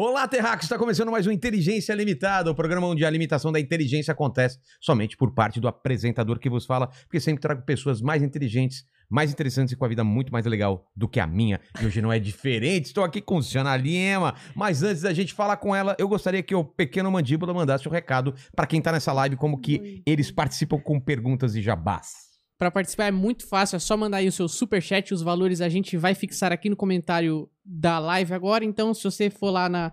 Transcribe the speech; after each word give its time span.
Olá, 0.00 0.28
Terráqueos! 0.28 0.66
Está 0.66 0.78
começando 0.78 1.10
mais 1.10 1.26
um 1.26 1.32
Inteligência 1.32 1.92
Limitada, 1.92 2.48
o 2.48 2.54
programa 2.54 2.86
onde 2.86 3.04
a 3.04 3.10
limitação 3.10 3.50
da 3.50 3.58
inteligência 3.58 4.12
acontece 4.12 4.56
somente 4.80 5.16
por 5.16 5.34
parte 5.34 5.58
do 5.58 5.66
apresentador 5.66 6.38
que 6.38 6.48
vos 6.48 6.64
fala, 6.64 6.86
porque 6.86 7.18
sempre 7.18 7.42
trago 7.42 7.62
pessoas 7.62 8.00
mais 8.00 8.22
inteligentes, 8.22 8.84
mais 9.10 9.32
interessantes 9.32 9.72
e 9.72 9.76
com 9.76 9.84
a 9.84 9.88
vida 9.88 10.04
muito 10.04 10.32
mais 10.32 10.46
legal 10.46 10.88
do 10.94 11.08
que 11.08 11.18
a 11.18 11.26
minha. 11.26 11.60
E 11.82 11.84
hoje 11.84 12.00
não 12.00 12.12
é 12.12 12.20
diferente, 12.20 12.84
estou 12.84 13.02
aqui 13.02 13.20
com 13.20 13.38
Luciana 13.38 13.76
Lima, 13.76 14.36
mas 14.54 14.84
antes 14.84 15.02
da 15.02 15.12
gente 15.12 15.34
falar 15.34 15.56
com 15.56 15.74
ela, 15.74 15.96
eu 15.98 16.06
gostaria 16.06 16.44
que 16.44 16.54
o 16.54 16.62
pequeno 16.62 17.10
Mandíbula 17.10 17.52
mandasse 17.52 17.88
um 17.88 17.90
recado 17.90 18.36
para 18.54 18.68
quem 18.68 18.78
está 18.78 18.92
nessa 18.92 19.12
live, 19.12 19.34
como 19.34 19.60
que 19.60 20.00
eles 20.06 20.30
participam 20.30 20.78
com 20.78 21.00
perguntas 21.00 21.56
e 21.56 21.60
jabás. 21.60 22.27
Para 22.58 22.70
participar 22.72 23.04
é 23.04 23.10
muito 23.12 23.46
fácil, 23.46 23.76
é 23.76 23.78
só 23.78 23.96
mandar 23.96 24.16
aí 24.16 24.26
o 24.26 24.32
seu 24.32 24.48
super 24.48 24.82
chat, 24.82 25.14
os 25.14 25.22
valores 25.22 25.60
a 25.60 25.68
gente 25.68 25.96
vai 25.96 26.12
fixar 26.14 26.52
aqui 26.52 26.68
no 26.68 26.74
comentário 26.74 27.48
da 27.64 27.98
live 28.00 28.34
agora. 28.34 28.64
Então, 28.64 28.92
se 28.92 29.04
você 29.04 29.30
for 29.30 29.50
lá 29.50 29.68
na 29.68 29.92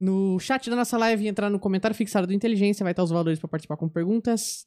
no 0.00 0.38
chat 0.38 0.70
da 0.70 0.76
nossa 0.76 0.96
live 0.96 1.24
e 1.24 1.28
entrar 1.28 1.50
no 1.50 1.58
comentário 1.58 1.94
fixado 1.94 2.26
do 2.26 2.32
Inteligência, 2.32 2.82
vai 2.84 2.92
estar 2.92 3.02
os 3.02 3.10
valores 3.10 3.38
para 3.38 3.48
participar 3.48 3.76
com 3.76 3.86
perguntas, 3.88 4.66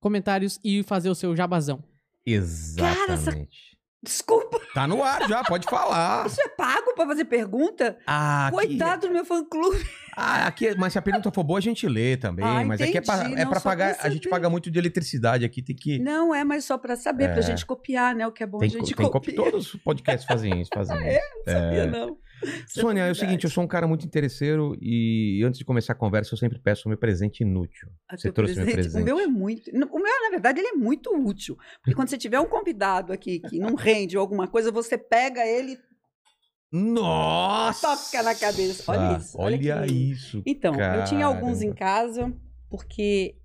comentários 0.00 0.58
e 0.64 0.82
fazer 0.82 1.10
o 1.10 1.14
seu 1.14 1.36
jabazão. 1.36 1.84
Exatamente. 2.26 3.12
essa- 3.12 3.73
Desculpa, 4.04 4.60
Tá 4.74 4.86
no 4.86 5.02
ar 5.02 5.26
já, 5.28 5.42
pode 5.42 5.66
falar. 5.66 6.26
isso 6.26 6.40
é 6.40 6.48
pago 6.48 6.94
pra 6.94 7.06
fazer 7.06 7.24
pergunta? 7.24 7.96
Ah, 8.06 8.48
aqui- 8.48 8.56
Coitado 8.56 9.08
do 9.08 9.12
meu 9.12 9.24
fã-clube. 9.24 9.84
Ah, 10.16 10.46
aqui, 10.46 10.74
mas 10.76 10.92
se 10.92 10.98
a 10.98 11.02
pergunta 11.02 11.30
for 11.32 11.42
boa, 11.42 11.58
a 11.58 11.62
gente 11.62 11.88
lê 11.88 12.16
também. 12.16 12.44
Ah, 12.44 12.64
mas 12.64 12.80
aqui 12.80 12.98
é 12.98 13.00
pra, 13.00 13.24
entendi, 13.24 13.40
é 13.40 13.46
pra 13.46 13.60
pagar. 13.60 13.94
pra 13.96 14.06
A 14.06 14.10
gente 14.10 14.28
paga 14.28 14.48
muito 14.50 14.70
de 14.70 14.78
eletricidade 14.78 15.44
aqui, 15.44 15.60
tem 15.62 15.74
que. 15.74 15.98
Não, 15.98 16.34
é, 16.34 16.44
mas 16.44 16.64
só 16.64 16.76
pra 16.78 16.94
saber, 16.96 17.28
pra 17.30 17.38
É. 17.38 17.42
gente 17.42 17.64
copiar, 17.66 18.14
né? 18.14 18.26
O 18.26 18.30
que 18.30 18.42
é 18.42 18.46
bom 18.46 18.58
Tem, 18.58 18.68
a 18.68 18.70
gente 18.70 18.94
copiar. 18.94 19.34
Todos 19.36 19.74
os 19.74 19.80
podcasts 19.80 20.24
fazem 20.28 20.60
isso, 20.60 20.70
fazem 20.72 20.96
Ah, 20.96 21.00
é? 21.04 21.16
isso. 21.16 21.24
Não 21.46 21.52
sabia, 21.54 21.86
não. 21.86 22.16
Isso 22.68 22.80
Sônia, 22.80 23.02
é 23.02 23.10
o 23.10 23.14
seguinte, 23.14 23.44
eu 23.44 23.50
sou 23.50 23.64
um 23.64 23.66
cara 23.66 23.86
muito 23.86 24.04
interesseiro 24.06 24.76
e 24.80 25.42
antes 25.44 25.58
de 25.58 25.64
começar 25.64 25.92
a 25.92 25.96
conversa, 25.96 26.34
eu 26.34 26.38
sempre 26.38 26.58
peço 26.58 26.86
o 26.86 26.88
meu 26.88 26.98
presente 26.98 27.40
inútil. 27.42 27.88
Ah, 28.08 28.16
Você 28.16 28.30
trouxe 28.32 28.56
meu 28.56 28.66
presente. 28.66 29.02
O 29.02 29.04
meu 29.04 29.18
é 29.18 29.26
muito. 29.26 29.70
O 29.70 29.98
meu, 29.98 30.22
na 30.22 30.30
verdade, 30.30 30.60
ele 30.60 30.68
é 30.68 30.72
muito 30.72 31.10
útil. 31.14 31.56
Porque 31.80 31.94
quando 31.94 32.08
você 32.08 32.18
tiver 32.18 32.38
um 32.40 32.46
convidado 32.48 33.12
aqui 33.12 33.40
que 33.40 33.58
não 33.58 33.74
rende 33.74 34.16
ou 34.16 34.20
alguma 34.20 34.46
coisa, 34.48 34.70
você 34.70 34.96
pega 34.98 35.46
ele 35.46 35.78
Nossa! 36.72 37.96
toca 37.96 38.22
na 38.22 38.34
cabeça. 38.34 38.90
Olha 38.90 39.16
isso. 39.18 39.36
Olha, 39.38 39.58
que- 39.58 39.92
isso. 39.92 40.42
Então, 40.44 40.74
eu 40.74 41.04
tinha 41.04 41.26
alguns 41.26 41.62
em 41.62 41.72
casa, 41.72 42.32
porque. 42.68 43.36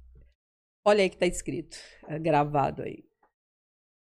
Olha 0.85 1.03
aí 1.03 1.09
que 1.09 1.17
tá 1.17 1.27
escrito, 1.27 1.77
é 2.07 2.17
gravado 2.17 2.81
aí. 2.81 3.03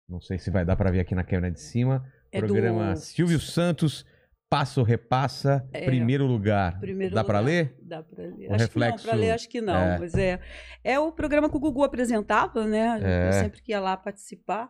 Não 0.07 0.21
sei 0.21 0.37
se 0.37 0.51
vai 0.51 0.63
dar 0.63 0.75
pra 0.75 0.91
ver 0.91 0.99
aqui 0.99 1.15
na 1.15 1.23
câmera 1.23 1.51
de 1.51 1.59
cima. 1.59 2.05
É 2.31 2.39
Programa 2.39 2.93
do 2.93 2.99
Silvio 2.99 3.39
Santos, 3.39 4.05
Passa 4.49 4.79
ou 4.79 4.85
Repassa, 4.85 5.67
É, 5.73 5.83
primeiro 5.85 6.25
lugar. 6.25 6.79
primeiro 6.79 7.13
Dá 7.13 7.21
lugar. 7.21 7.39
ler? 7.43 7.75
Dá 7.81 8.01
pra 8.01 8.23
ler. 8.23 8.49
Um 8.49 8.53
acho 8.53 8.63
reflexo- 8.63 8.97
que 8.99 9.03
não, 9.05 9.11
pra 9.11 9.19
ler 9.19 9.31
acho 9.31 9.49
que 9.49 9.61
não, 9.61 9.75
é. 9.75 9.99
mas 9.99 10.13
é. 10.15 10.39
É 10.83 10.97
o 10.99 11.11
programa 11.11 11.49
que 11.49 11.57
o 11.57 11.59
Gugu 11.59 11.83
apresentava, 11.83 12.65
né? 12.65 12.97
É. 13.03 13.27
Eu 13.27 13.33
sempre 13.33 13.61
que 13.61 13.73
ia 13.73 13.79
lá 13.81 13.97
participar, 13.97 14.69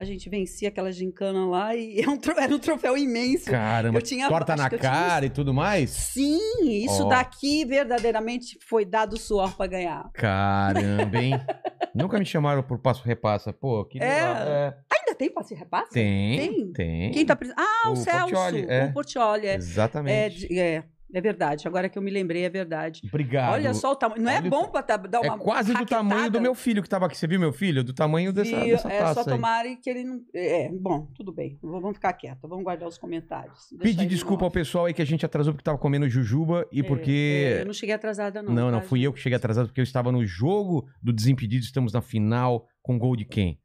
a 0.00 0.04
gente 0.06 0.30
vencia 0.30 0.70
aquela 0.70 0.90
gincana 0.90 1.44
lá 1.46 1.74
e 1.76 2.00
é 2.00 2.08
um 2.08 2.16
tro- 2.16 2.38
era 2.40 2.54
um 2.54 2.58
troféu 2.58 2.96
imenso. 2.96 3.50
Caramba, 3.50 3.98
Eu 3.98 4.02
tinha- 4.02 4.28
torta 4.30 4.56
na 4.56 4.64
eu 4.64 4.68
tinha 4.70 4.80
cara 4.80 5.26
e 5.26 5.30
tudo 5.30 5.52
mais? 5.52 5.90
Sim, 5.90 6.38
isso 6.62 7.04
Ó. 7.04 7.08
daqui 7.10 7.66
verdadeiramente 7.66 8.58
foi 8.66 8.86
dado 8.86 9.18
suor 9.18 9.54
pra 9.58 9.66
ganhar. 9.66 10.08
Caramba, 10.14 11.18
hein? 11.18 11.34
Nunca 11.94 12.18
me 12.18 12.24
chamaram 12.24 12.62
por 12.62 12.78
passo 12.78 13.04
repassa. 13.04 13.52
Pô, 13.52 13.84
que 13.84 13.98
É. 13.98 14.06
legal. 14.06 14.36
É. 14.36 14.78
Tem 15.18 15.30
passe 15.30 15.54
e 15.54 15.56
repassa? 15.56 15.92
Tem, 15.92 16.38
Tem? 16.38 16.72
tem. 16.72 17.10
Quem 17.10 17.26
tá 17.26 17.34
pres- 17.36 17.52
Ah, 17.56 17.88
o, 17.88 17.92
O 17.92 17.96
Celso, 17.96 18.20
Portiolli, 18.32 18.66
é. 18.68 18.84
o 18.86 18.92
Portioli, 18.92 19.46
é. 19.46 19.50
É, 19.50 19.54
Exatamente. 19.56 20.48
de- 20.48 20.58
é, 20.58 20.84
é 21.12 21.20
verdade. 21.20 21.66
Agora 21.66 21.88
que 21.88 21.98
eu 21.98 22.02
me 22.02 22.10
lembrei, 22.10 22.44
é 22.44 22.50
verdade. 22.50 23.00
Obrigado. 23.08 23.52
Olha 23.54 23.72
só 23.74 23.92
o 23.92 23.96
tamanho. 23.96 24.22
Não 24.22 24.30
é 24.30 24.36
Olha 24.38 24.50
bom 24.50 24.68
pra 24.68 24.82
tá- 24.82 24.96
dar 24.98 25.24
É 25.24 25.28
uma 25.30 25.38
quase 25.38 25.72
do 25.72 25.86
tamanho 25.86 26.10
do 26.10 26.14
raquetada? 26.16 26.40
meu 26.40 26.54
filho 26.54 26.82
que 26.82 26.88
tava 26.88 27.06
aqui. 27.06 27.16
Você 27.16 27.26
viu 27.26 27.40
meu 27.40 27.52
filho? 27.52 27.82
Do 27.82 27.92
tamanho 27.94 28.32
dessa, 28.32 28.60
Vi, 28.60 28.70
dessa 28.70 28.92
é 28.92 28.98
taça 28.98 29.14
só 29.24 29.30
aí. 29.30 29.36
tomara 29.36 29.76
que 29.76 29.88
ele 29.88 30.04
não. 30.04 30.20
É, 30.34 30.68
bom, 30.70 31.08
tudo 31.16 31.32
bem. 31.32 31.58
Vamos 31.62 31.94
ficar 31.94 32.12
quieto, 32.12 32.46
vamos 32.46 32.62
guardar 32.62 32.86
os 32.88 32.98
comentários. 32.98 33.72
Ele 33.80 34.06
desculpa 34.06 34.44
ao 34.44 34.50
pessoal 34.50 34.84
aí 34.84 34.92
que 34.94 35.00
a 35.02 35.06
gente 35.06 35.24
atrasou 35.24 35.52
porque 35.54 35.64
tava 35.64 35.78
comendo 35.78 36.08
jujuba 36.08 36.66
e 36.70 36.80
É, 36.80 36.82
porque... 36.82 37.54
é, 37.56 37.60
eu 37.62 37.66
não 37.66 37.72
cheguei 37.72 37.94
atrasada, 37.94 38.42
não. 38.42 38.52
Não, 38.52 38.70
não, 38.70 38.80
tá, 38.80 38.86
fui 38.86 39.00
eu 39.02 39.12
que 39.12 39.18
cheguei 39.20 39.36
atrasado 39.36 39.66
porque 39.68 39.80
eu 39.80 39.84
estava 39.84 40.12
no 40.12 40.24
jogo 40.26 40.86
do 41.02 41.12
Desimpedido, 41.12 41.64
estamos 41.64 41.92
na 41.92 42.00
final 42.02 42.66
com 42.82 42.98
gol 42.98 43.16
de 43.16 43.24
quem? 43.24 43.58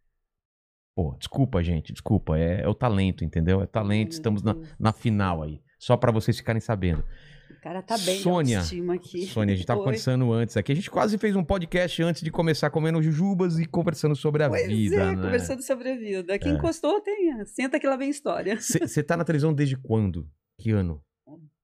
Pô, 0.95 1.15
desculpa, 1.17 1.63
gente, 1.63 1.91
desculpa, 1.91 2.37
é, 2.37 2.61
é 2.61 2.67
o 2.67 2.73
talento, 2.75 3.23
entendeu? 3.25 3.61
É 3.61 3.65
talento, 3.65 4.09
Meu 4.09 4.17
estamos 4.17 4.43
na, 4.43 4.53
Deus. 4.53 4.67
na 4.79 4.93
final 4.93 5.41
aí. 5.41 5.59
Só 5.79 5.97
pra 5.97 6.11
vocês 6.11 6.37
ficarem 6.37 6.61
sabendo. 6.61 7.03
O 7.49 7.61
cara 7.63 7.81
tá 7.81 7.97
bem 7.97 8.19
Sônia, 8.19 8.59
aqui. 8.93 9.25
Sônia, 9.25 9.53
a 9.53 9.55
gente 9.57 9.65
tava 9.65 9.79
Oi. 9.79 9.85
conversando 9.85 10.31
antes 10.33 10.55
aqui. 10.57 10.71
A 10.71 10.75
gente 10.75 10.91
quase 10.91 11.17
fez 11.17 11.35
um 11.35 11.43
podcast 11.43 12.03
antes 12.03 12.21
de 12.21 12.29
começar 12.29 12.69
comendo 12.69 13.01
jujubas 13.01 13.57
e 13.57 13.65
conversando 13.65 14.15
sobre 14.15 14.43
a 14.43 14.49
Pois 14.49 14.67
vida, 14.67 14.95
é, 14.97 15.15
né? 15.15 15.21
conversando 15.23 15.63
sobre 15.63 15.89
a 15.91 15.97
vida. 15.97 16.37
Quem 16.39 16.51
É. 16.51 16.55
encostou, 16.55 16.99
tem. 17.01 17.43
Senta 17.45 17.79
que 17.79 17.87
lá 17.87 17.95
vem 17.95 18.09
história. 18.09 18.57
Você 18.59 19.01
tá 19.01 19.15
na 19.17 19.23
televisão 19.23 19.53
desde 19.53 19.77
quando? 19.77 20.27
Que 20.59 20.71
ano? 20.71 21.01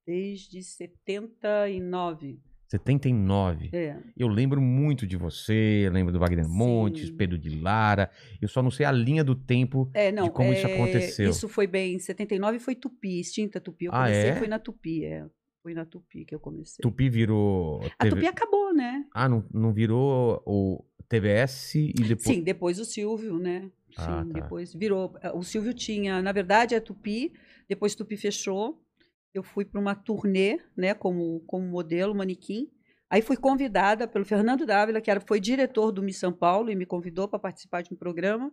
Desde 0.07 0.63
79. 0.63 2.39
79. 2.69 3.69
É. 3.73 3.97
Eu 4.15 4.27
lembro 4.27 4.61
muito 4.61 5.05
de 5.07 5.17
você, 5.17 5.89
lembro 5.91 6.13
do 6.13 6.19
Wagner 6.19 6.45
Sim. 6.45 6.55
Montes, 6.55 7.09
Pedro 7.09 7.37
de 7.37 7.59
Lara. 7.59 8.09
Eu 8.41 8.47
só 8.47 8.61
não 8.61 8.71
sei 8.71 8.85
a 8.85 8.91
linha 8.91 9.23
do 9.23 9.35
tempo 9.35 9.89
É, 9.93 10.11
não. 10.11 10.25
de 10.25 10.31
como 10.31 10.53
isso 10.53 10.67
é, 10.67 10.73
aconteceu. 10.73 11.29
Isso 11.29 11.47
foi 11.49 11.67
bem. 11.67 11.95
Em 11.95 11.99
79 11.99 12.59
foi 12.59 12.75
Tupi, 12.75 13.19
extinta 13.19 13.59
Tupi. 13.59 13.85
Eu 13.85 13.91
Ah, 13.93 14.03
comecei, 14.03 14.29
é? 14.29 14.35
foi 14.35 14.47
na 14.47 14.59
Tupi, 14.59 15.05
é. 15.05 15.25
Foi 15.61 15.73
na 15.73 15.85
Tupi 15.85 16.25
que 16.25 16.33
eu 16.33 16.39
comecei. 16.39 16.81
Tupi 16.81 17.09
virou. 17.09 17.81
A 17.97 18.03
TV 18.03 18.15
Tupi 18.15 18.27
acabou, 18.27 18.73
né? 18.73 19.05
Ah, 19.13 19.27
não, 19.27 19.43
não 19.53 19.73
virou 19.73 20.41
o 20.45 20.85
TVS 21.09 21.75
e 21.75 21.93
depois. 21.93 22.23
Sim, 22.23 22.41
depois 22.43 22.79
o 22.79 22.85
Silvio, 22.85 23.37
né? 23.39 23.61
Sim, 23.95 23.95
Ah, 23.97 24.25
tá. 24.25 24.41
depois 24.41 24.73
virou. 24.73 25.15
eh, 25.21 25.31
O 25.33 25.41
Silvio 25.43 25.73
tinha, 25.73 26.21
na 26.21 26.31
verdade, 26.31 26.75
a 26.75 26.81
Tupi, 26.81 27.33
depois 27.67 27.95
Tupi 27.95 28.15
fechou. 28.15 28.79
Eu 29.33 29.43
fui 29.43 29.63
para 29.65 29.79
uma 29.79 29.95
turnê, 29.95 30.59
né, 30.75 30.93
como, 30.93 31.41
como 31.41 31.65
modelo, 31.65 32.15
manequim. 32.15 32.69
Aí 33.09 33.21
fui 33.21 33.37
convidada 33.37 34.07
pelo 34.07 34.25
Fernando 34.25 34.65
Dávila, 34.65 35.01
que 35.01 35.09
era, 35.09 35.19
foi 35.21 35.39
diretor 35.39 35.91
do 35.91 36.01
Miss 36.03 36.17
São 36.17 36.31
Paulo, 36.33 36.69
e 36.71 36.75
me 36.75 36.85
convidou 36.85 37.27
para 37.27 37.39
participar 37.39 37.81
de 37.81 37.93
um 37.93 37.97
programa 37.97 38.51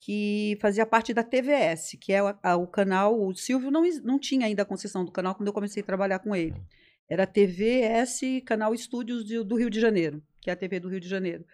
que 0.00 0.58
fazia 0.60 0.84
parte 0.84 1.14
da 1.14 1.22
TVS, 1.22 1.96
que 2.00 2.12
é 2.12 2.22
o, 2.22 2.34
a- 2.42 2.56
o 2.56 2.66
canal. 2.66 3.20
O 3.20 3.34
Silvio 3.34 3.70
não, 3.70 3.82
não 4.02 4.18
tinha 4.18 4.46
ainda 4.46 4.62
a 4.62 4.66
concessão 4.66 5.04
do 5.04 5.12
canal 5.12 5.34
quando 5.34 5.46
eu 5.46 5.52
comecei 5.52 5.82
a 5.82 5.86
trabalhar 5.86 6.18
com 6.18 6.34
ele. 6.34 6.60
Era 7.08 7.26
TVS, 7.26 8.20
Canal 8.44 8.74
Estúdios 8.74 9.24
de- 9.24 9.44
do 9.44 9.56
Rio 9.56 9.70
de 9.70 9.80
Janeiro, 9.80 10.22
que 10.40 10.50
é 10.50 10.52
a 10.52 10.56
TV 10.56 10.80
do 10.80 10.88
Rio 10.88 11.00
de 11.00 11.08
Janeiro. 11.08 11.44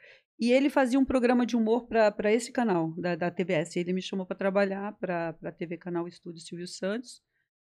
E 0.40 0.52
ele 0.52 0.70
fazia 0.70 0.98
um 0.98 1.04
programa 1.04 1.44
de 1.44 1.56
humor 1.56 1.86
para 1.88 2.32
esse 2.32 2.52
canal, 2.52 2.92
da, 2.96 3.16
da 3.16 3.30
TVS. 3.30 3.76
Ele 3.76 3.92
me 3.92 4.00
chamou 4.00 4.24
para 4.24 4.36
trabalhar 4.36 4.92
para 4.98 5.34
a 5.42 5.52
TV 5.52 5.76
Canal 5.76 6.06
Estúdio 6.06 6.40
Silvio 6.40 6.66
Santos. 6.66 7.20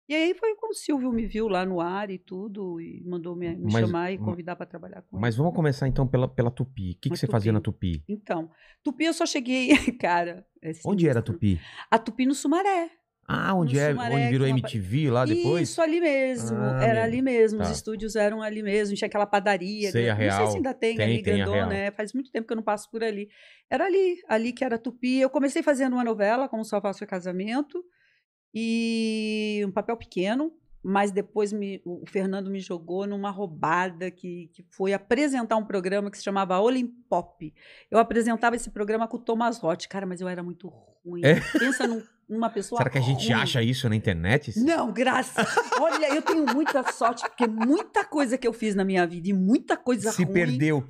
E 0.09 0.15
aí 0.15 0.35
foi 0.35 0.55
quando 0.57 0.73
o 0.73 0.75
Silvio 0.75 1.11
me 1.13 1.27
viu 1.27 1.49
lá 1.49 1.65
no 1.65 1.81
ar 1.81 2.11
e 2.11 2.19
tudo, 2.19 2.79
e 2.81 3.03
mandou 3.07 3.35
me, 3.35 3.49
me 3.57 3.73
Mas- 3.73 3.87
chamar 3.87 4.13
e 4.13 4.19
convidar 4.19 4.55
para 4.55 4.67
trabalhar 4.67 5.01
com 5.03 5.19
Mas 5.19 5.35
ele. 5.35 5.43
vamos 5.43 5.57
começar 5.57 5.89
então 5.89 6.07
pela, 6.07 6.29
pela 6.29 6.51
Tupi. 6.51 6.91
O 6.93 7.01
que, 7.01 7.09
que 7.11 7.17
você 7.17 7.27
fazia 7.27 7.53
Tupi. 7.53 7.93
na 7.93 8.01
Tupi? 8.01 8.05
Então, 8.09 8.51
Tupi 8.83 9.05
eu 9.05 9.15
só 9.15 9.25
cheguei, 9.25 9.69
cara. 9.99 10.47
é 10.63 10.73
Onde 10.85 11.09
era 11.09 11.21
a. 11.21 11.23
Tupi? 11.23 11.59
A 11.91 11.99
Tupi 11.99 12.27
no 12.27 12.35
Sumaré. 12.35 12.91
Ah, 13.27 13.55
onde 13.55 13.75
No 13.77 13.81
é? 13.81 13.91
Sumaré, 13.93 14.15
onde 14.17 14.29
virou 14.29 14.47
uma- 14.47 14.51
MTV 14.59 15.11
lá 15.11 15.25
depois? 15.25 15.71
Isso 15.71 15.81
ali 15.81 15.99
mesmo, 15.99 16.59
Ah, 16.59 16.85
era 16.85 16.95
meu- 16.97 17.03
ali 17.05 17.23
mesmo, 17.23 17.57
tá. 17.61 17.65
os 17.65 17.71
estúdios 17.71 18.15
eram 18.17 18.43
ali 18.43 18.63
mesmo, 18.63 18.95
tinha 18.95 19.07
aquela 19.07 19.25
padaria, 19.25 19.91
Sei, 19.91 20.11
a 20.11 20.15
grande- 20.15 20.29
não 20.29 20.31
sei 20.33 20.39
Real. 20.41 20.51
se 20.51 20.57
ainda 20.59 20.75
tem, 20.75 20.97
Tem, 20.99 21.05
ali 21.07 21.23
tem 21.23 21.33
a 21.33 21.37
grandona, 21.37 21.57
Real. 21.57 21.69
né? 21.71 21.91
Faz 21.93 22.13
muito 22.13 22.31
tempo 22.31 22.47
que 22.47 22.53
eu 22.53 22.57
não 22.57 22.63
passo 22.63 22.91
por 22.91 23.03
ali. 23.03 23.31
Era 23.71 23.87
ali, 23.87 24.19
ali 24.29 24.53
que 24.53 24.63
era 24.63 24.77
Tupi. 24.77 25.21
Eu 25.21 25.31
comecei 25.31 25.63
fazendo 25.63 25.95
uma 25.95 26.05
novela, 26.05 26.47
como 26.51 26.63
Só 26.67 26.79
Faço 26.83 27.07
Casamento, 27.07 27.83
e 28.55 29.63
um 29.67 29.71
papel 29.73 29.97
pequeno, 29.97 30.53
mas 30.83 31.11
depois 31.11 31.53
me- 31.53 31.81
o 31.85 32.05
Fernando 32.07 32.51
me 32.51 32.61
jogou 32.61 33.07
numa 33.07 33.31
roubada 33.31 34.11
que, 34.11 34.51
que 34.53 34.63
foi 34.71 34.93
apresentar 34.93 35.57
um 35.57 35.65
programa 35.65 36.11
que 36.11 36.19
se 36.19 36.25
chamava 36.25 36.61
Olimpop. 36.61 37.53
Eu 37.91 37.99
apresentava 37.99 38.55
esse 38.55 38.71
programa 38.71 39.09
com 39.09 39.17
o 39.17 39.21
Thomas 39.21 39.59
Roth. 39.59 39.87
Cara, 39.89 40.05
mas 40.07 40.21
eu 40.21 40.29
era 40.29 40.43
muito 40.43 40.69
ruim. 41.05 41.23
É? 41.25 41.41
Pensa 41.59 41.87
num- 41.87 42.03
numa 42.29 42.51
pessoa 42.51 42.79
Será 42.79 42.91
que 42.91 42.99
a 42.99 43.01
gente 43.01 43.25
ruim. 43.33 43.43
acha 43.43 43.63
isso 43.63 43.89
na 43.89 43.97
internet? 43.97 44.59
Não, 44.61 44.93
graças. 44.93 45.47
Olha, 45.81 46.15
eu 46.15 46.21
tenho 46.23 46.45
muita 46.55 46.83
sorte, 46.93 47.23
porque 47.23 47.47
muita 47.47 48.05
coisa 48.05 48.37
que 48.37 48.47
eu 48.47 48.53
fiz 48.53 48.75
na 48.75 48.85
minha 48.85 49.07
vida 49.07 49.29
e 49.29 49.33
muita 49.33 49.77
coisa 49.79 50.13
Se 50.13 50.23
ruim. 50.25 50.35
perdeu. 50.35 50.85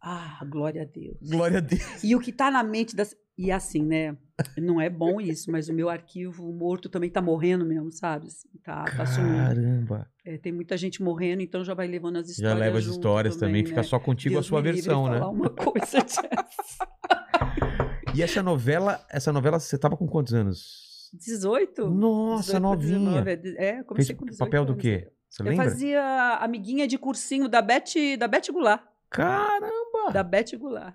Ah, 0.00 0.40
glória 0.46 0.82
a 0.82 0.84
Deus. 0.86 1.16
Glória 1.22 1.58
a 1.58 1.60
Deus. 1.60 2.02
E 2.02 2.14
o 2.16 2.20
que 2.20 2.32
tá 2.32 2.50
na 2.50 2.62
mente 2.62 2.96
das. 2.96 3.14
E 3.36 3.50
assim, 3.50 3.82
né? 3.82 4.16
Não 4.58 4.80
é 4.80 4.88
bom 4.88 5.20
isso, 5.20 5.50
mas 5.50 5.68
o 5.68 5.72
meu 5.72 5.88
arquivo 5.88 6.52
morto 6.52 6.88
também 6.88 7.10
tá 7.10 7.20
morrendo 7.20 7.64
mesmo, 7.64 7.90
sabe? 7.92 8.28
Assim, 8.28 8.48
Tá, 8.62 8.84
tá 8.84 9.06
sumindo. 9.06 9.36
Caramba. 9.36 10.08
É, 10.24 10.38
tem 10.38 10.52
muita 10.52 10.76
gente 10.76 11.02
morrendo, 11.02 11.42
então 11.42 11.64
já 11.64 11.74
vai 11.74 11.86
levando 11.86 12.16
as 12.16 12.26
Já 12.26 12.32
histórias. 12.32 12.58
leva 12.58 12.78
as 12.78 12.84
histórias 12.86 13.36
também, 13.36 13.62
né? 13.62 13.68
fica 13.68 13.82
só 13.82 13.98
contigo 13.98 14.34
Deus 14.34 14.46
a 14.46 14.48
sua 14.48 14.62
versão, 14.62 15.06
né? 15.08 15.18
falar 15.18 15.30
uma 15.30 15.50
coisa. 15.50 15.98
E 18.14 18.22
essa 18.22 18.42
novela, 18.42 19.04
essa 19.10 19.32
novela, 19.32 19.58
você 19.58 19.76
tava 19.76 19.96
com 19.96 20.06
quantos 20.06 20.32
anos? 20.34 21.10
18? 21.14 21.90
Nossa, 21.90 22.60
18, 22.60 22.62
novinha. 22.62 23.22
19, 23.24 23.56
É, 23.58 23.82
comecei 23.82 24.14
Fez 24.14 24.18
com 24.18 24.24
18 24.26 24.38
papel 24.38 24.64
do 24.64 24.76
quê? 24.76 25.08
é. 25.08 25.12
Você 25.28 25.42
Eu 25.42 25.46
lembra? 25.46 25.64
fazia 25.64 26.38
amiguinha 26.40 26.86
de 26.86 26.96
cursinho 26.96 27.48
da 27.48 27.60
Beth, 27.60 28.16
da 28.16 28.28
Beth 28.28 28.52
Goulart. 28.52 28.82
Caramba! 29.10 30.12
Da 30.12 30.22
Beth 30.22 30.56
Goulart. 30.56 30.94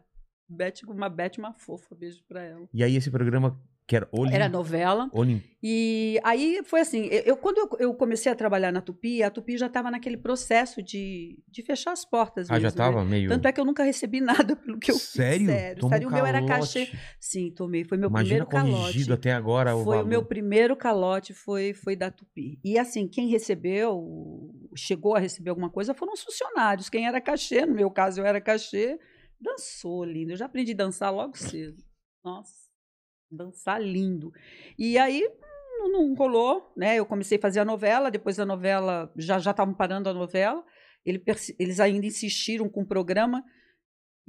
Beth, 0.49 0.81
uma 0.87 1.09
Beth, 1.09 1.33
uma 1.37 1.53
fofa, 1.53 1.95
beijo 1.95 2.23
pra 2.27 2.43
ela. 2.43 2.67
E 2.73 2.83
aí 2.83 2.95
esse 2.95 3.09
programa 3.11 3.59
que 3.85 3.95
era 3.95 4.07
Olim... 4.11 4.31
Era 4.31 4.47
novela. 4.47 5.09
Olim... 5.11 5.41
E 5.63 6.19
aí 6.23 6.61
foi 6.63 6.79
assim, 6.81 7.07
eu, 7.07 7.35
quando 7.35 7.57
eu, 7.57 7.69
eu 7.79 7.93
comecei 7.95 8.31
a 8.31 8.35
trabalhar 8.35 8.71
na 8.71 8.81
Tupi, 8.81 9.23
a 9.23 9.31
Tupi 9.31 9.57
já 9.57 9.65
estava 9.65 9.89
naquele 9.89 10.15
processo 10.15 10.81
de, 10.83 11.39
de 11.47 11.63
fechar 11.63 11.91
as 11.91 12.05
portas 12.05 12.51
Ah, 12.51 12.59
já 12.59 12.69
mesmo, 12.69 12.99
né? 12.99 13.05
meio... 13.05 13.29
Tanto 13.29 13.47
é 13.47 13.51
que 13.51 13.59
eu 13.59 13.65
nunca 13.65 13.83
recebi 13.83 14.21
nada 14.21 14.55
pelo 14.55 14.77
que 14.77 14.91
eu 14.91 14.95
Sério? 14.95 15.47
fiz. 15.47 15.55
Sério, 15.55 15.81
Toma 15.81 15.89
sério. 15.95 16.07
um 16.07 16.11
O 16.11 16.13
meu 16.13 16.25
era 16.25 16.45
cachê. 16.45 16.87
Sim, 17.19 17.49
tomei. 17.51 17.83
Foi 17.83 17.97
meu 17.97 18.09
Imagina 18.09 18.45
primeiro 18.45 18.69
corrigido 18.75 19.05
calote. 19.07 19.13
até 19.13 19.31
agora 19.33 19.75
o 19.75 19.83
Foi 19.83 19.95
o 19.95 19.97
valor. 20.01 20.07
meu 20.07 20.23
primeiro 20.23 20.75
calote, 20.75 21.33
foi, 21.33 21.73
foi 21.73 21.95
da 21.95 22.11
Tupi. 22.11 22.59
E 22.63 22.77
assim, 22.77 23.07
quem 23.07 23.27
recebeu, 23.27 24.53
chegou 24.75 25.15
a 25.15 25.19
receber 25.19 25.49
alguma 25.49 25.69
coisa, 25.71 25.95
foram 25.95 26.13
os 26.13 26.21
funcionários. 26.23 26.89
Quem 26.89 27.07
era 27.07 27.19
cachê, 27.19 27.65
no 27.65 27.73
meu 27.73 27.89
caso 27.89 28.21
eu 28.21 28.25
era 28.25 28.39
cachê, 28.39 28.99
dançou 29.39 30.03
lindo. 30.03 30.31
Eu 30.31 30.37
já 30.37 30.45
aprendi 30.45 30.73
a 30.73 30.75
dançar 30.75 31.13
logo 31.13 31.37
cedo. 31.37 31.83
Nossa, 32.23 32.53
dançar 33.31 33.81
lindo. 33.81 34.31
E 34.77 34.97
aí 34.97 35.27
não, 35.77 35.91
não 35.91 36.13
rolou, 36.13 36.73
né? 36.75 36.95
Eu 36.95 37.05
comecei 37.05 37.37
a 37.37 37.41
fazer 37.41 37.59
a 37.59 37.65
novela, 37.65 38.11
depois 38.11 38.35
da 38.35 38.45
novela, 38.45 39.11
já 39.15 39.39
já 39.39 39.51
estavam 39.51 39.73
parando 39.73 40.09
a 40.09 40.13
novela. 40.13 40.63
Ele 41.05 41.23
eles 41.57 41.79
ainda 41.79 42.05
insistiram 42.05 42.67
com 42.67 42.81
o 42.81 42.87
programa 42.87 43.43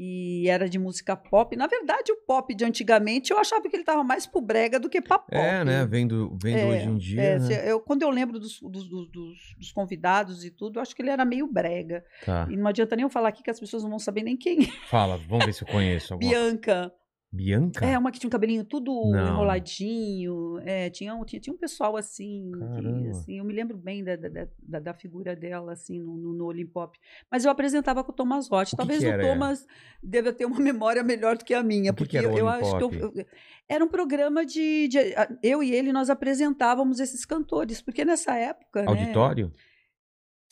e 0.02 0.48
era 0.48 0.66
de 0.66 0.78
música 0.78 1.14
pop. 1.14 1.54
Na 1.54 1.66
verdade, 1.66 2.10
o 2.10 2.16
pop 2.26 2.54
de 2.54 2.64
antigamente, 2.64 3.30
eu 3.32 3.38
achava 3.38 3.60
que 3.68 3.76
ele 3.76 3.82
estava 3.82 4.02
mais 4.02 4.26
pro 4.26 4.40
brega 4.40 4.80
do 4.80 4.88
que 4.88 4.98
pra 5.02 5.18
pop. 5.18 5.28
É, 5.36 5.62
né? 5.62 5.84
Vendo, 5.84 6.38
vendo 6.42 6.56
É, 6.58 6.64
hoje 6.64 6.88
em 6.88 6.96
dia, 6.96 7.20
É, 7.22 7.38
né? 7.38 7.70
eu, 7.70 7.80
quando 7.80 8.00
eu 8.00 8.08
lembro 8.08 8.38
dos, 8.38 8.58
dos, 8.62 8.88
dos- 8.88 9.10
dos- 9.10 9.54
dos 9.58 9.72
convidados 9.72 10.42
e 10.42 10.50
tudo, 10.50 10.78
eu 10.78 10.82
acho 10.82 10.96
que 10.96 11.02
ele 11.02 11.10
era 11.10 11.24
meio 11.26 11.46
brega. 11.46 12.02
Tá. 12.24 12.48
E 12.50 12.56
não 12.56 12.66
adianta 12.66 12.96
nem 12.96 13.02
eu 13.02 13.10
falar 13.10 13.28
aqui 13.28 13.42
que 13.42 13.50
as 13.50 13.60
pessoas 13.60 13.82
não 13.82 13.90
vão 13.90 13.98
saber 13.98 14.22
nem 14.22 14.38
quem 14.38 14.62
é. 14.64 14.66
Fala, 14.88 15.18
vamos 15.28 15.44
ver 15.44 15.52
se 15.52 15.62
eu 15.64 15.68
conheço 15.68 16.14
alguma 16.14 16.30
Bianca. 16.30 16.90
Bianca? 17.32 17.86
É, 17.86 17.96
uma 17.96 18.10
que 18.10 18.18
tinha 18.18 18.26
um 18.26 18.30
cabelinho 18.30 18.64
tudo 18.64 18.90
Não. 19.12 19.28
enroladinho. 19.28 20.58
É, 20.64 20.90
tinha, 20.90 21.14
um, 21.14 21.24
tinha, 21.24 21.38
tinha 21.40 21.54
um 21.54 21.56
pessoal 21.58 21.96
assim, 21.96 22.50
que, 22.76 23.08
assim, 23.10 23.38
Eu 23.38 23.44
me 23.44 23.52
lembro 23.54 23.76
bem 23.78 24.02
da, 24.02 24.16
da, 24.16 24.48
da, 24.58 24.80
da 24.80 24.94
figura 24.94 25.36
dela, 25.36 25.72
assim, 25.72 26.00
no, 26.00 26.16
no, 26.16 26.32
no 26.34 26.44
Olimpop. 26.46 26.98
Mas 27.30 27.44
eu 27.44 27.50
apresentava 27.50 28.02
com 28.02 28.10
o 28.10 28.14
Thomas 28.14 28.48
Roth. 28.48 28.70
que 28.70 28.76
Talvez 28.76 28.98
que 28.98 29.06
o 29.06 29.12
era? 29.12 29.22
Thomas 29.22 29.64
deva 30.02 30.32
ter 30.32 30.44
uma 30.44 30.58
memória 30.60 31.04
melhor 31.04 31.38
do 31.38 31.44
que 31.44 31.54
a 31.54 31.62
minha. 31.62 31.92
O 31.92 31.94
que 31.94 32.04
que 32.04 32.16
porque 32.16 32.18
era 32.18 32.28
o 32.28 32.32
eu, 32.32 32.38
eu 32.38 32.48
acho 32.48 32.76
que 32.78 32.82
eu, 32.84 33.12
eu- 33.14 33.26
era 33.68 33.84
um 33.84 33.88
programa 33.88 34.44
de, 34.44 34.88
de- 34.88 35.14
Eu 35.40 35.62
e 35.62 35.72
ele, 35.72 35.92
nós 35.92 36.10
apresentávamos 36.10 36.98
esses 36.98 37.24
cantores. 37.24 37.80
Porque 37.80 38.04
nessa 38.04 38.34
época. 38.34 38.82
né, 38.82 38.88
Auditório? 38.88 39.52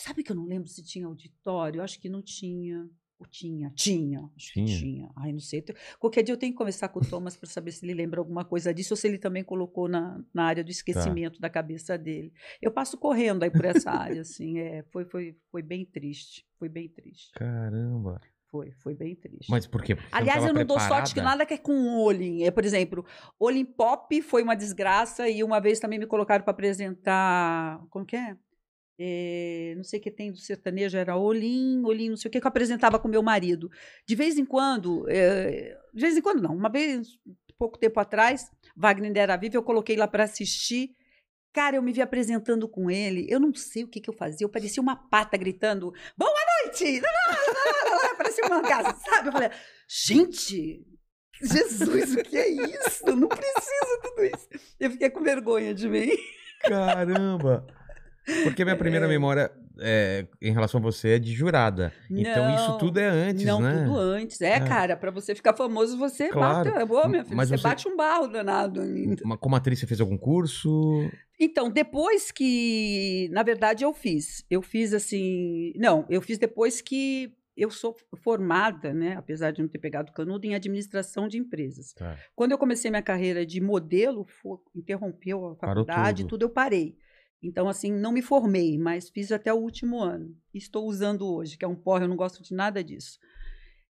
Sabe 0.00 0.22
que 0.22 0.30
eu 0.30 0.36
não 0.36 0.44
lembro 0.44 0.68
se 0.68 0.80
tinha 0.84 1.06
auditório? 1.06 1.80
Eu 1.80 1.82
acho 1.84 2.00
que 2.00 2.08
não 2.08 2.22
tinha. 2.22 2.88
Ou 3.18 3.26
tinha? 3.26 3.72
Tinha. 3.74 4.30
Acho 4.36 4.52
que 4.52 4.64
Tinha. 4.64 4.78
tinha. 4.78 5.10
Ai, 5.16 5.32
não 5.32 5.40
sei. 5.40 5.64
Qualquer 5.98 6.22
dia 6.22 6.32
eu 6.32 6.38
tenho 6.38 6.52
que 6.52 6.58
conversar 6.58 6.88
com 6.88 7.00
o 7.00 7.04
Thomas 7.04 7.36
para 7.36 7.48
saber 7.48 7.72
se 7.72 7.84
ele 7.84 7.94
lembra 7.94 8.20
alguma 8.20 8.44
coisa 8.44 8.72
disso 8.72 8.92
ou 8.92 8.96
se 8.96 9.08
ele 9.08 9.18
também 9.18 9.42
colocou 9.42 9.88
na, 9.88 10.22
na 10.32 10.44
área 10.44 10.62
do 10.62 10.70
esquecimento 10.70 11.40
da 11.40 11.50
cabeça 11.50 11.98
dele. 11.98 12.32
Eu 12.62 12.70
passo 12.70 12.96
correndo 12.96 13.42
aí 13.42 13.50
por 13.50 13.64
essa 13.64 13.90
área, 13.90 14.20
assim. 14.20 14.58
É, 14.60 14.84
foi, 14.90 15.04
foi, 15.04 15.36
foi 15.50 15.62
bem 15.62 15.84
triste. 15.84 16.46
Foi 16.58 16.68
bem 16.68 16.88
triste. 16.88 17.32
Caramba. 17.32 18.20
Foi, 18.50 18.70
foi 18.70 18.94
bem 18.94 19.14
triste. 19.14 19.50
Mas 19.50 19.66
por 19.66 19.82
quê? 19.82 19.94
Porque 19.94 20.08
Aliás, 20.10 20.42
eu 20.42 20.54
não 20.54 20.64
dou 20.64 20.76
preparada? 20.76 20.94
sorte 20.94 21.14
que 21.14 21.20
nada 21.20 21.44
que 21.44 21.54
é 21.54 21.58
com 21.58 21.96
Olin. 21.98 22.44
É, 22.44 22.50
por 22.50 22.64
exemplo, 22.64 23.04
Olin 23.38 23.64
Pop 23.64 24.22
foi 24.22 24.42
uma 24.42 24.54
desgraça 24.54 25.28
e 25.28 25.44
uma 25.44 25.60
vez 25.60 25.78
também 25.80 25.98
me 25.98 26.06
colocaram 26.06 26.42
para 26.44 26.52
apresentar. 26.52 27.84
Como 27.90 28.06
que 28.06 28.16
é? 28.16 28.36
É, 29.00 29.74
não 29.76 29.84
sei 29.84 30.00
o 30.00 30.02
que 30.02 30.10
tem 30.10 30.32
do 30.32 30.38
sertanejo, 30.38 30.96
era 30.96 31.16
Olim, 31.16 31.84
Olim, 31.84 32.10
não 32.10 32.16
sei 32.16 32.28
o 32.28 32.32
que, 32.32 32.40
que 32.40 32.46
eu 32.46 32.48
apresentava 32.48 32.98
com 32.98 33.06
meu 33.06 33.22
marido. 33.22 33.70
De 34.04 34.16
vez 34.16 34.36
em 34.36 34.44
quando, 34.44 35.08
é, 35.08 35.78
de 35.94 36.00
vez 36.00 36.16
em 36.16 36.20
quando 36.20 36.42
não, 36.42 36.56
uma 36.56 36.68
vez, 36.68 37.08
pouco 37.56 37.78
tempo 37.78 38.00
atrás, 38.00 38.50
Wagner 38.76 39.16
era 39.16 39.36
vivo, 39.36 39.56
eu 39.56 39.62
coloquei 39.62 39.96
lá 39.96 40.08
para 40.08 40.24
assistir. 40.24 40.96
Cara, 41.52 41.76
eu 41.76 41.82
me 41.82 41.92
vi 41.92 42.02
apresentando 42.02 42.68
com 42.68 42.90
ele, 42.90 43.26
eu 43.28 43.38
não 43.38 43.54
sei 43.54 43.84
o 43.84 43.88
que, 43.88 44.00
que 44.00 44.10
eu 44.10 44.14
fazia, 44.14 44.44
eu 44.44 44.50
parecia 44.50 44.82
uma 44.82 44.96
pata 44.96 45.36
gritando, 45.36 45.92
boa 46.16 46.30
noite! 46.64 47.00
Parecia 48.18 48.46
uma 48.46 48.62
casa, 48.62 48.96
sabe? 48.96 49.28
Eu 49.28 49.32
falei, 49.32 49.50
gente, 49.88 50.84
Jesus, 51.40 52.14
o 52.16 52.22
que 52.22 52.36
é 52.36 52.48
isso? 52.48 53.06
Não 53.16 53.28
preciso 53.28 54.00
tudo 54.02 54.24
isso. 54.24 54.48
Eu 54.78 54.90
fiquei 54.90 55.08
com 55.08 55.22
vergonha 55.22 55.72
de 55.72 55.88
mim. 55.88 56.10
Caramba! 56.62 57.66
Porque 58.44 58.64
minha 58.64 58.76
primeira 58.76 59.06
É. 59.06 59.08
memória 59.08 59.50
é, 59.80 60.26
em 60.42 60.52
relação 60.52 60.78
a 60.80 60.82
você 60.82 61.10
é 61.10 61.18
de 61.18 61.32
jurada. 61.32 61.92
Então 62.10 62.54
isso 62.54 62.68
Não, 62.70 62.78
tudo 62.78 62.98
é 62.98 63.06
antes, 63.08 63.44
não, 63.44 63.60
né? 63.60 63.84
tudo 63.84 63.96
antes. 63.98 64.40
É, 64.40 64.54
É. 64.54 64.60
cara, 64.60 64.96
pra 64.96 65.10
você 65.10 65.34
ficar 65.34 65.54
famoso, 65.54 65.96
você 65.96 66.28
Claro. 66.28 66.70
bate. 66.72 66.84
Boa, 66.86 67.08
minha 67.08 67.24
filha, 67.24 67.36
Mas 67.36 67.48
você, 67.48 67.56
você- 67.58 67.62
bate 67.62 67.88
um 67.88 67.96
barro 67.96 68.26
danado 68.28 68.80
ainda. 68.80 69.22
Como 69.38 69.54
atriz, 69.56 69.78
você 69.78 69.86
fez 69.86 70.00
algum 70.00 70.18
curso? 70.18 71.08
Então, 71.40 71.70
depois 71.70 72.30
que. 72.32 73.28
Na 73.32 73.42
verdade, 73.42 73.84
eu 73.84 73.92
fiz. 73.94 74.44
Eu 74.50 74.60
fiz 74.62 74.92
assim. 74.92 75.72
Não, 75.76 76.04
eu 76.10 76.20
fiz 76.20 76.38
depois 76.38 76.80
que 76.80 77.32
eu 77.56 77.70
sou 77.70 77.96
formada, 78.22 78.92
né? 78.92 79.14
Apesar 79.16 79.50
de 79.52 79.60
não 79.62 79.68
ter 79.68 79.78
pegado 79.78 80.12
canudo, 80.12 80.44
em 80.46 80.54
administração 80.54 81.26
de 81.28 81.38
empresas. 81.38 81.92
Tá. 81.92 82.16
Quando 82.34 82.52
eu 82.52 82.58
comecei 82.58 82.90
minha 82.90 83.02
carreira 83.02 83.44
de 83.46 83.60
modelo, 83.60 84.24
interrompeu 84.74 85.46
a 85.50 85.54
faculdade, 85.56 86.22
tudo. 86.22 86.30
tudo. 86.30 86.42
eu 86.42 86.50
parei. 86.50 86.96
Então, 87.42 87.68
assim, 87.68 87.92
não 87.92 88.12
me 88.12 88.22
formei, 88.22 88.76
mas 88.78 89.08
fiz 89.08 89.30
até 89.30 89.52
o 89.52 89.58
último 89.58 90.00
ano. 90.00 90.36
Estou 90.52 90.86
usando 90.86 91.26
hoje, 91.26 91.56
que 91.56 91.64
é 91.64 91.68
um 91.68 91.76
porre, 91.76 92.04
eu 92.04 92.08
não 92.08 92.16
gosto 92.16 92.42
de 92.42 92.52
nada 92.52 92.82
disso. 92.82 93.18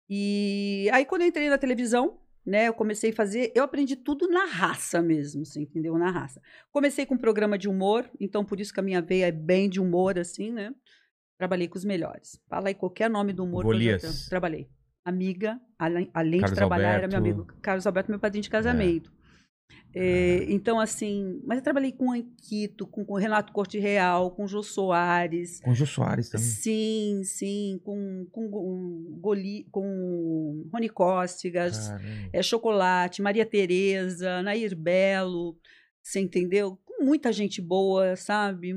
E 0.09 0.89
aí, 0.93 1.05
quando 1.05 1.23
eu 1.23 1.27
entrei 1.27 1.49
na 1.49 1.57
televisão, 1.57 2.19
né, 2.45 2.67
eu 2.67 2.73
comecei 2.73 3.11
a 3.11 3.15
fazer, 3.15 3.51
eu 3.55 3.63
aprendi 3.63 3.95
tudo 3.95 4.27
na 4.27 4.45
raça 4.45 5.01
mesmo, 5.01 5.45
você 5.45 5.61
entendeu? 5.61 5.97
Na 5.97 6.11
raça. 6.11 6.41
Comecei 6.71 7.05
com 7.05 7.15
um 7.15 7.17
programa 7.17 7.57
de 7.57 7.69
humor, 7.69 8.09
então 8.19 8.43
por 8.43 8.59
isso 8.59 8.73
que 8.73 8.79
a 8.79 8.83
minha 8.83 9.01
veia 9.01 9.27
é 9.27 9.31
bem 9.31 9.69
de 9.69 9.79
humor, 9.79 10.19
assim, 10.19 10.51
né? 10.51 10.73
Trabalhei 11.37 11.67
com 11.67 11.77
os 11.77 11.85
melhores. 11.85 12.39
Fala 12.47 12.67
aí 12.67 12.73
qualquer 12.73 13.09
nome 13.09 13.33
do 13.33 13.43
humor 13.43 13.63
que 13.63 13.87
eu 13.87 13.99
já 13.99 14.09
trabalhei. 14.29 14.69
Amiga, 15.05 15.59
além, 15.77 16.09
além 16.13 16.41
de 16.41 16.53
trabalhar, 16.53 16.93
era 16.93 17.07
meu 17.07 17.17
Alberto. 17.17 17.41
amigo. 17.41 17.61
Carlos 17.61 17.85
Alberto, 17.85 18.09
meu 18.09 18.19
padrinho 18.19 18.43
de 18.43 18.49
casamento. 18.49 19.11
É, 19.11 19.22
então, 20.49 20.79
assim, 20.79 21.39
mas 21.45 21.59
eu 21.59 21.63
trabalhei 21.63 21.91
com 21.91 22.07
o 22.07 22.11
Anquito, 22.11 22.87
com, 22.87 23.05
com 23.05 23.13
o 23.13 23.17
Renato 23.17 23.53
Corte 23.53 23.77
Real, 23.77 24.31
com 24.31 24.45
o 24.45 24.47
Jô 24.47 24.63
Soares. 24.63 25.59
Com 25.61 25.71
o 25.71 25.75
Jô 25.75 25.85
Soares 25.85 26.29
também. 26.29 26.47
Sim, 26.47 27.21
sim, 27.23 27.79
com, 27.83 28.25
com, 28.31 28.49
com, 28.49 29.19
Goli, 29.21 29.67
com 29.71 30.67
Rony 30.73 30.89
Caramba. 31.89 32.29
é, 32.33 32.41
Chocolate, 32.41 33.21
Maria 33.21 33.45
Tereza, 33.45 34.41
Nair 34.41 34.75
Belo, 34.75 35.59
você 36.01 36.19
entendeu? 36.19 36.79
Com 36.83 37.05
muita 37.05 37.31
gente 37.31 37.61
boa, 37.61 38.15
sabe? 38.15 38.73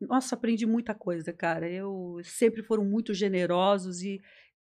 Nossa, 0.00 0.34
aprendi 0.34 0.66
muita 0.66 0.94
coisa, 0.94 1.32
cara. 1.32 1.68
Eu 1.70 2.20
sempre 2.24 2.62
foram 2.62 2.84
muito 2.84 3.14
generosos 3.14 4.02
e 4.02 4.20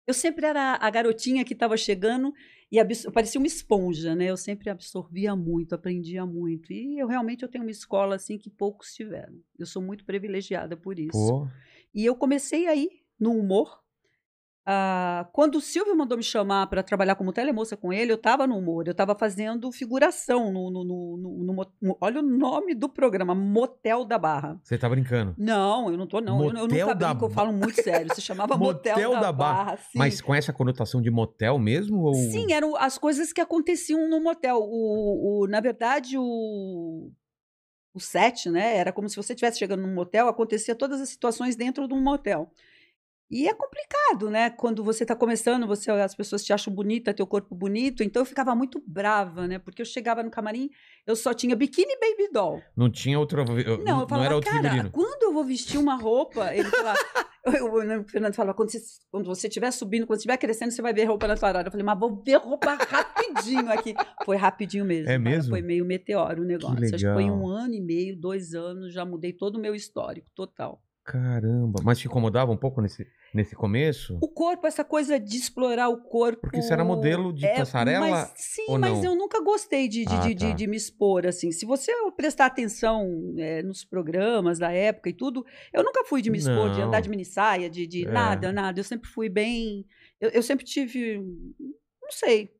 eu 0.07 0.13
sempre 0.13 0.45
era 0.45 0.75
a 0.81 0.89
garotinha 0.89 1.43
que 1.45 1.53
estava 1.53 1.75
chegando 1.77 2.33
e 2.71 2.79
abs- 2.79 3.05
eu 3.05 3.11
parecia 3.11 3.39
uma 3.39 3.47
esponja, 3.47 4.15
né? 4.15 4.25
Eu 4.25 4.37
sempre 4.37 4.69
absorvia 4.69 5.35
muito, 5.35 5.73
aprendia 5.75 6.25
muito. 6.25 6.73
E 6.73 6.97
eu 6.99 7.07
realmente 7.07 7.43
eu 7.43 7.49
tenho 7.49 7.63
uma 7.63 7.71
escola 7.71 8.15
assim 8.15 8.37
que 8.37 8.49
poucos 8.49 8.93
tiveram. 8.93 9.35
Eu 9.57 9.65
sou 9.65 9.81
muito 9.81 10.03
privilegiada 10.05 10.75
por 10.75 10.97
isso. 10.99 11.11
Pô, 11.29 11.47
E 11.93 12.03
eu 12.05 12.15
comecei 12.15 12.67
aí 12.67 12.89
no 13.19 13.31
humor. 13.31 13.83
Ah, 14.67 15.27
quando 15.31 15.55
o 15.55 15.61
Silvio 15.61 15.95
mandou 15.95 16.17
me 16.17 16.23
chamar 16.23 16.65
para 16.67 16.81
trabalhar 16.81 17.13
como 17.15 17.31
telemoça 17.31 17.77
com 17.77 17.93
ele, 17.93 18.11
eu 18.11 18.15
estava 18.15 18.47
no 18.47 18.57
humor, 18.57 18.87
eu 18.87 18.91
estava 18.91 19.13
fazendo 19.13 19.71
figuração 19.71 20.51
no, 20.51 20.71
no, 20.71 20.83
no, 20.83 21.53
no- 21.81 21.97
Olha 22.01 22.19
o 22.19 22.23
nome 22.23 22.73
do 22.73 22.89
programa, 22.89 23.35
Motel 23.35 24.03
da 24.05 24.17
Barra. 24.17 24.59
Você 24.63 24.77
tá 24.77 24.89
brincando. 24.89 25.35
Não, 25.37 25.91
eu 25.91 25.97
não 25.97 26.07
tô, 26.07 26.19
não. 26.19 26.39
Eu, 26.43 26.47
eu 26.49 26.53
Motel 26.63 26.87
nunca 26.87 26.95
da 26.95 27.09
brinco, 27.13 27.25
eu 27.25 27.29
falo 27.29 27.53
muito 27.53 27.81
sério. 27.83 28.13
Se 28.15 28.21
chamava 28.21 28.57
Motel, 28.57 28.93
Motel 28.95 29.11
da, 29.11 29.19
da 29.21 29.31
Barra. 29.31 29.63
Barra. 29.65 29.77
sim. 29.77 29.97
Mas 29.99 30.19
com 30.19 30.33
essa 30.33 30.51
conotação 30.51 31.01
de 31.01 31.11
motel 31.11 31.59
mesmo? 31.59 31.99
Ou... 32.01 32.13
Sim, 32.15 32.51
eram 32.51 32.75
as 32.75 32.97
coisas 32.97 33.31
que 33.31 33.41
aconteciam 33.41 34.09
no 34.09 34.19
motel. 34.19 34.57
O, 34.61 35.43
o- 35.43 35.47
na 35.47 35.59
verdade, 35.61 36.17
o, 36.17 37.11
o 37.93 37.99
set, 37.99 38.49
né? 38.49 38.77
Era 38.77 38.91
como 38.91 39.07
se 39.07 39.15
você 39.15 39.33
estivesse 39.33 39.59
chegando 39.59 39.81
num 39.85 39.93
motel, 39.93 40.27
acontecia 40.27 40.73
todas 40.75 40.99
as 40.99 41.09
situações 41.09 41.55
dentro 41.55 41.87
de 41.87 41.93
um 41.93 42.01
motel. 42.01 42.51
E 43.29 43.47
é 43.47 43.53
complicado, 43.55 44.29
né? 44.29 44.51
Quando 44.51 44.83
você 44.83 45.03
está 45.03 45.15
começando, 45.15 45.65
você, 45.65 45.89
as 45.89 46.13
pessoas 46.13 46.43
te 46.43 46.53
acham 46.53 46.71
bonita, 46.73 47.13
teu 47.13 47.25
corpo 47.25 47.55
bonito. 47.55 48.03
Então 48.03 48.21
eu 48.21 48.25
ficava 48.25 48.53
muito 48.55 48.81
brava, 48.85 49.47
né? 49.47 49.57
Porque 49.57 49.81
eu 49.81 49.85
chegava 49.85 50.21
no 50.21 50.29
camarim, 50.29 50.69
eu 51.07 51.15
só 51.15 51.33
tinha 51.33 51.55
biquíni 51.55 51.91
e 51.91 51.99
baby 51.99 52.31
doll. 52.31 52.61
Não 52.77 52.89
tinha 52.89 53.17
outro. 53.19 53.43
Não, 53.43 53.55
Não, 53.83 54.01
eu 54.01 54.07
falava, 54.07 54.25
era 54.25 54.35
outro 54.35 54.51
cara, 54.51 54.63
figurino. 54.69 54.91
quando 54.91 55.23
eu 55.23 55.33
vou 55.33 55.43
vestir 55.43 55.79
uma 55.79 55.95
roupa, 55.95 56.53
ele 56.53 56.69
falava, 56.69 56.97
eu- 57.45 57.81
eu- 57.81 58.01
o 58.01 58.07
Fernando 58.07 58.33
falava, 58.35 58.55
quando 58.55 58.69
você, 58.71 58.79
quando 59.11 59.25
você 59.25 59.47
estiver 59.47 59.71
subindo, 59.71 60.05
quando 60.05 60.17
estiver 60.17 60.37
crescendo, 60.37 60.71
você 60.71 60.81
vai 60.83 60.93
ver 60.93 61.05
roupa 61.05 61.27
na 61.27 61.35
tua 61.35 61.49
hora. 61.49 61.67
Eu 61.67 61.71
falei, 61.71 61.83
mas 61.85 61.99
vou 61.99 62.21
ver 62.23 62.35
roupa 62.37 62.75
rapidinho 62.75 63.71
aqui. 63.71 63.95
Foi 64.23 64.37
rapidinho 64.37 64.85
mesmo. 64.85 65.09
É 65.09 65.17
mesmo? 65.17 65.49
Foi 65.49 65.63
meio 65.63 65.83
meteoro 65.83 66.43
o 66.43 66.45
negócio. 66.45 66.77
Acho 66.83 66.97
que 66.97 67.13
foi 67.13 67.23
um 67.31 67.47
ano 67.47 67.73
e 67.73 67.81
meio, 67.81 68.15
dois 68.19 68.53
anos, 68.53 68.93
já 68.93 69.03
mudei 69.03 69.33
todo 69.33 69.55
o 69.55 69.59
meu 69.59 69.73
histórico, 69.73 70.29
total. 70.35 70.81
Caramba. 71.05 71.81
Mas 71.83 71.99
te 71.99 72.07
incomodava 72.07 72.51
um 72.51 72.57
pouco 72.57 72.81
nesse, 72.81 73.05
nesse 73.31 73.55
começo? 73.55 74.17
O 74.21 74.27
corpo, 74.27 74.65
essa 74.65 74.83
coisa 74.83 75.19
de 75.19 75.37
explorar 75.37 75.87
o 75.87 76.01
corpo. 76.01 76.41
Porque 76.41 76.59
você 76.59 76.73
era 76.73 76.83
modelo 76.83 77.31
de 77.31 77.47
passarela 77.47 78.09
mas- 78.09 78.33
sim, 78.35 78.65
ou 78.69 78.79
mas 78.79 78.91
não? 78.97 79.11
eu 79.11 79.15
nunca 79.15 79.39
gostei 79.43 79.87
de, 79.87 80.03
de, 80.03 80.11
Ah, 80.15 80.19
de, 80.21 80.33
de- 80.33 80.47
tá. 80.47 80.53
de 80.53 80.65
me 80.65 80.75
expor, 80.75 81.27
assim. 81.27 81.51
Se 81.51 81.63
você 81.63 81.91
prestar 82.17 82.47
atenção 82.47 83.07
é, 83.37 83.61
nos 83.61 83.85
programas 83.85 84.57
da 84.57 84.71
época 84.71 85.09
e 85.09 85.13
tudo, 85.13 85.45
eu 85.71 85.83
nunca 85.83 86.03
fui 86.05 86.23
de 86.23 86.31
me 86.31 86.39
expor, 86.39 86.71
de 86.71 86.79
Não. 86.79 86.87
andar 86.87 87.01
de 87.01 87.09
mini 87.09 87.23
saia, 87.23 87.69
de, 87.69 87.85
de 87.85 88.07
É. 88.07 88.11
nada, 88.11 88.51
nada. 88.51 88.79
Eu 88.79 88.83
sempre 88.83 89.07
fui 89.07 89.29
bem. 89.29 89.85
Eu, 90.19 90.29
eu 90.31 90.41
sempre 90.41 90.65
tive. 90.65 91.19
Não 92.01 92.09
sei. 92.09 92.51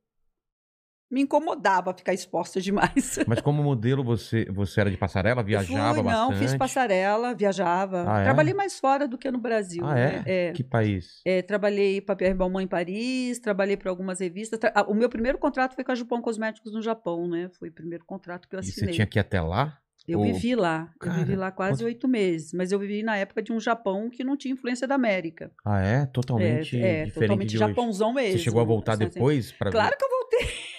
Me 1.15 1.21
incomodava 1.21 1.93
ficar 1.93 2.13
exposta 2.13 2.59
demais. 2.59 3.19
Mas 3.25 3.39
como 3.39 3.63
modelo, 3.63 4.03
você, 4.03 4.45
você 4.51 4.81
era 4.81 4.91
de 4.91 4.97
passarela? 4.97 5.41
Viajava 5.41 5.93
fui, 5.93 6.03
bastante? 6.03 6.31
Não, 6.33 6.37
fiz 6.39 6.55
passarela, 6.57 7.33
viajava. 7.33 8.03
Ah, 8.05 8.19
é? 8.19 8.23
Trabalhei 8.25 8.53
mais 8.53 8.77
fora 8.77 9.07
do 9.07 9.17
que 9.17 9.31
no 9.31 9.37
Brasil. 9.39 9.81
Ah, 9.85 9.95
né? 9.95 10.23
é? 10.25 10.51
Que 10.51 10.61
país? 10.61 11.21
É, 11.25 11.41
trabalhei 11.41 12.01
para 12.01 12.17
Pierre 12.17 12.33
Balmain 12.35 12.65
em 12.65 12.67
Paris, 12.67 13.39
trabalhei 13.39 13.77
para 13.77 13.89
algumas 13.89 14.19
revistas. 14.19 14.59
Tra- 14.59 14.73
O 14.89 14.93
meu 14.93 15.07
primeiro 15.07 15.37
contrato 15.37 15.73
foi 15.73 15.85
com 15.85 15.91
a 15.93 15.95
Jupon 15.95 16.21
Cosméticos 16.21 16.73
no 16.73 16.81
Japão, 16.81 17.29
né? 17.29 17.49
Foi 17.57 17.69
o 17.69 17.71
primeiro 17.71 18.03
contrato 18.03 18.49
que 18.49 18.55
eu 18.55 18.59
E 18.59 18.61
assinei. 18.61 18.89
você 18.89 18.95
tinha 18.95 19.07
que 19.07 19.17
ir 19.17 19.21
até 19.21 19.39
lá? 19.39 19.77
Eu 20.05 20.19
Ou- 20.19 20.25
vivi 20.25 20.53
lá. 20.53 20.89
eu 20.93 20.99
Cara, 20.99 21.17
vivi 21.19 21.35
lá 21.37 21.49
quase 21.49 21.75
quanto- 21.79 21.85
oito 21.85 22.07
meses. 22.09 22.51
Mas 22.51 22.71
eu 22.73 22.77
vivi 22.77 23.01
na 23.03 23.15
época 23.15 23.41
de 23.41 23.53
um 23.53 23.59
Japão 23.61 24.09
que 24.09 24.21
não 24.23 24.35
tinha 24.35 24.53
influência 24.53 24.85
da 24.85 24.95
América. 24.95 25.49
Ah, 25.65 25.79
é? 25.81 26.05
Totalmente 26.07 26.75
é, 26.75 27.03
é 27.03 27.05
diferente 27.05 27.13
totalmente 27.13 27.57
japãozão 27.57 28.13
mesmo. 28.13 28.37
Você 28.37 28.43
chegou 28.43 28.59
a 28.61 28.65
voltar 28.65 28.93
Assim, 28.93 29.05
assim. 29.05 29.13
depois 29.13 29.51
para 29.53 29.71
Claro 29.71 29.95
que 29.97 30.03
eu 30.03 30.09
voltei. 30.09 30.74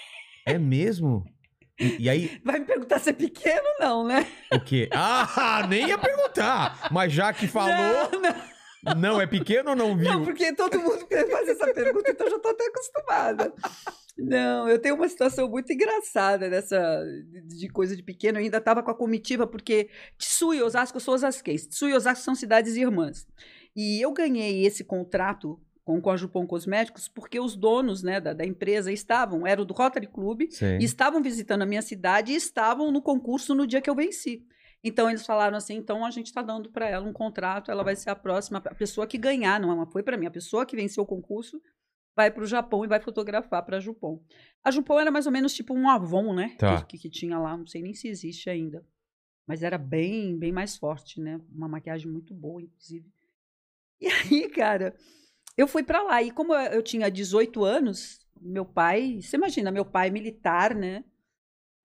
É 0.47 0.57
mesmo? 0.57 1.25
E, 1.79 2.03
e 2.03 2.09
aí, 2.09 2.41
Vai 2.43 2.59
me 2.59 2.65
perguntar 2.65 2.99
se 2.99 3.09
é 3.09 3.13
pequeno, 3.13 3.67
não, 3.79 4.07
né? 4.07 4.25
o 4.51 4.59
quê? 4.59 4.89
Ah, 4.91 5.65
nem 5.69 5.87
ia 5.89 5.97
perguntar. 5.97 6.87
Mas 6.91 7.11
já 7.13 7.31
que 7.33 7.47
falou, 7.47 8.09
Não, 8.11 8.21
não, 8.21 8.95
não, 8.95 9.21
é 9.21 9.27
pequeno 9.27 9.71
ou 9.71 9.75
não 9.75 9.95
viu? 9.97 10.11
não, 10.11 10.23
porque 10.23 10.53
todo 10.53 10.79
mundo 10.79 11.05
faz 11.29 11.49
essa 11.49 11.71
pergunta, 11.73 12.09
então 12.09 12.25
eu 12.25 12.31
já 12.31 12.37
estou 12.37 12.51
até 12.51 12.65
acostumada. 12.65 13.53
Não, 14.17 14.67
eu 14.67 14.79
tenho 14.79 14.95
uma 14.95 15.07
situação 15.07 15.47
muito 15.49 15.71
engraçada 15.71 16.49
dessa 16.49 17.03
de, 17.45 17.67
coisa 17.69 17.95
de 17.95 18.01
pequeno. 18.01 18.39
Eu 18.39 18.43
ainda 18.43 18.57
estava 18.57 18.81
com 18.81 18.89
a 18.89 18.95
comitiva, 18.95 19.45
porque 19.45 19.89
Tsu 20.17 20.53
e 20.55 20.63
Osasco, 20.63 20.97
eu 20.97 21.01
sou 21.01 21.13
osasquense. 21.13 21.69
Tsu 21.69 21.89
e 21.89 21.93
Osasco 21.93 22.23
são 22.23 22.33
cidades 22.33 22.75
irmãs. 22.75 23.27
E 23.75 24.01
eu 24.01 24.11
ganhei 24.11 24.65
esse 24.65 24.83
contrato 24.83 25.59
com, 26.01 26.09
a 26.09 26.17
Jupon 26.17 26.45
Cosméticos 26.45 27.07
porque 27.07 27.39
os 27.39 27.55
donos 27.55 28.03
né, 28.03 28.19
da, 28.19 28.33
da 28.33 28.45
empresa 28.45 28.91
estavam, 28.91 29.47
eram 29.47 29.65
do 29.65 29.73
Rotary 29.73 30.07
Club, 30.07 30.49
Sei. 30.49 30.77
e 30.77 30.83
estavam 30.83 31.21
visitando 31.21 31.61
a 31.61 31.65
minha 31.65 31.81
cidade 31.81 32.33
e 32.33 32.35
estavam 32.35 32.91
no 32.91 33.01
concurso 33.01 33.55
no 33.55 33.65
dia 33.65 33.81
que 33.81 33.89
eu 33.89 33.95
venci. 33.95 34.45
Então 34.83 35.09
eles 35.09 35.25
falaram 35.25 35.57
assim: 35.57 35.75
então 35.75 36.05
a 36.05 36.11
gente 36.11 36.27
está 36.27 36.41
dando 36.41 36.69
para 36.69 36.87
ela 36.87 37.05
um 37.05 37.13
contrato, 37.13 37.71
ela 37.71 37.83
vai 37.83 37.95
ser 37.95 38.09
a 38.09 38.15
próxima, 38.15 38.59
a 38.59 38.75
pessoa 38.75 39.07
que 39.07 39.17
ganhar, 39.17 39.59
não 39.59 39.85
foi 39.87 40.03
para 40.03 40.17
mim, 40.17 40.25
a 40.25 40.31
pessoa 40.31 40.65
que 40.65 40.75
venceu 40.75 41.03
o 41.03 41.07
concurso 41.07 41.61
vai 42.15 42.31
para 42.31 42.43
o 42.43 42.47
Japão 42.47 42.83
e 42.83 42.87
vai 42.87 42.99
fotografar 42.99 43.63
para 43.63 43.77
a 43.77 43.79
Jupon. 43.79 44.19
A 44.63 44.71
Jupon 44.71 44.99
era 44.99 45.11
mais 45.11 45.25
ou 45.25 45.31
menos 45.31 45.53
tipo 45.53 45.73
um 45.73 45.87
Avon, 45.89 46.33
né? 46.33 46.55
Tá. 46.57 46.81
Que, 46.81 46.97
que 46.97 47.09
tinha 47.09 47.37
lá, 47.37 47.55
não 47.55 47.67
sei 47.67 47.81
nem 47.81 47.93
se 47.93 48.07
existe 48.07 48.49
ainda. 48.49 48.83
Mas 49.47 49.63
era 49.63 49.77
bem, 49.77 50.37
bem 50.37 50.51
mais 50.51 50.75
forte, 50.75 51.21
né? 51.21 51.39
Uma 51.49 51.69
maquiagem 51.69 52.11
muito 52.11 52.33
boa, 52.33 52.61
inclusive. 52.61 53.09
E 53.99 54.07
aí, 54.07 54.49
cara, 54.49 54.95
eu 55.57 55.67
fui 55.67 55.83
para 55.83 56.03
lá. 56.03 56.21
E 56.21 56.31
como 56.31 56.53
eu, 56.53 56.83
tinha 56.83 57.09
18 57.09 57.65
anos, 57.65 58.19
meu 58.39 58.63
pai, 58.63 59.19
você 59.21 59.35
imagina, 59.35 59.71
meu 59.71 59.83
pai 59.83 60.09
militar, 60.11 60.75
né? 60.75 61.03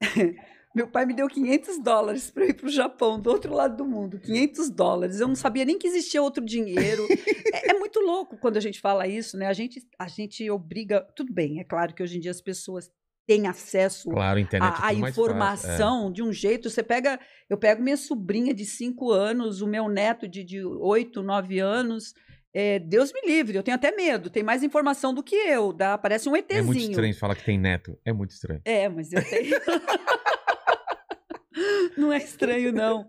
Meu 0.75 0.89
pai 0.89 1.05
me 1.05 1.13
deu 1.13 1.29
500 1.29 1.81
dólares 1.81 2.31
para 2.31 2.47
ir 2.47 2.55
para 2.55 2.67
o 2.67 2.71
Japão, 2.71 3.21
do 3.21 3.29
outro 3.29 3.53
lado 3.53 3.77
do 3.77 3.85
mundo. 3.85 4.19
500 4.19 4.71
dólares. 4.71 5.21
Eu 5.21 5.29
não 5.29 5.35
sabia 5.35 5.67
nem 5.67 5.79
que 5.79 5.87
existia 5.87 6.23
outro 6.23 6.43
dinheiro. 6.43 7.07
é, 7.53 7.73
é 7.73 7.79
muito 7.79 8.01
louco 8.01 8.39
quando 8.39 8.57
a 8.57 8.61
gente 8.61 8.81
fala 8.81 9.07
isso, 9.07 9.37
né? 9.37 9.49
A 9.49 9.53
gente, 9.53 9.87
a 9.99 10.09
gente 10.09 10.51
obriga. 10.51 11.03
Tudo 11.15 11.31
bem, 11.31 11.61
é 11.61 11.65
claro 11.65 11.95
que 11.95 12.03
hoje 12.03 12.17
em 12.17 12.21
dia 12.21 12.31
as 12.31 12.41
pessoas 12.41 12.91
têm 13.27 13.47
acesso 13.47 14.11
Claro, 14.11 14.41
é 14.41 14.59
mais 15.01 15.15
fácil, 15.15 15.25
informação 15.25 16.11
de 16.11 16.23
um 16.23 16.33
jeito. 16.33 16.71
Você 16.71 16.83
pega. 16.83 17.21
Eu 17.51 17.59
pego 17.59 17.83
minha 17.83 17.99
sobrinha 17.99 18.55
de 18.55 18.65
5 18.65 19.13
anos, 19.13 19.61
o 19.61 19.67
meu 19.67 19.91
neto 19.91 20.27
de, 20.27 20.43
de 20.43 20.65
8, 20.65 21.23
9 21.23 21.59
anos. 21.59 22.15
É, 22.55 22.79
Deus 22.79 23.13
me 23.13 23.21
livre, 23.27 23.57
eu 23.57 23.63
tenho 23.63 23.75
até 23.77 23.91
medo. 23.93 24.29
Tem 24.31 24.43
mais 24.43 24.63
informação 24.63 25.15
do 25.15 25.23
que 25.23 25.35
eu. 25.37 25.73
Dá, 25.73 25.97
parece 25.97 26.29
um 26.29 26.37
É, 26.37 26.41
ETzinho. 26.41 26.61
é 26.61 26.63
muito 26.63 26.81
estranho 26.81 27.15
falar 27.17 27.35
que 27.35 27.45
tem 27.45 27.59
neto. 27.59 27.99
É 28.05 28.13
muito 28.13 28.31
estranho. 28.33 28.61
É, 28.65 28.89
mas 28.89 29.13
eu 29.13 29.25
tenho. 29.25 29.57
não 31.97 32.13
é 32.13 32.19
estranho, 32.19 32.73
não. 32.73 33.07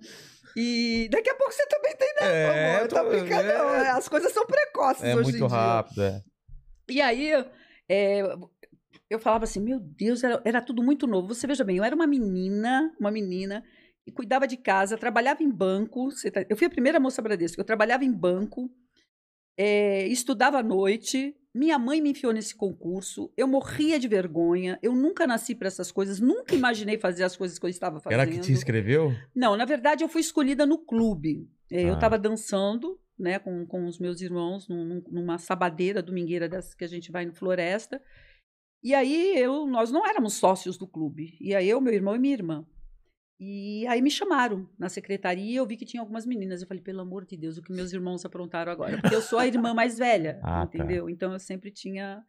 E 0.55 1.07
daqui 1.11 1.29
a 1.29 1.35
pouco 1.35 1.51
você 1.51 1.65
também 1.67 1.95
tem 1.95 2.13
neto, 2.13 2.23
É, 2.25 2.75
amor. 2.75 2.87
Tá 2.87 3.03
tô- 3.03 3.09
brincando, 3.09 3.49
é. 3.49 3.57
não. 3.57 3.97
As 3.97 4.07
coisas 4.07 4.31
são 4.31 4.45
precoces 4.45 5.03
É 5.03 5.15
hoje 5.15 5.23
muito 5.31 5.45
em 5.45 5.47
dia. 5.47 5.57
rápido, 5.57 6.01
é. 6.03 6.21
E 6.89 7.01
aí, 7.01 7.31
é, 7.89 8.21
eu 9.09 9.17
falava 9.19 9.45
assim, 9.45 9.59
meu 9.61 9.79
Deus, 9.79 10.23
era, 10.23 10.41
era 10.45 10.61
tudo 10.61 10.83
muito 10.83 11.07
novo. 11.07 11.33
Você 11.33 11.47
veja 11.47 11.63
bem, 11.63 11.77
eu 11.77 11.83
era 11.83 11.95
uma 11.95 12.05
menina, 12.05 12.93
uma 12.99 13.09
menina, 13.09 13.63
e 14.05 14.11
cuidava 14.11 14.45
de 14.47 14.57
casa, 14.57 14.97
trabalhava 14.97 15.41
em 15.41 15.49
banco. 15.49 16.09
tá- 16.31 16.45
eu 16.49 16.55
fui 16.57 16.67
a 16.67 16.69
primeira 16.69 16.99
moça 16.99 17.21
Bradesco, 17.21 17.59
eu 17.59 17.65
trabalhava 17.65 18.03
em 18.05 18.11
banco, 18.11 18.69
é, 19.57 20.07
estudava 20.07 20.59
à 20.59 20.63
noite. 20.63 21.35
Minha 21.55 21.77
mãe 21.77 22.01
me 22.01 22.09
enfiou 22.09 22.33
nesse 22.33 22.55
concurso, 22.55 23.31
eu 23.37 23.47
morria 23.47 23.99
de 23.99 24.07
vergonha, 24.07 24.79
eu 24.81 24.95
nunca 24.95 25.27
nasci 25.27 25.53
para 25.53 25.67
essas 25.67 25.91
coisas, 25.91 26.19
nunca 26.19 26.55
imaginei 26.55 26.97
fazer 26.97 27.23
as 27.23 27.37
coisas 27.37 27.59
que 27.59 27.65
eu 27.65 27.69
estava 27.69 27.99
fazendo. 27.99 28.19
Era 28.19 28.29
que 28.29 28.39
te 28.39 28.51
inscreveu? 28.51 29.13
Não, 29.35 29.55
na 29.55 29.63
verdade 29.63 30.03
eu 30.03 30.09
fui 30.09 30.21
escolhida 30.21 30.65
no 30.65 30.79
clube. 30.79 31.47
É, 31.71 31.83
Eu 31.83 31.91
Ah. 31.91 31.93
estava 31.93 32.17
dançando, 32.17 32.99
né, 33.19 33.37
com, 33.37 33.67
com 33.67 33.85
os 33.85 33.99
meus 33.99 34.19
irmãos 34.19 34.67
num- 34.67 35.03
numa 35.11 35.37
sabadeira 35.37 36.01
domingueira 36.01 36.49
dessas 36.49 36.73
que 36.73 36.83
a 36.83 36.87
gente 36.87 37.11
vai 37.11 37.23
no 37.23 37.35
Floresta. 37.35 38.01
E 38.83 38.93
aí 38.95 39.37
eu, 39.37 39.67
nós 39.67 39.91
não 39.91 40.05
éramos 40.07 40.33
sócios 40.33 40.75
do 40.75 40.87
clube. 40.87 41.37
E 41.39 41.53
aí 41.53 41.69
eu, 41.69 41.79
meu 41.79 41.93
irmão 41.93 42.15
e 42.15 42.19
minha 42.19 42.33
irmã. 42.33 42.65
E 43.45 43.85
aí 43.87 44.01
me 44.01 44.09
chamaram 44.09 44.69
na 44.79 44.87
secretaria 44.87 45.51
e 45.51 45.55
eu 45.57 45.65
vi 45.65 45.75
que 45.75 45.83
tinha 45.85 45.99
algumas 45.99 46.25
meninas. 46.25 46.61
Eu 46.61 46.67
falei, 46.67 46.81
pelo 46.81 47.01
amor 47.01 47.25
de 47.25 47.35
Deus, 47.35 47.57
o 47.57 47.61
que 47.61 47.73
meus 47.73 47.91
irmãos 47.91 48.23
aprontaram 48.23 48.71
agora? 48.71 48.97
Porque 49.01 49.13
eu 49.13 49.21
sou 49.21 49.37
a 49.37 49.45
irmã 49.45 49.73
mais 49.73 49.97
velha, 49.97 50.39
Ah, 50.41 50.65
tá. 50.65 50.77
entendeu? 50.77 51.09
Então 51.09 51.33
eu 51.33 51.39
sempre 51.39 51.69
tinha 51.69 52.23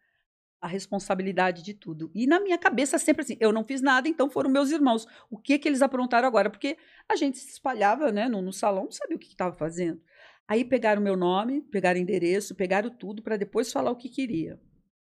a 0.60 0.66
responsabilidade 0.66 1.62
de 1.62 1.72
tudo. 1.72 2.10
E 2.12 2.26
na 2.26 2.40
minha 2.40 2.58
cabeça 2.58 2.98
sempre 2.98 3.22
assim, 3.22 3.36
eu 3.38 3.52
não 3.52 3.62
fiz 3.62 3.80
nada, 3.80 4.08
então 4.08 4.28
foram 4.28 4.50
meus 4.50 4.72
irmãos. 4.72 5.06
O 5.30 5.38
que 5.38 5.56
que 5.56 5.68
eles 5.68 5.82
aprontaram 5.82 6.26
agora? 6.26 6.50
Porque 6.50 6.76
a 7.08 7.14
gente 7.14 7.38
se 7.38 7.48
espalhava, 7.52 8.10
né, 8.10 8.28
no, 8.28 8.42
no 8.42 8.52
salão, 8.52 8.84
não 8.84 8.90
sabia 8.90 9.14
o 9.16 9.20
que 9.20 9.28
estava 9.28 9.54
fazendo. 9.54 10.02
Aí 10.48 10.64
pegaram 10.64 11.00
meu 11.00 11.16
nome, 11.16 11.62
pegaram 11.62 12.00
endereço, 12.00 12.56
pegaram 12.56 12.90
tudo 12.90 13.22
para 13.22 13.36
depois 13.36 13.70
falar 13.70 13.92
o 13.92 13.96
que 13.96 14.08
queria. 14.08 14.60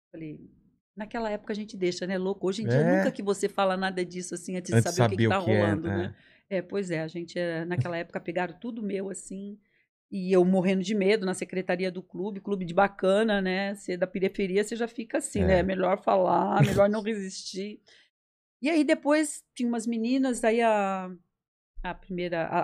Falei, 0.10 0.40
naquela 0.98 1.30
época 1.30 1.54
a 1.54 1.56
gente 1.56 1.78
deixa, 1.78 2.06
né, 2.08 2.18
louco? 2.18 2.48
Hoje 2.48 2.64
em 2.64 2.68
dia 2.68 2.80
É. 2.80 2.98
nunca 2.98 3.12
que 3.12 3.22
você 3.22 3.48
fala 3.48 3.78
nada 3.78 4.04
disso 4.04 4.34
assim 4.34 4.58
antes 4.58 4.72
de 4.72 4.78
Antes 4.78 4.92
de 4.92 4.98
saber, 4.98 5.16
o 5.16 5.18
que, 5.18 5.28
tá 5.30 5.44
que 5.44 5.52
é, 5.52 5.60
rolando, 5.62 5.88
é. 5.88 5.98
né? 5.98 6.16
É, 6.50 6.62
pois 6.62 6.90
é, 6.92 7.02
a 7.02 7.08
gente 7.08 7.38
eh, 7.38 7.64
naquela 7.66 7.96
época 7.98 8.20
pegaram 8.20 8.58
tudo 8.60 8.82
meu 8.82 9.10
assim, 9.10 9.60
e 10.10 10.32
eu 10.32 10.44
morrendo 10.46 10.82
de 10.82 10.96
medo 10.96 11.26
na 11.26 11.34
secretaria 11.34 11.92
do 11.92 12.02
clube, 12.02 12.40
clube 12.40 12.66
de 12.66 12.74
bacana, 12.74 13.42
né? 13.42 13.76
Você 13.76 13.94
é 13.94 13.98
da 13.98 14.08
periferia, 14.08 14.64
você 14.64 14.76
já 14.76 14.88
fica 14.88 15.18
assim, 15.18 15.42
É. 15.42 15.48
né? 15.48 15.64
Melhor 15.64 16.02
falar, 16.02 16.56
melhor 16.86 16.90
não 16.90 17.02
resistir. 17.02 17.82
E 18.62 18.70
aí 18.70 18.84
depois 18.84 19.44
tinha 19.54 19.68
umas 19.68 19.86
meninas, 19.86 20.44
aí 20.44 20.62
a, 20.62 21.12
a 21.84 21.94
primeira, 21.94 22.46
a, 22.48 22.60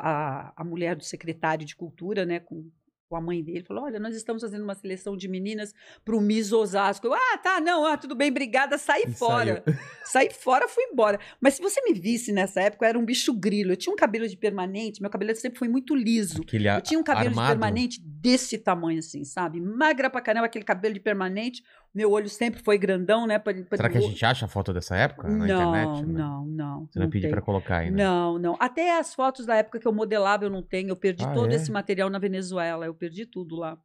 a, 0.47 0.53
a 0.55 0.63
mulher 0.63 0.95
do 0.95 1.03
secretário 1.03 1.65
de 1.65 1.75
cultura, 1.75 2.25
né? 2.25 2.39
Com, 2.39 2.71
com 3.13 3.17
a 3.17 3.21
mãe 3.21 3.43
dele, 3.43 3.63
falou: 3.63 3.83
Olha, 3.83 3.99
nós 3.99 4.15
estamos 4.15 4.41
fazendo 4.41 4.63
uma 4.63 4.73
seleção 4.73 5.15
de 5.15 5.27
meninas 5.27 5.71
pro 6.03 6.19
Miss 6.19 6.51
Osasco. 6.51 7.05
Eu, 7.05 7.13
ah, 7.13 7.37
tá, 7.37 7.61
não, 7.61 7.85
ah, 7.85 7.95
tudo 7.95 8.15
bem, 8.15 8.31
obrigada, 8.31 8.75
saí 8.79 9.03
E 9.07 9.13
fora. 9.13 9.63
Saí 10.03 10.29
fora, 10.33 10.67
fui 10.67 10.83
embora. 10.85 11.19
Mas 11.39 11.53
se 11.53 11.61
você 11.61 11.79
me 11.83 11.93
visse 11.93 12.31
nessa 12.31 12.61
época, 12.61 12.85
eu 12.85 12.89
era 12.89 12.97
um 12.97 13.05
bicho 13.05 13.31
grilo. 13.31 13.73
Eu 13.73 13.77
tinha 13.77 13.93
um 13.93 13.95
cabelo 13.95 14.27
de 14.27 14.35
permanente, 14.35 14.99
meu 14.99 15.11
cabelo 15.11 15.35
sempre 15.35 15.59
foi 15.59 15.67
muito 15.67 15.93
liso. 15.95 16.41
Aquele 16.41 16.67
Eu 16.67 16.81
tinha 16.81 16.99
um 16.99 17.03
cabelo 17.03 17.29
armado. 17.29 17.47
de 17.47 17.53
permanente 17.53 18.01
desse 18.01 18.57
tamanho, 18.57 18.97
assim, 18.97 19.23
sabe? 19.23 19.61
Magra 19.61 20.09
pra 20.09 20.19
caramba, 20.19 20.47
aquele 20.47 20.65
cabelo 20.65 20.95
de 20.95 20.99
permanente. 20.99 21.63
Meu 21.93 22.11
olho 22.11 22.27
sempre 22.27 22.61
foi 22.63 22.77
grandão, 22.77 23.27
né? 23.27 23.37
Pra, 23.37 23.53
pra- 23.53 23.77
Será 23.77 23.89
que 23.89 23.97
a 23.97 24.01
gente 24.01 24.25
acha 24.25 24.45
a 24.45 24.47
foto 24.47 24.73
dessa 24.73 24.95
época 24.97 25.27
na 25.27 25.37
não, 25.37 25.45
internet? 25.45 26.05
não, 26.07 26.45
não. 26.45 26.87
Você 26.91 26.99
não 26.99 27.09
pedir 27.09 27.23
tem. 27.27 27.31
pra 27.31 27.41
colocar 27.41 27.77
aí, 27.77 27.91
né? 27.91 28.03
Não, 28.03 28.39
não. 28.39 28.57
Até 28.59 28.97
as 28.97 29.13
fotos 29.13 29.45
da 29.45 29.55
época 29.55 29.79
que 29.79 29.87
eu 29.87 29.93
modelava 29.93 30.43
eu 30.43 30.49
não 30.49 30.63
tenho. 30.63 30.89
Eu 30.89 30.95
perdi 30.95 31.23
Ah, 31.23 31.33
todo 31.33 31.51
é? 31.51 31.55
esse 31.55 31.71
material 31.71 32.09
na 32.09 32.17
Venezuela. 32.17 32.85
Eu 32.87 32.95
perdi 32.95 33.25
tudo 33.27 33.55
lá. 33.55 33.77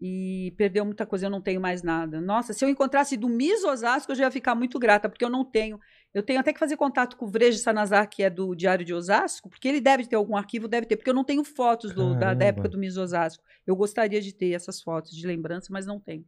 E 0.00 0.54
perdeu 0.56 0.84
muita 0.84 1.04
coisa, 1.04 1.26
eu 1.26 1.30
não 1.30 1.40
tenho 1.40 1.60
mais 1.60 1.82
nada. 1.82 2.20
Nossa, 2.20 2.52
se 2.52 2.64
eu 2.64 2.68
encontrasse 2.68 3.16
do 3.16 3.28
Miss 3.28 3.64
Osasco, 3.64 4.12
eu 4.12 4.16
já 4.16 4.24
ia 4.24 4.30
ficar 4.30 4.54
muito 4.54 4.78
grata, 4.78 5.08
porque 5.08 5.24
eu 5.24 5.28
não 5.30 5.44
tenho. 5.44 5.80
Eu 6.14 6.22
tenho 6.22 6.38
até 6.38 6.52
que 6.52 6.58
fazer 6.58 6.76
contato 6.76 7.16
com 7.16 7.24
o 7.26 7.28
Vrejo 7.30 7.58
Sanazar, 7.58 8.08
que 8.08 8.22
é 8.22 8.30
do 8.30 8.54
Diário 8.54 8.84
de 8.84 8.94
Osasco, 8.94 9.48
porque 9.50 9.66
ele 9.66 9.80
deve 9.80 10.06
ter 10.06 10.14
algum 10.14 10.36
arquivo, 10.36 10.68
deve 10.68 10.86
ter, 10.86 10.96
porque 10.96 11.10
eu 11.10 11.14
não 11.14 11.24
tenho 11.24 11.42
fotos 11.42 11.92
do- 11.92 12.14
da, 12.16 12.32
da 12.32 12.44
época 12.44 12.68
do 12.68 12.78
Miss 12.78 12.96
Osasco. 12.96 13.42
Eu 13.66 13.74
gostaria 13.74 14.20
de 14.20 14.32
ter 14.32 14.52
essas 14.52 14.80
fotos 14.80 15.10
de 15.10 15.26
lembrança, 15.26 15.66
mas 15.72 15.84
não 15.84 15.98
tenho. 15.98 16.24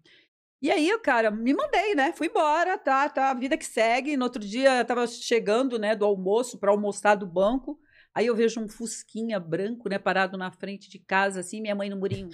E 0.62 0.70
aí, 0.70 0.96
cara, 0.98 1.30
me 1.30 1.54
mandei, 1.54 1.94
né? 1.94 2.12
Fui 2.12 2.26
embora, 2.26 2.76
tá, 2.76 3.08
tá, 3.08 3.30
a 3.30 3.34
vida 3.34 3.56
que 3.56 3.64
segue. 3.64 4.16
No 4.16 4.24
outro 4.24 4.42
dia, 4.42 4.78
eu 4.78 4.84
tava 4.84 5.06
chegando, 5.06 5.78
né, 5.78 5.96
do 5.96 6.04
almoço 6.04 6.58
para 6.58 6.70
almoçar 6.70 7.14
do 7.14 7.26
banco. 7.26 7.80
Aí 8.14 8.26
eu 8.26 8.36
vejo 8.36 8.60
um 8.60 8.68
fusquinha 8.68 9.40
branco, 9.40 9.88
né, 9.88 9.98
parado 9.98 10.36
na 10.36 10.50
frente 10.50 10.90
de 10.90 10.98
casa, 10.98 11.40
assim, 11.40 11.62
minha 11.62 11.74
mãe 11.74 11.88
no 11.88 11.96
murinho. 11.96 12.28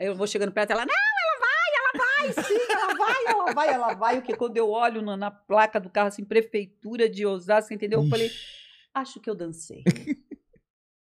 Aí 0.00 0.06
eu 0.06 0.14
vou 0.14 0.26
chegando 0.26 0.52
perto, 0.52 0.70
ela, 0.70 0.86
não, 0.86 0.94
ela 0.94 1.40
vai, 1.40 2.32
ela 2.32 2.34
vai, 2.34 2.44
sim, 2.44 2.72
ela 2.72 2.94
vai, 2.94 3.26
ela 3.26 3.52
vai, 3.52 3.68
ela 3.68 3.94
vai. 3.94 4.18
O 4.18 4.22
que 4.22 4.36
quando 4.36 4.56
eu 4.56 4.70
olho 4.70 5.02
na, 5.02 5.16
na 5.16 5.30
placa 5.30 5.78
do 5.78 5.90
carro, 5.90 6.08
assim, 6.08 6.24
prefeitura 6.24 7.08
de 7.08 7.26
Osasco, 7.26 7.74
entendeu? 7.74 8.02
Eu 8.02 8.08
falei, 8.08 8.30
acho 8.94 9.20
que 9.20 9.28
eu 9.28 9.34
dancei. 9.34 9.82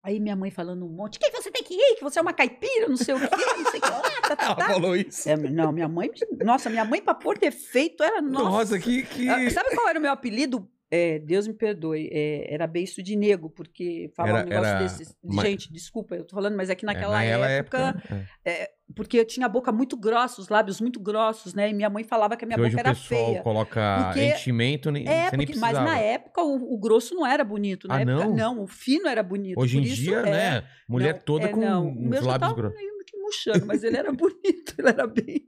Aí 0.05 0.21
minha 0.21 0.37
mãe 0.37 0.51
falando 0.51 0.85
um 0.85 0.89
monte, 0.91 1.19
que 1.19 1.31
você 1.31 1.51
tem 1.51 1.63
que 1.63 1.73
ir, 1.75 1.97
que 1.97 2.03
você 2.03 2.19
é 2.19 2.23
uma 2.23 2.35
caipira, 2.35 2.87
não 2.89 2.97
sei 2.97 3.15
o 3.15 3.19
quê, 3.19 3.27
não 3.57 3.71
sei 3.71 3.81
o 3.81 3.83
que 3.83 3.89
lá, 3.91 4.03
tá, 4.29 4.37
tá, 4.37 4.45
Ela 4.45 4.55
tá. 4.57 4.67
falou 4.75 4.95
isso. 4.95 5.27
É, 5.29 5.35
não, 5.35 5.73
minha 5.73 5.89
mãe, 5.89 6.11
nossa, 6.45 6.69
minha 6.69 6.85
mãe 6.85 7.01
pra 7.01 7.15
pôr 7.15 7.39
defeito 7.39 8.03
era, 8.03 8.21
nossa. 8.21 8.45
Nossa, 8.51 8.79
que. 8.79 9.03
que... 9.03 9.29
Ah, 9.31 9.51
Sabe 9.51 9.75
qual 9.75 9.89
era 9.89 9.99
o 9.99 10.03
meu 10.03 10.13
apelido? 10.13 10.69
É, 10.91 11.19
Deus 11.19 11.49
me 11.49 11.55
perdoe, 11.55 12.09
é, 12.13 12.53
era 12.55 12.67
beiço 12.67 13.03
de 13.03 13.17
nego, 13.17 13.49
porque 13.51 14.13
falar 14.15 14.45
um 14.45 14.49
negócio 14.49 14.71
era- 14.71 14.79
desse. 14.83 15.17
ma- 15.25 15.43
Gente, 15.43 15.73
desculpa, 15.73 16.15
eu 16.15 16.25
tô 16.25 16.37
falando, 16.37 16.55
mas 16.57 16.69
é 16.71 16.75
que 16.75 16.85
É, 16.85 16.87
naquela 16.87 17.17
naquela 17.19 17.51
época, 17.51 18.03
é. 18.45 18.71
Porque 18.95 19.19
eu 19.19 19.25
tinha 19.25 19.47
a 19.47 19.49
boca 19.49 19.73
muito 19.73 19.97
grossa, 19.97 20.41
os 20.41 20.49
lábios 20.49 20.81
muito 20.81 21.01
grossos, 21.01 21.55
né? 21.55 21.71
E 21.71 21.73
minha 21.75 21.89
mãe 21.89 22.05
falava 22.05 22.37
que 22.37 22.45
a 22.45 22.47
minha 22.47 22.57
Que 22.57 22.63
hoje 22.63 22.77
boca 22.77 22.87
o 22.87 22.89
era 22.89 22.95
pessoal 22.97 23.27
feia. 23.27 23.43
coloca 23.43 24.05
Porque- 24.07 24.27
enchimento, 24.27 24.91
nem, 24.91 25.09
É, 25.09 25.31
você 25.31 25.37
nem 25.37 25.47
porque- 25.47 25.59
mas 25.61 25.71
precisava. 25.73 25.85
na 25.91 25.99
época 25.99 26.43
o, 26.43 26.75
o 26.75 26.79
grosso 26.79 27.15
não 27.15 27.27
era 27.27 27.43
bonito. 27.45 27.89
Na 27.89 27.97
Ah, 27.97 28.01
época, 28.03 28.27
não? 28.29 28.63
o 28.63 28.67
fino 28.67 29.09
era 29.09 29.23
bonito. 29.23 29.59
Hoje 29.59 29.79
em 29.79 29.83
dia, 29.83 30.19
é. 30.19 30.31
né? 30.31 30.69
Mulher 30.89 31.15
Não, 31.15 31.21
toda 31.23 31.45
é, 31.47 31.49
com 31.49 31.61
não, 31.61 31.87
o 31.93 32.13
já 32.15 32.21
lábios 32.21 32.53
grossos. 32.53 32.79
meio 32.79 33.05
que 33.07 33.17
murchando, 33.19 33.67
mas 33.67 33.83
ele 33.83 33.97
era 33.97 34.13
bonito, 34.13 34.75
ele 34.79 34.89
era 34.89 35.07
bem. 35.07 35.43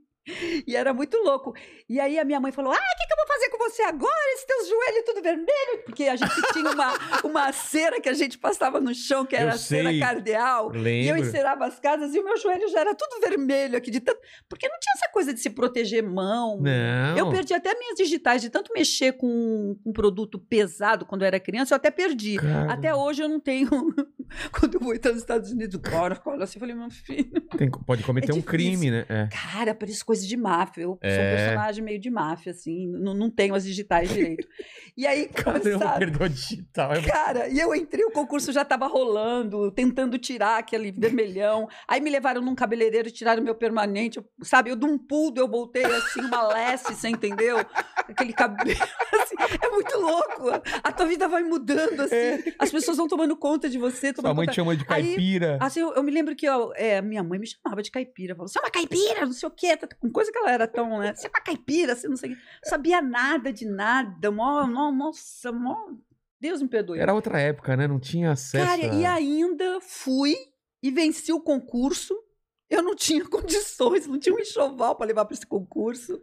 E 0.67 0.75
era 0.75 0.93
muito 0.93 1.17
louco. 1.19 1.55
E 1.89 2.01
aí 2.01 2.19
a 2.19 2.25
minha 2.25 2.41
mãe 2.41 2.51
falou: 2.53 2.73
Ah, 2.73 2.77
o 2.77 2.99
que, 2.99 3.07
que 3.07 3.13
eu 3.13 3.17
vou 3.17 3.27
fazer 3.27 3.49
com 3.51 3.59
você 3.59 3.83
agora? 3.83 4.35
Esse 4.35 4.47
teus 4.47 4.69
joelhos 4.69 5.05
tudo 5.07 5.23
vermelho? 5.23 5.83
Porque 5.85 6.05
a 6.05 6.17
gente 6.17 6.35
tinha 6.53 6.71
uma, 6.71 6.93
uma 7.23 7.53
cera 7.53 8.01
que 8.01 8.09
a 8.09 8.13
gente 8.13 8.37
passava 8.39 8.81
no 8.81 8.95
chão, 8.95 9.25
que 9.25 9.37
era 9.37 9.53
a 9.55 9.59
cera 9.59 9.91
sei. 9.91 10.01
cardeal. 10.01 10.73
E 10.75 10.77
eu 10.79 10.83
Lembro. 10.83 11.21
encerava 11.21 11.67
as 11.67 11.79
casas 11.79 12.15
e 12.15 12.19
o 12.19 12.25
meu 12.25 12.37
joelho 12.39 12.69
já 12.69 12.81
era 12.81 12.95
tudo 12.95 13.21
vermelho 13.21 13.77
aqui 13.77 13.91
de 13.91 14.01
tanto. 14.01 14.19
Porque 14.49 14.69
não 14.69 14.79
tinha 14.81 14.95
essa 14.97 15.09
coisa 15.13 15.33
de 15.33 15.41
se 15.41 15.51
proteger 15.51 16.03
mão. 16.03 16.61
Não. 16.61 17.17
Eu 17.17 17.31
perdi 17.31 17.55
até 17.55 17.75
minhas 17.79 17.97
digitais 17.97 18.43
de 18.43 18.51
tanto 18.51 18.73
mexer 18.75 19.13
com 19.13 19.77
um 19.85 19.93
produto 19.93 20.39
pesado 20.39 21.07
quando 21.07 21.23
eu 21.23 21.27
era 21.27 21.39
criança, 21.39 21.75
eu 21.75 21.77
até 21.77 21.91
perdi. 21.91 22.37
Cara, 22.37 22.73
Até 22.73 22.95
hoje 22.95 23.23
eu 23.23 23.29
não 23.29 23.39
tenho. 23.41 23.69
Quando 24.59 24.75
eu 24.75 24.81
vou 24.81 24.93
entrar 24.93 25.13
nos 25.13 25.21
Estados 25.21 25.53
Unidos, 25.53 25.81
cara, 25.81 26.17
cara, 26.17 26.43
assim, 26.43 26.57
eu 26.59 26.61
falei, 26.61 26.75
meu 26.75 26.91
filho. 26.91 27.31
tem- 27.57 27.71
pode 27.71 28.03
cometer 28.03 28.33
É 28.33 28.35
um 28.35 28.39
difícil. 28.39 28.51
crime, 28.59 28.91
né? 28.91 29.07
É. 29.09 29.29
Cara, 29.29 29.73
parece 29.73 30.05
coisa 30.05 30.16
de 30.25 30.37
máfia. 30.37 30.83
Eu 30.83 30.91
sou 30.91 30.99
um 31.03 31.11
É. 31.11 31.37
personagem 31.37 31.83
meio 31.83 31.99
de 31.99 32.11
máfia, 32.11 32.53
assim, 32.53 32.87
não, 32.87 33.13
não 33.15 33.29
tenho 33.31 33.55
as 33.55 33.65
digitais 33.65 34.09
direito. 34.09 34.47
E 34.97 35.05
aí 35.07 35.27
Caramba, 35.35 35.61
começaram. 35.61 35.99
perdeu 35.99 36.23
a 36.25 36.29
digital. 36.29 36.93
É 36.95 37.03
Cara, 37.03 37.49
e 37.49 37.59
eu 37.59 37.75
entrei, 37.75 38.05
o 38.05 38.11
concurso 38.13 38.53
já 38.53 38.65
tava 38.65 38.87
rolando, 38.87 39.71
tentando 39.73 40.17
tirar 40.19 40.59
aquele 40.59 40.93
vermelhão. 40.93 41.69
Aí 41.89 42.01
me 42.01 42.11
levaram 42.11 42.41
num 42.41 42.55
cabeleireiro, 42.55 43.11
tiraram 43.11 43.43
meu 43.43 43.55
permanente. 43.55 44.19
eu- 44.19 44.25
sabe, 44.43 44.71
eu 44.71 44.77
de 44.77 44.85
um 44.85 44.97
pulo 44.97 45.35
eu 45.37 45.49
voltei 45.49 45.85
assim, 45.85 46.21
uma 46.21 46.47
lesse, 46.49 46.95
você 46.95 47.09
entendeu? 47.09 47.59
Aquele 47.97 48.33
cabelo. 48.33 48.71
assim, 49.23 49.35
é 49.61 49.69
muito 49.71 49.97
louco. 49.99 50.51
A 50.85 50.93
tua 50.93 51.07
vida 51.07 51.27
vai 51.27 51.43
mudando, 51.43 52.01
assim. 52.01 52.53
As 52.59 52.71
pessoas 52.71 52.97
vão 52.97 53.09
tomando 53.09 53.37
conta 53.37 53.69
de 53.69 53.79
você. 53.79 54.13
Sua 54.15 54.23
mãe 54.35 54.47
conta... 54.47 54.53
te 54.53 54.57
chamou 54.57 54.75
de 54.77 54.83
Aí- 54.89 55.05
caipira. 55.15 55.59
Assim, 55.61 55.81
eu, 55.81 55.93
eu 55.95 56.03
me 56.03 56.11
lembro 56.13 56.35
que 56.37 56.47
eu, 56.47 56.73
é, 56.77 57.01
minha 57.03 57.23
mãe 57.23 57.39
me 57.39 57.47
chamava 57.47 57.83
de 57.83 57.91
caipira. 57.91 58.35
Falou, 58.35 58.49
você 58.49 58.59
é 58.59 58.63
uma 58.63 58.71
caipira, 58.71 59.25
não 59.27 59.33
sei 59.33 59.49
o 59.49 59.53
quê. 59.53 59.77
tá- 59.77 59.89
Com 59.99 60.06
coisa 60.11 60.31
que 60.33 60.39
ela 60.39 60.51
era 60.51 60.67
tão, 60.69 60.99
né? 60.99 61.15
Você 61.15 61.27
é 61.27 61.31
uma 61.31 61.41
caipira, 61.41 61.95
você 61.95 62.09
não 62.09 62.17
sei 62.17 62.33
o. 62.33 62.37
Sabia 62.65 63.01
nada 63.03 63.53
de 63.53 63.67
nada. 63.67 64.31
Mó, 64.31 64.67
mó, 64.67 64.91
nossa, 64.93 65.53
mó... 65.53 65.77
Deus 66.41 66.61
me 66.61 66.69
perdoe. 66.69 66.99
Era 66.99 67.15
outra 67.15 67.41
época, 67.41 67.77
né? 67.77 67.87
Não 67.89 67.99
tinha 67.99 68.33
acesso. 68.33 68.67
Cara, 68.67 68.93
a- 68.93 68.95
e 68.95 69.05
ainda 69.07 69.81
fui 69.81 70.35
e 70.83 70.91
venci 70.91 71.33
o 71.33 71.41
concurso. 71.41 72.15
Eu 72.69 72.83
não 72.83 72.95
tinha 72.95 73.25
condições, 73.29 74.07
não 74.07 74.19
tinha 74.19 74.35
um 74.35 74.39
enxoval 74.39 74.97
para 74.97 75.07
levar 75.07 75.25
para 75.25 75.35
esse 75.35 75.47
concurso. 75.47 76.21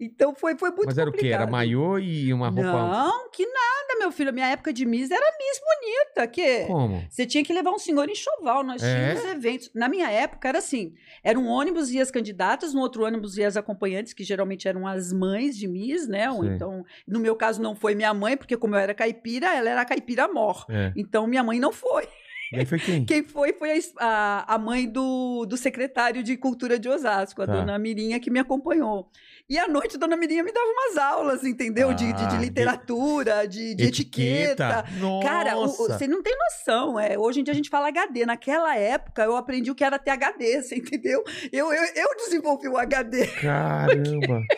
Então 0.00 0.32
foi, 0.34 0.56
foi 0.56 0.70
muito 0.70 0.86
Mas 0.86 0.96
era 0.96 1.10
o 1.10 1.12
quê? 1.12 1.26
Era 1.26 1.38
complicado. 1.46 1.50
maiô 1.50 1.98
e 1.98 2.32
uma 2.32 2.48
roupa. 2.48 2.62
Não, 2.62 3.28
que 3.30 3.44
nada, 3.44 3.98
meu 3.98 4.12
filho. 4.12 4.28
A 4.30 4.32
minha 4.32 4.46
época 4.46 4.72
de 4.72 4.86
Miss 4.86 5.10
era 5.10 5.24
Miss 5.38 5.60
bonita. 5.60 6.26
Que 6.28 6.66
Como? 6.66 7.04
você 7.10 7.26
tinha 7.26 7.42
que 7.44 7.52
levar 7.52 7.72
um 7.72 7.78
senhor 7.78 8.08
enxoval. 8.08 8.62
Nós 8.62 8.80
É? 8.82 8.94
tínhamos 9.14 9.24
eventos. 9.32 9.70
Na 9.74 9.88
minha 9.88 10.08
época 10.10 10.48
era 10.48 10.58
assim: 10.58 10.94
era 11.22 11.36
um 11.38 11.48
ônibus 11.48 11.90
e 11.90 12.00
as 12.00 12.10
candidatas, 12.12 12.72
no 12.72 12.80
outro 12.80 13.04
ônibus 13.04 13.36
e 13.38 13.44
as 13.44 13.56
acompanhantes, 13.56 14.12
que 14.12 14.22
geralmente 14.22 14.68
eram 14.68 14.86
as 14.86 15.12
mães 15.12 15.56
de 15.56 15.66
Miss, 15.66 16.06
né? 16.06 16.30
Ou 16.30 16.44
então, 16.44 16.84
no 17.06 17.18
meu 17.18 17.34
caso, 17.34 17.60
não 17.60 17.74
foi 17.74 17.94
minha 17.96 18.14
mãe, 18.14 18.36
porque 18.36 18.56
como 18.56 18.76
eu 18.76 18.78
era 18.78 18.94
caipira, 18.94 19.52
ela 19.54 19.68
era 19.68 19.84
caipira 19.84 20.28
mor. 20.28 20.64
É. 20.70 20.92
Então, 20.96 21.26
minha 21.26 21.42
mãe 21.42 21.58
não 21.58 21.72
foi. 21.72 22.06
E 22.50 22.64
foi 22.64 22.78
quem? 22.78 23.04
Quem 23.04 23.22
foi 23.24 23.52
foi 23.52 23.78
a, 23.98 24.54
a 24.54 24.58
mãe 24.58 24.88
do, 24.88 25.44
do 25.44 25.54
secretário 25.54 26.22
de 26.22 26.34
Cultura 26.34 26.78
de 26.78 26.88
Osasco, 26.88 27.42
a 27.42 27.46
Tá. 27.46 27.52
dona 27.52 27.78
Mirinha, 27.78 28.18
que 28.18 28.30
me 28.30 28.38
acompanhou. 28.38 29.10
E 29.50 29.58
à 29.58 29.66
noite 29.66 29.96
a 29.96 29.98
dona 29.98 30.14
Mirinha 30.14 30.44
me 30.44 30.52
dava 30.52 30.66
umas 30.66 30.98
aulas, 30.98 31.42
entendeu? 31.42 31.94
de, 31.94 32.04
de- 32.12 32.12
de 32.12 32.22
Ah, 32.22 32.26
de- 32.26 32.36
literatura, 32.36 33.48
de, 33.48 33.74
de 33.74 33.84
etiqueta. 33.84 34.84
Nossa. 35.00 35.26
Cara, 35.26 35.56
o- 35.56 35.64
o- 35.64 35.68
você 35.68 36.06
não 36.06 36.22
tem 36.22 36.36
noção. 36.36 37.00
É, 37.00 37.18
hoje 37.18 37.40
em 37.40 37.44
dia 37.44 37.52
a 37.52 37.56
gente 37.56 37.70
fala 37.70 37.88
HD. 37.88 38.26
Naquela 38.26 38.76
época 38.76 39.22
eu 39.24 39.34
aprendi 39.36 39.70
o 39.70 39.74
que 39.74 39.82
era 39.82 39.98
ter 39.98 40.10
HD, 40.10 40.60
você 40.62 40.76
entendeu? 40.76 41.24
Eu, 41.50 41.72
eu, 41.72 41.82
eu 41.96 42.16
desenvolvi 42.16 42.68
o 42.68 42.76
HD. 42.76 43.26
Caramba. 43.40 44.42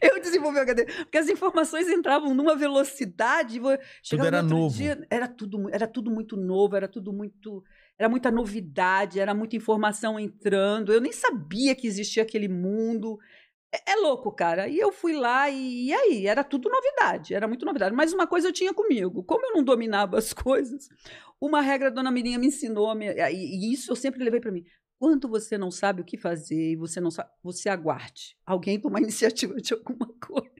Eu 0.00 0.20
desenvolvi 0.20 0.56
o 0.58 0.60
HD. 0.60 0.84
Porque 0.84 1.18
as 1.18 1.28
informações 1.28 1.88
entravam 1.88 2.32
numa 2.32 2.54
velocidade. 2.54 3.60
chegava 4.00 4.28
era 4.28 4.40
no 4.40 4.48
novo. 4.48 4.76
dia, 4.76 5.04
era, 5.10 5.26
tudo, 5.26 5.68
era 5.68 5.88
tudo 5.88 6.12
muito 6.12 6.36
novo, 6.36 6.76
era 6.76 6.86
tudo 6.86 7.12
muito. 7.12 7.64
Era 7.98 8.08
muita 8.08 8.30
novidade, 8.30 9.20
era 9.20 9.34
muita 9.34 9.56
informação 9.56 10.18
entrando. 10.18 10.92
Eu 10.92 11.00
nem 11.00 11.12
sabia 11.12 11.74
que 11.74 11.86
existia 11.86 12.22
aquele 12.22 12.48
mundo. 12.48 13.18
É, 13.72 13.92
é 13.92 13.96
louco, 13.96 14.32
cara. 14.32 14.68
E 14.68 14.78
eu 14.78 14.92
fui 14.92 15.14
lá 15.14 15.48
e, 15.50 15.86
e 15.86 15.92
aí? 15.92 16.26
Era 16.26 16.42
tudo 16.42 16.68
novidade, 16.68 17.34
era 17.34 17.48
muito 17.48 17.64
novidade. 17.64 17.94
Mas 17.94 18.12
uma 18.12 18.26
coisa 18.26 18.48
eu 18.48 18.52
tinha 18.52 18.74
comigo. 18.74 19.22
Como 19.24 19.46
eu 19.46 19.52
não 19.52 19.64
dominava 19.64 20.18
as 20.18 20.32
coisas, 20.34 20.88
uma 21.40 21.60
regra 21.60 21.88
a 21.88 21.90
dona 21.90 22.10
Mirinha 22.10 22.38
me 22.38 22.48
ensinou, 22.48 22.94
e, 23.00 23.32
e 23.32 23.72
isso 23.72 23.92
eu 23.92 23.96
sempre 23.96 24.22
levei 24.22 24.40
para 24.40 24.52
mim. 24.52 24.64
Quando 24.98 25.28
você 25.28 25.58
não 25.58 25.70
sabe 25.70 26.00
o 26.00 26.04
que 26.04 26.16
fazer 26.16 26.72
e 26.72 26.76
você 26.76 27.00
não 27.00 27.10
sabe, 27.10 27.30
você 27.42 27.68
aguarde. 27.68 28.36
Alguém 28.46 28.80
toma 28.80 29.00
iniciativa 29.02 29.54
de 29.56 29.74
alguma 29.74 30.08
coisa. 30.20 30.50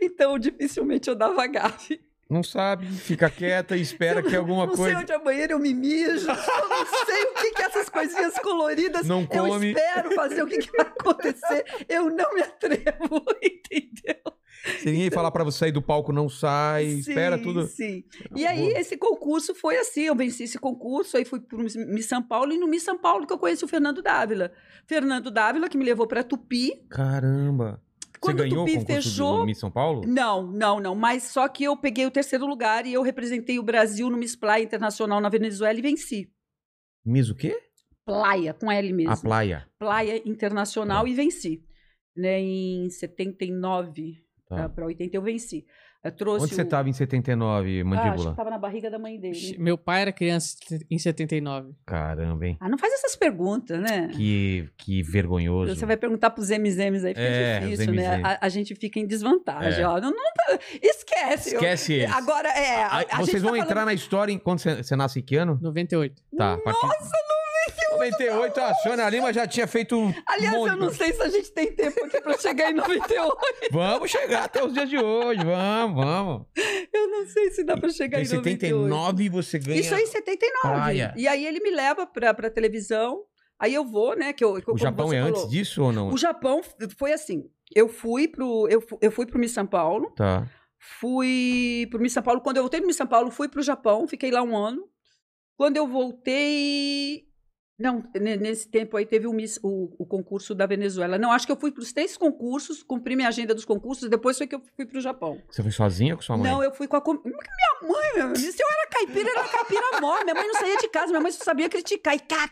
Então, 0.00 0.38
dificilmente 0.38 1.08
eu 1.08 1.14
dava 1.14 1.46
gafe. 1.48 2.04
Não 2.30 2.44
sabe, 2.44 2.86
fica 2.86 3.28
quieta 3.28 3.76
e 3.76 3.80
espera 3.80 4.22
que 4.22 4.36
alguma 4.36 4.64
não 4.66 4.74
coisa. 4.76 4.92
sei 4.94 5.02
onde 5.02 5.12
é 5.12 5.18
banheiro, 5.18 5.54
eu 5.54 5.58
me 5.58 5.74
mijo. 5.74 6.28
Eu 6.30 6.68
não 6.68 6.86
sei 7.06 7.24
o 7.24 7.34
que, 7.34 7.50
que 7.50 7.62
essas 7.62 7.88
coisinhas 7.88 8.38
coloridas. 8.38 9.04
Não 9.06 9.22
Eu 9.22 9.46
come. 9.48 9.72
espero 9.72 10.14
fazer 10.14 10.42
o 10.42 10.46
que, 10.46 10.58
que 10.58 10.70
vai 10.76 10.86
acontecer. 10.86 11.64
Eu 11.88 12.08
não 12.08 12.32
me 12.32 12.40
atrevo, 12.42 13.24
entendeu? 13.42 14.16
Se 14.78 14.90
ninguém 14.90 15.10
falar 15.10 15.30
pra 15.30 15.42
você 15.42 15.58
sair 15.58 15.72
do 15.72 15.80
palco, 15.82 16.12
não 16.12 16.28
sai. 16.28 16.84
espera 16.84 17.36
Sim, 17.38 17.42
tudo. 17.42 17.66
Sim. 17.66 18.04
E 18.36 18.46
aí, 18.46 18.68
esse 18.74 18.96
concurso 18.96 19.54
foi 19.54 19.78
assim: 19.78 20.02
eu 20.02 20.14
venci 20.14 20.44
esse 20.44 20.58
concurso, 20.58 21.16
aí 21.16 21.24
fui 21.24 21.40
para 21.40 21.56
o 21.58 21.62
Miss 21.62 22.06
São 22.06 22.22
Paulo, 22.22 22.52
e 22.52 22.58
no 22.58 22.68
Miss 22.68 22.82
São 22.82 22.98
Paulo 22.98 23.26
que 23.26 23.32
eu 23.32 23.38
conheci 23.38 23.64
o 23.64 23.68
Fernando 23.68 24.02
Dávila. 24.02 24.52
Fernando 24.86 25.30
Dávila, 25.30 25.68
que 25.68 25.78
me 25.78 25.84
levou 25.84 26.06
para 26.06 26.22
Tupi. 26.22 26.84
Caramba. 26.90 27.82
Quando 28.20 28.38
você 28.38 28.48
ganhou 28.48 28.64
o 28.64 28.68
concurso 28.68 28.86
fechou. 29.08 29.38
do 29.38 29.46
Miss 29.46 29.58
São 29.58 29.70
Paulo? 29.70 30.02
Não, 30.06 30.46
não, 30.46 30.78
não. 30.78 30.94
Mas 30.94 31.22
só 31.24 31.48
que 31.48 31.64
eu 31.64 31.76
peguei 31.76 32.04
o 32.06 32.10
terceiro 32.10 32.46
lugar 32.46 32.84
e 32.86 32.92
eu 32.92 33.02
representei 33.02 33.58
o 33.58 33.62
Brasil 33.62 34.10
no 34.10 34.16
Miss 34.18 34.36
Play 34.36 34.64
Internacional 34.64 35.20
na 35.20 35.28
Venezuela 35.28 35.78
e 35.78 35.82
venci. 35.82 36.30
Miss 37.04 37.30
o 37.30 37.34
quê? 37.34 37.56
Playa, 38.04 38.52
com 38.52 38.70
L 38.70 38.92
mesmo. 38.92 39.12
A 39.12 39.16
Playa. 39.16 39.66
Playa 39.78 40.20
Internacional 40.28 41.04
Tá. 41.04 41.08
e 41.10 41.14
venci. 41.14 41.64
Né, 42.16 42.40
em 42.40 42.90
79 42.90 44.16
Tá. 44.48 44.68
para 44.68 44.84
80 44.84 45.16
eu 45.16 45.22
venci. 45.22 45.64
Trouxe 46.16 46.44
Onde 46.46 46.54
você 46.54 46.62
o- 46.62 46.66
tava 46.68 46.88
em 46.88 46.92
79, 46.94 47.68
Ah, 47.68 47.80
acho 47.80 47.84
mandíbula? 47.84 48.30
que 48.30 48.36
tava 48.36 48.48
na 48.48 48.56
barriga 48.58 48.90
da 48.90 48.98
mãe 48.98 49.20
dele. 49.20 49.56
Meu 49.58 49.76
pai 49.76 50.00
era 50.00 50.12
criança 50.12 50.56
em 50.90 50.98
79. 50.98 51.72
Caramba, 51.84 52.46
hein? 52.46 52.56
Ah, 52.58 52.68
não 52.70 52.78
faz 52.78 52.92
essas 52.94 53.14
perguntas, 53.16 53.78
né? 53.80 54.08
Que, 54.08 54.68
que 54.78 55.02
vergonhoso. 55.02 55.74
Você 55.76 55.84
vai 55.84 55.98
perguntar 55.98 56.30
pros 56.30 56.48
MZMs 56.50 57.04
aí, 57.06 57.12
fica 57.14 57.20
É, 57.26 57.58
os 57.64 57.70
difícil, 57.70 57.92
né? 57.94 58.22
A, 58.24 58.46
a 58.46 58.48
gente 58.48 58.74
fica 58.74 58.98
em 58.98 59.06
desvantagem, 59.06 59.82
É. 59.82 59.86
ó. 59.86 60.00
Não, 60.00 60.10
não 60.10 60.32
tá- 60.34 60.58
esquece. 60.82 61.54
Esquece 61.54 61.94
Eu-. 62.00 62.12
Agora, 62.14 62.48
é. 62.48 62.82
A, 62.82 62.98
a 62.98 63.04
vocês 63.18 63.32
gente 63.32 63.40
vão 63.42 63.50
tá 63.52 63.58
entrar 63.58 63.68
falando- 63.74 63.86
na 63.86 63.92
história 63.94 64.32
em 64.32 64.38
quando 64.38 64.58
você, 64.60 64.82
você 64.82 64.96
nasce 64.96 65.18
em 65.18 65.22
que 65.22 65.36
ano? 65.36 65.58
98. 65.60 66.22
Tá, 66.36 66.54
a 66.54 66.58
partir... 66.58 66.80
Nossa, 67.90 68.04
98! 68.04 68.58
a 68.60 68.74
Sônia 68.74 69.08
Lima 69.08 69.32
já 69.32 69.46
tinha 69.46 69.66
feito 69.66 69.98
um 69.98 70.12
Aliás, 70.26 70.56
monte 70.56 70.70
eu 70.70 70.76
não 70.76 70.90
sei 70.90 71.12
se 71.12 71.22
a 71.22 71.28
gente 71.28 71.50
tem 71.52 71.74
tempo 71.74 72.04
aqui 72.04 72.20
pra 72.20 72.38
chegar 72.38 72.70
em 72.70 72.74
98. 72.74 73.36
Vamos 73.70 74.10
chegar 74.10 74.44
até 74.44 74.64
os 74.64 74.72
dias 74.72 74.88
de 74.88 74.98
hoje, 74.98 75.44
vamos, 75.44 76.04
vamos. 76.04 76.46
Eu 76.92 77.08
não 77.08 77.26
sei 77.26 77.50
se 77.50 77.64
dá 77.64 77.76
pra 77.76 77.90
chegar 77.90 78.20
Em 78.20 78.24
em 78.24 78.28
98. 78.28 78.60
79 78.60 79.28
você 79.28 79.58
ganha... 79.58 79.80
Isso 79.80 79.94
aí, 79.94 80.06
79. 80.06 80.60
praia. 80.62 81.14
E 81.16 81.26
aí 81.28 81.46
ele 81.46 81.60
me 81.60 81.70
leva 81.70 82.06
pra, 82.06 82.32
pra 82.34 82.50
televisão. 82.50 83.24
Aí 83.58 83.74
eu 83.74 83.84
vou, 83.84 84.16
né? 84.16 84.32
Que 84.32 84.42
eu, 84.42 84.58
O 84.68 84.78
Japão 84.78 85.12
é 85.12 85.20
falou, 85.20 85.28
antes 85.28 85.50
disso 85.50 85.82
ou 85.82 85.92
não? 85.92 86.08
O 86.08 86.16
Japão 86.16 86.62
foi 86.96 87.12
assim. 87.12 87.44
Eu 87.74 87.88
fui 87.88 88.26
pro. 88.26 88.66
Eu, 88.68 88.82
eu 89.02 89.10
fui 89.12 89.26
pro 89.26 89.38
Miss 89.38 89.52
São 89.52 89.66
Paulo. 89.66 90.10
Tá. 90.16 90.48
Fui 90.78 91.86
pro 91.90 92.00
Miss 92.00 92.14
São 92.14 92.22
Paulo. 92.22 92.40
Quando 92.40 92.56
eu 92.56 92.62
voltei 92.62 92.80
pro 92.80 92.86
Miss 92.86 92.96
São 92.96 93.06
Paulo, 93.06 93.30
fui 93.30 93.48
pro 93.48 93.62
Japão, 93.62 94.08
fiquei 94.08 94.30
lá 94.30 94.42
um 94.42 94.56
ano. 94.56 94.88
Quando 95.56 95.76
eu 95.76 95.86
voltei. 95.86 97.29
Não, 97.80 98.04
ne- 98.14 98.36
nesse 98.36 98.68
tempo 98.68 98.96
aí 98.96 99.06
teve 99.06 99.26
o, 99.26 99.32
Miss- 99.32 99.58
o- 99.62 99.90
o 99.98 100.04
concurso 100.06 100.54
da 100.54 100.66
Venezuela. 100.66 101.16
Não, 101.18 101.32
acho 101.32 101.46
que 101.46 101.52
eu 101.52 101.56
fui 101.56 101.72
para 101.72 101.82
os 101.82 101.92
três 101.92 102.16
concursos, 102.16 102.82
cumpri 102.82 103.16
minha 103.16 103.28
agenda 103.28 103.54
dos 103.54 103.64
concursos, 103.64 104.08
depois 104.08 104.36
foi 104.36 104.46
que 104.46 104.54
eu 104.54 104.62
fui 104.76 104.84
pro 104.86 105.00
Japão. 105.00 105.40
Você 105.50 105.62
foi 105.62 105.72
sozinha 105.72 106.14
com 106.14 106.22
sua 106.22 106.36
mãe? 106.36 106.50
Não, 106.50 106.62
eu 106.62 106.72
fui 106.74 106.86
com 106.86 106.96
a. 106.96 107.02
Minha 107.24 107.92
mãe, 107.92 108.10
meu, 108.16 108.36
se 108.36 108.62
eu 108.62 108.66
era 108.70 108.88
caipira, 108.90 109.30
era 109.30 109.48
caipira 109.48 110.00
mó. 110.00 110.22
Minha 110.22 110.34
mãe 110.34 110.46
não 110.46 110.54
saía 110.54 110.76
de 110.76 110.88
casa, 110.88 111.06
minha 111.08 111.20
mãe 111.20 111.32
só 111.32 111.42
sabia 111.44 111.68
criticar. 111.68 112.14
E 112.14 112.18
cá. 112.20 112.50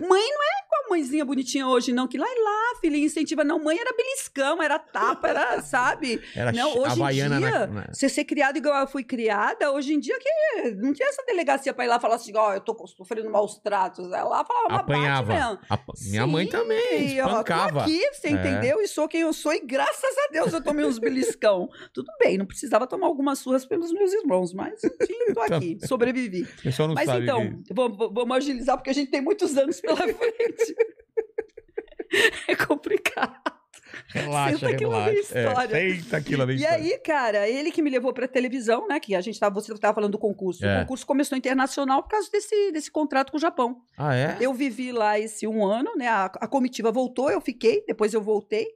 Mãe 0.00 0.22
não 0.22 0.42
é 0.42 0.68
com 0.68 0.86
a 0.86 0.90
mãezinha 0.90 1.24
bonitinha 1.24 1.66
hoje, 1.68 1.92
não, 1.92 2.06
que 2.08 2.16
lá 2.18 2.26
e 2.28 2.40
lá, 2.42 2.80
filhinha, 2.80 3.06
incentiva. 3.06 3.44
Não, 3.44 3.58
mãe 3.62 3.78
era 3.78 3.92
beliscão, 3.96 4.62
era 4.62 4.78
tapa, 4.78 5.28
era, 5.28 5.62
sabe? 5.62 6.20
Era 6.34 6.52
Não, 6.52 6.76
hoje 6.78 7.02
em 7.02 7.08
dia, 7.12 7.28
na... 7.28 7.86
Você 7.92 8.08
ser 8.08 8.24
criado 8.24 8.56
igual 8.56 8.80
eu 8.80 8.86
fui 8.86 9.04
criada, 9.04 9.70
hoje 9.72 9.92
em 9.94 10.00
dia 10.00 10.18
que 10.18 10.70
não 10.76 10.92
tinha 10.92 11.08
essa 11.08 11.22
delegacia 11.26 11.72
pra 11.74 11.84
ir 11.84 11.88
lá 11.88 12.00
falar 12.00 12.16
assim, 12.16 12.34
ó, 12.36 12.54
eu 12.54 12.60
tô 12.60 12.74
sofrendo 12.86 13.30
maus 13.30 13.58
tratos. 13.74 14.12
Ela 14.12 14.44
falava, 14.44 14.68
"Mas 14.68 14.76
bate 14.78 14.82
Apanhava. 14.92 15.32
mesmo. 15.34 15.58
Apa- 15.68 15.92
Minha 16.10 16.26
mãe 16.26 16.44
Sim, 16.44 16.50
também, 16.52 17.20
ó, 17.20 17.24
tô 17.24 17.30
espancava. 17.30 17.82
aqui, 17.82 18.00
você 18.12 18.28
É. 18.28 18.30
entendeu? 18.30 18.80
E 18.80 18.86
sou 18.88 19.08
quem 19.08 19.20
eu 19.22 19.32
sou, 19.32 19.52
e 19.52 19.60
graças 19.60 20.16
a 20.28 20.32
Deus 20.32 20.52
eu 20.52 20.62
tomei 20.62 20.84
uns 20.84 20.98
beliscão. 20.98 21.68
Tudo 21.92 22.10
bem, 22.20 22.38
não 22.38 22.46
precisava 22.46 22.86
tomar 22.86 23.06
algumas 23.06 23.38
surras 23.40 23.66
pelos 23.66 23.92
meus 23.92 24.12
irmãos, 24.12 24.52
mas 24.54 24.82
enfim, 24.84 25.32
tô 25.34 25.40
aqui, 25.42 25.78
sobrevivi. 25.86 26.46
Mas 26.94 27.08
então, 27.08 27.62
que- 27.62 27.74
vamos, 27.74 27.98
vamos 28.12 28.36
agilizar, 28.36 28.76
porque 28.76 28.90
a 28.90 28.94
gente 28.94 29.10
tem 29.10 29.20
muitos 29.20 29.56
anos 29.56 29.80
pela 29.80 29.96
frente. 30.14 30.76
é 32.48 32.54
complicado. 32.56 33.34
Relaxa, 34.08 34.54
Senta 34.58 34.66
vem 34.66 34.76
relaxa. 34.78 35.10
É, 35.10 35.20
história. 35.46 35.96
senta 36.02 36.16
aqui, 36.16 36.36
lá 36.36 36.44
vem 36.44 36.56
E 36.56 36.60
história. 36.60 36.84
aí, 36.84 36.98
cara, 36.98 37.48
ele 37.48 37.70
que 37.70 37.82
me 37.82 37.90
levou 37.90 38.12
pra 38.12 38.26
televisão, 38.28 38.86
né? 38.88 38.98
Que 39.00 39.14
a 39.14 39.20
gente 39.20 39.38
tava, 39.38 39.54
você 39.54 39.72
estava 39.72 39.94
falando 39.94 40.12
do 40.12 40.18
concurso. 40.18 40.64
É. 40.64 40.78
O 40.78 40.80
concurso 40.82 41.06
começou 41.06 41.36
internacional 41.36 42.02
por 42.02 42.08
causa 42.10 42.30
desse, 42.30 42.72
desse 42.72 42.90
contrato 42.90 43.30
com 43.30 43.36
o 43.36 43.40
Japão. 43.40 43.80
Ah, 43.96 44.14
é? 44.14 44.36
Eu 44.40 44.52
vivi 44.54 44.92
lá 44.92 45.18
esse 45.18 45.46
um 45.46 45.64
ano, 45.66 45.90
né? 45.96 46.08
A, 46.08 46.24
a 46.26 46.46
comitiva 46.46 46.90
voltou, 46.92 47.30
eu 47.30 47.40
fiquei, 47.40 47.84
depois 47.86 48.14
eu 48.14 48.22
voltei. 48.22 48.66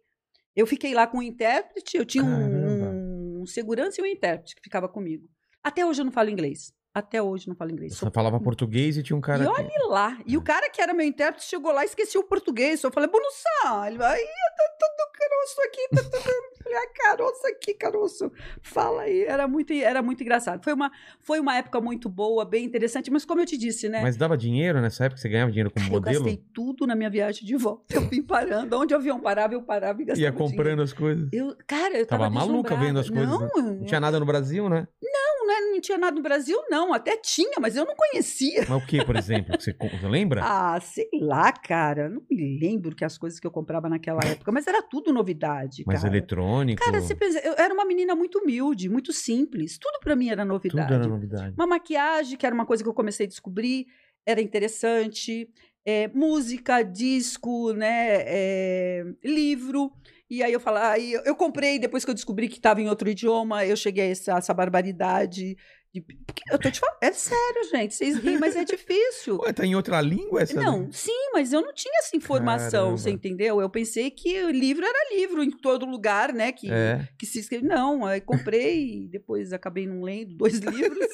Eu 0.57 0.66
fiquei 0.66 0.92
lá 0.94 1.07
com 1.07 1.18
o 1.18 1.22
intérprete, 1.22 1.96
eu 1.96 2.04
tinha 2.04 2.24
um, 2.24 3.42
um 3.42 3.46
segurança 3.46 4.00
e 4.00 4.04
um 4.04 4.07
intérprete 4.07 4.57
que 4.57 4.62
ficava 4.62 4.88
comigo. 4.88 5.28
Até 5.62 5.85
hoje 5.87 6.00
eu 6.00 6.04
não 6.04 6.12
falo 6.12 6.31
inglês. 6.31 6.72
Até 6.94 7.22
hoje 7.22 7.46
não 7.48 7.55
falo 7.55 7.70
inglês. 7.70 7.96
Você 7.96 8.11
falava 8.11 8.40
português 8.40 8.96
e 8.96 9.03
tinha 9.03 9.16
um 9.16 9.20
cara. 9.20 9.44
E 9.44 9.46
que- 9.46 9.53
olha 9.53 9.87
lá. 9.88 10.18
E 10.27 10.35
É. 10.35 10.38
o 10.38 10.42
cara 10.42 10.68
que 10.70 10.81
era 10.81 10.92
meu 10.94 11.07
intérprete 11.07 11.46
chegou 11.46 11.70
lá 11.70 11.83
e 11.83 11.87
esqueceu 11.87 12.20
o 12.22 12.24
português. 12.24 12.83
Eu 12.83 12.90
falei, 12.90 13.09
Bonussá. 13.09 13.87
Ele 13.87 13.98
vai, 13.98 14.18
"Ih, 14.18 14.24
tá 14.24 14.64
tudo 14.81 15.09
caroço 15.18 15.61
aqui, 15.66 15.88
tá 15.90 16.03
falei, 16.62 16.79
ah, 16.79 16.88
caroço 16.94 17.46
aqui, 17.46 17.74
caroço. 17.74 18.33
Fala 18.62 19.03
aí. 19.03 19.22
Era 19.22 19.46
muito, 19.46 19.72
era 19.72 20.03
muito 20.03 20.22
engraçado. 20.22 20.62
Foi 20.64 20.72
uma, 20.72 20.90
foi 21.20 21.38
uma 21.40 21.57
época 21.57 21.81
muito 21.81 22.09
boa, 22.09 22.44
bem 22.44 22.64
interessante, 22.64 23.11
mas 23.11 23.24
como 23.24 23.40
eu 23.42 23.46
te 23.46 23.57
disse, 23.57 23.88
né? 23.88 24.01
Mas 24.03 24.16
dava 24.16 24.37
dinheiro 24.37 24.81
nessa 24.81 25.05
época? 25.05 25.20
Você 25.20 25.29
ganhava 25.29 25.51
dinheiro 25.51 25.70
como 25.70 25.85
Cara, 25.85 25.94
eu 25.96 26.01
modelo? 26.01 26.24
gastei 26.24 26.42
tudo 26.55 26.87
na 26.87 26.94
minha 26.96 27.11
viagem 27.11 27.44
de 27.44 27.57
volta. 27.57 27.94
Eu 27.94 28.09
vim 28.09 28.22
parando. 28.22 28.77
Onde 28.79 28.94
o 28.94 28.96
avião 28.96 29.20
parava, 29.20 29.55
eu 29.55 29.62
parava 29.62 30.01
e 30.03 30.05
gastava 30.07 30.20
Ia 30.22 30.33
comprando 30.33 30.83
as 30.83 30.92
coisas. 30.92 31.29
dinheiro. 31.31 31.51
Eu, 31.53 31.57
cara, 31.66 31.96
eu 31.98 32.07
Tava 32.07 32.24
tava, 32.24 32.35
maluca 32.35 32.74
deslumbrada. 32.77 32.87
vendo 32.87 32.98
as 33.01 33.09
coisas, 33.11 33.29
Não, 33.57 33.72
Não 33.79 33.85
tinha 33.85 34.01
nada 34.01 34.18
no 34.18 34.27
Brasil, 34.27 34.68
né? 34.68 34.88
não, 35.03 35.28
né, 35.48 35.54
não 35.72 35.80
tinha 35.80 35.98
nada 35.98 36.14
no 36.14 36.22
Brasil, 36.22 36.56
não. 36.70 36.92
Até 36.92 37.16
tinha, 37.16 37.58
mas 37.61 37.74
eu 37.74 37.84
não 37.84 37.94
conhecia. 37.96 38.66
Mas 38.68 38.82
o 38.82 38.87
que, 38.87 39.04
por 39.04 39.16
exemplo? 39.16 39.56
Você, 39.58 39.72
você 39.72 40.06
lembra? 40.08 40.42
Ah, 40.44 40.78
sei 40.80 41.08
lá, 41.20 41.50
cara. 41.52 42.08
Não 42.08 42.22
me 42.30 42.58
lembro 42.61 42.94
que 42.94 43.04
as 43.04 43.16
coisas 43.18 43.40
que 43.40 43.46
eu 43.46 43.50
comprava 43.50 43.88
naquela 43.88 44.20
época, 44.26 44.52
mas 44.52 44.66
era 44.66 44.82
tudo 44.82 45.12
novidade, 45.12 45.82
Mas 45.87 46.02
cara. 46.02 46.12
eletrônico. 46.12 46.82
Cara, 46.82 47.00
você 47.00 47.14
pensa, 47.14 47.38
eu 47.40 47.54
era 47.58 47.72
uma 47.72 47.84
menina 47.84 48.14
muito 48.14 48.38
humilde, 48.38 48.88
muito 48.88 49.12
simples. 49.12 49.78
Tudo 49.78 49.98
pra 50.00 50.14
mim 50.14 50.28
era 50.28 50.42
tudo 50.42 50.52
novidade. 50.52 50.92
era 50.92 51.06
novidade. 51.06 51.54
Uma 51.56 51.66
maquiagem, 51.66 52.37
que 52.37 52.46
era 52.46 52.54
uma 52.54 52.66
coisa 52.66 52.82
que 52.82 52.88
eu 52.88 52.94
comecei 52.94 53.26
a 53.26 53.28
descobrir, 53.28 53.87
era 54.26 54.40
interessante. 54.40 55.48
É, 55.87 56.06
música, 56.08 56.82
disco, 56.82 57.72
né? 57.72 58.16
é, 58.26 59.04
livro. 59.24 59.90
E 60.31 60.43
aí 60.43 60.53
eu 60.53 60.61
falava, 60.61 60.88
aí 60.93 61.12
eu, 61.12 61.23
eu 61.25 61.35
comprei, 61.35 61.79
depois 61.79 62.05
que 62.05 62.11
eu 62.11 62.14
descobri 62.14 62.49
que 62.49 62.57
estava 62.59 62.81
em 62.83 62.88
outro 62.88 63.09
idioma, 63.09 63.64
eu 63.64 63.77
cheguei 63.77 64.05
a 64.09 64.11
essa, 64.11 64.33
essa 64.37 64.53
barbaridade. 64.55 65.57
de- 65.95 66.05
eu 66.53 66.59
tô 66.59 66.71
te 66.71 66.79
falando, 66.81 66.99
é 67.03 67.12
sério, 67.12 67.64
gente. 67.71 67.95
Vocês 67.95 68.17
riem, 68.19 68.38
mas 68.38 68.55
é 68.55 68.62
difícil. 68.62 69.38
Ué, 69.38 69.53
tá 69.55 69.64
em 69.64 69.75
outra 69.75 70.01
língua 70.03 70.43
essa? 70.43 70.53
Não, 70.53 70.93
sim, 70.93 71.31
mas 71.33 71.51
eu 71.53 71.62
não 71.62 71.73
tinha 71.73 71.99
essa 72.01 72.14
informação, 72.14 72.97
você 72.97 73.05
Caramba. 73.05 73.27
entendeu? 73.27 73.61
Eu 73.61 73.71
pensei 73.71 74.11
que 74.11 74.45
o 74.45 74.51
livro 74.51 74.85
era 74.85 75.14
livro 75.17 75.43
em 75.43 75.51
todo 75.51 75.87
lugar, 75.87 76.33
né? 76.35 76.53
Que, 76.53 76.71
É. 76.71 77.09
que 77.19 77.25
se 77.25 77.38
escreve. 77.41 77.67
Não, 77.67 78.05
aí 78.05 78.21
comprei 78.21 79.05
e 79.05 79.09
depois 79.09 79.51
acabei 79.55 79.87
não 79.87 80.03
lendo 80.03 80.35
dois 80.37 80.59
livros. 80.61 81.09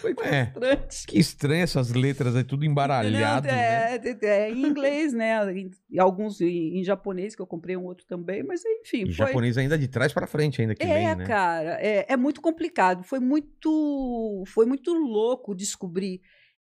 Foi 0.00 0.12
É. 0.22 0.46
frustrante. 0.46 1.06
Que 1.06 1.18
estranho 1.18 1.62
essas 1.62 1.90
letras 1.92 2.34
aí, 2.34 2.42
tudo 2.44 2.64
embaralhado, 2.64 3.46
Não, 3.46 3.54
né? 3.54 3.96
é, 3.96 4.00
é, 4.22 4.26
é 4.46 4.50
em 4.50 4.66
inglês, 4.66 5.12
né? 5.12 5.52
Em- 5.52 5.70
alguns 5.98 6.40
em, 6.40 6.78
em 6.78 6.84
japonês, 6.84 7.34
que 7.36 7.42
eu 7.42 7.46
comprei 7.46 7.76
um 7.76 7.84
outro 7.84 8.06
também, 8.06 8.42
mas 8.42 8.62
enfim. 8.64 9.02
E 9.02 9.12
foi... 9.12 9.26
japonês 9.26 9.58
ainda 9.58 9.76
de 9.76 9.88
trás 9.88 10.12
pra 10.12 10.26
frente, 10.26 10.60
ainda 10.62 10.74
que 10.74 10.82
É, 10.82 10.94
vem, 11.08 11.16
né? 11.16 11.26
cara, 11.26 11.78
é, 11.80 12.06
é 12.08 12.16
muito 12.16 12.40
complicado. 12.40 13.02
Foi 13.04 13.20
muito, 13.20 14.42
foi 14.46 14.66
muito 14.66 14.92
louco 14.94 15.54
descobrir. 15.54 16.20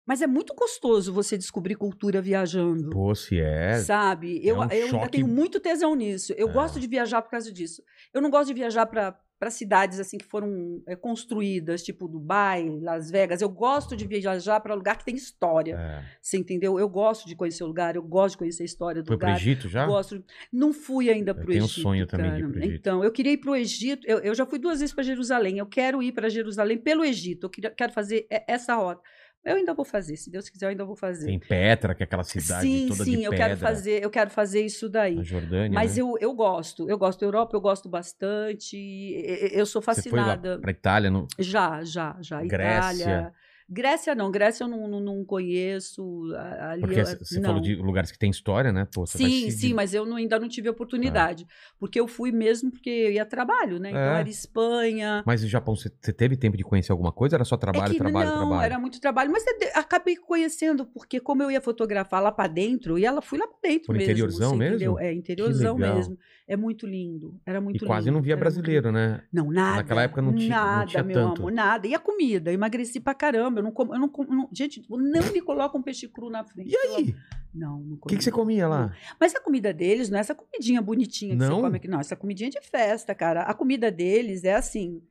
Mas 0.08 0.22
é 0.22 0.26
muito 0.28 0.54
gostoso 0.54 1.12
você 1.12 1.36
descobrir 1.36 1.74
cultura 1.74 2.22
viajando. 2.22 2.90
Pô, 2.90 3.12
se 3.12 3.40
é. 3.40 3.74
Sabe? 3.80 4.40
Eu, 4.46 4.56
um 4.58 4.62
eu 4.62 4.68
ainda 4.70 4.86
choque. 4.88 5.10
tenho 5.10 5.26
muito 5.26 5.58
tesão 5.58 5.96
nisso. 5.96 6.32
Eu 6.36 6.48
É. 6.48 6.52
gosto 6.52 6.78
de 6.78 6.86
viajar 6.86 7.20
por 7.22 7.30
causa 7.32 7.52
disso. 7.52 7.82
Eu 8.14 8.20
não 8.22 8.30
gosto 8.30 8.46
de 8.46 8.54
viajar 8.54 8.86
para 8.86 9.18
para 9.38 9.50
cidades 9.50 10.00
assim 10.00 10.16
que 10.16 10.24
foram 10.24 10.82
é, 10.86 10.96
construídas, 10.96 11.82
tipo 11.82 12.08
Dubai, 12.08 12.68
Las 12.80 13.10
Vegas. 13.10 13.42
Eu 13.42 13.48
gosto 13.48 13.94
de 13.96 14.06
viajar 14.06 14.60
para 14.60 14.74
lugar 14.74 14.96
que 14.96 15.04
tem 15.04 15.14
história. 15.14 15.74
É. 15.76 16.04
Você 16.22 16.38
entendeu? 16.38 16.78
Eu 16.78 16.88
gosto 16.88 17.26
de 17.28 17.36
conhecer 17.36 17.62
o 17.62 17.66
lugar, 17.66 17.96
eu 17.96 18.02
gosto 18.02 18.32
de 18.32 18.38
conhecer 18.38 18.62
a 18.62 18.66
história 18.66 19.02
do 19.02 19.06
Foi 19.08 19.18
pro 19.18 19.26
lugar. 19.26 19.38
Egito 19.40 19.68
já? 19.68 19.86
Gosto. 19.86 20.24
Não 20.52 20.72
fui 20.72 21.10
ainda 21.10 21.34
para 21.34 21.44
o 21.44 21.46
tenho 21.48 21.62
um 21.62 21.66
Egito. 21.66 21.80
sonho 21.80 22.06
também 22.06 22.34
de 22.34 22.40
ir 22.40 22.48
pro 22.50 22.58
Egito. 22.60 22.74
Então, 22.76 23.04
eu 23.04 23.12
queria 23.12 23.32
ir 23.32 23.36
para 23.38 23.50
o 23.50 23.56
Egito. 23.56 24.06
Eu, 24.06 24.18
eu 24.20 24.34
já 24.34 24.46
fui 24.46 24.58
duas 24.58 24.80
vezes 24.80 24.94
para 24.94 25.04
Jerusalém. 25.04 25.58
Eu 25.58 25.66
quero 25.66 26.02
ir 26.02 26.12
para 26.12 26.28
Jerusalém 26.28 26.78
pelo 26.78 27.04
Egito. 27.04 27.44
Eu 27.46 27.50
queria- 27.50 27.70
quero 27.70 27.92
fazer 27.92 28.26
e- 28.30 28.44
essa 28.48 28.74
rota. 28.74 29.02
Eu 29.46 29.56
ainda 29.56 29.72
vou 29.72 29.84
fazer. 29.84 30.16
Se 30.16 30.28
Deus 30.28 30.48
quiser, 30.48 30.66
eu 30.66 30.70
ainda 30.70 30.84
vou 30.84 30.96
fazer. 30.96 31.26
Tem 31.26 31.38
Petra, 31.38 31.94
que 31.94 32.02
é 32.02 32.04
aquela 32.04 32.24
cidade 32.24 32.62
sim, 32.62 32.88
toda 32.88 33.04
sim, 33.04 33.18
de 33.18 33.22
eu 33.22 33.30
pedra. 33.30 33.46
quero 33.46 33.60
fazer, 33.60 34.02
eu 34.02 34.10
quero 34.10 34.28
fazer 34.30 34.60
isso 34.62 34.88
daí. 34.88 35.14
Na 35.14 35.22
Jordânia, 35.22 35.70
Mas 35.72 35.96
né? 35.96 36.02
eu, 36.02 36.18
eu 36.20 36.34
gosto, 36.34 36.90
eu 36.90 36.98
gosto 36.98 37.20
da 37.20 37.26
Europa, 37.26 37.56
eu 37.56 37.60
gosto 37.60 37.88
bastante. 37.88 38.76
Eu 39.52 39.64
sou 39.64 39.80
Você 39.80 40.10
foi 40.10 40.18
lá 40.18 40.26
fascinada. 40.26 40.58
pra 40.58 40.72
Itália, 40.72 41.10
no... 41.10 41.28
Já, 41.38 41.84
já, 41.84 42.16
já. 42.20 42.42
Grécia. 42.42 43.02
Itália. 43.02 43.32
Grécia 43.68 44.14
não, 44.14 44.30
Grécia 44.30 44.62
eu 44.64 44.68
não, 44.68 44.86
não, 44.86 45.00
não 45.00 45.24
conheço. 45.24 46.24
Ali 46.60 46.82
porque 46.82 47.00
eu- 47.00 47.04
você 47.06 47.40
não. 47.40 47.46
falou 47.48 47.60
de 47.60 47.74
lugares 47.74 48.12
que 48.12 48.18
tem 48.18 48.30
história, 48.30 48.72
né? 48.72 48.86
Pô, 48.94 49.04
vai 49.04 49.08
Sim, 49.08 49.50
sim, 49.50 49.74
mas 49.74 49.92
eu 49.92 50.06
não- 50.06 50.16
ainda 50.16 50.38
não 50.38 50.48
tive 50.48 50.68
oportunidade. 50.68 51.44
Porque 51.78 51.98
eu 51.98 52.06
fui 52.06 52.30
mesmo 52.30 52.70
porque 52.70 52.88
eu 52.88 53.10
ia 53.12 53.26
trabalho, 53.26 53.78
né? 53.80 53.90
Então 53.90 54.00
É. 54.00 54.20
era 54.20 54.28
Espanha. 54.28 55.22
Mas 55.26 55.42
no 55.42 55.48
Japão, 55.48 55.74
você 55.74 55.90
você 56.00 56.12
teve 56.12 56.36
tempo 56.36 56.56
de 56.56 56.62
conhecer 56.62 56.92
alguma 56.92 57.10
coisa? 57.10 57.34
Era 57.36 57.44
só 57.44 57.56
trabalho, 57.56 57.90
é 57.90 57.94
que 57.94 57.98
trabalho, 57.98 58.30
não, 58.30 58.36
trabalho? 58.48 58.64
era 58.64 58.78
muito 58.78 59.00
trabalho. 59.00 59.32
Mas 59.32 59.44
acabei 59.74 60.14
conhecendo, 60.16 60.86
porque 60.86 61.18
como 61.18 61.42
eu 61.42 61.50
ia 61.50 61.60
fotografar 61.60 62.22
lá 62.22 62.30
pra 62.30 62.46
dentro, 62.46 62.96
e 62.98 63.04
ela 63.04 63.20
fui 63.20 63.38
lá 63.38 63.46
pra 63.48 63.58
dentro 63.68 63.86
Por 63.86 63.94
mesmo. 63.96 64.10
interiorzão 64.10 64.50
você 64.50 64.56
mesmo? 64.56 64.74
entendeu? 64.76 64.98
É, 65.00 65.12
interiorzão 65.12 65.76
mesmo. 65.76 66.16
É 66.48 66.56
muito 66.56 66.86
lindo. 66.86 67.40
Era 67.44 67.60
muito 67.60 67.74
E 67.76 67.78
lindo. 67.80 67.86
quase 67.86 68.08
não 68.10 68.22
via 68.22 68.34
era 68.34 68.36
muito 68.40 68.54
brasileiro, 68.54 68.92
né? 68.92 69.22
Não, 69.32 69.50
nada. 69.50 69.76
Naquela 69.78 70.02
época 70.04 70.22
não 70.22 70.32
tinha- 70.32 70.56
não 70.56 70.64
Nada, 70.64 70.86
tinha 70.86 71.02
meu 71.02 71.14
tanto. 71.16 71.40
amor, 71.42 71.50
nada. 71.52 71.86
E 71.88 71.94
a 71.94 71.98
comida? 71.98 72.50
Eu 72.50 72.54
emagreci 72.54 73.00
pra 73.00 73.14
caramba. 73.14 73.58
eu 73.58 73.64
não 73.64 73.72
como. 73.72 73.92
Eu 73.94 73.98
não 73.98 74.08
como 74.08 74.32
não- 74.32 74.48
gente, 74.52 74.80
não 74.88 75.32
me 75.32 75.40
coloca 75.40 75.76
um 75.76 75.82
peixe 75.82 76.06
cru 76.06 76.30
na 76.30 76.44
frente. 76.44 76.70
E 76.72 76.76
aí? 76.76 77.14
Não, 77.52 77.80
não 77.80 77.94
O 78.00 78.06
que, 78.06 78.16
que 78.16 78.22
você 78.22 78.30
comia 78.30 78.68
lá? 78.68 78.94
Mas 79.18 79.34
a 79.34 79.40
comida 79.40 79.72
deles 79.72 80.08
não 80.08 80.18
é 80.18 80.20
essa 80.20 80.34
comidinha 80.36 80.80
bonitinha 80.80 81.32
que 81.32 81.36
Não? 81.38 81.56
você 81.56 81.62
come 81.62 81.76
aqui, 81.78 81.88
não. 81.88 81.98
Essa 82.00 82.14
comidinha 82.14 82.48
é 82.48 82.50
de 82.50 82.60
festa, 82.60 83.12
cara. 83.14 83.42
A 83.42 83.52
comida 83.54 83.90
deles 83.90 84.44
é 84.44 84.54
assim. 84.54 85.02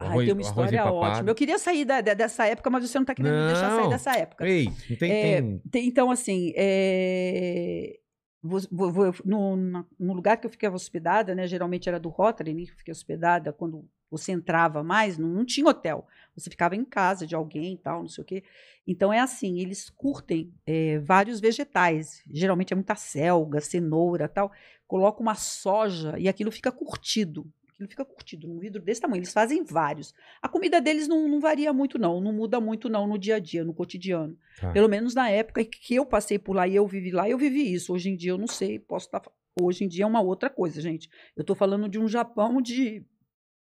Ai, 0.00 0.08
Arroz- 0.08 0.24
tem 0.24 0.32
uma 0.32 0.40
história 0.42 0.84
ótima. 0.86 1.30
Eu 1.30 1.34
queria 1.34 1.58
sair 1.58 1.84
da- 1.84 2.00
dessa 2.00 2.46
época, 2.46 2.70
mas 2.70 2.88
você 2.88 2.98
não 2.98 3.04
tá 3.04 3.14
querendo 3.14 3.34
me 3.34 3.46
deixar 3.52 3.70
sair 3.70 3.82
Não. 3.82 3.88
dessa 3.90 4.16
época. 4.16 4.48
Ei, 4.48 4.64
não 4.88 4.96
tem, 4.96 5.12
É, 5.12 5.40
tem- 5.42 5.58
Tem- 5.70 5.86
Então, 5.86 6.10
assim, 6.10 6.52
é, 6.56 7.98
no 8.42 10.12
lugar 10.14 10.36
que 10.36 10.46
eu 10.46 10.50
ficava 10.50 10.76
hospedada, 10.76 11.34
né? 11.34 11.46
Geralmente 11.46 11.88
era 11.88 12.00
do 12.00 12.08
Rotary, 12.08 12.54
né? 12.54 12.64
Que 12.64 12.72
eu 12.72 12.76
fiquei 12.76 12.92
hospedada 12.92 13.52
quando 13.52 13.88
você 14.10 14.32
entrava 14.32 14.82
mais, 14.82 15.16
não, 15.16 15.28
não 15.28 15.44
tinha 15.44 15.68
hotel. 15.68 16.06
Você 16.34 16.50
ficava 16.50 16.74
em 16.74 16.84
casa 16.84 17.26
de 17.26 17.34
alguém 17.34 17.74
e 17.74 17.78
tal, 17.78 18.00
não 18.00 18.08
sei 18.08 18.22
o 18.22 18.26
quê. 18.26 18.42
Então 18.86 19.12
é 19.12 19.20
assim, 19.20 19.60
eles 19.60 19.88
curtem 19.88 20.52
é, 20.66 20.98
vários 20.98 21.38
vegetais. 21.38 22.22
Geralmente 22.28 22.72
é 22.72 22.76
muita 22.76 22.96
selga, 22.96 23.60
cenoura 23.60 24.28
tal. 24.28 24.50
Coloca 24.86 25.22
uma 25.22 25.34
soja 25.34 26.18
e 26.18 26.28
aquilo 26.28 26.50
fica 26.50 26.72
curtido. 26.72 27.46
Aquilo 27.80 27.88
fica 27.88 28.04
curtido 28.04 28.46
num 28.46 28.58
vidro 28.58 28.82
desse 28.82 29.00
tamanho. 29.00 29.20
Eles 29.20 29.32
fazem 29.32 29.64
vários. 29.64 30.12
A 30.42 30.48
comida 30.48 30.82
deles 30.82 31.08
não, 31.08 31.26
não 31.26 31.40
varia 31.40 31.72
muito, 31.72 31.98
não. 31.98 32.20
Não 32.20 32.30
muda 32.30 32.60
muito, 32.60 32.90
não, 32.90 33.06
no 33.06 33.18
dia 33.18 33.36
a 33.36 33.38
dia, 33.38 33.64
no 33.64 33.72
cotidiano. 33.72 34.36
Tá. 34.60 34.70
Pelo 34.70 34.86
menos 34.86 35.14
na 35.14 35.30
época 35.30 35.64
que 35.64 35.94
eu 35.94 36.04
passei 36.04 36.38
por 36.38 36.54
lá 36.54 36.68
e 36.68 36.76
eu 36.76 36.86
vivi 36.86 37.10
lá, 37.10 37.26
eu 37.26 37.38
vivi 37.38 37.72
isso. 37.72 37.94
Hoje 37.94 38.10
em 38.10 38.16
dia 38.16 38.32
eu 38.32 38.38
não 38.38 38.46
sei, 38.46 38.78
posso 38.78 39.06
estar. 39.06 39.22
Hoje 39.58 39.84
em 39.84 39.88
dia 39.88 40.04
é 40.04 40.06
uma 40.06 40.20
outra 40.20 40.50
coisa, 40.50 40.78
gente. 40.80 41.08
Eu 41.34 41.40
estou 41.40 41.56
falando 41.56 41.88
de 41.88 41.98
um 41.98 42.06
Japão 42.06 42.60
de, 42.60 43.02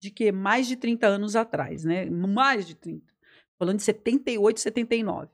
de 0.01 0.11
que 0.13 0.31
mais 0.31 0.69
de 0.69 0.77
30 0.77 1.09
anos 1.09 1.35
atrás, 1.35 1.85
né? 1.85 2.09
Mais 2.09 2.69
de 2.69 2.77
30. 2.77 3.05
Falando 3.59 3.79
de 3.79 3.83
78, 3.83 4.61
79. 4.61 5.29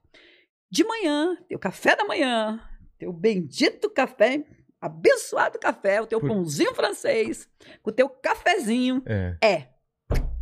De 0.70 0.84
manhã, 0.84 1.36
teu 1.48 1.58
café 1.58 1.94
da 1.94 2.04
manhã, 2.04 2.58
teu 2.98 3.12
bendito 3.12 3.90
café, 3.90 4.42
abençoado 4.80 5.58
café, 5.58 6.00
o 6.00 6.06
teu 6.06 6.20
Por- 6.20 6.28
pãozinho 6.28 6.74
francês, 6.74 7.48
com 7.82 7.90
o 7.90 7.92
teu 7.92 8.08
cafezinho, 8.08 9.02
É. 9.06 9.36
é 9.42 9.68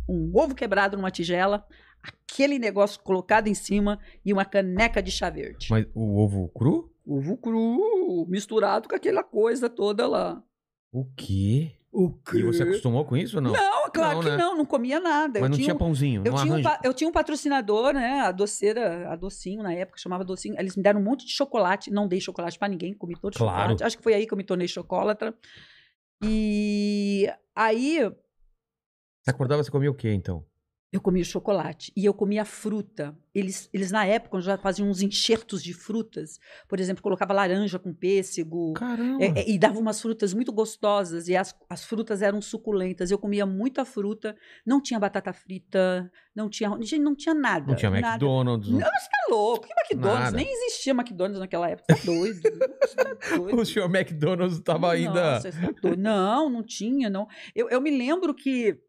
um 0.07 0.31
ovo 0.35 0.55
quebrado 0.55 0.95
numa 0.97 1.11
tigela, 1.11 1.65
aquele 2.01 2.57
negócio 2.57 2.99
colocado 3.01 3.47
em 3.47 3.53
cima 3.53 3.99
e 4.25 4.31
uma 4.31 4.45
caneca 4.45 5.01
de 5.03 5.11
chá 5.11 5.29
verde. 5.29 5.67
Mas 5.69 5.85
o 5.93 6.17
ovo 6.17 6.47
cru? 6.49 6.91
Ovo 7.05 7.35
cru, 7.37 8.25
misturado 8.29 8.87
com 8.87 8.95
aquela 8.95 9.23
coisa 9.23 9.69
toda 9.69 10.07
lá. 10.07 10.41
O 10.91 11.05
quê? 11.15 11.73
O 11.91 12.13
E 12.35 12.43
você 12.43 12.61
acostumou 12.63 13.03
com 13.03 13.17
isso 13.17 13.37
ou 13.37 13.41
não? 13.41 13.51
Não, 13.51 13.89
claro 13.89 14.15
Não, 14.17 14.21
que 14.23 14.29
né? 14.29 14.37
não, 14.37 14.55
não 14.57 14.65
comia 14.65 14.99
nada. 14.99 15.39
Mas 15.39 15.43
eu 15.43 15.49
não 15.49 15.57
tinha, 15.57 15.73
um- 15.73 15.77
pãozinho, 15.77 16.21
eu 16.23 16.31
não 16.31 16.39
tinha, 16.41 16.53
um, 16.55 16.61
eu 16.83 16.93
tinha 16.93 17.09
um 17.09 17.11
patrocinador, 17.11 17.93
né? 17.93 18.19
A 18.21 18.31
doceira, 18.31 19.09
a 19.11 19.15
docinho 19.15 19.63
na 19.63 19.73
época, 19.73 19.97
chamava 19.97 20.23
docinho. 20.23 20.55
Eles 20.59 20.75
me 20.75 20.83
deram 20.83 20.99
um 20.99 21.03
monte 21.03 21.25
de 21.25 21.31
chocolate. 21.31 21.89
Não 21.89 22.07
dei 22.07 22.21
chocolate 22.21 22.59
pra 22.59 22.67
ninguém, 22.67 22.93
comi 22.93 23.15
todo 23.19 23.35
Claro. 23.35 23.55
chocolate. 23.61 23.83
Acho 23.83 23.97
que 23.97 24.03
foi 24.03 24.13
aí 24.13 24.27
que 24.27 24.33
eu 24.33 24.37
me 24.37 24.43
tornei 24.43 24.67
chocolatra. 24.67 25.33
E 26.23 27.27
aí 27.55 27.99
Você 29.23 29.31
acordava, 29.31 29.63
você 29.63 29.71
comia 29.71 29.89
o 29.89 29.95
quê, 29.95 30.11
então? 30.13 30.45
Eu 30.91 30.99
comia 30.99 31.23
chocolate 31.23 31.91
e 31.95 32.03
eu 32.03 32.13
comia 32.15 32.43
fruta. 32.43 33.15
Eles, 33.33 33.69
eles 33.71 33.91
na 33.91 34.05
época, 34.05 34.41
já 34.41 34.57
faziam 34.57 34.89
uns 34.89 35.03
enxertos 35.03 35.61
de 35.61 35.71
frutas. 35.71 36.39
Por 36.67 36.79
exemplo, 36.79 37.03
colocava 37.03 37.31
laranja 37.31 37.77
com 37.77 37.93
pêssego. 37.93 38.73
Caramba! 38.73 39.23
é, 39.23 39.27
é, 39.39 39.49
e 39.49 39.59
dava 39.59 39.77
umas 39.79 40.01
frutas 40.01 40.33
muito 40.33 40.51
gostosas. 40.51 41.27
E 41.27 41.35
as, 41.35 41.55
as 41.69 41.83
frutas 41.83 42.23
eram 42.23 42.41
suculentas. 42.41 43.11
Eu 43.11 43.19
comia 43.19 43.45
muita 43.45 43.85
fruta. 43.85 44.35
Não 44.65 44.81
tinha 44.81 44.99
batata 44.99 45.31
frita. 45.31 46.11
Não 46.35 46.49
tinha... 46.49 46.69
Gente, 46.81 46.99
não 46.99 47.15
tinha 47.15 47.35
nada. 47.35 47.67
não 47.67 47.75
tinha 47.75 47.91
nada. 47.91 48.07
McDonald's. 48.07 48.71
Não, 48.71 48.79
você 48.79 49.09
tá 49.09 49.27
louco. 49.29 49.67
Que 49.67 49.73
McDonald's? 49.93 50.23
Nada. 50.23 50.37
Nem 50.37 50.51
existia 50.51 50.93
McDonald's 50.93 51.39
naquela 51.39 51.69
época. 51.69 51.95
Tá 51.95 52.01
doido. 52.03 52.41
Tá 52.89 53.35
doido. 53.37 53.61
O 53.61 53.65
senhor 53.65 53.85
McDonald's 53.85 54.57
estava 54.57 54.91
ainda. 54.91 55.33
Nossa, 55.33 55.51
você 55.51 55.73
tá. 55.73 55.95
Não, 55.95 56.49
não 56.49 56.63
tinha, 56.63 57.09
não. 57.09 57.27
Eu, 57.53 57.69
eu 57.69 57.79
me 57.79 57.91
lembro 57.91 58.33
que 58.33 58.79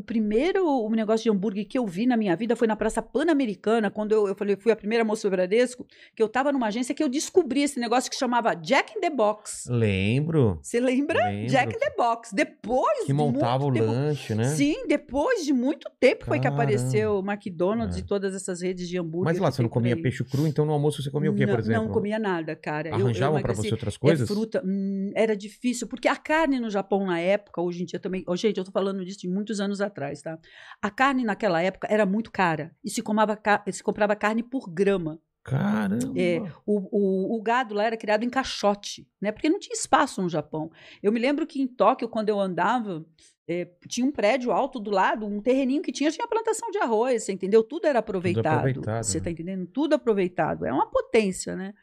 o 0.00 0.02
primeiro 0.02 0.66
o 0.66 0.90
negócio 0.90 1.24
de 1.24 1.30
hambúrguer 1.30 1.66
que 1.68 1.78
eu 1.78 1.86
vi 1.86 2.06
na 2.06 2.16
minha 2.16 2.34
vida 2.34 2.56
foi 2.56 2.66
na 2.66 2.74
Praça 2.74 3.00
Pan-Americana, 3.02 3.90
quando 3.90 4.12
eu, 4.12 4.26
eu 4.28 4.34
falei, 4.34 4.56
fui 4.56 4.72
a 4.72 4.76
primeira 4.76 5.04
moça 5.04 5.28
do 5.28 5.30
Bradesco, 5.30 5.86
que 6.16 6.22
eu 6.22 6.28
tava 6.28 6.50
numa 6.52 6.66
agência 6.68 6.94
que 6.94 7.02
eu 7.02 7.08
descobri 7.08 7.62
esse 7.62 7.78
negócio 7.78 8.10
que 8.10 8.16
chamava 8.16 8.54
Jack 8.54 8.96
in 8.96 9.00
the 9.00 9.10
Box. 9.10 9.68
Lembro. 9.70 10.58
Você 10.62 10.80
lembra? 10.80 11.26
Lembro. 11.28 11.48
Jack 11.50 11.74
in 11.74 11.78
the 11.78 11.94
Box. 11.96 12.32
Depois 12.34 13.04
Que 13.04 13.12
montava 13.12 13.64
o 13.66 13.72
tempo, 13.72 13.86
lanche, 13.86 14.34
né? 14.34 14.44
Sim, 14.44 14.86
depois 14.86 15.44
de 15.44 15.52
muito 15.52 15.90
tempo 16.00 16.24
foi 16.24 16.38
que 16.38 16.44
Caramba. 16.44 16.62
apareceu 16.62 17.18
o 17.18 17.30
McDonald's 17.30 17.96
É. 17.96 18.00
e 18.00 18.02
todas 18.02 18.34
essas 18.34 18.60
redes 18.62 18.88
de 18.88 18.98
hambúrguer. 18.98 19.24
Mas 19.32 19.38
lá, 19.38 19.50
você 19.50 19.62
não 19.62 19.68
comia 19.68 19.94
aí. 19.94 20.00
peixe 20.02 20.24
cru, 20.24 20.46
então 20.46 20.64
no 20.64 20.72
almoço 20.72 21.02
você 21.02 21.10
comia 21.10 21.30
o 21.30 21.34
quê, 21.34 21.46
por 21.46 21.58
exemplo? 21.58 21.82
Não 21.84 21.90
comia 21.92 22.18
nada, 22.18 22.56
cara. 22.56 22.88
Eu- 22.88 22.98
eu 22.98 23.04
Arranjavam 23.04 23.40
pra 23.40 23.50
emagreci. 23.52 23.68
você 23.68 23.74
outras 23.74 23.96
coisas? 23.96 24.28
É 24.30 24.32
fruta. 24.32 24.62
Hum, 24.64 25.10
era 25.14 25.36
difícil, 25.36 25.86
porque 25.86 26.08
a 26.08 26.16
carne 26.16 26.58
no 26.60 26.70
Japão 26.70 27.06
na 27.06 27.18
época, 27.18 27.60
hoje 27.60 27.82
em 27.82 27.86
dia 27.86 27.98
também. 27.98 28.24
Oh, 28.26 28.36
gente, 28.36 28.56
eu 28.58 28.64
tô 28.64 28.70
falando 28.70 29.04
disso 29.04 29.20
de 29.20 29.28
muitos 29.28 29.60
anos 29.60 29.80
atrás, 29.80 29.89
tá? 29.90 30.38
A 30.80 30.90
carne 30.90 31.24
naquela 31.24 31.60
época 31.62 31.86
era 31.90 32.06
muito 32.06 32.30
cara. 32.30 32.74
E 32.84 32.90
se, 32.90 33.02
comava, 33.02 33.38
se 33.70 33.82
comprava 33.82 34.16
carne 34.16 34.42
por 34.42 34.68
grama. 34.68 35.20
Caramba! 35.42 36.12
É, 36.16 36.40
O, 36.66 37.34
o, 37.34 37.36
o 37.38 37.42
gado 37.42 37.74
lá 37.74 37.84
era 37.84 37.96
criado 37.96 38.24
em 38.24 38.30
caixote, 38.30 39.08
né? 39.20 39.32
Porque 39.32 39.48
não 39.48 39.58
tinha 39.58 39.74
espaço 39.74 40.20
no 40.20 40.28
Japão. 40.28 40.70
Eu 41.02 41.10
me 41.10 41.18
lembro 41.18 41.46
que 41.46 41.60
em 41.60 41.66
Tóquio, 41.66 42.08
quando 42.08 42.28
eu 42.28 42.38
andava, 42.38 43.04
é, 43.48 43.68
tinha 43.88 44.06
um 44.06 44.12
prédio 44.12 44.52
alto 44.52 44.78
do 44.78 44.90
lado, 44.90 45.26
um 45.26 45.40
terreninho 45.40 45.82
que 45.82 45.92
tinha, 45.92 46.10
tinha 46.10 46.28
plantação 46.28 46.70
de 46.70 46.78
arroz, 46.78 47.24
você 47.24 47.32
entendeu? 47.32 47.62
Tudo 47.62 47.86
era 47.86 47.98
aproveitado. 47.98 48.58
aproveitado, 48.58 49.02
você 49.02 49.18
né? 49.18 49.24
tá 49.24 49.30
entendendo? 49.30 49.66
Tudo 49.66 49.94
aproveitado. 49.94 50.66
É 50.66 50.72
uma 50.72 50.90
potência, 50.90 51.56
né? 51.56 51.74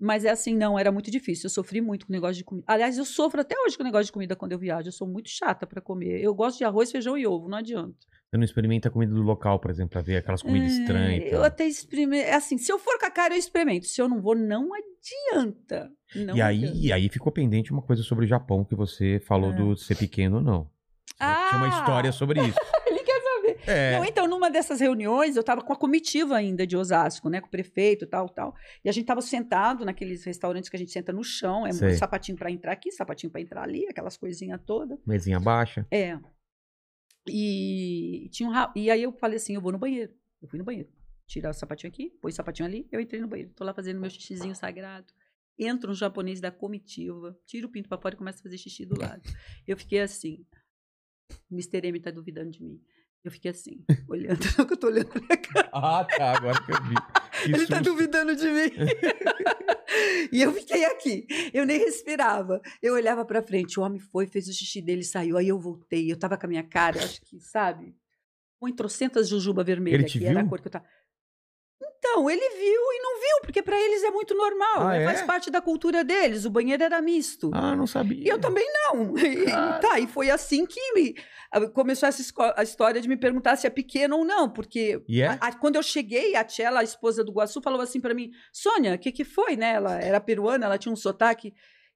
Mas 0.00 0.24
é 0.24 0.30
assim, 0.30 0.54
não, 0.56 0.78
era 0.78 0.90
muito 0.90 1.10
difícil. 1.10 1.46
Eu 1.46 1.50
sofri 1.50 1.80
muito 1.80 2.06
com 2.06 2.12
o 2.12 2.14
negócio 2.16 2.36
de 2.36 2.44
comida. 2.44 2.64
Aliás, 2.68 2.96
eu 2.98 3.04
sofro 3.04 3.40
até 3.40 3.54
hoje 3.60 3.76
com 3.76 3.82
o 3.82 3.86
negócio 3.86 4.06
de 4.06 4.12
comida 4.12 4.34
quando 4.36 4.52
eu 4.52 4.58
viajo. 4.58 4.88
Eu 4.88 4.92
sou 4.92 5.06
muito 5.06 5.28
chata 5.28 5.66
para 5.66 5.80
comer. 5.80 6.20
Eu 6.22 6.34
gosto 6.34 6.58
de 6.58 6.64
arroz, 6.64 6.90
feijão 6.90 7.16
e 7.16 7.26
ovo, 7.26 7.48
não 7.48 7.58
adianta. 7.58 7.94
Você 8.28 8.36
não 8.36 8.44
experimenta 8.44 8.88
a 8.88 8.90
comida 8.90 9.12
do 9.14 9.22
local, 9.22 9.58
por 9.60 9.70
exemplo, 9.70 9.90
pra 9.90 10.00
ver 10.02 10.16
aquelas 10.16 10.42
comidas 10.42 10.72
É, 10.72 10.80
estranhas. 10.80 11.32
Eu 11.32 11.44
até 11.44 11.66
experimento. 11.66 12.28
Assim, 12.30 12.58
se 12.58 12.72
eu 12.72 12.78
for 12.78 12.98
com 12.98 13.06
a 13.06 13.10
cara, 13.10 13.34
eu 13.34 13.38
experimento. 13.38 13.86
Se 13.86 14.00
eu 14.02 14.08
não 14.08 14.20
vou, 14.20 14.34
não 14.34 14.68
adianta. 14.74 15.90
Não 16.14 16.36
E 16.36 16.42
aí, 16.42 16.64
adianta. 16.64 16.78
e 16.78 16.92
aí 16.92 17.08
ficou 17.08 17.30
pendente 17.32 17.70
uma 17.72 17.82
coisa 17.82 18.02
sobre 18.02 18.24
o 18.24 18.28
Japão 18.28 18.64
que 18.64 18.74
você 18.74 19.20
falou 19.26 19.52
É. 19.52 19.56
do 19.56 19.76
ser 19.76 19.96
pequeno 19.96 20.36
ou 20.36 20.42
não. 20.42 20.70
Tinha 21.16 21.56
uma 21.56 21.66
Ah! 21.66 21.78
história 21.80 22.12
sobre 22.12 22.40
isso. 22.46 22.58
É. 23.66 23.92
Não, 23.92 24.04
então, 24.04 24.28
numa 24.28 24.50
dessas 24.50 24.80
reuniões, 24.80 25.36
eu 25.36 25.40
estava 25.40 25.62
com 25.62 25.72
a 25.72 25.76
comitiva 25.76 26.36
ainda 26.36 26.66
de 26.66 26.76
Osasco, 26.76 27.28
né? 27.28 27.40
Com 27.40 27.48
o 27.48 27.50
prefeito 27.50 28.04
e 28.04 28.08
tal, 28.08 28.28
tal. 28.28 28.54
E 28.84 28.88
a 28.88 28.92
gente 28.92 29.04
estava 29.04 29.20
sentado 29.20 29.84
naqueles 29.84 30.24
restaurantes 30.24 30.68
que 30.68 30.76
a 30.76 30.78
gente 30.78 30.92
senta 30.92 31.12
no 31.12 31.24
chão. 31.24 31.66
É 31.66 31.72
Sei. 31.72 31.92
um 31.92 31.96
sapatinho 31.96 32.38
para 32.38 32.50
entrar 32.50 32.72
aqui, 32.72 32.90
sapatinho 32.92 33.30
para 33.30 33.40
entrar 33.40 33.62
ali, 33.62 33.86
aquelas 33.88 34.16
coisinhas 34.16 34.60
todas. 34.64 34.98
Mesinha 35.06 35.40
baixa. 35.40 35.86
É. 35.90 36.18
E, 37.28 38.28
tinha 38.30 38.48
um, 38.48 38.52
e 38.74 38.90
aí 38.90 39.02
eu 39.02 39.12
falei 39.12 39.36
assim, 39.36 39.54
eu 39.54 39.60
vou 39.60 39.72
no 39.72 39.78
banheiro. 39.78 40.12
Eu 40.40 40.48
fui 40.48 40.58
no 40.58 40.64
banheiro. 40.64 40.88
Tirar 41.26 41.50
o 41.50 41.54
sapatinho 41.54 41.92
aqui, 41.92 42.10
pôs 42.22 42.34
o 42.34 42.36
sapatinho 42.36 42.68
ali, 42.68 42.88
eu 42.92 43.00
entrei 43.00 43.20
no 43.20 43.26
banheiro. 43.26 43.52
Tô 43.54 43.64
lá 43.64 43.74
fazendo 43.74 44.00
meu 44.00 44.08
xixizinho 44.08 44.54
sagrado. 44.54 45.12
Entra 45.58 45.90
um 45.90 45.94
japonês 45.94 46.40
da 46.40 46.50
comitiva, 46.50 47.36
tira 47.46 47.66
o 47.66 47.70
pinto 47.70 47.88
pra 47.88 47.98
fora 47.98 48.14
e 48.14 48.18
começa 48.18 48.38
a 48.38 48.42
fazer 48.42 48.58
xixi 48.58 48.84
do 48.84 49.00
lado. 49.00 49.22
Eu 49.66 49.76
fiquei 49.76 50.00
assim. 50.00 50.44
O 51.50 51.54
Mr. 51.54 51.88
M 51.88 51.98
tá 51.98 52.10
duvidando 52.10 52.50
de 52.50 52.62
mim. 52.62 52.80
Eu 53.24 53.30
fiquei 53.32 53.50
assim, 53.50 53.84
olhando. 54.08 54.38
Não 54.56 54.64
que 54.66 54.72
eu 54.72 54.76
tô 54.76 54.86
olhando 54.86 55.10
minha 55.14 55.36
cara. 55.36 55.68
Ah, 55.72 56.04
tá. 56.04 56.36
Agora 56.36 56.62
que 56.64 56.70
eu 56.72 56.82
vi. 56.84 56.94
Que 57.42 57.52
Ele 57.52 57.66
tá 57.66 57.76
susto. 57.78 57.90
duvidando 57.90 58.36
de 58.36 58.46
mim. 58.46 58.70
e 60.32 60.42
eu 60.42 60.52
fiquei 60.52 60.84
aqui. 60.84 61.26
Eu 61.52 61.66
nem 61.66 61.78
respirava. 61.78 62.60
Eu 62.82 62.94
olhava 62.94 63.24
pra 63.24 63.42
frente. 63.42 63.78
O 63.80 63.82
homem 63.82 63.98
foi, 64.00 64.26
fez 64.26 64.48
o 64.48 64.52
xixi 64.52 64.80
dele, 64.80 65.02
saiu. 65.02 65.36
Aí 65.36 65.48
eu 65.48 65.58
voltei. 65.58 66.10
Eu 66.10 66.16
tava 66.18 66.36
com 66.38 66.46
a 66.46 66.48
minha 66.48 66.62
cara, 66.62 66.98
acho 67.02 67.20
que, 67.22 67.40
sabe? 67.40 67.94
Com 68.60 68.70
trocentas 68.72 69.28
jujuba 69.28 69.62
vermelha, 69.64 69.96
Ele 69.96 70.04
te 70.04 70.18
que 70.18 70.24
era 70.24 70.38
a 70.38 70.42
viu? 70.42 70.50
cor 70.50 70.60
que 70.60 70.68
eu 70.68 70.72
tava. 70.72 70.86
Então, 72.08 72.30
ele 72.30 72.48
viu 72.50 72.80
e 72.92 73.02
não 73.02 73.14
viu, 73.20 73.40
porque 73.42 73.62
pra 73.62 73.78
eles 73.80 74.02
é 74.04 74.10
muito 74.10 74.34
normal. 74.34 74.82
Ah, 74.82 74.90
né? 74.90 75.02
é? 75.02 75.04
Faz 75.06 75.22
parte 75.22 75.50
da 75.50 75.60
cultura 75.60 76.04
deles. 76.04 76.44
O 76.44 76.50
banheiro 76.50 76.82
era 76.82 77.00
misto. 77.02 77.50
Ah, 77.52 77.74
não 77.74 77.86
sabia. 77.86 78.22
E 78.24 78.28
eu 78.28 78.38
também 78.40 78.66
não. 78.72 79.14
E, 79.18 79.46
Cara. 79.46 79.78
tá, 79.80 79.98
e 79.98 80.06
foi 80.06 80.30
assim 80.30 80.64
que 80.64 80.80
me- 80.94 81.14
começou 81.74 82.08
essa 82.08 82.22
a 82.56 82.62
história 82.62 83.00
de 83.00 83.08
me 83.08 83.16
perguntar 83.16 83.56
se 83.56 83.66
é 83.66 83.70
pequeno 83.70 84.18
ou 84.18 84.24
não, 84.24 84.48
porque 84.48 85.02
E 85.08 85.20
é? 85.20 85.28
a- 85.28 85.38
a- 85.40 85.52
quando 85.58 85.76
eu 85.76 85.82
cheguei, 85.82 86.34
a 86.36 86.44
Tchela, 86.44 86.80
a 86.80 86.84
esposa 86.84 87.24
do 87.24 87.32
Guaçu, 87.32 87.60
falou 87.60 87.80
assim 87.80 88.00
pra 88.00 88.14
mim: 88.14 88.30
Sônia, 88.52 88.94
o 88.94 88.98
que, 88.98 89.10
que 89.12 89.24
foi, 89.24 89.56
né? 89.56 89.72
Ela 89.74 89.98
era 90.00 90.20
peruana, 90.20 90.66
ela 90.66 90.78
tinha 90.78 90.92
um 90.92 90.96
sotaque. 90.96 91.52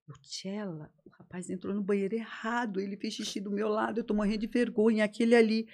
Eu, 0.09 0.15
Tchela, 0.23 0.91
o 1.07 1.11
rapaz 1.19 1.49
entrou 1.49 1.73
no 1.75 1.83
banheiro 1.83 2.15
errado, 2.17 2.81
ele 2.81 2.97
fez 2.97 3.15
xixi 3.15 3.41
do 3.41 3.51
meu 3.51 3.69
lado, 3.69 4.01
eu 4.01 4.05
tô 4.05 4.13
morrendo 4.15 4.39
de 4.41 4.47
vergonha, 4.49 5.05
aquele 5.05 5.35
ali. 5.37 5.67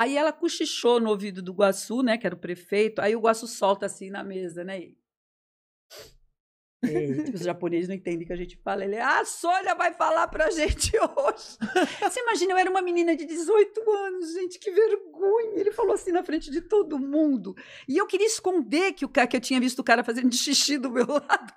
Aí 0.00 0.16
ela 0.16 0.32
cochichou 0.32 0.98
no 0.98 1.10
ouvido 1.10 1.42
do 1.42 1.52
Guaçu, 1.52 2.02
né, 2.02 2.16
que 2.16 2.26
era 2.26 2.34
o 2.34 2.38
prefeito, 2.38 3.00
aí 3.00 3.14
o 3.14 3.20
Guaçu 3.20 3.46
solta 3.46 3.84
assim 3.84 4.08
na 4.08 4.24
mesa, 4.24 4.64
né? 4.64 4.92
É, 6.82 7.12
tipo, 7.24 7.36
os 7.36 7.42
japoneses 7.42 7.88
não 7.88 7.94
entendem 7.94 8.22
o 8.22 8.26
que 8.26 8.32
a 8.32 8.36
gente 8.36 8.56
fala. 8.64 8.84
Ele, 8.84 8.96
ah, 8.96 9.20
a 9.20 9.24
Sônia 9.24 9.74
vai 9.74 9.92
falar 9.92 10.26
pra 10.28 10.50
gente 10.50 10.92
hoje. 10.96 11.58
Você 12.00 12.20
imagina, 12.20 12.52
eu 12.52 12.56
era 12.58 12.70
uma 12.70 12.80
menina 12.80 13.14
de 13.14 13.26
18 13.26 13.90
anos, 13.90 14.32
gente, 14.32 14.58
que 14.58 14.70
vergonha. 14.70 15.58
Ele 15.60 15.72
falou 15.72 15.92
assim 15.94 16.10
na 16.10 16.22
frente 16.22 16.50
de 16.50 16.60
todo 16.62 16.98
mundo. 16.98 17.54
E 17.86 17.98
eu 17.98 18.06
queria 18.06 18.26
esconder 18.26 18.92
que, 18.94 19.04
o 19.04 19.08
cara, 19.08 19.26
que 19.26 19.36
eu 19.36 19.40
tinha 19.40 19.60
visto 19.60 19.80
o 19.80 19.84
cara 19.84 20.02
fazendo 20.02 20.34
xixi 20.34 20.78
do 20.78 20.90
meu 20.90 21.06
lado. 21.06 21.52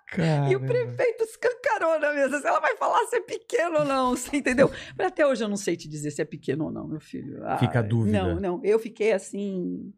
E 0.49 0.55
o 0.55 0.59
prefeito 0.59 1.23
escancarou 1.23 1.97
na 1.99 2.13
mesa. 2.13 2.41
Se 2.41 2.47
ela 2.47 2.59
vai 2.59 2.75
falar 2.75 3.05
se 3.07 3.15
é 3.15 3.21
pequeno 3.21 3.79
ou 3.79 3.86
não, 3.86 4.09
você 4.17 4.36
entendeu? 4.38 4.69
Mas 4.97 5.07
até 5.07 5.25
hoje 5.25 5.43
eu 5.43 5.47
não 5.47 5.57
sei 5.57 5.77
te 5.77 5.88
dizer 5.88 6.12
se 6.12 6.21
é 6.21 6.25
pequeno 6.25 6.65
ou 6.65 6.71
não, 6.71 6.88
meu 6.88 6.99
filho. 6.99 7.38
Fica 7.59 7.79
a 7.79 7.81
Ah, 7.81 7.81
dúvida. 7.81 8.21
Não, 8.21 8.39
não. 8.39 8.62
Eu 8.63 8.77
fiquei 8.77 9.13
assim. 9.13 9.93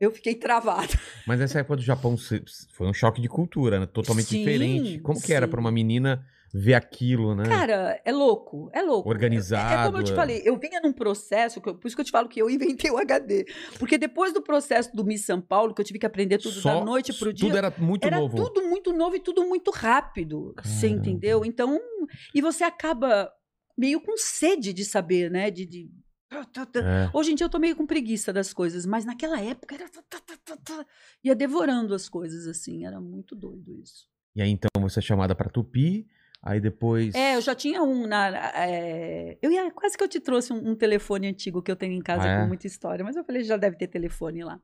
Eu 0.00 0.10
fiquei 0.10 0.34
travada. 0.34 0.88
Mas 1.26 1.38
nessa 1.38 1.58
época 1.60 1.76
do 1.76 1.82
Japão 1.82 2.16
foi 2.16 2.86
um 2.86 2.94
choque 2.94 3.20
de 3.20 3.28
cultura, 3.28 3.78
né? 3.80 3.86
Totalmente 3.86 4.28
Sim, 4.28 4.38
diferente. 4.38 4.98
Como 5.00 5.20
que 5.20 5.32
era 5.32 5.46
sim. 5.46 5.50
pra 5.50 5.60
uma 5.60 5.70
menina 5.70 6.24
ver 6.52 6.74
aquilo, 6.74 7.32
né? 7.34 7.44
Cara, 7.44 8.00
é 8.04 8.10
louco, 8.10 8.70
é 8.72 8.82
louco. 8.82 9.08
Organizado, 9.08 9.72
É, 9.72 9.82
é 9.82 9.86
como 9.86 9.98
eu 9.98 10.02
te 10.02 10.10
é. 10.10 10.16
falei, 10.16 10.42
eu 10.44 10.58
vinha 10.58 10.80
num 10.80 10.92
processo, 10.92 11.60
eu- 11.64 11.74
por 11.76 11.86
isso 11.86 11.94
que 11.94 12.00
eu 12.00 12.04
te 12.04 12.10
falo 12.10 12.28
que 12.28 12.42
eu 12.42 12.50
inventei 12.50 12.90
o 12.90 12.98
HD. 12.98 13.46
Porque 13.78 13.96
depois 13.96 14.32
do 14.32 14.42
processo 14.42 14.90
do 14.96 15.04
Miss 15.04 15.24
São 15.24 15.40
Paulo, 15.40 15.72
que 15.74 15.80
eu 15.80 15.84
tive 15.84 16.00
que 16.00 16.06
aprender 16.06 16.38
tudo 16.38 16.54
Só- 16.60 16.80
da 16.80 16.84
noite 16.84 17.12
pro 17.12 17.32
dia. 17.32 17.46
Tudo 17.48 17.56
era 17.58 17.72
muito 17.78 18.04
era 18.04 18.18
novo. 18.18 18.36
tudo 18.36 18.66
muito 18.68 18.92
novo 18.92 19.14
e 19.14 19.20
tudo 19.20 19.44
muito 19.46 19.70
rápido. 19.70 20.52
Você 20.64 20.88
Caramba. 20.88 21.08
entendeu? 21.08 21.44
Então, 21.44 21.78
e 22.34 22.40
você 22.40 22.64
acaba 22.64 23.30
meio 23.78 24.00
com 24.00 24.16
sede 24.16 24.72
de 24.72 24.84
saber, 24.84 25.30
né? 25.30 25.50
De. 25.52 25.64
de- 25.66 25.90
É. 26.30 27.10
Hoje 27.12 27.32
em 27.32 27.34
dia 27.34 27.44
eu 27.44 27.50
tô 27.50 27.58
meio 27.58 27.74
com 27.74 27.86
preguiça 27.86 28.32
das 28.32 28.52
coisas, 28.52 28.86
mas 28.86 29.04
naquela 29.04 29.40
época 29.40 29.74
era. 29.74 29.88
tá, 29.88 30.02
tá, 30.44 30.56
tá. 30.56 30.86
Ia 31.24 31.34
devorando 31.34 31.94
as 31.94 32.08
coisas 32.08 32.46
assim, 32.46 32.86
era 32.86 33.00
muito 33.00 33.34
doido 33.34 33.74
isso. 33.74 34.08
E 34.34 34.40
aí 34.40 34.50
então 34.50 34.68
você 34.80 35.00
é 35.00 35.02
chamada 35.02 35.34
pra 35.34 35.50
Tupi, 35.50 36.06
aí 36.40 36.60
depois. 36.60 37.14
É, 37.14 37.34
eu 37.34 37.40
já 37.40 37.54
tinha 37.54 37.82
um 37.82 38.06
na. 38.06 38.28
é, 38.54 39.38
eu 39.42 39.50
ia, 39.50 39.70
quase 39.72 39.98
que 39.98 40.04
eu 40.04 40.08
te 40.08 40.20
trouxe 40.20 40.52
um, 40.52 40.70
um 40.70 40.76
telefone 40.76 41.26
antigo 41.26 41.60
que 41.62 41.70
eu 41.70 41.76
tenho 41.76 41.94
em 41.94 42.00
casa 42.02 42.24
Ah, 42.24 42.32
é? 42.32 42.40
com 42.40 42.46
muita 42.46 42.66
história, 42.66 43.04
mas 43.04 43.16
eu 43.16 43.24
falei, 43.24 43.42
já 43.42 43.56
deve 43.56 43.76
ter 43.76 43.88
telefone 43.88 44.44
lá. 44.44 44.60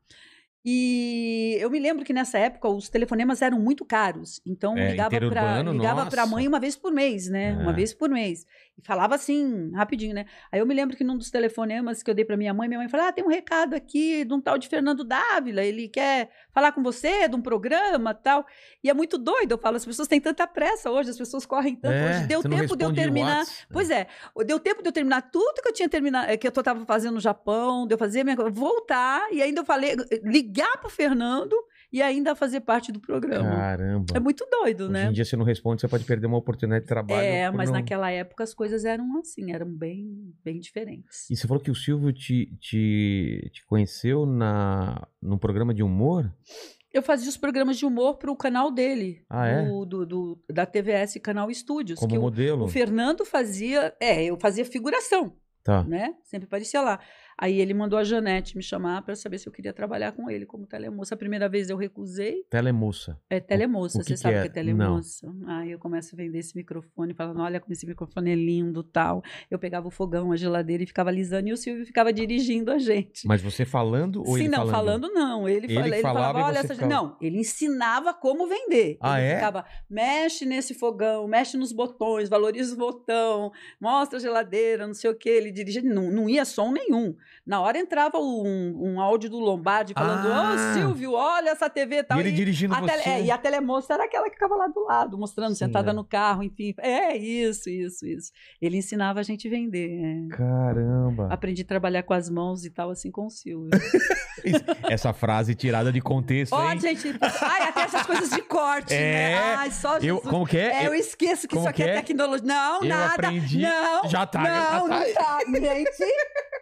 E 0.68 1.56
eu 1.60 1.70
me 1.70 1.78
lembro 1.78 2.04
que 2.04 2.12
nessa 2.12 2.38
época 2.40 2.68
os 2.68 2.88
telefonemas 2.88 3.40
eram 3.40 3.60
muito 3.60 3.84
caros. 3.84 4.40
Então 4.44 4.76
É, 4.76 4.90
ligava 4.90 5.10
para 5.30 5.62
ligava 5.62 6.06
para 6.06 6.22
nossa. 6.22 6.26
mãe 6.26 6.48
uma 6.48 6.58
vez 6.58 6.74
por 6.76 6.92
mês, 6.92 7.28
né? 7.28 7.52
Uma 7.52 7.70
É. 7.70 7.74
vez 7.74 7.94
por 7.94 8.10
mês. 8.10 8.44
E 8.76 8.82
falava 8.84 9.14
assim, 9.14 9.70
rapidinho, 9.74 10.12
né? 10.12 10.26
Aí 10.50 10.58
eu 10.58 10.66
me 10.66 10.74
lembro 10.74 10.96
que 10.96 11.04
num 11.04 11.16
dos 11.16 11.30
telefonemas 11.30 12.02
que 12.02 12.10
eu 12.10 12.14
dei 12.14 12.24
para 12.24 12.36
minha 12.36 12.52
mãe, 12.52 12.66
minha 12.66 12.80
mãe 12.80 12.88
falou: 12.88 13.06
"Ah, 13.06 13.12
tem 13.12 13.24
um 13.24 13.28
recado 13.28 13.74
aqui 13.74 14.24
de 14.24 14.34
um 14.34 14.40
tal 14.40 14.58
de 14.58 14.68
Fernando 14.68 15.04
Dávila, 15.04 15.62
ele 15.62 15.88
quer 15.88 16.30
falar 16.52 16.72
com 16.72 16.82
você 16.82 17.28
de 17.28 17.36
um 17.36 17.40
programa, 17.40 18.12
tal". 18.12 18.44
E 18.82 18.90
é 18.90 18.94
muito 18.94 19.16
doido, 19.18 19.52
eu 19.52 19.58
falo, 19.58 19.76
as 19.76 19.84
pessoas 19.86 20.08
têm 20.08 20.20
tanta 20.20 20.46
pressa 20.48 20.90
hoje, 20.90 21.10
as 21.10 21.16
pessoas 21.16 21.46
correm 21.46 21.76
tanto 21.76 21.94
É, 21.94 22.06
hoje. 22.10 22.26
Deu 22.26 22.42
tempo 22.42 22.76
de 22.76 22.84
eu 22.84 22.92
terminar. 22.92 23.44
Pois 23.72 23.88
é, 23.88 24.08
deu 24.44 24.58
tempo 24.58 24.82
de 24.82 24.88
eu 24.88 24.92
terminar 24.92 25.22
tudo 25.30 25.62
que 25.62 25.68
eu 25.68 25.72
tinha 25.72 25.88
terminado, 25.88 26.36
que 26.36 26.46
eu 26.46 26.50
estava 26.50 26.84
fazendo 26.84 27.14
no 27.14 27.20
Japão, 27.20 27.86
de 27.86 27.94
eu 27.94 27.98
fazer 27.98 28.24
minha 28.24 28.34
coisa, 28.36 28.50
voltar, 28.50 29.26
e 29.32 29.40
ainda 29.40 29.60
eu 29.60 29.64
falei, 29.64 29.94
ligar 30.56 30.78
pro 30.78 30.88
Fernando 30.90 31.54
e 31.92 32.02
ainda 32.02 32.34
fazer 32.34 32.60
parte 32.60 32.90
do 32.90 33.00
programa. 33.00 33.48
Caramba. 33.50 34.06
É 34.16 34.20
muito 34.20 34.46
doido, 34.50 34.84
Hoje 34.84 34.92
né? 34.92 35.06
em 35.08 35.12
dia 35.12 35.24
você 35.24 35.36
não 35.36 35.44
responde, 35.44 35.80
você 35.80 35.88
pode 35.88 36.04
perder 36.04 36.26
uma 36.26 36.36
oportunidade 36.38 36.82
de 36.82 36.88
trabalho. 36.88 37.20
É, 37.26 37.50
mas 37.50 37.70
não- 37.70 37.78
naquela 37.78 38.10
época 38.10 38.42
as 38.42 38.52
coisas 38.54 38.84
eram 38.84 39.18
assim, 39.18 39.52
eram 39.52 39.66
bem, 39.70 40.34
bem 40.44 40.58
diferentes. 40.58 41.28
E 41.30 41.36
você 41.36 41.46
falou 41.46 41.62
que 41.62 41.70
o 41.70 41.74
Silvio 41.74 42.12
te, 42.12 42.46
te, 42.60 43.50
te 43.52 43.64
conheceu 43.66 44.26
na, 44.26 45.06
num 45.22 45.38
programa 45.38 45.72
de 45.72 45.82
humor? 45.82 46.32
Eu 46.92 47.02
fazia 47.02 47.28
os 47.28 47.36
programas 47.36 47.76
de 47.76 47.84
humor 47.84 48.16
pro 48.16 48.34
canal 48.34 48.70
dele, 48.70 49.22
Ah, 49.28 49.46
é? 49.46 49.64
do, 49.66 49.84
do- 49.84 50.06
do- 50.06 50.44
da 50.50 50.64
TVS 50.64 51.18
Canal 51.20 51.50
Estúdios, 51.50 51.98
Como 52.00 52.10
que 52.10 52.18
o, 52.18 52.22
modelo? 52.22 52.64
o 52.64 52.68
Fernando 52.68 53.24
fazia, 53.24 53.94
é, 54.00 54.24
eu 54.24 54.38
fazia 54.40 54.64
figuração. 54.64 55.36
Tá. 55.62 55.82
né? 55.82 56.14
Sempre 56.22 56.46
aparecia 56.46 56.80
lá. 56.80 57.00
Aí 57.38 57.60
ele 57.60 57.74
mandou 57.74 57.98
a 57.98 58.04
Janete 58.04 58.56
me 58.56 58.62
chamar 58.62 59.02
para 59.02 59.14
saber 59.14 59.38
se 59.38 59.46
eu 59.46 59.52
queria 59.52 59.72
trabalhar 59.72 60.12
com 60.12 60.30
ele 60.30 60.46
como 60.46 60.66
telemoça. 60.66 61.14
A 61.14 61.18
primeira 61.18 61.48
vez 61.48 61.68
eu 61.68 61.76
recusei. 61.76 62.42
Telemoça. 62.48 63.20
É 63.28 63.38
telemoça, 63.38 63.98
o 63.98 64.00
que 64.00 64.06
você 64.08 64.14
que 64.14 64.20
sabe 64.20 64.34
o 64.36 64.38
é? 64.38 64.42
que 64.42 64.48
é 64.48 64.50
telemoça. 64.50 65.30
Aí 65.46 65.70
eu 65.70 65.78
começo 65.78 66.14
a 66.14 66.16
vender 66.16 66.38
esse 66.38 66.56
microfone, 66.56 67.12
falando, 67.12 67.40
olha 67.42 67.60
como 67.60 67.72
esse 67.74 67.86
microfone 67.86 68.30
é 68.30 68.34
lindo, 68.34 68.82
tal. 68.82 69.22
Eu 69.50 69.58
pegava 69.58 69.86
o 69.86 69.90
fogão, 69.90 70.32
a 70.32 70.36
geladeira 70.36 70.82
e 70.82 70.86
ficava 70.86 71.10
alisando 71.10 71.48
e 71.48 71.52
o 71.52 71.56
Silvio 71.58 71.84
ficava 71.84 72.10
dirigindo 72.12 72.72
a 72.72 72.78
gente. 72.78 73.26
Mas 73.28 73.42
você 73.42 73.66
falando 73.66 74.20
ou 74.20 74.36
Sim, 74.36 74.44
ele 74.44 74.48
não, 74.48 74.66
falando? 74.68 75.08
não. 75.12 75.46
Ele, 75.46 75.66
Ele 75.66 75.74
fala- 75.74 75.86
ele 75.88 76.00
falava 76.02 76.26
falava, 76.28 76.48
olha 76.48 76.58
essa... 76.60 76.74
ficava- 76.74 76.92
Não, 76.92 77.16
ele 77.20 77.38
ensinava 77.38 78.14
como 78.14 78.46
vender. 78.48 78.96
Ah, 79.00 79.20
ele 79.20 79.28
é? 79.32 79.34
ficava, 79.34 79.64
mexe 79.90 80.46
nesse 80.46 80.72
fogão, 80.72 81.28
mexe 81.28 81.56
nos 81.58 81.70
botões, 81.72 82.28
valoriza 82.30 82.74
o 82.74 82.78
botão, 82.78 83.52
mostra 83.78 84.18
a 84.18 84.20
geladeira, 84.22 84.86
não 84.86 84.94
sei 84.94 85.10
o 85.10 85.14
que. 85.14 85.28
Ele 85.28 85.50
dirigia, 85.52 85.82
não, 85.82 86.10
não 86.10 86.28
ia 86.30 86.44
som 86.46 86.72
nenhum. 86.72 87.14
Na 87.46 87.60
hora 87.60 87.78
entrava 87.78 88.18
um, 88.18 88.74
um 88.94 89.00
áudio 89.00 89.30
do 89.30 89.38
Lombardi 89.38 89.94
falando, 89.94 90.28
ô 90.28 90.32
Ah! 90.32 90.72
Silvio, 90.74 91.12
olha 91.12 91.50
essa 91.50 91.68
TV 91.70 91.98
e 91.98 92.02
tal. 92.02 92.18
E 92.18 92.20
ele 92.20 92.32
dirigindo 92.32 92.74
a 92.74 92.80
você. 92.80 92.86
tele- 92.92 93.02
é, 93.06 93.22
e 93.24 93.30
a 93.30 93.38
telemoça 93.38 93.94
era 93.94 94.04
aquela 94.04 94.24
que 94.26 94.34
ficava 94.34 94.56
lá 94.56 94.66
do 94.68 94.80
lado, 94.84 95.16
mostrando, 95.18 95.50
Sim, 95.54 95.66
sentada 95.66 95.90
é. 95.90 95.92
no 95.94 96.04
carro, 96.04 96.42
enfim. 96.42 96.74
É, 96.78 97.16
isso, 97.16 97.68
isso, 97.70 98.06
isso. 98.06 98.32
Ele 98.60 98.76
ensinava 98.78 99.20
a 99.20 99.22
gente 99.22 99.48
vender. 99.48 100.00
é. 100.32 100.36
Caramba. 100.36 101.28
Aprendi 101.30 101.62
a 101.62 101.64
trabalhar 101.64 102.02
com 102.02 102.14
as 102.14 102.28
mãos 102.28 102.64
e 102.64 102.70
tal, 102.70 102.90
assim 102.90 103.10
com 103.10 103.26
o 103.26 103.30
Silvio. 103.30 103.70
Essa 104.90 105.12
frase 105.12 105.54
tirada 105.54 105.92
de 105.92 106.00
contexto, 106.00 106.52
Ó, 106.52 106.76
gente, 106.76 107.08
ai, 107.20 107.62
até 107.68 107.82
essas 107.82 108.06
coisas 108.06 108.30
de 108.30 108.42
corte, 108.42 108.94
É, 108.94 108.98
né? 109.34 109.54
Ai, 109.56 109.70
só 109.70 109.96
Eu, 109.96 110.16
Jesus. 110.16 110.28
como 110.30 110.46
que 110.46 110.56
é? 110.58 110.82
É, 110.82 110.86
eu 110.86 110.92
Eu, 110.92 110.94
esqueço 110.94 111.48
que 111.48 111.54
como 111.54 111.62
isso 111.62 111.68
aqui 111.70 111.82
é, 111.82 111.88
é? 111.88 111.94
tecnologia. 111.96 112.46
Não, 112.46 112.82
eu 112.82 112.88
nada. 112.88 113.14
aprendi. 113.14 113.62
Não, 113.62 114.08
Já 114.08 114.26
tá, 114.26 114.38
não, 114.40 114.88
já 114.88 115.14
tá. 115.14 115.38
não 115.48 115.52
tá. 115.52 115.60
Gente, 115.60 116.04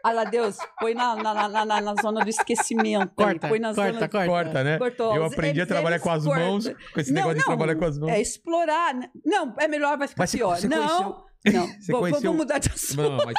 ai 0.05 0.15
lá, 0.15 0.25
Deus, 0.25 0.54
põe 0.81 0.95
na, 0.95 1.15
na, 1.17 1.49
na, 1.49 1.65
na, 1.65 1.81
na 1.81 1.95
zona 2.01 2.23
do 2.25 2.29
esquecimento. 2.31 3.13
Corta, 3.15 3.49
põe 3.49 3.59
na 3.59 3.75
corta, 3.75 3.93
zona... 3.93 4.09
corta. 4.09 4.27
Corta, 4.27 4.65
né? 4.65 4.79
Cortou. 4.79 5.15
Eu 5.15 5.25
aprendi 5.25 5.61
a 5.61 5.63
Eles- 5.63 5.69
trabalhar 5.69 5.97
eles 5.97 6.03
com 6.03 6.11
as 6.11 6.25
mãos, 6.27 6.69
com 6.93 7.01
esse 7.01 7.13
Não, 7.13 7.17
negócio 7.23 7.35
de 7.39 7.41
não, 7.41 7.47
trabalhar 7.47 7.77
com 7.77 7.85
as 7.85 7.99
mãos. 7.99 8.11
É 8.11 8.21
explorar. 8.21 8.95
né? 8.95 9.11
Não, 9.25 9.55
é 9.59 9.67
melhor, 9.69 9.97
vai 9.99 10.09
ficar 10.09 10.23
Mas 10.23 10.33
pior. 10.33 10.57
você 10.59 10.69
não, 10.69 10.77
conheceu- 10.87 11.09
não. 11.09 11.25
Você 11.81 11.93
Vamos- 11.93 12.09
conheceu- 12.11 12.33
mudar 12.35 12.59
de 12.59 12.71
assunto. 12.71 13.03
Não, 13.03 13.17
mas, 13.19 13.35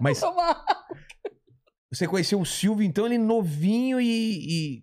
mas 0.00 0.20
você 1.92 2.06
conheceu 2.08 2.40
o 2.40 2.44
Silvio, 2.46 2.84
então, 2.84 3.06
ele 3.06 3.18
novinho 3.18 4.00
e, 4.00 4.06
e, 4.78 4.82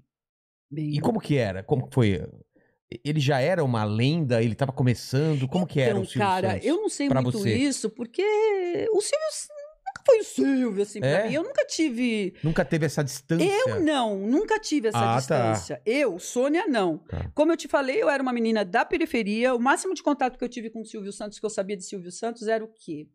Bem, 0.71 0.95
e 0.95 0.99
como 1.01 1.19
que 1.19 1.35
era? 1.37 1.61
Como 1.63 1.87
que 1.87 1.93
foi? 1.93 2.25
Ele 3.03 3.19
já 3.19 3.39
era 3.39 3.63
uma 3.63 3.83
lenda? 3.83 4.41
Ele 4.41 4.55
tava 4.55 4.71
começando? 4.71 5.47
Como 5.47 5.65
que 5.67 5.79
era 5.81 5.91
então, 5.91 6.01
o 6.03 6.05
Silvio 6.05 6.21
cara, 6.21 6.51
Santos? 6.51 6.65
eu 6.65 6.77
não 6.77 6.89
sei 6.89 7.09
muito 7.09 7.31
você? 7.31 7.53
isso, 7.55 7.89
porque 7.89 8.21
o 8.93 9.01
Silvio 9.01 9.27
foi 10.05 10.19
o 10.19 10.23
Silvio, 10.23 10.81
assim, 10.83 10.99
É? 11.01 11.19
pra 11.19 11.27
mim. 11.29 11.33
Eu 11.35 11.43
nunca 11.43 11.65
tive. 11.65 12.35
Nunca 12.43 12.63
teve 12.65 12.85
essa 12.85 13.03
distância? 13.03 13.45
Eu 13.67 13.79
não, 13.81 14.17
nunca 14.17 14.59
tive 14.59 14.87
essa 14.89 14.97
Ah, 14.97 15.01
tá. 15.13 15.17
distância. 15.17 15.81
Eu, 15.85 16.19
Sônia, 16.19 16.65
não. 16.67 16.99
Tá. 16.99 17.31
Como 17.33 17.51
eu 17.51 17.57
te 17.57 17.67
falei, 17.67 18.01
eu 18.01 18.09
era 18.09 18.21
uma 18.21 18.33
menina 18.33 18.63
da 18.65 18.83
periferia. 18.85 19.53
O 19.55 19.59
máximo 19.59 19.93
de 19.93 20.03
contato 20.03 20.37
que 20.37 20.43
eu 20.43 20.49
tive 20.49 20.69
com 20.69 20.81
o 20.81 20.85
Silvio 20.85 21.11
Santos, 21.11 21.39
que 21.39 21.45
eu 21.45 21.49
sabia 21.49 21.77
de 21.77 21.83
Silvio 21.85 22.11
Santos, 22.11 22.47
era 22.47 22.63
o 22.63 22.67
quê? 22.67 23.07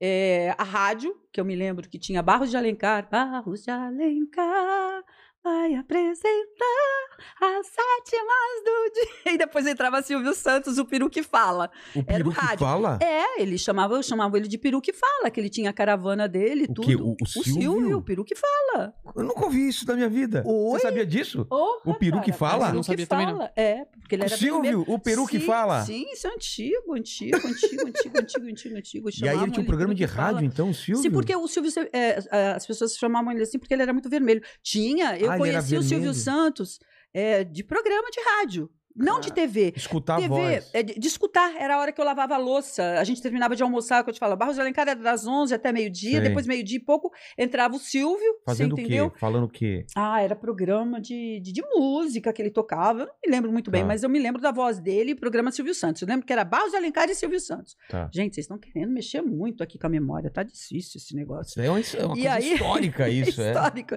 É, 0.00 0.52
a 0.58 0.64
rádio, 0.64 1.14
que 1.32 1.40
eu 1.40 1.44
me 1.44 1.54
lembro 1.54 1.88
que 1.88 1.98
tinha 1.98 2.20
Barros 2.22 2.50
de 2.50 2.56
Alencar. 2.56 3.08
Barros 3.08 3.62
de 3.62 3.70
Alencar 3.70 5.02
vai 5.44 5.74
apresentar 5.74 7.02
as 7.40 7.66
sétimas 7.66 8.64
do 8.64 8.92
dia. 8.94 9.12
E 9.34 9.38
depois 9.38 9.66
entrava 9.66 10.02
Silvio 10.02 10.34
Santos, 10.34 10.76
o 10.78 10.84
peru 10.84 11.08
que 11.08 11.22
fala. 11.22 11.70
O 11.94 12.00
Era 12.00 12.22
o 12.22 12.24
peru 12.24 12.30
que 12.32 12.40
rádio. 12.40 12.58
fala? 12.66 12.98
É, 13.00 13.40
ele 13.40 13.56
chamava, 13.56 13.94
eu 13.94 14.02
chamava 14.02 14.36
ele 14.36 14.46
de 14.48 14.58
peru 14.58 14.80
que 14.80 14.92
fala, 14.92 15.30
que 15.30 15.40
ele 15.40 15.48
tinha 15.48 15.70
a 15.70 15.72
caravana 15.72 16.28
dele, 16.28 16.64
O 16.68 16.74
tudo. 16.74 16.86
quê? 16.86 16.96
O- 16.96 17.16
o 17.20 17.26
Silvio? 17.44 17.98
o 17.98 18.02
peru 18.02 18.24
que 18.24 18.34
fala. 18.34 18.94
Eu 19.16 19.22
nunca 19.24 19.44
ouvi 19.44 19.68
isso 19.68 19.86
na 19.86 19.94
minha 19.94 20.08
vida. 20.08 20.42
Oi? 20.46 20.78
Você 20.80 20.86
sabia 20.86 21.06
disso? 21.06 21.46
O 21.50 21.94
peru 21.94 22.20
que 22.20 22.30
cara, 22.30 22.38
fala? 22.38 22.56
o 22.56 22.60
peru 22.66 22.74
Não 22.74 22.80
que 22.82 22.86
sabia 22.86 23.06
também, 23.06 23.26
não. 23.26 23.36
fala. 23.38 23.52
É, 23.56 23.84
porque 24.00 24.14
ele 24.16 24.22
O 24.22 24.26
era 24.26 24.36
Silvio, 24.36 24.84
o 24.86 24.98
peru 24.98 25.26
que 25.26 25.40
Sim, 25.40 25.46
fala? 25.46 25.84
Sim, 25.84 26.04
isso 26.12 26.26
é 26.26 26.30
antigo, 26.30 26.94
antigo, 26.94 27.36
antigo, 27.36 27.88
antigo, 27.88 28.18
antigo, 28.18 28.46
antigo, 28.48 28.76
antigo. 28.76 29.08
E 29.22 29.28
aí 29.28 29.38
ele 29.38 29.50
tinha 29.50 29.62
um 29.62 29.66
programa 29.66 29.94
de 29.94 30.00
peru 30.02 30.10
que 30.10 30.16
fala. 30.16 30.32
rádio, 30.32 30.46
então, 30.46 30.70
o 30.70 30.74
Silvio? 30.74 31.02
Sim, 31.02 31.10
porque 31.10 31.34
o 31.34 31.48
Silvio, 31.48 31.70
é, 31.92 32.18
é, 32.30 32.52
as 32.52 32.66
pessoas 32.66 32.94
chamavam 32.96 33.32
ele 33.32 33.42
assim 33.42 33.58
porque 33.58 33.72
ele 33.72 33.82
era 33.82 33.92
muito 33.92 34.08
vermelho. 34.10 34.42
Tinha, 34.62 35.16
eu 35.18 35.30
Ah, 35.32 35.48
era 35.48 35.62
conheci 35.62 35.76
o 35.76 35.82
Silvio. 35.82 36.14
Santos 36.14 36.78
é, 37.12 37.44
de 37.44 37.62
programa 37.62 38.10
de 38.10 38.20
rádio, 38.20 38.70
não 38.96 39.20
de 39.20 39.32
TV. 39.32 39.72
Escutar 39.76 40.14
a 40.14 40.20
TV, 40.20 40.28
voz. 40.28 40.70
é, 40.72 40.82
de, 40.82 40.98
de 40.98 41.08
escutar, 41.08 41.54
era 41.56 41.76
a 41.76 41.78
hora 41.80 41.92
que 41.92 42.00
eu 42.00 42.04
lavava 42.04 42.34
a 42.34 42.38
louça. 42.38 42.98
A 42.98 43.04
gente 43.04 43.20
terminava 43.22 43.54
de 43.56 43.62
almoçar, 43.62 44.02
que 44.04 44.10
eu 44.10 44.14
te 44.14 44.20
falo, 44.20 44.36
Barros 44.36 44.54
de 44.56 44.60
Alencar 44.60 44.88
era 44.88 45.00
das 45.00 45.26
11 45.26 45.54
até 45.54 45.72
meio-dia, 45.72 46.20
depois 46.20 46.46
meio-dia 46.46 46.78
e 46.78 46.80
pouco 46.80 47.10
entrava 47.38 47.74
o 47.74 47.78
Silvio, 47.78 48.34
Fazendo 48.44 48.72
o 48.72 48.76
quê? 48.76 48.98
Falando 49.18 49.44
o 49.44 49.48
quê? 49.48 49.84
Ah, 49.96 50.20
era 50.22 50.34
programa 50.36 51.00
de, 51.00 51.40
de, 51.40 51.52
de 51.52 51.62
música 51.74 52.32
que 52.32 52.40
ele 52.42 52.50
tocava. 52.50 53.00
Eu 53.02 53.06
não 53.06 53.14
me 53.24 53.30
lembro 53.30 53.52
muito 53.52 53.70
bem, 53.70 53.82
Tá. 53.82 53.86
mas 53.88 54.02
eu 54.02 54.08
me 54.10 54.18
lembro 54.18 54.40
da 54.40 54.50
voz 54.52 54.78
dele 54.80 55.14
programa 55.14 55.50
Silvio 55.50 55.74
Santos. 55.74 56.02
Eu 56.02 56.08
lembro 56.08 56.26
que 56.26 56.32
era 56.32 56.44
Barros 56.44 56.70
de 56.70 56.76
Alencar 56.76 57.08
e 57.10 57.14
Silvio 57.14 57.40
Santos. 57.40 57.76
Tá. 57.88 58.08
Gente, 58.12 58.34
vocês 58.34 58.44
estão 58.44 58.58
querendo 58.58 58.90
mexer 58.92 59.22
muito 59.22 59.62
aqui 59.62 59.78
com 59.78 59.86
a 59.86 59.90
memória. 59.90 60.30
Tá 60.30 60.42
difícil 60.42 60.98
esse 60.98 61.14
negócio. 61.14 61.60
É 61.62 61.68
uma, 61.70 61.78
é 61.80 62.04
uma 62.04 62.14
coisa 62.14 62.32
aí- 62.32 62.52
histórica, 62.54 63.08
isso, 63.10 63.40
é. 63.42 63.48
Histórico. 63.52 63.94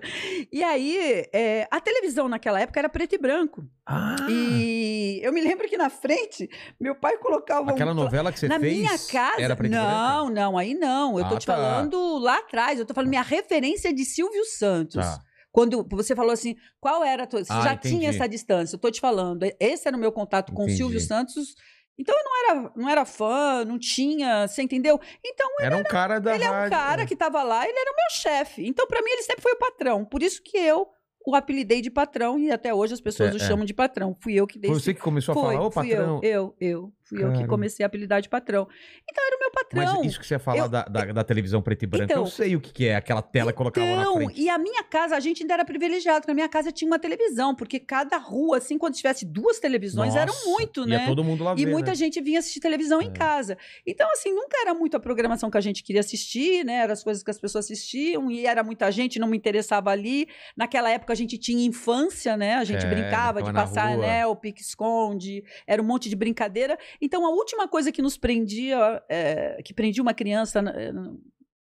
E 0.51 0.63
aí, 0.63 1.25
é, 1.33 1.67
a 1.71 1.79
televisão 1.79 2.27
naquela 2.27 2.59
época 2.59 2.79
era 2.79 2.89
preto 2.89 3.13
e 3.15 3.17
branco. 3.17 3.65
Ah, 3.85 4.15
E 4.29 4.84
eu 5.23 5.31
me 5.33 5.41
lembro 5.41 5.67
que 5.67 5.77
na 5.77 5.89
frente, 5.89 6.49
meu 6.79 6.95
pai 6.95 7.17
colocava 7.17 7.71
aquela 7.71 7.91
um... 7.91 7.95
novela 7.95 8.31
que 8.31 8.39
você 8.39 8.47
na 8.47 8.59
fez 8.59 8.77
minha 8.77 8.97
casa. 9.11 9.41
era 9.41 9.55
branco? 9.55 9.73
não, 9.75 10.29
não, 10.29 10.57
aí 10.57 10.73
não. 10.73 11.17
Eu 11.19 11.27
tô 11.27 11.35
Ah, 11.35 11.39
te 11.39 11.45
tá. 11.45 11.55
falando 11.55 12.17
lá 12.19 12.37
atrás. 12.39 12.79
Eu 12.79 12.85
tô 12.85 12.93
falando 12.93 13.09
minha 13.09 13.21
referência 13.21 13.93
de 13.93 14.03
Silvio 14.05 14.43
Santos. 14.45 15.03
Tá. 15.05 15.19
Quando 15.51 15.87
você 15.89 16.13
falou 16.15 16.31
assim, 16.31 16.55
qual 16.79 17.03
era 17.03 17.23
a 17.23 17.27
tua. 17.27 17.43
Você 17.43 17.53
Ah, 17.53 17.61
já 17.61 17.73
entendi. 17.73 17.95
tinha 17.97 18.09
essa 18.09 18.27
distância. 18.27 18.75
Eu 18.75 18.79
tô 18.79 18.91
te 18.91 18.99
falando. 18.99 19.43
Esse 19.59 19.87
era 19.87 19.95
o 19.95 19.99
meu 19.99 20.11
contato 20.11 20.51
com 20.53 20.61
o 20.61 20.65
Entendi. 20.65 20.77
Silvio 20.77 20.99
Santos. 20.99 21.55
Então 21.97 22.13
eu 22.13 22.23
não 22.25 22.39
era, 22.61 22.71
não 22.75 22.89
era 22.89 23.05
fã, 23.05 23.63
não 23.63 23.79
tinha. 23.79 24.47
Você 24.49 24.61
entendeu? 24.61 24.99
Então 25.25 25.49
Era 25.61 25.77
um 25.77 25.83
cara 25.83 26.19
da 26.19 26.35
ele 26.35 26.43
é 26.43 26.51
um 26.51 26.69
cara 26.69 27.05
que 27.05 27.15
tava 27.15 27.41
lá, 27.41 27.65
ele 27.65 27.79
era 27.79 27.89
o 27.89 27.95
meu 27.95 28.09
chefe. 28.21 28.67
Então, 28.67 28.85
pra 28.85 29.01
mim, 29.01 29.11
ele 29.11 29.21
sempre 29.23 29.41
foi 29.41 29.53
o 29.53 29.57
patrão. 29.57 30.03
Por 30.03 30.21
isso 30.21 30.43
que 30.43 30.57
eu 30.57 30.87
o 31.25 31.35
apelidei 31.35 31.81
de 31.81 31.89
patrão 31.89 32.37
e 32.39 32.51
até 32.51 32.73
hoje 32.73 32.93
as 32.93 33.01
pessoas 33.01 33.31
É, 33.31 33.33
o 33.33 33.37
é. 33.37 33.39
chamam 33.39 33.65
de 33.65 33.73
patrão. 33.73 34.15
Fui 34.19 34.33
eu 34.33 34.45
que 34.45 34.59
dei 34.59 34.69
Foi 34.69 34.79
você 34.79 34.93
que 34.93 35.01
começou 35.01 35.31
a 35.31 35.35
Foi, 35.35 35.55
falar, 35.55 35.65
ô 35.65 35.71
patrão. 35.71 36.19
Eu, 36.21 36.29
eu, 36.29 36.55
eu. 36.59 36.93
Fui 37.07 37.23
eu 37.23 37.29
que 37.29 37.35
Cara. 37.35 37.47
comecei 37.47 37.83
a 37.83 37.87
apelidar 37.87 38.19
de 38.19 38.27
patrão. 38.27 38.67
Então 39.09 39.23
era 39.27 39.35
o 39.35 39.39
meu 39.39 39.51
patrão. 39.51 39.95
Mas 40.01 40.05
isso 40.11 40.19
que 40.19 40.25
você 40.25 40.33
ia 40.33 40.39
falar 40.39 40.57
eu- 40.63 40.69
da, 40.69 40.83
da, 40.85 41.05
da 41.05 41.23
televisão 41.23 41.61
preto 41.61 41.83
e 41.83 41.85
branco, 41.87 42.11
Então- 42.11 42.23
eu 42.23 42.27
sei 42.29 42.55
o 42.55 42.59
que, 42.59 42.73
que 42.73 42.85
é 42.87 42.95
aquela 42.95 43.21
tela 43.21 43.51
que 43.51 43.57
colocava 43.57 43.85
lá 43.85 43.95
na 43.97 44.01
Então, 44.01 44.15
frente. 44.15 44.41
e 44.41 44.49
a 44.49 44.57
minha 44.57 44.83
casa, 44.83 45.15
a 45.15 45.19
gente 45.19 45.43
ainda 45.43 45.53
era 45.53 45.63
privilegiado, 45.65 46.21
porque 46.21 46.31
na 46.31 46.35
minha 46.35 46.49
casa 46.49 46.71
tinha 46.71 46.89
uma 46.89 46.97
televisão, 46.97 47.53
porque 47.53 47.79
cada 47.79 48.17
rua, 48.17 48.57
assim, 48.57 48.77
quando 48.77 48.95
tivesse 48.95 49.23
duas 49.25 49.59
televisões, 49.59 50.15
eram 50.15 50.33
Nossa, 50.33 50.49
muito, 50.49 50.81
Ia 50.81 50.97
né? 50.97 51.05
todo 51.05 51.23
mundo 51.23 51.43
lá 51.43 51.53
E 51.55 51.63
ver, 51.65 51.71
muita 51.71 51.91
né? 51.91 51.95
gente 51.95 52.19
vinha 52.21 52.39
assistir 52.39 52.59
televisão 52.59 52.99
É. 52.99 53.03
em 53.05 53.13
casa. 53.13 53.55
Então, 53.85 54.11
assim, 54.11 54.33
nunca 54.33 54.57
era 54.61 54.73
muito 54.73 54.97
a 54.97 54.99
programação 54.99 55.51
que 55.51 55.57
a 55.57 55.61
gente 55.61 55.83
queria 55.83 55.99
assistir, 56.01 56.65
né? 56.65 56.77
Eram 56.77 56.93
as 56.93 57.03
coisas 57.03 57.21
que 57.21 57.29
as 57.29 57.39
pessoas 57.39 57.65
assistiam, 57.65 58.31
e 58.31 58.47
era 58.47 58.63
muita 58.63 58.91
gente, 58.91 59.19
não 59.19 59.27
me 59.27 59.37
interessava 59.37 59.91
ali. 59.91 60.27
Naquela 60.57 60.89
época 60.89 61.13
a 61.13 61.15
gente 61.15 61.37
tinha 61.37 61.63
infância, 61.65 62.35
né? 62.35 62.55
A 62.55 62.63
gente 62.63 62.83
É, 62.85 62.89
brincava 62.89 63.43
de 63.43 63.53
passar 63.53 63.89
rua. 63.93 64.03
anel, 64.05 64.35
pique-esconde, 64.35 65.43
era 65.67 65.81
um 65.81 65.85
monte 65.85 66.09
de 66.09 66.15
brincadeira. 66.15 66.77
Então, 67.01 67.25
a 67.25 67.29
última 67.29 67.67
coisa 67.67 67.91
que 67.91 68.01
nos 68.01 68.17
prendia, 68.17 69.01
é, 69.09 69.61
que 69.63 69.73
prendia 69.73 70.01
uma 70.01 70.13
criança. 70.13 70.59
é, 70.59 70.91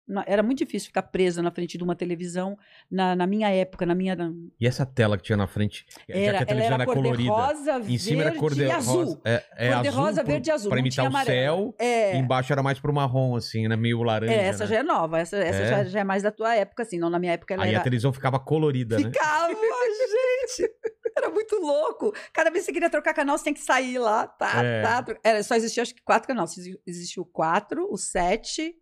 na- 0.08 0.24
Era 0.28 0.44
muito 0.44 0.60
difícil 0.60 0.86
ficar 0.90 1.02
presa 1.02 1.42
na 1.42 1.50
frente 1.50 1.80
de 1.80 1.84
uma 1.84 1.96
televisão 1.96 2.56
na, 2.92 3.16
na 3.16 3.26
minha 3.26 3.50
época, 3.50 3.88
na 3.88 3.96
minha. 3.96 4.16
E 4.62 4.68
essa 4.68 4.86
tela 4.86 5.18
que 5.18 5.24
tinha 5.24 5.36
na 5.36 5.48
frente, 5.48 5.84
já 6.08 6.14
que 6.14 6.20
Era, 6.20 6.40
a 6.42 6.46
televisão 6.46 6.74
era 6.76 6.84
era 6.84 6.94
colorida. 6.94 7.32
cor-de-rosa, 7.32 7.92
Em 7.92 7.98
cima 7.98 8.22
era 8.22 8.30
verde 8.30 8.40
cor 8.40 8.54
de 8.54 8.62
e 8.62 8.72
azul. 8.72 8.96
rosa. 9.04 9.22
É, 9.26 9.44
é 9.58 9.74
Cor 9.74 9.82
de 9.82 9.90
rosa, 9.90 10.24
pro- 10.24 10.32
verde 10.32 10.50
e 10.50 10.52
azul, 10.54 10.70
Pra 10.70 10.80
imitar 10.80 11.06
o 11.06 11.08
amarelo. 11.08 11.58
céu. 11.58 11.76
É. 11.80 12.16
Embaixo 12.18 12.54
era 12.54 12.62
mais 12.62 12.80
pro 12.80 12.94
marrom, 12.94 13.36
assim, 13.36 13.68
né? 13.68 13.76
Meio 13.76 14.04
laranja. 14.04 14.32
É, 14.32 14.46
essa 14.46 14.66
né? 14.66 14.70
já 14.70 14.76
é 14.76 14.84
nova. 14.84 15.18
Essa, 15.20 15.38
essa 15.38 15.62
É? 15.64 15.68
já, 15.70 15.84
já 15.86 16.00
é 16.02 16.04
mais 16.04 16.22
da 16.22 16.30
tua 16.30 16.54
época, 16.56 16.84
assim. 16.84 17.00
Não, 17.00 17.10
na 17.10 17.18
minha 17.18 17.34
época 17.34 17.56
ela 17.56 17.64
Aí 17.64 17.72
era... 17.72 17.80
a 17.80 17.84
televisão 17.84 18.14
ficava 18.14 18.38
colorida, 18.40 19.00
né? 19.00 19.06
Ficava, 19.06 19.48
gente! 19.58 20.72
Era 21.18 21.30
muito 21.30 21.56
louco. 21.58 22.14
Cada 22.34 22.50
vez 22.50 22.64
que 22.64 22.68
você 22.68 22.74
queria 22.74 22.90
trocar 22.90 23.14
canal, 23.14 23.38
você 23.38 23.46
tem 23.46 23.54
que 23.54 23.62
sair 23.62 23.98
lá, 23.98 24.28
tá, 24.28 24.64
É. 24.64 24.82
tá. 24.82 25.06
Era, 25.24 25.44
só 25.44 25.56
existia, 25.56 25.84
acho 25.84 25.96
que, 25.96 26.02
quatro 26.04 26.28
canais. 26.28 26.58
Exi- 26.58 26.80
Existiu 26.86 27.24
o 27.24 27.26
quatro, 27.26 27.88
o 27.92 27.98
sete, 27.98 28.76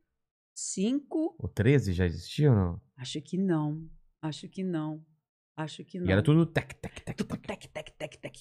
cinco... 0.55 1.35
O 1.39 1.47
13 1.47 1.93
já 1.93 2.05
existia 2.05 2.49
ou 2.49 2.55
não? 2.55 2.81
Acho 2.97 3.21
que 3.21 3.37
não. 3.37 3.81
Acho 4.21 4.47
que 4.47 4.63
não. 4.63 5.03
Acho 5.55 5.83
que 5.83 5.99
não. 5.99 6.07
E 6.07 6.11
era 6.11 6.23
tudo 6.23 6.45
tec, 6.45 6.73
tec, 6.75 7.01
tec, 7.01 7.15
Tucu, 7.17 7.37
tec. 7.37 7.67
tec, 7.67 7.91
tec, 7.97 8.17
tec, 8.17 8.35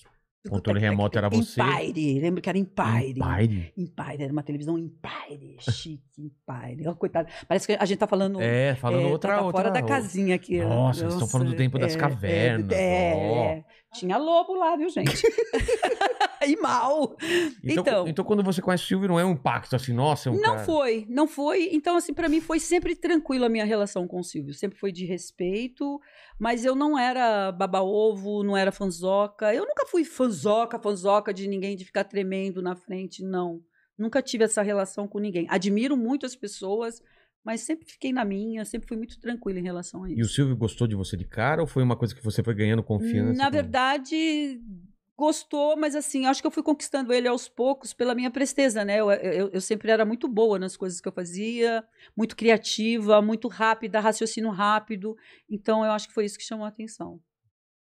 controle 0.49 0.81
remoto 0.81 1.19
era 1.19 1.29
você. 1.29 1.61
Empire. 1.61 2.21
Lembro 2.21 2.41
que 2.43 2.49
era 2.49 2.59
Empire. 2.59 3.11
Empire? 3.11 3.73
Empire, 3.77 4.23
era 4.23 4.33
uma 4.33 4.43
televisão 4.43 4.79
Empire, 4.79 5.57
chique, 5.61 6.03
Empire. 6.23 6.89
Ó, 6.89 6.95
coitado. 6.95 7.29
Parece 7.47 7.67
que 7.67 7.75
a 7.75 7.85
gente 7.85 7.99
tá 7.99 8.07
falando. 8.07 8.41
É, 8.41 8.75
falando 8.77 9.03
é, 9.03 9.07
outra, 9.11 9.35
tá 9.37 9.43
outra. 9.43 9.63
fora 9.65 9.71
da 9.71 9.83
casinha 9.83 10.35
aqui. 10.35 10.61
Nossa, 10.63 11.03
eles 11.03 11.13
estão 11.15 11.29
falando 11.29 11.51
do 11.51 11.57
tempo 11.57 11.79
das 11.79 11.95
é, 11.95 11.99
cavernas, 11.99 12.73
É, 12.73 13.57
é. 13.59 13.65
Tinha 13.95 14.17
lobo 14.17 14.55
lá, 14.55 14.75
viu, 14.77 14.89
gente? 14.89 15.23
e 16.47 16.57
mal. 16.57 17.15
Então, 17.63 17.83
Então- 17.83 18.09
então, 18.09 18.25
quando 18.25 18.43
você 18.43 18.61
conhece 18.63 18.85
o 18.85 18.87
Silvio, 18.87 19.09
não 19.09 19.21
é 19.21 19.25
um 19.25 19.33
impacto 19.33 19.77
assim, 19.77 19.93
nossa, 19.93 20.29
é 20.29 20.33
um 20.33 20.37
Não 20.37 20.43
cara... 20.55 20.65
foi, 20.65 21.07
não 21.09 21.29
foi. 21.29 21.69
Então, 21.73 21.97
assim, 21.97 22.13
pra 22.15 22.29
mim 22.29 22.41
foi 22.41 22.59
sempre 22.59 22.97
tranquila 22.97 23.47
a 23.47 23.49
minha 23.49 23.65
relação 23.65 24.07
com 24.09 24.21
o 24.21 24.25
Silvio. 24.25 24.55
Sempre 24.55 24.79
foi 24.79 24.91
de 24.93 25.05
respeito, 25.05 26.01
mas 26.39 26.65
eu 26.65 26.75
não 26.75 26.99
era 26.99 27.53
baba-ovo, 27.53 28.43
não 28.43 28.57
era 28.57 28.73
fanzoca. 28.73 29.55
Eu 29.55 29.67
nunca 29.67 29.87
fui 29.87 30.05
fanzoca, 30.05 30.79
fanzoca 30.79 31.33
de 31.33 31.47
ninguém 31.47 31.77
de 31.77 31.85
ficar 31.85 32.05
tremendo 32.05 32.63
na 32.63 32.75
frente, 32.75 33.23
não. 33.23 33.61
Nunca 33.99 34.23
tive 34.23 34.45
essa 34.45 34.63
relação 34.63 35.07
com 35.07 35.19
ninguém. 35.19 35.47
Admiro 35.51 35.97
muito 35.97 36.25
as 36.27 36.35
pessoas, 36.35 37.03
mas 37.45 37.61
sempre 37.63 37.87
fiquei 37.87 38.13
na 38.13 38.25
minha, 38.25 38.65
sempre 38.65 38.87
fui 38.89 38.97
muito 38.97 39.19
tranquila 39.21 39.59
em 39.59 39.63
relação 39.63 40.05
a 40.05 40.11
isso. 40.11 40.21
E 40.21 40.23
o 40.23 40.29
Silvio 40.29 40.57
gostou 40.57 40.87
de 40.87 40.95
você 40.95 41.17
de 41.17 41.25
cara 41.25 41.61
ou 41.61 41.67
foi 41.67 41.83
uma 41.83 41.97
coisa 41.97 42.15
que 42.15 42.23
você 42.23 42.43
foi 42.43 42.55
ganhando 42.55 42.83
confiança? 42.83 43.37
Na 43.37 43.51
verdade, 43.51 44.61
gostou, 45.17 45.77
mas 45.77 45.95
assim, 45.95 46.27
acho 46.27 46.41
que 46.41 46.47
eu 46.47 46.51
fui 46.51 46.63
conquistando 46.63 47.13
ele 47.13 47.29
aos 47.29 47.49
poucos 47.49 47.93
pela 47.93 48.15
minha 48.15 48.31
presteza, 48.31 48.85
né? 48.85 48.99
Eu, 49.01 49.11
eu, 49.11 49.49
eu 49.51 49.61
sempre 49.61 49.91
era 49.91 50.05
muito 50.05 50.27
boa 50.29 50.59
nas 50.59 50.77
coisas 50.77 51.01
que 51.01 51.09
eu 51.09 51.13
fazia, 51.13 51.85
muito 52.17 52.35
criativa, 52.37 53.21
muito 53.23 53.47
rápida, 53.49 54.01
raciocínio 54.01 54.51
rápido. 54.51 55.17
Então, 55.49 55.85
eu 55.85 55.93
acho 55.93 56.09
que 56.09 56.15
foi 56.15 56.25
isso 56.25 56.39
que 56.39 56.45
chamou 56.45 56.65
a 56.65 56.69
atenção. 56.69 57.21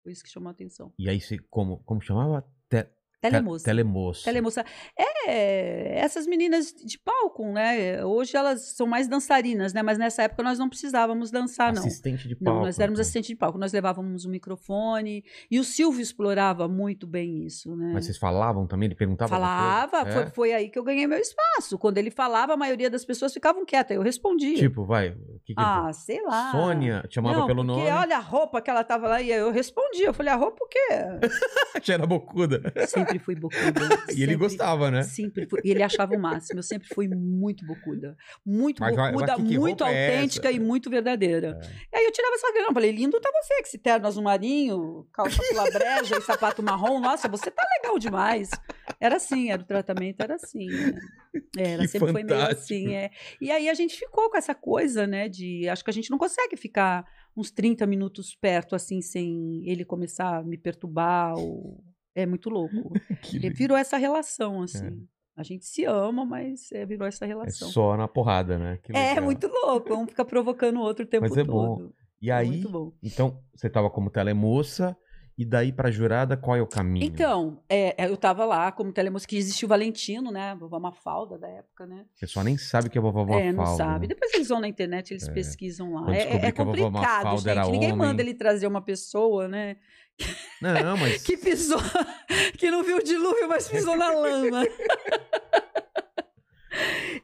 Foi 0.04 0.12
isso 0.12 0.24
que 0.24 0.30
chamou 0.30 0.50
a 0.50 0.52
atenção. 0.52 0.92
E 0.98 1.08
aí 1.10 1.22
você, 1.22 1.38
como, 1.38 1.78
como 1.84 2.02
chamava? 2.02 2.42
Te- 2.68 2.90
Telemoça. 3.22 3.64
Te- 3.64 3.66
Telemoça. 3.66 4.24
Telemoça. 4.26 4.66
É, 4.98 5.04
essas 5.28 6.26
meninas 6.28 6.74
de 6.74 6.98
palco, 7.00 7.46
né? 7.52 8.04
Hoje 8.06 8.36
elas 8.36 8.62
são 8.76 8.88
mais 8.88 9.08
dançarinas, 9.08 9.74
né? 9.74 9.82
Mas 9.82 9.98
nessa 9.98 10.24
época 10.24 10.44
nós 10.44 10.58
não 10.60 10.70
precisávamos 10.70 11.32
dançar, 11.32 11.74
não. 11.74 11.82
Assistente 11.82 12.28
de 12.28 12.36
palco. 12.36 12.60
Não, 12.60 12.66
nós 12.66 12.80
éramos 12.80 12.98
então. 12.98 13.02
assistente 13.02 13.28
de 13.28 13.36
palco, 13.36 13.58
nós 13.58 13.72
levávamos 13.74 14.26
um 14.26 14.30
microfone. 14.30 15.24
E 15.50 15.60
o 15.60 15.64
Silvio 15.64 16.02
explorava 16.02 16.68
muito 16.68 17.06
bem 17.08 17.46
isso, 17.46 17.76
né? 17.76 17.92
Mas 17.94 18.06
vocês 18.06 18.18
falavam 18.18 18.66
também? 18.68 18.88
Ele 18.88 18.96
perguntava 18.96 19.30
Falava, 19.30 20.02
coisa? 20.04 20.12
foi, 20.14 20.22
É? 20.24 20.30
foi 20.32 20.54
aí 20.54 20.70
que 20.70 20.78
eu 20.80 20.84
ganhei 20.84 21.08
meu 21.08 21.20
espaço. 21.20 21.78
Quando 21.78 21.98
ele 21.98 22.12
falava, 22.12 22.54
a 22.54 22.58
maioria 22.58 22.90
das 22.90 23.06
pessoas 23.06 23.34
ficavam 23.34 23.66
quietas, 23.66 23.96
eu 23.96 24.02
respondia. 24.02 24.56
Tipo, 24.56 24.86
vai, 24.86 25.10
o 25.10 25.40
que 25.46 25.54
que 25.54 25.60
ele 25.60 25.68
ah, 25.68 25.92
sei 25.94 26.22
lá. 26.24 26.52
Sônia, 26.52 27.04
te 27.08 27.16
chamava 27.16 27.40
Não, 27.40 27.48
pelo 27.48 27.66
porque 27.66 27.80
nome. 27.82 27.92
olha 27.92 28.18
a 28.18 28.20
roupa 28.20 28.62
que 28.62 28.70
ela 28.70 28.84
tava 28.84 29.08
lá 29.08 29.22
e 29.22 29.30
eu 29.32 29.52
respondia. 29.52 30.08
Eu 30.08 30.14
falei, 30.14 30.32
a 30.34 30.36
roupa 30.36 30.64
o 30.64 30.68
quê? 30.68 30.88
Já 31.84 31.94
era 31.96 32.06
bocuda. 32.06 32.62
Sempre 32.88 33.20
fui 33.20 33.36
bocuda. 33.36 33.62
E 34.12 34.24
ele 34.24 34.34
sempre- 34.34 34.36
gostava, 34.38 34.92
né? 34.92 35.04
Sempre 35.12 35.46
fui. 35.48 35.60
E 35.64 35.72
ele 35.72 35.84
achava 35.84 36.16
o 36.16 36.20
máximo. 36.20 36.60
Eu 36.60 36.64
sempre 36.64 36.88
fui 36.94 37.08
muito 37.08 37.66
bocuda. 37.66 38.16
Muito 38.46 38.80
Mas 38.82 38.96
bocuda, 38.96 39.28
mas 39.28 39.36
que- 39.36 39.48
que 39.50 39.60
muito 39.60 39.84
é 39.84 39.88
autêntica 39.88 40.48
essa? 40.48 40.58
e 40.58 40.60
muito 40.60 40.90
verdadeira. 40.90 41.60
É. 41.62 41.96
E 41.96 42.00
aí 42.00 42.06
eu 42.06 42.12
tirava 42.12 42.36
essa 42.36 42.52
grana. 42.54 42.74
Falei, 42.74 42.92
lindo 42.92 43.20
tá 43.20 43.30
você, 43.42 43.62
que 43.62 43.68
esse 43.68 43.78
terno 43.78 44.08
azul 44.08 44.24
marinho, 44.24 45.08
calça 45.14 45.42
pula 45.50 45.64
breja 45.72 46.18
e 46.18 46.22
sapato 46.22 46.64
marrom. 46.64 47.00
Nossa, 47.00 47.28
você 47.28 47.50
tá 47.52 47.64
legal 47.78 47.98
demais. 48.00 48.50
Era 49.00 49.18
assim, 49.18 49.52
era 49.52 49.62
o 49.62 49.66
tratamento, 49.66 50.22
era 50.22 50.36
assim. 50.36 50.68
né? 50.68 50.94
Era, 51.58 51.82
Que 51.84 51.88
sempre 51.88 52.12
foi 52.12 52.24
meio 52.24 52.28
fantástico. 52.40 52.62
assim. 52.62 52.94
É. 52.94 53.10
E 53.40 53.52
aí 53.52 53.70
a 53.70 53.74
gente 53.74 53.96
ficou 53.98 54.30
com 54.30 54.38
essa 54.38 54.54
coisa, 54.54 55.08
né? 55.08 55.28
De. 55.30 55.68
Acho 55.70 55.84
que 55.84 55.90
a 55.90 55.94
gente 55.94 56.10
não 56.12 56.18
consegue 56.18 56.56
ficar 56.58 57.06
uns 57.36 57.50
30 57.52 57.86
minutos 57.88 58.36
perto, 58.36 58.76
assim, 58.76 59.02
sem 59.02 59.64
ele 59.66 59.86
começar 59.86 60.38
a 60.40 60.44
me 60.44 60.58
perturbar. 60.58 61.36
Ou... 61.38 61.82
É 62.16 62.26
muito 62.26 62.50
louco. 62.50 62.74
E 63.34 63.40
legal. 63.40 63.56
virou 63.58 63.78
essa 63.78 63.98
relação, 63.98 64.62
assim. 64.62 65.08
A 65.36 65.44
gente 65.44 65.66
se 65.66 65.86
ama, 65.86 66.26
mas 66.26 66.72
é, 66.72 66.86
virou 66.86 67.08
essa 67.08 67.24
É 67.26 67.28
relação. 67.30 67.70
só 67.70 67.96
na 67.96 68.08
porrada, 68.08 68.60
né? 68.60 68.80
É, 68.90 69.20
muito 69.22 69.48
louco. 69.48 69.94
Um 69.96 70.06
fica 70.06 70.26
provocando 70.26 70.78
o 70.78 70.82
outro 70.82 71.06
o 71.06 71.08
tempo 71.08 71.26
Mas 71.28 71.38
é 71.38 71.44
bom. 71.44 71.76
todo. 71.78 71.96
E 72.22 72.30
É 72.30 72.34
aí, 72.34 72.50
muito 72.50 72.70
bom. 72.70 72.92
então, 73.02 73.40
você 73.56 73.70
tava 73.70 73.90
como 73.90 74.10
telemoça, 74.10 74.96
e 75.38 75.46
daí 75.46 75.72
pra 75.72 75.90
jurada, 75.90 76.36
qual 76.38 76.56
é 76.56 76.62
o 76.62 76.68
caminho? 76.68 77.06
Então, 77.06 77.64
é, 77.68 78.04
é, 78.04 78.08
eu 78.08 78.16
tava 78.18 78.46
lá 78.46 78.72
como 78.72 78.94
que 79.28 79.38
existiu 79.38 79.66
o 79.66 79.70
Valentino, 79.70 80.30
né? 80.32 80.56
Vovó 80.60 80.80
Mafalda 80.80 81.38
da 81.38 81.48
época, 81.48 81.86
né? 81.88 82.06
O 82.18 82.20
pessoal 82.20 82.44
nem 82.46 82.58
sabe 82.58 82.90
que 82.90 82.98
é 82.98 83.02
vovó 83.02 83.22
Mafalda. 83.24 83.44
é, 83.46 83.52
não 83.52 83.66
sabe. 83.66 84.08
né? 84.08 84.14
Depois 84.14 84.34
eles 84.34 84.48
vão 84.50 84.60
na 84.60 84.68
internet, 84.68 85.12
eles 85.12 85.28
É. 85.28 85.32
pesquisam 85.32 85.94
lá. 85.94 86.16
É, 86.16 86.48
é- 86.48 86.52
complicado, 86.52 87.38
gente. 87.38 87.72
Ninguém 87.72 87.94
homem. 87.94 88.08
manda 88.08 88.22
ele 88.22 88.34
trazer 88.34 88.68
uma 88.68 88.82
pessoa, 88.82 89.48
né? 89.48 89.78
Não, 90.62 90.70
mas... 90.98 91.24
Que 91.24 91.36
pisou, 91.38 91.80
que 92.58 92.70
não 92.70 92.84
viu 92.84 92.98
o 92.98 93.04
dilúvio, 93.04 93.48
mas 93.48 93.68
pisou 93.68 93.98
na 93.98 94.12
lama. 94.12 94.64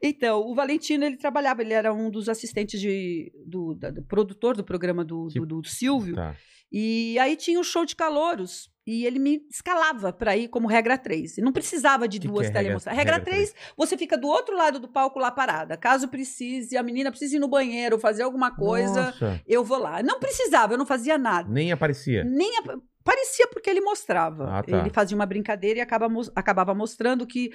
Então, 0.04 0.42
o 0.42 0.54
Valentino, 0.54 1.06
ele 1.06 1.18
trabalhava, 1.18 1.62
ele 1.62 1.74
era 1.74 1.94
um 1.94 2.10
dos 2.12 2.28
assistentes 2.30 2.80
de, 2.80 3.32
do, 3.46 3.74
da- 3.74 3.90
do 3.90 4.04
produtor 4.04 4.56
do 4.56 4.64
programa 4.64 5.04
do, 5.04 5.28
do, 5.30 5.46
do 5.46 5.64
Silvio. 5.68 6.16
Tá. 6.16 6.36
E 6.72 7.18
aí 7.20 7.36
tinha 7.36 7.60
o 7.60 7.64
show 7.64 7.86
de 7.86 7.96
calouros. 7.96 8.70
E 8.86 9.06
ele 9.06 9.20
me 9.20 9.42
escalava 9.52 10.14
para 10.14 10.38
ir 10.38 10.48
como 10.48 10.66
regra 10.66 10.98
3. 10.98 11.38
E 11.40 11.42
não 11.42 11.52
precisava 11.52 12.08
de 12.08 12.20
Que 12.20 12.28
que 12.28 12.34
duas 12.34 12.46
é 12.46 12.48
regra- 12.48 12.62
telemoças. 12.64 12.94
Regra, 12.94 13.16
regra 13.18 13.32
3, 13.32 13.56
você 13.76 13.98
fica 13.98 14.18
do 14.18 14.28
outro 14.30 14.56
lado 14.56 14.80
do 14.80 14.88
palco 14.88 15.20
lá 15.20 15.30
parada. 15.30 15.76
Caso 15.76 16.08
precise, 16.08 16.78
a 16.78 16.82
menina 16.84 17.10
precise 17.12 17.36
ir 17.36 17.40
no 17.40 17.50
banheiro, 17.50 18.00
fazer 18.00 18.24
alguma 18.24 18.50
coisa, 18.56 19.08
Nossa, 19.08 19.42
eu 19.46 19.62
vou 19.62 19.78
lá. 19.78 20.02
Não 20.02 20.20
precisava, 20.22 20.74
eu 20.74 20.78
não 20.78 20.86
fazia 20.86 21.18
nada. 21.18 21.50
nem 21.52 21.70
aparecia. 21.74 22.24
Nem 22.24 22.50
a- 22.60 22.78
parecia 23.04 23.48
porque 23.48 23.70
ele 23.70 23.82
mostrava. 23.82 24.50
Ah, 24.60 24.64
tá. 24.64 24.78
Ele 24.78 24.90
fazia 24.90 25.16
uma 25.18 25.26
brincadeira 25.26 25.80
e 25.80 25.82
acaba 25.82 26.08
acabava 26.34 26.74
mostrando 26.74 27.28
que 27.28 27.52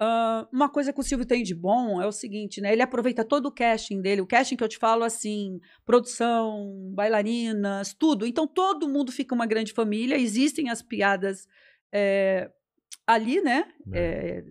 ah, 0.00 0.48
uma 0.52 0.68
coisa 0.68 0.92
que 0.92 1.00
o 1.00 1.02
Silvio 1.02 1.26
tem 1.26 1.42
de 1.42 1.54
bom 1.54 2.00
é 2.02 2.06
o 2.06 2.12
seguinte, 2.12 2.60
né? 2.60 2.72
Ele 2.72 2.82
aproveita 2.82 3.24
todo 3.24 3.46
o 3.46 3.52
casting 3.52 4.00
dele, 4.00 4.20
o 4.20 4.26
casting 4.26 4.56
que 4.56 4.64
eu 4.64 4.68
te 4.68 4.78
falo 4.78 5.04
assim, 5.04 5.60
produção, 5.84 6.90
bailarinas, 6.94 7.94
tudo. 7.94 8.26
Então 8.26 8.46
todo 8.46 8.88
mundo 8.88 9.10
fica 9.12 9.34
uma 9.34 9.46
grande 9.46 9.72
família. 9.72 10.16
Existem 10.18 10.68
as 10.70 10.82
piadas 10.82 11.46
é, 11.92 12.50
ali, 13.06 13.40
né? 13.40 13.72
É, 13.92 14.44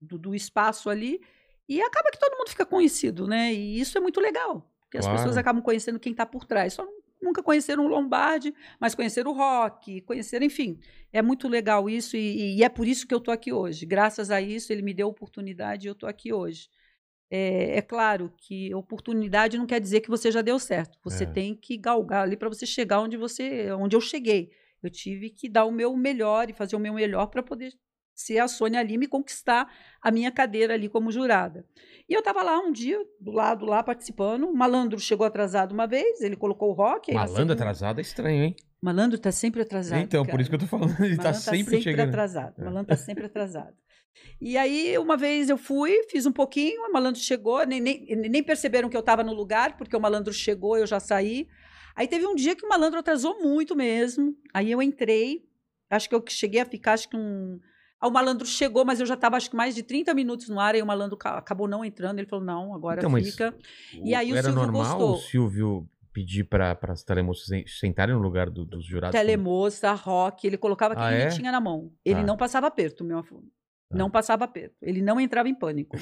do, 0.00 0.18
do 0.18 0.34
espaço 0.34 0.90
ali. 0.90 1.20
E 1.68 1.80
acaba 1.80 2.10
que 2.10 2.18
todo 2.18 2.36
mundo 2.36 2.48
fica 2.50 2.66
conhecido, 2.66 3.26
né? 3.28 3.52
E 3.54 3.78
isso 3.80 3.96
é 3.96 4.00
muito 4.00 4.20
legal. 4.20 4.68
Porque 4.82 4.98
as 4.98 5.04
Claro. 5.04 5.18
pessoas 5.18 5.36
acabam 5.36 5.62
conhecendo 5.62 6.00
quem 6.00 6.10
está 6.10 6.26
por 6.26 6.44
trás. 6.44 6.72
Só 6.74 6.84
nu- 6.84 6.99
nunca 7.20 7.42
conheceram 7.42 7.84
o 7.84 7.88
Lombardi, 7.88 8.54
mas 8.80 8.94
conheceram 8.94 9.30
o 9.32 9.34
rock, 9.34 10.00
conheceram, 10.02 10.46
enfim. 10.46 10.78
É 11.12 11.20
muito 11.22 11.48
legal 11.48 11.88
isso 11.88 12.16
e, 12.16 12.56
e 12.58 12.62
é 12.64 12.68
por 12.68 12.86
isso 12.86 13.06
que 13.06 13.14
eu 13.14 13.18
estou 13.18 13.32
aqui 13.32 13.52
hoje. 13.52 13.84
Graças 13.86 14.30
a 14.30 14.40
isso, 14.40 14.72
ele 14.72 14.82
me 14.82 14.94
deu 14.94 15.08
oportunidade 15.08 15.86
e 15.86 15.88
eu 15.88 15.92
estou 15.92 16.08
aqui 16.08 16.32
hoje. 16.32 16.68
É, 17.32 17.78
é 17.78 17.82
claro 17.82 18.32
que 18.36 18.74
oportunidade 18.74 19.56
não 19.56 19.66
quer 19.66 19.80
dizer 19.80 20.00
que 20.00 20.08
você 20.10 20.32
já 20.32 20.42
deu 20.42 20.58
certo. 20.58 20.98
Você 21.04 21.24
É. 21.24 21.26
tem 21.26 21.54
que 21.54 21.76
galgar 21.76 22.24
ali 22.24 22.36
para 22.36 22.48
você 22.48 22.66
chegar 22.66 23.00
onde 23.00 23.16
você, 23.16 23.70
onde 23.72 23.94
eu 23.94 24.00
cheguei. 24.00 24.50
Eu 24.82 24.90
tive 24.90 25.30
que 25.30 25.48
dar 25.48 25.64
o 25.66 25.70
meu 25.70 25.94
melhor 25.96 26.48
e 26.50 26.52
fazer 26.54 26.74
o 26.74 26.80
meu 26.80 26.94
melhor 26.94 27.26
para 27.26 27.42
poder 27.42 27.72
ser 28.20 28.38
a 28.38 28.48
Sônia 28.48 28.82
Lima 28.82 29.06
conquistar 29.08 29.70
a 30.02 30.10
minha 30.10 30.30
cadeira 30.30 30.74
ali 30.74 30.88
como 30.88 31.10
jurada. 31.10 31.64
E 32.08 32.12
eu 32.12 32.20
estava 32.20 32.42
lá 32.42 32.58
um 32.58 32.72
dia, 32.72 32.98
do 33.20 33.30
lado 33.30 33.64
lá, 33.64 33.82
participando. 33.82 34.44
O 34.48 34.54
malandro 34.54 34.98
chegou 34.98 35.26
atrasado 35.26 35.72
uma 35.72 35.86
vez, 35.86 36.20
ele 36.20 36.36
colocou 36.36 36.70
o 36.70 36.72
rock. 36.72 37.12
Malandro 37.12 37.54
atrasado 37.54 37.98
é 37.98 38.02
estranho, 38.02 38.44
hein? 38.44 38.56
Malandro 38.82 39.18
tá 39.18 39.30
sempre 39.30 39.62
atrasado. 39.62 40.00
então, 40.00 40.24
por 40.24 40.40
isso 40.40 40.48
que 40.48 40.56
eu 40.56 40.60
tô 40.60 40.66
falando, 40.66 40.98
ele 41.04 41.16
tá 41.16 41.24
Malandro 41.24 41.40
sempre, 41.40 41.82
chegando. 41.82 42.08
atrasado. 42.08 42.54
É. 42.58 42.64
Malandro 42.64 42.86
tá 42.86 42.96
sempre 42.96 43.26
atrasado. 43.26 43.74
E 44.40 44.56
aí, 44.56 44.96
uma 44.98 45.16
vez 45.16 45.50
eu 45.50 45.58
fui, 45.58 46.02
fiz 46.10 46.26
um 46.26 46.32
pouquinho, 46.32 46.88
o 46.88 46.92
malandro 46.92 47.20
chegou, 47.20 47.64
nem, 47.64 47.80
nem, 47.80 48.04
nem 48.16 48.42
perceberam 48.42 48.88
que 48.88 48.96
eu 48.96 49.00
estava 49.00 49.22
no 49.22 49.32
lugar, 49.32 49.76
porque 49.76 49.96
o 49.96 50.00
malandro 50.00 50.32
chegou, 50.32 50.76
eu 50.76 50.86
já 50.86 50.98
saí. 50.98 51.46
Aí 51.94 52.08
teve 52.08 52.26
um 52.26 52.34
dia 52.34 52.56
que 52.56 52.64
o 52.64 52.68
malandro 52.68 52.98
atrasou 52.98 53.40
muito 53.42 53.76
mesmo. 53.76 54.34
Aí 54.54 54.70
eu 54.70 54.80
entrei, 54.80 55.44
acho 55.90 56.08
que 56.08 56.14
eu 56.14 56.24
cheguei 56.28 56.60
a 56.60 56.64
ficar, 56.64 56.94
acho 56.94 57.08
que 57.08 57.16
um. 57.16 57.60
Ah, 58.00 58.08
o 58.08 58.10
malandro 58.10 58.46
chegou, 58.46 58.84
mas 58.84 58.98
eu 58.98 59.04
já 59.06 59.14
estava 59.14 59.36
acho 59.36 59.50
que 59.50 59.56
mais 59.56 59.74
de 59.74 59.82
30 59.82 60.14
minutos 60.14 60.48
no 60.48 60.58
ar, 60.58 60.74
aí 60.74 60.80
o 60.82 60.86
malandro 60.86 61.16
ca- 61.16 61.36
acabou 61.36 61.68
não 61.68 61.84
entrando. 61.84 62.18
Ele 62.18 62.26
falou: 62.28 62.44
não, 62.44 62.74
agora 62.74 63.00
Então, 63.00 63.12
fica. 63.16 63.54
E 64.02 64.14
aí 64.14 64.32
o 64.32 64.36
Era 64.36 64.44
Silvio 64.48 64.62
normal 64.62 64.98
gostou. 64.98 65.12
o 65.12 65.16
Silvio 65.18 65.88
pedir 66.12 66.44
para 66.44 66.76
as 66.88 67.04
telemoças 67.04 67.46
sen- 67.46 67.64
sentarem 67.66 68.14
no 68.14 68.20
lugar 68.22 68.48
do- 68.50 68.64
dos 68.64 68.84
jurados? 68.86 69.18
Telemoça, 69.18 69.92
rock, 69.92 70.46
ele 70.46 70.56
colocava 70.56 70.94
quem 70.96 71.04
Ah, 71.04 71.12
ele 71.12 71.22
é? 71.24 71.28
tinha 71.28 71.52
na 71.52 71.60
mão. 71.60 71.92
Ele 72.04 72.20
Tá. 72.20 72.26
não 72.26 72.36
passava 72.36 72.66
aperto, 72.68 73.04
meu 73.04 73.18
afro. 73.18 73.42
Tá. 73.88 73.96
Não 73.98 74.10
passava 74.10 74.44
aperto. 74.44 74.74
Ele 74.80 75.02
não 75.02 75.20
entrava 75.20 75.48
em 75.48 75.54
pânico. 75.54 75.96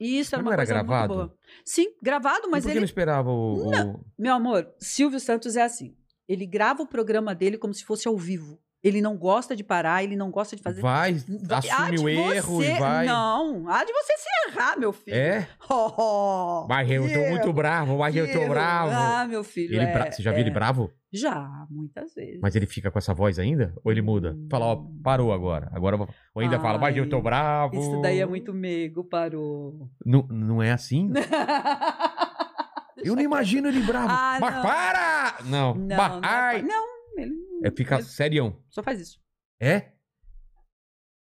E 0.00 0.18
isso 0.18 0.34
era 0.34 0.42
não 0.42 0.48
uma 0.50 0.54
era 0.54 0.62
coisa 0.62 0.72
gravado? 0.74 1.14
muito 1.14 1.26
boa. 1.28 1.38
Sim, 1.64 1.92
gravado, 2.02 2.42
Mas 2.44 2.50
mas 2.50 2.62
por 2.64 2.68
que 2.68 2.72
ele. 2.72 2.80
não 2.80 2.84
esperava 2.84 3.30
o... 3.30 3.68
o- 3.68 4.04
Meu 4.18 4.34
amor, 4.34 4.72
Silvio 4.78 5.20
Santos 5.20 5.56
é 5.56 5.62
assim. 5.62 5.94
Ele 6.28 6.46
grava 6.46 6.82
o 6.82 6.86
programa 6.86 7.34
dele 7.34 7.58
como 7.58 7.74
se 7.74 7.84
fosse 7.84 8.08
ao 8.08 8.16
vivo. 8.16 8.58
Ele 8.82 9.00
não 9.00 9.16
gosta 9.16 9.54
de 9.54 9.62
parar, 9.62 10.02
ele 10.02 10.16
não 10.16 10.28
gosta 10.28 10.56
de 10.56 10.62
fazer. 10.62 10.82
Vai, 10.82 11.12
assume 11.50 11.98
o 12.00 12.08
erro 12.08 12.56
você- 12.56 12.72
e 12.72 12.78
vai... 12.80 13.06
Não, 13.06 13.68
há 13.68 13.84
de 13.84 13.92
você 13.92 14.12
se 14.18 14.28
errar, 14.48 14.76
meu 14.76 14.92
filho. 14.92 15.16
É? 15.16 15.48
Oh, 15.70 16.66
Mas 16.68 16.90
eu 16.90 17.02
tô 17.08 17.28
muito 17.30 17.52
bravo, 17.52 17.96
mas 17.98 18.16
eu 18.16 18.30
tô 18.32 18.48
bravo. 18.48 18.90
Ah, 18.92 19.24
meu 19.28 19.44
filho. 19.44 19.76
ele 19.76 19.84
é, 19.84 19.92
bra- 19.92 20.10
Você 20.10 20.20
já 20.20 20.32
viu 20.32 20.40
ele 20.40 20.50
é. 20.50 20.52
bravo? 20.52 20.90
Já, 21.12 21.64
muitas 21.70 22.12
vezes. 22.12 22.40
Mas 22.42 22.56
ele 22.56 22.66
fica 22.66 22.90
com 22.90 22.98
essa 22.98 23.14
voz 23.14 23.38
ainda? 23.38 23.72
Ou 23.84 23.92
ele 23.92 24.02
muda? 24.02 24.36
Fala, 24.50 24.66
ó, 24.66 24.84
parou 25.04 25.32
agora. 25.32 25.70
Agora 25.72 25.96
vou... 25.96 26.08
Ou 26.34 26.42
ainda 26.42 26.58
fala, 26.58 26.76
mas 26.78 26.96
eu 26.96 27.08
tô 27.08 27.16
Ai, 27.16 27.22
bravo. 27.22 27.78
Isso 27.78 28.00
daí 28.00 28.18
é 28.18 28.26
muito 28.26 28.52
meigo, 28.52 29.04
parou. 29.04 29.88
Não, 30.04 30.26
não 30.28 30.60
é 30.62 30.72
assim? 30.72 31.08
eu 33.04 33.14
não 33.14 33.22
imagino 33.22 33.68
ele 33.68 33.80
bravo. 33.80 34.08
Ah, 34.10 34.38
mas 34.40 34.54
não. 34.54 34.62
para! 34.62 35.34
Não. 35.44 35.74
Não, 35.74 35.96
mas, 35.96 36.12
não, 36.12 36.20
ai! 36.22 36.62
não, 36.62 36.84
ele 37.16 37.30
não- 37.30 37.41
É 37.64 37.70
ficar 37.70 38.02
serião. 38.02 38.62
só 38.70 38.82
faz 38.82 39.00
isso. 39.00 39.20
É? 39.60 39.92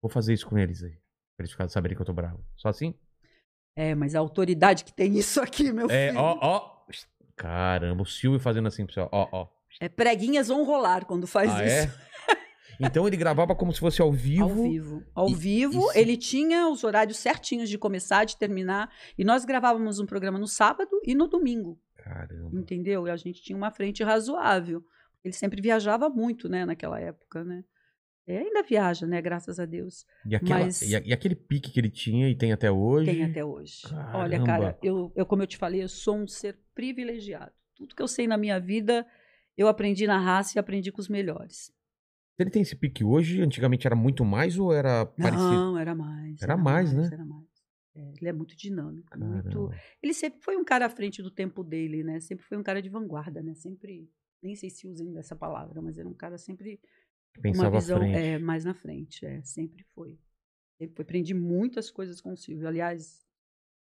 Vou 0.03 0.11
fazer 0.11 0.33
isso 0.33 0.47
com 0.47 0.59
eles 0.59 0.83
aí. 0.83 0.93
Pra 1.37 1.45
eles 1.45 1.51
ficarem 1.51 1.71
saberem 1.71 1.97
que 1.97 2.03
eu 2.03 2.07
tô 2.07 2.13
bravo. 2.13 2.45
Só 2.57 2.69
assim? 2.69 2.95
É, 3.77 3.95
mas 3.95 4.15
a 4.15 4.19
autoridade 4.19 4.85
que 4.85 4.93
tem 4.93 5.17
isso 5.19 5.41
aqui, 5.41 5.73
meu 5.73 5.91
É, 5.91 6.09
filho. 6.09 6.21
ó, 6.21 6.39
ó. 6.41 6.81
Caramba, 7.37 8.03
o 8.03 8.07
Silvio 8.07 8.41
fazendo 8.41 8.69
assim 8.69 8.85
pro 8.85 8.95
seu. 8.95 9.09
Ó, 9.13 9.29
ó. 9.33 9.49
É 9.81 9.89
preguinhas 9.89 10.49
vão 10.49 10.65
rolar 10.65 11.05
quando 11.07 11.27
faz 11.27 11.51
Ah, 11.53 11.65
isso. 11.65 11.75
é? 11.89 12.11
Então 12.83 13.07
ele 13.07 13.17
gravava 13.17 13.55
como 13.55 13.75
se 13.75 13.79
fosse 13.81 14.01
ao 14.01 14.11
vivo. 14.11 14.45
Ao 14.45 14.49
vivo. 14.71 15.05
Ao 15.15 15.29
E- 15.29 15.35
vivo, 15.35 15.93
e 15.95 15.99
ele 15.99 16.17
tinha 16.17 16.67
os 16.67 16.83
horários 16.83 17.19
certinhos 17.19 17.69
de 17.69 17.77
começar, 17.77 18.25
de 18.25 18.39
terminar. 18.39 18.91
E 19.19 19.23
nós 19.25 19.45
gravávamos 19.45 19.99
um 19.99 20.07
programa 20.07 20.39
no 20.39 20.47
sábado 20.49 20.99
e 21.05 21.15
no 21.15 21.29
domingo, 21.29 21.79
Caramba. 21.97 22.59
entendeu? 22.59 23.07
E 23.07 23.11
a 23.11 23.17
gente 23.19 23.43
tinha 23.43 23.55
uma 23.55 23.71
frente 23.71 24.03
razoável. 24.03 24.83
Ele 25.25 25.35
sempre 25.35 25.61
viajava 25.61 26.09
muito, 26.09 26.49
né, 26.49 26.65
naquela 26.65 26.99
época, 27.01 27.45
né? 27.45 27.65
É, 28.27 28.39
ainda 28.39 28.63
viaja, 28.63 29.07
né, 29.07 29.21
graças 29.21 29.59
a 29.59 29.65
Deus. 29.67 30.07
E, 30.25 30.35
aquela, 30.37 30.61
Mas- 30.61 30.83
e, 30.83 30.91
e 31.09 31.13
aquele 31.13 31.35
pique 31.35 31.71
que 31.71 31.81
ele 31.81 31.91
tinha 31.91 32.29
e 32.29 32.35
tem 32.37 32.53
até 32.53 32.71
hoje. 32.71 33.11
Tem 33.13 33.25
até 33.25 33.45
hoje. 33.45 33.83
Olha, 34.15 34.39
Caramba. 34.39 34.45
cara, 34.47 34.79
eu, 34.83 35.13
eu, 35.17 35.27
como 35.27 35.43
eu 35.43 35.47
te 35.47 35.57
falei, 35.57 35.83
eu 35.83 35.89
sou 35.89 36.17
um 36.17 36.27
ser 36.29 36.59
privilegiado. 36.75 37.53
Tudo 37.75 37.95
que 37.95 38.03
eu 38.03 38.09
sei 38.09 38.27
na 38.27 38.37
minha 38.37 38.61
vida, 38.61 39.07
eu 39.57 39.69
aprendi 39.69 40.07
na 40.07 40.19
raça 40.19 40.57
e 40.57 40.61
aprendi 40.61 40.93
com 40.93 41.01
os 41.01 41.09
melhores. 41.09 41.73
Ele 42.39 42.51
tem 42.51 42.63
esse 42.63 42.77
pique 42.77 43.05
hoje? 43.05 43.43
Antigamente 43.43 43.87
era 43.87 43.97
muito 43.97 44.25
mais 44.25 44.59
ou 44.59 44.73
era 44.73 45.05
parecido? 45.05 45.55
Não, 45.55 45.77
era 45.79 45.95
mais. 45.95 46.41
Era 46.41 46.57
mais, 46.57 46.93
né? 46.93 47.11
Era 47.13 47.25
mais. 47.25 47.49
É, 47.95 48.13
ele 48.19 48.29
é 48.29 48.33
muito 48.33 48.57
dinâmico, 48.57 49.19
muito. 49.19 49.71
Ele 50.03 50.15
sempre 50.15 50.41
foi 50.41 50.57
um 50.57 50.65
cara 50.65 50.87
à 50.87 50.89
frente 50.89 51.23
do 51.23 51.31
tempo 51.31 51.65
dele, 51.65 52.05
né? 52.05 52.21
Sempre 52.21 52.45
foi 52.47 52.57
um 52.57 52.63
cara 52.63 52.81
de 52.81 52.89
vanguarda, 52.89 53.43
né? 53.43 53.55
Sempre, 53.55 54.09
nem 54.43 54.55
sei 54.55 54.71
se 54.71 54.87
usem 54.89 55.13
dessa 55.13 55.37
palavra, 55.37 55.81
mas 55.83 55.99
era 55.99 56.09
um 56.09 56.15
cara 56.15 56.39
sempre 56.39 56.81
uma 57.37 57.43
Pensava 57.43 57.77
à 57.77 57.81
visão 57.81 58.03
é, 58.03 58.39
mais 58.39 58.65
na 58.65 58.75
frente, 58.75 59.25
é, 59.25 59.43
sempre 59.43 59.85
foi. 59.95 60.19
Foi. 60.79 60.91
Aprendi 60.99 61.35
muitas 61.35 61.91
coisas 61.91 62.21
com 62.21 62.33
o 62.33 62.37
Silvio. 62.37 62.67
Aliás, 62.67 63.25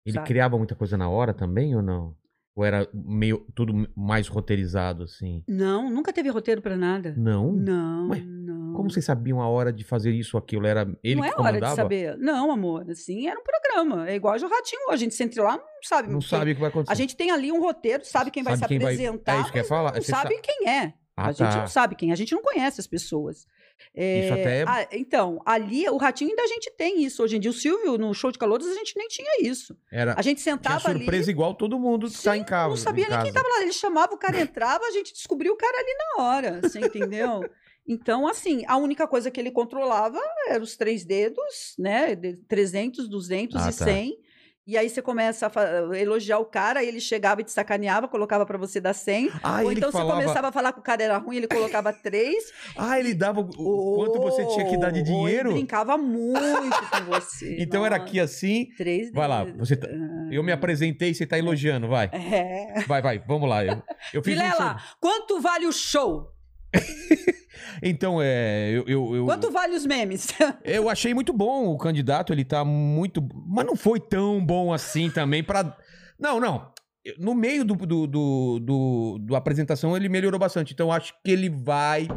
Ele 0.06 0.14
sabe? 0.14 0.26
criava 0.26 0.56
muita 0.56 0.74
coisa 0.74 0.96
na 0.96 1.08
hora 1.08 1.34
também 1.34 1.74
ou 1.74 1.82
não? 1.82 2.16
Ou 2.56 2.64
era 2.64 2.88
meio 2.94 3.44
tudo 3.54 3.72
mais 3.96 4.28
roteirizado 4.28 5.02
assim? 5.02 5.42
não, 5.48 5.90
nunca 5.90 6.12
teve 6.12 6.28
roteiro 6.30 6.62
pra 6.62 6.76
nada. 6.76 7.14
Não? 7.16 7.52
Não, 7.52 8.10
Ué, 8.10 8.20
não. 8.20 8.53
Como 8.84 8.92
vocês 8.92 9.04
sabiam 9.04 9.40
a 9.40 9.48
hora 9.48 9.72
de 9.72 9.82
fazer 9.82 10.10
isso 10.12 10.36
ou 10.36 10.42
aquilo? 10.42 10.66
Era 10.66 10.82
ele 11.02 11.16
não 11.16 11.22
que 11.22 11.28
é 11.28 11.32
hora 11.32 11.36
comandava? 11.36 11.72
de 11.74 11.76
saber. 11.76 12.18
Não, 12.18 12.50
amor. 12.50 12.90
Assim, 12.90 13.26
era 13.26 13.38
um 13.40 13.42
programa. 13.42 14.08
É 14.10 14.14
igual 14.14 14.36
o 14.36 14.48
Ratinho 14.48 14.82
hoje. 14.88 14.94
A 14.94 14.96
gente 14.96 15.14
senta 15.14 15.42
lá, 15.42 15.56
não 15.56 15.64
sabe. 15.82 16.08
Não 16.12 16.18
quem- 16.20 16.28
sabe 16.28 16.50
o 16.52 16.54
que 16.54 16.60
vai 16.60 16.68
acontecer. 16.68 16.92
A 16.92 16.94
gente 16.94 17.16
tem 17.16 17.30
ali 17.30 17.50
um 17.50 17.60
roteiro, 17.60 18.04
sabe 18.04 18.30
quem 18.30 18.42
vai 18.42 18.54
Sabe 18.56 18.64
se 18.64 18.68
quem 18.68 18.78
vai- 18.78 18.94
apresentar. 18.94 19.36
é 19.36 19.40
isso 19.40 19.52
que 19.52 19.58
eu 19.58 19.62
ia 19.62 19.68
falar. 19.68 19.94
Não 19.94 20.02
Você 20.02 20.10
sabe 20.10 20.34
sa- 20.34 20.40
quem 20.42 20.68
é. 20.68 20.92
Ah, 21.16 21.28
a 21.28 21.32
gente 21.32 21.48
tá. 21.48 21.56
não 21.60 21.66
sabe 21.68 21.94
quem. 21.94 22.12
A 22.12 22.14
gente 22.16 22.34
não 22.34 22.42
conhece 22.42 22.80
as 22.80 22.86
pessoas. 22.86 23.46
É, 23.94 24.24
Isso 24.24 24.32
até 24.32 24.60
é- 24.60 24.64
ah, 24.66 24.88
então, 24.92 25.40
ali, 25.44 25.88
o 25.88 25.96
Ratinho 25.96 26.30
ainda 26.30 26.42
a 26.42 26.46
gente 26.46 26.70
tem 26.76 27.02
isso. 27.04 27.22
Hoje 27.22 27.36
em 27.36 27.40
dia, 27.40 27.50
o 27.50 27.54
Silvio, 27.54 27.98
no 27.98 28.14
show 28.14 28.30
de 28.30 28.38
calouros, 28.38 28.66
a 28.66 28.74
gente 28.74 28.94
nem 28.96 29.06
tinha 29.08 29.28
isso. 29.40 29.76
Era 29.92 30.14
A 30.16 30.22
gente 30.22 30.40
tinha 30.42 30.54
sentava 30.54 30.88
ali. 30.88 30.98
surpresa 31.00 31.30
igual 31.30 31.54
todo 31.54 31.78
mundo 31.78 32.08
que 32.08 32.22
tá 32.22 32.36
em 32.36 32.44
casa. 32.44 32.68
Não 32.70 32.76
sabia 32.76 33.06
em 33.06 33.08
nem 33.10 33.22
quem 33.22 33.32
casa. 33.32 33.44
tava 33.44 33.56
lá. 33.56 33.62
Ele 33.62 33.72
chamava, 33.72 34.14
o 34.14 34.18
cara 34.18 34.40
entrava, 34.40 34.84
a 34.84 34.90
gente 34.92 35.12
descobriu 35.12 35.52
o 35.52 35.56
cara 35.56 35.76
ali 35.76 35.94
na 36.16 36.22
hora. 36.24 36.60
Você 36.62 36.78
entendeu? 36.80 37.44
Então, 37.86 38.26
assim, 38.26 38.64
a 38.66 38.76
única 38.76 39.06
coisa 39.06 39.30
que 39.30 39.38
ele 39.40 39.50
controlava 39.50 40.18
eram 40.48 40.62
os 40.64 40.76
três 40.76 41.04
dedos, 41.04 41.74
né? 41.78 42.14
De 42.14 42.36
300, 42.48 43.08
200 43.08 43.56
Ah, 43.56 43.70
e 43.70 43.74
tá. 43.74 43.84
100. 43.84 44.24
E 44.66 44.78
aí 44.78 44.88
você 44.88 45.02
começa 45.02 45.48
a 45.48 45.50
fa- 45.50 45.68
elogiar 45.94 46.38
o 46.38 46.46
cara, 46.46 46.82
ele 46.82 46.98
chegava 46.98 47.42
e 47.42 47.44
te 47.44 47.52
sacaneava, 47.52 48.08
colocava 48.08 48.46
pra 48.46 48.56
você 48.56 48.80
dar 48.80 48.94
100. 48.94 49.30
Ah, 49.42 49.60
Ou 49.62 49.70
então 49.70 49.90
você 49.92 49.98
falava... 49.98 50.22
começava 50.22 50.48
a 50.48 50.52
falar 50.52 50.72
que 50.72 50.78
o 50.78 50.82
cara 50.82 51.02
era 51.02 51.18
ruim, 51.18 51.36
ele 51.36 51.46
colocava 51.46 51.92
3. 51.92 52.34
Ah, 52.74 52.98
ele 52.98 53.12
dava 53.12 53.40
o, 53.42 53.44
o 53.44 53.94
quanto 53.96 54.18
você 54.22 54.46
tinha 54.46 54.64
que 54.66 54.78
dar 54.78 54.90
de 54.90 55.02
dinheiro? 55.02 55.50
Ele 55.50 55.58
brincava 55.58 55.98
muito 55.98 56.88
com 56.90 57.04
você. 57.12 57.58
Então 57.60 57.84
era 57.84 57.96
aqui 57.96 58.18
assim. 58.18 58.68
Três 58.78 59.12
Vai 59.12 59.28
lá, 59.28 59.44
você 59.44 59.76
tá- 59.76 59.88
Eu 60.32 60.42
me 60.42 60.50
apresentei 60.50 61.10
e 61.10 61.14
você 61.14 61.26
tá 61.26 61.36
elogiando, 61.38 61.86
vai. 61.86 62.06
É. 62.14 62.80
Vai, 62.86 63.02
vai, 63.02 63.18
vamos 63.18 63.46
lá. 63.46 63.62
Eu, 63.62 63.82
eu 64.14 64.22
fiz 64.24 64.34
um 64.38 64.40
Vilela, 64.40 64.80
quanto 64.98 65.42
vale 65.42 65.66
o 65.66 65.72
show? 65.72 66.30
Então, 67.82 68.20
é. 68.22 68.70
Eu, 68.70 68.84
eu, 68.86 69.16
eu, 69.16 69.24
Quanto 69.26 69.50
vale 69.50 69.74
os 69.74 69.84
memes? 69.84 70.28
eu 70.64 70.88
achei 70.88 71.12
muito 71.12 71.34
bom 71.34 71.66
o 71.66 71.76
candidato, 71.76 72.32
ele 72.32 72.44
tá 72.44 72.64
muito. 72.64 73.26
Mas 73.46 73.66
não 73.66 73.76
foi 73.76 74.00
tão 74.00 74.44
bom 74.44 74.72
assim 74.72 75.10
também 75.10 75.44
pra. 75.44 75.76
Não, 76.18 76.40
não. 76.40 76.72
No 77.18 77.34
meio 77.34 77.62
do, 77.64 77.74
do, 77.74 78.06
do, 78.06 78.58
do, 78.58 79.18
do 79.20 79.36
apresentação 79.36 79.94
ele 79.94 80.08
melhorou 80.08 80.40
bastante. 80.40 80.72
Então 80.72 80.86
eu 80.86 80.92
acho 80.92 81.12
que 81.22 81.30
ele 81.30 81.50
vai. 81.50 82.08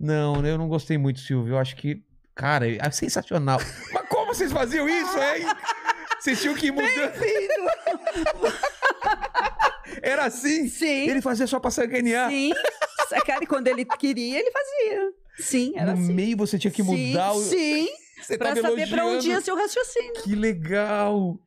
Não, 0.00 0.44
eu 0.44 0.56
não 0.56 0.68
gostei 0.68 0.96
muito, 0.96 1.20
Silvio. 1.20 1.54
Eu 1.54 1.58
acho 1.58 1.76
que. 1.76 2.02
Cara, 2.34 2.66
é 2.66 2.90
sensacional. 2.90 3.60
Mas 3.92 4.08
como 4.08 4.34
vocês 4.34 4.50
faziam 4.50 4.88
isso, 4.88 5.18
hein? 5.18 5.46
Vocês 6.18 6.40
tinham 6.40 6.54
que 6.54 6.72
mudar. 6.72 7.12
Era 10.02 10.26
assim? 10.26 10.68
Sim. 10.68 11.08
Ele 11.08 11.20
fazia 11.22 11.46
só 11.46 11.58
pra 11.60 11.70
sacanear. 11.70 12.30
Sim. 12.30 12.52
Cara, 13.26 13.44
e 13.44 13.46
quando 13.46 13.68
ele 13.68 13.84
queria, 13.84 14.38
ele 14.40 14.50
fazia. 14.50 15.12
Sim, 15.38 15.72
era 15.76 15.94
no 15.94 16.02
assim. 16.02 16.12
meio 16.12 16.36
você 16.36 16.58
tinha 16.58 16.70
que 16.70 16.82
Sim, 16.82 17.08
mudar 17.10 17.32
o. 17.32 17.40
Sim, 17.40 17.88
Você 18.22 18.38
pra 18.38 18.54
saber 18.56 18.88
pra 18.88 19.04
onde 19.04 19.12
elogiando. 19.28 19.38
ia 19.38 19.40
seu 19.42 19.54
raciocínio. 19.56 20.22
Que 20.22 20.34
legal! 20.34 21.38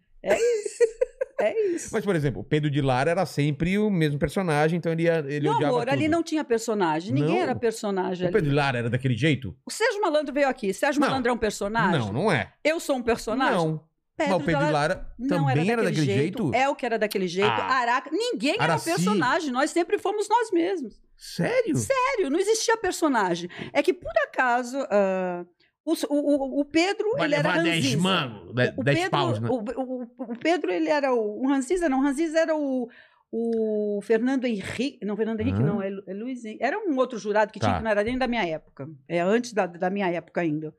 É 1.40 1.66
isso. 1.68 1.90
Mas, 1.92 2.04
por 2.04 2.16
exemplo, 2.16 2.42
o 2.42 2.44
Pedro 2.44 2.70
de 2.70 2.82
Lara 2.82 3.12
era 3.12 3.24
sempre 3.26 3.78
o 3.78 3.90
mesmo 3.92 4.18
personagem, 4.18 4.78
então 4.78 4.92
ele, 4.92 5.04
ia, 5.04 5.24
ele 5.28 5.48
odiava 5.48 5.76
amor, 5.76 5.88
ali 5.90 6.04
tudo. 6.06 6.12
não 6.12 6.24
tinha 6.24 6.44
personagem. 6.44 7.14
Ninguém 7.14 7.36
Não? 7.36 7.42
era 7.44 7.54
personagem 7.56 8.24
O 8.24 8.28
ali. 8.28 8.34
Pedro 8.34 8.50
de 8.50 8.56
Lara 8.56 8.80
era 8.80 8.90
daquele 8.90 9.16
jeito? 9.16 9.56
O 9.66 9.70
Sérgio 9.72 10.02
Malandro 10.02 10.34
veio 10.34 10.48
aqui. 10.50 10.74
Sérgio 10.74 11.00
Não. 11.00 11.08
Malandro 11.08 11.30
é 11.30 11.34
um 11.34 11.38
personagem? 11.38 12.00
Não, 12.00 12.12
não 12.12 12.32
é. 12.32 12.54
Eu 12.64 12.80
sou 12.80 12.96
um 12.96 13.04
personagem? 13.04 13.56
Não. 13.56 13.87
Pedro 14.18 14.34
Mas 14.34 14.42
o 14.42 14.46
Pedro 14.46 14.72
Lara 14.72 15.08
também 15.30 15.70
era 15.72 15.84
daquele 15.84 16.06
jeito? 16.06 16.52
É 16.56 16.68
o 16.68 16.76
que 16.76 16.86
era 16.86 16.98
daquele 16.98 17.28
jeito. 17.28 17.50
Ah. 17.50 17.76
Araca. 17.82 18.10
Ninguém 18.12 18.56
era 18.56 18.64
Araci. 18.74 18.86
personagem. 18.90 19.52
Nós 19.52 19.70
sempre 19.70 20.00
fomos 20.00 20.28
nós 20.28 20.50
mesmos. 20.52 21.00
Sério? 21.16 21.76
Sério, 21.78 22.30
não 22.30 22.40
existia 22.40 22.76
personagem. 22.78 23.50
É 23.72 23.84
que, 23.84 23.94
por 23.94 24.12
acaso, 24.24 24.78
ah, 24.90 25.46
o, 25.86 25.94
o- 26.10 26.62
o 26.62 26.66
Pedro, 26.66 27.12
Vai 27.16 27.26
ele 27.26 27.36
era 27.36 27.50
levar 27.50 27.64
10 27.64 27.76
ranzinza. 27.86 28.04
mangos, 28.04 28.50
O 28.50 28.54
10 28.84 28.98
Pedro, 28.98 29.10
paus, 29.12 29.40
né? 29.40 29.50
o, 29.50 29.56
o- 29.56 30.08
o 30.34 30.38
Pedro, 30.40 30.72
ele 30.72 30.90
era 30.90 31.14
o, 31.14 31.44
o 31.44 31.48
Ranziza, 31.48 31.88
não, 31.88 32.00
o 32.00 32.04
Ranziza 32.04 32.40
era 32.40 32.56
o, 32.56 32.90
o 33.32 34.00
Fernando 34.02 34.46
Henrique, 34.46 35.00
não, 35.06 35.16
Fernando 35.16 35.42
Henrique 35.42 35.60
Ah. 35.60 35.64
não, 35.66 35.82
é, 35.82 35.90
é 36.08 36.14
Luiz, 36.14 36.44
Henrique. 36.44 36.64
era 36.64 36.78
um 36.80 36.98
outro 36.98 37.18
jurado 37.20 37.52
que 37.52 37.60
tinha, 37.60 37.72
Tá. 37.72 37.78
que 37.78 37.84
não 37.84 37.92
era 37.92 38.04
nem 38.04 38.18
da 38.18 38.28
minha 38.28 38.46
época, 38.46 38.90
é 39.08 39.20
antes 39.20 39.54
da, 39.54 39.66
da 39.66 39.90
minha 39.90 40.10
época 40.10 40.42
ainda. 40.42 40.74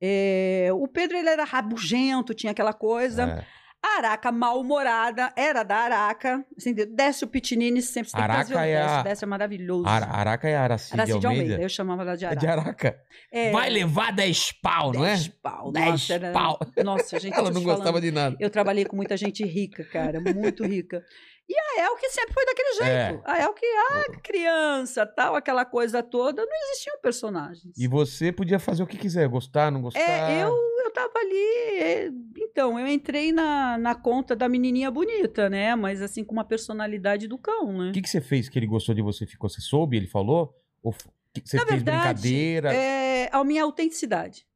É, 0.00 0.68
o 0.72 0.86
Pedro, 0.88 1.16
ele 1.16 1.28
era 1.28 1.44
rabugento, 1.44 2.34
tinha 2.34 2.52
aquela 2.52 2.72
coisa. 2.72 3.22
É. 3.44 3.58
A 3.80 3.98
Araca, 3.98 4.32
mal-humorada, 4.32 5.32
era 5.36 5.62
da 5.62 5.76
Araca, 5.76 6.44
assim, 6.56 6.74
Décio 6.74 7.28
Pitinini, 7.28 7.80
sempre 7.80 8.10
você 8.10 8.16
tem 8.16 8.24
que 8.26 8.30
Araca 8.32 8.44
trazer 8.48 8.60
o 8.60 8.68
é 8.68 8.82
a- 8.82 9.02
Décio 9.04 9.24
é 9.24 9.28
maravilhoso. 9.28 9.86
Ara- 9.88 10.06
Araca 10.06 10.48
é 10.48 10.56
Araci 10.56 10.94
Araci 10.94 11.18
de 11.20 11.26
Almeida? 11.28 11.62
eu 11.62 11.68
chamava 11.68 12.02
ela 12.02 12.16
de 12.16 12.24
É 12.24 12.28
Araca. 12.28 12.40
de 12.40 12.46
Araca. 12.48 13.00
É, 13.30 13.52
Vai 13.52 13.70
levar 13.70 14.12
10 14.12 14.50
pau, 14.50 14.92
não 14.92 15.04
é? 15.04 15.10
10 15.10 15.28
pau. 15.28 15.70
10 15.70 15.86
nossa, 15.90 16.12
era- 16.14 16.32
pau. 16.32 16.58
Nossa, 16.84 17.20
gente, 17.20 17.34
Ela 17.38 17.50
não 17.52 17.62
gostava 17.62 17.84
falando. 17.84 18.02
de 18.02 18.10
nada. 18.10 18.36
Eu 18.40 18.50
trabalhei 18.50 18.84
com 18.84 18.96
muita 18.96 19.16
gente 19.16 19.44
rica, 19.44 19.84
cara, 19.84 20.20
muito 20.20 20.66
rica. 20.66 21.04
E 21.48 21.54
a 21.58 21.82
El 21.86 21.96
que 21.96 22.10
sempre 22.10 22.34
foi 22.34 22.44
daquele 22.44 22.72
jeito. 22.74 23.22
A 23.24 23.38
El 23.40 23.54
que, 23.54 23.64
ah, 23.66 24.20
criança, 24.22 25.06
tal, 25.06 25.34
aquela 25.34 25.64
coisa 25.64 26.02
toda, 26.02 26.44
não 26.44 26.56
existiam 26.70 26.98
personagens. 27.00 27.72
E 27.78 27.88
você 27.88 28.30
podia 28.30 28.58
fazer 28.58 28.82
o 28.82 28.86
que 28.86 28.98
quiser, 28.98 29.26
gostar, 29.28 29.70
não 29.72 29.80
gostar. 29.80 30.00
É, 30.00 30.42
eu, 30.42 30.54
eu 30.84 30.90
tava 30.92 31.18
ali. 31.18 31.78
é, 31.80 32.10
então, 32.38 32.78
eu 32.78 32.86
entrei 32.86 33.32
na, 33.32 33.78
na 33.78 33.94
conta 33.94 34.36
da 34.36 34.48
menininha 34.48 34.90
bonita, 34.90 35.48
né? 35.48 35.74
Mas 35.74 36.02
assim, 36.02 36.22
com 36.22 36.32
uma 36.34 36.44
personalidade 36.44 37.26
do 37.26 37.38
cão, 37.38 37.72
né? 37.72 37.90
O 37.90 37.92
que, 37.92 38.02
que 38.02 38.10
você 38.10 38.20
fez 38.20 38.48
que 38.48 38.58
ele 38.58 38.66
gostou 38.66 38.94
de 38.94 39.00
você? 39.00 39.26
Ficou, 39.26 39.48
você 39.48 39.60
soube? 39.60 39.96
Ele 39.96 40.06
falou? 40.06 40.54
Ou 40.82 40.92
você 40.92 41.56
Na 41.56 41.66
fez 41.66 41.82
verdade, 41.82 42.20
brincadeira? 42.20 42.74
É 42.74 43.28
a 43.32 43.42
minha 43.44 43.62
autenticidade. 43.62 44.46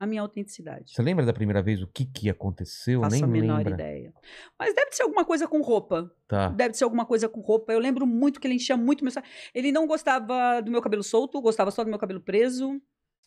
A 0.00 0.06
minha 0.06 0.22
autenticidade. 0.22 0.92
Você 0.94 1.02
lembra 1.02 1.26
da 1.26 1.32
primeira 1.32 1.60
vez 1.62 1.82
o 1.82 1.86
que 1.86 2.06
que 2.06 2.30
aconteceu? 2.30 3.02
Faço 3.02 3.14
Nem 3.16 3.22
a 3.22 3.26
menor 3.26 3.58
lembra. 3.58 3.74
ideia. 3.74 4.14
Mas 4.58 4.74
deve 4.74 4.92
ser 4.92 5.02
alguma 5.02 5.26
coisa 5.26 5.46
com 5.46 5.60
roupa. 5.60 6.10
Tá. 6.26 6.48
Deve 6.48 6.72
ser 6.74 6.84
alguma 6.84 7.04
coisa 7.04 7.28
com 7.28 7.40
roupa. 7.42 7.70
Eu 7.70 7.78
lembro 7.78 8.06
muito 8.06 8.40
que 8.40 8.46
ele 8.46 8.54
enchia 8.54 8.78
muito 8.78 9.04
meu. 9.04 9.12
Ele 9.54 9.70
não 9.70 9.86
gostava 9.86 10.62
do 10.62 10.70
meu 10.70 10.80
cabelo 10.80 11.02
solto, 11.02 11.38
gostava 11.42 11.70
só 11.70 11.84
do 11.84 11.90
meu 11.90 11.98
cabelo 11.98 12.18
preso. 12.20 12.80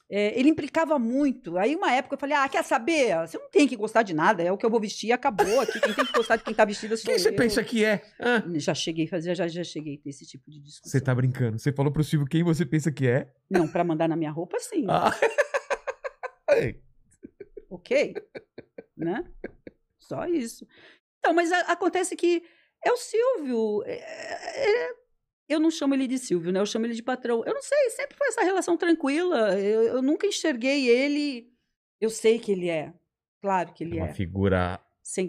É, 0.09 0.37
ele 0.37 0.49
implicava 0.49 0.97
muito. 0.99 1.57
Aí, 1.57 1.75
uma 1.75 1.91
época, 1.91 2.15
eu 2.15 2.19
falei: 2.19 2.35
Ah, 2.35 2.49
quer 2.49 2.63
saber? 2.63 3.15
Você 3.25 3.37
não 3.37 3.49
tem 3.51 3.67
que 3.67 3.75
gostar 3.75 4.01
de 4.03 4.13
nada, 4.13 4.41
é 4.43 4.51
o 4.51 4.57
que 4.57 4.65
eu 4.65 4.69
vou 4.69 4.79
vestir, 4.79 5.11
acabou 5.11 5.61
aqui. 5.61 5.79
Quem 5.79 5.93
tem 5.93 6.05
que 6.05 6.11
gostar 6.11 6.35
de 6.37 6.43
quem 6.43 6.53
tá 6.55 6.65
vestido 6.65 6.97
sou 6.97 7.05
Quem 7.05 7.17
você 7.19 7.29
eu. 7.29 7.35
pensa 7.35 7.63
que 7.63 7.85
é? 7.85 8.01
Ah, 8.19 8.43
Já 8.55 8.73
cheguei 8.73 9.05
a 9.05 9.09
fazer, 9.09 9.33
já, 9.35 9.47
já 9.47 9.63
cheguei 9.63 9.95
a 9.95 9.97
ter 10.03 10.09
esse 10.09 10.25
tipo 10.25 10.49
de 10.51 10.59
discussão. 10.59 10.91
você 10.91 10.99
tá 10.99 11.13
brincando. 11.15 11.57
Você 11.59 11.71
falou 11.71 11.91
pro 11.91 12.03
Silvio 12.03 12.27
quem 12.27 12.43
você 12.43 12.65
pensa 12.65 12.91
que 12.91 13.07
é? 13.07 13.31
Não, 13.49 13.67
pra 13.67 13.83
mandar 13.83 14.09
na 14.09 14.15
minha 14.15 14.31
roupa, 14.31 14.57
sim. 14.59 14.85
Ah. 14.89 15.11
Ok? 17.69 18.15
Né? 18.95 19.23
Só 19.99 20.25
isso. 20.27 20.67
Então, 21.19 21.33
mas 21.33 21.51
a- 21.51 21.71
acontece 21.71 22.15
que 22.15 22.43
é 22.85 22.91
o 22.91 22.97
Silvio. 22.97 23.83
é- 23.85 23.95
é- 24.89 24.93
eu 25.49 25.59
não 25.59 25.71
chamo 25.71 25.93
ele 25.93 26.07
de 26.07 26.17
Silvio, 26.17 26.51
né? 26.51 26.59
Eu 26.59 26.65
chamo 26.65 26.85
ele 26.85 26.93
de 26.93 27.03
patrão. 27.03 27.43
Eu 27.45 27.53
não 27.53 27.61
sei, 27.61 27.89
sempre 27.91 28.17
foi 28.17 28.27
essa 28.27 28.43
relação 28.43 28.77
tranquila. 28.77 29.59
Eu, 29.59 29.83
eu 29.83 30.01
nunca 30.01 30.27
enxerguei 30.27 30.87
ele. 30.87 31.51
Eu 31.99 32.09
sei 32.09 32.39
que 32.39 32.51
ele 32.51 32.69
é. 32.69 32.93
Claro 33.41 33.73
que 33.73 33.83
ele 33.83 33.97
Uma 33.97 34.07
é. 34.09 34.13
figura. 34.13 34.79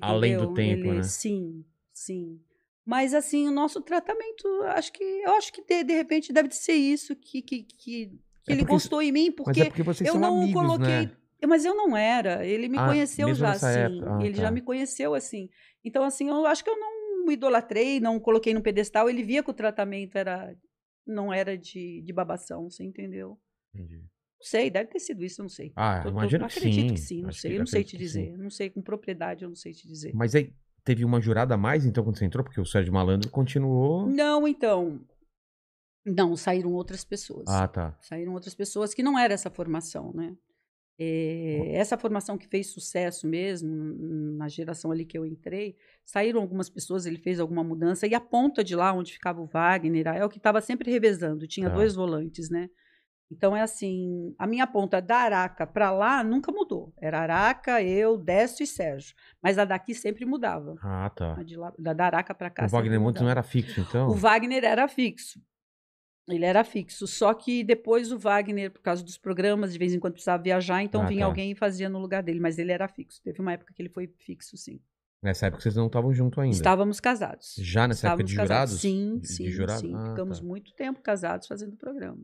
Além 0.02 0.36
do 0.36 0.54
tempo, 0.54 0.84
Ele- 0.86 0.94
né? 0.98 1.02
Sim, 1.02 1.64
sim. 1.92 2.40
Mas 2.84 3.12
assim, 3.14 3.48
o 3.48 3.50
nosso 3.50 3.80
tratamento, 3.80 4.46
acho 4.66 4.92
que 4.92 5.02
eu 5.02 5.32
acho 5.32 5.52
que 5.52 5.62
de, 5.62 5.82
de 5.84 5.92
repente 5.94 6.32
deve 6.32 6.50
ser 6.54 6.74
isso 6.74 7.16
que, 7.16 7.40
que, 7.42 7.62
que, 7.64 8.20
que 8.44 8.52
É 8.52 8.54
ele 8.54 8.62
porque- 8.62 8.72
gostou 8.74 9.02
em 9.02 9.10
mim, 9.12 9.32
porque 9.32 9.62
é 9.62 9.64
porque 9.66 9.82
vocês 9.82 10.08
eu 10.08 10.18
não 10.18 10.42
amigos, 10.42 10.60
coloquei. 10.62 11.06
né? 11.06 11.10
Mas 11.46 11.64
eu 11.64 11.74
não 11.74 11.94
era. 11.96 12.44
Ele 12.46 12.68
me 12.68 12.78
Ah, 12.78 12.86
conheceu 12.86 13.34
já 13.34 13.50
assim. 13.50 13.66
Ah, 14.06 14.18
ele 14.24 14.34
tá. 14.36 14.42
já 14.42 14.50
me 14.50 14.60
conheceu 14.62 15.14
assim. 15.14 15.50
Então, 15.84 16.02
assim, 16.02 16.28
eu 16.28 16.46
acho 16.46 16.64
que 16.64 16.70
eu 16.70 16.78
não 16.78 17.30
idolatrei, 17.30 18.00
não 18.00 18.18
coloquei 18.18 18.54
no 18.54 18.62
pedestal. 18.62 19.10
Ele 19.10 19.22
via 19.22 19.42
que 19.42 19.50
o 19.50 19.54
tratamento 19.54 20.16
era 20.16 20.54
não 21.06 21.30
era 21.32 21.56
de, 21.58 22.00
de 22.00 22.12
babação, 22.14 22.70
você 22.70 22.82
entendeu? 22.82 23.38
Entendi. 23.74 23.96
Não 23.98 24.06
sei, 24.40 24.70
deve 24.70 24.88
ter 24.90 25.00
sido 25.00 25.22
isso, 25.22 25.40
eu 25.40 25.44
não 25.44 25.50
sei. 25.50 25.70
Ah, 25.76 26.00
eu 26.04 26.10
imagino 26.12 26.46
que 26.46 26.58
acredito 26.58 26.88
sim. 26.88 26.94
que 26.94 27.00
sim, 27.00 27.20
não 27.22 27.28
Acho 27.28 27.40
sei. 27.40 27.54
eu 27.54 27.58
não 27.58 27.66
sei 27.66 27.84
te 27.84 27.96
dizer. 27.98 28.38
Não 28.38 28.50
sei, 28.50 28.70
com 28.70 28.80
propriedade 28.80 29.42
eu 29.44 29.48
não 29.50 29.56
sei 29.56 29.72
te 29.72 29.86
dizer. 29.86 30.12
Mas 30.14 30.34
aí 30.34 30.50
teve 30.82 31.04
uma 31.04 31.20
jurada 31.20 31.54
a 31.54 31.58
mais, 31.58 31.84
então, 31.84 32.02
quando 32.04 32.16
você 32.18 32.24
entrou? 32.24 32.42
Porque 32.42 32.60
o 32.60 32.64
Sérgio 32.64 32.92
Malandro 32.92 33.28
continuou. 33.30 34.06
Não, 34.06 34.48
então. 34.48 35.00
Não, 36.04 36.36
saíram 36.36 36.72
outras 36.72 37.04
pessoas. 37.04 37.44
Ah, 37.48 37.66
tá. 37.66 37.96
Saíram 38.00 38.32
outras 38.34 38.54
pessoas 38.54 38.92
que 38.92 39.02
não 39.02 39.18
era 39.18 39.32
essa 39.34 39.50
formação, 39.50 40.12
né? 40.14 40.36
É, 40.96 41.72
essa 41.74 41.98
formação 41.98 42.38
que 42.38 42.46
fez 42.46 42.68
sucesso 42.68 43.26
mesmo, 43.26 43.68
na 44.36 44.46
geração 44.48 44.92
ali 44.92 45.04
que 45.04 45.18
eu 45.18 45.26
entrei, 45.26 45.76
saíram 46.04 46.40
algumas 46.40 46.70
pessoas, 46.70 47.04
ele 47.04 47.18
fez 47.18 47.40
alguma 47.40 47.64
mudança, 47.64 48.06
e 48.06 48.14
a 48.14 48.20
ponta 48.20 48.62
de 48.62 48.76
lá, 48.76 48.92
onde 48.92 49.12
ficava 49.12 49.40
o 49.40 49.46
Wagner, 49.46 50.06
é 50.06 50.24
o 50.24 50.28
que 50.28 50.38
estava 50.38 50.60
sempre 50.60 50.90
revezando, 50.92 51.48
tinha 51.48 51.68
Tá. 51.68 51.74
dois 51.74 51.96
volantes, 51.96 52.48
né? 52.48 52.68
Então 53.28 53.56
é 53.56 53.62
assim, 53.62 54.32
a 54.38 54.46
minha 54.46 54.66
ponta 54.66 55.00
da 55.00 55.16
Araca 55.16 55.66
para 55.66 55.90
lá 55.90 56.22
nunca 56.22 56.52
mudou. 56.52 56.92
Era 57.00 57.20
Araca, 57.20 57.82
eu, 57.82 58.16
Décio 58.16 58.62
e 58.62 58.66
Sérgio. 58.66 59.14
Mas 59.42 59.58
a 59.58 59.64
daqui 59.64 59.94
sempre 59.94 60.24
mudava. 60.24 60.76
Ah, 60.80 61.10
tá. 61.10 61.34
A 61.40 61.42
de 61.42 61.56
lá, 61.56 61.72
da, 61.76 61.92
da 61.94 62.04
Araca 62.04 62.34
para 62.34 62.50
cá. 62.50 62.66
o 62.66 62.68
Wagner 62.68 63.00
Montes 63.00 63.22
não 63.22 63.30
era 63.30 63.42
fixo, 63.42 63.80
então? 63.80 64.08
O 64.08 64.14
Wagner 64.14 64.62
era 64.62 64.86
fixo. 64.86 65.40
Ele 66.28 66.44
era 66.44 66.64
fixo. 66.64 67.06
Só 67.06 67.34
que 67.34 67.62
depois 67.62 68.10
o 68.10 68.18
Wagner, 68.18 68.70
por 68.70 68.80
causa 68.80 69.02
dos 69.04 69.18
programas, 69.18 69.72
de 69.72 69.78
vez 69.78 69.92
em 69.92 70.00
quando 70.00 70.14
precisava 70.14 70.42
viajar, 70.42 70.82
então 70.82 71.02
Ah, 71.02 71.06
vinha 71.06 71.20
tá. 71.20 71.26
alguém 71.26 71.50
e 71.50 71.54
fazia 71.54 71.88
no 71.88 71.98
lugar 71.98 72.22
dele. 72.22 72.40
Mas 72.40 72.58
ele 72.58 72.72
era 72.72 72.88
fixo. 72.88 73.20
Teve 73.22 73.40
uma 73.40 73.52
época 73.52 73.72
que 73.74 73.82
ele 73.82 73.90
foi 73.90 74.06
fixo, 74.06 74.56
sim. 74.56 74.80
Nessa 75.22 75.46
época 75.46 75.62
vocês 75.62 75.74
não 75.76 75.86
estavam 75.86 76.12
juntos 76.12 76.38
ainda. 76.38 76.54
Estávamos 76.56 77.00
casados. 77.00 77.54
Já 77.58 77.88
nessa 77.88 78.08
época 78.08 78.24
Estávamos 78.24 78.30
de 78.30 78.36
casados. 78.36 78.70
jurados? 78.72 78.80
Sim, 78.80 79.14
De- 79.16 79.20
de 79.22 79.28
sim, 79.28 79.50
jurado? 79.50 79.80
sim. 79.80 79.94
Ah, 79.94 80.10
Ficamos 80.10 80.38
tá. 80.40 80.44
muito 80.46 80.72
tempo 80.74 81.00
casados 81.02 81.46
fazendo 81.46 81.76
programa. 81.76 82.18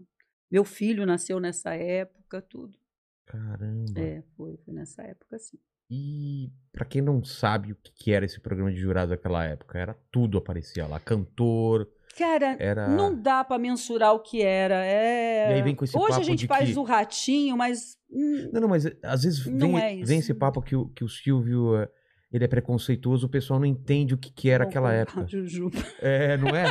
Meu 0.50 0.64
filho 0.64 1.06
nasceu 1.06 1.38
nessa 1.40 1.74
época, 1.74 2.42
tudo. 2.42 2.78
Caramba. 3.26 4.00
É, 4.00 4.22
foi, 4.36 4.56
foi 4.58 4.74
nessa 4.74 5.02
época, 5.02 5.38
sim. 5.38 5.58
E 5.90 6.50
pra 6.72 6.84
quem 6.84 7.00
não 7.02 7.22
sabe 7.24 7.72
o 7.72 7.76
que 7.76 8.12
era 8.12 8.24
esse 8.24 8.38
programa 8.40 8.70
de 8.72 8.78
jurado 8.78 9.10
daquela 9.10 9.44
época, 9.44 9.78
era 9.78 9.94
tudo 10.10 10.38
aparecia 10.38 10.86
lá, 10.86 11.00
cantor, 11.00 11.88
Cara, 12.18 12.56
era 12.58 12.88
não 12.88 13.14
dá 13.14 13.42
pra 13.44 13.58
mensurar 13.58 14.12
o 14.14 14.20
que 14.20 14.42
era. 14.42 14.84
É... 14.84 15.50
E 15.50 15.54
aí 15.54 15.62
vem 15.62 15.74
com 15.74 15.84
esse 15.84 15.96
Hoje 15.96 16.06
a 16.06 16.10
papo 16.16 16.24
gente 16.24 16.38
de 16.40 16.46
faz 16.46 16.70
que- 16.72 16.78
o 16.78 16.82
ratinho, 16.82 17.56
mas 17.56 17.96
hum, 18.10 18.50
Não, 18.52 18.60
não, 18.62 18.68
mas 18.68 18.84
eh, 18.86 18.96
às 19.02 19.22
vezes 19.22 19.38
vem, 19.40 19.78
é 19.78 20.02
vem 20.04 20.18
esse 20.18 20.34
papo 20.34 20.60
que 20.60 20.74
o, 20.76 20.88
que 20.88 21.02
o 21.04 21.08
Silvio 21.08 21.76
eh, 21.76 21.88
ele 22.32 22.44
é 22.44 22.48
preconceituoso, 22.48 23.26
o 23.26 23.30
pessoal 23.30 23.58
não 23.58 23.66
entende 23.66 24.14
o 24.14 24.18
que, 24.18 24.30
que 24.32 24.50
era 24.50 24.64
aquela 24.64 24.88
o- 24.90 24.92
época. 24.92 25.26
Jujuba. 25.26 25.78
É, 26.00 26.36
não 26.36 26.48
é? 26.48 26.64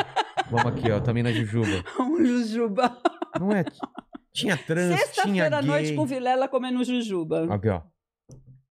Vamos 0.51 0.67
aqui, 0.67 0.91
ó, 0.91 0.99
também 0.99 1.23
na 1.23 1.31
Jujuba. 1.31 1.83
O 1.99 2.23
Jujuba. 2.25 2.97
Não 3.39 3.51
é? 3.51 3.63
Tinha 4.33 4.55
trans, 4.57 4.89
tinha 4.89 4.97
Sexta-feira 5.05 5.57
à 5.57 5.61
noite 5.61 5.93
com 5.95 6.05
Vilela 6.05 6.47
comendo 6.47 6.83
Jujuba. 6.83 7.53
Aqui, 7.53 7.69
ó. 7.69 7.81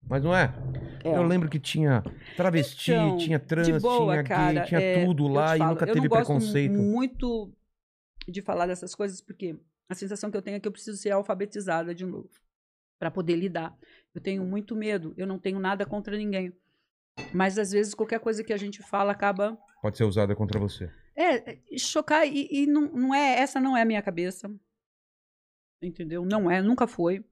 Mas 0.10 0.24
não 0.24 0.36
é? 0.36 0.54
É. 1.04 1.16
Eu 1.16 1.24
lembro 1.24 1.50
que 1.50 1.60
tinha 1.60 2.04
travesti, 2.36 2.92
Então, 2.92 3.18
tinha 3.18 3.40
trans, 3.40 3.82
boa, 3.82 4.14
tinha 4.14 4.24
cara, 4.24 4.54
gay, 4.54 4.64
tinha 4.64 4.80
é, 4.80 5.06
tudo 5.06 5.26
eu 5.26 5.32
lá 5.32 5.56
e 5.56 5.60
falo, 5.60 5.72
nunca 5.72 5.86
eu 5.86 5.94
teve 5.94 6.08
não 6.08 6.08
gosto 6.08 6.26
preconceito. 6.26 6.74
muito 6.74 7.54
de 8.28 8.42
falar 8.42 8.68
dessas 8.68 8.94
coisas, 8.96 9.22
porque 9.22 9.58
a 9.90 9.96
sensação 9.96 10.30
que 10.30 10.38
eu 10.38 10.42
tenho 10.42 10.58
é 10.58 10.60
que 10.60 10.68
eu 10.68 10.72
preciso 10.72 10.98
ser 10.98 11.12
alfabetizada 11.12 11.94
de 11.94 12.06
novo 12.06 12.30
para 13.00 13.12
poder 13.12 13.36
lidar. 13.36 13.78
Eu 14.14 14.22
tenho 14.22 14.44
muito 14.44 14.76
medo, 14.76 15.14
eu 15.18 15.28
não 15.28 15.38
tenho 15.40 15.60
nada 15.60 15.86
contra 15.86 16.18
ninguém. 16.18 16.52
Mas 17.34 17.58
às 17.58 17.72
vezes 17.72 17.94
qualquer 17.94 18.20
coisa 18.20 18.44
que 18.44 18.54
a 18.54 18.58
gente 18.58 18.82
fala 18.82 19.12
acaba 19.12 19.58
Pode 19.82 19.98
ser 19.98 20.04
usada 20.04 20.36
contra 20.36 20.60
você. 20.60 20.92
é 21.16 21.54
é, 21.54 21.60
chocar 21.78 22.28
e, 22.28 22.48
e 22.52 22.66
não, 22.68 22.82
não 22.92 23.16
é 23.16 23.40
essa 23.40 23.60
não 23.60 23.78
é 23.78 23.82
a 23.82 23.86
minha 23.86 24.02
cabeça. 24.02 24.50
Entendeu? 25.82 26.26
Não 26.26 26.50
é, 26.50 26.62
nunca 26.62 26.88
foi. 26.88 27.24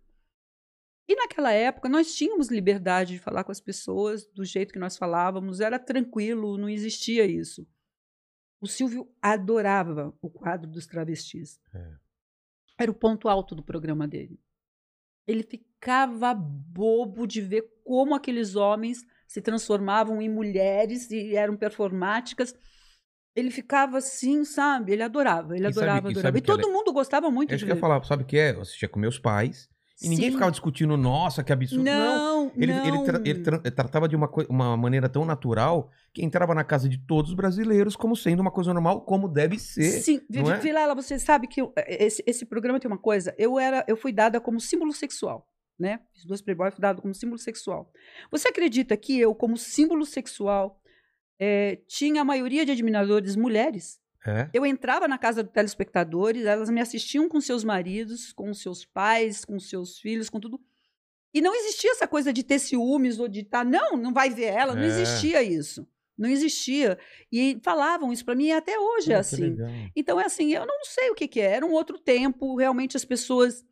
E 1.08 1.16
naquela 1.16 1.51
época 1.51 1.88
nós 1.88 2.16
tínhamos 2.16 2.49
liberdade 2.49 3.14
de 3.14 3.20
falar 3.20 3.43
com 3.43 3.51
as 3.51 3.60
pessoas 3.62 4.26
do 4.28 4.43
jeito 4.43 4.74
que 4.74 4.80
nós 4.80 4.97
falávamos, 4.97 5.60
era 5.60 5.78
tranquilo, 5.78 6.58
não 6.58 6.68
existia 6.70 7.26
isso. 7.26 7.68
O 8.60 8.68
Silvio 8.68 9.08
adorava 9.22 10.14
o 10.22 10.30
quadro 10.30 10.70
dos 10.70 10.88
travestis. 10.88 11.60
É. 11.74 11.93
Era 12.80 12.91
o 12.91 12.95
ponto 12.95 13.30
alto 13.30 13.53
do 13.53 13.62
programa 13.64 14.08
dele. 14.08 14.39
Ele 15.28 15.43
ficava 15.43 16.34
bobo 16.34 17.28
de 17.28 17.41
ver 17.41 17.64
como 17.84 18.16
aqueles 18.16 18.56
homens 18.56 18.99
se 19.28 19.41
transformavam 19.41 20.22
em 20.22 20.30
mulheres 20.30 21.10
e 21.12 21.36
eram 21.36 21.56
performáticas. 21.58 22.56
Ele 23.36 23.51
ficava 23.51 23.97
assim, 23.97 24.43
sabe? 24.45 24.93
Ele 24.93 25.03
adorava, 25.03 25.56
ele 25.56 25.68
E 25.68 25.74
sabe- 25.74 25.80
adorava, 25.86 26.08
e 26.08 26.12
adorava. 26.12 26.22
sabe 26.28 26.39
E 26.39 26.41
que 26.41 26.47
todo 26.47 26.72
mundo 26.72 26.91
gostava 26.93 27.30
muito 27.30 27.49
É 27.49 27.51
de 27.51 27.56
isso 27.58 27.66
que 27.66 27.72
eu 27.72 27.76
ia 27.76 27.82
falar, 27.82 28.03
sabe 28.06 28.24
o 28.24 28.26
que 28.26 28.38
é? 28.38 28.51
Eu 28.51 28.62
assistia 28.62 28.88
com 28.89 28.99
meus 28.99 29.20
pais 29.20 29.70
e 30.01 30.09
ninguém 30.09 30.25
Sim. 30.27 30.31
ficava 30.33 30.51
discutindo, 30.51 30.97
nossa, 30.97 31.43
que 31.43 31.53
absurdo. 31.53 31.83
Não. 31.83 32.45
Não, 32.45 32.51
Ele, 32.55 32.73
não. 32.73 32.85
ele, 32.85 33.03
tra- 33.05 33.21
ele 33.25 33.39
tra- 33.41 33.59
tratava 33.71 34.07
de 34.07 34.15
uma, 34.15 34.29
uma 34.49 34.75
maneira 34.77 35.07
tão 35.09 35.25
natural 35.25 35.89
que 36.13 36.23
entrava 36.23 36.53
na 36.53 36.63
casa 36.63 36.87
de 36.89 36.97
todos 36.97 37.31
os 37.31 37.35
brasileiros 37.35 37.95
como 37.95 38.15
sendo 38.15 38.39
uma 38.41 38.51
coisa 38.51 38.73
normal, 38.73 39.01
como 39.01 39.27
deve 39.27 39.57
ser. 39.57 40.01
Sim, 40.01 40.21
não 40.29 40.51
é? 40.51 40.59
Vilela, 40.59 40.93
você 40.93 41.17
sabe 41.17 41.47
que 41.47 41.61
eu- 41.61 41.73
esse, 41.87 42.23
esse 42.27 42.45
programa 42.45 42.79
tem 42.79 42.89
uma 42.91 42.97
coisa. 42.97 43.33
Eu 43.37 43.57
era, 43.59 43.83
eu 43.87 43.95
fui 43.97 44.11
dada 44.11 44.39
como 44.41 44.59
símbolo 44.59 44.93
sexual, 44.93 45.47
né? 45.79 45.99
Fiz 46.13 46.25
duas 46.25 46.41
Playboy, 46.41 46.71
fui 46.71 46.81
dada 46.81 47.01
como 47.01 47.13
símbolo 47.13 47.39
sexual. 47.39 47.89
Você 48.31 48.47
acredita 48.49 48.95
que 48.97 49.19
eu, 49.19 49.33
como 49.33 49.57
símbolo 49.57 50.05
sexual, 50.05 50.79
eh, 51.39 51.79
tinha 51.87 52.21
a 52.21 52.25
maioria 52.25 52.65
de 52.65 52.71
admiradores 52.71 53.35
mulheres? 53.35 53.99
É. 54.26 54.49
Eu 54.53 54.65
entrava 54.65 55.07
na 55.07 55.17
casa 55.17 55.43
dos 55.43 55.51
telespectadores, 55.53 56.45
elas 56.45 56.69
me 56.69 56.82
assistiam 56.82 57.30
com 57.30 57.39
seus 57.39 57.63
maridos, 57.63 58.34
com 58.34 58.53
seus 58.53 58.84
pais, 58.86 59.45
com 59.45 59.59
seus 59.59 59.99
filhos, 59.99 60.30
com 60.30 60.39
tudo. 60.39 60.59
E 61.34 61.41
não 61.41 61.53
existia 61.53 61.91
essa 61.91 62.07
coisa 62.07 62.32
de 62.32 62.43
ter 62.43 62.59
ciúmes 62.59 63.19
ou 63.19 63.28
de 63.28 63.41
estar, 63.41 63.65
não, 63.65 63.97
não 63.97 64.13
vai 64.13 64.30
ver 64.30 64.45
ela, 64.45 64.73
não 64.73 64.84
É. 64.84 64.88
existia 64.88 65.43
isso. 65.43 65.86
Não 66.17 66.30
existia. 66.30 66.97
E 67.30 67.59
falavam 67.61 68.11
isso 68.13 68.23
para 68.23 68.36
mim 68.36 68.45
e 68.45 68.51
até 68.53 68.80
hoje 68.80 69.11
é 69.11 69.15
Pô, 69.15 69.19
assim. 69.19 69.41
legal. 69.41 69.69
Então, 69.93 70.19
é 70.19 70.26
assim, 70.26 70.53
eu 70.53 70.65
não 70.65 70.84
sei 70.86 71.09
o 71.09 71.13
que, 71.13 71.28
que 71.28 71.41
é. 71.41 71.51
Era 71.51 71.65
um 71.65 71.73
outro 71.73 71.99
tempo, 71.99 72.55
realmente 72.55 72.95
as 72.95 73.03
pessoas. 73.03 73.65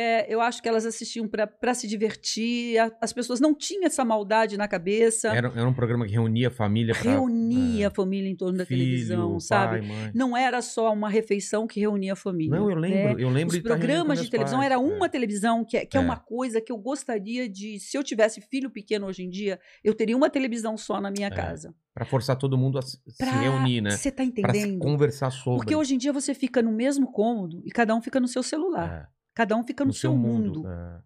É, 0.00 0.26
eu 0.28 0.40
acho 0.40 0.62
que 0.62 0.68
elas 0.68 0.86
assistiam 0.86 1.28
para 1.28 1.74
se 1.74 1.86
divertir, 1.86 2.78
a- 2.78 2.90
as 3.00 3.12
pessoas 3.12 3.40
não 3.40 3.54
tinham 3.54 3.84
essa 3.84 4.04
maldade 4.04 4.56
na 4.56 4.66
cabeça, 4.66 5.28
Era, 5.28 5.48
era 5.54 5.68
um 5.68 5.74
programa 5.74 6.06
que 6.06 6.12
reunia 6.12 6.48
a 6.48 6.50
família 6.50 6.94
pra, 6.94 7.10
reunia 7.12 7.84
é, 7.84 7.86
a 7.86 7.90
família 7.90 8.28
em 8.30 8.36
torno 8.36 8.58
da 8.58 8.66
filho, 8.66 8.80
televisão, 8.84 9.30
pai, 9.32 9.40
sabe? 9.40 9.86
mãe. 9.86 10.10
Não 10.14 10.36
era 10.36 10.60
só 10.62 10.92
uma 10.92 11.08
refeição 11.08 11.66
que 11.66 11.80
reunia 11.80 12.14
a 12.14 12.16
família. 12.16 12.58
Não, 12.58 12.70
eu 12.70 12.80
né? 12.80 12.88
lembro, 12.88 13.20
eu 13.20 13.28
lembro 13.30 13.48
Os 13.54 13.54
de 13.54 13.62
programas 13.62 14.20
de 14.22 14.30
televisão 14.30 14.58
pais, 14.60 14.66
era 14.72 14.74
é. 14.74 14.78
uma 14.78 15.08
televisão, 15.08 15.64
que, 15.64 15.76
é, 15.76 15.84
que 15.86 15.96
é 15.96 16.00
É. 16.00 16.02
uma 16.02 16.16
coisa 16.16 16.60
que 16.60 16.72
eu 16.72 16.78
gostaria 16.78 17.48
de. 17.48 17.78
Se 17.78 17.96
eu 17.96 18.02
tivesse 18.02 18.40
filho 18.40 18.70
pequeno 18.70 19.06
hoje 19.06 19.22
em 19.22 19.30
dia, 19.30 19.58
eu 19.84 19.94
teria 19.94 20.16
uma 20.16 20.30
televisão 20.30 20.76
só 20.76 21.00
na 21.00 21.10
minha 21.10 21.28
É. 21.28 21.30
casa. 21.30 21.74
Pra 21.92 22.04
forçar 22.04 22.36
todo 22.36 22.56
mundo 22.56 22.78
a 22.78 22.82
se 22.82 22.98
se 23.06 23.18
Pra- 23.18 23.30
reunir, 23.40 23.80
né? 23.80 23.90
Você 23.90 24.10
tá 24.10 24.24
Pra 24.24 24.24
se 24.24 24.58
entendendo? 24.60 24.78
conversar 24.78 25.30
sobre. 25.30 25.58
Porque 25.58 25.74
hoje 25.74 25.94
em 25.94 25.98
dia 25.98 26.12
você 26.12 26.32
fica 26.34 26.62
no 26.62 26.70
mesmo 26.72 27.10
cômodo 27.10 27.60
e 27.64 27.70
cada 27.70 27.94
um 27.94 28.00
fica 28.00 28.20
no 28.20 28.28
seu 28.28 28.42
celular. 28.42 29.08
É, 29.08 29.19
Cada 29.40 29.56
um 29.56 29.64
fica 29.64 29.86
no, 29.86 29.92
seu 29.94 30.14
mundo. 30.14 30.68
É, 30.68 31.00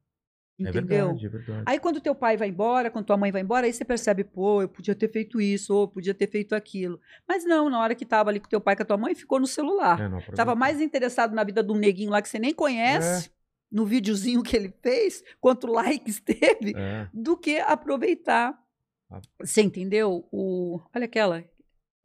é 0.59 0.69
entendeu? 0.71 1.07
verdade, 1.07 1.27
é 1.27 1.29
verdade. 1.29 1.63
Aí 1.67 1.79
quando 1.79 2.01
teu 2.01 2.17
pai 2.17 2.37
vai 2.37 2.49
embora, 2.49 2.91
quando 2.91 3.07
tua 3.07 3.17
mãe 3.17 3.31
vai 3.31 3.43
embora, 3.43 3.65
aí 3.65 3.73
você 3.73 3.85
percebe, 3.85 4.25
pô, 4.25 4.61
eu 4.61 4.69
podia 4.69 4.93
ter 4.93 5.09
feito 5.09 5.41
isso, 5.41 5.73
ou 5.73 5.83
eu 5.83 5.89
podia 5.89 6.13
ter 6.13 6.29
feito 6.29 6.53
aquilo. 6.53 6.99
Mas 7.29 7.45
não, 7.45 7.71
na 7.71 7.79
hora 7.79 7.95
que 7.95 8.05
tava 8.05 8.31
ali 8.31 8.41
com 8.41 8.49
teu 8.49 8.61
pai, 8.61 8.75
com 8.75 8.83
a 8.83 8.87
tua 8.87 8.97
mãe, 8.97 9.15
ficou 9.15 9.39
no 9.39 9.47
celular. 9.47 10.01
É, 10.01 10.09
não, 10.09 10.21
Tava 10.35 10.57
mais 10.57 10.81
interessado 10.81 11.33
na 11.33 11.45
vida 11.45 11.63
de 11.63 11.71
um 11.71 11.77
neguinho 11.77 12.11
lá 12.11 12.21
que 12.21 12.29
você 12.29 12.41
nem 12.41 12.53
conhece, 12.53 13.31
no 13.71 13.87
videozinho 13.87 14.43
que 14.43 14.57
ele 14.57 14.75
fez, 14.83 15.23
quanto 15.41 15.69
likes 15.69 16.19
teve, 16.27 16.75
É. 16.77 17.09
do 17.15 17.37
que 17.37 17.61
aproveitar. 17.61 18.61
Ah. 19.09 19.21
Você 19.39 19.63
entendeu? 19.63 20.27
O... 20.33 20.81
Olha 20.93 21.05
aquela. 21.05 21.45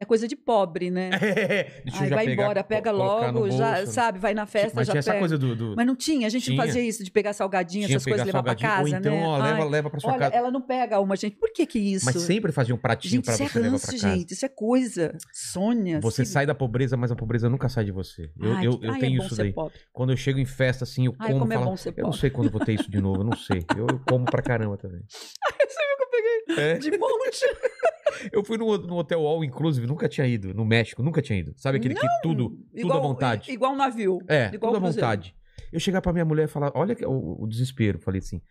É 0.02 0.06
coisa 0.06 0.30
de 0.30 0.36
pobre, 0.36 0.90
né? 0.90 1.10
Deixa 1.84 1.98
eu 1.98 2.04
Aí 2.04 2.10
já 2.10 2.16
vai 2.16 2.26
pegar, 2.26 2.44
embora, 2.44 2.64
pega 2.64 2.90
logo, 2.90 3.52
já, 3.52 3.76
bolso. 3.80 3.92
sabe, 3.92 4.18
vai 4.18 4.34
na 4.34 4.46
festa, 4.46 4.72
Mas 4.74 4.88
já 4.88 4.94
tinha 4.94 5.04
pega. 5.04 5.12
essa 5.16 5.20
coisa 5.20 5.38
do. 5.38 5.56
do... 5.58 5.76
Mas 5.76 5.86
não 5.86 5.94
tinha, 5.96 6.26
a 6.26 6.30
gente 6.30 6.46
Tinha. 6.46 6.56
não 6.58 6.66
fazia 6.66 6.82
isso 6.82 7.04
de 7.04 7.12
pegar 7.12 7.34
salgadinho, 7.34 7.86
tinha 7.86 7.98
essas 7.98 8.06
coisas, 8.08 8.26
levar 8.26 8.42
pra 8.42 8.56
casa, 8.56 8.82
Ou 8.84 8.88
então, 8.88 9.12
né? 9.14 9.24
ó, 9.26 9.38
leva, 9.38 9.64
Ai, 9.64 9.70
leva 9.70 9.90
pra 9.90 10.00
sua 10.00 10.12
Olha, 10.12 10.20
casa. 10.20 10.36
ela 10.36 10.50
não 10.50 10.62
pega 10.62 11.02
uma, 11.02 11.18
gente. 11.18 11.36
Por 11.36 11.52
que 11.52 11.66
que 11.66 11.78
isso? 11.78 12.06
Mas 12.06 12.16
sempre 12.22 12.54
fazia 12.54 12.74
um 12.74 12.78
pratinho 12.78 13.12
gente, 13.16 13.26
pra 13.26 13.34
isso 13.34 13.44
é 13.44 13.48
você 13.50 13.60
levar 13.60 13.72
ranço, 13.72 13.88
pra 13.88 13.94
casa. 14.00 14.16
gente. 14.16 14.34
Isso 14.34 14.46
é 14.46 14.50
coisa. 14.50 15.18
Sônia. 15.34 16.00
Você 16.00 16.24
se- 16.24 16.32
sai 16.32 16.46
da 16.46 16.56
pobreza, 16.56 16.96
mas 16.96 17.12
a 17.12 17.16
pobreza 17.18 17.50
nunca 17.50 17.68
sai 17.68 17.84
de 17.84 17.92
você. 17.92 18.32
Eu, 18.40 18.54
Ai, 18.54 18.66
eu, 18.68 18.80
eu 18.82 18.92
ai, 18.94 19.00
tenho 19.02 19.16
é 19.16 19.18
bom 19.20 19.26
isso 19.26 19.36
ser 19.36 19.42
daí. 19.44 19.52
pobre. 19.54 19.78
Quando 19.92 20.12
eu 20.14 20.18
chego 20.18 20.40
em 20.40 20.46
festa, 20.46 20.86
assim, 20.86 21.08
eu 21.08 21.16
Ai, 21.20 21.28
como. 21.28 21.42
como 21.42 21.52
é 21.52 21.56
falo, 21.58 21.70
bom 21.72 21.76
ser 21.76 21.94
eu 21.98 22.04
não 22.06 22.14
sei 22.14 22.30
quando 22.30 22.50
vou 22.50 22.64
ter 22.64 22.72
isso 22.74 22.90
de 22.90 23.02
novo, 23.02 23.20
eu 23.20 23.26
não 23.26 23.36
sei. 23.36 23.66
Eu, 23.76 23.86
eu 23.86 24.00
como 24.08 24.24
pra 24.24 24.42
caramba 24.42 24.78
também. 24.78 25.02
Você 25.10 25.80
viu 25.86 25.98
que 25.98 26.04
eu 26.04 26.10
peguei 26.56 26.64
É. 26.64 26.78
de 26.78 26.92
monte? 26.98 27.46
Eu 28.34 28.44
fui 28.44 28.58
no, 28.58 28.78
no 28.78 28.98
Hotel 28.98 29.26
All 29.26 29.44
Inclusive, 29.46 29.88
nunca 29.90 30.08
tinha 30.08 30.26
ido. 30.26 30.54
No 30.54 30.64
México, 30.64 31.04
nunca 31.04 31.22
tinha 31.22 31.38
ido. 31.40 31.54
Sabe 31.58 31.78
aquele 31.78 31.96
que 31.96 32.08
tudo, 32.24 32.50
tudo 32.50 32.58
à 32.74 32.80
Igual- 32.80 33.02
vontade? 33.02 33.52
Igual 33.52 33.74
um 33.74 33.78
navio. 33.78 34.20
É, 34.28 34.48
igual 34.54 34.72
tudo 34.74 34.86
à 34.86 34.90
vontade. 34.92 35.36
Eu 35.74 35.80
chegar 35.80 36.02
pra 36.02 36.14
minha 36.14 36.24
mulher 36.26 36.46
e 36.46 36.48
falar, 36.48 36.72
olha 36.74 36.96
o, 37.08 37.44
o 37.44 37.48
desespero. 37.48 38.00
Falei 38.00 38.20
assim, 38.20 38.42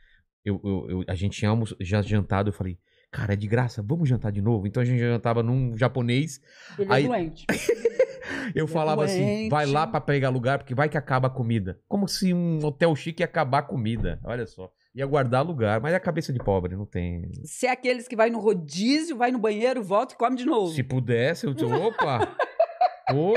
eu, 0.45 0.61
eu- 0.63 0.87
eu- 0.91 1.05
a 1.09 1.15
gente 1.15 1.39
tinha 1.39 1.51
já 1.81 2.03
jantado, 2.03 2.51
eu 2.51 2.53
falei, 2.53 2.79
cara, 3.11 3.33
é 3.33 3.37
de 3.37 3.47
graça, 3.47 3.83
vamos 3.83 4.09
jantar 4.09 4.31
de 4.31 4.43
novo? 4.43 4.67
Então 4.67 4.83
a 4.83 4.85
gente 4.87 4.99
jantava 4.99 5.43
num 5.43 5.77
japonês, 5.77 6.41
Ele 6.79 6.93
Aí- 6.93 7.05
é 7.05 7.09
doente. 7.09 7.47
eu 8.55 8.65
Ele 8.65 8.65
é 8.65 8.67
falava 8.67 9.05
assim, 9.05 9.19
doente. 9.25 9.51
vai 9.51 9.67
lá 9.67 9.87
pra 9.87 10.01
pegar 10.01 10.29
lugar, 10.29 10.59
porque 10.59 10.75
vai 10.75 10.89
que 10.89 10.97
acaba 10.99 11.29
a 11.29 11.31
comida. 11.31 11.79
Como 11.89 12.07
se 12.07 12.33
um 12.35 12.59
hotel 12.65 12.95
chique 12.95 13.23
ia 13.23 13.27
acabar 13.27 13.59
a 13.59 13.63
comida, 13.63 14.21
olha 14.25 14.47
só. 14.47 14.71
Ia 14.95 15.07
guardar 15.07 15.45
lugar, 15.47 15.81
mas 15.81 15.93
é 15.93 15.97
a 15.97 16.01
cabeça 16.01 16.33
de 16.33 16.39
pobre, 16.39 16.75
não 16.75 16.87
tem... 16.87 17.31
Se 17.45 17.67
é 17.67 17.71
aqueles 17.71 18.09
que 18.09 18.17
vai 18.17 18.31
no 18.31 18.39
rodízio, 18.41 19.17
vai 19.17 19.31
no 19.31 19.39
banheiro, 19.39 19.83
volta 19.83 20.15
e 20.15 20.17
come 20.17 20.35
de 20.37 20.45
novo. 20.45 20.73
Se 20.75 20.83
pudesse, 20.83 21.47
eu... 21.47 21.53
Opa! 21.53 22.37
Pô! 23.09 23.35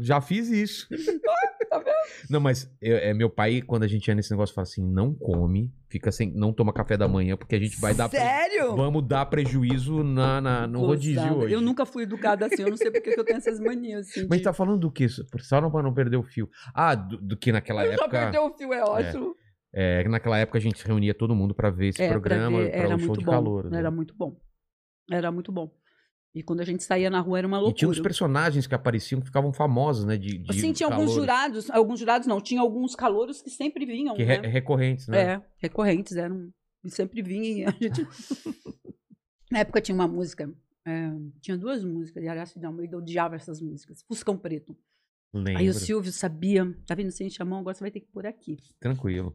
Já 0.00 0.20
fiz 0.20 0.48
isso. 0.48 0.86
Tá 1.70 1.82
Não, 2.30 2.38
mas 2.40 2.70
eu- 2.80 2.96
é, 2.98 3.12
meu 3.12 3.28
pai, 3.28 3.60
quando 3.60 3.82
a 3.82 3.88
gente 3.88 4.06
ia 4.06 4.14
nesse 4.14 4.30
negócio, 4.30 4.54
fala 4.54 4.62
assim: 4.64 4.84
não 4.86 5.12
come, 5.12 5.72
fica 5.88 6.12
sem, 6.12 6.30
não 6.32 6.52
toma 6.52 6.72
café 6.72 6.96
da 6.96 7.08
manhã, 7.08 7.36
porque 7.36 7.56
a 7.56 7.58
gente 7.58 7.80
vai 7.80 7.92
dar. 7.92 8.08
pre- 8.08 8.20
Sério? 8.20 8.76
Vamos 8.76 9.04
dar 9.08 9.26
prejuízo 9.26 10.04
na, 10.04 10.40
na- 10.40 10.66
no 10.68 10.80
rodízio 10.86 11.36
hoje. 11.38 11.52
Eu 11.54 11.60
nunca 11.60 11.84
fui 11.84 12.04
educada 12.04 12.46
assim, 12.46 12.62
eu 12.62 12.70
não 12.70 12.76
sei 12.76 12.92
porque 12.92 13.12
que 13.12 13.18
eu 13.18 13.24
tenho 13.24 13.38
essas 13.38 13.58
manias. 13.58 14.08
Assim, 14.08 14.26
Mas 14.30 14.38
de- 14.38 14.44
tá 14.44 14.52
falando 14.52 14.78
do 14.78 14.90
que? 14.90 15.08
Só 15.40 15.60
não 15.60 15.68
pra 15.70 15.82
não 15.82 15.92
perder 15.92 16.16
o 16.16 16.22
fio. 16.22 16.48
Ah, 16.72 16.94
do, 16.94 17.16
do 17.16 17.36
que 17.36 17.50
naquela 17.50 17.84
Eu 17.84 17.92
época. 17.94 18.08
perdeu 18.10 18.44
o 18.46 18.56
fio, 18.56 18.72
é 18.72 18.84
ótimo. 18.84 19.34
É, 19.40 19.43
naquela 20.08 20.38
época 20.38 20.58
a 20.58 20.60
gente 20.60 20.78
se 20.78 20.86
reunia 20.86 21.12
todo 21.14 21.34
mundo 21.34 21.54
pra 21.54 21.68
ver 21.70 21.88
esse 21.88 22.02
É, 22.02 22.08
programa, 22.08 22.60
era 22.62 22.94
o 22.94 22.98
show 22.98 23.16
de 23.16 23.24
bom. 23.24 23.30
calor. 23.32 23.70
né? 23.70 23.78
Era 23.78 23.90
muito 23.90 24.14
bom. 24.14 24.40
Era 25.10 25.32
muito 25.32 25.50
bom. 25.50 25.70
E 26.34 26.42
quando 26.42 26.60
a 26.60 26.64
gente 26.64 26.82
saía 26.82 27.08
na 27.10 27.20
rua 27.20 27.38
era 27.38 27.46
uma 27.46 27.58
E 27.58 27.72
tinha 27.72 27.88
uns 27.88 27.96
loucura. 27.96 28.02
personagens 28.02 28.66
que 28.66 28.74
apareciam 28.74 29.20
que 29.20 29.26
ficavam 29.26 29.52
famosos, 29.52 30.04
né? 30.04 30.16
De, 30.16 30.38
de 30.38 30.60
Sim, 30.60 30.72
tinha 30.72 30.88
alguns 30.88 31.12
jurados, 31.12 31.70
alguns 31.70 32.00
jurados 32.00 32.26
não, 32.26 32.40
tinha 32.40 32.60
alguns 32.60 32.94
calouros 32.96 33.40
que 33.40 33.50
sempre 33.50 33.84
vinham, 33.86 34.14
Que 34.16 34.24
né? 34.24 34.36
re- 34.40 34.46
recorrentes, 34.48 35.06
né? 35.08 35.20
É, 35.34 35.42
recorrentes, 35.58 36.16
eram. 36.16 36.50
E 36.84 36.90
sempre 36.90 37.22
vinha 37.22 37.48
e 37.58 37.64
a 37.64 37.70
gente. 37.80 38.06
Na 39.50 39.60
época 39.60 39.80
tinha 39.80 39.94
uma 39.94 40.08
música, 40.08 40.52
é, 40.86 41.10
tinha 41.40 41.56
duas 41.56 41.84
músicas, 41.84 42.22
e 42.22 42.28
aliás, 42.28 42.54
não, 42.56 42.78
eu 42.82 42.98
odiava 42.98 43.36
essas 43.36 43.60
músicas. 43.60 44.02
Fuscão 44.02 44.36
Preto. 44.36 44.76
Lembro. 45.32 45.58
Aí 45.58 45.68
o 45.68 45.74
Silvio 45.74 46.12
sabia, 46.12 46.64
tá 46.86 46.94
vendo? 46.94 47.08
A 47.08 47.10
chamou, 47.30 47.58
agora 47.58 47.74
você 47.74 47.80
vai 47.82 47.90
ter 47.90 48.00
que 48.00 48.08
pôr 48.08 48.26
aqui. 48.26 48.56
Tranquilo. 48.80 49.34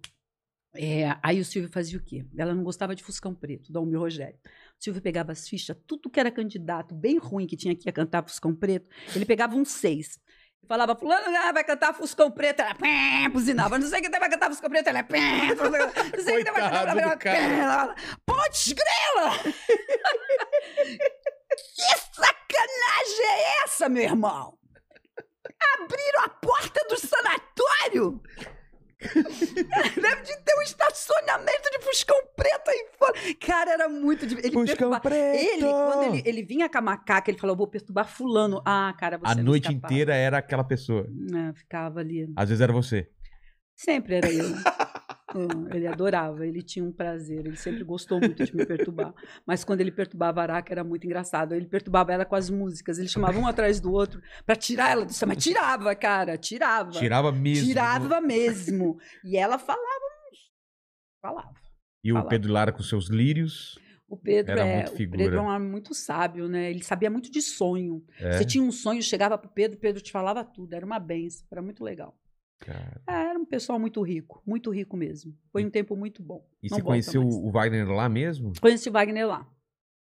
É, 0.76 1.18
aí 1.24 1.40
o 1.40 1.46
Silvio 1.46 1.72
fazia 1.72 1.98
o 1.98 2.04
quê? 2.04 2.24
Ela 2.38 2.54
não 2.54 2.64
gostava 2.64 2.96
de 2.96 3.04
Fuscão 3.04 3.34
Preto, 3.34 3.72
da 3.72 3.80
Almir 3.80 4.00
Rogério. 4.00 4.38
O 4.80 4.84
Silvio 4.84 5.02
pegava 5.02 5.32
as 5.32 5.48
fichas, 5.48 5.76
tudo 5.88 6.10
que 6.10 6.20
era 6.20 6.30
candidato 6.30 6.94
bem 6.94 7.18
ruim 7.18 7.48
que 7.48 7.58
tinha 7.58 7.76
que 7.76 7.92
cantar 7.92 8.24
Fuscão 8.28 8.56
Preto, 8.56 8.88
ele 9.16 9.26
pegava 9.26 9.56
um 9.56 9.66
seis. 9.66 10.20
E 10.62 10.68
falava, 10.68 10.96
fulano 10.96 11.36
ah, 11.36 11.52
vai 11.52 11.64
cantar 11.64 11.94
Fuscão 11.94 12.30
Preto, 12.30 12.62
ela 12.62 12.76
pé, 12.76 13.28
buzinava. 13.32 13.80
Não 13.80 13.88
sei 13.88 14.02
quem 14.02 14.12
vai 14.12 14.30
cantar 14.30 14.50
Fuscão 14.50 14.70
Preto, 14.70 14.88
ela 14.90 15.04
pé, 15.04 15.20
não 15.56 16.24
sei 16.24 16.44
quem 16.44 16.54
vai 16.54 16.62
cantar 16.62 16.94
do 16.96 17.20
cara. 17.20 17.40
ela, 17.40 17.96
Putz, 18.26 18.74
grela! 18.74 19.40
que 21.58 21.98
sacanagem 22.14 23.26
é 23.26 23.64
essa, 23.64 23.90
meu 23.90 24.04
irmão? 24.04 24.58
Abriram 25.80 26.24
a 26.26 26.30
porta 26.30 26.86
do 26.88 26.98
sanatório? 27.00 28.22
Deve 30.02 30.22
de 30.24 30.38
ter 30.44 30.56
um 30.58 30.62
estacionamento 30.62 31.70
de 31.72 31.80
Fuscão 31.86 32.18
Preto 32.36 32.70
aí 32.70 32.86
fora. 32.98 33.14
Cara, 33.46 33.72
era 33.72 33.90
muito 33.90 34.28
difícil. 34.28 34.50
Ele 34.52 34.54
Fuscão 34.54 34.90
perturba- 34.90 35.00
Preto! 35.00 35.38
Ele, 35.38 35.62
quando 35.62 36.04
ele, 36.16 36.24
ele 36.26 36.44
vinha 36.44 36.68
com 36.70 36.78
a 36.78 36.82
macaca, 36.82 37.32
ele 37.32 37.38
falou, 37.38 37.56
vou 37.56 37.68
perturbar 37.68 38.08
fulano. 38.08 38.62
Ah, 38.66 38.94
cara, 39.00 39.18
você 39.18 39.32
A 39.32 39.36
não 39.36 39.44
noite 39.44 39.70
escapava. 39.70 39.94
inteira 39.94 40.14
era 40.16 40.38
aquela 40.40 40.64
pessoa. 40.64 41.08
É, 41.34 41.54
ficava 41.54 42.00
ali. 42.02 42.32
Às 42.36 42.50
vezes 42.50 42.62
era 42.62 42.74
você. 42.74 43.10
Sempre 43.76 44.16
era 44.16 44.30
eu. 44.32 44.46
Hum, 45.36 45.68
ele 45.74 45.86
adorava, 45.88 46.46
ele 46.46 46.62
tinha 46.62 46.84
um 46.84 46.92
prazer, 46.92 47.46
ele 47.46 47.56
sempre 47.56 47.84
gostou 47.84 48.20
muito 48.20 48.44
de 48.44 48.56
me 48.56 48.66
perturbar. 48.66 49.14
Mas 49.46 49.64
quando 49.64 49.82
ele 49.82 49.92
perturbava 49.92 50.42
a 50.42 50.44
Araca 50.44 50.74
era 50.74 50.84
muito 50.84 51.06
engraçado. 51.06 51.54
Ele 51.54 51.68
perturbava 51.68 52.12
ela 52.12 52.26
com 52.26 52.36
as 52.36 52.50
músicas, 52.50 52.98
ele 52.98 53.08
chamava 53.08 53.38
um 53.38 53.48
atrás 53.48 53.80
do 53.80 53.92
outro 53.92 54.22
pra 54.46 54.56
tirar 54.56 54.92
ela 54.92 55.06
do 55.06 55.14
samba. 55.14 55.36
Tirava, 55.36 55.94
cara, 55.96 56.38
tirava. 56.38 56.92
Tirava 56.92 57.32
mesmo. 57.32 57.68
Tirava 57.68 58.22
mesmo. 58.22 58.98
E 59.24 59.38
ela 59.38 59.58
falava. 59.58 60.10
Falava. 61.22 61.54
E 62.04 62.12
o 62.12 62.16
Falava. 62.16 62.30
Pedro 62.30 62.54
Lara 62.54 62.72
com 62.72 62.82
seus 62.82 63.10
lírios. 63.10 63.78
O 64.08 64.18
Pedro 64.18 64.52
Era 64.54 64.66
é, 64.66 64.76
muito 64.78 64.94
o. 64.94 65.18
Pedro 65.18 65.38
é 65.38 65.42
um 65.42 65.48
homem 65.48 65.70
muito 65.70 65.94
sábio, 65.94 66.48
né? 66.48 66.72
Ele 66.72 66.84
sabia 66.84 67.12
muito 67.12 67.32
de 67.32 67.42
sonho. 67.42 68.04
É. 68.20 68.32
Você 68.32 68.46
tinha 68.46 68.64
um 68.64 68.72
sonho, 68.72 69.04
chegava 69.04 69.38
pro 69.38 69.50
Pedro, 69.50 69.78
o 69.78 69.80
Pedro 69.80 70.02
te 70.02 70.12
falava 70.12 70.44
tudo. 70.44 70.74
Era 70.74 70.86
uma 70.86 70.98
benção, 70.98 71.46
era 71.52 71.62
muito 71.62 71.84
legal. 71.84 72.18
Cara. 72.60 73.02
Ah, 73.08 73.24
era 73.24 73.40
um 73.40 73.46
pessoal 73.46 73.80
muito 73.80 74.02
rico, 74.02 74.42
muito 74.46 74.70
rico 74.70 74.98
mesmo. 74.98 75.34
Foi 75.52 75.66
um 75.66 75.70
tempo 75.70 75.96
muito 75.96 76.22
bom. 76.22 76.46
E 76.62 76.70
Não 76.70 76.78
você 76.78 76.84
conheceu 76.84 77.24
mais. 77.24 77.36
o 77.36 77.52
Wagner 77.52 77.90
lá 77.90 78.10
mesmo? 78.10 78.54
Conheci 78.62 78.90
o 78.90 78.92
Wagner 78.92 79.28
lá. 79.28 79.48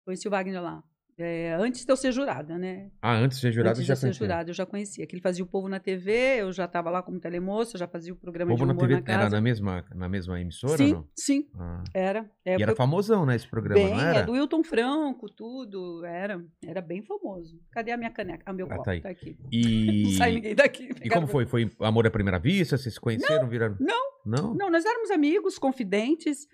Conheci 0.04 0.28
o 0.28 0.30
Wagner 0.30 0.62
lá. 0.62 0.82
É, 1.16 1.54
antes 1.60 1.84
de 1.84 1.92
eu 1.92 1.96
ser 1.96 2.10
jurada, 2.12 2.58
né? 2.58 2.90
Ah, 3.00 3.14
antes 3.14 3.38
de 3.38 3.42
ser 3.42 3.52
jurado, 3.52 3.70
antes 3.70 3.82
de 3.82 3.86
já 3.88 3.92
eu 3.94 3.96
ser 3.96 4.12
jurada, 4.12 4.50
eu 4.50 4.54
já 4.54 4.66
conhecia. 4.66 5.06
Que 5.06 5.14
ele 5.14 5.22
fazia 5.22 5.44
o 5.44 5.46
Povo 5.46 5.68
na 5.68 5.78
TV, 5.78 6.12
eu 6.40 6.52
já 6.52 6.64
estava 6.64 6.90
lá 6.90 7.02
como 7.02 7.20
telemoça, 7.20 7.78
já 7.78 7.86
fazia 7.86 8.12
o 8.12 8.16
programa 8.16 8.50
Povo 8.50 8.62
de 8.62 8.66
na 8.66 8.72
humor 8.72 8.80
TV 8.88 8.94
na 8.94 9.02
casa. 9.02 9.20
era 9.20 9.30
na 9.30 9.40
mesma, 9.40 9.84
na 9.94 10.08
mesma 10.08 10.40
emissora 10.40 10.76
sim, 10.76 10.92
não? 10.92 11.08
sim, 11.14 11.46
Ah. 11.56 11.84
era. 11.94 12.28
É, 12.44 12.58
E 12.58 12.62
era 12.62 12.74
famosão, 12.74 13.24
né, 13.24 13.36
esse 13.36 13.46
programa, 13.48 13.80
bem, 13.80 13.94
não 13.94 14.00
era? 14.00 14.18
é 14.18 14.22
do 14.24 14.32
Wilton 14.32 14.64
Franco, 14.64 15.28
tudo. 15.30 16.04
Era, 16.04 16.44
era 16.66 16.80
bem 16.80 17.00
famoso. 17.02 17.60
Cadê 17.70 17.92
a 17.92 17.96
minha 17.96 18.10
caneca? 18.10 18.42
Ah, 18.46 18.52
meu 18.52 18.66
Ah, 18.66 18.70
copo, 18.70 18.82
tá 18.84 18.90
aí. 18.90 19.00
tá 19.00 19.08
aqui. 19.10 19.36
E... 19.52 20.02
Não 20.10 20.10
sai 20.18 20.32
ninguém 20.34 20.54
daqui. 20.54 20.88
E 21.02 21.08
como 21.08 21.26
foi? 21.28 21.46
Foi 21.46 21.70
amor 21.80 22.06
à 22.06 22.10
primeira 22.10 22.38
vista? 22.40 22.76
Vocês 22.76 22.94
se 22.94 23.00
conheceram, 23.00 23.48
viraram? 23.48 23.76
não. 23.78 24.14
Não? 24.26 24.54
Não, 24.54 24.70
nós 24.70 24.82
éramos 24.86 25.10
amigos, 25.10 25.58
confidentes. 25.58 26.48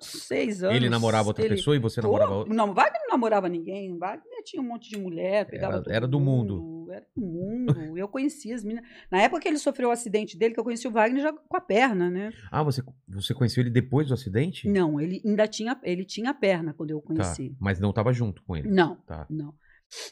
Seis 0.00 0.62
anos. 0.62 0.76
Ele 0.76 0.88
namorava 0.88 1.28
outra 1.28 1.44
Ele- 1.44 1.56
pessoa 1.56 1.74
e 1.76 1.78
você 1.78 2.00
Pô, 2.00 2.06
namorava 2.08 2.34
outra? 2.34 2.54
Não, 2.54 2.72
Wagner 2.74 3.00
não 3.02 3.08
namorava 3.10 3.48
ninguém. 3.48 3.96
Wagner 3.98 4.42
tinha 4.44 4.62
um 4.62 4.66
monte 4.66 4.88
de 4.90 4.96
mulher, 4.98 5.46
pegava 5.46 5.78
Era- 5.84 5.94
era 5.96 6.08
do 6.08 6.20
mundo. 6.20 6.86
Era 6.90 7.06
do 7.16 7.26
mundo. 7.26 7.98
Eu 7.98 8.08
conhecia 8.08 8.54
as 8.54 8.64
meninas. 8.64 8.88
Na 9.10 9.20
época 9.22 9.42
que 9.42 9.48
ele 9.48 9.58
sofreu 9.58 9.88
o 9.88 9.92
acidente 9.92 10.38
dele, 10.38 10.54
que 10.54 10.60
eu 10.60 10.64
conheci 10.64 10.86
o 10.88 10.90
Wagner 10.90 11.22
já 11.22 11.32
com 11.32 11.56
a 11.56 11.60
perna, 11.60 12.08
né? 12.10 12.32
Ah, 12.50 12.62
você, 12.62 12.82
você 13.08 13.34
conheceu 13.34 13.62
ele 13.62 13.70
depois 13.70 14.08
do 14.08 14.14
acidente? 14.14 14.68
Não, 14.68 15.00
ele 15.00 15.20
ainda 15.24 15.46
tinha, 15.46 15.78
ele 15.82 16.04
tinha 16.04 16.30
a 16.30 16.34
perna 16.34 16.72
quando 16.72 16.90
eu 16.90 17.00
Tá, 17.00 17.06
conheci. 17.06 17.54
mas 17.60 17.78
não 17.80 17.92
tava 17.92 18.12
junto 18.12 18.42
com 18.44 18.56
ele. 18.56 18.68
Não, 18.70 18.96
Tá. 19.06 19.26
não. 19.28 19.52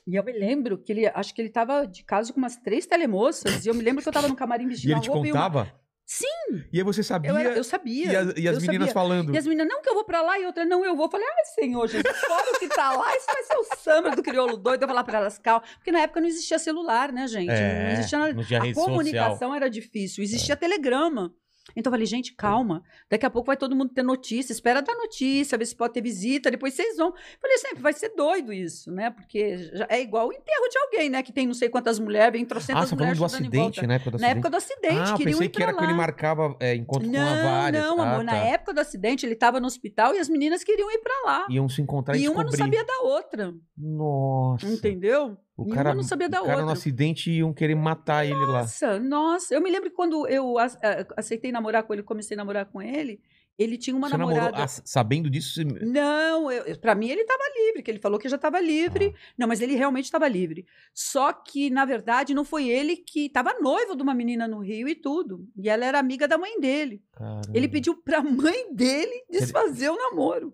E 0.07 0.15
eu 0.17 0.25
me 0.25 0.33
lembro 0.33 0.79
que 0.79 0.91
ele, 0.91 1.07
acho 1.07 1.35
que 1.35 1.41
ele 1.43 1.51
tava 1.51 1.87
de 1.87 2.03
caso 2.03 2.33
com 2.33 2.39
umas 2.39 2.57
três 2.57 2.87
telemoças, 2.87 3.65
e 3.65 3.69
eu 3.69 3.75
me 3.75 3.83
lembro 3.83 4.03
que 4.03 4.09
eu 4.09 4.13
tava 4.13 4.27
no 4.29 4.35
camarim 4.35 4.65
E 4.65 4.69
vestindo 4.69 4.91
ele 4.91 4.99
a 4.99 5.03
te 5.03 5.11
roupa 5.11 5.27
e 5.27 5.31
contava? 5.31 5.73
Sim! 6.09 6.63
E 6.73 6.79
aí 6.79 6.85
você 6.85 7.03
sabia? 7.03 7.31
Eu, 7.33 7.37
era- 7.37 7.57
eu 7.57 7.65
sabia. 7.65 8.13
e 8.13 8.17
as, 8.17 8.27
e 8.39 8.49
as 8.49 8.59
meninas 8.63 8.89
sabia. 8.89 8.93
falando. 8.95 9.35
E 9.35 9.39
as 9.39 9.45
meninas, 9.45 9.67
não 9.69 9.83
que 9.83 9.89
eu 9.89 9.95
vou 9.95 10.05
pra 10.05 10.23
lá, 10.23 10.39
e 10.39 10.47
outra, 10.47 10.65
não, 10.65 10.85
eu 10.85 10.95
vou. 10.95 11.07
Eu 11.07 11.11
falei, 11.11 11.27
ai, 11.27 11.45
senhor 11.47 11.87
Jesus, 11.89 12.17
fora 12.21 12.47
o 12.55 12.59
que 12.61 12.69
tá 12.69 12.93
lá, 12.97 13.17
isso 13.17 13.27
vai 13.27 13.43
ser 13.43 13.57
o 13.57 13.65
samba 13.77 14.11
do 14.15 14.23
crioulo 14.23 14.57
doido. 14.57 14.83
Eu 14.83 14.89
falar 14.89 15.03
pra 15.03 15.19
elas, 15.19 15.37
calma. 15.39 15.65
Porque 15.79 15.91
na 15.91 15.99
época 16.01 16.21
não 16.21 16.29
existia 16.29 16.61
celular, 16.61 17.11
né, 17.13 17.27
gente? 17.27 17.51
É, 17.51 17.83
não 17.87 17.91
existia 17.93 18.19
nada. 18.21 18.33
não 18.35 18.41
a 18.41 18.45
rede 18.45 18.75
social. 18.75 18.85
É. 18.85 18.89
comunicação 18.89 19.55
era 19.55 19.69
difícil, 19.69 20.23
existia 20.23 20.55
telegrama. 20.57 21.35
Então 21.75 21.91
eu 21.91 21.95
falei, 21.95 22.07
gente, 22.07 22.33
calma. 22.35 22.83
Daqui 23.11 23.27
a 23.27 23.31
pouco 23.31 23.47
vai 23.47 23.57
todo 23.57 23.75
mundo 23.75 23.93
ter 23.93 24.03
notícia. 24.03 24.53
Espera 24.53 24.81
dar 24.81 24.95
notícia, 24.95 25.59
ver 25.59 25.67
se 25.67 25.75
pode 25.75 25.95
ter 25.95 26.01
visita. 26.01 26.51
Depois 26.51 26.75
vocês 26.75 26.97
vão. 26.97 27.13
Falei, 27.41 27.59
sempre 27.59 27.83
vai 27.83 27.93
ser 27.93 28.11
doido 28.15 28.53
isso, 28.53 28.91
né? 28.93 29.11
Porque 29.11 29.57
é 29.89 30.01
igual 30.01 30.29
o 30.29 30.33
enterro 30.33 30.69
de 30.71 30.79
alguém, 30.79 31.11
né? 31.11 31.23
Que 31.23 31.33
tem 31.33 31.47
não 31.47 31.55
sei 31.55 31.69
quantas 31.69 31.99
mulheres, 31.99 32.33
vem 32.33 32.45
Ah, 32.45 32.47
trocentas 32.47 32.89
você 32.89 32.97
tá 32.97 32.97
falando 32.97 33.17
mulheres 33.17 33.19
do 33.19 33.29
chutando 33.29 33.57
em 33.57 33.69
acidente, 33.69 33.87
né? 33.87 34.01
Na 34.21 34.29
época 34.29 34.51
do 34.51 34.57
acidente, 34.57 35.11
ah, 35.11 35.17
queriam 35.17 35.39
pensei 35.39 35.49
que 35.49 35.63
era 35.63 35.73
que 35.73 35.81
lá. 35.81 35.85
ele 35.85 35.95
marcava 35.95 36.57
é, 36.61 36.75
encontro 36.75 37.11
com 37.11 37.17
a 37.17 37.21
Não, 37.21 37.43
várias. 37.43 37.85
não, 37.85 38.01
ah, 38.01 38.13
amor. 38.13 38.25
Na 38.25 38.33
tá. 38.33 38.39
época 38.39 38.75
do 38.75 38.81
acidente, 38.81 39.27
ele 39.27 39.35
estava 39.35 39.61
no 39.61 39.67
hospital 39.67 40.15
e 40.15 40.19
as 40.19 40.29
meninas 40.29 40.63
queriam 40.63 40.91
ir 40.91 40.99
pra 40.99 41.15
lá. 41.25 41.47
Iam 41.51 41.69
se 41.69 41.83
encontrar 41.83 42.17
e, 42.17 42.23
E 42.23 42.29
uma 42.29 42.45
não 42.45 42.53
sabia 42.53 42.85
da 42.85 43.01
outra. 43.03 43.55
Nossa. 43.77 44.67
Entendeu? 44.67 45.37
O 45.57 45.67
cara, 45.69 45.95
não 45.95 46.03
sabia 46.03 46.29
da 46.29 46.43
o 46.43 46.47
cara 46.47 46.63
no 46.63 46.71
acidente 46.71 47.31
iam 47.31 47.53
querer 47.53 47.75
matar 47.75 48.25
ele 48.27 48.35
lá. 48.35 48.61
Nossa, 48.63 48.99
nossa. 49.01 49.55
Eu 49.55 49.63
me 49.63 49.71
lembro 49.71 49.89
que 49.89 49.97
quando 49.97 50.27
eu 50.29 50.59
a- 50.59 50.69
aceitei 51.17 51.51
namorar 51.51 51.83
com 51.85 51.95
ele, 51.95 52.03
comecei 52.03 52.35
a 52.35 52.39
namorar 52.39 52.67
com 52.67 52.83
ele, 52.83 53.21
ele 53.59 53.79
tinha 53.79 53.97
uma 53.97 54.07
você 54.11 54.19
namorada. 54.19 54.43
namorou, 54.51 54.65
ah, 54.65 54.69
sabendo 54.69 55.31
disso, 55.31 55.55
você... 55.55 55.65
Não, 55.65 56.49
pra 56.79 56.95
mim 56.95 57.09
ele 57.09 57.23
estava 57.23 57.43
livre, 57.57 57.83
que 57.83 57.91
ele 57.91 57.99
falou 57.99 58.19
que 58.19 58.29
já 58.29 58.37
estava 58.37 58.61
livre. 58.61 59.15
Ah. 59.17 59.19
Não, 59.39 59.49
mas 59.49 59.63
ele 59.63 59.75
realmente 59.75 60.05
estava 60.05 60.29
livre. 60.29 60.67
Só 60.93 61.33
que, 61.33 61.71
na 61.71 61.87
verdade, 61.87 62.35
não 62.35 62.45
foi 62.45 62.69
ele 62.69 62.95
que 62.99 63.25
estava 63.25 63.55
noivo 63.59 63.97
de 63.97 64.03
uma 64.03 64.13
menina 64.15 64.47
no 64.47 64.59
Rio 64.59 64.87
e 64.87 64.95
tudo. 64.95 65.49
E 65.57 65.71
ela 65.71 65.87
era 65.87 65.99
amiga 65.99 66.29
da 66.29 66.37
mãe 66.37 66.61
dele. 66.61 67.03
Caramba. 67.13 67.41
Ele 67.55 67.67
pediu 67.67 67.97
pra 67.97 68.23
mãe 68.23 68.75
dele 68.75 69.25
desfazer 69.31 69.89
o 69.89 69.97
namoro. 69.97 70.53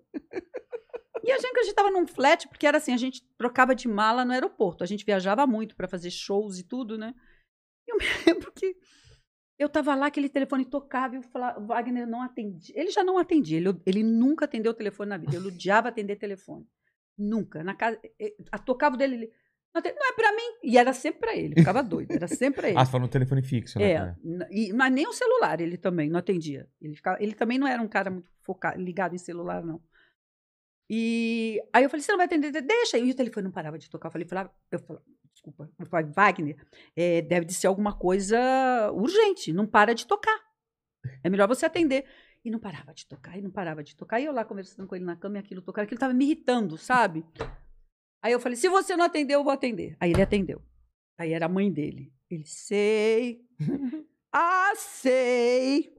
E 1.25 1.31
a 1.31 1.39
gente, 1.39 1.59
a 1.59 1.63
gente 1.63 1.75
tava 1.75 1.91
num 1.91 2.07
flat, 2.07 2.49
porque 2.49 2.67
era 2.67 2.79
assim, 2.79 2.93
a 2.93 2.97
gente 2.97 3.23
trocava 3.39 3.75
de 3.75 3.87
mala 3.89 4.25
no 4.25 4.33
aeroporto. 4.33 4.83
A 4.83 4.87
gente 4.87 5.05
viajava 5.05 5.47
muito 5.47 5.77
para 5.77 5.87
fazer 5.89 6.11
shows 6.11 6.59
e 6.59 6.65
tudo, 6.65 6.99
né? 6.99 7.15
E 7.87 7.93
eu 7.93 7.97
me 7.97 8.05
lembro 8.27 8.53
que 8.53 8.75
eu 9.59 9.69
tava 9.69 9.95
lá, 9.95 10.07
aquele 10.07 10.29
telefone 10.29 10.65
tocava 10.65 11.15
e 11.15 11.19
o 11.19 11.67
Wagner 11.67 12.07
não 12.07 12.23
atendia. 12.23 12.75
Ele 12.79 12.91
já 12.91 13.05
não 13.05 13.19
atendia, 13.19 13.59
ele, 13.59 13.69
ele 13.87 14.03
nunca 14.03 14.45
atendeu 14.47 14.73
o 14.73 14.75
telefone 14.75 15.11
na 15.11 15.17
vida. 15.17 15.37
Ele 15.37 15.49
odiava 15.49 15.89
atender 15.89 16.17
telefone. 16.17 16.67
Nunca. 17.17 17.63
Na 17.63 17.75
casa, 17.75 18.01
a 18.51 18.59
tocava 18.59 18.97
o 18.97 18.99
dele, 18.99 19.15
ele, 19.15 19.33
não, 19.75 19.81
é 20.09 20.13
pra 20.15 20.33
mim. 20.33 20.59
E 20.65 20.77
era 20.77 20.93
sempre 20.93 21.21
pra 21.21 21.37
ele, 21.37 21.55
ficava 21.55 21.83
doido, 21.85 22.11
era 22.11 22.27
sempre 22.27 22.61
pra 22.63 22.69
ele. 22.71 22.79
Ah, 22.79 22.85
você 22.85 22.91
falou 22.91 23.07
no 23.07 23.13
telefone 23.13 23.43
fixo, 23.43 23.79
né? 23.79 23.93
É, 23.93 24.17
e- 24.51 24.73
mas 24.73 24.93
nem 24.93 25.07
o 25.07 25.13
celular 25.13 25.61
ele 25.61 25.77
também 25.77 26.11
não 26.11 26.19
atendia. 26.19 26.69
Ele, 26.81 26.97
ficava, 26.97 27.23
ele 27.23 27.35
também 27.35 27.59
não 27.59 27.67
era 27.69 27.81
um 27.81 27.89
cara 27.89 28.11
muito 28.11 28.29
focado, 28.41 28.81
ligado 28.83 29.15
em 29.15 29.19
celular, 29.19 29.63
não. 29.63 29.81
E 30.95 31.59
aí 31.73 31.85
eu 31.85 31.89
falei, 31.89 32.03
você 32.03 32.13
não 32.13 32.19
vai 32.19 32.27
atender? 32.27 32.53
Deixa. 32.53 32.99
E 32.99 33.11
o 33.11 33.17
telefone 33.17 33.45
não 33.45 33.51
parava 33.51 33.79
de 33.79 33.89
tocar. 33.89 34.09
Eu 34.09 34.13
falei, 34.13 34.29
falava, 34.29 34.53
eu 34.71 34.79
falava 34.79 35.03
desculpa, 35.33 35.71
eu 35.79 35.87
falei, 35.87 36.13
Wagner, 36.13 36.67
é, 36.95 37.23
deve 37.23 37.47
de 37.47 37.55
ser 37.55 37.67
alguma 37.67 37.97
coisa 37.97 38.39
urgente, 38.93 39.53
não 39.53 39.67
para 39.67 39.95
de 39.95 40.07
tocar. 40.07 40.39
É 41.25 41.31
melhor 41.31 41.49
você 41.49 41.67
atender. 41.67 42.05
E 42.45 42.51
não 42.51 42.59
parava 42.59 42.93
de 42.93 43.07
tocar, 43.07 43.39
e 43.39 43.43
não 43.43 43.51
parava 43.51 43.83
de 43.83 43.97
tocar. 43.97 44.21
E 44.21 44.25
eu 44.25 44.33
lá 44.33 44.45
conversando 44.45 44.87
com 44.87 44.97
ele 44.97 45.05
na 45.05 45.17
cama 45.17 45.37
e 45.37 45.41
aquilo 45.41 45.63
tocando, 45.63 45.85
aquilo 45.85 46.01
tava 46.01 46.13
me 46.13 46.25
irritando, 46.25 46.77
sabe? 46.77 47.25
Aí 48.21 48.33
eu 48.33 48.41
falei, 48.41 48.57
se 48.57 48.69
você 48.69 48.97
não 48.97 49.05
atender, 49.05 49.35
eu 49.35 49.45
vou 49.45 49.53
atender. 49.53 49.97
Aí 50.01 50.11
ele 50.11 50.23
atendeu. 50.23 50.61
Aí 51.19 51.33
era 51.33 51.47
a 51.47 51.49
mãe 51.49 51.73
dele. 51.73 52.13
Ele, 52.29 52.45
sei. 52.45 53.47
ah, 54.33 54.73
sei. 54.77 55.95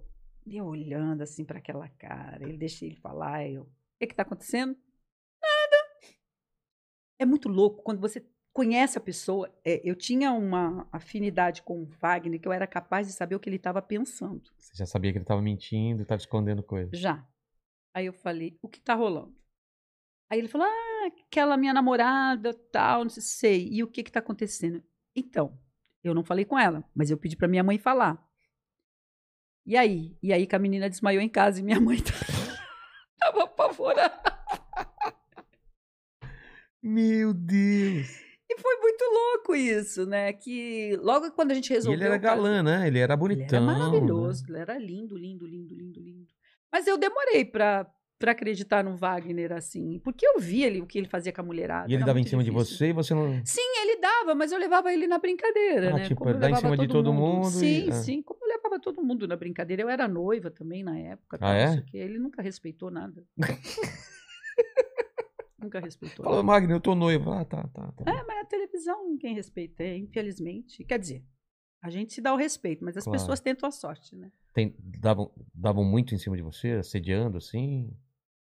E 0.45 0.57
eu 0.57 0.65
olhando 0.65 1.21
assim 1.21 1.45
para 1.45 1.59
aquela 1.59 1.87
cara. 1.87 2.43
Ele 2.43 2.57
deixei 2.57 2.89
ele 2.89 2.97
falar. 2.97 3.47
Eu, 3.47 3.63
o 3.63 3.69
que 3.99 4.07
que 4.07 4.15
tá 4.15 4.23
acontecendo? 4.23 4.75
É 7.23 7.25
muito 7.25 7.47
louco 7.47 7.81
quando 7.81 8.01
você 8.01 8.21
conhece 8.51 8.97
a 8.97 9.01
pessoa. 9.01 9.49
É, 9.63 9.81
eu 9.81 9.95
tinha 9.95 10.33
uma 10.33 10.85
afinidade 10.91 11.61
com 11.61 11.83
o 11.83 11.85
Wagner 11.85 12.37
que 12.37 12.45
eu 12.45 12.51
era 12.51 12.67
capaz 12.67 13.07
de 13.07 13.13
saber 13.13 13.33
o 13.35 13.39
que 13.39 13.47
ele 13.47 13.55
estava 13.55 13.81
pensando. 13.81 14.43
Você 14.57 14.73
já 14.75 14.85
sabia 14.85 15.13
que 15.13 15.17
ele 15.17 15.23
tava 15.23 15.41
mentindo, 15.41 16.05
tava 16.05 16.19
escondendo 16.19 16.61
coisas. 16.61 16.99
Já. 16.99 17.25
Aí 17.93 18.07
eu 18.07 18.11
falei, 18.11 18.59
o 18.61 18.67
que 18.67 18.81
tá 18.81 18.93
rolando? 18.93 19.33
Aí 20.29 20.37
ele 20.37 20.49
falou, 20.49 20.67
ah, 20.67 21.07
aquela 21.25 21.55
minha 21.55 21.73
namorada, 21.73 22.53
tal, 22.69 23.03
não 23.03 23.09
sei. 23.09 23.69
E 23.71 23.81
o 23.83 23.87
que 23.87 24.03
que 24.03 24.11
tá 24.11 24.19
acontecendo? 24.19 24.83
Então, 25.15 25.57
eu 26.03 26.13
não 26.13 26.25
falei 26.25 26.43
com 26.43 26.59
ela, 26.59 26.83
mas 26.93 27.09
eu 27.09 27.17
pedi 27.17 27.37
pra 27.37 27.47
minha 27.47 27.63
mãe 27.63 27.77
falar. 27.77 28.21
E 29.65 29.77
aí? 29.77 30.17
E 30.21 30.33
aí 30.33 30.45
que 30.45 30.57
a 30.57 30.59
menina 30.59 30.89
desmaiou 30.89 31.21
em 31.21 31.29
casa 31.29 31.61
e 31.61 31.63
minha 31.63 31.79
mãe 31.79 31.99
tava 33.17 33.43
apavorada. 33.43 34.22
Meu 36.83 37.33
Deus! 37.33 38.07
E 38.49 38.59
foi 38.59 38.75
muito 38.81 39.03
louco 39.05 39.55
isso, 39.55 40.05
né? 40.05 40.33
Que 40.33 40.97
logo 41.01 41.31
quando 41.31 41.51
a 41.51 41.53
gente 41.55 41.71
E 41.71 41.73
resolveu... 41.75 41.97
ele 41.97 42.05
era 42.07 42.17
galã, 42.17 42.61
né? 42.61 42.85
Ele 42.87 42.99
era 42.99 43.13
Ele 43.13 43.19
bonitão. 43.19 43.57
era 43.57 43.61
maravilhoso, 43.79 44.43
né? 44.43 44.49
ele 44.49 44.57
era 44.59 44.77
lindo, 44.77 45.15
lindo, 45.17 45.45
lindo, 45.47 45.73
lindo, 45.73 45.99
lindo. 46.01 46.27
Mas 46.71 46.85
eu 46.85 46.97
demorei 46.97 47.45
pra, 47.45 47.89
pra 48.19 48.33
acreditar 48.33 48.83
no 48.83 48.95
Wagner 48.97 49.53
assim, 49.53 49.99
porque 50.03 50.27
eu 50.27 50.39
vi 50.39 50.63
ele, 50.63 50.81
o 50.81 50.85
que 50.85 50.97
ele 50.97 51.07
fazia 51.07 51.31
com 51.31 51.39
a 51.41 51.43
mulherada. 51.43 51.89
E 51.89 51.95
ele 51.95 52.03
dava 52.03 52.19
em 52.19 52.25
cima 52.25 52.43
de 52.43 52.51
difícil. 52.51 52.75
você 52.77 52.87
e 52.89 52.93
você 52.93 53.13
não. 53.13 53.41
Sim, 53.45 53.61
ele 53.81 54.01
dava, 54.01 54.35
mas 54.35 54.51
eu 54.51 54.59
levava 54.59 54.91
ele 54.93 55.07
na 55.07 55.17
brincadeira, 55.17 55.91
Ah, 55.91 55.93
né? 55.93 56.03
tipo, 56.07 56.23
Como 56.23 56.37
dar 56.37 56.49
em 56.51 56.55
cima 56.55 56.77
de 56.77 56.87
todo 56.87 57.13
mundo 57.13 57.47
e- 57.47 57.51
Sim, 57.51 57.87
ah. 57.89 57.91
sim, 57.93 58.21
como 58.21 58.39
eu 58.43 58.49
levava 58.49 58.79
todo 58.79 59.01
mundo 59.01 59.25
na 59.27 59.35
brincadeira. 59.37 59.81
Eu 59.83 59.89
era 59.89 60.07
noiva 60.07 60.51
também 60.51 60.83
na 60.83 60.97
época. 60.99 61.37
Ah, 61.41 61.53
é? 61.55 61.81
quê. 61.81 61.97
Ele 61.97 62.19
nunca 62.19 62.41
respeitou 62.41 62.91
nada. 62.91 63.23
nunca 65.63 65.79
respeitou 65.79 66.23
Falou, 66.25 66.43
nada. 66.43 66.47
Magno, 66.47 66.73
eu 66.73 66.79
tô 66.81 66.93
noivo. 66.95 67.31
Ah, 67.31 67.45
tá, 67.45 67.63
tá. 67.67 67.91
tá. 67.91 68.11
É, 68.11 68.23
mas 68.23 68.37
a 68.41 68.45
televisão 68.45 69.07
ninguém 69.07 69.33
respeita, 69.35 69.83
é, 69.83 69.97
infelizmente. 69.97 70.83
Quer 70.83 70.99
dizer, 70.99 71.25
a 71.81 71.89
gente 71.89 72.13
se 72.13 72.21
dá 72.21 72.33
o 72.33 72.37
respeito, 72.37 72.83
mas 72.83 72.97
as 72.97 73.03
Claro. 73.03 73.19
pessoas 73.19 73.39
tentam 73.39 73.67
a 73.67 73.71
sorte, 73.71 74.15
né? 74.15 74.31
Tem- 74.53 74.75
davam, 74.79 75.31
davam 75.53 75.83
muito 75.83 76.13
em 76.13 76.17
cima 76.17 76.35
de 76.35 76.43
você, 76.43 76.71
assediando 76.71 77.37
assim? 77.37 77.89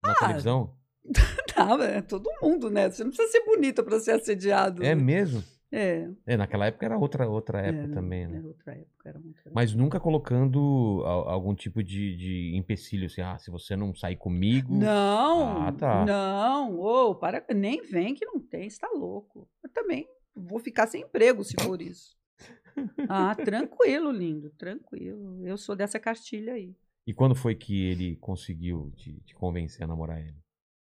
Na 0.02 0.12
Ah, 0.12 0.14
televisão? 0.16 0.76
Tava, 1.54 1.84
é 1.84 2.00
todo 2.02 2.30
mundo, 2.42 2.70
né? 2.70 2.90
Você 2.90 3.02
não 3.04 3.10
precisa 3.10 3.30
ser 3.32 3.44
bonita 3.44 3.82
para 3.82 4.00
ser 4.00 4.12
assediado. 4.12 4.82
É 4.82 4.94
né? 4.94 5.02
mesmo? 5.02 5.42
É. 5.72 6.08
É, 6.26 6.36
naquela 6.36 6.66
época 6.66 6.84
era 6.86 6.98
outra, 6.98 7.28
outra 7.28 7.60
época 7.60 7.84
era, 7.84 7.92
também, 7.94 8.26
né? 8.26 8.38
Era 8.38 8.46
outra 8.46 8.72
época, 8.72 9.08
era 9.08 9.18
outra 9.18 9.30
época. 9.40 9.50
Mas 9.54 9.72
nunca 9.74 10.00
colocando 10.00 11.02
a- 11.06 11.32
algum 11.32 11.54
tipo 11.54 11.82
de, 11.82 12.16
de 12.16 12.56
empecilho, 12.56 13.06
assim, 13.06 13.20
ah, 13.20 13.38
se 13.38 13.50
você 13.50 13.76
não 13.76 13.94
sair 13.94 14.16
comigo. 14.16 14.74
Não, 14.74 15.66
Ah, 15.68 15.72
tá. 15.72 16.04
não, 16.04 16.78
ô, 16.80 17.14
para, 17.14 17.44
nem 17.54 17.82
vem 17.82 18.14
que 18.14 18.24
não 18.26 18.40
tem, 18.40 18.68
você 18.68 18.78
tá 18.78 18.88
louco. 18.92 19.48
Eu 19.62 19.70
também 19.70 20.08
vou 20.34 20.58
ficar 20.58 20.86
sem 20.86 21.02
emprego 21.02 21.44
se 21.44 21.56
for 21.62 21.80
isso. 21.80 22.18
Ah, 23.12 23.34
tranquilo, 23.34 24.12
lindo, 24.12 24.50
tranquilo. 24.50 25.44
Eu 25.44 25.56
sou 25.56 25.74
dessa 25.74 25.98
cartilha 25.98 26.52
aí. 26.54 26.76
E 27.06 27.12
quando 27.12 27.34
foi 27.34 27.56
que 27.56 27.82
ele 27.86 28.14
conseguiu 28.16 28.92
te, 28.96 29.20
te 29.22 29.34
convencer 29.34 29.82
a 29.82 29.86
namorar 29.86 30.20
ele? 30.20 30.36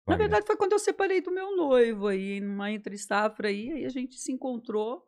Na 0.08 0.16
verdade, 0.16 0.46
foi 0.46 0.56
quando 0.56 0.74
eu 0.74 0.80
separei 0.80 1.20
do 1.20 1.32
meu 1.32 1.56
noivo 1.56 2.08
aí, 2.08 2.40
numa 2.40 2.72
entre 2.72 2.98
safra 2.98 3.48
aí, 3.48 3.72
aí 3.72 3.86
a 3.86 3.90
gente 3.90 4.20
se 4.20 4.32
encontrou. 4.32 5.04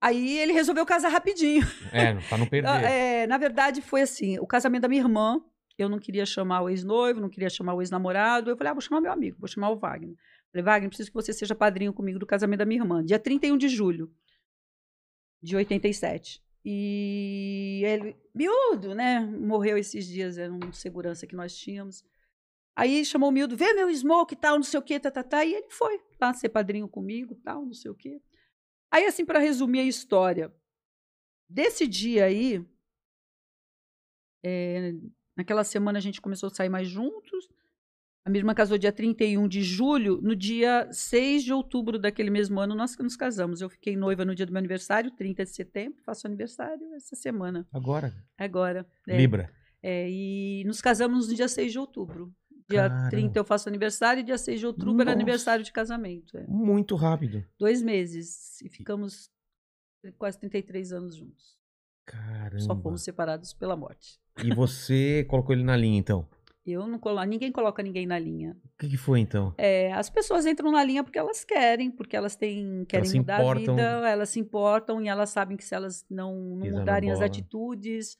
Aí 0.00 0.38
ele 0.38 0.52
resolveu 0.52 0.84
casar 0.86 1.10
rapidinho. 1.10 1.62
É, 1.92 2.14
pra 2.28 2.38
não 2.38 2.46
perder. 2.48 2.68
É, 2.84 3.26
na 3.26 3.36
verdade, 3.36 3.82
foi 3.82 4.02
assim: 4.02 4.38
o 4.38 4.46
casamento 4.46 4.82
da 4.82 4.88
minha 4.88 5.02
irmã, 5.02 5.42
eu 5.76 5.88
não 5.88 5.98
queria 5.98 6.24
chamar 6.24 6.62
o 6.62 6.70
ex-noivo, 6.70 7.20
não 7.20 7.28
queria 7.28 7.50
chamar 7.50 7.74
o 7.74 7.82
ex-namorado. 7.82 8.50
Eu 8.50 8.56
falei, 8.56 8.70
ah, 8.70 8.74
vou 8.74 8.80
chamar 8.80 9.00
meu 9.00 9.12
amigo, 9.12 9.36
vou 9.38 9.48
chamar 9.48 9.70
o 9.70 9.76
Wagner. 9.76 10.16
Falei, 10.50 10.64
Wagner, 10.64 10.88
preciso 10.88 11.10
que 11.10 11.14
você 11.14 11.32
seja 11.32 11.54
padrinho 11.54 11.92
comigo 11.92 12.18
do 12.18 12.26
casamento 12.26 12.60
da 12.60 12.66
minha 12.66 12.80
irmã, 12.80 13.04
dia 13.04 13.18
31 13.18 13.58
de 13.58 13.68
julho 13.68 14.10
de 15.42 15.56
87. 15.56 16.42
E 16.64 17.82
ele, 17.84 18.16
miúdo, 18.34 18.94
né? 18.94 19.20
Morreu 19.20 19.76
esses 19.76 20.06
dias, 20.06 20.38
era 20.38 20.50
um 20.50 20.72
segurança 20.72 21.26
que 21.26 21.36
nós 21.36 21.54
tínhamos. 21.54 22.02
Aí 22.76 23.04
chamou 23.04 23.28
o 23.28 23.32
miúdo, 23.32 23.56
vê 23.56 23.72
meu 23.72 23.88
smoke 23.94 24.34
e 24.34 24.36
tal, 24.36 24.56
não 24.56 24.64
sei 24.64 24.80
o 24.80 24.82
quê, 24.82 24.98
tá, 24.98 25.10
tá, 25.10 25.22
tá. 25.22 25.44
E 25.44 25.54
ele 25.54 25.70
foi 25.70 26.00
lá 26.20 26.34
ser 26.34 26.48
padrinho 26.48 26.88
comigo 26.88 27.34
tal, 27.36 27.64
não 27.64 27.72
sei 27.72 27.90
o 27.90 27.94
quê. 27.94 28.20
Aí, 28.90 29.06
assim, 29.06 29.24
para 29.24 29.38
resumir 29.38 29.80
a 29.80 29.84
história, 29.84 30.52
desse 31.48 31.86
dia 31.86 32.24
aí, 32.24 32.64
é, 34.44 34.92
naquela 35.36 35.64
semana 35.64 35.98
a 35.98 36.02
gente 36.02 36.20
começou 36.20 36.48
a 36.48 36.54
sair 36.54 36.68
mais 36.68 36.88
juntos. 36.88 37.48
A 38.26 38.30
minha 38.30 38.40
irmã 38.40 38.54
casou 38.54 38.78
dia 38.78 38.92
31 38.92 39.46
de 39.46 39.62
julho. 39.62 40.20
No 40.22 40.34
dia 40.34 40.88
6 40.90 41.44
de 41.44 41.52
outubro 41.52 41.98
daquele 41.98 42.30
mesmo 42.30 42.58
ano, 42.58 42.74
nós 42.74 42.96
nos 42.98 43.16
casamos. 43.16 43.60
Eu 43.60 43.68
fiquei 43.68 43.96
noiva 43.96 44.24
no 44.24 44.34
dia 44.34 44.46
do 44.46 44.52
meu 44.52 44.60
aniversário, 44.60 45.10
30 45.10 45.44
de 45.44 45.50
setembro. 45.50 46.02
Faço 46.04 46.26
aniversário 46.26 46.94
essa 46.94 47.14
semana. 47.14 47.66
Agora. 47.72 48.14
Agora. 48.38 48.86
É, 49.06 49.16
Libra. 49.16 49.52
é, 49.82 50.08
e 50.08 50.64
nos 50.64 50.80
casamos 50.80 51.28
no 51.28 51.34
dia 51.34 51.48
6 51.48 51.72
de 51.72 51.78
outubro. 51.78 52.32
Dia 52.68 52.88
Caramba. 52.88 53.10
30 53.10 53.38
eu 53.38 53.44
faço 53.44 53.68
aniversário 53.68 54.20
e 54.20 54.24
dia 54.24 54.38
6 54.38 54.60
de 54.60 54.66
outubro 54.66 55.02
era 55.02 55.10
Nossa. 55.10 55.16
aniversário 55.16 55.64
de 55.64 55.72
casamento. 55.72 56.36
é. 56.38 56.46
Muito 56.46 56.96
rápido. 56.96 57.44
Dois 57.58 57.82
meses. 57.82 58.60
E 58.62 58.68
ficamos 58.68 59.30
quase 60.18 60.38
33 60.38 60.92
anos 60.92 61.16
juntos. 61.16 61.58
Caramba. 62.06 62.60
Só 62.60 62.76
fomos 62.76 63.02
separados 63.02 63.52
pela 63.52 63.76
morte. 63.76 64.18
E 64.42 64.54
você 64.54 65.24
colocou 65.28 65.54
ele 65.54 65.64
na 65.64 65.76
linha, 65.76 65.98
então. 65.98 66.26
Eu 66.66 66.86
não 66.86 66.98
colo... 66.98 67.22
Ninguém 67.24 67.52
coloca 67.52 67.82
ninguém 67.82 68.06
na 68.06 68.18
linha. 68.18 68.56
O 68.64 68.78
que, 68.78 68.88
que 68.88 68.96
foi, 68.96 69.20
então? 69.20 69.54
É, 69.58 69.92
as 69.92 70.08
pessoas 70.08 70.46
entram 70.46 70.72
na 70.72 70.82
linha 70.82 71.04
porque 71.04 71.18
elas 71.18 71.44
querem, 71.44 71.90
porque 71.90 72.16
elas 72.16 72.36
têm, 72.36 72.86
querem 72.86 73.04
se 73.04 73.18
mudar 73.18 73.40
importam. 73.40 73.74
a 73.74 73.76
vida, 73.76 74.08
elas 74.08 74.30
se 74.30 74.40
importam 74.40 75.02
e 75.02 75.08
elas 75.08 75.28
sabem 75.28 75.58
que 75.58 75.64
se 75.64 75.74
elas 75.74 76.06
não, 76.08 76.34
não 76.56 76.70
mudarem 76.70 77.10
as 77.10 77.20
atitudes. 77.20 78.16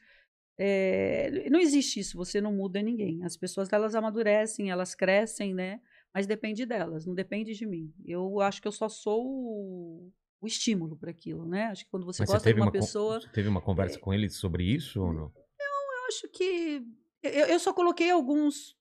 É, 0.58 1.48
não 1.50 1.58
existe 1.60 2.00
isso, 2.00 2.16
você 2.16 2.40
não 2.40 2.52
muda 2.52 2.80
ninguém. 2.82 3.22
As 3.24 3.36
pessoas 3.36 3.72
elas 3.72 3.94
amadurecem, 3.94 4.70
elas 4.70 4.94
crescem, 4.94 5.54
né? 5.54 5.80
Mas 6.12 6.26
depende 6.26 6.64
delas, 6.64 7.04
não 7.06 7.14
depende 7.14 7.54
de 7.54 7.66
mim. 7.66 7.92
Eu 8.04 8.40
acho 8.40 8.62
que 8.62 8.68
eu 8.68 8.72
só 8.72 8.88
sou 8.88 9.26
o, 9.26 10.12
o 10.40 10.46
estímulo 10.46 10.96
para 10.96 11.10
aquilo, 11.10 11.44
né? 11.46 11.64
Acho 11.64 11.84
que 11.84 11.90
quando 11.90 12.06
você 12.06 12.22
Mas 12.22 12.30
gosta 12.30 12.52
de 12.52 12.60
uma 12.60 12.66
con- 12.66 12.72
pessoa. 12.72 13.20
você 13.20 13.28
teve 13.30 13.48
uma 13.48 13.60
conversa 13.60 13.98
com 13.98 14.14
ele 14.14 14.30
sobre 14.30 14.62
isso 14.64 15.02
ou 15.02 15.12
não? 15.12 15.32
Eu 15.34 16.06
acho 16.08 16.28
que. 16.28 16.82
Eu, 17.22 17.46
eu 17.46 17.58
só 17.58 17.72
coloquei 17.72 18.10
alguns. 18.10 18.76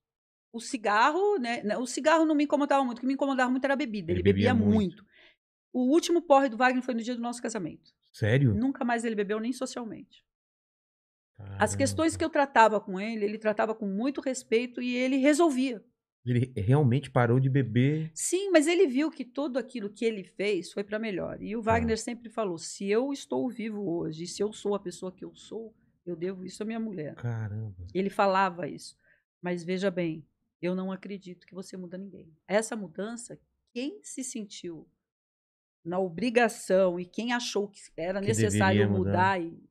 O 0.51 0.59
cigarro, 0.59 1.39
né? 1.39 1.63
O 1.79 1.87
cigarro 1.87 2.25
não 2.25 2.35
me 2.35 2.43
incomodava 2.43 2.83
muito. 2.85 2.99
O 2.99 3.01
que 3.01 3.07
me 3.07 3.15
incomodava 3.15 3.49
muito 3.49 3.63
era 3.65 3.73
a 3.73 3.77
bebida. 3.77 4.11
Ele 4.11 4.19
Ele, 4.19 4.23
bebia 4.23 4.53
bebia, 4.53 4.67
muito. 4.69 4.97
muito. 4.97 5.05
O 5.73 5.91
último 5.91 6.21
porre 6.21 6.47
do 6.49 6.57
Wagner 6.57 6.83
foi 6.83 6.93
no 6.93 7.01
dia 7.01 7.15
do 7.15 7.21
nosso 7.21 7.41
casamento. 7.41 7.91
Sério? 8.11 8.53
Nunca 8.53 8.85
mais 8.85 9.03
ele 9.03 9.15
bebeu, 9.15 9.39
nem 9.39 9.51
socialmente. 9.51 10.23
As 11.59 11.75
questões 11.75 12.15
que 12.17 12.23
eu 12.23 12.29
tratava 12.29 12.79
com 12.79 12.99
ele, 12.99 13.25
ele 13.25 13.37
tratava 13.37 13.73
com 13.75 13.85
muito 13.87 14.21
respeito 14.21 14.81
e 14.81 14.95
ele 14.95 15.17
resolvia. 15.17 15.83
Ele 16.25 16.53
realmente 16.55 17.11
parou 17.11 17.37
de 17.39 17.49
beber. 17.49 18.09
Sim, 18.13 18.49
mas 18.49 18.65
ele 18.65 18.87
viu 18.87 19.11
que 19.11 19.25
tudo 19.25 19.59
aquilo 19.59 19.89
que 19.89 20.05
ele 20.05 20.23
fez 20.23 20.71
foi 20.71 20.83
para 20.83 20.97
melhor. 20.97 21.41
E 21.41 21.55
o 21.55 21.61
Tá. 21.61 21.71
Wagner 21.73 21.97
sempre 21.99 22.29
falou: 22.29 22.57
se 22.57 22.89
eu 22.89 23.11
estou 23.11 23.49
vivo 23.49 23.81
hoje, 23.89 24.25
se 24.25 24.41
eu 24.41 24.53
sou 24.53 24.73
a 24.73 24.79
pessoa 24.79 25.11
que 25.11 25.25
eu 25.25 25.35
sou, 25.35 25.73
eu 26.05 26.15
devo 26.15 26.45
isso 26.45 26.63
à 26.63 26.65
minha 26.65 26.79
mulher. 26.79 27.15
Caramba. 27.15 27.75
Ele 27.93 28.09
falava 28.09 28.67
isso. 28.69 28.95
Mas 29.41 29.63
veja 29.65 29.91
bem, 29.91 30.25
eu 30.61 30.73
não 30.75 30.91
acredito 30.93 31.45
que 31.45 31.53
você 31.53 31.75
muda 31.75 31.97
ninguém. 31.97 32.31
Essa 32.47 32.73
mudança, 32.75 33.37
quem 33.73 33.99
se 34.01 34.23
sentiu 34.23 34.87
na 35.83 35.99
obrigação 35.99 36.97
e 36.97 37.05
quem 37.05 37.33
achou 37.33 37.67
que 37.67 37.81
era 37.97 38.21
Que 38.21 38.27
necessário 38.27 38.89
mudar. 38.89 38.97
mudar, 39.39 39.41
e- 39.41 39.61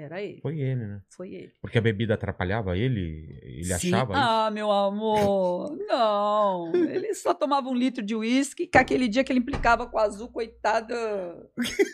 era 0.00 0.22
ele. 0.22 0.40
Foi 0.40 0.58
ele, 0.60 0.86
né? 0.86 1.00
Foi 1.16 1.34
ele. 1.34 1.52
Porque 1.60 1.76
a 1.78 1.80
bebida 1.80 2.14
atrapalhava 2.14 2.76
ele? 2.76 3.38
Ele 3.42 3.64
Sim. 3.64 3.72
achava 3.94 4.12
isso? 4.12 4.22
Ah, 4.22 4.50
meu 4.50 4.70
amor, 4.70 5.76
não. 5.88 6.72
Ele 6.74 7.12
só 7.14 7.34
tomava 7.34 7.68
um 7.68 7.74
litro 7.74 8.02
de 8.02 8.14
uísque, 8.14 8.66
que 8.66 8.78
aquele 8.78 9.08
dia 9.08 9.24
que 9.24 9.32
ele 9.32 9.40
implicava 9.40 9.86
com 9.86 9.98
a 9.98 10.02
azul, 10.04 10.28
coitada 10.28 10.94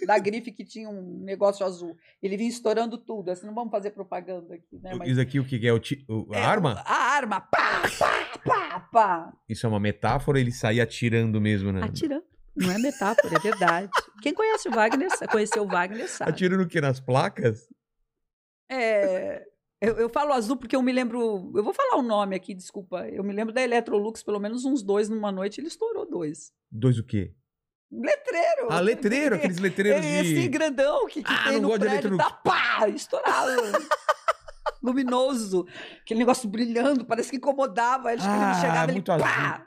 da 0.07 0.19
grife 0.19 0.53
que 0.53 0.65
tinha 0.65 0.89
um 0.89 1.21
negócio 1.25 1.65
azul. 1.65 1.97
Ele 2.23 2.37
vinha 2.37 2.51
estourando 2.51 2.99
tudo. 2.99 3.31
Assim, 3.31 3.47
não 3.47 3.55
vamos 3.55 3.71
fazer 3.71 3.91
propaganda 3.91 4.55
aqui, 4.55 4.79
né? 4.83 4.95
Mas 4.99 5.09
Isso 5.11 5.21
aqui 5.21 5.41
o 5.41 5.45
que 5.45 5.59
que 5.59 5.67
é? 5.67 5.73
O 5.73 5.79
ti- 5.79 6.05
o- 6.09 6.33
a 6.35 6.39
É, 6.39 6.43
arma? 6.45 6.83
A 6.87 6.95
arma, 7.17 7.41
pá, 7.41 7.83
pá, 7.99 8.39
pá, 8.45 8.81
pá. 8.93 9.33
Isso 9.49 9.65
é 9.67 9.69
uma 9.69 9.81
metáfora 9.81 10.39
ele 10.39 10.53
saía 10.53 10.83
atirando 10.83 11.41
mesmo, 11.41 11.73
né? 11.73 11.81
Atirando. 11.85 12.25
Não 12.57 12.71
é 12.71 12.79
metáfora, 12.79 13.35
é 13.35 13.39
verdade. 13.41 13.91
Quem 14.23 14.33
conhece 14.33 14.69
o 14.69 14.71
Wagner, 14.71 15.09
conheceu 15.29 15.65
o 15.65 15.67
Wagner 15.67 16.09
sabe. 16.09 16.31
Atirando 16.31 16.63
o 16.63 16.69
quê? 16.69 16.81
Nas 16.81 17.01
placas? 17.01 17.69
É, 18.75 19.47
eu, 19.81 19.95
eu 19.99 20.09
falo 20.09 20.33
azul 20.33 20.57
porque 20.57 20.75
eu 20.77 20.83
me 20.83 20.93
lembro. 20.93 21.53
Eu 21.55 21.62
vou 21.62 21.72
falar 21.75 21.97
o 21.97 22.03
nome 22.03 22.35
aqui, 22.37 22.55
desculpa. 22.55 23.07
Eu 23.09 23.22
me 23.22 23.33
lembro 23.33 23.53
da 23.55 23.62
Electrolux, 23.62 24.22
pelo 24.22 24.41
menos 24.41 24.64
uns 24.64 24.83
dois 24.83 25.09
numa 25.09 25.31
noite, 25.31 25.61
ele 25.61 25.68
estourou 25.68 26.09
dois. 26.09 26.53
Dois 26.70 26.99
o 26.99 27.05
quê? 27.05 27.33
Letreiro! 27.93 28.68
Ah, 28.70 28.81
letreiro, 28.81 29.37
aqueles 29.37 29.59
letreiros 29.59 30.05
É, 30.05 30.22
de... 30.22 30.33
Esse 30.39 30.49
grandão 30.49 31.07
que, 31.07 31.22
que 31.22 31.31
Ah, 31.33 31.45
tem 31.45 31.53
não 31.55 31.61
no 31.62 31.68
gosto 31.68 31.83
de 31.83 31.89
prédio, 31.89 32.16
tá 32.16 32.31
pá, 32.31 32.89
estourado. 32.89 33.53
Luminoso. 34.83 35.66
Aquele 36.03 36.20
negócio 36.20 36.49
brilhando, 36.49 37.05
parece 37.05 37.31
que 37.31 37.37
incomodava. 37.37 38.12
Ele, 38.12 38.22
Ah, 38.25 38.51
ele 38.53 38.61
chegava, 38.61 38.85
ele 38.85 38.93
muito 38.93 39.07
pá! 39.07 39.64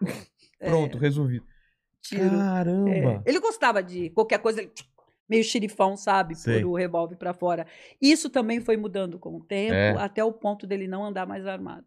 É, 0.59 0.69
Pronto, 0.69 0.97
resolvido. 0.97 1.45
tiro. 2.01 2.29
Caramba. 2.37 2.91
É, 2.91 3.29
Ele 3.29 3.39
gostava 3.39 3.81
de 3.83 4.09
qualquer 4.09 4.39
coisa, 4.39 4.61
ele, 4.61 4.71
meio 5.29 5.43
xerifão, 5.43 5.95
sabe? 5.97 6.35
Sei. 6.35 6.61
Por 6.61 6.69
o 6.69 6.75
revólver 6.75 7.15
pra 7.17 7.33
fora. 7.33 7.65
Isso 8.01 8.29
também 8.29 8.59
foi 8.61 8.77
mudando 8.77 9.19
com 9.19 9.35
o 9.35 9.43
tempo, 9.43 9.73
É. 9.73 9.91
até 9.97 10.23
o 10.23 10.31
ponto 10.31 10.65
dele 10.67 10.87
não 10.87 11.03
andar 11.05 11.25
mais 11.27 11.45
armado. 11.45 11.85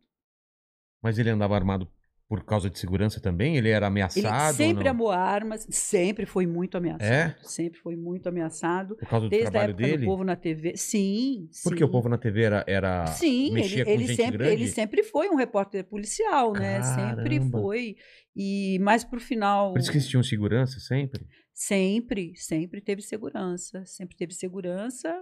Mas 1.03 1.19
ele 1.19 1.31
andava 1.31 1.55
armado 1.55 1.89
por 2.29 2.45
causa 2.45 2.71
de 2.71 2.79
segurança 2.79 3.19
também? 3.21 3.57
Ele 3.57 3.71
era 3.71 3.79
Ele 3.79 3.85
ameaçado 3.87 4.55
sempre 4.57 4.79
ou 4.79 4.85
não? 4.85 4.91
amou 4.93 5.11
armas, 5.11 5.67
sempre 5.69 6.25
foi 6.27 6.47
muito 6.47 6.77
ameaçado. 6.77 7.03
É? 7.11 7.35
Sempre 7.43 7.81
foi 7.81 7.97
muito 7.97 8.29
ameaçado. 8.29 8.95
Por 8.95 9.09
causa 9.09 9.27
do 9.27 9.31
Desde 9.31 9.49
a 9.49 9.51
trabalho 9.51 9.71
época 9.73 9.85
dele? 9.87 9.99
do 9.99 10.05
Povo 10.07 10.23
na 10.23 10.37
TV. 10.37 10.77
Sim, 10.77 11.49
sim. 11.51 11.69
Porque 11.69 11.83
o 11.83 11.89
povo 11.89 12.09
na 12.09 12.17
TV 12.19 12.43
era, 12.43 12.65
era 12.69 13.07
Sim, 13.09 13.53
mexia 13.53 13.79
ele, 13.81 13.85
com 13.85 13.91
ele 13.91 14.07
gente 14.07 14.17
sempre, 14.17 14.39
grande? 14.39 14.53
ele 14.53 14.69
sempre 14.69 15.03
foi 15.03 15.29
um 15.29 15.35
repórter 15.35 15.83
policial, 15.85 16.53
né? 16.53 16.81
Sempre 16.83 17.41
foi. 17.51 17.97
E 18.37 18.79
mais 18.81 19.03
pro 19.03 19.19
final. 19.19 19.73
Por 19.73 19.81
isso 19.81 19.91
que 19.91 19.97
eles 19.97 20.07
tinham 20.07 20.23
segurança 20.23 20.79
sempre? 20.79 21.27
Sempre, 21.63 22.33
sempre 22.37 22.81
teve 22.81 23.03
segurança. 23.03 23.85
Sempre 23.85 24.17
teve 24.17 24.33
segurança. 24.33 25.15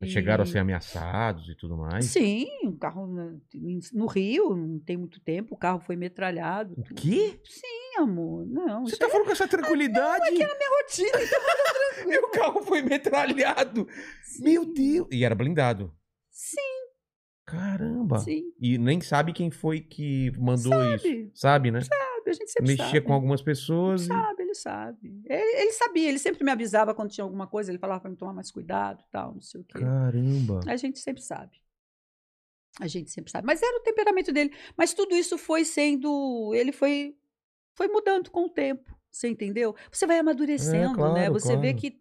Mas 0.00 0.10
Chegaram 0.10 0.42
a 0.42 0.46
E- 0.46 0.50
ser 0.50 0.58
ameaçados 0.60 1.46
e 1.46 1.54
tudo 1.54 1.76
mais? 1.76 2.06
Sim, 2.06 2.46
o 2.64 2.72
carro 2.78 3.06
no 3.92 4.06
Rio, 4.06 4.56
não 4.56 4.78
tem 4.80 4.96
muito 4.96 5.20
tempo, 5.20 5.54
o 5.54 5.58
carro 5.58 5.80
foi 5.80 5.94
metralhado. 5.94 6.72
O 6.78 6.82
quê? 6.94 7.38
Sim, 7.44 7.98
amor. 7.98 8.46
Não, 8.46 8.86
Você 8.86 8.96
tá 8.96 9.06
é 9.06 9.10
falando 9.10 9.26
com 9.26 9.32
essa 9.32 9.46
tranquilidade? 9.46 10.30
minha 10.30 10.48
rotina. 10.48 11.10
Então, 11.22 12.08
Meu 12.08 12.30
carro 12.32 12.62
foi 12.62 12.80
metralhado. 12.80 13.86
Meu 14.40 14.64
Deus. 14.64 15.06
E 15.12 15.22
era 15.22 15.34
blindado. 15.34 15.94
sim, 16.30 16.56
Caramba. 17.46 18.18
sim. 18.20 18.42
E 18.58 18.78
nem 18.78 19.02
sabe 19.02 19.34
quem 19.34 19.50
foi 19.50 19.80
que 19.82 20.32
mandou 20.38 20.72
Sabe. 20.72 20.94
isso. 20.96 21.30
Sabe, 21.34 21.70
né? 21.70 21.82
Sabe, 21.82 22.30
a 22.30 22.32
gente 22.32 22.50
sempre 22.50 22.68
Mexia 22.72 22.86
sabe. 22.86 23.00
com 23.02 23.12
algumas 23.12 23.42
pessoas. 23.42 24.04
e- 24.04 24.06
Sabe, 24.06 24.43
ele 24.54 24.60
sabe. 24.60 25.22
Ele, 25.26 25.62
ele 25.62 25.72
sabia, 25.72 26.08
ele 26.08 26.18
sempre 26.18 26.44
me 26.44 26.50
avisava 26.50 26.94
quando 26.94 27.10
tinha 27.10 27.24
alguma 27.24 27.46
coisa, 27.46 27.70
ele 27.70 27.78
falava 27.78 28.00
para 28.00 28.10
me 28.10 28.16
tomar 28.16 28.32
mais 28.32 28.50
cuidado 28.50 29.02
e 29.02 29.10
tal, 29.10 29.34
não 29.34 29.40
sei 29.40 29.60
o 29.60 29.64
quê. 29.64 29.80
Caramba. 29.80 30.60
A 30.66 30.76
gente 30.76 30.98
sempre 31.00 31.22
sabe. 31.22 31.60
A 32.80 32.86
gente 32.86 33.10
sempre 33.10 33.30
sabe. 33.30 33.46
Mas 33.46 33.62
era 33.62 33.76
o 33.76 33.82
temperamento 33.82 34.32
dele. 34.32 34.52
Mas 34.76 34.94
tudo 34.94 35.14
isso 35.14 35.38
foi 35.38 35.64
sendo. 35.64 36.52
Ele 36.54 36.72
foi, 36.72 37.16
foi 37.74 37.88
mudando 37.88 38.30
com 38.30 38.46
o 38.46 38.48
tempo. 38.48 38.92
Você 39.10 39.28
entendeu? 39.28 39.76
Você 39.92 40.06
vai 40.06 40.18
amadurecendo, 40.18 40.94
claro, 40.94 41.14
né? 41.14 41.30
Você 41.30 41.56
vê 41.56 41.72
claro. 41.72 41.78
que 41.78 42.00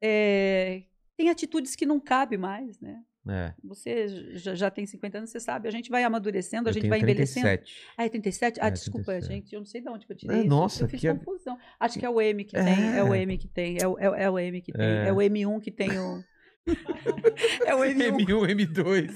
é, 0.00 0.84
tem 1.16 1.28
atitudes 1.28 1.74
que 1.74 1.84
não 1.84 1.98
cabe 1.98 2.36
mais, 2.36 2.78
né? 2.78 3.02
É. 3.28 3.54
Você 3.62 4.08
já, 4.36 4.54
já 4.54 4.70
tem 4.70 4.84
50 4.84 5.18
anos, 5.18 5.30
você 5.30 5.38
sabe. 5.38 5.68
A 5.68 5.70
gente 5.70 5.88
vai 5.90 6.02
amadurecendo, 6.02 6.68
a 6.68 6.70
eu 6.70 6.74
gente 6.74 6.88
vai 6.88 6.98
envelhecendo. 7.00 7.46
37. 7.46 7.80
Ah, 7.96 8.04
é 8.04 8.08
37? 8.08 8.60
Ah, 8.60 8.66
É, 8.66 8.70
desculpa, 8.70 9.12
37. 9.12 9.32
gente. 9.34 9.52
Eu 9.54 9.60
não 9.60 9.66
sei 9.66 9.80
de 9.80 9.88
onde 9.88 10.06
eu 10.08 10.16
tirei 10.16 10.36
É, 10.36 10.40
isso. 10.40 10.48
nossa, 10.48 10.84
eu 10.84 10.88
fiz 10.88 11.00
que 11.00 11.14
confusão. 11.14 11.56
Acho 11.78 11.98
que 11.98 12.04
é 12.04 12.10
o 12.10 12.20
M 12.20 12.44
que 12.44 12.52
tem. 12.56 12.96
É 12.96 13.04
o 13.04 13.14
É. 13.14 13.22
M 13.22 13.38
que 13.38 13.48
tem. 13.48 13.78
É 13.80 13.86
o, 13.86 13.98
é, 13.98 14.24
é 14.24 14.30
o 14.30 14.38
M 14.38 14.60
que 14.60 14.72
tem. 14.72 14.84
É. 14.84 15.06
É. 15.08 15.12
o 15.12 15.16
M1 15.16 15.60
que 15.60 15.70
tem 15.70 15.90
o. 15.98 16.24
é 17.66 17.74
o 17.74 17.78
M1. 17.80 18.26
M1, 18.26 18.72
M2. 18.72 19.14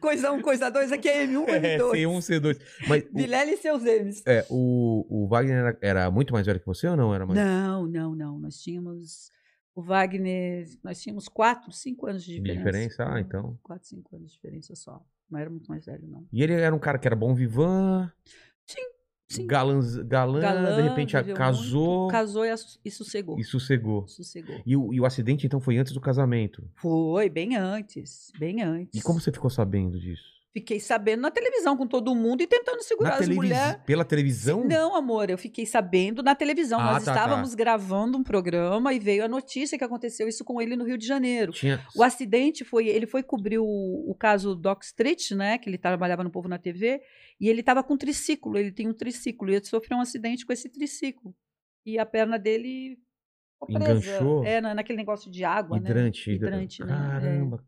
Coisa 0.00 0.32
1, 0.32 0.40
coisa 0.42 0.70
2. 0.70 0.92
Aqui 0.92 1.08
é 1.08 1.26
M1, 1.26 1.48
É, 1.48 1.78
M2. 1.78 1.92
C1, 1.92 2.18
C2. 2.18 2.60
Mas 2.88 3.04
Vilela 3.12 3.50
e 3.50 3.56
seus 3.56 3.82
M's. 3.84 4.22
é, 4.26 4.44
o, 4.50 5.06
o 5.08 5.28
Wagner 5.28 5.56
era, 5.58 5.78
era 5.80 6.10
muito 6.10 6.32
mais 6.32 6.46
velho 6.46 6.60
que 6.60 6.66
você 6.66 6.86
ou 6.88 6.96
não? 6.96 7.14
Era 7.14 7.26
mais... 7.26 7.38
Não, 7.38 7.86
não, 7.86 8.14
não. 8.14 8.38
Nós 8.38 8.60
tínhamos 8.60 9.30
O 9.74 9.82
Wagner, 9.82 10.68
nós 10.82 11.00
tínhamos 11.00 11.28
quatro, 11.28 11.72
cinco 11.72 12.06
anos 12.06 12.22
de 12.24 12.34
diferença. 12.34 12.58
diferença? 12.58 13.04
Ah, 13.08 13.20
então. 13.20 13.58
Quatro, 13.62 13.88
cinco 13.88 14.16
anos 14.16 14.30
de 14.30 14.36
diferença 14.36 14.74
só. 14.74 15.02
Não 15.30 15.38
era 15.38 15.48
muito 15.48 15.66
mais 15.68 15.86
velho, 15.86 16.06
não. 16.06 16.26
E 16.30 16.42
ele 16.42 16.52
era 16.52 16.74
um 16.74 16.78
cara 16.78 16.98
que 16.98 17.08
era 17.08 17.16
bom 17.16 17.34
vivan. 17.34 18.12
Sim, 18.66 18.86
sim. 19.28 19.46
Galã, 19.46 19.80
galã, 20.06 20.40
Galã, 20.40 20.76
de 20.76 20.82
repente 20.82 21.12
casou 21.34 22.00
muito, 22.00 22.12
casou 22.12 22.44
e, 22.44 22.54
e 22.84 22.90
sossegou. 22.90 23.38
e 23.38 23.44
sossegou. 23.44 24.06
Sossegou. 24.06 24.62
E 24.66 24.76
o, 24.76 24.92
e 24.92 25.00
o 25.00 25.06
acidente, 25.06 25.46
então, 25.46 25.58
foi 25.58 25.78
antes 25.78 25.94
do 25.94 26.00
casamento. 26.02 26.70
Foi, 26.74 27.30
bem 27.30 27.56
antes. 27.56 28.30
Bem 28.38 28.60
antes. 28.62 29.00
E 29.00 29.02
como 29.02 29.18
você 29.18 29.32
ficou 29.32 29.48
sabendo 29.48 29.98
disso? 29.98 30.41
Fiquei 30.52 30.78
sabendo 30.78 31.22
na 31.22 31.30
televisão 31.30 31.76
com 31.78 31.86
todo 31.86 32.14
mundo 32.14 32.42
e 32.42 32.46
tentando 32.46 32.82
segurar 32.82 33.12
Na 33.12 33.16
as 33.20 33.28
mulheres. 33.28 33.80
Pela 33.86 34.04
televisão? 34.04 34.62
Não, 34.64 34.94
amor, 34.94 35.30
eu 35.30 35.38
fiquei 35.38 35.64
sabendo 35.64 36.22
na 36.22 36.34
televisão. 36.34 36.78
Ah, 36.78 36.92
Nós 36.92 37.04
tá, 37.06 37.12
estávamos 37.12 37.54
gravando 37.54 38.18
um 38.18 38.22
programa 38.22 38.92
e 38.92 38.98
veio 38.98 39.24
a 39.24 39.28
notícia 39.28 39.78
que 39.78 39.84
aconteceu 39.84 40.28
isso 40.28 40.44
com 40.44 40.60
ele 40.60 40.76
no 40.76 40.84
Rio 40.84 40.98
de 40.98 41.06
Janeiro. 41.06 41.52
Tinha... 41.52 41.82
O 41.96 42.02
acidente 42.02 42.64
foi, 42.66 42.86
ele 42.88 43.06
foi 43.06 43.22
cobrir 43.22 43.58
o, 43.58 43.64
o 43.64 44.14
caso 44.14 44.54
Doc 44.54 44.82
Street, 44.82 45.30
né, 45.30 45.56
que 45.56 45.70
ele 45.70 45.78
trabalhava 45.78 46.22
no 46.22 46.30
Povo 46.30 46.48
na 46.48 46.58
TV, 46.58 47.00
e 47.40 47.48
ele 47.48 47.60
estava 47.60 47.82
com 47.82 47.94
um 47.94 47.98
triciclo, 47.98 48.58
ele 48.58 48.70
tem 48.70 48.86
um 48.86 48.92
triciclo, 48.94 49.48
e 49.50 49.54
ele 49.54 49.64
sofreu 49.64 49.96
um 49.96 50.02
acidente 50.02 50.44
com 50.44 50.52
esse 50.52 50.68
triciclo. 50.68 51.34
E 51.86 51.98
a 51.98 52.04
perna 52.04 52.38
dele 52.38 52.98
ficou 53.54 53.80
presa. 53.80 53.92
Enganchou? 53.92 54.44
É, 54.44 54.60
na- 54.60 54.74
naquele 54.74 54.98
negócio 54.98 55.30
de 55.30 55.44
água, 55.44 55.78
Hidrante. 55.78 56.28
né? 56.28 56.34
hidra- 56.36 56.48
Hidrante, 56.50 56.84
né? 56.84 56.88
Caramba. 56.88 57.64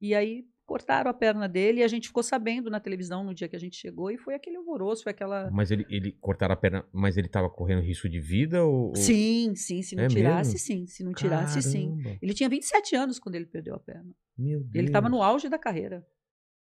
E 0.00 0.14
aí 0.14 0.44
cortaram 0.68 1.10
a 1.10 1.14
perna 1.14 1.48
dele 1.48 1.80
e 1.80 1.82
a 1.82 1.88
gente 1.88 2.08
ficou 2.08 2.22
sabendo 2.22 2.68
na 2.68 2.78
televisão 2.78 3.24
no 3.24 3.32
dia 3.34 3.48
que 3.48 3.56
a 3.56 3.58
gente 3.58 3.74
chegou, 3.74 4.10
e 4.10 4.18
foi 4.18 4.34
aquele 4.34 4.58
alvoroço, 4.58 5.02
foi 5.02 5.12
aquela... 5.12 5.50
Mas 5.50 5.70
ele, 5.70 5.86
ele 5.88 6.12
cortaram 6.20 6.52
a 6.52 6.56
perna, 6.56 6.84
mas 6.92 7.16
ele 7.16 7.26
tava 7.26 7.48
correndo 7.48 7.80
risco 7.80 8.06
de 8.06 8.20
vida 8.20 8.62
ou... 8.62 8.94
Sim, 8.94 9.54
sim, 9.56 9.80
se 9.80 9.96
não 9.96 10.04
É 10.04 10.08
tirasse, 10.08 10.52
mesmo? 10.52 10.58
sim. 10.58 10.86
Se 10.86 11.02
não 11.02 11.14
tirasse, 11.14 11.62
sim. 11.62 11.96
Caramba, 11.96 12.18
Ele 12.20 12.34
tinha 12.34 12.50
27 12.50 12.94
anos 12.94 13.18
quando 13.18 13.36
ele 13.36 13.46
perdeu 13.46 13.74
a 13.74 13.80
perna. 13.80 14.10
Meu 14.36 14.60
Deus. 14.60 14.74
Ele 14.74 14.88
estava 14.88 15.08
no 15.08 15.22
auge 15.22 15.48
da 15.48 15.58
carreira. 15.58 16.06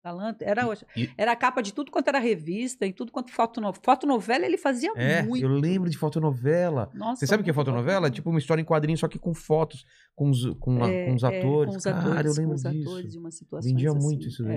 Galante. 0.07 0.45
Era, 0.45 0.63
E- 0.97 1.11
era 1.19 1.33
a 1.33 1.37
capa 1.37 1.61
de 1.61 1.75
tudo 1.75 1.91
quanto 1.91 2.07
era 2.09 2.19
revista, 2.21 2.87
em 2.87 2.93
tudo 2.93 3.11
quanto 3.11 3.33
fotonovela. 3.33 3.83
Fotonovela 3.85 4.47
ele 4.47 4.57
fazia 4.57 4.93
É, 4.95 5.23
muito. 5.23 5.45
eu 5.45 5.51
lembro 5.51 5.91
de 5.91 5.99
fotonovela. 5.99 6.91
Nossa, 6.95 7.21
Você 7.21 7.27
sabe 7.27 7.41
o 7.41 7.45
que 7.45 7.51
é 7.51 7.55
fotonovela? 7.55 8.07
É 8.07 8.11
tipo 8.11 8.31
uma 8.31 8.39
história 8.39 8.63
em 8.63 8.65
quadrinhos, 8.65 9.01
só 9.01 9.09
que 9.09 9.19
com 9.19 9.35
fotos, 9.35 9.85
com 10.15 10.31
os, 10.31 10.45
com, 10.61 10.85
a- 10.85 10.89
É, 10.89 11.07
com 11.07 11.15
os 11.17 11.23
é, 11.25 11.27
atores. 11.41 11.73
com 11.73 11.79
os 11.79 11.85
Cara, 11.85 11.99
atores, 11.99 12.27
eu 12.27 12.35
com 12.35 12.41
lembro 12.41 12.55
os 12.55 12.63
disso. 12.63 12.89
atores 12.89 13.15
umas 13.17 13.37
situações 13.37 13.73
Vendia 13.73 13.91
assim. 13.91 13.99
muito 13.99 14.29
isso 14.29 14.43
daí. 14.45 14.57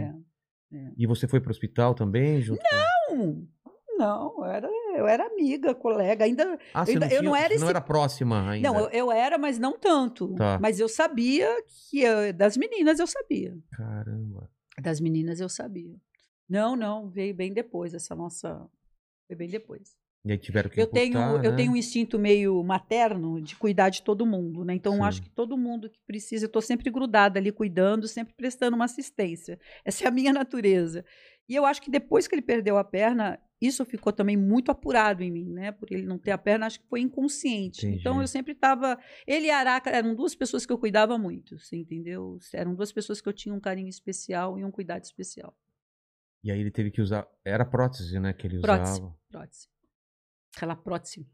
É. 0.71 0.91
E 0.95 1.07
você 1.07 1.27
foi 1.27 1.39
pro 1.39 1.49
hospital 1.49 1.95
também? 1.95 2.41
Junto 2.41 2.61
com- 2.61 3.15
Não, 3.17 3.47
não, 3.97 4.35
eu 4.37 4.45
era, 4.45 4.69
eu 4.97 5.07
era 5.07 5.25
amiga, 5.25 5.73
colega, 5.75 6.23
ainda... 6.25 6.57
Ah, 6.73 6.85
você 6.85 6.91
ainda- 6.91 7.07
não, 7.07 7.13
eu 7.15 7.23
não 7.23 7.31
tinha- 7.33 7.43
era 7.45 7.53
você 7.53 7.59
não 7.59 7.63
esse- 7.67 7.69
era 7.71 7.81
próxima 7.81 8.49
ainda? 8.51 8.69
Não, 8.71 8.79
eu, 8.81 8.89
eu 8.91 9.11
era, 9.11 9.37
mas 9.39 9.57
não 9.57 9.77
tanto. 9.79 10.35
Tá. 10.35 10.57
Mas 10.61 10.79
eu 10.79 10.87
sabia 10.87 11.49
que... 11.89 12.01
eu- 12.01 12.31
das 12.33 12.55
meninas 12.55 12.99
eu 12.99 13.07
sabia. 13.07 13.57
Caramba. 13.71 14.47
Das 14.81 14.99
meninas 14.99 15.39
eu 15.39 15.49
sabia. 15.49 15.95
Não, 16.47 16.75
não, 16.75 17.09
veio 17.09 17.33
bem 17.33 17.53
depois 17.53 17.93
essa 17.93 18.15
nossa... 18.15 18.67
Foi 19.27 19.35
bem 19.35 19.49
depois. 19.49 19.95
E 20.25 20.31
aí 20.33 20.37
tiveram 20.37 20.69
que 20.69 20.79
Eu 20.79 20.87
tenho, 20.87 21.17
amputar, 21.17 21.45
eu 21.45 21.51
né? 21.51 21.57
tenho 21.57 21.71
um 21.71 21.75
instinto 21.75 22.19
meio 22.19 22.61
materno 22.63 23.41
de 23.41 23.55
cuidar 23.55 23.89
de 23.89 24.01
todo 24.01 24.25
mundo, 24.25 24.65
né? 24.65 24.73
Então, 24.73 24.95
eu 24.95 25.03
acho 25.03 25.21
que 25.21 25.29
todo 25.29 25.57
mundo 25.57 25.89
que 25.89 25.99
precisa, 26.05 26.45
eu 26.45 26.47
estou 26.47 26.61
sempre 26.61 26.89
grudada 26.89 27.39
ali, 27.39 27.51
cuidando, 27.51 28.07
sempre 28.07 28.33
prestando 28.33 28.75
uma 28.75 28.85
assistência. 28.85 29.57
Essa 29.85 30.03
é 30.03 30.07
a 30.07 30.11
minha 30.11 30.33
natureza. 30.33 31.05
E 31.47 31.55
eu 31.55 31.65
acho 31.65 31.81
que 31.81 31.89
depois 31.89 32.27
que 32.27 32.35
ele 32.35 32.41
perdeu 32.41 32.77
a 32.77 32.83
perna, 32.83 33.39
isso 33.61 33.83
ficou 33.85 34.13
também 34.13 34.37
muito 34.37 34.71
apurado 34.71 35.21
em 35.21 35.29
mim, 35.31 35.49
né? 35.51 35.71
Por 35.71 35.91
ele 35.91 36.05
não 36.05 36.17
ter 36.17 36.31
a 36.31 36.37
perna, 36.37 36.65
acho 36.65 36.79
que 36.79 36.87
foi 36.87 37.01
inconsciente. 37.01 37.85
Então, 37.85 38.13
Entendi. 38.13 38.23
eu 38.23 38.27
sempre 38.27 38.53
estava. 38.53 38.97
Ele 39.27 39.47
e 39.47 39.51
a 39.51 39.57
Araca 39.57 39.89
eram 39.89 40.15
duas 40.15 40.33
pessoas 40.33 40.65
que 40.65 40.71
eu 40.71 40.77
cuidava 40.77 41.17
muito, 41.17 41.59
você 41.59 41.75
entendeu? 41.75 42.37
Eram 42.53 42.73
duas 42.73 42.91
pessoas 42.91 43.19
que 43.19 43.27
eu 43.27 43.33
tinha 43.33 43.53
um 43.53 43.59
carinho 43.59 43.89
especial 43.89 44.57
e 44.57 44.63
um 44.63 44.71
cuidado 44.71 45.03
especial. 45.03 45.55
E 46.43 46.51
aí 46.51 46.59
ele 46.59 46.71
teve 46.71 46.89
que 46.89 47.01
usar. 47.01 47.27
Era 47.43 47.65
prótese, 47.65 48.17
né? 48.19 48.31
Que 48.31 48.47
ele 48.47 48.61
Prótese. 48.61 48.93
usava. 48.93 49.17
Prótese. 49.29 49.67
Aquela 50.55 50.75
prótese. 50.75 51.27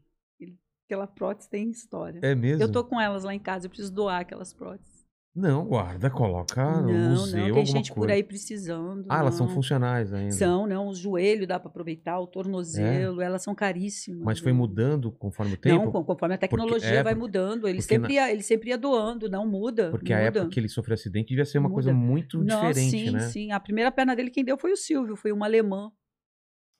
Aquela 0.86 1.06
prótese 1.06 1.50
tem 1.50 1.68
história. 1.70 2.20
É 2.22 2.34
mesmo? 2.34 2.62
Eu 2.62 2.70
tô 2.70 2.84
com 2.84 3.00
elas 3.00 3.24
lá 3.24 3.34
em 3.34 3.40
casa, 3.40 3.66
eu 3.66 3.70
preciso 3.70 3.92
doar 3.92 4.20
aquelas 4.20 4.52
próteses. 4.52 4.95
Não, 5.36 5.66
guarda, 5.66 6.08
coloca 6.08 6.80
no 6.80 6.90
não, 6.92 7.10
museu. 7.10 7.48
não, 7.48 7.54
tem 7.54 7.66
gente 7.66 7.90
por 7.90 7.98
coisa. 8.00 8.14
aí 8.14 8.22
precisando. 8.24 9.04
Ah, 9.06 9.18
elas 9.18 9.34
são 9.34 9.46
não. 9.46 9.54
funcionais 9.54 10.10
ainda. 10.12 10.32
São, 10.32 10.66
não, 10.66 10.88
o 10.88 10.94
joelho 10.94 11.46
dá 11.46 11.60
para 11.60 11.68
aproveitar, 11.68 12.18
o 12.18 12.26
tornozelo, 12.26 13.20
elas 13.20 13.42
são 13.42 13.54
caríssimas. 13.54 14.22
Mas 14.22 14.38
foi 14.38 14.52
né? 14.52 14.58
mudando 14.58 15.12
conforme 15.12 15.52
o 15.52 15.56
tempo? 15.58 15.84
Não, 15.84 16.02
conforme 16.04 16.34
a 16.34 16.38
tecnologia 16.38 16.88
é, 16.88 17.02
vai 17.02 17.14
porque- 17.14 17.20
mudando. 17.20 17.68
Ele 17.68 17.78
porque 17.78 17.94
sempre, 17.94 18.14
ia, 18.14 18.32
ele 18.32 18.42
sempre 18.42 18.70
ia 18.70 18.78
doando, 18.78 19.28
não 19.28 19.46
muda. 19.46 19.90
Porque 19.90 20.12
a 20.12 20.18
época 20.18 20.48
que 20.48 20.58
ele 20.58 20.68
sofreu 20.70 20.94
acidente 20.94 21.28
devia 21.28 21.44
ser 21.44 21.58
uma 21.58 21.70
coisa 21.70 21.92
Muda. 21.92 22.06
muito 22.06 22.38
Não, 22.42 22.68
diferente, 22.68 22.90
sim, 22.90 23.10
né? 23.10 23.20
sim. 23.20 23.52
A 23.52 23.60
primeira 23.60 23.92
perna 23.92 24.16
dele 24.16 24.30
quem 24.30 24.42
deu 24.44 24.56
foi 24.56 24.72
o 24.72 24.76
Silvio, 24.76 25.16
foi 25.16 25.32
uma 25.32 25.44
alemã. 25.44 25.90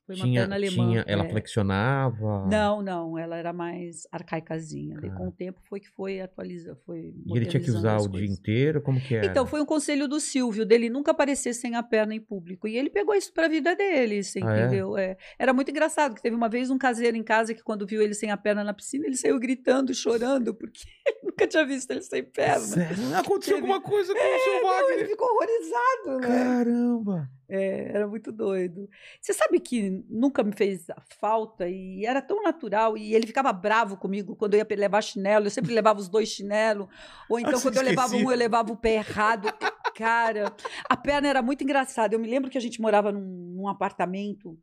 Foi 0.06 0.14
uma 0.14 0.24
tinha, 0.24 0.40
perna 0.42 0.54
alemã. 0.54 0.70
tinha, 0.88 1.04
ela 1.08 1.24
é. 1.24 1.28
flexionava. 1.28 2.46
Não, 2.46 2.80
não, 2.80 3.18
ela 3.18 3.36
era 3.36 3.52
mais 3.52 4.06
arcaicazinha. 4.12 4.96
Cara. 5.00 5.14
com 5.14 5.28
o 5.28 5.32
tempo 5.32 5.60
foi 5.68 5.80
que 5.80 5.88
foi 5.90 6.20
atualizando, 6.20 6.78
foi 6.86 7.12
E 7.26 7.36
ele 7.36 7.46
tinha 7.46 7.60
que 7.62 7.70
usar 7.70 7.98
o 7.98 8.08
dia 8.08 8.24
inteiro? 8.26 8.80
Como 8.80 9.00
que 9.00 9.14
era? 9.16 9.26
Então, 9.26 9.44
foi 9.46 9.60
um 9.60 9.66
conselho 9.66 10.06
do 10.06 10.20
Silvio, 10.20 10.64
dele 10.64 10.88
nunca 10.88 11.10
aparecer 11.10 11.52
sem 11.54 11.74
a 11.74 11.82
perna 11.82 12.14
em 12.14 12.20
público. 12.20 12.68
E 12.68 12.76
ele 12.76 12.88
pegou 12.88 13.14
isso 13.14 13.32
pra 13.32 13.48
vida 13.48 13.74
dele, 13.74 14.22
você 14.22 14.40
Ah, 14.42 14.56
é? 14.56 14.60
entendeu? 14.66 14.96
É. 14.96 15.16
Era 15.38 15.52
muito 15.52 15.70
engraçado, 15.70 16.14
que 16.14 16.22
teve 16.22 16.36
uma 16.36 16.48
vez 16.48 16.70
um 16.70 16.78
caseiro 16.78 17.16
em 17.16 17.22
casa 17.24 17.52
que 17.52 17.62
quando 17.62 17.84
viu 17.86 18.00
ele 18.00 18.14
sem 18.14 18.30
a 18.30 18.36
perna 18.36 18.62
na 18.62 18.72
piscina, 18.72 19.06
ele 19.06 19.16
saiu 19.16 19.38
gritando, 19.40 19.92
chorando, 19.92 20.54
porque 20.54 20.82
ele 21.06 21.18
nunca 21.24 21.46
tinha 21.48 21.66
visto 21.66 21.90
ele 21.90 22.02
sem 22.02 22.22
perna. 22.22 22.60
Sério? 22.60 22.96
Aconteceu 23.16 23.56
Teve- 23.56 23.66
alguma 23.72 23.80
coisa 23.80 24.12
com 24.14 24.18
o 24.20 24.38
seu 24.38 24.62
Não, 24.62 24.78
ele 24.78 24.88
Wagner? 24.92 25.08
ficou 25.08 25.28
horrorizado, 25.28 26.20
né? 26.20 26.26
Caramba! 26.28 27.28
É, 27.48 27.90
era 27.90 28.08
muito 28.08 28.32
doido. 28.32 28.88
Você 29.20 29.32
sabe 29.32 29.60
que 29.60 30.04
nunca 30.08 30.42
me 30.42 30.52
fez 30.52 30.86
falta 31.20 31.68
e 31.68 32.04
era 32.04 32.20
tão 32.20 32.42
natural. 32.42 32.96
E 32.96 33.14
ele 33.14 33.26
ficava 33.26 33.52
bravo 33.52 33.96
comigo 33.96 34.34
quando 34.34 34.54
eu 34.54 34.58
ia 34.58 34.76
levar 34.76 35.02
chinelo. 35.02 35.46
Eu 35.46 35.50
sempre 35.50 35.72
levava 35.72 36.00
os 36.00 36.08
dois 36.08 36.28
chinelos. 36.28 36.88
Ou 37.30 37.38
então, 37.38 37.52
Ah, 37.52 37.56
você 37.56 37.62
quando 37.62 37.76
eu 37.76 37.82
levava 37.82 38.16
um, 38.16 38.30
eu 38.30 38.36
levava 38.36 38.72
o 38.72 38.76
pé 38.76 38.94
errado. 38.96 39.48
Cara, 39.94 40.54
a 40.88 40.96
perna 40.96 41.28
era 41.28 41.40
muito 41.40 41.62
engraçada. 41.62 42.14
Eu 42.14 42.18
me 42.18 42.28
lembro 42.28 42.50
que 42.50 42.58
a 42.58 42.60
gente 42.60 42.80
morava 42.80 43.12
num, 43.12 43.54
num 43.56 43.68
apartamento 43.68 44.58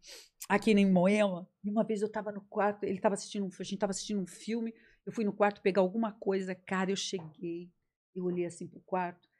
aqui 0.47 0.71
em 0.71 0.91
Moema. 0.91 1.47
E 1.63 1.69
uma 1.71 1.83
vez 1.83 2.01
eu 2.01 2.07
estava 2.07 2.31
no 2.31 2.41
quarto, 2.41 2.83
ele 2.83 2.97
estava 2.97 3.15
assistindo, 3.15 3.45
um, 3.45 3.47
a 3.47 3.63
gente 3.63 3.75
estava 3.75 3.91
assistindo 3.91 4.21
um 4.21 4.27
filme. 4.27 4.73
Eu 5.05 5.11
fui 5.11 5.23
no 5.23 5.33
quarto 5.33 5.61
pegar 5.61 5.81
alguma 5.81 6.11
coisa. 6.11 6.53
Cara, 6.53 6.91
eu 6.91 6.95
cheguei. 6.95 7.69
Eu 8.15 8.25
olhei 8.25 8.45
assim 8.45 8.67
pro 8.67 8.79
quarto 8.85 9.32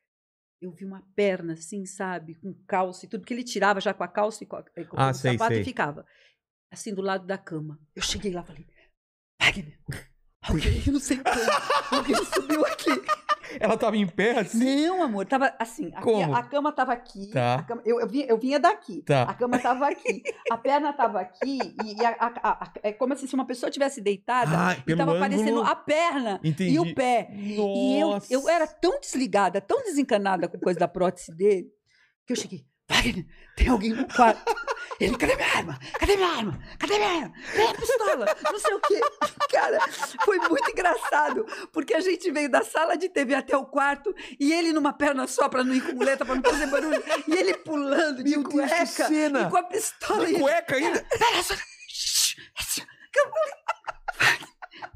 eu 0.64 0.72
vi 0.72 0.86
uma 0.86 1.02
perna, 1.16 1.54
assim, 1.54 1.86
sabe? 1.86 2.36
Com 2.36 2.54
calça 2.68 3.06
e 3.06 3.10
tudo, 3.10 3.22
porque 3.22 3.34
ele 3.34 3.44
tirava 3.44 3.80
já 3.82 3.94
com 3.94 4.04
a 4.04 4.08
calça 4.08 4.44
e 4.44 4.48
com, 4.48 4.56
a, 4.56 4.64
com 4.64 5.00
Ah, 5.00 5.12
o 5.12 5.14
sei, 5.14 5.34
sapato 5.34 5.54
sei. 5.54 5.62
e 5.62 5.66
ficava 5.66 6.06
assim 6.72 6.94
do 6.94 7.02
lado 7.02 7.26
da 7.28 7.38
cama. 7.38 7.80
Eu 7.96 8.02
cheguei 8.02 8.32
lá 8.32 8.42
e 8.42 8.46
falei, 8.46 8.68
Wagner, 9.42 9.80
alguém, 10.42 10.84
eu 10.88 10.94
não 10.94 11.00
sei 11.00 11.18
como, 11.18 11.36
alguém 12.00 12.16
subiu 12.26 12.66
aqui. 12.66 12.90
Ela 13.60 13.78
tava 13.78 13.98
em 13.98 14.08
pé 14.08 14.40
assim? 14.40 14.88
Não, 14.88 15.04
amor, 15.04 15.26
tava 15.26 15.54
assim, 15.60 15.88
aqui, 15.94 16.02
Como? 16.04 16.36
a 16.36 16.44
cama 16.44 16.72
tava 16.72 16.94
aqui, 16.94 17.28
Tá. 17.28 17.64
cama- 17.68 17.82
eu, 17.86 18.00
eu, 18.00 18.08
vinha, 18.08 18.26
eu 18.26 18.38
vinha 18.38 18.60
daqui, 18.60 19.02
Tá. 19.04 19.24
a 19.24 19.34
cama 19.34 19.60
tava 19.60 19.88
aqui, 19.88 20.24
a 20.52 20.58
perna 20.58 20.94
tava 20.94 21.20
aqui, 21.22 21.76
e, 21.84 22.00
e 22.02 22.06
a- 22.06 22.16
a- 22.20 22.50
a- 22.64 22.74
é 22.84 22.92
como 22.94 23.14
assim, 23.14 23.28
se 23.28 23.36
uma 23.36 23.46
pessoa 23.46 23.70
tivesse 23.72 24.02
deitada, 24.02 24.52
Ah, 24.58 24.76
e 24.88 24.96
tava 24.96 25.16
aparecendo 25.16 25.62
a 25.62 25.76
perna 25.76 26.40
Entendi. 26.44 26.74
e 26.76 26.80
o 26.80 26.94
pé. 26.96 27.28
E 27.32 28.00
eu, 28.00 28.10
Nossa. 28.10 28.34
eu 28.34 28.48
era 28.50 28.66
tão 28.68 29.00
desligada, 29.00 29.60
tão 29.62 29.82
desencanada 29.84 30.48
com 30.48 30.60
coisa 30.60 30.80
da 30.80 30.88
prótese 30.88 31.36
dele, 31.36 31.68
que 32.26 32.34
eu 32.34 32.38
cheguei, 32.38 32.66
Wagner, 32.94 33.26
tem 33.56 33.68
alguém 33.70 33.90
no 33.94 34.08
quarto. 34.08 34.56
Ele, 35.00 35.18
cadê 35.18 35.36
minha 35.36 35.48
arma? 35.48 35.80
Cadê 36.00 36.16
minha 36.16 36.30
arma? 36.30 36.60
Cadê 36.78 36.98
minha 36.98 37.10
arma? 37.10 37.34
Cadê 37.52 37.64
a 37.68 37.74
pistola? 37.74 38.26
Não 38.44 38.60
sei 38.60 38.74
o 38.74 38.80
quê. 38.82 39.00
Cara, 39.52 39.80
foi 40.24 40.38
muito 40.40 40.70
engraçado, 40.72 41.46
porque 41.72 41.94
a 41.94 42.00
gente 42.00 42.32
veio 42.32 42.50
da 42.50 42.64
sala 42.64 42.96
de 42.96 43.10
TV 43.10 43.34
até 43.36 43.58
o 43.58 43.66
quarto, 43.66 44.14
e 44.40 44.54
ele 44.54 44.72
numa 44.72 44.94
perna 44.94 45.28
só, 45.28 45.50
pra 45.50 45.64
não 45.64 45.74
ir 45.74 45.82
com 45.82 45.94
muleta, 45.94 46.24
pra 46.26 46.36
não 46.36 46.44
fazer 46.44 46.68
barulho, 46.68 47.04
e 47.28 47.34
ele 47.36 47.54
pulando 47.58 48.24
de 48.24 48.32
Meu 48.32 48.44
Deus, 48.44 48.54
cueca, 48.70 48.86
cena! 49.08 49.42
e 49.42 49.50
com 49.50 49.58
a 49.58 49.64
pistola. 49.64 50.26
De 50.26 50.34
e- 50.36 50.40
cueca 50.40 50.76
ainda? 50.76 51.04
Pera, 51.04 51.44
só... 51.44 51.54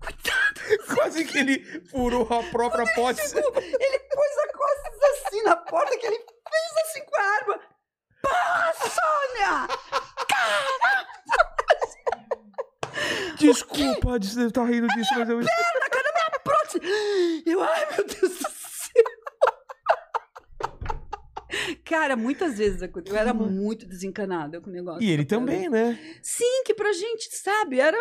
Cuidado. 0.02 0.96
Quase 0.96 1.26
que 1.26 1.38
ele 1.38 1.82
furou 1.90 2.24
a 2.24 2.44
própria 2.52 2.86
pote. 2.94 3.22
Ele 3.22 4.00
pôs 4.00 4.38
a 4.38 4.58
costas 4.58 5.26
assim 5.26 5.44
na 5.44 5.56
porta 5.56 5.98
que 5.98 6.06
ele 6.06 6.18
fez 6.18 6.88
assim 6.88 7.04
com 7.06 7.16
a 7.16 7.24
arma. 7.24 7.60
Pá, 8.30 8.74
Sônia! 8.80 9.68
Desculpa, 13.40 14.20
você 14.20 14.36
deve 14.36 14.48
estar 14.48 14.66
rindo 14.66 14.88
disso, 14.88 15.12
mas 15.18 15.30
eu... 15.30 15.40
Prótese! 16.44 16.80
Eu, 17.46 17.62
ai 17.62 17.86
meu 17.96 18.06
Deus 18.06 18.20
do 18.20 18.50
céu! 18.50 19.04
Cara, 21.86 22.16
muitas 22.16 22.58
vezes 22.58 22.82
eu 22.82 23.16
era 23.16 23.34
muito 23.34 23.86
desencanada 23.86 24.60
com 24.62 24.70
o 24.70 24.74
negócio. 24.74 25.02
E 25.04 25.12
ele 25.12 25.26
perna. 25.26 25.46
também, 25.46 25.70
né? 25.70 26.00
Sim, 26.22 26.64
que 26.66 26.74
pra 26.74 26.92
gente, 26.94 27.30
sabe, 27.36 27.80
era. 27.80 27.98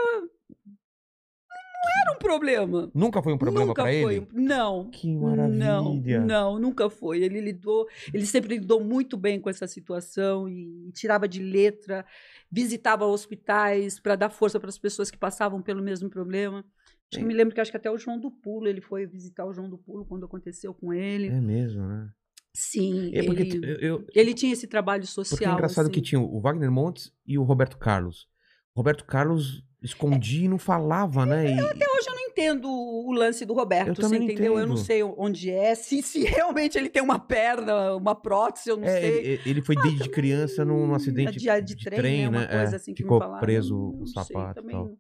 Era 1.87 2.15
um 2.15 2.19
problema. 2.19 2.91
Nunca 2.95 3.23
foi 3.23 3.33
um 3.33 3.39
problema 3.39 3.75
foi. 3.75 3.95
ele? 4.17 4.29
Não. 4.33 4.91
Que 4.91 5.15
Não, 5.15 5.21
maravilha. 5.23 6.21
não, 6.21 6.59
nunca 6.59 6.89
foi. 6.91 7.23
Ele 7.23 7.41
lidou, 7.41 7.87
ele 8.13 8.27
sempre 8.27 8.59
lidou 8.59 8.83
muito 8.83 9.17
bem 9.17 9.41
com 9.41 9.49
essa 9.51 9.67
situação 9.67 10.49
e 10.49 10.91
tirava 10.93 11.27
de 11.29 11.43
letra, 11.43 12.05
visitava 12.51 13.05
hospitais 13.07 13.99
para 14.01 14.17
dar 14.17 14.31
força 14.31 14.59
para 14.61 14.69
as 14.69 14.79
pessoas 14.79 15.11
que 15.11 15.19
passavam 15.19 15.61
pelo 15.63 15.83
mesmo 15.83 16.09
problema. 16.11 16.59
Acho 16.59 17.11
que 17.11 17.19
Sim. 17.21 17.25
me 17.25 17.35
lembro 17.35 17.55
que 17.55 17.61
acho 17.61 17.71
que 17.71 17.77
até 17.77 17.91
o 17.91 17.99
João 17.99 18.19
do 18.19 18.31
Pulo, 18.31 18.67
ele 18.67 18.81
foi 18.81 19.07
visitar 19.07 19.45
o 19.47 19.53
João 19.53 19.69
do 19.71 19.79
Pulo 19.79 20.05
quando 20.05 20.25
aconteceu 20.27 20.75
com 20.75 20.93
ele. 20.93 21.29
É 21.29 21.41
mesmo, 21.41 21.87
né? 21.87 22.09
Sim, 22.53 23.11
É 23.15 23.23
porque 23.23 23.43
ele, 23.43 23.61
eu, 23.67 23.77
eu- 23.99 24.07
ele 24.15 24.33
tinha 24.33 24.53
esse 24.53 24.67
trabalho 24.67 25.03
porque 25.03 25.13
social. 25.13 25.51
é 25.53 25.55
engraçado 25.55 25.85
assim. 25.85 25.93
que 25.93 26.01
tinha 26.01 26.21
o 26.21 26.41
Wagner 26.41 26.71
Montes 26.71 27.13
e 27.27 27.39
o 27.39 27.43
Roberto 27.43 27.77
Carlos. 27.79 28.27
O 28.75 28.81
Roberto 28.81 29.05
Carlos 29.05 29.63
escondia 29.87 30.45
e 30.45 30.49
não 30.49 30.59
falava, 30.59 31.25
né? 31.25 31.51
E, 31.51 31.53
Até 31.59 31.85
hoje 31.97 32.09
eu 32.09 32.15
não 32.15 32.23
entendo 32.29 32.69
o 32.71 33.13
lance 33.13 33.45
do 33.47 33.55
Roberto, 33.55 34.01
Eu 34.03 34.09
você 34.09 34.17
entendeu? 34.17 34.59
Eu 34.59 34.67
não 34.67 34.75
entendo. 34.75 34.85
sei 34.85 35.03
onde 35.03 35.51
é, 35.51 35.75
se, 35.75 36.03
se 36.03 36.25
realmente 36.25 36.77
ele 36.77 36.89
tem 36.91 37.03
uma 37.03 37.19
perna, 37.19 37.95
uma 37.97 38.15
prótese, 38.15 38.69
eu 38.69 38.77
não 38.77 38.85
É, 38.87 39.01
sei. 39.01 39.19
ele, 39.19 39.41
ele 39.47 39.63
foi 39.63 39.75
desde 39.77 40.09
criança 40.11 40.65
num, 40.65 40.87
num 40.87 40.95
acidente 40.95 41.39
de, 41.39 41.63
de, 41.63 41.77
trem, 41.85 42.23
né? 42.23 42.29
Uma 42.29 42.43
é, 42.45 42.59
coisa 42.59 42.77
assim 42.77 42.93
que 42.93 43.03
ficou 43.03 43.21
preso 43.39 43.77
o 43.77 44.07
sei 44.07 44.23
sapato 44.23 44.61
e 44.61 44.63
também, 44.63 44.77
tal. 44.77 44.99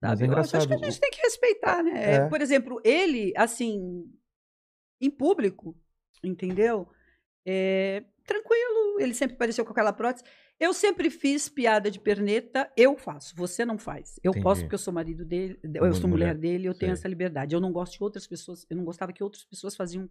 Mas 0.00 0.20
é 0.20 0.26
Eu 0.26 0.36
acho- 0.38 0.50
que 0.52 0.56
a 0.56 0.60
engraçado. 0.60 0.84
gente 0.84 1.00
tem 1.00 1.10
que 1.10 1.20
respeitar, 1.22 1.82
né? 1.82 2.14
É. 2.14 2.28
Por 2.28 2.40
exemplo, 2.40 2.80
ele, 2.84 3.32
assim, 3.36 4.04
em 5.00 5.10
público, 5.10 5.76
entendeu? 6.22 6.86
É, 7.46 8.04
tranquilo, 8.26 9.00
ele 9.00 9.14
sempre 9.14 9.34
apareceu 9.34 9.64
com 9.64 9.72
aquela 9.72 9.92
prótese. 9.92 10.24
Eu 10.60 10.72
sempre 10.74 11.08
fiz 11.08 11.48
piada 11.48 11.90
de 11.90 12.00
perneta, 12.00 12.68
eu 12.76 12.96
faço, 12.96 13.34
você 13.36 13.64
não 13.64 13.78
faz. 13.78 14.18
Eu 14.24 14.30
Entendi. 14.30 14.42
posso 14.42 14.60
porque 14.62 14.74
eu 14.74 14.78
sou 14.78 14.92
marido 14.92 15.24
dele, 15.24 15.56
eu 15.62 15.70
Mulher- 15.82 15.94
sou 15.94 16.10
mulher 16.10 16.34
dele, 16.34 16.66
eu 16.66 16.74
tenho 16.74 16.90
sei. 16.94 17.00
essa 17.00 17.08
liberdade. 17.08 17.54
Eu 17.54 17.60
não 17.60 17.70
gosto 17.72 17.96
de 17.96 18.02
outras 18.02 18.26
pessoas, 18.26 18.66
eu 18.68 18.76
não 18.76 18.84
gostava 18.84 19.12
que 19.12 19.22
outras 19.22 19.44
pessoas 19.44 19.76
faziam 19.76 20.08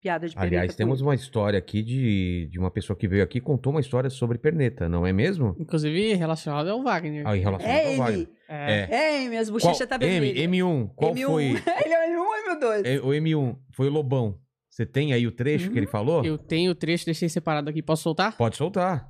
piada 0.00 0.26
de 0.26 0.34
perneta. 0.34 0.56
Aliás, 0.56 0.74
temos 0.74 1.02
uma 1.02 1.14
história 1.14 1.58
aqui 1.58 1.82
de, 1.82 2.48
de 2.50 2.58
uma 2.58 2.70
pessoa 2.70 2.96
que 2.96 3.06
veio 3.06 3.22
aqui 3.22 3.36
e 3.36 3.40
contou 3.42 3.70
uma 3.72 3.80
história 3.82 4.08
sobre 4.08 4.38
perneta, 4.38 4.88
não 4.88 5.06
é 5.06 5.12
mesmo? 5.12 5.54
Inclusive, 5.58 6.14
relacionado 6.14 6.68
ao 6.68 6.82
Wagner. 6.82 7.26
Ah, 7.26 7.36
em 7.36 7.40
relação 7.40 7.68
É 7.68 7.90
ao 7.92 7.96
Wagner. 7.98 8.20
ele, 8.20 8.28
É. 8.48 9.24
é, 9.24 9.28
minhas 9.28 9.50
bochechas 9.50 9.86
tá 9.86 9.96
M, 9.96 10.06
vermelha. 10.06 10.48
M1, 10.48 10.90
qual 10.96 11.14
M1. 11.14 11.26
foi? 11.26 11.44
ele 11.84 11.92
é 11.92 12.18
o 12.18 12.22
M1 12.22 12.26
ou 12.26 12.56
M2? 12.56 12.86
É, 12.86 13.00
o 13.00 13.08
M1 13.08 13.56
foi 13.72 13.88
o 13.88 13.90
Lobão. 13.92 14.38
Você 14.70 14.86
tem 14.86 15.12
aí 15.12 15.26
o 15.26 15.32
trecho 15.32 15.70
que 15.70 15.78
ele 15.78 15.84
Uhum. 15.86 15.92
falou? 15.92 16.24
Eu 16.24 16.38
tenho 16.38 16.70
o 16.70 16.74
trecho, 16.74 17.04
deixei 17.04 17.28
separado 17.28 17.68
aqui. 17.68 17.82
Posso 17.82 18.04
soltar? 18.04 18.34
Pode 18.38 18.56
soltar. 18.56 19.09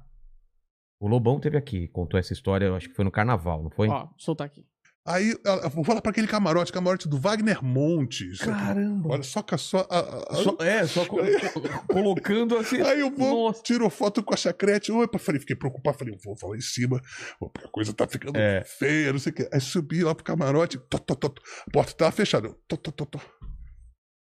O 1.01 1.09
Lobão 1.09 1.41
teve 1.41 1.57
aqui, 1.57 1.89
contou 1.89 2.21
essa 2.21 2.33
história, 2.35 2.67
eu 2.67 2.77
acho 2.77 2.89
que 2.89 2.95
foi 2.95 3.05
no 3.05 3.11
carnaval, 3.11 3.63
não 3.63 3.71
foi? 3.71 3.89
Ó, 3.89 4.07
soltar 4.19 4.47
aqui. 4.47 4.65
Aí, 5.07 5.35
vou 5.73 5.83
falar 5.83 6.03
pra 6.03 6.11
aquele 6.11 6.27
camarote, 6.27 6.71
camarote 6.71 7.09
do 7.09 7.19
Wagner 7.19 7.65
Montes. 7.65 8.39
Caramba! 8.41 9.09
Olha, 9.15 9.23
só 9.23 9.41
que 9.43 9.57
só. 9.57 9.79
a- 9.91 9.99
a- 10.31 10.35
Só- 10.37 10.57
é, 10.61 10.87
só 10.87 11.07
co- 11.07 11.17
colocando 11.89 12.55
assim. 12.59 12.83
Aí 12.83 13.01
eu 13.01 13.11
vou, 13.11 13.47
Nossa. 13.49 13.63
tirou 13.63 13.89
foto 13.89 14.23
com 14.23 14.35
a 14.35 14.37
chacrete. 14.37 14.93
Opa, 14.93 15.19
falei, 15.19 15.41
fiquei 15.41 15.57
preocupado. 15.57 15.97
Falei, 15.99 16.15
vou 16.23 16.37
falar 16.37 16.59
em 16.59 16.61
cima, 16.61 17.01
porque 17.39 17.65
a 17.65 17.69
coisa 17.71 17.95
tá 17.95 18.07
ficando 18.07 18.37
É. 18.39 18.63
feia, 18.63 19.11
não 19.11 19.19
sei 19.19 19.33
o 19.33 19.35
quê. 19.37 19.49
Aí 19.51 19.61
subi 19.61 20.05
lá 20.05 20.15
pro 20.15 20.23
camarote, 20.23 20.79
tó, 20.79 20.99
tó, 20.99 21.15
tó, 21.15 21.31
tó. 21.31 21.43
a 21.67 21.71
porta 21.71 21.93
tava 21.95 22.13
fechada. 22.13 22.49
Eu, 22.49 22.55
Tó, 22.69 22.77
tó, 22.77 22.91
tó, 22.93 23.07
tó. 23.07 23.21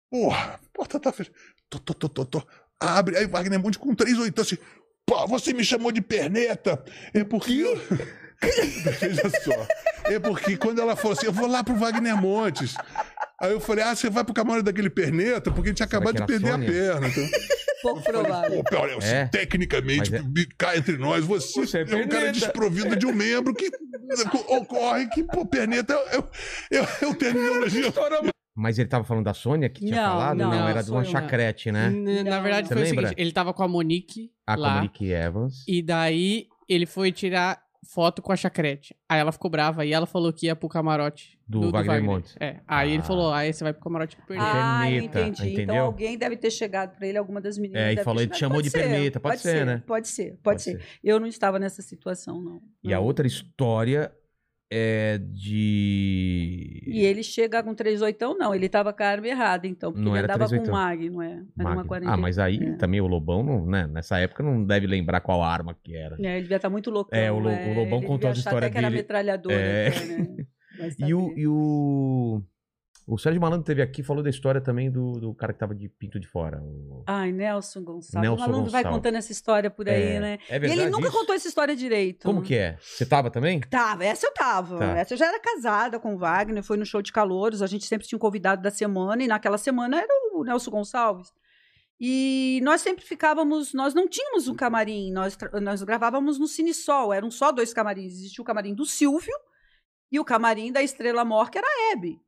Porra, 0.09 0.55
a 0.55 0.59
porta 0.73 0.97
tá 0.99 1.11
fechada. 1.11 1.35
Tó, 1.69 1.77
tó, 1.79 1.93
tó, 1.93 2.07
tó, 2.07 2.25
tó. 2.25 2.47
Abre, 2.81 3.17
aí 3.17 3.27
Wagner 3.27 3.59
Monte 3.61 3.77
com 3.77 3.93
três 3.93 4.17
oitão 4.17 4.41
assim. 4.41 4.57
Pô, 5.09 5.27
você 5.27 5.53
me 5.53 5.63
chamou 5.65 5.91
de 5.91 6.01
perneta? 6.01 6.83
É 7.13 7.23
porque. 7.23 7.51
eu- 7.53 7.81
Veja 9.01 9.29
só. 9.43 9.67
É 10.05 10.19
porque 10.19 10.55
quando 10.55 10.79
ela 10.79 10.95
falou 10.95 11.13
assim, 11.13 11.25
eu 11.25 11.33
vou 11.33 11.47
lá 11.47 11.63
pro 11.63 11.75
Wagner 11.75 12.15
Montes. 12.15 12.75
Aí 13.41 13.51
eu 13.51 13.59
falei, 13.59 13.83
ah, 13.83 13.95
você 13.95 14.09
vai 14.09 14.23
pro 14.23 14.33
camarote 14.33 14.63
daquele 14.65 14.89
perneta? 14.89 15.49
Porque 15.51 15.69
a 15.69 15.71
gente 15.71 15.77
tinha 15.77 15.87
Será 15.87 15.97
acabado 15.99 16.15
que 16.15 16.21
de 16.21 16.27
perder 16.27 16.51
Sônia? 16.51 16.69
a 16.69 16.71
perna. 16.71 17.07
Então. 17.07 17.27
Pouco 17.81 18.01
provável. 18.03 18.63
Pô, 18.63 18.77
olha, 18.77 18.97
É. 19.03 19.25
tecnicamente, 19.27 20.13
é- 20.13 20.21
cá 20.57 20.75
entre 20.77 20.97
nós, 20.97 21.23
você, 21.25 21.61
Você 21.61 21.77
é 21.79 21.81
é, 21.81 21.95
um 21.95 22.07
cara 22.07 22.31
desprovido 22.31 22.95
de 22.95 23.05
um 23.05 23.13
membro 23.13 23.53
que 23.53 23.69
ocorre 24.47 25.07
que, 25.07 25.23
pô, 25.23 25.45
perneta 25.45 25.93
é, 26.11 26.17
é, 26.77 26.79
é, 26.79 27.09
é 27.09 27.13
terminologia. 27.15 27.91
Mas 28.55 28.77
ele 28.77 28.89
tava 28.89 29.03
falando 29.05 29.23
da 29.25 29.33
Sônia 29.33 29.69
que 29.69 29.85
tinha 29.85 29.95
Não, 30.01 30.11
falado? 30.11 30.37
Não, 30.37 30.49
não, 30.49 30.67
era 30.67 30.81
de 30.83 30.91
uma 30.91 31.03
chacrete, 31.03 31.71
né? 31.71 31.87
N- 31.89 32.23
Na 32.23 32.41
verdade, 32.41 32.67
Você 32.67 32.73
foi 32.73 32.83
lembra? 32.83 33.05
o 33.05 33.07
seguinte: 33.09 33.21
ele 33.21 33.31
tava 33.31 33.53
com 33.53 33.63
a 33.63 33.67
Monique 33.67 34.31
A 34.45 34.55
lá. 34.55 34.75
Monique 34.75 35.11
Evans. 35.11 35.63
E 35.67 35.81
daí 35.81 36.47
ele 36.67 36.85
foi 36.85 37.11
tirar 37.11 37.61
foto 37.93 38.21
com 38.21 38.31
a 38.33 38.35
chacrete. 38.35 38.93
Aí 39.07 39.19
ela 39.19 39.31
ficou 39.31 39.49
brava 39.49 39.85
e 39.85 39.93
ela 39.93 40.05
falou 40.05 40.33
que 40.33 40.47
ia 40.47 40.55
pro 40.55 40.67
camarote 40.67 41.39
Do 41.47 41.71
Wagner 41.71 42.03
Montes. 42.03 42.35
É. 42.39 42.59
Aí 42.67 42.91
Ah. 42.91 42.93
ele 42.93 43.01
falou: 43.03 43.31
aí 43.31 43.53
você 43.53 43.63
vai 43.63 43.71
pro 43.71 43.81
camarote 43.81 44.17
com 44.17 44.23
o 44.23 44.25
Perneta. 44.25 44.51
Ah, 44.53 44.81
Perneta, 44.83 45.19
entendi. 45.21 45.41
entendeu? 45.53 45.63
Então 45.75 45.85
alguém 45.85 46.17
deve 46.17 46.35
ter 46.35 46.51
chegado 46.51 46.97
pra 46.97 47.07
ele, 47.07 47.17
alguma 47.17 47.39
das 47.39 47.57
meninas. 47.57 47.81
É, 47.81 47.85
e 47.93 47.95
deve 47.95 48.03
falou, 48.03 48.21
ele 48.21 48.33
chamou 48.33 48.57
Pode 48.57 48.67
de 48.67 48.73
perneta, 48.73 49.19
pode 49.21 49.39
ser, 49.39 49.65
né? 49.65 49.83
Pode 49.87 50.07
ser, 50.09 50.37
pode, 50.43 50.61
ser. 50.61 50.81
Eu 51.01 51.17
não 51.19 51.27
estava 51.27 51.57
nessa 51.57 51.81
situação, 51.81 52.41
não. 52.41 52.61
E 52.83 52.93
a 52.93 52.97
Não. 52.97 53.05
outra 53.05 53.25
história 53.25 54.11
é 54.71 55.17
de. 55.19 56.83
E 56.85 56.99
ele 57.05 57.23
chega 57.23 57.63
com 57.63 57.73
38, 57.73 58.35
não, 58.37 58.53
ele 58.53 58.69
tava 58.69 58.93
com 58.93 59.03
a 59.03 59.07
arma 59.07 59.27
errada, 59.27 59.67
então, 59.67 59.91
porque 59.91 60.03
Não 60.05 60.11
ele 60.15 60.23
era 60.25 60.33
andava 60.35 60.49
38. 60.49 60.65
com 60.69 60.77
Mag, 60.77 61.09
não 61.09 61.21
é? 61.21 61.31
Era 61.57 61.69
uma 61.69 61.75
Mag- 61.75 61.87
40. 61.87 62.11
Ah, 62.13 62.17
mas 62.17 62.37
aí 62.39 62.57
é. 62.61 62.71
também 62.73 63.01
o 63.01 63.07
Lobão, 63.07 63.43
não, 63.43 63.65
né? 63.65 63.87
Nessa 63.87 64.19
época 64.19 64.43
não 64.43 64.63
deve 64.63 64.87
lembrar 64.87 65.21
qual 65.21 65.41
arma 65.43 65.75
que 65.83 65.95
era. 65.95 66.15
É, 66.19 66.33
ele 66.33 66.43
devia 66.43 66.57
estar 66.57 66.69
muito 66.69 66.89
loucão. 66.91 67.17
É, 67.17 67.31
o 67.31 67.39
Lo- 67.39 67.49
é, 67.49 67.71
o 67.71 67.73
Lobão 67.73 68.01
contou 68.01 68.29
as 68.29 68.37
histórias 68.37 68.63
até 68.63 68.69
que 68.71 68.77
era 68.77 68.87
dele. 68.89 69.01
metralhadora. 69.01 69.55
É. 69.55 69.87
até, 69.87 70.05
né? 70.05 70.27
Vai 70.79 71.09
E 71.09 71.13
o, 71.13 71.33
e 71.37 71.45
o. 71.47 72.41
O 73.11 73.17
Sérgio 73.17 73.41
Malandro 73.41 73.65
teve 73.65 73.81
aqui 73.81 74.03
falou 74.03 74.21
da 74.21 74.29
história 74.29 74.61
também 74.61 74.91
do, 74.91 75.13
do 75.19 75.33
cara 75.33 75.51
que 75.51 75.57
tava 75.59 75.73
de 75.73 75.89
pinto 75.89 76.19
de 76.19 76.27
fora. 76.27 76.61
o- 76.61 77.03
Ai, 77.07 77.31
Nelson 77.31 77.81
Gonçalves. 77.83 78.13
Nelson 78.13 78.35
o 78.43 78.47
malandro 78.47 78.69
vai 78.71 78.83
Gonçalves. 78.83 78.97
contando 78.97 79.15
essa 79.17 79.31
história 79.31 79.69
por 79.71 79.89
aí, 79.89 80.01
é, 80.15 80.19
né? 80.19 80.39
É 80.47 80.57
E 80.57 80.59
verdade. 80.59 80.81
ele 80.81 80.89
nunca 80.91 81.07
isso? 81.07 81.17
contou 81.17 81.33
essa 81.35 81.47
história 81.47 81.75
direito. 81.75 82.23
Como 82.25 82.41
que 82.43 82.55
é? 82.55 82.77
Você 82.79 83.05
tava 83.05 83.31
também? 83.31 83.61
Tava, 83.61 84.05
essa 84.05 84.27
eu 84.27 84.33
tava. 84.33 84.77
Tá. 84.77 84.97
Essa 84.97 85.13
eu 85.15 85.17
já 85.17 85.25
era 85.27 85.39
casada 85.39 85.99
com 85.99 86.13
o 86.13 86.17
Wagner, 86.19 86.61
foi 86.63 86.77
no 86.77 86.85
show 86.85 87.01
de 87.01 87.11
calouros, 87.11 87.61
a 87.63 87.67
gente 87.67 87.85
sempre 87.85 88.07
tinha 88.07 88.15
um 88.15 88.19
convidado 88.19 88.61
da 88.61 88.69
semana, 88.69 89.23
e 89.23 89.27
naquela 89.27 89.57
semana 89.57 89.97
era 89.97 90.13
o 90.35 90.43
Nelson 90.43 90.69
Gonçalves. 90.69 91.33
E 91.99 92.61
nós 92.63 92.79
sempre 92.81 93.03
ficávamos, 93.03 93.73
nós 93.73 93.93
não 93.93 94.07
tínhamos 94.07 94.47
um 94.47 94.55
camarim, 94.55 95.11
nós, 95.11 95.37
nós 95.61 95.83
gravávamos 95.83 96.39
no 96.39 96.47
Cinesol, 96.47 97.11
eram 97.11 97.29
só 97.29 97.51
dois 97.51 97.73
camarins. 97.73 98.13
Existia 98.13 98.41
o 98.41 98.45
camarim 98.45 98.73
do 98.73 98.85
Silvio 98.85 99.33
e 100.11 100.19
o 100.19 100.23
camarim 100.23 100.71
da 100.71 100.81
Estrela 100.81 101.25
Mor, 101.25 101.49
que 101.49 101.57
era 101.57 101.67
a 101.67 101.91
Hebe. 101.91 102.21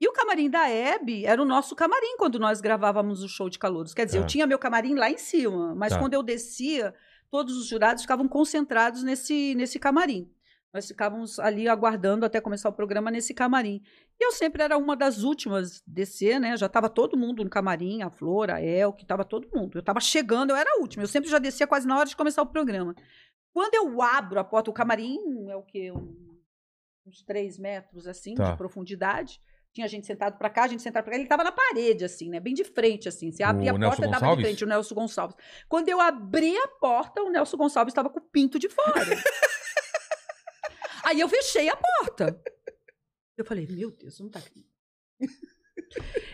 E 0.00 0.06
o 0.08 0.12
camarim 0.12 0.50
da 0.50 0.68
Hebe 0.68 1.24
era 1.24 1.40
o 1.40 1.44
nosso 1.46 1.74
camarim 1.74 2.16
quando 2.18 2.38
nós 2.38 2.60
gravávamos 2.60 3.22
o 3.22 3.28
show 3.28 3.48
de 3.48 3.58
calouros. 3.58 3.94
Quer 3.94 4.04
dizer, 4.04 4.18
Tá. 4.18 4.24
eu 4.24 4.26
tinha 4.28 4.46
meu 4.46 4.58
camarim 4.58 4.94
lá 4.94 5.10
em 5.10 5.16
cima, 5.16 5.74
mas 5.74 5.92
Tá. 5.92 5.98
quando 5.98 6.12
eu 6.14 6.22
descia, 6.22 6.94
todos 7.30 7.56
os 7.56 7.66
jurados 7.66 8.02
ficavam 8.02 8.28
concentrados 8.28 9.02
nesse, 9.02 9.54
nesse 9.54 9.78
camarim. 9.78 10.30
Nós 10.74 10.86
ficávamos 10.86 11.38
ali 11.38 11.66
aguardando 11.68 12.26
até 12.26 12.38
começar 12.38 12.68
o 12.68 12.72
programa 12.72 13.10
nesse 13.10 13.32
camarim. 13.32 13.80
E 14.20 14.26
eu 14.26 14.32
sempre 14.32 14.62
era 14.62 14.76
uma 14.76 14.94
das 14.94 15.22
últimas 15.22 15.78
a 15.78 15.82
descer, 15.86 16.38
né? 16.38 16.54
Já 16.58 16.66
estava 16.66 16.90
todo 16.90 17.16
mundo 17.16 17.42
no 17.42 17.48
camarim, 17.48 18.02
a 18.02 18.10
Flor, 18.10 18.50
a 18.50 18.60
El, 18.60 18.92
que 18.92 19.02
estava 19.02 19.24
todo 19.24 19.48
mundo. 19.54 19.76
Eu 19.78 19.80
estava 19.80 20.00
chegando, 20.00 20.50
eu 20.50 20.56
era 20.56 20.70
a 20.76 20.80
última. 20.80 21.02
Eu 21.04 21.08
sempre 21.08 21.30
já 21.30 21.38
descia 21.38 21.66
quase 21.66 21.86
na 21.86 21.96
hora 21.96 22.06
de 22.08 22.14
começar 22.16 22.42
o 22.42 22.46
programa. 22.46 22.94
Quando 23.54 23.74
eu 23.74 24.02
abro 24.02 24.38
a 24.38 24.44
porta, 24.44 24.70
o 24.70 24.74
camarim 24.74 25.48
é 25.48 25.56
o 25.56 25.62
quê? 25.62 25.90
Um- 25.90 26.36
uns 27.06 27.22
três 27.22 27.58
metros, 27.58 28.06
assim, 28.06 28.34
Tá. 28.34 28.50
de 28.50 28.58
profundidade. 28.58 29.40
Tinha 29.76 29.88
gente 29.88 30.06
sentado 30.06 30.38
para 30.38 30.48
cá, 30.48 30.64
a 30.64 30.68
gente 30.68 30.82
sentado 30.82 31.04
para 31.04 31.10
cá. 31.10 31.16
Ele 31.18 31.24
estava 31.24 31.44
na 31.44 31.52
parede, 31.52 32.02
assim, 32.02 32.30
né? 32.30 32.40
Bem 32.40 32.54
de 32.54 32.64
frente, 32.64 33.10
assim. 33.10 33.30
Você 33.30 33.42
O 33.42 33.46
abria 33.46 33.72
a 33.72 33.74
Nelson 33.76 33.88
porta, 33.88 34.06
ele 34.06 34.14
estava 34.14 34.36
de 34.36 34.42
frente, 34.42 34.64
o 34.64 34.66
Nelson 34.66 34.94
Gonçalves. 34.94 35.36
Quando 35.68 35.90
eu 35.90 36.00
abri 36.00 36.56
a 36.56 36.66
porta, 36.66 37.22
o 37.22 37.30
Nelson 37.30 37.58
Gonçalves 37.58 37.92
estava 37.92 38.08
com 38.08 38.18
o 38.18 38.22
pinto 38.22 38.58
de 38.58 38.70
fora. 38.70 38.94
Aí 41.04 41.20
eu 41.20 41.28
fechei 41.28 41.68
a 41.68 41.76
porta. 41.76 42.42
Eu 43.36 43.44
falei, 43.44 43.66
meu 43.66 43.90
Deus, 43.90 44.18
não 44.18 44.30
tá 44.30 44.38
aqui. 44.38 44.66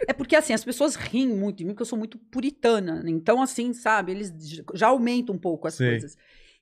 É 0.06 0.12
porque, 0.12 0.36
assim, 0.36 0.52
as 0.52 0.64
pessoas 0.64 0.94
riem 0.94 1.26
muito 1.26 1.56
de 1.56 1.64
mim, 1.64 1.72
porque 1.72 1.82
eu 1.82 1.86
sou 1.86 1.98
muito 1.98 2.18
puritana. 2.18 3.02
né? 3.02 3.10
Então, 3.10 3.42
assim, 3.42 3.74
sabe, 3.74 4.12
eles 4.12 4.32
já 4.72 4.86
aumentam 4.86 5.34
um 5.34 5.38
pouco 5.38 5.66
as 5.66 5.74
Sei. 5.74 5.88
coisas. 5.88 6.16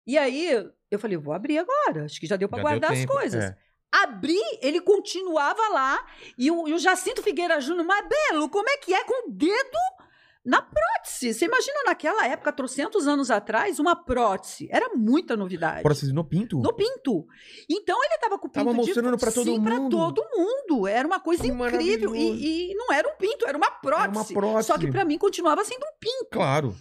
E 0.07 0.17
aí, 0.17 0.67
eu 0.91 0.99
falei, 0.99 1.19
vou 1.19 1.35
abrir 1.35 1.59
agora. 1.59 2.07
Acho 2.07 2.19
que 2.19 2.27
já 2.27 2.37
deu 2.37 2.49
para 2.49 2.63
guardar 2.63 2.93
as 2.93 3.01
tempo, 3.01 3.13
coisas. 3.13 3.45
é. 3.45 3.70
Abri, 3.93 4.39
ele 4.61 4.81
continuava 4.81 5.69
lá. 5.69 6.05
E 6.39 6.51
o, 6.51 6.69
e 6.69 6.73
o 6.75 6.79
Jacinto 6.79 7.23
Figueira 7.23 7.61
Júnior, 7.61 7.87
mas 7.87 8.07
Belo, 8.09 8.49
como 8.49 8.69
é 8.69 8.77
que 8.77 8.95
é 8.95 9.03
com 9.05 9.29
o 9.29 9.33
dedo 9.33 9.79
na 10.45 10.63
prótese? 10.63 11.35
Você 11.35 11.45
imagina 11.45 11.83
naquela 11.85 12.27
época, 12.27 12.53
trocentos 12.53 13.07
anos 13.07 13.31
atrás, 13.31 13.79
uma 13.79 13.95
prótese. 13.97 14.69
Era 14.71 14.91
muita 14.95 15.37
novidade. 15.37 15.83
Prótese 15.83 16.13
no 16.13 16.25
pinto? 16.25 16.59
No 16.61 16.73
pinto. 16.73 17.27
Então 17.69 18.03
ele 18.05 18.19
tava 18.19 18.39
com 18.39 18.47
o 18.47 18.51
pinto 18.51 18.65
Tava 18.65 18.71
de- 18.71 18.77
mostrando 18.77 19.19
pra 19.19 19.33
todo 19.33 19.45
Sim, 19.45 19.59
mundo. 19.59 19.91
todo 20.15 20.23
mundo. 20.37 20.87
Era 20.87 21.07
uma 21.07 21.21
coisa 21.21 21.47
incrível. 21.47 22.15
E, 22.15 22.71
e 22.71 22.75
não 22.75 22.93
era 22.93 23.09
um 23.09 23.17
pinto, 23.17 23.47
era 23.47 23.57
uma 23.59 23.71
prótese. 23.71 24.09
Era 24.09 24.19
uma 24.19 24.25
prótese. 24.25 24.67
Só 24.69 24.79
que 24.79 24.91
pra 24.91 25.05
mim 25.05 25.19
continuava 25.19 25.65
sendo 25.65 25.83
um 25.85 25.99
pinto. 25.99 26.31
Claro. 26.31 26.75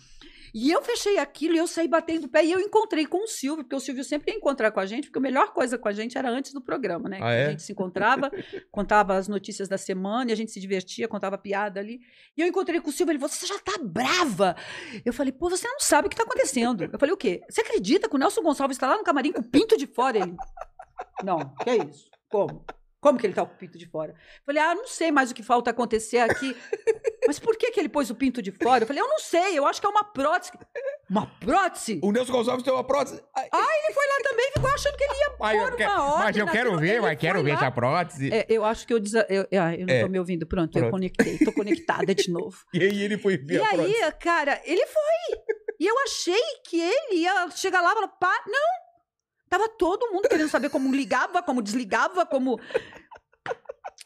E 0.54 0.72
eu 0.72 0.82
fechei 0.82 1.18
aquilo 1.18 1.56
e 1.56 1.58
eu 1.58 1.68
saí 1.68 1.88
batendo 1.88 2.26
o 2.26 2.30
pé 2.30 2.44
e 2.46 2.52
eu 2.52 2.60
encontrei 2.60 3.06
com 3.06 3.24
o 3.24 3.28
Silvio, 3.28 3.64
porque 3.64 3.76
o 3.76 3.80
Silvio 3.80 4.04
sempre 4.04 4.32
ia 4.32 4.38
encontrar 4.38 4.72
com 4.72 4.80
a 4.80 4.86
gente, 4.86 5.06
porque 5.06 5.20
a 5.20 5.22
melhor 5.22 5.54
coisa 5.54 5.78
com 5.78 5.88
a 5.88 5.92
gente 5.92 6.18
era 6.18 6.30
antes 6.30 6.54
do 6.54 6.62
programa, 6.62 7.08
né? 7.10 7.18
Ah, 7.22 7.30
Que 7.30 7.36
é? 7.36 7.46
A 7.46 7.50
gente 7.52 7.64
se 7.64 7.72
encontrava, 7.72 8.32
contava 8.72 9.16
as 9.16 9.28
notícias 9.28 9.68
da 9.68 9.78
semana 9.78 10.32
e 10.32 10.34
a 10.34 10.36
gente 10.36 10.52
se 10.52 10.60
divertia, 10.60 11.08
contava 11.08 11.38
piada 11.38 11.80
ali. 11.80 12.00
E 12.38 12.42
eu 12.42 12.48
encontrei 12.48 12.80
com 12.82 12.90
o 12.90 12.94
Silvio, 12.94 13.12
ele 13.12 13.20
falou: 13.20 13.34
Você 13.34 13.46
já 13.46 13.60
tá 13.60 13.78
brava? 13.82 14.56
Eu 15.06 15.14
falei: 15.14 15.32
Pô, 15.32 15.50
você 15.50 15.68
não 15.68 15.80
sabe 15.80 16.08
o 16.08 16.10
que 16.10 16.16
tá 16.16 16.24
acontecendo. 16.24 16.84
Eu 16.92 17.00
falei: 17.00 17.14
O 17.14 17.18
quê? 17.18 17.42
Você 17.50 17.62
acredita 17.62 18.10
que 18.10 18.16
o 18.16 18.20
Nelson 18.20 18.42
Gonçalves 18.42 18.76
está 18.78 18.88
lá 18.88 18.98
no 18.98 19.04
camarim 19.04 19.32
com 19.32 19.42
o 19.42 19.50
pinto 19.50 19.78
de 19.78 19.88
fora? 19.88 20.18
Ele: 20.18 20.36
Não, 21.24 21.54
que 21.64 21.70
é 21.70 21.78
isso? 21.78 22.10
Como? 22.30 22.64
Como 23.02 23.18
que 23.18 23.26
ele 23.26 23.34
tá 23.34 23.46
com 23.46 23.54
o 23.54 23.58
pinto 23.58 23.78
de 23.78 23.86
fora? 23.86 24.12
Eu 24.12 24.44
falei, 24.46 24.62
ah, 24.62 24.76
não 24.76 24.86
sei 24.88 25.10
mais 25.12 25.32
o 25.32 25.34
que 25.34 25.42
falta 25.42 25.70
acontecer 25.72 26.18
aqui. 26.20 26.54
Mas 27.26 27.40
por 27.40 27.56
que, 27.56 27.72
que 27.72 27.80
ele 27.80 27.88
pôs 27.88 28.10
o 28.10 28.16
pinto 28.16 28.42
de 28.42 28.52
fora? 28.52 28.84
Eu 28.84 28.88
falei, 28.88 29.02
eu 29.02 29.08
não 29.08 29.20
sei, 29.20 29.58
eu 29.58 29.66
acho 29.66 29.80
que 29.80 29.86
é 29.88 29.90
uma 29.90 30.04
prótese. 30.04 30.52
Uma 31.10 31.26
prótese? 31.40 32.00
O 32.04 32.12
Nelson 32.12 32.32
Gonçalves 32.34 32.64
tem 32.64 32.74
uma 32.74 32.84
prótese. 32.84 33.24
Ai, 33.36 33.48
Ele 33.86 33.94
foi 33.94 34.06
lá 34.08 34.30
também 34.30 34.48
e 34.50 34.52
ficou 34.52 34.70
achando 34.70 34.98
que 34.98 35.04
ele 35.04 35.14
ia 35.14 35.36
mas 35.40 35.56
eu 35.58 35.68
pôr 35.68 35.78
quero, 35.78 35.92
uma 35.92 36.04
ordem 36.06 36.24
mas 36.26 36.38
eu 36.38 36.46
quero 36.48 36.72
naquilo. 36.72 36.80
ver, 36.82 36.90
Ele 36.90 37.02
mas 37.02 37.20
quero 37.20 37.44
ver 37.44 37.50
lá. 37.52 37.56
essa 37.58 37.72
prótese. 37.72 38.34
É, 38.34 38.46
eu 38.50 38.66
acho 38.66 38.86
que 38.88 38.94
eu, 38.94 39.00
desa... 39.00 39.26
eu, 39.30 39.44
ah, 39.62 39.76
eu 39.76 39.86
não 39.86 39.94
É. 39.94 40.02
tô 40.04 40.10
me 40.10 40.20
ouvindo. 40.20 40.46
Pronto, 40.46 40.76
eu 40.76 40.82
Pronto. 40.82 40.92
conectei. 40.92 41.38
Tô 41.38 41.54
conectada 41.54 42.14
de 42.14 42.30
novo. 42.32 42.58
E 42.74 42.84
aí 42.84 43.02
ele 43.04 43.18
foi 43.18 43.38
ver 43.38 43.60
E 43.60 43.62
a 43.64 43.68
prótese. 43.68 44.04
aí, 44.04 44.12
cara, 44.14 44.62
ele 44.66 44.86
foi. 44.88 45.38
E 45.80 45.88
eu 45.88 45.98
achei 46.00 46.42
que 46.66 46.80
ele 46.82 47.22
ia 47.22 47.50
chegar 47.52 47.80
lá 47.82 47.92
e 47.92 47.96
falar, 47.96 48.08
pá, 48.10 48.44
não. 48.48 48.89
Tava 49.50 49.68
todo 49.70 50.12
mundo 50.12 50.30
querendo 50.30 50.50
saber 50.50 50.70
como 50.70 50.94
ligava, 50.94 51.42
como 51.42 51.62
desligava, 51.62 52.26
como. 52.26 52.60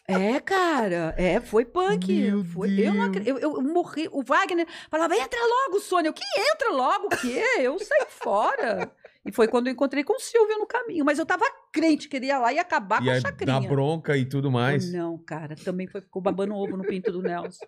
É, 0.08 0.40
cara, 0.40 1.14
é, 1.18 1.40
foi 1.40 1.66
punk. 1.66 2.14
Meu 2.14 2.44
foi, 2.44 2.80
eu, 2.80 2.94
não 2.94 3.12
eu, 3.26 3.38
eu 3.38 3.62
morri. 3.62 4.08
O 4.12 4.22
Wagner 4.24 4.68
falava, 4.90 5.16
entra 5.16 5.40
logo, 5.40 5.80
Sônia. 5.80 6.10
Eu, 6.10 6.14
que 6.14 6.24
entra 6.38 6.72
logo, 6.72 7.08
o 7.08 7.10
quê? 7.10 7.44
Eu 7.60 7.80
saí 7.80 8.06
fora. 8.10 8.92
E 9.26 9.32
foi 9.32 9.48
quando 9.48 9.68
eu 9.68 9.74
encontrei 9.74 10.04
com 10.04 10.14
o 10.14 10.20
Silvio 10.20 10.58
no 10.58 10.68
caminho. 10.68 11.06
Mas 11.06 11.20
eu 11.20 11.26
tava 11.26 11.46
crente 11.72 12.10
que 12.10 12.18
ele 12.18 12.26
ia 12.28 12.38
lá 12.38 12.52
e 12.52 12.60
acabar 12.60 13.02
E 13.02 13.06
com 13.06 13.12
a 13.12 13.22
chacrinha. 13.22 13.60
na 13.60 13.68
bronca 13.68 14.18
e 14.18 14.26
tudo 14.26 14.52
mais. 14.52 14.92
Não, 14.92 15.18
cara, 15.18 15.56
também 15.56 15.88
foi, 15.88 16.02
ficou 16.02 16.22
babando 16.22 16.54
ovo 16.56 16.76
no 16.76 16.84
pinto 16.84 17.12
do 17.12 17.22
Nelson. 17.22 17.66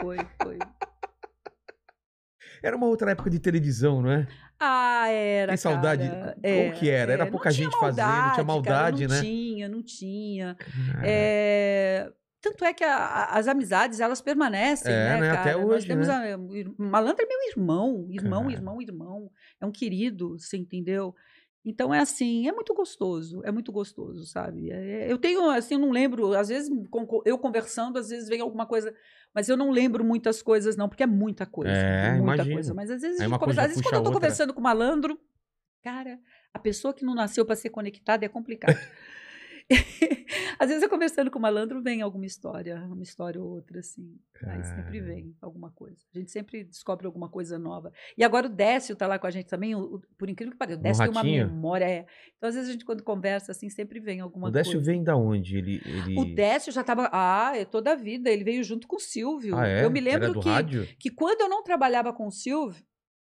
Foi, 0.00 0.18
foi. 0.42 0.58
Era 2.62 2.76
uma 2.76 2.86
outra 2.86 3.10
época 3.10 3.30
de 3.30 3.38
televisão, 3.38 4.02
não 4.02 4.10
é? 4.10 4.26
Ah, 4.58 5.08
era. 5.08 5.48
Tem 5.52 5.56
saudade? 5.56 6.08
cara. 6.08 6.34
Como 6.42 6.72
que 6.74 6.88
era? 6.90 7.12
Era 7.12 7.24
não 7.24 7.30
pouca 7.30 7.50
tinha 7.50 7.64
gente 7.70 7.78
fazendo, 7.78 8.04
tinha 8.06 8.30
cara, 8.32 8.44
maldade, 8.44 9.06
não 9.06 9.14
né? 9.16 9.20
tinha, 9.22 9.68
não 9.68 9.82
tinha. 9.82 10.54
Cara, 10.56 11.00
É, 11.06 12.12
Tanto 12.40 12.62
é 12.62 12.74
que 12.74 12.84
a- 12.84 12.94
a- 12.94 13.38
as 13.38 13.48
amizades, 13.48 14.00
elas 14.00 14.20
permanecem, 14.20 14.92
É, 14.92 14.96
né, 15.14 15.20
né? 15.20 15.28
cara? 15.30 15.40
Até 15.40 15.56
Nós 15.56 15.64
hoje, 15.64 15.86
temos 15.86 16.08
né? 16.08 16.34
a- 16.34 16.38
Malandro 16.76 17.24
é 17.24 17.26
meu 17.26 17.38
irmão, 17.48 18.06
irmão, 18.10 18.42
Cara. 18.42 18.52
irmão, 18.54 18.82
irmão. 18.82 19.30
É 19.58 19.64
um 19.64 19.72
querido, 19.72 20.38
você 20.38 20.58
entendeu? 20.58 21.14
Então 21.64 21.94
é 21.94 22.00
assim, 22.00 22.46
é 22.46 22.52
muito 22.52 22.74
gostoso, 22.74 23.40
é 23.42 23.50
muito 23.50 23.72
gostoso, 23.72 24.26
sabe? 24.26 24.70
É- 24.70 25.10
eu 25.10 25.16
tenho, 25.16 25.48
assim, 25.48 25.72
eu 25.76 25.80
não 25.80 25.90
lembro, 25.90 26.34
às 26.34 26.48
vezes 26.50 26.70
eu 27.24 27.38
conversando, 27.38 27.98
às 27.98 28.10
vezes 28.10 28.28
vem 28.28 28.42
alguma 28.42 28.66
coisa, 28.66 28.94
mas 29.34 29.48
eu 29.48 29.56
não 29.56 29.70
lembro 29.70 30.04
muitas 30.04 30.40
coisas, 30.42 30.76
não, 30.76 30.88
porque 30.88 31.02
é 31.02 31.06
muita 31.06 31.44
coisa. 31.44 31.72
É, 31.72 32.12
muita 32.20 32.44
coisa. 32.46 32.72
Mas 32.74 32.90
às 32.90 33.02
vezes, 33.02 33.20
a 33.20 33.24
gente 33.24 33.38
conversa- 33.38 33.60
às 33.62 33.66
vezes 33.68 33.82
quando 33.82 33.94
eu 33.94 34.00
tô 34.02 34.06
outra. 34.08 34.20
conversando 34.20 34.54
com 34.54 34.60
malandro, 34.60 35.18
cara, 35.82 36.18
a 36.52 36.58
pessoa 36.58 36.94
que 36.94 37.04
não 37.04 37.14
nasceu 37.14 37.44
para 37.44 37.56
ser 37.56 37.70
conectada 37.70 38.24
é 38.24 38.28
complicado. 38.28 38.74
Às 40.58 40.68
vezes 40.68 40.82
eu 40.82 40.88
conversando 40.90 41.30
com 41.30 41.38
o 41.38 41.42
malandro 41.42 41.82
vem 41.82 42.02
alguma 42.02 42.26
história, 42.26 42.76
uma 42.86 43.02
história 43.02 43.40
ou 43.40 43.48
outra, 43.50 43.80
assim. 43.80 44.16
Aí 44.46 44.62
sempre 44.62 44.98
Cara. 45.00 45.04
vem 45.14 45.34
alguma 45.40 45.70
coisa. 45.70 45.96
A 46.14 46.18
gente 46.18 46.30
sempre 46.30 46.64
descobre 46.64 47.06
alguma 47.06 47.28
coisa 47.28 47.58
nova. 47.58 47.92
E 48.16 48.22
agora 48.22 48.46
o 48.46 48.50
Décio 48.50 48.94
tá 48.94 49.06
lá 49.06 49.18
com 49.18 49.26
a 49.26 49.30
gente 49.30 49.46
também, 49.46 49.74
o- 49.74 49.96
o- 49.96 50.02
por 50.18 50.28
incrível 50.28 50.52
que 50.52 50.58
pareça. 50.58 50.78
O 50.78 50.82
Décio 50.82 51.02
tem 51.02 51.10
uma 51.10 51.22
memória. 51.24 51.84
É. 51.86 52.06
Então, 52.36 52.48
às 52.48 52.54
vezes, 52.54 52.68
a 52.68 52.72
gente, 52.72 52.84
quando 52.84 53.02
conversa 53.02 53.52
assim, 53.52 53.68
sempre 53.70 54.00
vem 54.00 54.20
alguma 54.20 54.48
O 54.48 54.50
Décio 54.50 54.74
coisa. 54.74 54.90
vem 54.92 55.02
da 55.02 55.16
onde? 55.16 55.56
Ele, 55.56 55.80
ele... 55.84 56.18
O 56.18 56.24
Décio 56.34 56.72
já 56.72 56.84
tava. 56.84 57.08
Ah, 57.12 57.52
é 57.56 57.64
toda 57.64 57.92
a 57.92 57.96
vida. 57.96 58.30
Ele 58.30 58.44
veio 58.44 58.62
junto 58.62 58.86
com 58.86 58.96
o 58.96 59.00
Silvio. 59.00 59.56
Ah, 59.56 59.66
é? 59.66 59.84
Eu 59.84 59.90
me 59.90 60.00
lembro 60.00 60.38
que, 60.40 60.48
rádio? 60.48 60.86
que 60.98 61.10
quando 61.10 61.40
eu 61.40 61.48
não 61.48 61.62
trabalhava 61.62 62.12
com 62.12 62.26
o 62.26 62.30
Silvio, 62.30 62.84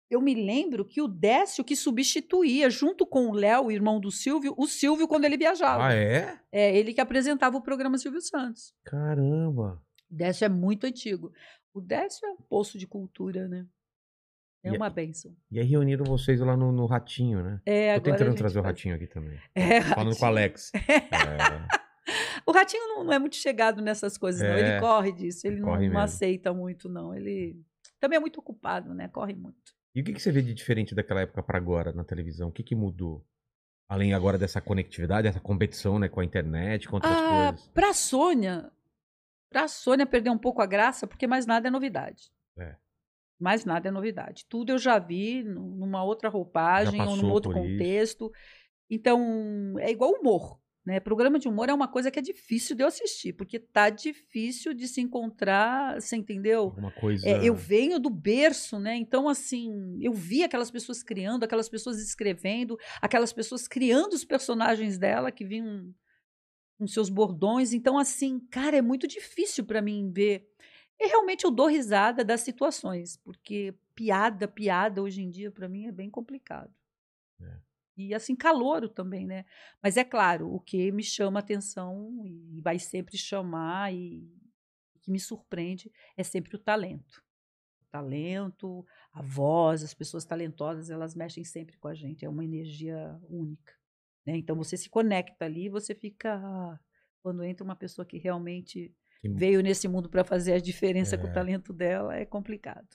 eu 0.10 0.20
me 0.22 0.34
lembro 0.34 0.84
que 0.86 1.02
o 1.02 1.08
Décio 1.08 1.64
que 1.64 1.76
substituía, 1.76 2.70
junto 2.70 3.06
com 3.06 3.28
o 3.28 3.34
Léo, 3.34 3.66
o 3.66 3.72
irmão 3.72 4.00
do 4.00 4.10
Silvio, 4.12 4.54
o 4.58 4.66
Silvio 4.68 5.08
quando 5.08 5.26
ele 5.26 5.38
viajava. 5.38 5.88
Ah, 5.88 5.94
é? 5.94 6.40
É 6.52 6.76
ele 6.76 6.94
que 6.94 7.02
apresentava 7.02 7.56
o 7.58 7.62
programa 7.62 7.98
Silvio 7.98 8.22
Santos. 8.22 8.74
Caramba. 8.84 9.82
O 10.10 10.16
Décio 10.16 10.46
é 10.46 10.50
muito 10.50 10.86
antigo. 10.88 11.32
O 11.74 11.80
Décio 11.80 12.26
é 12.28 12.32
um 12.32 12.38
poço 12.38 12.78
de 12.78 12.88
cultura, 12.88 13.48
né? 13.48 13.66
É 14.64 14.70
E- 14.74 14.76
uma 14.78 14.90
bênção. 14.90 15.36
E 15.52 15.60
aí 15.60 15.66
reuniram 15.66 16.04
vocês 16.04 16.40
lá 16.42 16.58
no, 16.58 16.72
no 16.72 16.86
Ratinho, 16.86 17.44
né? 17.44 17.62
É, 17.66 18.00
Tô 18.00 18.12
tentando 18.12 18.36
trazer 18.36 18.60
o 18.60 18.64
faz- 18.64 18.76
Ratinho 18.76 18.96
aqui 18.96 19.08
também. 19.08 19.40
É, 19.56 19.82
Falando 19.82 19.94
com 20.18 20.26
o 20.26 20.26
Ratinho. 20.26 20.26
Alex. 20.28 20.72
É. 20.76 21.80
O 22.46 22.52
Ratinho 22.52 22.88
não, 22.88 23.04
não 23.04 23.14
é 23.14 23.20
muito 23.20 23.36
chegado 23.36 23.80
nessas 23.80 24.18
coisas, 24.18 24.42
não. 24.42 24.50
É, 24.50 24.60
Ele 24.72 24.80
corre 24.80 25.12
disso. 25.12 25.46
Ele 25.46 25.58
não, 25.60 25.68
corre 25.68 25.82
não 25.82 25.88
mesmo. 25.90 26.00
aceita 26.00 26.52
muito, 26.52 26.90
não. 26.90 27.14
Ele 27.14 27.62
também 28.00 28.18
é 28.18 28.20
muito 28.20 28.40
ocupado, 28.40 28.92
né? 28.96 29.08
Corre 29.10 29.36
muito. 29.36 29.72
E 29.96 30.02
o 30.02 30.04
que, 30.04 30.14
que 30.14 30.20
você 30.22 30.32
vê 30.32 30.42
de 30.42 30.54
diferente 30.54 30.94
daquela 30.94 31.22
época 31.22 31.42
pra 31.44 31.58
agora 31.58 31.92
na 31.92 32.04
televisão? 32.04 32.50
O 32.50 32.52
que, 32.52 32.64
que 32.64 32.76
mudou? 32.76 33.26
Além 33.88 34.14
agora 34.14 34.38
dessa 34.38 34.62
conectividade, 34.62 35.28
essa 35.28 35.40
competição 35.40 35.98
né, 35.98 36.08
com 36.08 36.20
a 36.20 36.26
internet, 36.26 36.88
com 36.88 36.96
outras 36.98 37.12
Ah, 37.18 37.50
coisas. 37.52 37.68
pra 37.70 37.92
Sônia, 37.94 38.72
pra 39.50 39.68
Sônia 39.68 40.06
perder 40.06 40.30
um 40.30 40.38
pouco 40.38 40.62
a 40.62 40.66
graça, 40.68 41.08
porque 41.08 41.26
mais 41.26 41.48
nada 41.48 41.68
é 41.68 41.72
novidade. 41.72 42.32
É. 42.58 42.76
Mais 43.40 43.66
nada 43.66 43.88
é 43.88 43.92
novidade. 43.92 44.46
Tudo 44.48 44.72
eu 44.74 44.78
já 44.78 45.00
vi 45.00 45.42
nu- 45.44 45.76
numa 45.76 46.04
outra 46.04 46.30
roupagem 46.30 47.02
ou 47.02 47.16
num 47.16 47.32
outro 47.32 47.52
por 47.52 47.66
isso. 47.66 47.72
contexto. 47.78 48.32
Então, 48.90 49.76
é 49.80 49.90
igual 49.90 50.12
humor. 50.12 50.59
Né? 50.86 51.00
Programa 51.00 51.38
de 51.38 51.48
humor 51.48 51.70
é 51.70 51.74
uma 51.74 51.88
coisa 51.88 52.10
que 52.10 52.18
é 52.18 52.22
difícil 52.22 52.76
de 52.76 52.84
eu 52.84 52.88
assistir, 52.88 53.34
porque 53.34 53.60
tá 53.60 53.90
difícil 53.90 54.74
de 54.74 54.88
se 54.88 55.02
encontrar, 55.02 56.02
você 56.02 56.16
entendeu? 56.16 56.62
Alguma 56.62 56.92
coisa. 56.92 57.28
É, 57.28 57.44
eu 57.44 57.54
venho 57.54 58.00
do 58.00 58.10
berço, 58.10 58.80
né? 58.80 58.96
Então, 58.96 59.28
assim, 59.28 60.00
eu 60.02 60.14
vi 60.14 60.44
aquelas 60.44 60.72
pessoas 60.72 61.04
criando, 61.04 61.44
aquelas 61.44 61.70
pessoas 61.70 62.02
escrevendo, 62.02 62.78
aquelas 63.02 63.34
pessoas 63.34 63.68
criando 63.68 64.14
os 64.14 64.24
personagens 64.24 64.98
dela 64.98 65.32
que 65.32 65.46
vinham 65.46 65.94
com 66.78 66.88
seus 66.88 67.10
bordões. 67.10 67.74
Então, 67.74 67.98
assim, 67.98 68.40
cara, 68.50 68.78
é 68.78 68.82
muito 68.82 69.06
difícil 69.06 69.66
para 69.66 69.82
mim 69.82 70.10
ver. 70.12 70.50
E 71.00 71.08
realmente 71.08 71.46
eu 71.46 71.52
dou 71.52 71.68
risada 71.68 72.24
das 72.24 72.42
situações, 72.42 73.18
porque 73.18 73.74
piada, 73.94 74.48
piada 74.48 75.02
hoje 75.02 75.22
em 75.22 75.30
dia 75.30 75.52
para 75.52 75.68
mim 75.68 75.86
é 75.88 75.92
bem 75.92 76.10
complicado. 76.10 76.74
É. 78.00 78.08
E 78.08 78.14
assim, 78.14 78.36
calouro 78.36 78.88
também, 78.90 79.26
né? 79.26 79.46
Mas 79.82 79.98
é 79.98 80.04
claro, 80.04 80.54
o 80.54 80.60
que 80.60 80.92
me 80.92 81.04
chama 81.04 81.40
atenção 81.40 82.24
e 82.26 82.62
vai 82.62 82.80
sempre 82.80 83.18
chamar 83.18 83.94
e 83.94 84.28
que 85.02 85.12
me 85.12 85.20
surpreende 85.20 85.92
é 86.18 86.24
sempre 86.24 86.56
o 86.56 86.60
talento. 86.60 87.24
O 87.82 87.86
talento, 87.92 88.86
a 89.12 89.22
voz, 89.22 89.84
as 89.84 89.94
pessoas 89.94 90.26
talentosas, 90.26 90.90
elas 90.90 91.16
mexem 91.16 91.44
sempre 91.44 91.78
com 91.78 91.88
a 91.88 91.96
gente, 91.96 92.24
é 92.26 92.30
uma 92.30 92.44
energia 92.44 93.20
única. 93.30 93.74
Né? 94.26 94.38
Então 94.38 94.56
você 94.56 94.78
se 94.78 94.90
conecta 94.90 95.46
ali 95.46 95.70
você 95.70 95.96
fica. 95.96 96.36
ah, 96.36 96.80
Quando 97.22 97.44
entra 97.44 97.66
uma 97.66 97.76
pessoa 97.76 98.06
que 98.06 98.18
realmente 98.18 98.96
Que- 99.22 99.28
veio 99.30 99.62
nesse 99.62 99.88
mundo 99.90 100.10
para 100.10 100.24
fazer 100.24 100.54
a 100.54 100.60
diferença 100.60 101.18
com 101.18 101.28
É. 101.28 101.30
o 101.30 101.34
talento 101.34 101.74
dela, 101.74 102.16
é 102.16 102.26
complicado. 102.26 102.88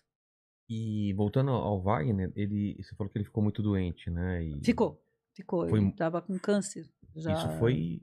E 0.69 1.12
voltando 1.15 1.51
ao 1.51 1.81
Wagner, 1.82 2.32
ele, 2.35 2.74
você 2.82 2.95
falou 2.95 3.11
que 3.12 3.19
ele 3.19 3.24
ficou 3.24 3.43
muito 3.43 3.62
doente, 3.62 4.09
né? 4.11 4.43
E 4.43 4.61
Ficou, 4.65 5.03
ficou. 5.35 5.69
Foi- 5.69 5.78
Ele 5.81 5.89
estava 5.91 6.23
com 6.23 6.39
câncer. 6.39 6.89
Já... 7.15 7.32
Isso 7.32 7.49
foi. 7.59 8.01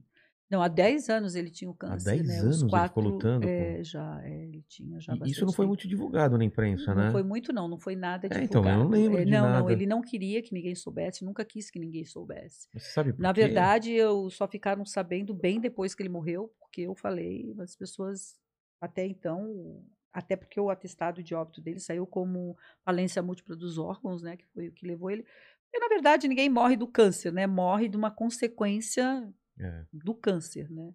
Não, 0.50 0.62
há 0.62 0.68
10 0.68 1.10
anos 1.10 1.34
ele 1.36 1.50
tinha 1.50 1.72
o 1.72 1.74
câncer. 1.74 2.12
10 2.18 2.28
né? 2.28 2.40
anos 2.42 2.56
Os 2.58 2.62
ele 2.64 2.70
quatro, 2.70 2.90
ficou 2.90 3.04
lutando 3.04 3.48
É, 3.48 3.78
com- 3.78 3.84
já, 3.86 4.22
é, 4.26 4.44
ele 4.44 4.62
tinha 4.68 5.00
já 5.00 5.16
e 5.16 5.30
Isso 5.30 5.46
não 5.46 5.54
foi 5.54 5.66
muito 5.66 5.88
divulgado 5.88 6.38
na 6.38 6.44
imprensa, 6.44 6.94
Não 6.94 7.04
né? 7.04 7.12
foi 7.12 7.24
muito, 7.24 7.54
não, 7.54 7.70
não 7.70 7.80
foi 7.80 7.96
nada 7.96 8.28
É, 8.28 8.30
divulgado. 8.30 8.60
então, 8.60 8.66
eu 8.66 8.80
não 8.80 8.92
lembro 8.92 9.22
É, 9.22 9.26
não, 9.26 9.32
não, 9.44 9.54
nada. 9.60 9.72
ele 9.72 9.86
não 9.86 10.02
queria 10.02 10.42
que 10.42 10.54
ninguém 10.54 10.76
soubesse, 10.76 11.24
nunca 11.24 11.46
quis 11.46 11.72
que 11.72 11.80
ninguém 11.80 12.04
soubesse. 12.04 12.68
Você 12.74 12.92
sabe 12.92 13.14
por 13.14 13.22
Na 13.22 13.34
quê? 13.34 13.40
verdade, 13.40 13.94
eu 13.94 14.30
só 14.30 14.46
ficaram 14.46 14.86
sabendo 14.86 15.34
bem 15.34 15.60
depois 15.60 15.96
que 15.96 16.04
ele 16.04 16.10
morreu, 16.10 16.54
porque 16.60 16.82
eu 16.82 16.94
falei, 16.96 17.56
as 17.60 17.74
pessoas 17.76 18.36
até 18.82 19.06
então, 19.06 19.82
até 20.14 20.36
porque 20.36 20.60
o 20.60 20.70
atestado 20.70 21.24
de 21.24 21.34
óbito 21.34 21.62
dele 21.62 21.80
saiu 21.80 22.06
como 22.06 22.58
falência 22.84 23.22
múltipla 23.22 23.56
dos 23.56 23.78
órgãos, 23.78 24.22
né, 24.22 24.36
que 24.38 24.46
foi 24.48 24.68
o 24.68 24.72
que 24.74 24.86
levou 24.86 25.10
ele. 25.10 25.24
Porque 25.24 25.80
na 25.80 25.88
verdade 25.88 26.28
ninguém 26.28 26.50
morre 26.50 26.76
do 26.76 26.86
câncer, 26.88 27.32
né? 27.32 27.48
Morre 27.48 27.88
de 27.88 27.96
uma 27.96 28.12
consequência 28.12 29.34
É. 29.60 29.86
do 29.94 30.14
câncer, 30.14 30.70
né? 30.70 30.94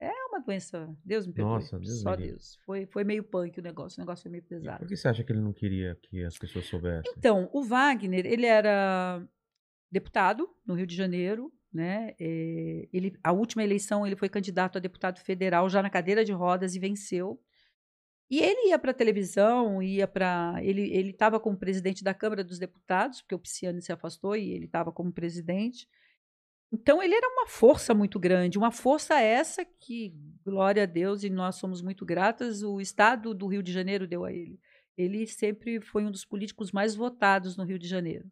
É 0.00 0.10
uma 0.28 0.40
doença, 0.40 0.94
Deus 1.04 1.26
me 1.26 1.32
perdoe. 1.32 1.54
Nossa, 1.54 1.78
Deus 1.78 2.00
só 2.00 2.10
livre. 2.14 2.30
Deus. 2.32 2.58
Foi, 2.66 2.86
foi 2.86 3.04
meio 3.04 3.22
punk 3.22 3.58
o 3.58 3.62
negócio, 3.62 3.98
o 4.00 4.02
negócio 4.02 4.22
foi 4.22 4.30
meio 4.32 4.42
E 4.44 4.46
pesado. 4.46 4.78
Por 4.78 4.88
que 4.88 4.96
você 4.96 5.08
acha 5.08 5.22
que 5.24 5.32
ele 5.32 5.40
não 5.40 5.52
queria 5.52 5.94
que 6.02 6.22
as 6.24 6.36
pessoas 6.38 6.66
soubessem? 6.66 7.12
Então, 7.16 7.48
o 7.52 7.62
Wagner, 7.62 8.26
ele 8.26 8.44
era 8.46 9.22
deputado 9.90 10.48
no 10.66 10.74
Rio 10.74 10.86
de 10.86 10.96
Janeiro, 10.96 11.52
né? 11.72 12.14
Eh, 12.20 12.88
ele, 12.92 13.16
a 13.22 13.32
última 13.32 13.62
eleição 13.62 14.06
ele 14.06 14.16
foi 14.16 14.28
candidato 14.28 14.76
a 14.78 14.80
deputado 14.80 15.18
federal 15.20 15.68
já 15.68 15.82
na 15.82 15.90
cadeira 15.90 16.24
de 16.24 16.32
rodas 16.32 16.74
e 16.74 16.78
venceu. 16.78 17.40
E 18.30 18.40
ele 18.40 18.70
ia 18.70 18.78
para 18.78 18.90
a 18.90 18.94
televisão, 18.94 19.82
ia 19.82 20.08
para. 20.08 20.54
Ele 20.62 20.82
ele 20.94 21.10
estava 21.10 21.38
como 21.38 21.56
presidente 21.56 22.02
da 22.02 22.14
Câmara 22.14 22.42
dos 22.42 22.58
Deputados, 22.58 23.20
porque 23.20 23.34
o 23.34 23.38
Pisciani 23.38 23.82
se 23.82 23.92
afastou 23.92 24.34
e 24.36 24.50
ele 24.50 24.64
estava 24.64 24.90
como 24.90 25.12
presidente. 25.12 25.86
Então 26.72 27.00
ele 27.02 27.14
era 27.14 27.28
uma 27.28 27.46
força 27.46 27.94
muito 27.94 28.18
grande, 28.18 28.58
uma 28.58 28.72
força 28.72 29.20
essa 29.20 29.64
que, 29.64 30.12
glória 30.44 30.82
a 30.82 30.86
Deus, 30.86 31.22
e 31.22 31.30
nós 31.30 31.54
somos 31.56 31.80
muito 31.80 32.04
gratas, 32.04 32.64
o 32.64 32.80
Estado 32.80 33.32
do 33.32 33.46
Rio 33.46 33.62
de 33.62 33.72
Janeiro 33.72 34.08
deu 34.08 34.24
a 34.24 34.32
ele. 34.32 34.58
Ele 34.96 35.26
sempre 35.26 35.80
foi 35.80 36.04
um 36.04 36.10
dos 36.10 36.24
políticos 36.24 36.72
mais 36.72 36.96
votados 36.96 37.56
no 37.56 37.64
Rio 37.64 37.78
de 37.78 37.86
Janeiro. 37.86 38.28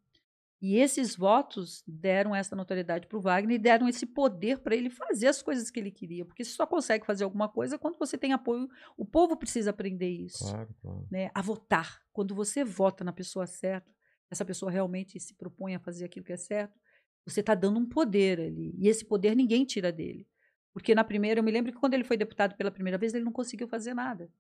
E 0.63 0.77
esses 0.77 1.17
votos 1.17 1.83
deram 1.85 2.33
essa 2.33 2.55
notoriedade 2.55 3.09
para 3.09 3.19
o 3.19 3.21
Wagner 3.21 3.57
e 3.57 3.59
deram 3.59 3.89
esse 3.89 4.07
poder 4.07 4.61
para 4.61 4.77
ele 4.77 4.89
fazer 4.89 5.27
as 5.27 5.43
coisas 5.43 5.73
que 5.73 5.81
ele 5.81 5.91
queria. 5.91 6.25
Porque 6.25 6.45
você 6.45 6.53
só 6.53 6.65
consegue 6.65 7.05
fazer 7.05 7.25
alguma 7.25 7.49
coisa 7.49 7.77
quando 7.77 7.99
você 7.99 8.17
tem 8.17 8.33
apoio. 8.33 8.69
O 8.97 9.05
povo 9.05 9.37
precisa 9.37 9.71
aprender 9.71 10.09
isso. 10.09 10.45
Claro, 10.45 10.73
claro. 10.81 11.09
Né? 11.11 11.33
A 11.35 11.43
votar. 11.43 12.01
Quando 12.13 12.33
você 12.33 12.63
vota 12.63 13.03
na 13.03 13.13
pessoa 13.13 13.45
certa, 13.45 13.93
essa 14.31 14.45
pessoa 14.45 14.71
realmente 14.71 15.19
se 15.19 15.35
propõe 15.35 15.75
a 15.75 15.81
fazer 15.81 16.05
aquilo 16.05 16.25
que 16.25 16.33
é 16.33 16.37
certo, 16.37 16.79
você 17.27 17.41
está 17.41 17.57
dando 17.57 17.81
um 17.81 17.89
poder 17.89 18.41
ali. 18.41 18.73
E 18.79 18.87
esse 18.87 19.05
poder 19.05 19.35
ninguém 19.35 19.65
tira 19.65 19.91
dele. 19.91 20.29
Porque 20.73 20.95
na 20.95 21.03
primeira, 21.03 21.41
eu 21.41 21.45
me 21.45 21.51
lembro 21.51 21.73
que 21.73 21.79
quando 21.79 21.95
ele 21.95 22.05
foi 22.05 22.17
deputado 22.17 22.57
pela 22.57 22.71
primeira 22.71 22.97
vez, 22.97 23.13
ele 23.13 23.25
não 23.25 23.33
conseguiu 23.33 23.67
fazer 23.67 23.95
nada. 23.95 24.33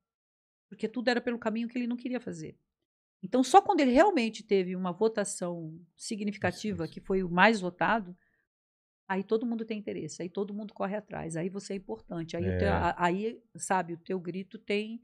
Porque 0.69 0.87
tudo 0.87 1.09
era 1.09 1.21
pelo 1.21 1.37
caminho 1.39 1.67
que 1.67 1.77
ele 1.77 1.89
não 1.89 1.97
queria 1.97 2.21
fazer. 2.21 2.57
Então, 3.23 3.43
só 3.45 3.63
quando 3.63 3.81
ele 3.81 3.93
realmente 3.93 4.43
teve 4.43 4.75
uma 4.75 4.93
votação 4.93 5.79
significativa, 5.97 6.89
que 6.89 7.01
foi 7.01 7.23
o 7.23 7.31
mais 7.31 7.61
votado, 7.61 8.17
aí 9.09 9.23
todo 9.23 9.47
mundo 9.47 9.65
tem 9.65 9.79
interesse, 9.79 10.23
aí 10.23 10.29
todo 10.29 10.53
mundo 10.55 10.75
corre 10.75 10.97
atrás, 10.97 11.37
aí 11.37 11.49
você 11.49 11.75
é 11.75 11.77
importante, 11.77 12.37
aí, 12.37 12.43
teu- 12.59 12.69
É. 12.69 12.71
a- 12.71 12.95
aí 12.99 13.41
sabe, 13.57 13.93
o 13.95 13.99
teu 13.99 14.19
grito 14.19 14.59
tem. 14.59 15.01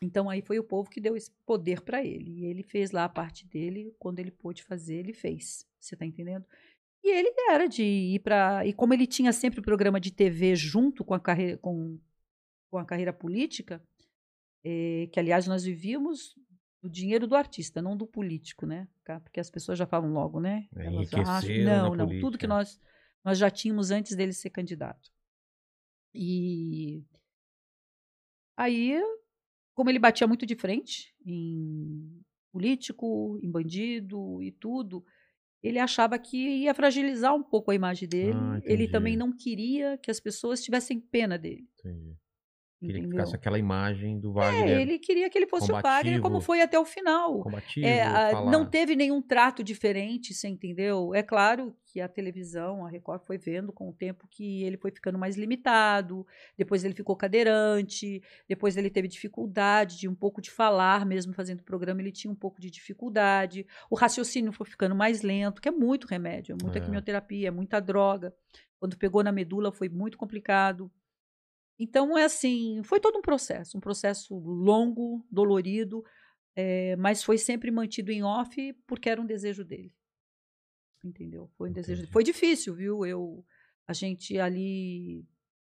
Então, 0.00 0.28
aí 0.30 0.40
foi 0.42 0.58
o 0.58 0.64
povo 0.64 0.88
que 0.90 1.00
deu 1.00 1.16
esse 1.16 1.30
poder 1.46 1.80
para 1.80 2.04
ele. 2.04 2.40
E 2.40 2.44
ele 2.46 2.62
fez 2.62 2.90
lá 2.90 3.04
a 3.04 3.08
parte 3.08 3.46
dele, 3.46 3.94
quando 3.98 4.18
ele 4.18 4.30
pôde 4.30 4.62
fazer, 4.62 4.96
ele 4.96 5.12
fez. 5.12 5.66
Você 5.78 5.96
tá 5.96 6.04
entendendo? 6.04 6.44
E 7.04 7.08
ele 7.10 7.32
era 7.50 7.66
de 7.68 7.82
ir 7.84 8.18
para. 8.20 8.64
E 8.66 8.72
como 8.72 8.94
ele 8.94 9.06
tinha 9.06 9.32
sempre 9.32 9.60
o 9.60 9.62
programa 9.62 10.00
de 10.00 10.12
TV 10.12 10.54
junto 10.56 11.04
com 11.04 11.14
a 11.14 11.20
carreira, 11.20 11.56
com, 11.58 11.98
com 12.70 12.78
a 12.78 12.84
carreira 12.84 13.12
política, 13.12 13.82
eh, 14.64 15.08
que 15.12 15.18
aliás 15.20 15.46
nós 15.46 15.64
vivíamos 15.64 16.36
do 16.82 16.90
dinheiro 16.90 17.26
do 17.28 17.36
artista, 17.36 17.80
não 17.80 17.96
do 17.96 18.06
político, 18.06 18.66
né? 18.66 18.88
Ca- 19.04 19.20
Porque 19.20 19.38
as 19.38 19.48
pessoas 19.48 19.78
já 19.78 19.86
falam 19.86 20.12
logo, 20.12 20.40
né? 20.40 20.68
É, 20.74 20.86
Elas 20.86 21.14
acham- 21.14 21.56
Não, 21.64 21.94
não. 21.94 22.08
Tudo 22.08 22.36
que 22.36 22.46
política. 22.46 22.46
nós, 22.48 22.80
nós 23.24 23.38
já 23.38 23.48
tínhamos 23.50 23.90
antes 23.92 24.16
dele 24.16 24.32
ser 24.32 24.50
candidato. 24.50 25.10
E 26.14 27.04
aí, 28.56 29.00
como 29.74 29.90
ele 29.90 29.98
batia 29.98 30.26
muito 30.26 30.44
de 30.44 30.54
frente 30.56 31.14
em 31.24 32.20
político, 32.50 33.38
em 33.42 33.50
bandido 33.50 34.42
e 34.42 34.50
tudo, 34.52 35.04
ele 35.62 35.78
achava 35.78 36.18
que 36.18 36.36
ia 36.36 36.74
fragilizar 36.74 37.34
um 37.34 37.42
pouco 37.42 37.70
a 37.70 37.74
imagem 37.74 38.08
dele. 38.08 38.34
Ah, 38.34 38.60
ele 38.64 38.88
também 38.88 39.16
não 39.16 39.32
queria 39.34 39.96
que 39.98 40.10
as 40.10 40.20
pessoas 40.20 40.62
tivessem 40.62 41.00
pena 41.00 41.38
dele. 41.38 41.66
Entendi. 41.78 42.16
Queria 42.82 42.94
que 42.94 43.06
Entendeu? 43.06 43.18
ficasse 43.20 43.36
aquela 43.36 43.58
imagem 43.58 44.18
do 44.18 44.30
É, 44.30 44.32
Wagner 44.32 44.80
ele 44.80 44.98
queria 44.98 45.30
que 45.30 45.38
ele 45.38 45.46
fosse 45.46 45.70
o 45.70 45.80
Wagner 45.80 46.20
como 46.20 46.40
foi 46.40 46.60
até 46.60 46.76
o 46.78 46.84
final. 46.84 47.40
combativo, 47.40 47.86
É, 47.86 48.02
a- 48.02 48.30
falar. 48.32 48.50
não 48.50 48.66
teve 48.66 48.96
nenhum 48.96 49.22
trato 49.22 49.62
diferente, 49.62 50.34
você 50.34 50.48
entendeu? 50.48 51.14
É 51.14 51.22
claro 51.22 51.72
que 51.86 52.00
a 52.00 52.08
televisão, 52.08 52.84
a 52.84 52.88
Record 52.88 53.22
foi 53.24 53.38
vendo 53.38 53.72
com 53.72 53.88
o 53.88 53.92
tempo 53.92 54.26
que 54.28 54.64
ele 54.64 54.76
foi 54.76 54.90
ficando 54.90 55.16
mais 55.16 55.36
limitado, 55.36 56.26
depois 56.58 56.82
ele 56.84 56.94
ficou 56.94 57.14
cadeirante, 57.14 58.20
depois 58.48 58.76
ele 58.76 58.90
teve 58.90 59.06
dificuldade 59.08 59.98
de 59.98 60.08
um 60.08 60.14
pouco 60.14 60.40
de 60.40 60.50
falar, 60.50 61.06
mesmo 61.06 61.32
fazendo 61.32 61.60
o 61.60 61.64
programa, 61.64 62.00
ele 62.00 62.10
tinha 62.12 62.32
um 62.32 62.36
pouco 62.36 62.60
de 62.60 62.70
dificuldade. 62.70 63.66
O 63.90 63.94
raciocínio 63.94 64.52
foi 64.52 64.66
ficando 64.66 64.94
mais 64.94 65.22
lento, 65.22 65.60
que 65.62 65.68
é 65.68 65.72
muito 65.72 66.06
remédio, 66.06 66.56
é 66.58 66.62
muita 66.62 66.78
É. 66.78 66.80
quimioterapia, 66.80 67.48
é 67.48 67.50
muita 67.50 67.78
droga. 67.80 68.34
Quando 68.78 68.96
pegou 68.98 69.22
na 69.22 69.30
medula 69.30 69.70
foi 69.70 69.88
muito 69.88 70.18
complicado. 70.18 70.90
Então, 71.82 72.16
é 72.16 72.24
assim, 72.24 72.80
foi 72.84 73.00
todo 73.00 73.18
um 73.18 73.22
processo, 73.22 73.76
um 73.76 73.80
processo 73.80 74.38
longo, 74.38 75.26
dolorido, 75.28 76.04
eh, 76.54 76.94
mas 76.94 77.24
foi 77.24 77.36
sempre 77.36 77.72
mantido 77.72 78.12
em 78.12 78.22
off 78.22 78.72
porque 78.86 79.10
era 79.10 79.20
um 79.20 79.26
desejo 79.26 79.64
dele. 79.64 79.92
Entendeu? 81.04 81.50
Foi 81.58 81.70
um 81.70 81.72
desejo. 81.72 82.02
Entendi. 82.02 82.12
Foi 82.12 82.22
difícil, 82.22 82.72
viu? 82.76 83.04
Eu, 83.04 83.44
a 83.84 83.92
gente 83.92 84.38
ali 84.38 85.26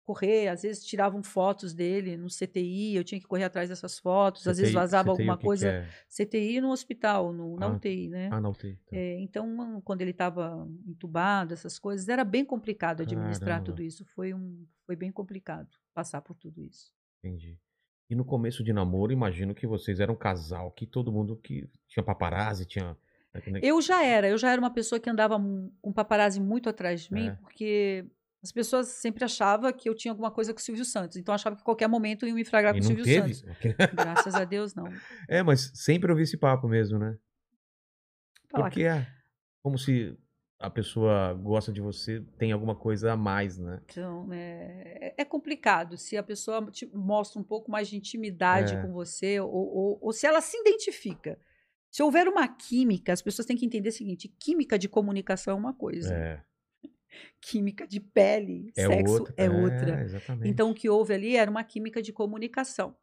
correr, 0.05 0.47
às 0.47 0.61
vezes 0.61 0.85
tiravam 0.85 1.21
fotos 1.23 1.73
dele 1.73 2.15
no 2.15 2.27
CTI, 2.29 2.95
eu 2.95 3.03
tinha 3.03 3.19
que 3.19 3.25
correr 3.27 3.43
atrás 3.43 3.67
dessas 3.69 3.97
fotos, 3.99 4.47
às 4.47 4.57
vezes 4.57 4.71
CTI 4.71 4.79
vazava 4.79 5.11
CTI, 5.11 5.21
alguma 5.21 5.37
coisa. 5.37 5.67
é? 5.69 5.89
CTI 6.07 6.61
no 6.61 6.69
hospital, 6.71 7.33
no, 7.33 7.57
na 7.57 7.65
Ah, 7.65 7.73
UTI, 7.73 8.07
né? 8.09 8.29
Ah, 8.31 8.39
não 8.39 8.53
tem. 8.53 8.75
Tá. 8.75 8.95
É, 8.95 9.19
então, 9.19 9.81
quando 9.83 10.01
ele 10.01 10.11
estava 10.11 10.67
entubado, 10.87 11.53
essas 11.53 11.79
coisas, 11.79 12.07
era 12.07 12.23
bem 12.23 12.45
complicado 12.45 13.01
administrar 13.01 13.49
Caramba. 13.59 13.65
tudo 13.65 13.81
isso. 13.81 14.05
Foi, 14.15 14.33
um, 14.33 14.65
foi 14.85 14.95
bem 14.95 15.11
complicado 15.11 15.67
passar 15.93 16.21
por 16.21 16.35
tudo 16.37 16.63
isso. 16.63 16.93
Entendi. 17.23 17.59
E 18.09 18.13
no 18.15 18.23
começo 18.23 18.63
de 18.63 18.71
namoro, 18.71 19.11
imagino 19.11 19.55
que 19.55 19.65
vocês 19.65 19.99
eram 19.99 20.13
um 20.13 20.17
casal 20.17 20.71
que 20.71 20.85
todo 20.85 21.11
mundo 21.11 21.35
que 21.37 21.67
tinha 21.87 22.03
paparazzi, 22.03 22.65
tinha. 22.65 22.95
né, 23.33 23.59
Eu 23.63 23.81
já 23.81 24.05
era, 24.05 24.27
eu 24.29 24.37
já 24.37 24.51
era 24.51 24.61
uma 24.61 24.69
pessoa 24.71 24.99
que 24.99 25.09
andava 25.09 25.39
com 25.81 25.91
paparazzi 25.91 26.39
muito 26.39 26.69
atrás 26.69 27.01
de 27.01 27.11
mim, 27.13 27.29
É. 27.29 27.31
porque 27.41 28.05
as 28.45 28.51
pessoas 28.51 28.89
sempre 28.89 29.25
achavam 29.25 29.73
que 29.73 29.89
eu 29.89 29.95
tinha 29.95 30.11
alguma 30.11 30.29
coisa 30.29 30.53
com 30.53 30.59
o 30.59 30.61
Silvio 30.61 30.85
Santos. 30.85 31.17
Então, 31.17 31.33
achava 31.33 31.55
que 31.55 31.63
a 31.63 31.65
qualquer 31.65 31.87
momento 31.87 32.27
iam 32.27 32.35
me 32.35 32.41
E 32.41 32.45
com 32.45 32.51
o 32.79 32.83
Silvio 32.83 33.03
teve? 33.03 33.33
Santos. 33.33 33.55
Graças 33.91 34.35
a 34.35 34.43
Deus, 34.45 34.75
não. 34.75 34.85
É, 35.27 35.41
mas 35.41 35.71
sempre 35.73 36.11
ouvi 36.11 36.21
esse 36.21 36.37
papo 36.37 36.67
mesmo, 36.67 36.99
né? 36.99 37.17
Porque 38.49 38.83
é 38.83 39.07
como 39.63 39.79
se 39.79 40.15
a 40.59 40.69
pessoa 40.69 41.33
gosta 41.33 41.73
de 41.73 41.81
você, 41.81 42.21
tem 42.37 42.51
alguma 42.51 42.75
coisa 42.75 43.13
a 43.13 43.17
mais, 43.17 43.57
né? 43.57 43.81
Então, 43.89 44.31
é, 44.31 45.15
é 45.17 45.25
complicado. 45.25 45.97
Se 45.97 46.15
a 46.15 46.21
pessoa 46.21 46.69
te 46.69 46.85
mostra 46.95 47.41
um 47.41 47.43
pouco 47.43 47.71
mais 47.71 47.87
de 47.87 47.97
intimidade 47.97 48.75
É. 48.75 48.81
com 48.81 48.93
você, 48.93 49.39
ou, 49.39 49.49
ou- 49.51 49.99
ou 49.99 50.13
se 50.13 50.27
ela 50.27 50.39
se 50.39 50.55
identifica. 50.55 51.39
Se 51.89 52.03
houver 52.03 52.27
uma 52.27 52.47
química, 52.47 53.11
as 53.11 53.23
pessoas 53.23 53.47
têm 53.47 53.57
que 53.57 53.65
entender 53.65 53.89
o 53.89 53.91
seguinte: 53.91 54.27
química 54.39 54.77
de 54.77 54.87
comunicação 54.87 55.53
é 55.55 55.57
uma 55.59 55.73
coisa, 55.73 56.13
É, 56.13 56.43
química 57.41 57.87
de 57.87 57.99
pele, 57.99 58.71
é 58.77 58.87
sexo 58.87 59.13
outra. 59.19 59.33
é 59.37 59.49
outra. 59.49 60.01
Exatamente. 60.03 60.49
Então, 60.49 60.71
o 60.71 60.73
que 60.73 60.89
houve 60.89 61.13
ali 61.13 61.35
era 61.35 61.49
uma 61.49 61.63
química 61.63 62.01
de 62.01 62.11
comunicação 62.13 62.95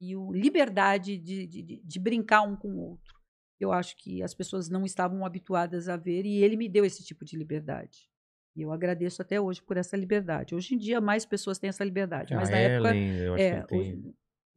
e 0.00 0.14
o 0.16 0.32
liberdade 0.32 1.16
de, 1.18 1.46
de, 1.46 1.62
de- 1.84 1.98
brincar 1.98 2.42
um 2.42 2.56
com 2.56 2.68
o 2.68 2.78
outro. 2.78 3.16
Eu 3.58 3.72
acho 3.72 3.96
que 3.96 4.22
as 4.22 4.34
pessoas 4.34 4.68
não 4.68 4.84
estavam 4.84 5.26
habituadas 5.26 5.88
a 5.88 5.96
ver 5.96 6.24
e 6.24 6.44
ele 6.44 6.56
me 6.56 6.68
deu 6.68 6.84
esse 6.84 7.04
tipo 7.04 7.24
de 7.24 7.36
liberdade. 7.36 8.08
E 8.54 8.62
eu 8.62 8.72
agradeço 8.72 9.20
até 9.22 9.40
hoje 9.40 9.60
por 9.62 9.76
essa 9.76 9.96
liberdade. 9.96 10.54
Hoje 10.54 10.74
em 10.74 10.78
dia, 10.78 11.00
mais 11.00 11.24
pessoas 11.26 11.58
têm 11.58 11.68
essa 11.68 11.84
liberdade, 11.84 12.34
mas 12.34 12.48
a 12.48 12.52
na 12.52 12.58
época. 12.58 12.90
Ellen, 12.90 13.16
eu 13.18 13.34
acho 13.34 13.42
É, 13.44 13.60
que 13.60 13.66
tem. 13.68 13.78
hoje, 13.80 14.14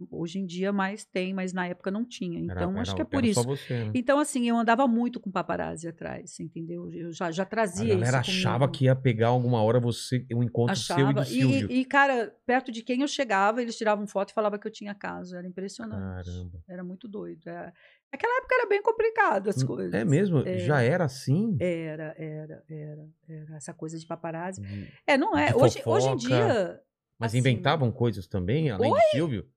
hoje 0.10 0.40
em 0.40 0.46
dia 0.46 0.72
mais 0.72 1.04
tem, 1.06 1.34
mas 1.34 1.54
na 1.54 1.68
época 1.68 1.92
não 1.92 2.06
tinha. 2.06 2.40
Era- 2.50 2.62
Então, 2.64 2.80
acho 2.80 2.92
era- 2.92 2.96
que 2.96 3.02
é 3.02 3.06
por 3.06 3.18
era 3.20 3.28
isso. 3.28 3.44
Você, 3.44 3.86
né? 3.86 3.92
Então, 3.94 4.18
assim, 4.20 4.48
eu 4.48 4.58
andava 4.58 4.88
muito 4.88 5.20
com 5.20 5.30
paparazzi 5.30 5.88
atrás, 5.88 6.40
entendeu? 6.40 6.92
Eu 6.94 7.12
já, 7.12 7.30
já 7.32 7.44
A 7.44 7.46
trazia 7.46 7.94
galera 7.94 8.22
isso 8.22 8.32
achava 8.32 8.60
comigo. 8.68 8.72
que 8.78 8.86
ia 8.86 8.96
pegar 8.96 9.28
alguma 9.28 9.62
hora 9.62 9.80
você, 9.80 10.26
um 10.34 10.42
encontro 10.44 10.76
seu 10.76 10.98
e 10.98 11.14
do 11.14 11.20
Achava. 11.20 11.26
Silvio. 11.26 11.72
E, 11.72 11.82
e, 11.82 11.86
cara, 11.86 12.36
perto 12.46 12.72
de 12.72 12.82
quem 12.84 13.02
eu 13.02 13.08
chegava, 13.08 13.62
eles 13.62 13.78
tiravam 13.78 14.08
foto 14.08 14.30
e 14.30 14.34
falavam 14.34 14.58
que 14.60 14.68
eu 14.68 14.72
tinha 14.72 14.94
caso. 14.96 15.36
Era 15.36 15.48
impressionante. 15.48 16.26
Caramba. 16.26 16.64
Era 16.68 16.84
muito 16.84 17.08
doido. 17.08 17.48
É. 17.48 17.74
Naquela 18.12 18.38
época 18.40 18.56
era 18.56 18.68
bem 18.68 18.82
complicado 18.82 19.50
as 19.50 19.64
coisas. 19.64 19.94
É 19.94 20.04
mesmo? 20.04 20.40
É. 20.40 20.58
Já 20.60 20.82
era 20.82 21.06
assim? 21.06 21.56
Era, 21.60 22.14
era, 22.18 22.64
era, 22.70 23.08
era. 23.30 23.56
Essa 23.56 23.74
coisa 23.74 23.98
de 23.98 24.06
paparazzi. 24.06 24.62
De- 24.62 24.88
É, 25.08 25.18
não 25.18 25.38
é. 25.38 25.48
De 25.48 25.56
Hoje, 25.56 25.82
hoje 25.86 26.10
em 26.10 26.16
dia. 26.18 26.82
Mas 27.18 27.32
assim, 27.32 27.38
inventavam 27.38 27.92
coisas 27.92 28.28
também, 28.28 28.70
além 28.72 28.92
de 28.92 29.00
Silvio? 29.12 29.48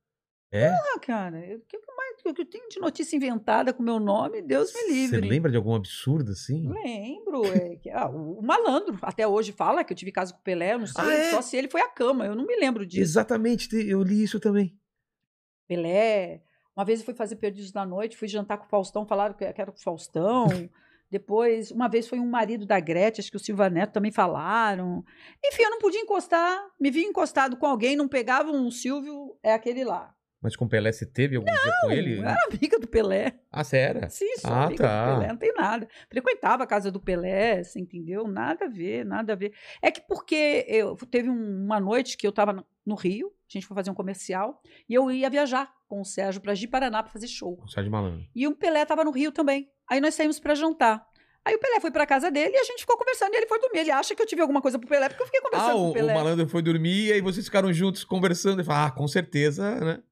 É? 0.56 0.68
Ah, 0.68 0.98
cara, 1.00 1.38
o 1.38 1.60
que, 1.66 1.78
mais- 1.96 2.22
que 2.22 2.28
eu 2.42 2.46
tenho 2.46 2.68
de 2.68 2.78
notícia 2.78 3.16
inventada 3.16 3.72
com 3.72 3.82
meu 3.82 3.98
nome, 3.98 4.40
Deus 4.40 4.72
me 4.72 4.80
Você 4.80 4.86
livre. 4.92 5.20
lembra 5.28 5.50
de 5.50 5.56
algum 5.56 5.74
absurdo 5.74 6.30
assim? 6.32 6.68
Lembro. 6.68 7.44
é 7.46 7.76
que- 7.76 7.90
ah, 7.90 8.08
o, 8.08 8.38
o 8.38 8.42
malandro 8.42 8.96
até 9.02 9.26
hoje 9.26 9.50
fala 9.52 9.82
que 9.82 9.92
eu 9.92 9.96
tive 9.96 10.12
caso 10.12 10.32
com 10.32 10.40
o 10.40 10.42
Pelé, 10.42 10.74
eu 10.74 10.78
não 10.78 10.86
sei, 10.86 11.04
Ah, 11.04 11.12
é? 11.12 11.30
só 11.32 11.42
se 11.42 11.56
ele 11.56 11.68
foi 11.68 11.80
à 11.80 11.88
cama. 11.88 12.24
Eu 12.24 12.34
não 12.36 12.46
me 12.46 12.56
lembro 12.56 12.86
disso. 12.86 13.02
Exatamente, 13.02 13.68
te- 13.68 13.88
eu 13.88 14.00
li 14.02 14.22
isso 14.22 14.38
também. 14.38 14.78
Pelé. 15.66 16.42
Uma 16.76 16.84
vez 16.84 17.00
eu 17.00 17.04
fui 17.04 17.14
fazer 17.14 17.36
Perdidos 17.36 17.70
da 17.72 17.84
Noite, 17.86 18.16
fui 18.16 18.28
jantar 18.28 18.58
com 18.58 18.64
o 18.66 18.68
Faustão, 18.68 19.06
falaram 19.06 19.34
que 19.34 19.50
que 19.52 19.60
era 19.60 19.70
com 19.72 19.78
o 19.78 19.82
Faustão. 19.82 20.46
Depois, 21.10 21.70
uma 21.70 21.88
vez 21.88 22.08
foi 22.08 22.18
um 22.18 22.26
marido 22.28 22.66
da 22.66 22.80
Gretchen, 22.80 23.22
acho 23.22 23.30
que 23.30 23.36
o 23.36 23.40
Silva 23.40 23.70
Neto 23.70 23.92
também 23.92 24.10
falaram. 24.10 25.04
Enfim, 25.44 25.62
eu 25.62 25.70
não 25.70 25.78
podia 25.78 26.00
encostar, 26.00 26.66
me 26.80 26.90
vi 26.90 27.02
encostado 27.04 27.56
com 27.56 27.66
alguém, 27.66 27.94
não 27.94 28.08
pegava 28.08 28.50
um 28.50 28.68
Silvio, 28.70 29.36
é 29.42 29.52
aquele 29.52 29.84
lá. 29.84 30.12
Mas 30.44 30.54
com 30.54 30.66
o 30.66 30.68
Pelé 30.68 30.92
você 30.92 31.06
teve 31.06 31.36
algum 31.36 31.46
dia 31.50 31.72
com 31.80 31.90
ele? 31.90 32.18
Eu 32.18 32.22
era 32.24 32.36
amiga 32.52 32.78
do 32.78 32.86
Pelé. 32.86 33.32
Ah, 33.50 33.64
você 33.64 33.78
era? 33.78 34.10
Sim, 34.10 34.36
sou 34.36 34.50
Ah, 34.52 34.64
amiga 34.66 34.84
tá. 34.84 35.06
do 35.06 35.14
Pelé, 35.20 35.28
não 35.28 35.36
tem 35.38 35.52
nada. 35.54 35.88
Frequentava 36.10 36.62
a 36.64 36.66
casa 36.66 36.90
do 36.92 37.00
Pelé, 37.00 37.64
você 37.64 37.80
entendeu? 37.80 38.28
Nada 38.28 38.66
a 38.66 38.68
ver, 38.68 39.04
nada 39.06 39.32
a 39.32 39.36
ver. 39.36 39.54
É 39.82 39.90
que 39.90 40.02
porque 40.02 40.64
eu 40.68 40.94
teve 41.10 41.30
um- 41.30 41.64
uma 41.64 41.80
noite 41.80 42.16
que 42.18 42.26
eu 42.26 42.30
estava 42.30 42.64
no 42.86 42.94
Rio, 42.94 43.32
A 43.48 43.52
gente 43.56 43.66
foi 43.66 43.74
fazer 43.76 43.90
um 43.90 43.94
comercial 43.94 44.60
e 44.88 44.94
eu 44.94 45.10
ia 45.12 45.30
viajar 45.30 45.72
com 45.88 46.00
o 46.00 46.04
Sérgio 46.04 46.40
pra 46.42 46.54
Ji 46.54 46.66
Paraná 46.66 47.02
pra 47.02 47.12
fazer 47.12 47.28
show. 47.28 47.58
O 47.64 47.68
Sérgio 47.68 47.90
Malandro. 47.90 48.24
E 48.34 48.46
o 48.48 48.54
Pelé 48.56 48.84
tava 48.84 49.04
no 49.04 49.12
Rio 49.12 49.30
também. 49.32 49.70
Aí 49.88 50.00
nós 50.00 50.14
saímos 50.14 50.40
pra 50.40 50.54
jantar. 50.54 51.06
Aí 51.44 51.54
o 51.54 51.58
Pelé 51.60 51.78
foi 51.78 51.90
pra 51.92 52.04
casa 52.04 52.30
dele 52.32 52.52
e 52.54 52.58
a 52.58 52.64
gente 52.64 52.80
ficou 52.80 52.96
conversando 52.98 53.32
e 53.32 53.36
ele 53.36 53.46
foi 53.46 53.60
dormir. 53.60 53.78
Ele 53.80 53.90
acha 53.92 54.14
que 54.14 54.20
eu 54.20 54.26
tive 54.26 54.40
alguma 54.42 54.60
coisa 54.60 54.78
pro 54.78 54.88
Pelé 54.88 55.08
porque 55.08 55.22
eu 55.22 55.26
fiquei 55.26 55.40
conversando 55.40 55.70
Ah, 55.70 55.74
com 55.74 55.78
o, 55.80 55.86
o 55.86 55.90
o 55.90 55.92
Pelé. 55.94 56.14
malandro 56.14 56.48
foi 56.48 56.62
dormir 56.62 57.06
e 57.08 57.12
aí 57.12 57.20
vocês 57.20 57.44
ficaram 57.44 57.72
juntos 57.72 58.02
conversando 58.02 58.60
e 58.60 58.64
falaram, 58.64 58.86
ah, 58.88 58.90
com 58.90 59.06
certeza, 59.06 59.78
né? 59.78 60.02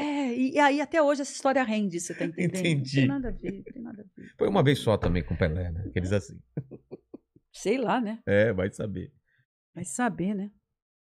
É, 0.00 0.34
e, 0.34 0.58
aí 0.58 0.80
até 0.80 1.02
hoje 1.02 1.20
essa 1.20 1.32
história 1.32 1.62
rende, 1.62 2.00
você 2.00 2.14
tá 2.14 2.24
entendendo? 2.24 2.54
Não 2.54 2.60
Entendi. 2.60 2.96
tem 2.96 3.06
nada 3.06 3.28
a 3.28 3.32
ver, 3.32 3.52
não 3.52 3.62
tem 3.62 3.82
nada 3.82 4.00
a 4.00 4.20
ver. 4.20 4.32
Foi 4.38 4.48
uma 4.48 4.62
vez 4.62 4.78
só 4.78 4.96
também 4.96 5.22
com 5.22 5.34
o 5.34 5.36
Pelé, 5.36 5.70
né? 5.70 5.84
Aqueles 5.86 6.10
assim. 6.10 6.40
Sei 7.52 7.76
lá, 7.76 8.00
né? 8.00 8.18
É, 8.24 8.50
vai 8.50 8.70
saber. 8.70 9.12
Vai 9.74 9.84
saber, 9.84 10.34
né? 10.34 10.50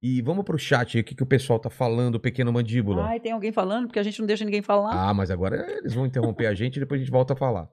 E 0.02 0.24
vamos 0.24 0.44
pro 0.44 0.58
chat 0.58 0.98
aí, 0.98 1.02
o 1.02 1.04
que, 1.04 1.14
que 1.14 1.22
o 1.22 1.28
pessoal 1.28 1.60
tá 1.60 1.70
falando, 1.70 2.20
pequeno 2.20 2.52
mandíbula. 2.52 3.06
Ai, 3.06 3.20
tem 3.20 3.32
alguém 3.32 3.52
falando, 3.52 3.86
porque 3.86 4.00
a 4.00 4.04
gente 4.04 4.20
não 4.20 4.26
deixa 4.26 4.44
ninguém 4.44 4.62
falar. 4.62 5.10
Ah, 5.10 5.14
mas 5.14 5.30
agora 5.30 5.70
eles 5.78 5.94
vão 5.94 6.06
interromper 6.08 6.48
a 6.48 6.56
gente 6.56 6.78
e 6.78 6.80
depois 6.80 7.00
a 7.00 7.04
gente 7.04 7.12
volta 7.12 7.34
a 7.34 7.38
falar. 7.38 7.70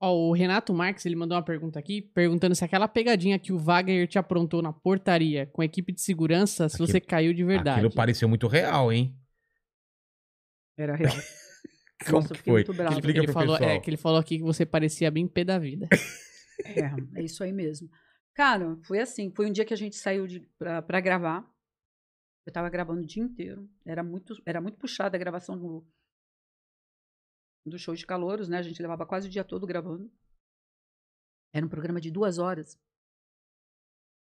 Ó, 0.00 0.14
o 0.28 0.32
Renato 0.32 0.72
Marques, 0.72 1.04
ele 1.06 1.16
mandou 1.16 1.36
uma 1.36 1.42
pergunta 1.44 1.78
aqui, 1.78 2.00
perguntando 2.00 2.54
se 2.54 2.64
aquela 2.64 2.86
pegadinha 2.86 3.38
que 3.38 3.52
o 3.52 3.58
Wagner 3.58 4.06
te 4.06 4.16
aprontou 4.18 4.62
na 4.62 4.72
portaria 4.72 5.46
com 5.46 5.60
a 5.60 5.64
equipe 5.64 5.92
de 5.92 6.00
segurança, 6.00 6.68
se 6.68 6.76
Aquilo- 6.76 6.86
você 6.88 7.00
caiu 7.00 7.34
de 7.34 7.42
verdade. 7.44 7.80
Aquilo 7.80 7.94
pareceu 7.94 8.28
muito 8.28 8.46
real, 8.46 8.92
hein? 8.92 9.12
Era 10.76 10.94
real. 10.94 11.12
Como 12.06 12.12
Nossa, 12.22 12.28
eu 12.28 12.30
que 12.32 12.38
fiquei 12.38 12.52
foi? 12.52 12.60
muito 12.60 12.74
bravo. 12.74 12.94
Explica 12.94 13.18
ele 13.18 13.32
falou, 13.32 13.58
pessoal. 13.58 13.70
é, 13.70 13.80
que 13.80 13.90
ele 13.90 13.96
falou 13.96 14.18
aqui 14.20 14.36
que 14.38 14.44
você 14.44 14.64
parecia 14.64 15.10
bem 15.10 15.26
pé 15.26 15.44
da 15.44 15.58
vida. 15.58 15.88
É, 16.64 17.20
é 17.20 17.22
isso 17.22 17.44
aí 17.44 17.52
mesmo. 17.52 17.88
Cara, 18.34 18.76
foi 18.82 18.98
assim. 18.98 19.30
Foi 19.30 19.46
um 19.46 19.52
dia 19.52 19.64
que 19.64 19.72
a 19.72 19.76
gente 19.76 19.94
saiu 19.94 20.26
de, 20.26 20.40
pra, 20.58 20.82
pra 20.82 21.00
gravar. 21.00 21.48
Eu 22.44 22.52
tava 22.52 22.68
gravando 22.68 23.02
o 23.02 23.06
dia 23.06 23.22
inteiro. 23.22 23.70
Era 23.86 24.02
muito, 24.02 24.34
era 24.44 24.60
muito 24.60 24.76
puxada 24.76 25.16
a 25.16 25.20
gravação 25.20 25.56
do, 25.56 25.86
do 27.66 27.78
show 27.78 27.94
de 27.94 28.06
calouros, 28.06 28.48
né? 28.48 28.58
A 28.58 28.62
gente 28.62 28.80
levava 28.80 29.06
quase 29.06 29.28
o 29.28 29.30
dia 29.30 29.44
todo 29.44 29.66
gravando. 29.66 30.10
Era 31.52 31.64
um 31.64 31.68
programa 31.68 32.00
de 32.00 32.10
duas 32.10 32.38
horas. 32.38 32.78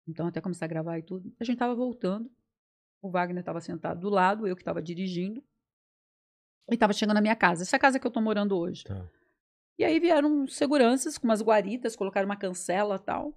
Então, 0.07 0.27
até 0.27 0.41
começar 0.41 0.65
a 0.65 0.69
gravar 0.69 0.99
e 0.99 1.03
tudo. 1.03 1.35
A 1.39 1.45
gente 1.45 1.59
tava 1.59 1.75
voltando. 1.75 2.31
O 3.03 3.11
Wagner 3.11 3.45
tava 3.45 3.61
sentado 3.61 4.01
do 4.01 4.11
lado, 4.11 4.47
eu 4.47 4.57
que 4.57 4.65
tava 4.65 4.83
dirigindo. 4.83 5.43
E 6.71 6.77
tava 6.77 6.93
chegando 6.93 7.15
na 7.15 7.21
minha 7.21 7.37
casa. 7.37 7.63
Essa 7.63 7.79
casa 7.79 7.99
que 7.99 8.07
eu 8.07 8.11
tô 8.11 8.21
morando 8.21 8.57
hoje. 8.57 8.85
Tá. 8.85 9.09
E 9.79 9.85
aí 9.85 9.99
vieram 9.99 10.47
seguranças 10.47 11.17
com 11.17 11.27
umas 11.27 11.41
guaritas, 11.41 11.97
colocaram 11.97 12.27
uma 12.27 12.37
cancela 12.37 12.97
e 12.97 12.99
tal. 12.99 13.35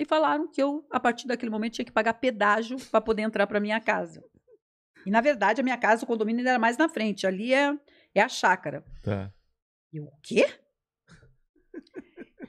E 0.00 0.04
falaram 0.04 0.50
que 0.50 0.60
eu, 0.60 0.84
a 0.90 0.98
partir 0.98 1.26
daquele 1.26 1.50
momento, 1.50 1.74
tinha 1.74 1.84
que 1.84 1.92
pagar 1.92 2.14
pedágio 2.14 2.76
para 2.90 3.00
poder 3.00 3.22
entrar 3.22 3.46
para 3.46 3.60
minha 3.60 3.80
casa. 3.80 4.24
E, 5.06 5.10
na 5.10 5.20
verdade, 5.20 5.60
a 5.60 5.64
minha 5.64 5.78
casa, 5.78 6.04
o 6.04 6.06
condomínio 6.06 6.46
era 6.46 6.58
mais 6.58 6.76
na 6.76 6.88
frente. 6.88 7.26
Ali 7.26 7.54
é, 7.54 7.78
é 8.18 8.22
a 8.22 8.28
chácara. 8.28 8.84
Tá. 9.02 9.32
E 9.92 9.96
eu, 9.98 10.04
o 10.04 10.12
quê? 10.22 10.46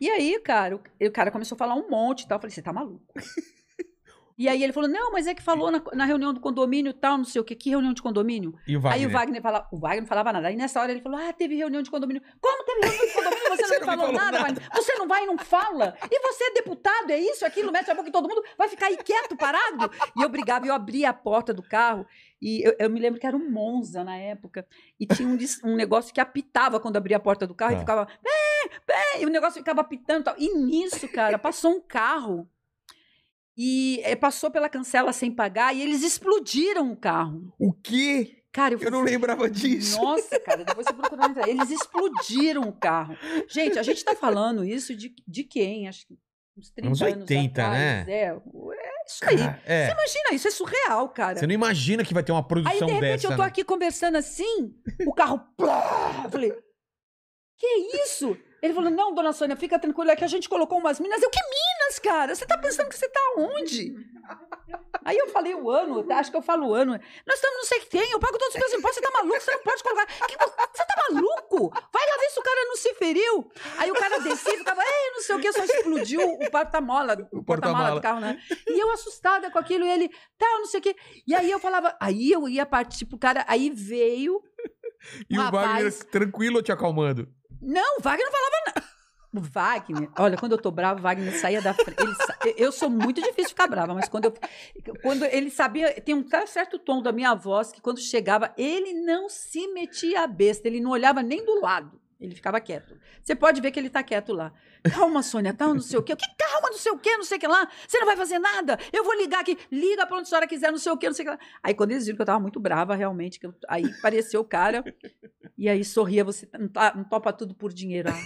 E 0.01 0.09
aí, 0.09 0.37
cara, 0.41 0.75
o, 0.75 0.81
o 1.05 1.11
cara 1.11 1.31
começou 1.31 1.55
a 1.55 1.57
falar 1.57 1.73
um 1.73 1.89
monte 1.89 2.23
e 2.23 2.27
tal. 2.27 2.35
Eu 2.35 2.41
falei, 2.41 2.53
você 2.53 2.61
tá 2.61 2.73
maluco? 2.73 3.13
E 4.37 4.49
aí 4.49 4.61
ele 4.61 4.73
falou, 4.73 4.89
não, 4.89 5.11
mas 5.13 5.27
é 5.27 5.33
que 5.33 5.41
falou 5.41 5.71
na, 5.71 5.81
na 5.93 6.03
reunião 6.03 6.33
do 6.33 6.41
condomínio 6.41 6.89
e 6.89 6.93
tal, 6.93 7.17
não 7.17 7.23
sei 7.23 7.39
o 7.39 7.43
quê. 7.43 7.55
Que 7.55 7.69
reunião 7.69 7.93
de 7.93 8.01
condomínio? 8.01 8.53
E 8.67 8.75
o 8.75 8.81
Wagner? 8.81 8.99
Aí 9.01 9.07
o 9.07 9.09
Wagner 9.09 9.41
falava, 9.41 9.67
o 9.71 9.79
Wagner 9.79 10.01
não 10.01 10.07
falava 10.07 10.33
nada. 10.33 10.47
Aí 10.49 10.57
nessa 10.57 10.81
hora 10.81 10.91
ele 10.91 10.99
falou: 11.01 11.17
Ah, 11.17 11.31
teve 11.31 11.55
reunião 11.55 11.81
de 11.81 11.89
condomínio. 11.89 12.21
Como 12.41 12.63
teve 12.65 12.81
reunião 12.81 13.05
de 13.07 13.13
condomínio? 13.13 13.47
Você, 13.55 13.63
Você 13.65 13.73
não, 13.73 13.79
não 13.79 13.85
falou, 13.85 14.05
falou 14.07 14.21
nada, 14.21 14.39
Wagner. 14.39 14.69
Você 14.75 14.93
não 14.95 15.07
vai 15.07 15.23
e 15.23 15.25
não 15.25 15.37
fala. 15.37 15.95
E 16.11 16.19
você 16.19 16.43
é 16.43 16.51
deputado, 16.53 17.11
é 17.11 17.17
isso, 17.17 17.45
aquilo, 17.45 17.71
mete 17.71 17.89
a 17.89 17.95
boca 17.95 18.09
e 18.09 18.11
todo 18.11 18.27
mundo 18.27 18.43
vai 18.57 18.67
ficar 18.67 18.87
aí 18.87 18.97
quieto, 18.97 19.37
parado. 19.37 19.89
E 20.17 20.21
eu 20.21 20.27
brigava, 20.27 20.67
eu 20.67 20.73
abria 20.73 21.09
a 21.11 21.13
porta 21.13 21.53
do 21.53 21.63
carro. 21.63 22.05
E 22.41 22.61
eu, 22.67 22.75
eu 22.77 22.89
me 22.89 22.99
lembro 22.99 23.19
que 23.19 23.25
era 23.25 23.37
um 23.37 23.49
Monza 23.49 24.03
na 24.03 24.17
época. 24.17 24.67
E 24.99 25.07
tinha 25.07 25.27
um, 25.29 25.37
um 25.63 25.75
negócio 25.77 26.13
que 26.13 26.19
apitava 26.19 26.77
quando 26.79 26.97
abria 26.97 27.15
a 27.15 27.21
porta 27.21 27.47
do 27.47 27.55
carro 27.55 27.71
Tá. 27.71 27.77
e 27.77 27.79
ficava. 27.79 28.05
Bem, 28.21 28.69
bem, 28.85 29.23
e 29.23 29.25
o 29.25 29.29
negócio 29.29 29.59
ficava 29.59 29.79
apitando 29.79 30.21
e 30.21 30.23
tal. 30.25 30.35
E 30.37 30.53
nisso, 30.57 31.07
cara, 31.07 31.39
passou 31.39 31.71
um 31.71 31.79
carro. 31.81 32.49
E 33.57 34.01
eh, 34.03 34.15
passou 34.15 34.51
pela 34.51 34.67
cancela 34.69 35.13
sem 35.13 35.31
pagar 35.31 35.73
e 35.73 35.81
eles 35.81 36.03
explodiram 36.03 36.91
o 36.91 36.95
carro. 36.97 37.53
O 37.59 37.71
quê? 37.73 38.43
Cara, 38.51 38.73
eu, 38.73 38.79
Eu 38.79 38.91
não 38.91 38.99
falei, 38.99 39.13
lembrava 39.15 39.49
disso. 39.49 40.01
Nossa, 40.01 40.39
cara, 40.39 40.63
depois 40.63 40.87
você 40.87 40.93
procura. 40.93 41.21
na 41.21 41.27
internet. 41.29 41.57
Eles 41.57 41.71
explodiram 41.71 42.61
o 42.63 42.71
carro. 42.73 43.17
Gente, 43.49 43.77
a 43.77 43.83
gente 43.83 44.03
tá 44.03 44.15
falando 44.15 44.63
isso 44.63 44.95
de, 44.95 45.13
de 45.27 45.43
quem? 45.43 45.87
Acho 45.89 46.07
que 46.07 46.17
uns 46.57 46.69
30 46.71 46.89
Uns 46.89 47.01
anos 47.01 47.17
80, 47.21 47.61
atrás. 47.61 47.77
né? 47.77 48.05
É, 48.07 48.25
é 48.27 49.05
isso 49.05 49.25
aí. 49.25 49.37
Cara, 49.37 49.61
é. 49.65 49.85
Você 49.87 49.91
imagina, 49.91 50.29
isso 50.33 50.47
é 50.47 50.51
surreal, 50.51 51.09
cara. 51.09 51.37
Você 51.37 51.47
não 51.47 51.53
imagina 51.53 52.03
que 52.05 52.13
vai 52.13 52.23
ter 52.23 52.31
uma 52.31 52.39
Aí, 52.39 52.47
produção 52.47 52.87
de 52.87 52.93
repente, 52.93 53.11
dessa. 53.21 53.27
eu 53.27 53.31
tô 53.35 53.41
né? 53.41 53.47
aqui 53.47 53.63
conversando 53.65 54.15
assim, 54.15 54.73
o 55.05 55.13
carro. 55.13 55.41
Eu 56.23 56.29
falei, 56.31 56.53
que 57.57 57.67
isso? 58.03 58.37
Ele 58.61 58.73
falou, 58.73 58.89
não, 58.89 59.13
dona 59.13 59.31
Sônia, 59.33 59.55
fica 59.55 59.77
tranquila, 59.77 60.13
é 60.13 60.15
que 60.15 60.23
a 60.23 60.27
gente 60.27 60.47
colocou 60.49 60.79
umas 60.79 60.99
minas. 60.99 61.21
Eu, 61.21 61.29
que 61.29 61.39
minas, 61.41 61.53
cara? 62.01 62.33
Você 62.35 62.45
tá 62.45 62.57
pensando 62.57 62.89
que 62.89 62.97
você 62.97 63.07
tá 63.09 63.21
onde? 63.37 63.93
Aí 65.05 65.17
eu 65.17 65.27
falei 65.27 65.53
o 65.53 65.69
ano, 65.69 66.01
tá? 66.03 66.17
acho 66.17 66.31
que 66.31 66.37
eu 66.37 66.41
falo 66.41 66.67
o 66.69 66.73
ano. 66.73 66.93
Nós 66.93 67.35
estamos 67.35 67.57
não 67.57 67.63
sei 67.65 67.77
o 67.77 67.81
que 67.81 67.89
tem, 67.89 68.11
eu 68.11 68.19
pago 68.19 68.37
todos 68.39 68.55
os 68.55 68.59
meus 68.59 68.73
impostos, 68.73 68.95
você 68.95 69.01
tá 69.01 69.11
maluco? 69.11 69.39
Você 69.39 69.51
não 69.51 69.59
pode 69.61 69.83
colocar. 69.83 70.05
Que 70.07 70.35
vo- 70.37 70.51
você 70.73 70.83
tá 70.85 70.95
maluco? 71.09 71.69
Vai 71.69 72.05
lá 72.09 72.17
ver 72.19 72.29
se 72.31 72.39
o 72.39 72.43
cara 72.43 72.65
não 72.65 72.75
se 72.75 72.93
feriu. 72.95 73.51
Aí 73.77 73.91
o 73.91 73.93
cara 73.93 74.19
descia 74.19 74.55
e 74.55 74.57
ficava, 74.57 74.81
ei, 74.81 75.11
não 75.13 75.21
sei 75.21 75.35
o 75.35 75.39
que, 75.39 75.53
só 75.53 75.63
explodiu 75.63 76.21
o 76.27 76.49
porta-mola, 76.49 77.13
o 77.31 77.43
porta-mala 77.43 77.43
porta-mala. 77.43 77.95
do 77.95 78.01
carro, 78.01 78.19
né? 78.19 78.41
E 78.67 78.79
eu 78.81 78.89
assustada 78.91 79.51
com 79.51 79.59
aquilo, 79.59 79.85
e 79.85 79.89
ele, 79.91 80.09
tal, 80.39 80.57
não 80.59 80.65
sei 80.65 80.79
o 80.79 80.83
que. 80.83 80.95
E 81.27 81.35
aí 81.35 81.51
eu 81.51 81.59
falava, 81.59 81.95
aí 82.01 82.31
eu 82.31 82.49
ia 82.49 82.65
partir 82.65 83.05
pro 83.05 83.19
cara, 83.19 83.45
aí 83.47 83.69
veio. 83.69 84.41
E 85.29 85.37
o. 85.37 85.51
Wagner 85.51 85.93
tranquilo 86.05 86.63
te 86.63 86.71
acalmando. 86.71 87.27
Não, 87.61 87.97
o 87.99 88.01
Wagner 88.01 88.25
não 88.25 88.31
falava 88.31 88.55
nada. 88.65 88.87
O 89.35 89.41
Wagner, 89.41 90.09
olha, 90.17 90.37
quando 90.37 90.53
eu 90.53 90.57
tô 90.57 90.71
bravo, 90.71 90.99
o 90.99 91.03
Wagner 91.03 91.37
saía 91.39 91.61
da 91.61 91.73
frente. 91.73 92.01
Sa- 92.25 92.37
eu 92.55 92.71
sou 92.71 92.89
muito 92.89 93.21
difícil 93.21 93.49
ficar 93.49 93.67
brava, 93.67 93.93
mas 93.93 94.07
quando 94.07 94.25
eu. 94.25 94.33
Quando 95.01 95.25
ele 95.25 95.49
sabia, 95.49 95.99
tem 96.01 96.15
um 96.15 96.25
certo 96.47 96.79
tom 96.79 97.01
da 97.01 97.11
minha 97.11 97.33
voz 97.35 97.71
que 97.71 97.81
quando 97.81 97.99
chegava, 97.99 98.53
ele 98.57 98.93
não 98.93 99.27
se 99.27 99.67
metia 99.73 100.21
a 100.23 100.27
besta, 100.27 100.67
ele 100.67 100.79
não 100.79 100.91
olhava 100.91 101.21
nem 101.21 101.43
do 101.43 101.59
lado. 101.59 101.99
Ele 102.17 102.33
ficava 102.33 102.61
quieto. 102.61 102.95
Você 103.21 103.35
pode 103.35 103.59
ver 103.59 103.71
que 103.71 103.79
ele 103.79 103.89
tá 103.89 104.01
quieto 104.01 104.31
lá. 104.31 104.53
Calma, 104.89 105.21
Sônia, 105.21 105.53
tá, 105.53 105.67
não 105.67 105.81
sei 105.81 105.99
o 105.99 106.03
quê. 106.03 106.15
Que 106.15 106.25
calma, 106.37 106.69
não 106.69 106.77
sei 106.77 106.91
o 106.93 106.97
quê, 106.97 107.17
não 107.17 107.23
sei 107.25 107.37
o 107.37 107.39
que 107.41 107.47
lá. 107.47 107.67
Você 107.85 107.99
não 107.99 108.05
vai 108.05 108.15
fazer 108.15 108.39
nada. 108.39 108.79
Eu 108.93 109.03
vou 109.03 109.13
ligar 109.15 109.41
aqui. 109.41 109.57
Liga 109.69 110.07
pra 110.07 110.15
onde 110.15 110.23
a 110.27 110.29
senhora 110.29 110.47
quiser, 110.47 110.71
não 110.71 110.77
sei 110.77 110.91
o 110.93 110.97
quê, 110.97 111.07
não 111.07 111.13
sei 111.13 111.25
o 111.25 111.27
que 111.27 111.31
lá. 111.35 111.39
Aí 111.61 111.73
quando 111.73 111.91
eles 111.91 112.05
viram 112.05 112.15
que 112.15 112.21
eu 112.21 112.25
tava 112.25 112.39
muito 112.39 112.57
brava, 112.59 112.95
realmente, 112.95 113.37
que 113.37 113.45
eu- 113.45 113.53
aí 113.67 113.83
apareceu 113.99 114.39
o 114.39 114.45
cara. 114.45 114.81
E 115.57 115.67
aí 115.67 115.83
sorria, 115.83 116.23
você 116.23 116.47
não, 116.57 116.69
tá- 116.69 116.93
não 116.95 117.03
topa 117.03 117.33
tudo 117.33 117.53
por 117.53 117.73
dinheiro. 117.73 118.09
Ai, 118.09 118.21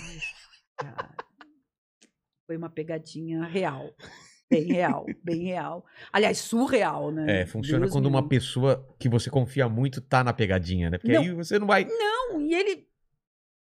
cara. 0.80 1.10
Foi 2.48 2.58
uma 2.58 2.70
pegadinha 2.70 3.44
real. 3.46 3.94
Bem 4.50 4.64
real, 4.64 5.06
bem 5.24 5.44
real. 5.44 5.86
Aliás, 6.12 6.40
surreal, 6.40 7.12
né? 7.12 7.42
É, 7.42 7.46
funciona 7.46 7.82
Deus 7.82 7.92
quando 7.92 8.10
me 8.10 8.16
uma 8.16 8.28
pessoa 8.28 8.84
que 8.98 9.08
você 9.08 9.30
confia 9.30 9.70
muito 9.70 10.02
tá 10.02 10.24
na 10.24 10.34
pegadinha, 10.34 10.90
né? 10.90 10.98
Porque 10.98 11.14
Não. 11.14 11.22
aí 11.22 11.32
você 11.32 11.60
não 11.60 11.68
vai. 11.68 11.86
Não, 11.86 12.42
e 12.42 12.56
ele. 12.56 12.90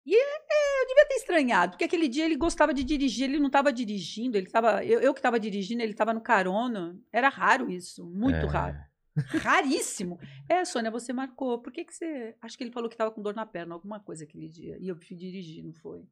E 0.06 0.14
é, 0.14 0.18
é, 0.18 0.82
eu 0.82 0.86
devia 0.86 1.06
ter 1.08 1.14
estranhado, 1.16 1.72
porque 1.72 1.82
aquele 1.82 2.06
dia 2.06 2.24
ele 2.24 2.36
gostava 2.36 2.72
de 2.72 2.84
dirigir, 2.84 3.24
ele 3.24 3.40
não 3.40 3.48
estava 3.48 3.72
dirigindo, 3.72 4.36
ele 4.36 4.46
estava. 4.46 4.84
Eu, 4.84 5.00
eu 5.00 5.12
que 5.12 5.18
estava 5.18 5.40
dirigindo, 5.40 5.82
ele 5.82 5.90
estava 5.90 6.14
no 6.14 6.20
carona. 6.20 6.96
Era 7.12 7.28
raro 7.28 7.68
isso, 7.68 8.06
muito 8.06 8.36
É. 8.36 8.46
raro. 8.46 8.76
Raríssimo. 9.16 10.20
É, 10.48 10.64
Sônia, 10.64 10.90
você 10.92 11.12
marcou. 11.12 11.58
Por 11.58 11.72
que, 11.72 11.84
que 11.84 11.92
você. 11.92 12.36
Acho 12.40 12.56
que 12.56 12.62
ele 12.62 12.70
falou 12.70 12.88
que 12.88 12.94
estava 12.94 13.10
com 13.10 13.20
dor 13.22 13.34
na 13.34 13.44
perna, 13.44 13.74
alguma 13.74 13.98
coisa 13.98 14.22
aquele 14.22 14.48
dia. 14.48 14.76
E 14.78 14.86
eu 14.86 14.94
fui 14.94 15.16
dirigir, 15.16 15.64
não 15.64 15.72
foi? 15.72 16.04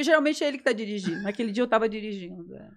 E 0.00 0.02
geralmente 0.02 0.42
é 0.42 0.48
ele 0.48 0.56
que 0.56 0.62
está 0.62 0.72
dirigindo. 0.72 1.20
Naquele 1.20 1.52
dia 1.52 1.60
eu 1.60 1.66
estava 1.66 1.86
dirigindo. 1.86 2.56
é. 2.56 2.70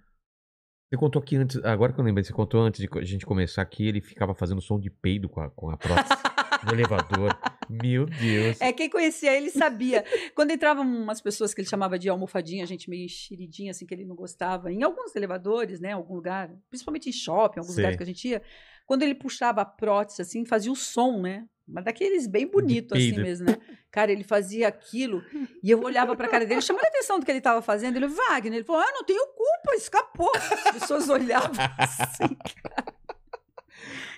Você 0.90 0.98
contou 0.98 1.22
aqui 1.22 1.36
antes, 1.36 1.56
agora 1.64 1.90
que 1.90 1.98
eu 1.98 2.04
lembrei, 2.04 2.22
você 2.22 2.34
contou 2.34 2.60
antes 2.60 2.78
de 2.78 2.98
a 2.98 3.02
gente 3.02 3.24
começar 3.24 3.64
que 3.64 3.88
ele 3.88 4.02
ficava 4.02 4.34
fazendo 4.34 4.60
som 4.60 4.78
de 4.78 4.90
peido 4.90 5.26
com 5.26 5.40
a, 5.40 5.50
com 5.50 5.70
a 5.70 5.76
prótese 5.78 6.22
no 6.66 6.72
elevador. 6.76 7.34
Meu 7.66 8.04
Deus. 8.04 8.60
É, 8.60 8.74
quem 8.74 8.90
conhecia 8.90 9.34
ele 9.34 9.50
sabia. 9.50 10.04
Quando 10.34 10.50
entravam 10.50 10.84
umas 10.86 11.22
pessoas 11.22 11.54
que 11.54 11.62
ele 11.62 11.68
chamava 11.68 11.98
de 11.98 12.10
almofadinha, 12.10 12.66
gente 12.66 12.90
meio 12.90 13.06
enxeridinha, 13.06 13.70
assim, 13.70 13.86
que 13.86 13.94
ele 13.94 14.04
não 14.04 14.14
gostava, 14.14 14.70
em 14.70 14.82
alguns 14.82 15.16
elevadores, 15.16 15.80
né, 15.80 15.88
em 15.88 15.94
algum 15.94 16.14
lugar, 16.14 16.54
principalmente 16.68 17.08
em 17.08 17.12
shopping, 17.12 17.58
em 17.58 17.60
alguns 17.60 17.74
Sei. 17.74 17.82
lugares 17.82 17.96
que 17.96 18.02
a 18.02 18.06
gente 18.06 18.28
ia, 18.28 18.42
quando 18.84 19.02
ele 19.02 19.14
puxava 19.14 19.62
a 19.62 19.64
prótese, 19.64 20.20
assim, 20.20 20.44
fazia 20.44 20.70
o 20.70 20.76
som, 20.76 21.22
né? 21.22 21.46
Mas 21.66 21.84
daqueles 21.84 22.26
bem 22.26 22.46
bonito, 22.46 22.94
assim 22.94 23.12
mesmo, 23.16 23.46
né? 23.46 23.56
Cara, 23.90 24.12
ele 24.12 24.24
fazia 24.24 24.68
aquilo 24.68 25.22
e 25.62 25.70
eu 25.70 25.80
olhava 25.82 26.14
pra 26.14 26.28
cara 26.28 26.44
dele, 26.44 26.60
chamando 26.60 26.84
a 26.84 26.88
atenção 26.88 27.18
do 27.18 27.24
que 27.24 27.30
ele 27.30 27.40
tava 27.40 27.62
fazendo. 27.62 27.96
Ele, 27.96 28.08
Wagner, 28.08 28.54
ele 28.58 28.64
falou: 28.64 28.82
Ah, 28.82 28.92
não 28.92 29.04
tenho 29.04 29.26
culpa, 29.28 29.74
escapou. 29.74 30.30
As 30.34 30.72
pessoas 30.72 31.08
olhavam 31.08 31.52
assim. 31.78 32.36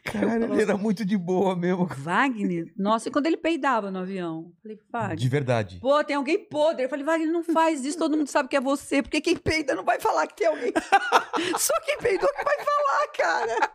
Cara, 0.05 0.37
ele 0.45 0.63
era 0.63 0.77
muito 0.77 1.05
de 1.05 1.17
boa 1.17 1.57
mesmo. 1.57 1.87
Wagner, 1.87 2.73
nossa, 2.77 3.09
e 3.09 3.13
quando 3.13 3.27
ele 3.27 3.37
peidava 3.37 3.91
no 3.91 3.99
avião? 3.99 4.53
Falei, 4.63 4.79
Wagner. 4.91 5.17
De 5.17 5.29
verdade. 5.29 5.81
Pô, 5.81 6.03
tem 6.05 6.17
alguém 6.17 6.39
podre. 6.49 6.85
Eu 6.85 6.89
falei, 6.89 7.05
Wagner, 7.05 7.33
não 7.33 7.43
faz 7.43 7.85
isso, 7.85 7.99
todo 7.99 8.17
mundo 8.17 8.29
sabe 8.29 8.49
que 8.49 8.57
é 8.57 8.61
você, 8.61 9.03
porque 9.03 9.21
quem 9.21 9.37
peida 9.37 9.75
não 9.75 9.85
vai 9.85 10.01
falar 10.01 10.27
que 10.27 10.37
tem 10.37 10.47
alguém. 10.47 10.73
Só 11.59 11.75
quem 11.85 11.99
peidou 11.99 12.29
que 12.29 12.45
vai 12.45 12.57
falar, 12.57 13.09
cara. 13.17 13.73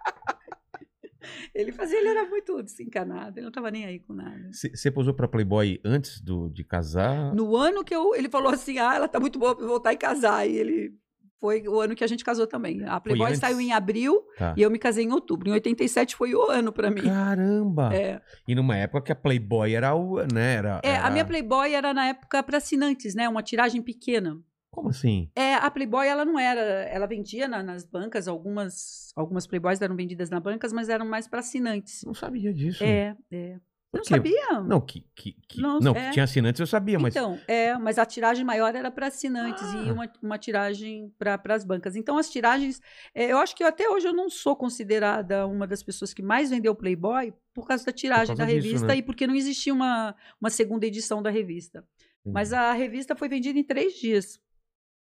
todo 2.45 2.63
desencanado. 2.63 3.37
Ele 3.37 3.45
não 3.45 3.51
tava 3.51 3.69
nem 3.71 3.85
aí 3.85 3.99
com 3.99 4.13
nada. 4.13 4.49
Você 4.51 4.89
posou 4.91 5.13
pra 5.13 5.27
Playboy 5.27 5.79
antes 5.85 6.19
do, 6.21 6.49
de 6.49 6.63
casar? 6.63 7.33
No 7.35 7.55
ano 7.55 7.83
que 7.83 7.95
eu, 7.95 8.15
ele 8.15 8.29
falou 8.29 8.51
assim: 8.51 8.77
ah, 8.79 8.95
ela 8.95 9.07
tá 9.07 9.19
muito 9.19 9.37
boa 9.39 9.55
pra 9.55 9.65
voltar 9.65 9.93
e 9.93 9.97
casar. 9.97 10.47
E 10.47 10.55
ele. 10.55 10.91
Foi 11.39 11.67
o 11.67 11.81
ano 11.81 11.95
que 11.95 12.03
a 12.03 12.07
gente 12.07 12.23
casou 12.23 12.45
também. 12.45 12.83
A 12.85 12.99
Playboy 12.99 13.35
saiu 13.35 13.59
em 13.59 13.71
abril 13.73 14.21
Tá. 14.37 14.53
e 14.55 14.61
eu 14.61 14.69
me 14.69 14.77
casei 14.77 15.03
em 15.05 15.11
outubro. 15.11 15.49
Em 15.49 15.53
87 15.53 16.15
foi 16.15 16.35
o 16.35 16.43
ano 16.43 16.71
pra 16.71 16.91
mim. 16.91 17.01
Caramba! 17.01 17.89
É, 17.95 18.21
E 18.47 18.53
numa 18.53 18.77
época 18.77 19.01
que 19.01 19.11
a 19.11 19.15
Playboy 19.15 19.73
era 19.73 19.95
o. 19.95 20.17
Né, 20.31 20.53
era, 20.57 20.79
É, 20.83 20.89
era- 20.91 21.07
a 21.07 21.09
minha 21.09 21.25
Playboy 21.25 21.73
era 21.73 21.95
na 21.95 22.09
época 22.09 22.43
para 22.43 22.57
assinantes, 22.57 23.15
né? 23.15 23.27
Uma 23.27 23.41
tiragem 23.41 23.81
pequena. 23.81 24.37
Como 24.71 24.89
assim? 24.89 25.29
É, 25.35 25.55
a 25.55 25.69
Playboy 25.69 26.07
ela 26.07 26.23
não 26.23 26.39
era, 26.39 26.61
ela 26.61 27.05
vendia 27.05 27.47
na- 27.47 27.61
nas 27.61 27.83
bancas, 27.85 28.27
algumas 28.27 29.11
algumas 29.15 29.45
Playboys 29.45 29.81
eram 29.81 29.95
vendidas 29.95 30.29
nas 30.29 30.41
bancas, 30.41 30.71
mas 30.71 30.87
eram 30.87 31.05
mais 31.05 31.27
para 31.27 31.39
assinantes. 31.39 32.03
Não 32.05 32.13
sabia 32.13 32.53
disso. 32.53 32.81
É, 32.83 33.15
é. 33.29 33.59
Não 33.93 34.01
quê? 34.03 34.07
sabia? 34.07 34.61
Não, 34.61 34.79
que, 34.79 35.05
que, 35.13 35.33
que- 35.49 35.61
Não, 35.61 35.77
não, 35.79 35.91
é. 35.93 36.05
que 36.05 36.11
tinha 36.11 36.23
assinantes 36.23 36.61
eu 36.61 36.65
sabia, 36.65 36.97
mas. 36.97 37.13
Então, 37.13 37.37
é, 37.45 37.77
mas 37.77 37.97
a 37.99 38.05
tiragem 38.05 38.45
maior 38.45 38.73
era 38.73 38.89
para 38.89 39.07
assinantes 39.07 39.61
Ah. 39.61 39.83
e 39.85 39.91
uma, 39.91 40.09
uma 40.23 40.37
tiragem 40.37 41.13
para 41.19 41.37
as 41.53 41.65
bancas. 41.65 41.97
Então, 41.97 42.17
as 42.17 42.29
tiragens, 42.29 42.81
é, 43.13 43.25
eu 43.33 43.37
acho 43.39 43.53
que 43.53 43.65
até 43.65 43.89
hoje 43.89 44.07
eu 44.07 44.13
não 44.13 44.29
sou 44.29 44.55
considerada 44.55 45.45
uma 45.45 45.67
das 45.67 45.83
pessoas 45.83 46.13
que 46.13 46.21
mais 46.23 46.49
vendeu 46.49 46.73
Playboy 46.73 47.33
por 47.53 47.67
causa 47.67 47.83
da 47.85 47.91
tiragem 47.91 48.27
causa 48.27 48.45
da 48.45 48.45
disso, 48.45 48.65
revista 48.67 48.87
né? 48.87 48.95
e 48.95 49.03
porque 49.03 49.27
não 49.27 49.35
existia 49.35 49.73
uma, 49.73 50.15
uma 50.39 50.49
segunda 50.49 50.85
edição 50.85 51.21
da 51.21 51.29
revista. 51.29 51.83
Hum. 52.25 52.31
Mas 52.33 52.53
a 52.53 52.71
revista 52.71 53.13
foi 53.17 53.27
vendida 53.27 53.59
em 53.59 53.63
três 53.63 53.95
dias. 53.95 54.39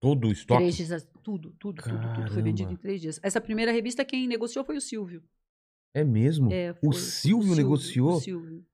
Todo 0.01 0.29
o 0.29 0.33
estoque. 0.33 0.61
Três 0.61 0.77
dias, 0.77 1.09
tudo, 1.23 1.55
tudo, 1.59 1.83
tudo, 1.83 2.15
tudo 2.15 2.33
foi 2.33 2.43
vendido 2.43 2.69
Caramba. 2.69 2.73
em 2.73 2.77
três 2.77 3.01
dias. 3.01 3.21
Essa 3.23 3.41
primeira 3.41 3.73
revista, 3.73 4.05
quem 4.05 4.27
negociou 4.27 4.65
foi 4.65 4.77
o 4.77 4.81
Silvio. 4.81 5.23
É 5.95 6.05
mesmo? 6.05 6.53
É, 6.53 6.73
o 6.83 6.93
foi 6.93 7.01
Silvio 7.01 7.55
negociou? 7.55 8.17
o 8.17 8.21
Silvio. 8.21 8.65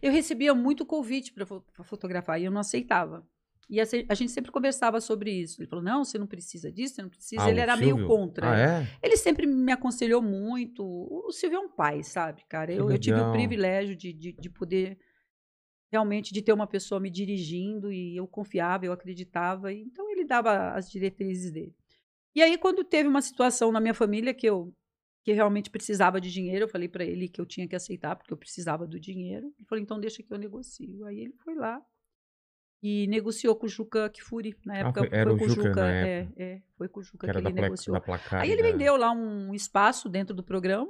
Eu 0.00 0.12
recebia 0.12 0.54
muito 0.54 0.86
convite 0.86 1.32
para 1.32 1.46
fotografar 1.84 2.40
e 2.40 2.44
eu 2.44 2.50
não 2.50 2.60
aceitava. 2.60 3.26
E 3.70 3.80
a, 3.80 4.14
gente 4.14 4.32
sempre 4.32 4.50
conversava 4.50 5.00
sobre 5.00 5.30
isso. 5.30 5.60
Ele 5.60 5.68
falou: 5.68 5.84
não, 5.84 6.04
você 6.04 6.18
não 6.18 6.26
precisa 6.26 6.72
disso, 6.72 6.96
você 6.96 7.02
não 7.02 7.08
precisa. 7.08 7.42
Ah, 7.44 7.50
Ele 7.50 7.60
o 7.60 7.62
era 7.62 7.76
Silvio? 7.76 7.96
meio 7.96 8.08
contra. 8.08 8.50
Ah, 8.50 8.58
é? 8.58 8.88
Ele 9.00 9.16
sempre 9.16 9.46
me 9.46 9.70
aconselhou 9.70 10.20
muito. 10.20 10.84
O 10.84 11.30
Silvio 11.30 11.58
é 11.58 11.60
um 11.60 11.68
pai, 11.68 12.02
sabe, 12.02 12.42
cara? 12.48 12.72
Eu, 12.72 12.90
eu 12.90 12.98
tive 12.98 13.20
o 13.20 13.30
privilégio 13.30 13.94
de, 13.94 14.12
de, 14.12 14.32
de 14.32 14.50
poder 14.50 14.98
realmente 15.90 16.32
de 16.32 16.40
ter 16.42 16.52
uma 16.52 16.66
pessoa 16.66 17.00
me 17.00 17.10
dirigindo 17.10 17.92
e 17.92 18.16
eu 18.16 18.26
confiava, 18.26 18.86
eu 18.86 18.92
acreditava. 18.92 19.72
e 19.72 19.80
Então 19.82 20.08
ele 20.10 20.24
dava 20.24 20.70
as 20.72 20.90
diretrizes 20.90 21.50
dele. 21.50 21.74
E 22.34 22.42
aí 22.42 22.56
quando 22.56 22.84
teve 22.84 23.08
uma 23.08 23.20
situação 23.22 23.72
na 23.72 23.80
minha 23.80 23.94
família 23.94 24.32
que 24.34 24.46
eu 24.46 24.72
que 25.22 25.32
realmente 25.34 25.68
precisava 25.68 26.18
de 26.18 26.32
dinheiro, 26.32 26.64
eu 26.64 26.68
falei 26.68 26.88
para 26.88 27.04
ele 27.04 27.28
que 27.28 27.38
eu 27.40 27.44
tinha 27.44 27.68
que 27.68 27.76
aceitar 27.76 28.16
porque 28.16 28.32
eu 28.32 28.38
precisava 28.38 28.86
do 28.86 28.98
dinheiro. 28.98 29.52
Ele 29.58 29.66
falou: 29.68 29.82
"Então 29.82 30.00
deixa 30.00 30.22
que 30.22 30.32
eu 30.32 30.38
negocio". 30.38 31.04
Aí 31.04 31.20
ele 31.20 31.34
foi 31.44 31.54
lá 31.54 31.82
e 32.82 33.06
negociou 33.08 33.54
com 33.54 33.66
o 33.66 33.68
Juca 33.68 34.08
Kifuri. 34.08 34.56
Na 34.64 34.78
época 34.78 35.00
Ah, 35.02 35.08
foi- 35.08 35.18
era 35.18 35.32
o 35.32 35.36
com 35.36 35.44
o 35.44 35.48
Juca 35.48 35.62
Juca, 35.68 35.90
é, 35.92 36.28
é, 36.36 36.62
foi 36.78 36.88
com 36.88 37.00
o 37.00 37.02
Juca 37.02 37.26
Que 37.26 37.32
que, 37.34 37.42
da, 37.42 37.50
ele 37.50 37.60
negociou. 37.60 37.92
da 37.94 38.00
placar. 38.00 38.40
Aí 38.40 38.50
ele 38.50 38.62
vendeu 38.62 38.96
lá 38.96 39.12
um 39.12 39.52
espaço 39.54 40.08
dentro 40.08 40.34
do 40.34 40.42
programa. 40.42 40.88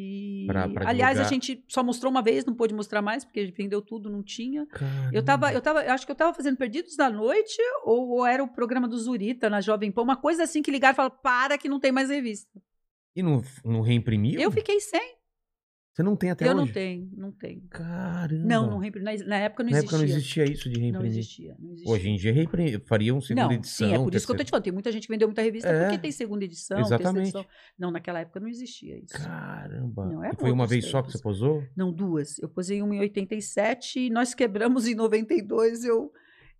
E, 0.00 0.44
Pra- 0.46 0.68
pra 0.68 0.88
aliás, 0.88 1.18
a 1.18 1.28
gente 1.28 1.64
só 1.66 1.82
mostrou 1.82 2.08
uma 2.08 2.22
vez, 2.22 2.44
não 2.44 2.54
pôde 2.54 2.72
mostrar 2.72 3.02
mais, 3.02 3.24
porque 3.24 3.46
vendeu 3.46 3.82
tudo, 3.82 4.08
não 4.08 4.22
tinha. 4.22 4.64
Eu 5.12 5.24
tava, 5.24 5.52
eu 5.52 5.60
tava, 5.60 5.80
acho 5.80 6.06
que 6.06 6.12
eu 6.12 6.16
tava 6.16 6.32
fazendo 6.32 6.56
Perdidos 6.56 6.94
da 6.94 7.10
Noite, 7.10 7.60
ou, 7.84 8.08
ou 8.10 8.24
era 8.24 8.42
o 8.44 8.46
programa 8.46 8.86
do 8.86 8.96
Zurita 8.96 9.50
na 9.50 9.60
Jovem 9.60 9.90
Pan, 9.90 10.02
uma 10.02 10.16
coisa 10.16 10.44
assim 10.44 10.62
que 10.62 10.70
ligaram 10.70 10.92
e 10.92 10.96
falaram, 10.96 11.16
para 11.20 11.58
que 11.58 11.68
não 11.68 11.80
tem 11.80 11.90
mais 11.90 12.10
revista. 12.10 12.48
E 13.16 13.22
não, 13.24 13.42
não 13.64 13.80
reimprimiu? 13.80 14.40
Eu 14.40 14.52
fiquei 14.52 14.78
sem. 14.78 15.17
Você 15.98 16.02
não 16.04 16.14
tem 16.14 16.30
até 16.30 16.44
eu 16.46 16.50
hoje? 16.52 16.58
não 16.58 16.66
tenho, 16.68 17.10
não 17.16 17.32
tenho. 17.32 17.60
Caramba. 17.70 18.44
Não, 18.46 18.70
não 18.70 18.78
reimprimi. 18.78 19.04
Na, 19.04 19.26
na 19.26 19.36
época 19.38 19.64
não 19.64 19.70
Na 19.72 19.78
existia. 19.78 19.96
época 19.96 20.06
não 20.08 20.16
existia 20.16 20.44
isso 20.44 20.68
de 20.70 20.76
Não 20.76 20.82
reimprimir. 20.84 21.10
existia, 21.10 21.56
não 21.58 21.72
existia. 21.72 21.92
Hoje 21.92 22.08
em 22.08 22.16
dia 22.16 22.32
reimprim... 22.32 22.78
fariam 22.86 23.20
segunda 23.20 23.46
não, 23.46 23.52
edição. 23.52 23.88
sim, 23.88 23.94
é 23.94 23.98
por 23.98 24.14
isso 24.14 24.24
que 24.24 24.30
eu 24.32 24.36
tô 24.36 24.44
te 24.44 24.50
falando. 24.50 24.62
Tem 24.62 24.72
muita 24.72 24.92
gente 24.92 25.08
que 25.08 25.12
vendeu 25.12 25.26
muita 25.26 25.42
revista 25.42 25.68
É, 25.68 25.82
porque 25.86 25.98
tem 25.98 26.12
segunda 26.12 26.44
edição, 26.44 26.78
exatamente. 26.78 27.22
edição. 27.24 27.44
Não, 27.76 27.90
naquela 27.90 28.20
época 28.20 28.38
não 28.38 28.46
existia 28.46 28.96
isso. 28.96 29.12
Caramba. 29.14 30.06
Não, 30.06 30.22
é 30.22 30.30
e 30.30 30.36
foi 30.40 30.52
uma 30.52 30.68
vez 30.68 30.84
só 30.84 31.02
que 31.02 31.08
tempos. 31.08 31.14
você 31.14 31.18
posou? 31.20 31.64
Não, 31.74 31.92
duas. 31.92 32.38
Eu 32.38 32.48
posei 32.48 32.80
uma 32.80 32.94
em 32.94 33.00
87 33.00 33.98
e 33.98 34.08
nós 34.08 34.34
quebramos 34.34 34.86
em 34.86 34.94
92. 34.94 35.84
Eu, 35.84 36.12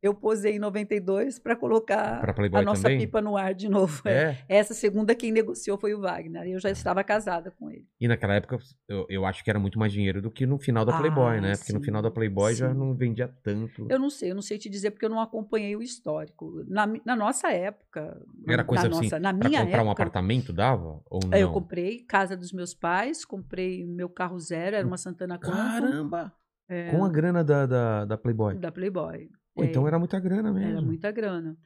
eu 0.03 0.15
posei 0.15 0.57
em 0.57 0.59
92 0.59 1.39
para 1.39 1.57
colocar 1.57 2.23
a 2.53 2.63
nossa 2.63 2.83
também? 2.83 2.99
pipa 2.99 3.21
no 3.21 3.37
ar 3.37 3.55
de 3.55 3.69
novo. 3.69 4.03
é. 4.09 4.37
Essa 4.49 4.75
segunda 4.75 5.15
quem 5.15 5.33
negociou 5.33 5.77
foi 5.79 5.95
o 5.95 6.01
Wagner. 6.01 6.47
Eu 6.49 6.61
já 6.61 6.71
estava 6.71 7.03
casada 7.03 7.51
com 7.51 7.71
ele. 7.71 7.87
E 8.01 8.07
naquela 8.07 8.35
época 8.35 8.59
eu, 8.89 9.07
eu 9.09 9.25
acho 9.27 9.43
que 9.43 9.51
era 9.51 9.59
muito 9.59 9.79
mais 9.79 9.93
dinheiro 9.93 10.23
do 10.23 10.31
que 10.31 10.47
no 10.47 10.59
final 10.59 10.85
da 10.85 10.95
Ah, 10.95 10.99
Playboy, 10.99 11.41
né? 11.41 11.57
Porque 11.57 11.73
no 11.73 11.81
final 11.81 12.01
da 12.03 12.11
Playboy 12.11 12.55
já 12.55 12.71
sim. 12.71 12.79
não 12.79 12.95
vendia 12.95 13.29
tanto. 13.43 13.87
Eu 13.91 13.99
não 13.99 14.11
sei, 14.11 14.31
eu 14.31 14.35
não 14.35 14.43
sei 14.43 14.59
te 14.59 14.69
dizer 14.69 14.91
porque 14.91 15.05
eu 15.05 15.11
não 15.11 15.21
acompanhei 15.21 15.75
o 15.77 15.83
histórico. 15.83 16.65
Na, 16.69 16.87
na 17.05 17.17
nossa 17.17 17.51
época, 17.53 18.21
Era 18.47 18.65
coisa 18.65 18.89
na, 18.89 18.97
assim, 18.97 19.05
nossa, 19.05 19.19
na 19.21 19.33
minha 19.33 19.63
comprar 19.65 19.79
um 19.79 19.87
época, 19.87 19.93
apartamento 20.03 20.53
dava? 20.53 21.01
Ou 21.11 21.21
não? 21.27 21.37
eu 21.39 21.51
comprei 21.53 22.01
casa 22.05 22.37
dos 22.37 22.53
meus 22.53 22.75
pais, 22.75 23.25
comprei 23.25 23.85
meu 23.85 24.09
carro 24.09 24.39
zero, 24.39 24.77
era 24.77 24.87
uma 24.87 24.97
Santana 24.97 25.39
Quantum. 25.39 25.57
Caramba! 25.57 26.33
é, 26.69 26.91
Com 26.91 27.05
a 27.05 27.09
grana 27.09 27.43
da, 27.43 27.67
da, 27.67 28.05
da 28.05 28.17
Playboy. 28.19 28.55
da 28.57 28.71
Playboy. 28.71 29.31
Pô, 29.59 29.65
então 29.65 29.85
É. 29.85 29.89
era 29.89 29.99
muita 29.99 30.21
grana 30.21 30.53
mesmo. 30.53 30.69
Era 30.71 30.81
muita 30.83 31.11
grana. 31.11 31.57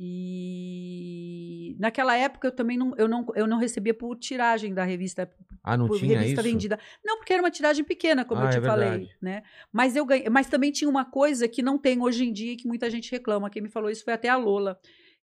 E 0.00 1.76
naquela 1.78 2.16
época 2.16 2.48
eu 2.48 2.52
também 2.52 2.76
não, 2.76 2.94
eu 2.96 3.08
não, 3.08 3.26
eu 3.34 3.46
não 3.46 3.58
recebia 3.58 3.92
por 3.94 4.16
tiragem 4.16 4.72
da 4.74 4.84
revista, 4.84 5.30
Ah, 5.62 5.76
não 5.76 5.86
por 5.88 5.98
tinha 5.98 6.18
revista 6.18 6.40
isso? 6.40 6.50
vendida. 6.50 6.78
Não, 7.04 7.16
porque 7.16 7.32
era 7.32 7.42
uma 7.42 7.50
tiragem 7.50 7.84
pequena, 7.84 8.24
como 8.24 8.40
Ah, 8.40 8.44
eu 8.46 8.50
te 8.50 8.58
é 8.58 8.60
falei, 8.60 9.08
né? 9.20 9.42
Mas 9.72 9.96
eu 9.96 10.04
ganhei, 10.04 10.28
mas 10.28 10.48
também 10.48 10.70
tinha 10.72 10.88
uma 10.90 11.04
coisa 11.04 11.48
que 11.48 11.62
não 11.62 11.78
tem 11.78 12.00
hoje 12.02 12.24
em 12.24 12.32
dia 12.32 12.52
e 12.52 12.56
que 12.56 12.66
muita 12.68 12.88
gente 12.90 13.10
reclama. 13.10 13.50
Quem 13.50 13.62
me 13.62 13.68
falou 13.68 13.90
isso 13.90 14.04
foi 14.04 14.12
até 14.14 14.28
a 14.28 14.36
Lola, 14.36 14.78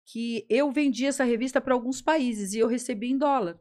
que 0.06 0.46
eu 0.48 0.70
vendi 0.70 1.06
essa 1.06 1.24
revista 1.24 1.60
para 1.60 1.74
alguns 1.74 2.00
países 2.00 2.52
e 2.52 2.58
eu 2.58 2.66
recebi 2.68 3.10
em 3.10 3.18
dólar. 3.18 3.58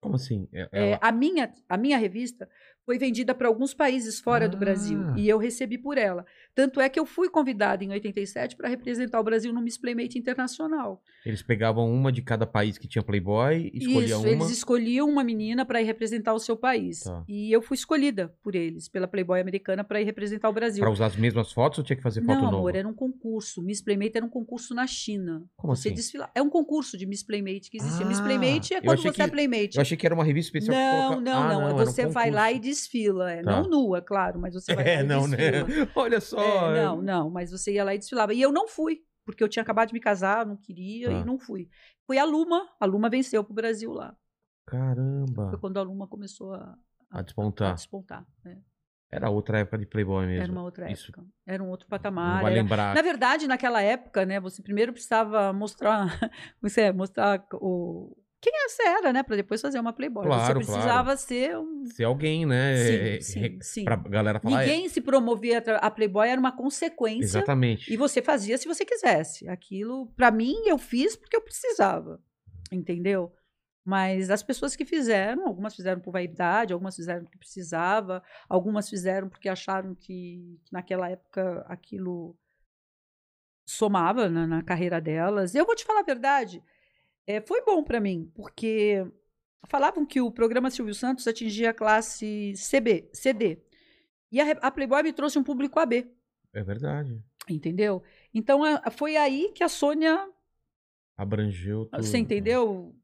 Como 0.00 0.16
assim? 0.16 0.48
É- 0.52 0.68
É, 0.72 0.88
ela- 0.90 0.98
a, 1.00 1.12
minha, 1.12 1.52
a 1.68 1.76
minha 1.76 1.96
revista 1.96 2.48
foi 2.84 2.98
vendida 2.98 3.32
para 3.34 3.46
alguns 3.46 3.72
países 3.72 4.18
fora 4.18 4.48
do 4.48 4.56
Brasil 4.56 5.00
Ah. 5.00 5.14
e 5.16 5.28
eu 5.28 5.38
recebi 5.38 5.78
por 5.78 5.96
ela. 5.96 6.26
Tanto 6.54 6.80
é 6.80 6.88
que 6.88 7.00
eu 7.00 7.06
fui 7.06 7.30
convidada 7.30 7.82
em 7.82 7.90
87 7.90 8.56
para 8.56 8.68
representar 8.68 9.18
o 9.18 9.24
Brasil 9.24 9.52
no 9.52 9.62
Miss 9.62 9.78
Playmate 9.78 10.18
Internacional. 10.18 11.02
Eles 11.24 11.42
pegavam 11.42 11.90
uma 11.90 12.12
de 12.12 12.20
cada 12.20 12.46
país 12.46 12.76
que 12.76 12.86
tinha 12.86 13.02
Playboy, 13.02 13.70
escolhiam 13.72 14.04
Isso, 14.04 14.18
uma. 14.20 14.28
eles 14.28 14.50
escolhiam 14.50 15.08
uma 15.08 15.24
menina 15.24 15.64
para 15.64 15.80
ir 15.80 15.84
representar 15.84 16.34
o 16.34 16.38
seu 16.38 16.56
país. 16.56 17.00
Tá. 17.04 17.24
E 17.28 17.50
eu 17.50 17.62
fui 17.62 17.74
escolhida 17.76 18.34
por 18.42 18.54
eles, 18.54 18.88
pela 18.88 19.08
Playboy 19.08 19.40
americana, 19.40 19.82
para 19.82 20.00
ir 20.00 20.04
representar 20.04 20.48
o 20.48 20.52
Brasil. 20.52 20.82
Pra 20.82 20.90
usar 20.90 21.06
as 21.06 21.16
mesmas 21.16 21.52
fotos 21.52 21.78
ou 21.78 21.84
tinha 21.84 21.96
que 21.96 22.02
fazer 22.02 22.20
foto 22.20 22.34
Não, 22.36 22.42
nova? 22.44 22.56
amor, 22.58 22.74
era 22.76 22.86
um 22.88 22.92
concurso. 22.94 23.62
Miss 23.62 23.80
Playmate 23.80 24.12
era 24.16 24.26
um 24.26 24.30
concurso 24.30 24.74
na 24.74 24.86
China. 24.86 25.42
Como 25.56 25.74
você 25.74 25.88
assim? 25.88 25.94
desfila... 25.96 26.30
É 26.34 26.42
um 26.42 26.50
concurso 26.50 26.96
de 26.98 27.06
Miss 27.06 27.22
Playmate 27.22 27.70
que 27.70 27.78
existia. 27.78 28.04
Miss 28.04 28.18
Ah, 28.20 28.24
Playmate 28.24 28.74
é 28.74 28.80
quando 28.82 29.00
você 29.02 29.08
é 29.08 29.12
que- 29.26 29.30
Playmate. 29.30 29.76
Eu 29.76 29.82
achei 29.82 29.96
que 29.96 30.04
era 30.06 30.14
uma 30.14 30.24
revista 30.24 30.48
especial. 30.58 30.76
Não, 30.76 31.08
colocar- 31.14 31.20
não, 31.22 31.42
Ah, 31.42 31.48
não. 31.54 31.62
era 31.68 31.74
um 31.74 31.78
Você 31.78 32.06
vai 32.06 32.30
lá 32.30 32.52
e 32.52 32.58
desfila. 32.58 33.32
é. 33.32 33.42
Tá. 33.42 33.50
Não 33.62 33.68
nua, 33.70 34.02
claro, 34.02 34.38
mas 34.38 34.54
você 34.54 34.74
vai 34.74 34.84
lá 34.84 34.90
É, 34.90 35.00
e 35.00 35.02
não, 35.04 35.26
né? 35.26 35.36
desfila. 35.62 35.88
Olha 35.96 36.20
só. 36.20 36.41
É, 36.42 36.82
não, 36.84 37.02
não, 37.02 37.30
mas 37.30 37.50
você 37.50 37.72
ia 37.74 37.84
lá 37.84 37.94
e 37.94 37.98
desfilava. 37.98 38.34
E 38.34 38.40
eu 38.42 38.52
não 38.52 38.66
fui, 38.68 39.00
porque 39.24 39.42
eu 39.42 39.48
tinha 39.48 39.62
acabado 39.62 39.88
de 39.88 39.94
me 39.94 40.00
casar, 40.00 40.44
não 40.46 40.56
queria 40.56 41.08
Tá. 41.08 41.14
e 41.14 41.24
não 41.24 41.38
fui. 41.38 41.68
Foi 42.06 42.18
a 42.18 42.24
Luma, 42.24 42.68
a 42.80 42.84
Luma 42.86 43.08
venceu 43.08 43.42
pro 43.44 43.54
Brasil 43.54 43.92
lá. 43.92 44.16
Caramba. 44.66 45.50
Foi 45.50 45.58
quando 45.58 45.78
a 45.78 45.82
Luma 45.82 46.06
começou 46.06 46.52
a, 46.54 46.76
A 47.10 47.18
a 47.18 47.22
despontar. 47.22 47.74
despontar. 47.74 48.26
né? 48.44 48.58
Era 49.10 49.28
outra 49.28 49.58
época 49.58 49.76
de 49.76 49.84
Playboy 49.86 50.26
mesmo. 50.26 50.42
Era 50.42 50.52
uma 50.52 50.62
outra 50.62 50.90
Isso 50.90 51.10
época. 51.10 51.26
Era 51.46 51.62
um 51.62 51.68
outro 51.68 51.84
Não 51.86 51.90
patamar. 51.90 52.40
vai 52.42 52.52
era- 52.52 52.62
lembrar. 52.62 52.94
Na 52.94 53.02
verdade, 53.02 53.46
naquela 53.46 53.82
época, 53.82 54.24
né, 54.24 54.40
você 54.40 54.62
primeiro 54.62 54.90
precisava 54.92 55.52
mostrar, 55.52 56.06
você 56.62 56.82
é, 56.82 56.92
mostrar 56.92 57.44
o 57.54 58.16
quem 58.42 58.52
você 58.68 58.82
era, 58.82 59.12
né, 59.12 59.22
para 59.22 59.36
depois 59.36 59.60
fazer 59.60 59.78
uma 59.78 59.92
Playboy. 59.92 60.24
Claro, 60.26 60.60
você 60.60 60.66
precisava 60.66 61.16
ser 61.16 61.56
um 61.56 61.86
Ser 61.86 62.04
alguém, 62.04 62.44
né? 62.44 62.76
Sim, 62.76 62.92
é, 62.94 63.20
sim, 63.20 63.40
re- 63.40 63.58
sim. 63.62 63.84
Pra 63.84 63.96
galera 63.96 64.40
falar. 64.40 64.62
é, 64.62 64.66
Ninguém 64.66 64.88
se 64.88 65.00
promovia 65.00 65.62
a 65.80 65.90
Playboy 65.90 66.28
era 66.28 66.40
uma 66.40 66.50
consequência 66.50 67.24
Exatamente. 67.24 67.92
e 67.92 67.96
você 67.96 68.20
fazia 68.20 68.58
se 68.58 68.66
você 68.66 68.84
quisesse. 68.84 69.48
Aquilo, 69.48 70.08
para 70.16 70.30
mim, 70.32 70.56
eu 70.66 70.76
fiz 70.76 71.14
porque 71.16 71.36
eu 71.36 71.40
precisava. 71.40 72.20
Entendeu? 72.72 73.32
Mas 73.84 74.30
as 74.30 74.42
pessoas 74.42 74.74
que 74.74 74.84
fizeram, 74.84 75.46
algumas 75.46 75.74
fizeram 75.74 76.00
por 76.00 76.10
vaidade, 76.12 76.72
algumas 76.72 76.96
fizeram 76.96 77.22
porque 77.24 77.38
precisava, 77.38 78.22
algumas 78.48 78.88
fizeram 78.88 79.28
porque 79.28 79.48
acharam 79.48 79.94
que, 79.94 80.58
que 80.64 80.72
naquela 80.72 81.08
época 81.10 81.64
aquilo 81.68 82.36
somava 83.66 84.28
na, 84.28 84.46
na 84.46 84.62
carreira 84.62 85.00
delas. 85.00 85.54
Eu 85.54 85.64
vou 85.66 85.74
te 85.74 85.84
falar 85.84 86.00
a 86.00 86.04
verdade, 86.04 86.62
é, 87.26 87.40
foi 87.40 87.62
bom 87.64 87.82
para 87.82 88.00
mim, 88.00 88.30
porque 88.34 89.04
falavam 89.66 90.04
que 90.04 90.20
o 90.20 90.30
programa 90.30 90.70
Silvio 90.70 90.94
Santos 90.94 91.26
atingia 91.28 91.70
a 91.70 91.74
classe 91.74 92.52
CB, 92.56 93.10
CD. 93.12 93.62
E 94.30 94.40
a, 94.40 94.50
a 94.52 94.70
Playboy 94.70 95.02
me 95.02 95.12
trouxe 95.12 95.38
um 95.38 95.44
público 95.44 95.78
AB. 95.78 96.10
É 96.54 96.62
verdade. 96.62 97.22
Entendeu? 97.48 98.02
Então 98.32 98.62
a- 98.64 98.90
foi 98.90 99.16
aí 99.16 99.52
que 99.54 99.62
a 99.64 99.68
Sônia, 99.68 100.28
Abrangeu 101.16 101.86
tudo. 101.86 102.02
você 102.02 102.18
entendeu? 102.18 102.94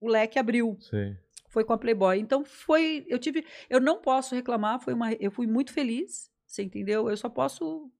O 0.00 0.08
leque 0.08 0.38
abriu. 0.38 0.76
Sei. 0.80 1.16
Foi 1.48 1.64
com 1.64 1.72
a 1.72 1.78
Playboy. 1.78 2.18
Então 2.18 2.44
foi, 2.44 3.04
eu 3.08 3.18
tive, 3.18 3.44
eu 3.68 3.80
não 3.80 4.00
posso 4.00 4.34
reclamar, 4.34 4.80
foi 4.80 4.94
uma, 4.94 5.12
eu 5.14 5.30
fui 5.30 5.46
muito 5.46 5.72
feliz, 5.72 6.30
você 6.46 6.62
entendeu? 6.62 7.08
Eu 7.10 7.16
só 7.16 7.28
posso 7.28 7.90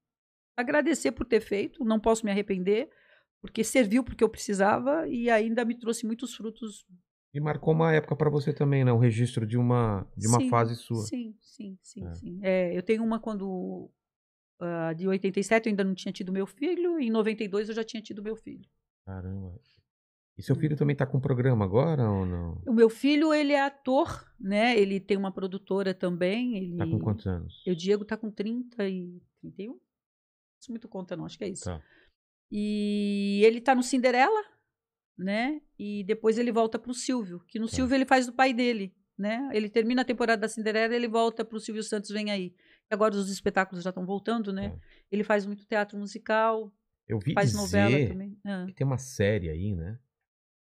agradecer 0.57 1.11
por 1.11 1.25
ter 1.25 1.41
feito, 1.41 1.83
não 1.83 1.99
posso 1.99 2.25
me 2.25 2.31
arrepender, 2.31 2.89
porque 3.41 3.63
serviu 3.63 4.03
porque 4.03 4.23
eu 4.23 4.29
precisava 4.29 5.07
e 5.07 5.29
ainda 5.29 5.65
me 5.65 5.75
trouxe 5.75 6.05
muitos 6.05 6.33
frutos. 6.35 6.85
E 7.33 7.39
marcou 7.39 7.73
uma 7.73 7.93
época 7.93 8.15
pra 8.15 8.29
você 8.29 8.53
também, 8.53 8.83
né? 8.85 8.91
O 8.91 8.97
registro 8.97 9.47
de 9.47 9.57
uma, 9.57 10.07
de 10.15 10.27
uma 10.27 10.39
Sim, 10.39 10.49
fase 10.49 10.75
sua. 10.75 11.03
Sim, 11.03 11.35
sim, 11.39 11.77
sim, 11.81 12.05
É. 12.05 12.13
sim. 12.13 12.39
É, 12.43 12.77
eu 12.77 12.83
tenho 12.83 13.03
uma 13.03 13.19
quando 13.19 13.89
ah, 14.59 14.93
de 14.93 15.07
87 15.07 15.65
eu 15.65 15.71
ainda 15.71 15.83
não 15.83 15.95
tinha 15.95 16.11
tido 16.11 16.31
meu 16.31 16.45
filho, 16.45 16.99
e 16.99 17.07
em 17.07 17.09
92 17.09 17.69
eu 17.69 17.75
já 17.75 17.83
tinha 17.83 18.01
tido 18.01 18.21
meu 18.21 18.35
filho. 18.35 18.69
Caramba. 19.05 19.59
E 20.37 20.43
seu 20.43 20.55
Hum. 20.55 20.59
filho 20.59 20.77
também 20.77 20.95
tá 20.95 21.05
com 21.05 21.19
programa 21.19 21.65
agora 21.65 22.09
ou 22.09 22.25
não? 22.25 22.61
O 22.67 22.73
meu 22.73 22.89
filho, 22.89 23.33
ele 23.33 23.53
é 23.53 23.61
ator, 23.61 24.31
né? 24.39 24.77
Ele 24.77 24.99
tem 24.99 25.17
uma 25.17 25.31
produtora 25.31 25.93
também. 25.93 26.57
Ele... 26.57 26.77
Tá 26.77 26.85
com 26.85 26.99
quantos 26.99 27.25
anos? 27.27 27.63
O 27.67 27.75
Diego 27.75 28.05
tá 28.05 28.15
com 28.15 28.29
30 28.29 28.87
e 28.87 29.21
31? 29.41 29.73
Não 29.73 29.79
muito 30.69 30.87
conta, 30.87 31.17
não, 31.17 31.25
acho 31.25 31.37
que 31.37 31.43
é 31.43 31.49
isso. 31.49 31.65
Tá. 31.65 31.81
E 32.51 33.41
ele 33.45 33.61
tá 33.61 33.73
no 33.73 33.81
Cinderela, 33.83 34.41
né? 35.17 35.61
E 35.79 36.03
depois 36.03 36.37
ele 36.37 36.51
volta 36.51 36.77
pro 36.77 36.93
Silvio, 36.93 37.39
que 37.47 37.57
no 37.59 37.67
Tá. 37.67 37.75
Silvio 37.75 37.95
ele 37.95 38.05
faz 38.05 38.25
do 38.27 38.33
pai 38.33 38.53
dele, 38.53 38.93
né? 39.17 39.49
Ele 39.53 39.69
termina 39.69 40.01
a 40.01 40.05
temporada 40.05 40.41
da 40.41 40.47
Cinderela 40.49 40.93
e 40.93 40.97
ele 40.97 41.07
volta 41.07 41.45
pro 41.45 41.59
Silvio 41.59 41.83
Santos 41.83 42.09
Vem 42.11 42.29
Aí. 42.31 42.53
Agora 42.89 43.15
os 43.15 43.29
espetáculos 43.31 43.83
já 43.83 43.89
estão 43.89 44.05
voltando, 44.05 44.51
né? 44.51 44.69
Tá. 44.69 44.79
Ele 45.09 45.23
faz 45.23 45.45
muito 45.45 45.65
teatro 45.65 45.97
musical, 45.97 46.71
Eu 47.07 47.19
vi 47.19 47.33
faz 47.33 47.51
dizer 47.51 47.61
novela 47.61 48.07
também. 48.09 48.37
Ah. 48.45 48.65
que 48.67 48.73
tem 48.73 48.85
uma 48.85 48.97
série 48.97 49.49
aí, 49.49 49.73
né? 49.75 49.97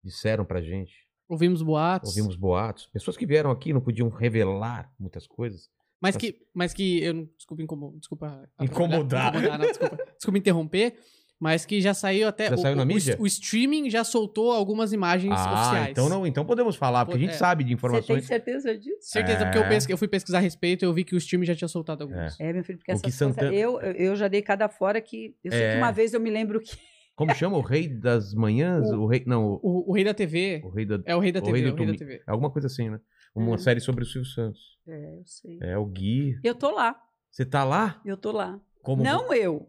Disseram 0.02 0.44
pra 0.44 0.62
gente. 0.62 1.04
Ouvimos 1.28 1.62
boatos. 1.62 2.10
Ouvimos 2.10 2.36
boatos. 2.36 2.86
Pessoas 2.86 3.16
que 3.16 3.26
vieram 3.26 3.50
aqui 3.50 3.72
não 3.72 3.80
podiam 3.80 4.08
revelar 4.08 4.92
muitas 4.98 5.26
coisas. 5.26 5.68
Mas 6.00 6.16
que, 6.18 6.46
mas 6.52 6.74
que 6.74 7.02
eu 7.02 7.14
não. 7.14 7.24
Desculpa, 7.36 7.62
incomo- 7.62 7.98
desculpa 7.98 8.46
Incomodar. 8.60 9.34
incomodar, 9.34 9.58
não, 9.58 9.66
desculpa, 9.66 9.96
desculpa 10.16 10.38
interromper. 10.38 10.98
Mas 11.44 11.66
que 11.66 11.78
já 11.80 11.92
saiu 11.92 12.26
até. 12.26 12.48
Já 12.48 12.54
o, 12.54 12.58
saiu 12.58 12.74
na 12.74 12.82
o- 12.82 12.84
o 12.84 12.88
mídia? 12.88 13.16
O, 13.20 13.26
streaming 13.26 13.90
já 13.90 14.02
soltou 14.02 14.50
algumas 14.50 14.94
imagens 14.94 15.34
Ah, 15.36 15.52
oficiais. 15.52 15.90
então 15.90 16.08
não, 16.08 16.26
então 16.26 16.42
podemos 16.46 16.74
falar, 16.74 17.04
porque 17.04 17.18
a 17.18 17.20
gente 17.20 17.34
é. 17.34 17.36
sabe 17.36 17.62
de 17.64 17.68
Você 17.68 17.68
tem 17.68 17.76
informações. 17.76 18.24
certeza 18.24 18.78
disso? 18.78 18.96
Certeza, 19.02 19.44
porque 19.44 19.58
eu, 19.58 19.62
É. 19.64 19.68
pesque- 19.68 19.92
eu 19.92 19.98
fui 19.98 20.08
pesquisar 20.08 20.38
a 20.38 20.40
respeito 20.40 20.84
e 20.84 20.86
eu 20.86 20.92
vi 20.94 21.04
que 21.04 21.14
o 21.14 21.18
streaming 21.18 21.44
já 21.44 21.54
tinha 21.54 21.68
soltado 21.68 22.02
alguns. 22.04 22.40
É, 22.40 22.50
meu 22.52 22.64
filho, 22.64 22.78
porque 22.78 22.90
O 22.90 22.94
essas 22.94 23.02
que 23.02 23.10
coisas, 23.18 23.34
Santana- 23.36 23.54
eu, 23.54 23.78
eu 23.80 24.16
já 24.16 24.26
dei 24.26 24.40
cada 24.40 24.68
fora 24.70 25.00
que. 25.02 25.36
Eu 25.44 25.52
sei 25.52 25.60
É. 25.62 25.72
que 25.72 25.76
uma 25.78 25.90
vez 25.92 26.14
eu 26.14 26.20
me 26.20 26.30
lembro 26.30 26.60
que. 26.60 26.70
Como 27.14 27.32
chama? 27.34 27.56
O 27.58 27.60
Rei 27.60 27.86
das 27.86 28.34
Manhãs? 28.34 28.90
O, 28.90 29.06
rei. 29.06 29.22
Não, 29.26 29.44
o, 29.46 29.60
O, 29.62 29.90
o 29.90 29.92
Rei 29.94 30.02
da 30.02 30.14
TV. 30.14 30.62
o 30.64 30.70
Rei 30.70 30.84
da. 30.86 30.98
É 31.04 31.14
o 31.14 31.20
Rei 31.20 31.30
da 31.30 31.40
o 31.40 31.42
TV. 31.42 31.58
Rei 31.60 31.62
do 31.62 31.70
é 31.70 31.72
o 31.74 31.76
Rei 31.76 31.86
da. 31.92 31.98
TV. 31.98 32.14
É 32.26 32.30
alguma 32.30 32.50
coisa 32.50 32.66
assim, 32.66 32.88
né? 32.90 32.98
Uma 33.34 33.54
É. 33.54 33.58
série 33.58 33.80
sobre 33.80 34.02
o 34.02 34.06
Silvio 34.06 34.28
Santos. 34.30 34.60
É, 34.88 35.14
eu 35.18 35.22
sei. 35.26 35.58
É 35.60 35.76
o 35.78 35.84
Gui. 35.84 36.38
Eu 36.42 36.54
tô 36.54 36.70
lá, 36.70 36.96
Você 37.30 37.44
tá 37.44 37.62
lá? 37.64 38.00
eu 38.04 38.16
tô 38.16 38.32
lá. 38.32 38.58
Como 38.82 39.02
Não 39.02 39.32
eu. 39.32 39.68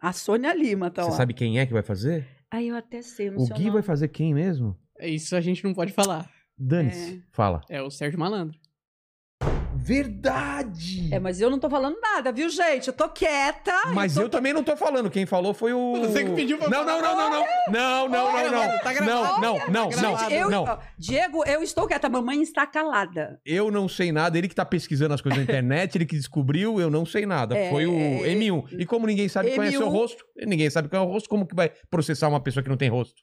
A 0.00 0.12
Sônia 0.12 0.54
Lima 0.54 0.90
tá 0.90 1.02
Você 1.04 1.10
lá. 1.10 1.16
sabe 1.16 1.34
quem 1.34 1.58
é 1.58 1.66
que 1.66 1.72
vai 1.72 1.82
fazer? 1.82 2.26
Aí 2.50 2.68
eu 2.68 2.76
até 2.76 3.02
sei, 3.02 3.28
eu 3.28 3.32
não 3.32 3.42
O 3.42 3.46
sei 3.46 3.56
Gui 3.56 3.62
nome. 3.64 3.74
vai 3.74 3.82
fazer 3.82 4.08
quem 4.08 4.32
mesmo? 4.34 4.76
Isso 5.00 5.36
a 5.36 5.40
gente 5.40 5.62
não 5.62 5.72
pode 5.74 5.92
falar. 5.92 6.28
Dane-se. 6.58 7.22
Fala. 7.30 7.60
É 7.68 7.80
o 7.82 7.90
Sérgio 7.90 8.18
Malandro. 8.18 8.58
Verdade! 9.90 11.12
É, 11.12 11.18
mas 11.18 11.40
eu 11.40 11.50
não 11.50 11.58
tô 11.58 11.68
falando 11.68 11.98
nada, 12.00 12.30
viu, 12.30 12.48
gente? 12.48 12.86
Eu 12.86 12.92
tô 12.92 13.08
quieta. 13.08 13.72
Mas 13.92 14.16
eu 14.16 14.28
também 14.28 14.52
não 14.52 14.62
tô 14.62 14.76
falando. 14.76 15.10
Quem 15.10 15.26
falou 15.26 15.52
foi 15.52 15.72
o. 15.72 15.96
Você 15.96 16.22
que 16.22 16.30
pediu 16.30 16.58
pra 16.58 16.70
Não, 16.70 16.84
não, 16.84 17.02
não, 17.02 17.16
não, 17.16 17.30
não. 17.30 17.46
Não, 17.68 18.08
não, 18.08 18.32
não, 18.32 18.50
não. 18.52 18.78
Tá 18.78 18.92
gravado. 18.92 19.40
Não, 19.40 19.58
não, 19.58 19.66
não, 19.68 19.88
gravado. 19.88 20.32
eu, 20.32 20.48
não. 20.48 20.62
ó, 20.62 20.78
Diego, 20.96 21.44
eu 21.44 21.60
estou 21.60 21.88
quieta. 21.88 22.06
A 22.06 22.10
mamãe 22.10 22.40
está 22.40 22.68
calada. 22.68 23.40
Eu 23.44 23.68
não 23.68 23.88
sei 23.88 24.12
nada. 24.12 24.38
Ele 24.38 24.46
que 24.46 24.54
tá 24.54 24.64
pesquisando 24.64 25.12
as 25.12 25.20
coisas 25.20 25.38
na 25.38 25.42
internet, 25.42 25.96
ele 25.96 26.06
que 26.06 26.16
descobriu, 26.16 26.80
eu 26.80 26.88
não 26.88 27.04
sei 27.04 27.26
nada. 27.26 27.58
É, 27.58 27.68
Foi 27.68 27.84
o 27.84 28.24
é, 28.24 28.28
M1. 28.28 28.78
E 28.78 28.86
como 28.86 29.08
ninguém 29.08 29.28
sabe 29.28 29.50
qual 29.56 29.66
é 29.66 29.70
M1. 29.70 29.76
seu 29.76 29.88
rosto, 29.88 30.24
ninguém 30.46 30.70
sabe 30.70 30.88
qual 30.88 31.02
é 31.02 31.06
o 31.08 31.10
rosto, 31.10 31.28
como 31.28 31.44
que 31.44 31.56
vai 31.56 31.68
processar 31.90 32.28
uma 32.28 32.40
pessoa 32.40 32.62
que 32.62 32.70
não 32.70 32.76
tem 32.76 32.88
rosto? 32.88 33.20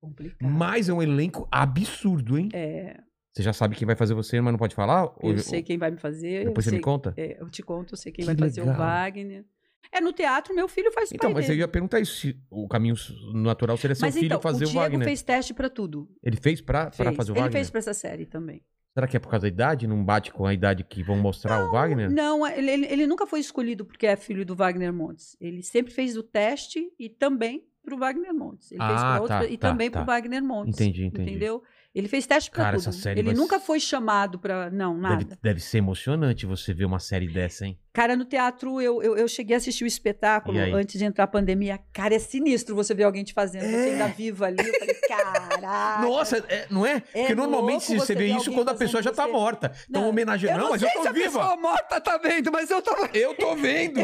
Complicado. 0.00 0.48
Mas 0.48 0.88
é 0.88 0.92
um 0.92 1.02
elenco 1.02 1.46
absurdo, 1.52 2.38
hein? 2.38 2.48
É, 2.54 2.96
Você 3.38 3.42
já 3.44 3.52
sabe 3.52 3.76
quem 3.76 3.86
vai 3.86 3.94
fazer 3.94 4.14
você, 4.14 4.40
mas 4.40 4.52
não 4.52 4.58
pode 4.58 4.74
falar? 4.74 5.02
eu 5.22 5.30
Ou- 5.30 5.38
sei 5.38 5.62
quem 5.62 5.78
vai 5.78 5.92
me 5.92 5.96
fazer. 5.96 6.44
Depois 6.46 6.66
eu 6.66 6.70
você 6.70 6.70
me 6.70 6.76
sei- 6.78 6.80
conta? 6.82 7.14
é, 7.16 7.40
eu 7.40 7.48
te 7.48 7.62
conto, 7.62 7.94
eu 7.94 7.96
sei 7.96 8.10
quem 8.10 8.24
Que 8.24 8.26
vai 8.26 8.36
fazer 8.36 8.62
legal. 8.62 8.74
o 8.74 8.78
Wagner. 8.78 9.44
É, 9.92 10.00
no 10.00 10.12
teatro, 10.12 10.52
meu 10.56 10.66
filho 10.66 10.90
faz 10.90 11.08
o 11.12 11.14
Então, 11.14 11.30
mas 11.30 11.44
eu 11.44 11.50
dele. 11.50 11.60
ia 11.60 11.68
perguntar 11.68 12.00
isso. 12.00 12.16
Se 12.16 12.36
o 12.50 12.66
caminho 12.66 12.96
natural 13.32 13.76
seria 13.76 13.94
seu 13.94 14.04
Mas 14.06 14.14
filho 14.14 14.26
então, 14.26 14.40
fazer 14.40 14.64
o 14.64 14.68
o, 14.68 14.70
Diego 14.72 14.80
Wagner. 14.80 15.06
fez 15.06 15.22
teste 15.22 15.54
pra 15.54 15.70
tudo. 15.70 16.08
Ele 16.20 16.36
fez 16.36 16.60
pra, 16.60 16.86
pra 16.90 17.04
Fez. 17.04 17.16
fazer 17.16 17.30
o 17.30 17.34
Ele 17.34 17.40
Wagner? 17.42 17.52
fez 17.52 17.70
pra 17.70 17.78
essa 17.78 17.94
série 17.94 18.26
também. 18.26 18.60
Será 18.92 19.06
que 19.06 19.16
é 19.16 19.20
por 19.20 19.28
causa 19.30 19.42
da 19.42 19.48
idade? 19.48 19.86
Não 19.86 20.04
bate 20.04 20.32
com 20.32 20.44
a 20.44 20.52
idade 20.52 20.82
que 20.82 21.04
vão 21.04 21.16
mostrar 21.16 21.64
o 21.64 21.70
Wagner? 21.70 22.10
Não, 22.10 22.44
ele, 22.44 22.68
ele, 22.72 22.86
ele 22.86 23.06
nunca 23.06 23.24
foi 23.24 23.38
escolhido 23.38 23.84
porque 23.84 24.04
é 24.08 24.16
filho 24.16 24.44
do 24.44 24.56
Wagner 24.56 24.92
Montes. 24.92 25.36
Ele 25.40 25.62
sempre 25.62 25.92
fez 25.92 26.16
o 26.16 26.24
teste 26.24 26.90
e 26.98 27.08
também 27.08 27.64
pro 27.84 27.96
Wagner 27.96 28.34
Montes. 28.34 28.72
Ele 28.72 28.80
fez 28.84 29.00
Ah, 29.00 29.12
pra 29.12 29.20
outros 29.22 29.38
tá, 29.38 29.46
e 29.46 29.56
tá, 29.56 29.70
também 29.70 29.88
tá. 29.90 30.00
pro 30.02 30.06
Wagner 30.12 30.42
Montes. 30.42 30.74
Entendi, 30.78 31.04
entendi. 31.06 31.30
Entendeu? 31.30 31.62
Ele 31.94 32.06
fez 32.06 32.26
teste 32.26 32.50
pra 32.50 32.64
Cara, 32.64 32.76
tudo. 32.76 32.88
essa 32.88 32.92
série 32.92 33.18
ele 33.20 33.32
nunca 33.32 33.58
foi 33.58 33.80
chamado 33.80 34.38
pra. 34.38 34.70
Não, 34.70 34.96
nada. 34.96 35.24
Deve, 35.24 35.36
deve 35.42 35.60
ser 35.60 35.78
emocionante 35.78 36.44
você 36.46 36.72
ver 36.74 36.84
uma 36.84 37.00
série 37.00 37.26
dessa, 37.26 37.64
hein? 37.66 37.78
Cara, 37.94 38.14
no 38.14 38.24
teatro, 38.24 38.80
eu, 38.80 39.02
eu, 39.02 39.16
eu 39.16 39.26
cheguei 39.26 39.56
a 39.56 39.58
assistir 39.58 39.82
o 39.82 39.86
espetáculo 39.86 40.56
antes 40.76 40.96
de 40.98 41.04
entrar 41.04 41.24
a 41.24 41.26
pandemia. 41.26 41.80
Cara, 41.92 42.14
é 42.14 42.18
sinistro 42.18 42.76
você 42.76 42.94
ver 42.94 43.04
alguém 43.04 43.24
te 43.24 43.32
fazendo. 43.32 43.62
Você 43.62 43.88
É. 43.88 43.92
ainda 43.92 44.06
viva 44.08 44.46
ali. 44.46 44.58
Eu 44.60 44.78
falei, 44.78 44.94
caraca. 45.08 46.02
Nossa, 46.06 46.36
é- 46.48 46.66
não 46.70 46.86
é? 46.86 47.00
Porque 47.00 47.34
normalmente 47.34 47.86
você 47.86 47.96
você 47.98 48.14
vê 48.14 48.26
isso 48.28 48.52
quando 48.52 48.68
a 48.68 48.74
pessoa 48.74 49.02
já 49.02 49.10
tá 49.10 49.24
você. 49.24 49.32
morta. 49.32 49.72
Estão 49.74 50.02
Não, 50.02 50.08
homenageando. 50.10 50.58
Não, 50.60 50.70
mas 50.70 50.82
eu 50.82 50.88
sei 50.88 50.96
se 50.98 51.02
tô 51.02 51.08
a 51.08 51.12
viva. 51.12 51.24
pessoa 51.40 51.56
morta 51.56 52.00
tá 52.00 52.18
vendo, 52.18 52.52
mas 52.52 52.70
eu 52.70 52.82
tô. 52.82 52.94
Eu 53.14 53.34
tô 53.34 53.56
vendo. 53.56 53.98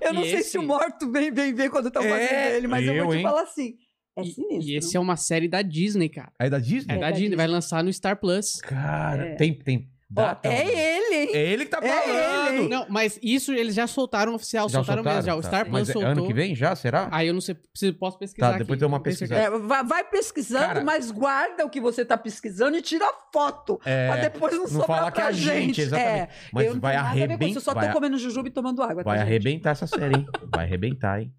Eu 0.00 0.14
não 0.14 0.24
E 0.24 0.30
sei 0.30 0.42
se 0.42 0.58
o 0.58 0.62
morto 0.62 1.08
vem, 1.12 1.30
vem 1.30 1.52
ver 1.54 1.70
quando 1.70 1.88
É, 1.88 1.92
fazendo 1.92 2.56
ele, 2.56 2.66
mas 2.66 2.84
eu, 2.86 2.94
eu, 2.94 3.04
vou 3.04 3.12
te 3.12 3.18
hein? 3.18 3.22
falar 3.22 3.42
assim. 3.42 3.74
É 4.20 4.28
E- 4.28 4.32
sinistro. 4.32 4.70
E 4.70 4.76
esse 4.76 4.96
é 4.96 5.00
uma 5.00 5.16
série 5.16 5.48
da 5.48 5.62
Disney, 5.62 6.08
cara. 6.08 6.32
É 6.38 6.48
da 6.50 6.58
Disney? 6.58 6.92
É, 6.92 6.96
É 6.96 7.00
da 7.00 7.06
da 7.06 7.10
Disney, 7.10 7.22
Disney. 7.30 7.36
vai 7.36 7.46
lançar 7.46 7.82
no 7.84 7.92
Star 7.92 8.16
Plus. 8.16 8.60
Cara, 8.62 9.26
É. 9.28 9.34
tem, 9.36 9.54
tem 9.54 9.88
data. 10.12 10.48
é 10.48 10.64
mano. 10.64 10.70
ele, 10.76 11.14
hein? 11.14 11.30
É 11.36 11.52
ele 11.52 11.64
que 11.66 11.70
tá 11.70 11.78
É 11.80 11.88
falando. 11.88 12.68
Não, 12.68 12.86
mas 12.88 13.16
isso 13.22 13.52
eles 13.52 13.76
já 13.76 13.86
soltaram 13.86 14.34
oficial, 14.34 14.68
Já 14.68 14.78
soltaram, 14.82 15.04
mesmo 15.04 15.22
já. 15.22 15.36
O 15.36 15.40
Tá. 15.40 15.46
Star 15.48 15.60
Plus 15.66 15.72
Mas 15.72 15.88
é 15.88 15.92
soltou. 15.92 16.10
ano 16.10 16.26
que 16.26 16.32
vem 16.34 16.52
já, 16.56 16.74
será? 16.74 17.08
Aí 17.12 17.28
eu 17.28 17.32
não 17.34 17.40
sei, 17.40 17.54
preciso, 17.54 17.94
posso 17.94 18.18
pesquisar 18.18 18.52
Tá, 18.52 18.58
depois 18.58 18.76
aqui, 18.76 18.80
dá 18.80 18.86
uma 18.88 19.00
certeza. 19.04 19.34
É, 19.36 19.48
vai, 19.50 19.84
vai 19.84 20.02
pesquisando, 20.04 20.66
Cara- 20.66 20.84
mas 20.84 21.12
guarda 21.12 21.64
o 21.64 21.70
que 21.70 21.80
você 21.80 22.04
tá 22.04 22.16
pesquisando 22.18 22.76
e 22.76 22.82
tira 22.82 23.06
foto. 23.32 23.80
É, 23.84 24.08
pra 24.08 24.16
depois 24.20 24.52
não, 24.54 24.60
não 24.62 24.66
sobrar 24.68 24.86
falar 24.98 25.12
que 25.12 25.20
é 25.20 25.22
pra 25.22 25.30
a 25.30 25.32
gente, 25.32 25.80
exatamente. 25.80 26.18
É, 26.22 26.28
Mas 26.52 26.66
eu 26.66 26.74
não 26.74 26.80
vai 26.80 26.92
tenho 26.92 27.04
nada 27.04 27.14
a 27.14 27.26
ver 27.28 27.38
com 27.38 27.44
isso, 27.44 27.58
Eu 27.58 27.60
só 27.62 27.70
arrebentar. 27.70 27.92
tô 27.92 28.00
comendo 28.00 28.18
jujuba 28.18 28.48
e 28.48 28.50
tomando 28.50 28.82
água. 28.82 29.04
tá, 29.04 29.10
Vai 29.10 29.18
gente? 29.18 29.26
arrebentar 29.28 29.70
essa 29.70 29.86
série, 29.86 30.16
hein? 30.16 30.26
Vai 30.54 30.64
arrebentar, 30.64 31.20
hein? 31.22 31.32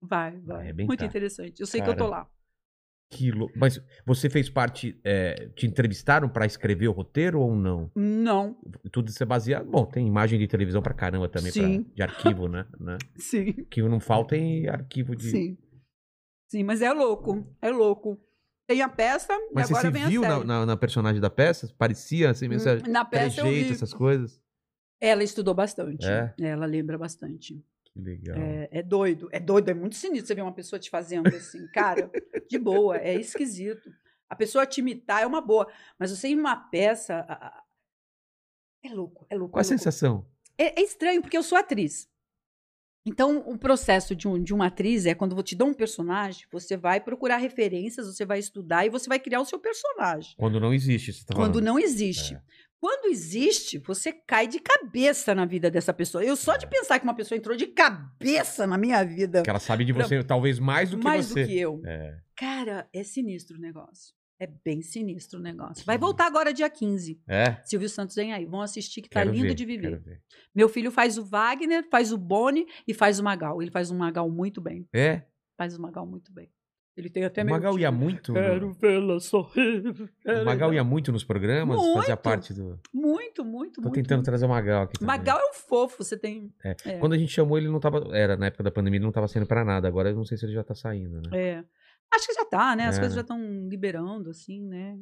Vai, 0.00 0.36
Vai. 0.40 0.72
Muito 0.72 1.04
interessante. 1.04 1.60
Eu 1.60 1.66
sei 1.66 1.80
que 1.80 1.86
Cara. 1.86 1.98
eu 1.98 2.04
tô 2.04 2.10
lá. 2.10 2.28
Que 3.10 3.30
lou- 3.30 3.50
Mas 3.56 3.82
você 4.04 4.28
fez 4.28 4.50
parte. 4.50 5.00
é, 5.02 5.48
te 5.56 5.66
entrevistaram 5.66 6.28
pra 6.28 6.44
escrever 6.44 6.88
o 6.88 6.92
roteiro 6.92 7.40
ou 7.40 7.56
não? 7.56 7.90
Não, 7.96 8.54
Tudo 8.92 9.08
isso 9.08 9.22
é 9.22 9.26
baseado. 9.26 9.64
Bom, 9.70 9.86
tem 9.86 10.06
imagem 10.06 10.38
de 10.38 10.46
televisão 10.46 10.82
pra 10.82 10.92
caramba 10.92 11.26
também, 11.28 11.50
pra- 11.50 11.62
Sim. 11.62 11.86
de 11.94 12.02
arquivo, 12.02 12.48
né? 12.48 12.66
né? 12.78 12.98
sim, 13.16 13.54
Arquivo 13.60 13.88
não 13.88 13.98
falta 13.98 14.36
em 14.36 14.68
arquivo 14.68 15.16
de. 15.16 15.30
sim. 15.30 15.58
Sim, 16.50 16.64
mas 16.64 16.80
é 16.82 16.92
louco, 16.92 17.46
é 17.60 17.70
louco. 17.70 18.18
Tem 18.66 18.82
a 18.82 18.88
peça 18.88 19.32
Mas 19.54 19.70
e 19.70 19.72
você 19.72 19.86
agora 19.86 19.90
vem 19.90 20.08
viu 20.08 20.24
a 20.24 20.28
na, 20.28 20.34
série. 20.36 20.46
na- 20.46 20.66
na 20.66 20.76
personagem 20.76 21.20
da 21.20 21.30
peça? 21.30 21.74
Parecia 21.78 22.30
assim, 22.30 22.46
mesmo, 22.48 22.70
Hum, 22.70 22.90
Na 22.90 23.04
peça 23.06 23.40
trejeito, 23.42 23.72
essas 23.72 23.92
coisas? 23.94 24.38
Ela 25.00 25.22
estudou 25.24 25.54
bastante. 25.54 26.06
É? 26.06 26.34
Ela 26.38 26.66
lembra 26.66 26.98
bastante. 26.98 27.62
Legal. 27.98 28.36
É, 28.38 28.68
é 28.70 28.82
doido, 28.82 29.28
é 29.32 29.40
doido, 29.40 29.68
é 29.70 29.74
muito 29.74 29.96
sinistro 29.96 30.28
você 30.28 30.34
ver 30.34 30.42
uma 30.42 30.54
pessoa 30.54 30.78
te 30.78 30.88
fazendo 30.88 31.26
assim, 31.34 31.66
cara, 31.72 32.10
de 32.48 32.58
boa, 32.58 32.96
é 32.96 33.14
esquisito. 33.14 33.90
A 34.30 34.36
pessoa 34.36 34.64
te 34.66 34.80
imitar 34.80 35.22
é 35.22 35.26
uma 35.26 35.40
boa, 35.40 35.66
mas 35.98 36.10
você 36.10 36.28
ir 36.28 36.36
numa 36.36 36.54
peça. 36.56 37.14
a- 37.28 37.46
a- 37.46 37.62
É 38.84 38.88
louco, 38.94 39.26
é 39.28 39.34
louco. 39.36 39.52
Qual 39.54 39.60
a 39.60 39.62
é 39.62 39.64
louco. 39.64 39.78
sensação? 39.78 40.26
É, 40.56 40.80
é 40.80 40.84
estranho, 40.84 41.20
porque 41.22 41.36
eu 41.36 41.42
sou 41.42 41.58
atriz. 41.58 42.08
Então, 43.06 43.38
o 43.48 43.56
processo 43.56 44.14
de, 44.14 44.28
um- 44.28 44.42
de 44.42 44.52
uma 44.52 44.66
atriz 44.66 45.06
é 45.06 45.14
quando 45.14 45.40
te 45.42 45.54
dão 45.56 45.68
um 45.68 45.74
personagem, 45.74 46.46
você 46.52 46.76
vai 46.76 47.00
procurar 47.00 47.38
referências, 47.38 48.06
você 48.06 48.24
vai 48.26 48.38
estudar 48.38 48.84
e 48.84 48.90
você 48.90 49.08
vai 49.08 49.18
criar 49.18 49.40
o 49.40 49.44
seu 49.46 49.58
personagem. 49.58 50.34
Quando 50.36 50.60
não 50.60 50.74
existe, 50.74 51.12
você 51.12 51.24
tá 51.24 51.34
Quando 51.34 51.54
falando. 51.54 51.64
não 51.64 51.78
existe. 51.78 52.34
É. 52.34 52.42
Quando 52.80 53.10
existe, 53.10 53.78
você 53.78 54.12
cai 54.12 54.46
de 54.46 54.60
cabeça 54.60 55.34
na 55.34 55.44
vida 55.44 55.70
dessa 55.70 55.92
pessoa. 55.92 56.24
Eu 56.24 56.36
só 56.36 56.56
de 56.56 56.66
pensar 56.66 56.98
que 56.98 57.04
uma 57.04 57.14
pessoa 57.14 57.36
entrou 57.36 57.56
de 57.56 57.66
cabeça 57.66 58.66
na 58.66 58.78
minha 58.78 59.02
vida, 59.04 59.40
Porque 59.40 59.50
ela 59.50 59.58
sabe 59.58 59.84
de 59.84 59.92
você 59.92 60.22
talvez 60.22 60.58
mais 60.60 60.90
do 60.90 60.98
que 60.98 61.04
mais 61.04 61.26
você. 61.28 61.42
do 61.42 61.48
que 61.48 61.58
eu. 61.58 61.82
É. 61.84 62.18
Cara, 62.36 62.88
é 62.92 63.02
sinistro 63.02 63.56
o 63.56 63.60
negócio. 63.60 64.14
É 64.40 64.46
bem 64.46 64.80
sinistro 64.80 65.40
o 65.40 65.42
negócio. 65.42 65.84
Vai 65.84 65.98
voltar 65.98 66.26
agora 66.26 66.54
dia 66.54 66.70
15. 66.70 67.20
É? 67.26 67.60
Silvio 67.64 67.88
Santos 67.88 68.14
vem 68.14 68.32
aí. 68.32 68.46
Vão 68.46 68.60
assistir 68.60 69.02
que 69.02 69.08
tá 69.08 69.20
Quero 69.20 69.32
lindo 69.32 69.48
ver, 69.48 69.54
de 69.54 69.64
viver. 69.64 70.22
Meu 70.54 70.68
filho 70.68 70.92
faz 70.92 71.18
o 71.18 71.24
Wagner, 71.24 71.84
faz 71.90 72.12
o 72.12 72.16
Boni 72.16 72.64
e 72.86 72.94
faz 72.94 73.18
o 73.18 73.24
Magal. 73.24 73.60
Ele 73.60 73.72
faz 73.72 73.90
o 73.90 73.94
Magal 73.96 74.30
muito 74.30 74.60
bem. 74.60 74.86
É? 74.92 75.22
Faz 75.56 75.76
o 75.76 75.82
Magal 75.82 76.06
muito 76.06 76.32
bem. 76.32 76.48
Ele 76.98 77.08
tem 77.08 77.24
até 77.24 77.42
O 77.42 77.44
meio. 77.44 77.56
Magal 77.56 77.78
ia 77.78 77.92
muito. 77.92 78.32
no- 78.32 78.40
Quero 78.40 78.72
vê-la 78.72 79.20
sorrir. 79.20 79.84
O 80.26 80.44
Magal 80.44 80.74
ia 80.74 80.82
muito 80.82 81.12
nos 81.12 81.22
programas, 81.22 81.76
fazia 81.80 81.94
Muito. 81.94 82.16
parte 82.16 82.52
do. 82.52 82.76
Muito, 82.92 83.44
muito, 83.44 83.74
Tô 83.76 83.82
muito. 83.82 83.94
tentando 83.94 84.16
muito. 84.18 84.24
trazer 84.26 84.46
o 84.46 84.48
Magal 84.48 84.82
aqui. 84.82 84.94
também. 84.98 85.06
Magal 85.06 85.38
é 85.38 85.50
um 85.50 85.54
fofo, 85.54 86.02
você 86.02 86.16
tem. 86.18 86.52
É. 86.64 86.74
É. 86.84 86.98
Quando 86.98 87.12
a 87.12 87.18
gente 87.18 87.32
chamou, 87.32 87.56
ele 87.56 87.68
não 87.68 87.78
tava. 87.78 88.04
Era 88.16 88.36
na 88.36 88.46
época 88.46 88.64
da 88.64 88.70
pandemia, 88.72 88.98
ele 88.98 89.04
não 89.04 89.12
tava 89.12 89.28
saindo 89.28 89.46
pra 89.46 89.64
nada. 89.64 89.86
Agora 89.86 90.10
eu 90.10 90.16
não 90.16 90.24
sei 90.24 90.36
se 90.36 90.44
ele 90.44 90.52
já 90.54 90.64
tá 90.64 90.74
saindo, 90.74 91.20
né? 91.22 91.30
É. 91.32 91.64
Acho 92.12 92.26
que 92.26 92.34
já 92.34 92.44
tá, 92.44 92.74
né? 92.74 92.86
As 92.86 92.96
É, 92.96 93.00
coisas 93.00 93.14
já 93.14 93.20
estão 93.20 93.40
liberando, 93.68 94.30
assim, 94.30 94.60
né? 94.66 94.98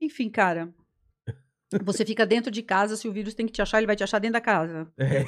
Enfim, 0.00 0.28
cara. 0.28 0.68
Você 1.84 2.04
fica 2.04 2.24
dentro 2.24 2.50
de 2.50 2.62
casa, 2.62 2.96
se 2.96 3.06
o 3.06 3.12
vírus 3.12 3.34
tem 3.34 3.44
que 3.46 3.52
te 3.52 3.60
achar, 3.60 3.78
ele 3.78 3.86
vai 3.86 3.94
te 3.96 4.02
achar 4.02 4.18
dentro 4.18 4.32
da 4.34 4.40
casa. 4.40 4.90
É. 4.98 5.24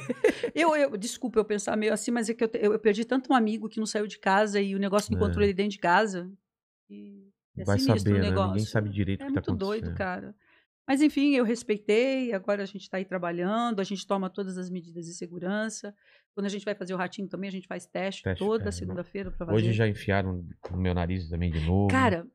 Eu, 0.55 0.75
eu 0.75 0.97
desculpa 0.97 1.39
eu 1.39 1.45
pensar 1.45 1.75
meio 1.77 1.93
assim, 1.93 2.09
mas 2.11 2.29
é 2.29 2.33
que 2.33 2.43
eu, 2.43 2.49
eu, 2.55 2.73
eu 2.73 2.79
perdi 2.79 3.05
tanto 3.05 3.31
um 3.31 3.35
amigo 3.35 3.69
que 3.69 3.79
não 3.79 3.85
saiu 3.85 4.07
de 4.07 4.17
casa 4.17 4.59
e 4.59 4.73
o 4.75 4.79
negócio 4.79 5.13
encontrou 5.13 5.41
É. 5.41 5.45
ele 5.45 5.53
dentro 5.53 5.73
de 5.73 5.79
casa. 5.79 6.31
E 6.89 7.27
é 7.57 7.63
Vai 7.63 7.77
sinistro 7.79 7.99
saber, 8.11 8.19
o 8.19 8.23
né? 8.23 8.29
negócio. 8.29 8.51
Ninguém 8.53 8.65
sabe 8.65 8.89
direito 8.89 9.21
É 9.21 9.25
o 9.25 9.27
que 9.27 9.33
tá 9.35 9.51
muito 9.51 9.59
doido, 9.59 9.83
acontecendo. 9.89 9.97
cara. 9.97 10.35
Mas 10.87 11.01
enfim, 11.01 11.35
eu 11.35 11.45
respeitei, 11.45 12.33
agora 12.33 12.63
a 12.63 12.65
gente 12.65 12.81
está 12.81 12.97
aí 12.97 13.05
trabalhando, 13.05 13.79
a 13.79 13.83
gente 13.83 14.05
toma 14.05 14.29
todas 14.29 14.57
as 14.57 14.69
medidas 14.69 15.05
de 15.05 15.13
segurança. 15.13 15.93
Quando 16.33 16.47
a 16.47 16.49
gente 16.49 16.65
vai 16.65 16.73
fazer 16.73 16.93
o 16.93 16.97
ratinho 16.97 17.27
também, 17.29 17.47
a 17.49 17.51
gente 17.51 17.67
faz 17.67 17.85
teste, 17.85 18.23
Teste, 18.23 18.43
toda 18.43 18.69
é, 18.69 18.71
segunda-feira 18.71 19.29
para 19.31 19.45
fazer. 19.45 19.57
Hoje 19.57 19.73
já 19.73 19.87
enfiaram 19.87 20.43
no 20.71 20.77
meu 20.77 20.93
nariz 20.95 21.29
também 21.29 21.51
de 21.51 21.59
novo. 21.65 21.87
Cara, 21.89 22.25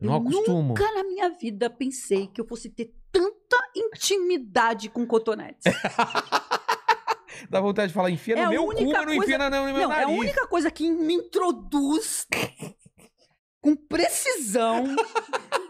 não 0.00 0.14
acostumo. 0.16 0.68
nunca 0.68 0.84
na 0.94 1.04
minha 1.04 1.28
vida 1.30 1.68
pensei 1.70 2.26
que 2.26 2.40
eu 2.40 2.46
fosse 2.46 2.68
ter 2.70 2.92
tanta 3.12 3.56
intimidade 3.76 4.88
com 4.88 5.06
cotonetes. 5.06 5.64
Dá 7.48 7.60
vontade 7.60 7.88
de 7.88 7.94
falar, 7.94 8.10
enfia 8.10 8.34
É 8.34 8.42
no 8.42 8.46
a 8.46 8.50
meu 8.50 8.64
cu, 8.66 8.74
mas 8.74 8.82
não 8.82 9.14
enfia 9.14 9.16
coisa- 9.18 9.38
na- 9.38 9.50
no 9.50 9.64
meu 9.64 9.74
Não, 9.88 9.92
é 9.92 10.02
a 10.02 10.06
nariz. 10.06 10.18
única 10.18 10.46
coisa 10.46 10.70
que 10.70 10.90
me 10.90 11.14
introduz 11.14 12.26
com 13.60 13.74
precisão. 13.74 14.84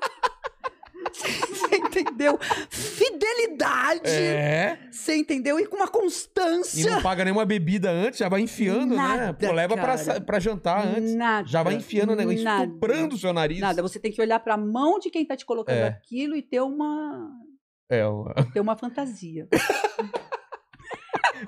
Você 1.50 1.76
entendeu? 1.76 2.38
Fidelidade. 2.70 4.08
É. 4.10 4.78
Você 4.90 5.16
entendeu? 5.16 5.58
E 5.58 5.66
com 5.66 5.76
uma 5.76 5.86
E 5.86 5.88
constância. 5.88 6.90
não 6.90 7.02
paga 7.02 7.24
nenhuma 7.24 7.44
bebida 7.44 7.90
antes, 7.90 8.18
já 8.18 8.28
vai 8.28 8.40
enfiando, 8.40 8.90
né? 8.96 8.96
Nada, 8.96 9.34
Pô, 9.34 9.52
leva 9.52 9.76
pra, 9.76 9.96
cara. 9.98 10.20
pra 10.20 10.38
jantar 10.40 10.86
antes. 10.86 11.14
Nada. 11.14 11.46
Já 11.48 11.62
vai 11.62 11.74
enfiando 11.74 12.12
o 12.12 12.16
negócio, 12.16 12.42
nada. 12.42 12.64
estuprando 12.64 13.14
o 13.14 13.18
seu 13.18 13.32
nariz. 13.32 13.60
Nada. 13.60 13.82
Você 13.82 13.98
tem 13.98 14.12
que 14.12 14.20
olhar 14.20 14.40
pra 14.40 14.56
mão 14.56 14.98
de 14.98 15.10
quem 15.10 15.24
tá 15.24 15.36
te 15.36 15.44
colocando 15.46 15.76
É. 15.76 15.88
aquilo 15.88 16.34
e 16.36 16.42
ter 16.42 16.60
uma, 16.60 17.30
É, 17.90 18.02
eu, 18.02 18.26
ter 18.52 18.60
uma 18.60 18.76
fantasia. 18.76 19.48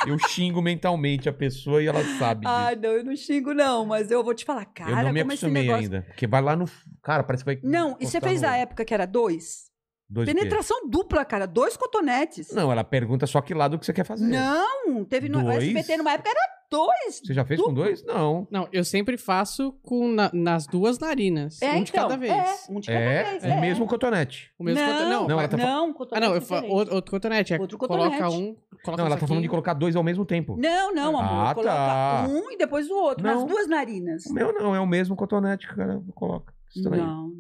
eu 0.07 0.19
xingo 0.19 0.61
mentalmente 0.63 1.29
a 1.29 1.33
pessoa 1.33 1.83
e 1.83 1.87
ela 1.87 2.03
sabe 2.19 2.43
disso. 2.47 2.53
Ai, 2.55 2.77
não, 2.77 2.91
eu 2.91 3.05
não 3.05 3.17
xingo, 3.17 3.53
não, 3.55 3.85
mas 3.87 4.11
eu 4.11 4.23
vou 4.23 4.35
te 4.35 4.45
falar, 4.45 4.65
cara, 4.67 4.91
eu 4.91 4.97
não 5.05 5.13
me 5.13 5.21
acostumei 5.21 5.63
negócio. 5.63 5.83
ainda. 5.85 6.03
Porque 6.03 6.27
vai 6.27 6.43
lá 6.43 6.55
no. 6.57 6.67
Cara, 7.03 7.23
parece 7.25 7.45
que 7.45 7.55
vai. 7.55 7.61
Não, 7.63 7.97
e 8.01 8.07
você 8.07 8.21
fez 8.21 8.43
no- 8.43 8.49
a 8.49 8.57
época 8.57 8.85
que 8.85 8.95
era 8.95 9.07
dois? 9.07 9.72
Dois? 10.13 10.27
Penetração 10.27 10.89
dupla, 10.91 11.25
cara. 11.25 11.47
Dois 11.47 11.75
cotonetes. 11.75 12.53
Não, 12.53 12.71
ela 12.71 12.85
pergunta 12.85 13.27
só 13.27 13.41
que 13.41 13.55
lado 13.55 13.79
que 13.79 13.87
você 13.87 13.95
quer 13.95 14.05
fazer. 14.05 14.27
Não, 14.27 15.05
teve 15.07 15.27
no 15.29 15.43
Dois? 15.43 15.65
SBT 15.65 15.97
numa 15.97 16.13
época 16.13 16.29
era 16.29 16.41
dois. 16.71 17.23
Você 17.25 17.33
já 17.33 17.45
fez 17.47 17.59
com 17.59 17.73
dois? 17.73 18.05
Não. 18.05 18.47
Não, 18.51 18.69
eu 18.73 18.85
sempre 18.85 19.17
faço 19.17 19.73
com 19.83 20.09
na- 20.09 20.31
nas 20.35 20.67
duas 20.67 20.99
narinas. 20.99 21.63
É, 21.63 21.73
um 21.73 21.83
de 21.83 21.91
então, 21.91 22.03
cada 22.09 22.17
vez. 22.19 22.31
É, 22.33 22.73
um 22.73 22.79
de 22.79 22.89
cada 22.89 22.99
É, 23.01 23.39
vez. 23.39 23.45
o 23.45 23.61
mesmo 23.61 23.87
cotonete. 23.87 24.53
O 24.59 24.65
mesmo 24.65 24.81
não, 24.81 24.87
cotonete. 24.93 25.11
Não, 25.15 25.29
Não, 25.29 25.39
ela 25.39 25.49
tá 25.49 25.57
não, 25.57 25.91
Ah, 25.91 25.95
cotonete 25.95 26.27
não, 26.27 26.35
eu 26.35 26.43
fa... 26.43 26.55
diferente. 26.57 26.75
outro, 26.77 26.95
outro 26.95 27.11
cotonete. 27.11 27.55
É, 27.55 27.59
Outro 27.61 27.79
Coloca 27.79 28.11
cotonete. 28.11 28.37
um. 28.37 28.57
Coloca 28.85 29.03
Não, 29.03 29.07
ela 29.07 29.17
tá 29.17 29.27
falando 29.27 29.43
de 29.43 29.49
colocar 29.49 29.73
dois 29.73 29.97
ao 29.97 30.03
mesmo 30.03 30.27
tempo. 30.27 30.57
Não, 30.59 30.95
não, 30.95 31.19
amor. 31.19 31.47
Ah, 31.49 31.55
coloca 31.55 31.73
tá. 31.75 32.27
um 32.29 32.51
e 32.51 32.59
depois 32.59 32.91
o 32.91 32.95
outro. 32.95 33.25
Não. 33.27 33.35
Nas 33.35 33.45
duas 33.45 33.67
narinas. 33.67 34.27
O 34.27 34.35
meu 34.35 34.53
não, 34.53 34.75
é 34.75 34.81
o 34.81 34.87
mesmo 34.87 35.17
cotonete 35.17 35.67
que 35.67 35.73
o 35.73 35.77
cara 35.77 36.03
coloca. 36.15 36.53
Estranho. 36.75 37.03
Não. 37.07 37.33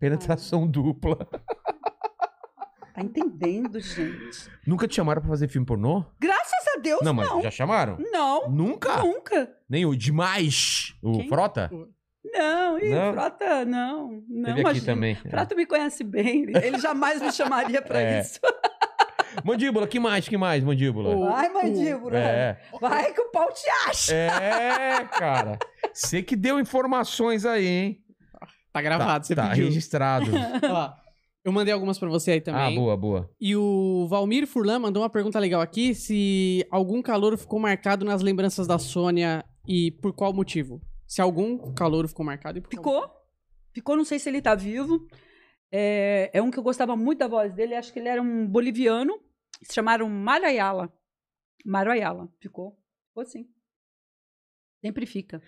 Penetração 0.00 0.66
dupla. 0.66 1.16
Tá 2.98 3.04
entendendo, 3.04 3.78
gente? 3.80 4.50
Nunca 4.66 4.88
te 4.88 4.96
chamaram 4.96 5.20
pra 5.22 5.30
fazer 5.30 5.46
filme 5.46 5.64
pornô? 5.64 6.04
Graças 6.20 6.66
a 6.76 6.80
Deus, 6.80 7.00
não, 7.02 7.12
não. 7.14 7.34
mas 7.34 7.42
já 7.44 7.50
chamaram? 7.50 7.96
Não, 8.12 8.48
Nunca? 8.50 8.96
nunca. 9.02 9.48
Nem 9.70 9.86
o 9.86 9.94
Demais? 9.94 10.96
O 11.00 11.12
Quem? 11.18 11.28
Frota? 11.28 11.70
Não, 12.24 12.78
e 12.78 12.88
Não? 12.90 13.12
Frota, 13.12 13.64
não. 13.64 14.22
Não, 14.28 14.42
Teve 14.46 14.50
aqui 14.52 14.60
imagina. 14.60 14.86
também. 14.86 15.14
Frota 15.14 15.54
me 15.54 15.64
conhece 15.64 16.02
bem. 16.02 16.42
Ele, 16.60 16.78
jamais 16.78 17.22
me 17.22 17.30
chamaria 17.32 17.80
pra 17.80 18.00
É. 18.00 18.20
isso. 18.20 18.40
Mandíbula, 19.44 19.86
que 19.86 20.00
mais? 20.00 20.26
Que 20.28 20.36
mais, 20.36 20.64
mandíbula? 20.64 21.14
Vai, 21.30 21.48
mandíbula. 21.50 22.18
É. 22.18 22.58
Vai 22.80 23.12
que 23.12 23.20
o 23.20 23.30
pau 23.30 23.52
te 23.52 23.68
acha. 23.88 24.12
É, 24.14 25.04
cara. 25.04 25.56
Você 25.92 26.20
que 26.22 26.34
deu 26.34 26.58
informações 26.58 27.46
aí, 27.46 27.66
hein? 27.66 28.04
Tá 28.72 28.82
gravado, 28.82 29.24
você 29.26 29.34
tá 29.36 29.50
pediu. 29.50 29.66
registrado. 29.66 30.26
Ó, 30.68 30.92
eu 31.48 31.52
mandei 31.52 31.72
algumas 31.72 31.98
pra 31.98 32.08
você 32.08 32.32
aí 32.32 32.38
ah, 32.38 32.42
também. 32.42 32.76
boa, 32.76 32.96
boa. 32.96 33.30
E 33.40 33.56
o 33.56 34.06
Valmir 34.08 34.46
Furlan 34.46 34.78
mandou 34.78 35.02
uma 35.02 35.10
pergunta 35.10 35.38
legal 35.38 35.60
aqui: 35.60 35.94
se 35.94 36.66
algum 36.70 37.00
calor 37.02 37.36
ficou 37.36 37.58
marcado 37.58 38.04
nas 38.04 38.22
lembranças 38.22 38.66
da 38.66 38.78
Sônia 38.78 39.44
e 39.66 39.90
por 39.90 40.12
qual 40.14 40.32
motivo? 40.32 40.80
Se 41.06 41.20
algum 41.20 41.72
calor 41.74 42.06
ficou 42.06 42.24
marcado 42.24 42.58
e 42.58 42.60
por 42.60 42.70
qual 42.70 43.02
Ficou. 43.02 43.18
Ficou, 43.72 43.96
não 43.96 44.04
sei 44.04 44.18
se 44.18 44.28
ele 44.28 44.42
tá 44.42 44.54
vivo. 44.54 45.06
É, 45.70 46.30
é 46.32 46.42
um 46.42 46.50
que 46.50 46.58
eu 46.58 46.62
gostava 46.62 46.96
muito 46.96 47.18
da 47.20 47.28
voz 47.28 47.52
dele. 47.54 47.74
Acho 47.74 47.92
que 47.92 47.98
ele 47.98 48.08
era 48.08 48.20
um 48.20 48.46
boliviano. 48.46 49.18
Se 49.62 49.74
chamaram 49.74 50.08
Mário 50.08 50.46
Ayala. 50.46 50.92
Mário 51.64 51.92
Ayala. 51.92 52.28
Ficou. 52.40 52.76
Ficou 53.08 53.24
sim. 53.24 53.46
Sempre 54.84 55.06
fica. 55.06 55.40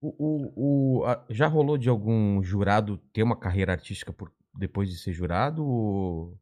O, 0.00 0.08
o- 0.18 1.00
o- 1.00 1.04
a- 1.04 1.24
já 1.30 1.46
rolou 1.46 1.76
de 1.76 1.88
algum 1.88 2.42
jurado 2.42 2.96
ter 3.12 3.22
uma 3.22 3.38
carreira 3.38 3.72
artística 3.72 4.12
por, 4.12 4.32
depois 4.54 4.88
de 4.90 4.98
ser 4.98 5.12
jurado 5.12 5.64
ou, 5.64 6.38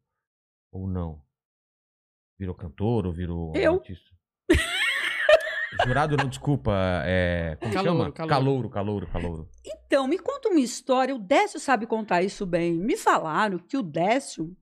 ou 0.71 0.87
não? 0.87 1.21
Virou 2.37 2.55
cantor 2.55 3.05
ou 3.05 3.13
virou 3.13 3.53
Eu. 3.55 3.75
artista? 3.75 4.09
jurado 5.85 6.17
não, 6.17 6.27
desculpa. 6.27 6.73
É, 7.05 7.55
como 7.59 7.73
Calouro, 7.73 7.99
chama? 7.99 8.11
calouro. 8.11 8.29
Calouro, 8.29 8.69
calouro, 8.69 9.07
calouro. 9.07 9.49
Então, 9.65 10.07
me 10.07 10.17
conta 10.17 10.49
uma 10.49 10.59
história. 10.59 11.15
O 11.15 11.19
Décio 11.19 11.59
sabe 11.59 11.85
contar 11.85 12.21
isso 12.21 12.45
bem. 12.45 12.73
Me 12.73 12.97
falaram 12.97 13.57
que 13.59 13.77
o 13.77 13.83
Décio. 13.83 14.55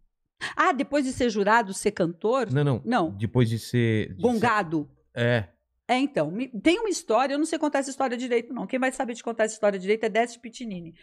Ah, 0.55 0.71
depois 0.71 1.03
de 1.05 1.11
ser 1.13 1.29
jurado, 1.29 1.73
ser 1.73 1.91
cantor? 1.91 2.51
Não, 2.51 2.63
não. 2.63 2.81
Não. 2.85 3.11
Depois 3.11 3.49
de 3.49 3.57
ser. 3.57 4.13
de 4.13 4.21
Gongado. 4.21 4.89
ser- 5.15 5.21
é. 5.23 5.49
É, 5.89 5.97
então, 5.97 6.29
me- 6.29 6.49
tem 6.49 6.79
uma 6.79 6.89
história, 6.89 7.33
eu 7.33 7.37
não 7.39 7.45
sei 7.45 7.57
contar 7.57 7.79
essa 7.79 7.89
história 7.89 8.17
direito, 8.17 8.53
não. 8.53 8.67
Quem 8.67 8.77
vai 8.77 8.91
saber 8.91 9.15
te 9.15 9.23
contar 9.23 9.45
essa 9.45 9.53
história 9.53 9.79
direito 9.79 10.03
é 10.03 10.09
Décio 10.09 10.41
Pitinini. 10.41 10.93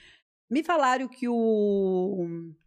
Me 0.50 0.62
falaram 0.62 1.08
que 1.08 1.28
o. 1.28 2.26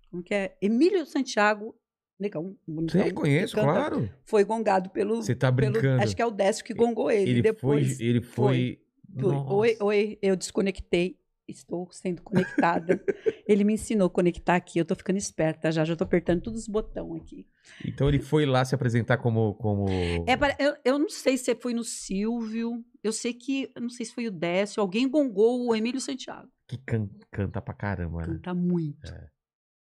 Como 0.09 0.23
que 0.23 0.33
é? 0.33 0.57
Emílio 0.61 1.05
Santiago. 1.05 1.75
Negão, 2.19 2.55
bonitão, 2.67 3.03
Sim, 3.05 3.13
conheço, 3.13 3.53
canta, 3.55 3.67
claro. 3.67 4.09
Foi 4.25 4.43
gongado 4.43 4.89
pelo. 4.89 5.17
Você 5.17 5.35
tá 5.35 5.51
pelo- 5.51 5.71
brincando. 5.73 6.01
acho 6.01 6.15
que 6.15 6.21
é 6.21 6.25
o 6.25 6.31
Décio 6.31 6.65
que 6.65 6.73
gongou 6.73 7.11
ele. 7.11 7.29
ele 7.29 7.41
depois. 7.43 7.97
foi. 7.97 8.05
Ele 8.07 8.21
foi. 8.21 8.79
Foi. 9.19 9.35
Oi, 9.47 9.77
oi, 9.79 10.19
eu 10.21 10.35
desconectei. 10.35 11.19
Estou 11.47 11.87
sendo 11.91 12.21
conectada. 12.23 13.01
ele 13.47 13.63
me 13.63 13.73
ensinou 13.75 14.07
a 14.07 14.09
conectar 14.09 14.55
aqui. 14.55 14.79
Eu 14.79 14.83
tô 14.85 14.95
ficando 14.95 15.15
esperta 15.17 15.71
já. 15.71 15.85
Já 15.85 15.95
tô 15.95 16.03
apertando 16.03 16.41
todos 16.41 16.61
os 16.61 16.67
botões 16.67 17.21
aqui. 17.21 17.47
Então 17.85 18.09
ele 18.09 18.19
foi 18.19 18.45
lá 18.47 18.65
se 18.65 18.73
apresentar 18.75 19.17
como. 19.19 19.53
como... 19.53 19.85
É, 20.27 20.35
para- 20.35 20.57
eu, 20.59 20.75
eu 20.83 20.97
não 20.99 21.09
sei 21.09 21.37
se 21.37 21.53
foi 21.55 21.73
no 21.73 21.83
Silvio. 21.83 22.83
Eu 23.03 23.13
sei 23.13 23.31
que. 23.33 23.71
Eu 23.75 23.81
não 23.83 23.89
sei 23.89 24.07
se 24.07 24.13
foi 24.13 24.25
o 24.27 24.31
Décio. 24.31 24.81
Alguém 24.81 25.07
gongou 25.07 25.67
o 25.67 25.75
Emílio 25.75 26.01
Santiago. 26.01 26.49
Que 26.67 26.77
can- 26.77 27.09
canta 27.31 27.61
pra 27.61 27.73
caramba, 27.73 28.19
né? 28.21 28.25
Canta 28.27 28.53
muito. 28.53 29.11
É. 29.11 29.27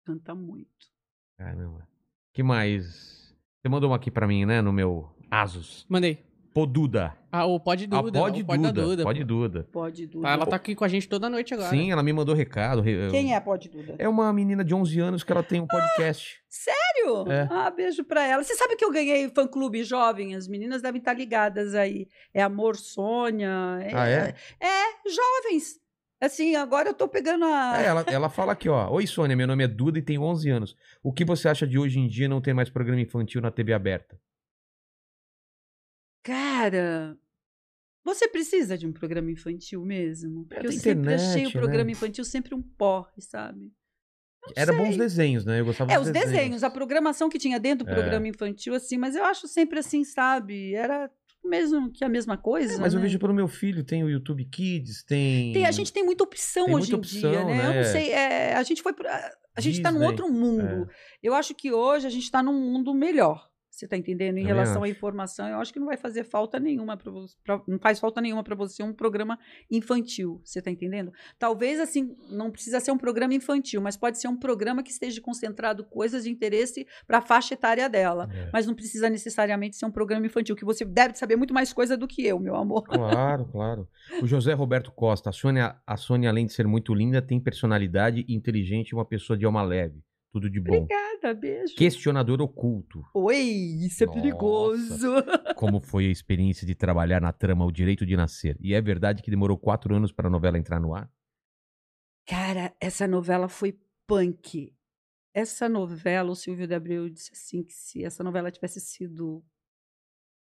Canta 0.05 0.35
muito. 0.35 0.69
Caramba. 1.37 1.87
que 2.33 2.43
mais? 2.43 3.33
Você 3.61 3.69
mandou 3.69 3.89
uma 3.89 3.95
aqui 3.95 4.11
pra 4.11 4.27
mim, 4.27 4.45
né? 4.45 4.61
No 4.61 4.71
meu 4.71 5.09
Asus. 5.31 5.85
Mandei. 5.89 6.23
Poduda. 6.53 7.17
Ah, 7.31 7.45
o 7.45 7.59
Pode 7.59 7.83
Ah, 7.91 8.01
Duda. 8.01 8.17
pode 8.19 8.41
o 8.41 8.45
Pode 8.45 8.61
da 8.61 8.71
Duda. 8.71 8.81
Duda. 8.83 9.03
Pode 9.03 9.23
Duda. 9.25 9.63
Pode 9.73 10.07
Duda. 10.07 10.23
Tá, 10.27 10.31
ela 10.33 10.45
tá 10.45 10.55
aqui 10.55 10.73
com 10.73 10.85
a 10.85 10.87
gente 10.87 11.09
toda 11.09 11.29
noite 11.29 11.53
agora. 11.53 11.69
Sim, 11.69 11.91
ela 11.91 12.01
me 12.01 12.13
mandou 12.13 12.33
recado. 12.33 12.79
re- 12.81 13.09
Quem 13.11 13.33
é 13.33 13.35
a 13.35 13.41
Pode 13.41 13.67
Duda? 13.67 13.95
É 13.99 14.07
uma 14.07 14.31
menina 14.31 14.63
de 14.63 14.73
11 14.73 14.97
anos 15.01 15.21
que 15.23 15.31
ela 15.33 15.43
tem 15.43 15.59
um 15.59 15.67
podcast. 15.67 16.39
Sério? 16.47 17.29
É. 17.29 17.47
Ah, 17.51 17.69
beijo 17.69 18.05
pra 18.05 18.25
ela. 18.25 18.41
Você 18.41 18.55
sabe 18.55 18.77
que 18.77 18.85
eu 18.85 18.91
ganhei 18.91 19.27
fã-clube 19.29 19.83
jovem? 19.83 20.33
As 20.35 20.47
meninas 20.47 20.81
devem 20.81 20.99
estar 20.99 21.13
ligadas 21.13 21.75
aí. 21.75 22.07
É 22.33 22.41
Amor 22.41 22.77
Sônia. 22.77 23.49
Ah, 23.93 24.07
é? 24.07 24.33
É, 24.61 25.09
jovens. 25.09 25.77
Assim, 26.25 26.55
agora 26.55 26.89
eu 26.89 26.93
tô 26.93 27.07
pegando 27.07 27.45
a. 27.45 27.81
É, 27.81 27.85
ela, 27.85 28.01
ela 28.07 28.29
fala 28.29 28.53
aqui, 28.53 28.67
ó. 28.67 28.89
Oi, 28.91 29.05
Sônia, 29.05 29.35
meu 29.35 29.45
nome 29.45 29.63
é 29.63 29.67
Duda 29.67 29.99
e 29.99 30.01
tenho 30.01 30.23
11 30.23 30.49
anos. 30.49 30.75
O 31.03 31.13
que 31.13 31.23
você 31.23 31.47
acha 31.47 31.67
de 31.67 31.77
hoje 31.77 31.99
em 31.99 32.07
dia 32.07 32.27
não 32.27 32.41
ter 32.41 32.53
mais 32.53 32.69
programa 32.69 32.99
infantil 32.99 33.41
na 33.41 33.51
TV 33.51 33.73
aberta? 33.73 34.19
Cara, 36.23 37.15
você 38.03 38.27
precisa 38.27 38.75
de 38.75 38.87
um 38.87 38.91
programa 38.91 39.29
infantil 39.29 39.85
mesmo? 39.85 40.45
Porque 40.45 40.65
eu 40.65 40.71
tem 40.71 40.79
sempre 40.79 41.13
achei 41.13 41.27
internet, 41.43 41.47
o 41.47 41.51
programa 41.59 41.85
né? 41.85 41.91
infantil 41.91 42.25
sempre 42.25 42.55
um 42.55 42.61
porre, 42.61 43.21
sabe? 43.21 43.71
Não 44.41 44.53
Era 44.55 44.73
sei. 44.73 44.81
bons 44.83 44.97
desenhos, 44.97 45.45
né? 45.45 45.59
Eu 45.59 45.65
gostava 45.65 45.93
É, 45.93 45.99
os 45.99 46.09
desenhos, 46.09 46.63
a 46.63 46.69
programação 46.71 47.29
que 47.29 47.37
tinha 47.37 47.59
dentro 47.59 47.85
do 47.85 47.91
É. 47.91 47.93
programa 47.93 48.27
infantil, 48.27 48.73
assim, 48.73 48.97
mas 48.97 49.15
eu 49.15 49.23
acho 49.25 49.47
sempre 49.47 49.77
assim, 49.77 50.03
sabe? 50.03 50.73
Era 50.73 51.11
mesmo 51.45 51.91
que 51.91 52.03
a 52.03 52.09
mesma 52.09 52.37
coisa. 52.37 52.79
Mas 52.79 52.93
eu 52.93 52.99
né? 52.99 53.05
vejo 53.05 53.19
pelo 53.19 53.33
meu 53.33 53.47
filho, 53.47 53.83
tem 53.83 54.03
o 54.03 54.09
YouTube 54.09 54.45
Kids, 54.45 55.03
tem. 55.03 55.53
Tem, 55.53 55.65
a 55.65 55.71
gente 55.71 55.93
tem 55.93 56.03
muita 56.03 56.23
opção 56.23 56.65
Tem 56.65 56.75
hoje 56.75 56.91
muita 56.91 57.07
em 57.07 57.09
dia, 57.09 57.29
opção, 57.29 57.45
né? 57.47 57.53
Eu 57.53 57.69
né? 57.69 57.83
não 57.83 57.91
sei, 57.91 58.11
é, 58.11 58.55
a 58.55 58.63
gente 58.63 58.81
foi 58.81 58.93
pra, 58.93 59.31
a 59.55 59.61
gente 59.61 59.75
está 59.75 59.91
num 59.91 60.03
outro 60.03 60.29
mundo. 60.31 60.87
Eu 61.23 61.33
acho 61.33 61.55
que 61.55 61.71
hoje 61.71 62.05
a 62.05 62.09
gente 62.09 62.23
está 62.23 62.43
num 62.43 62.53
mundo 62.53 62.93
melhor. 62.93 63.49
Você 63.75 63.85
está 63.85 63.97
entendendo? 63.97 64.37
Em 64.37 64.43
Também 64.43 64.45
relação 64.45 64.83
à 64.83 64.89
informação, 64.89 65.49
eu 65.49 65.59
acho 65.59 65.73
que 65.73 65.79
não 65.79 65.87
vai 65.87 65.97
fazer 65.97 66.23
falta 66.23 66.57
nenhuma 66.57 66.95
para 66.95 67.11
não 67.67 67.77
faz 67.77 67.99
falta 67.99 68.21
nenhuma 68.21 68.41
para 68.41 68.55
você 68.55 68.81
um 68.81 68.93
programa 68.93 69.37
infantil. 69.69 70.39
Você 70.45 70.59
está 70.59 70.71
entendendo? 70.71 71.11
Talvez 71.37 71.77
assim, 71.81 72.15
não 72.29 72.49
precisa 72.49 72.79
ser 72.79 72.91
um 72.91 72.97
programa 72.97 73.33
infantil, 73.33 73.81
mas 73.81 73.97
pode 73.97 74.17
ser 74.17 74.29
um 74.29 74.37
programa 74.37 74.81
que 74.81 74.91
esteja 74.91 75.19
concentrado 75.19 75.83
coisas 75.83 76.23
de 76.23 76.29
interesse 76.29 76.87
para 77.05 77.17
a 77.17 77.21
faixa 77.21 77.53
etária 77.53 77.89
dela. 77.89 78.29
É. 78.31 78.49
Mas 78.53 78.65
não 78.65 78.73
precisa 78.73 79.09
necessariamente 79.09 79.75
ser 79.75 79.85
um 79.85 79.91
programa 79.91 80.25
infantil, 80.25 80.55
que 80.55 80.63
você 80.63 80.85
deve 80.85 81.15
saber 81.15 81.35
muito 81.35 81.53
mais 81.53 81.73
coisa 81.73 81.97
do 81.97 82.07
que 82.07 82.25
eu, 82.25 82.39
meu 82.39 82.55
amor. 82.55 82.83
Claro, 82.83 83.45
claro. 83.51 83.89
O 84.21 84.25
José 84.27 84.53
Roberto 84.53 84.89
Costa, 84.89 85.31
a 85.31 85.33
Sônia, 85.33 85.75
a 85.85 85.97
Sônia, 85.97 86.29
além 86.29 86.45
de 86.45 86.53
ser 86.53 86.65
muito 86.65 86.93
linda, 86.93 87.21
tem 87.21 87.41
personalidade 87.41 88.25
inteligente 88.29 88.91
e 88.91 88.95
uma 88.95 89.05
pessoa 89.05 89.37
de 89.37 89.45
alma 89.45 89.61
leve. 89.61 90.01
Tudo 90.35 90.49
de 90.49 90.59
bom. 90.59 90.75
Obrigada, 90.75 91.33
beijo. 91.33 91.73
Questionador 91.75 92.41
oculto. 92.41 93.01
Oi, 93.13 93.37
isso 93.37 94.03
é 94.03 94.05
Nossa. 94.05 94.19
perigoso. 94.19 95.07
Como 95.55 95.79
foi 95.79 96.07
a 96.07 96.11
experiência 96.11 96.67
de 96.67 96.75
trabalhar 96.75 97.21
na 97.21 97.31
trama 97.31 97.63
O 97.63 97.71
Direito 97.71 98.05
de 98.05 98.17
Nascer? 98.17 98.57
E 98.59 98.73
é 98.73 98.81
verdade 98.81 99.23
que 99.23 99.31
demorou 99.31 99.57
quatro 99.57 99.95
anos 99.95 100.11
para 100.11 100.27
a 100.27 100.29
novela 100.29 100.57
entrar 100.57 100.77
no 100.81 100.93
ar? 100.93 101.09
Cara, 102.27 102.75
essa 102.81 103.07
novela 103.07 103.47
foi 103.47 103.79
punk. 104.05 104.75
Essa 105.33 105.69
novela, 105.69 106.31
o 106.31 106.35
Silvio 106.35 106.67
de 106.67 106.73
Abreu 106.75 107.07
disse 107.09 107.31
assim 107.31 107.63
que 107.63 107.71
se 107.71 108.03
essa 108.03 108.21
novela 108.21 108.51
tivesse 108.51 108.81
sido 108.81 109.41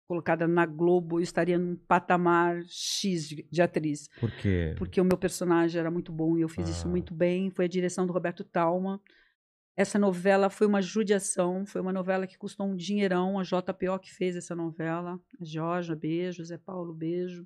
colocada 0.09 0.47
na 0.47 0.65
Globo, 0.65 1.19
eu 1.19 1.23
estaria 1.23 1.59
num 1.59 1.75
patamar 1.75 2.63
X 2.67 3.29
de, 3.29 3.47
de 3.51 3.61
atriz. 3.61 4.07
Por 4.19 4.31
quê? 4.31 4.73
Porque 4.79 4.99
o 4.99 5.05
meu 5.05 5.17
personagem 5.17 5.79
era 5.79 5.91
muito 5.91 6.11
bom 6.11 6.35
e 6.37 6.41
eu 6.41 6.49
fiz 6.49 6.67
isso 6.69 6.87
Ah. 6.87 6.89
muito 6.89 7.13
bem. 7.13 7.51
Foi 7.51 7.65
a 7.65 7.67
direção 7.67 8.07
do 8.07 8.13
Roberto 8.13 8.43
Talma. 8.43 8.99
Essa 9.77 9.99
novela 9.99 10.49
foi 10.49 10.65
uma 10.65 10.81
judiação, 10.81 11.65
foi 11.65 11.81
uma 11.81 11.91
novela 11.91 12.25
que 12.25 12.37
custou 12.37 12.65
um 12.65 12.75
dinheirão. 12.75 13.37
A 13.37 13.43
JPO 13.43 13.99
que 14.01 14.13
fez 14.13 14.35
essa 14.35 14.55
novela. 14.55 15.19
A 15.39 15.43
Georgia, 15.43 15.95
beijo. 15.95 16.43
Zé 16.45 16.57
Paulo, 16.57 16.93
beijo. 16.93 17.45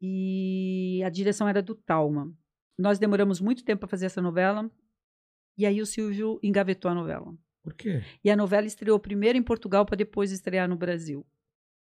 E 0.00 1.02
a 1.04 1.08
direção 1.08 1.48
era 1.48 1.62
do 1.62 1.74
Talma. 1.74 2.32
Nós 2.78 2.98
demoramos 2.98 3.40
muito 3.40 3.64
tempo 3.64 3.80
para 3.80 3.88
fazer 3.88 4.06
essa 4.06 4.20
novela. 4.20 4.68
E 5.56 5.66
aí 5.66 5.80
o 5.80 5.86
Silvio 5.86 6.40
engavetou 6.42 6.90
a 6.90 6.94
novela. 6.94 7.34
Por 7.62 7.74
quê? 7.74 8.02
E 8.24 8.30
a 8.30 8.36
novela 8.36 8.66
estreou 8.66 8.98
primeiro 8.98 9.38
em 9.38 9.42
Portugal 9.42 9.84
para 9.84 9.96
depois 9.96 10.32
estrear 10.32 10.68
no 10.68 10.76
Brasil. 10.76 11.26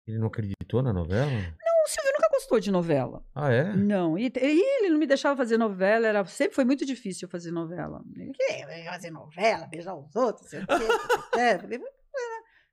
Ele 0.06 0.18
não 0.18 0.26
acreditou 0.26 0.82
na 0.82 0.92
novela? 0.92 1.30
O 1.30 1.88
Silvio 1.88 2.12
nunca 2.12 2.23
gostou 2.44 2.60
de 2.60 2.70
novela. 2.70 3.24
Ah, 3.34 3.50
é? 3.50 3.74
Não, 3.74 4.18
e, 4.18 4.26
e 4.26 4.78
ele 4.78 4.90
não 4.90 4.98
me 4.98 5.06
deixava 5.06 5.36
fazer 5.36 5.56
novela, 5.56 6.06
era, 6.06 6.24
sempre 6.26 6.54
foi 6.54 6.64
muito 6.64 6.84
difícil 6.84 7.28
fazer 7.28 7.50
novela. 7.50 8.02
Ele 8.14 8.32
fazer 8.84 9.10
novela, 9.10 9.66
beijar 9.66 9.94
os 9.94 10.14
outros, 10.14 10.48
sei 10.48 10.60
o 10.60 10.66
quê, 10.66 10.74
é, 11.38 11.58
falei, 11.58 11.80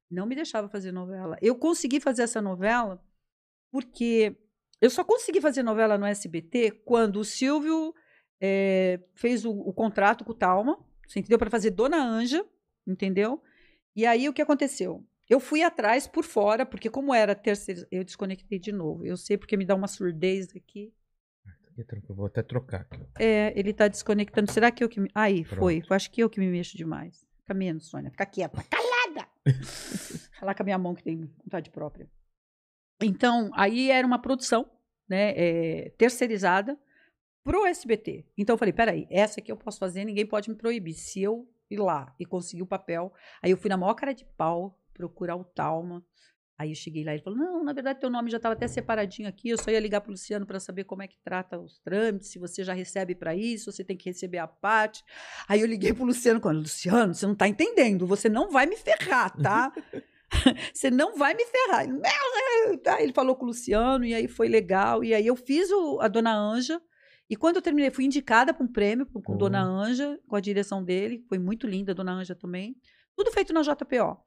não 0.09 0.25
me 0.25 0.35
deixava 0.35 0.67
fazer 0.67 0.91
novela. 0.91 1.37
Eu 1.41 1.55
consegui 1.55 2.01
fazer 2.01 2.23
essa 2.23 2.41
novela 2.41 3.01
porque 3.71 4.35
eu 4.81 4.89
só 4.89 5.03
consegui 5.03 5.39
fazer 5.39 5.63
novela 5.63 5.97
no 5.97 6.05
SBT 6.05 6.81
quando 6.83 7.17
o 7.17 7.25
Silvio 7.25 7.93
eh, 8.41 8.99
fez 9.15 9.45
o, 9.45 9.51
o 9.51 9.73
contrato 9.73 10.25
com 10.25 10.31
o 10.31 10.35
Talma, 10.35 10.77
você 11.07 11.19
entendeu? 11.19 11.39
Para 11.39 11.49
fazer 11.49 11.71
Dona 11.71 12.03
Anja, 12.03 12.45
entendeu? 12.85 13.41
E 13.95 14.05
aí 14.05 14.27
o 14.27 14.33
que 14.33 14.41
aconteceu? 14.41 15.05
Eu 15.31 15.39
fui 15.39 15.63
atrás 15.63 16.09
por 16.09 16.25
fora, 16.25 16.65
porque 16.65 16.89
como 16.89 17.13
era 17.13 17.33
terceiro, 17.33 17.87
eu 17.89 18.03
desconectei 18.03 18.59
de 18.59 18.73
novo. 18.73 19.05
Eu 19.05 19.15
sei 19.15 19.37
porque 19.37 19.55
me 19.55 19.63
dá 19.63 19.73
uma 19.73 19.87
surdez 19.87 20.53
aqui. 20.53 20.93
Aqui, 21.45 21.85
tranquilo, 21.85 22.15
Vou 22.15 22.25
até 22.25 22.43
trocar 22.43 22.81
aqui. 22.81 22.99
É, 23.17 23.57
ele 23.57 23.71
tá 23.71 23.87
desconectando. 23.87 24.51
Será 24.51 24.69
que 24.71 24.83
eu 24.83 24.89
que 24.89 24.99
me... 24.99 25.09
Aí, 25.15 25.45
Pronto. 25.45 25.59
foi. 25.59 25.81
Eu 25.89 25.95
acho 25.95 26.11
que 26.11 26.21
eu 26.21 26.29
que 26.29 26.37
me 26.37 26.47
mexo 26.47 26.75
demais. 26.75 27.25
Fica 27.37 27.53
menos, 27.53 27.87
Sônia. 27.87 28.11
Fica 28.11 28.25
quieta. 28.25 28.61
Calada! 28.69 29.25
Falar 30.37 30.53
com 30.53 30.63
a 30.63 30.65
minha 30.65 30.77
mão 30.77 30.93
que 30.93 31.01
tem 31.01 31.31
vontade 31.41 31.69
própria. 31.69 32.11
Então, 33.01 33.49
aí 33.53 33.89
era 33.89 34.05
uma 34.05 34.21
produção, 34.21 34.69
né, 35.07 35.31
é, 35.37 35.93
terceirizada 35.97 36.77
pro 37.41 37.65
SBT. 37.65 38.25
Então 38.37 38.55
eu 38.55 38.57
falei, 38.57 38.73
peraí, 38.73 39.07
essa 39.09 39.39
aqui 39.39 39.49
eu 39.49 39.55
posso 39.55 39.79
fazer, 39.79 40.03
ninguém 40.03 40.25
pode 40.25 40.49
me 40.49 40.57
proibir. 40.57 40.93
Se 40.93 41.23
eu 41.23 41.49
ir 41.69 41.79
lá 41.79 42.13
e 42.19 42.25
conseguir 42.25 42.63
o 42.63 42.67
papel, 42.67 43.13
aí 43.41 43.51
eu 43.51 43.57
fui 43.57 43.69
na 43.69 43.77
maior 43.77 43.93
cara 43.93 44.13
de 44.13 44.25
pau 44.25 44.77
procurar 44.93 45.35
o 45.35 45.43
Talma. 45.43 46.03
Aí 46.57 46.69
eu 46.69 46.75
cheguei 46.75 47.03
lá 47.03 47.11
e 47.11 47.15
ele 47.15 47.23
falou: 47.23 47.39
Não, 47.39 47.63
na 47.63 47.73
verdade, 47.73 47.99
teu 47.99 48.09
nome 48.09 48.29
já 48.29 48.37
estava 48.37 48.53
até 48.53 48.67
separadinho 48.67 49.27
aqui. 49.27 49.49
Eu 49.49 49.57
só 49.57 49.71
ia 49.71 49.79
ligar 49.79 49.99
para 50.01 50.09
o 50.09 50.11
Luciano 50.11 50.45
para 50.45 50.59
saber 50.59 50.83
como 50.83 51.01
é 51.01 51.07
que 51.07 51.17
trata 51.23 51.59
os 51.59 51.79
trâmites, 51.79 52.29
se 52.31 52.37
você 52.37 52.63
já 52.63 52.73
recebe 52.73 53.15
para 53.15 53.35
isso, 53.35 53.71
você 53.71 53.83
tem 53.83 53.97
que 53.97 54.05
receber 54.09 54.37
a 54.37 54.47
parte. 54.47 55.03
Aí 55.47 55.59
eu 55.61 55.65
liguei 55.67 55.91
para 55.91 56.03
o 56.03 56.05
Luciano 56.05 56.39
falando: 56.39 56.59
Luciano, 56.61 57.13
você 57.15 57.25
não 57.25 57.33
está 57.33 57.47
entendendo, 57.47 58.05
você 58.05 58.29
não 58.29 58.51
vai 58.51 58.67
me 58.67 58.77
ferrar, 58.77 59.35
tá? 59.41 59.71
você 60.73 60.91
não 60.91 61.17
vai 61.17 61.33
me 61.33 61.43
ferrar. 61.45 61.87
Tá, 62.83 63.01
ele 63.01 63.11
falou 63.13 63.35
com 63.35 63.45
o 63.45 63.47
Luciano 63.47 64.05
e 64.05 64.13
aí 64.13 64.27
foi 64.27 64.47
legal. 64.47 65.03
E 65.03 65.13
aí 65.13 65.25
eu 65.27 65.35
fiz 65.35 65.69
o- 65.71 65.99
a 65.99 66.07
Dona 66.07 66.33
Anja. 66.35 66.79
E 67.29 67.35
quando 67.35 67.55
eu 67.55 67.61
terminei, 67.61 67.89
fui 67.89 68.05
indicada 68.05 68.53
para 68.53 68.63
um 68.63 68.67
prêmio 68.71 69.05
com 69.05 69.21
Pô. 69.21 69.35
Dona 69.35 69.61
Anja, 69.63 70.19
com 70.27 70.35
a 70.35 70.39
direção 70.41 70.83
dele. 70.83 71.23
Foi 71.27 71.39
muito 71.39 71.65
linda, 71.65 71.91
a 71.91 71.95
Dona 71.95 72.11
Anja 72.13 72.35
também. 72.35 72.75
Tudo 73.15 73.31
feito 73.31 73.53
na 73.53 73.61
JPO. 73.61 74.21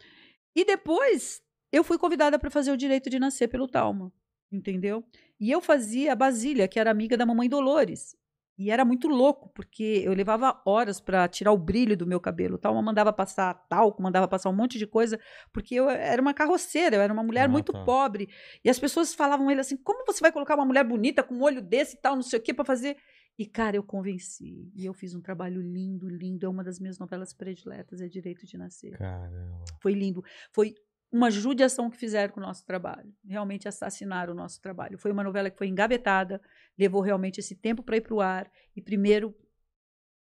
E 0.54 0.64
depois 0.64 1.42
eu 1.72 1.82
fui 1.82 1.98
convidada 1.98 2.38
para 2.38 2.50
fazer 2.50 2.70
o 2.70 2.76
direito 2.76 3.10
de 3.10 3.18
nascer 3.18 3.48
pelo 3.48 3.66
Talma, 3.68 4.12
entendeu? 4.50 5.04
E 5.40 5.50
eu 5.50 5.60
fazia 5.60 6.12
a 6.12 6.16
Basília, 6.16 6.68
que 6.68 6.78
era 6.78 6.90
amiga 6.90 7.16
da 7.16 7.26
mamãe 7.26 7.48
Dolores. 7.48 8.16
E 8.56 8.70
era 8.70 8.84
muito 8.84 9.08
louco, 9.08 9.48
porque 9.52 10.02
eu 10.04 10.12
levava 10.14 10.62
horas 10.64 11.00
para 11.00 11.26
tirar 11.26 11.50
o 11.50 11.58
brilho 11.58 11.96
do 11.96 12.06
meu 12.06 12.20
cabelo. 12.20 12.54
O 12.54 12.58
Talma 12.58 12.80
mandava 12.80 13.12
passar 13.12 13.52
talco, 13.68 14.00
mandava 14.00 14.28
passar 14.28 14.48
um 14.48 14.54
monte 14.54 14.78
de 14.78 14.86
coisa, 14.86 15.18
porque 15.52 15.74
eu 15.74 15.90
era 15.90 16.22
uma 16.22 16.32
carroceira, 16.32 16.94
eu 16.94 17.02
era 17.02 17.12
uma 17.12 17.24
mulher 17.24 17.46
Ah, 17.46 17.48
muito 17.48 17.72
tá. 17.72 17.84
pobre. 17.84 18.28
E 18.64 18.70
as 18.70 18.78
pessoas 18.78 19.12
falavam 19.12 19.50
ele 19.50 19.60
assim: 19.60 19.76
como 19.76 20.04
você 20.06 20.20
vai 20.20 20.30
colocar 20.30 20.54
uma 20.54 20.64
mulher 20.64 20.84
bonita 20.84 21.20
com 21.24 21.34
um 21.34 21.42
olho 21.42 21.60
desse 21.60 21.96
e 21.96 22.00
tal, 22.00 22.14
não 22.14 22.22
sei 22.22 22.38
o 22.38 22.42
quê, 22.42 22.54
para 22.54 22.64
fazer. 22.64 22.96
E, 23.38 23.46
cara, 23.46 23.76
eu 23.76 23.82
convenci. 23.82 24.70
E 24.74 24.84
eu 24.84 24.94
fiz 24.94 25.14
um 25.14 25.20
trabalho 25.20 25.60
lindo, 25.60 26.08
lindo. 26.08 26.46
É 26.46 26.48
uma 26.48 26.62
das 26.62 26.78
minhas 26.78 26.98
novelas 26.98 27.32
prediletas, 27.32 28.00
é 28.00 28.08
Direito 28.08 28.46
de 28.46 28.56
Nascer. 28.56 28.96
Caramba. 28.96 29.64
Foi 29.80 29.92
lindo. 29.92 30.24
Foi 30.52 30.74
uma 31.10 31.30
judiação 31.30 31.90
que 31.90 31.96
fizeram 31.96 32.32
com 32.32 32.40
o 32.40 32.42
nosso 32.42 32.64
trabalho. 32.64 33.12
Realmente 33.24 33.68
assassinaram 33.68 34.32
o 34.32 34.36
nosso 34.36 34.60
trabalho. 34.60 34.98
Foi 34.98 35.12
uma 35.12 35.22
novela 35.22 35.50
que 35.50 35.58
foi 35.58 35.68
engavetada, 35.68 36.40
levou 36.78 37.00
realmente 37.00 37.38
esse 37.38 37.54
tempo 37.54 37.82
para 37.82 37.96
ir 37.96 38.00
para 38.00 38.14
o 38.14 38.20
ar. 38.20 38.50
E 38.74 38.80
primeiro 38.80 39.34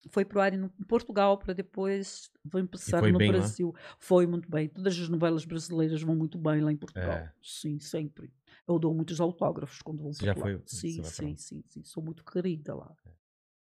foi 0.10 0.26
para 0.26 0.38
o 0.38 0.42
ar 0.42 0.54
em 0.54 0.68
Portugal, 0.88 1.38
para 1.38 1.54
depois 1.54 2.32
foi 2.50 2.66
passar 2.66 3.04
no 3.04 3.18
bem? 3.18 3.32
Brasil. 3.32 3.74
Foi 4.00 4.26
muito 4.26 4.50
bem. 4.50 4.68
Todas 4.68 5.00
as 5.00 5.10
novelas 5.10 5.46
brasileiras 5.46 6.02
vão 6.02 6.16
muito 6.16 6.38
bem 6.38 6.62
lá 6.62 6.72
em 6.72 6.78
Portugal. 6.78 7.12
É. 7.12 7.32
Sim, 7.42 7.80
sempre. 7.80 8.34
Eu 8.74 8.80
dou 8.80 8.94
muitos 8.94 9.20
autógrafos 9.22 9.82
quando 9.82 10.02
vou 10.02 10.14
Você 10.14 10.20
para 10.26 10.34
já 10.34 10.40
lá. 10.40 10.42
foi- 10.42 10.62
Sim, 10.66 11.04
sim, 11.04 11.38
sim, 11.38 11.64
sim. 11.68 11.84
Sou 11.84 12.04
muito 12.04 12.24
querida 12.26 12.74
lá. 12.76 12.96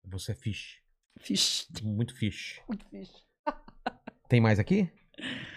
Você 0.06 0.32
é 0.32 0.36
fish. 0.36 0.82
Fiz 1.20 1.68
Muito 1.84 2.16
fish. 2.16 2.62
muito 2.68 2.86
fixe. 2.86 3.24
Tem 4.28 4.42
mais 4.42 4.58
aqui? 4.60 4.92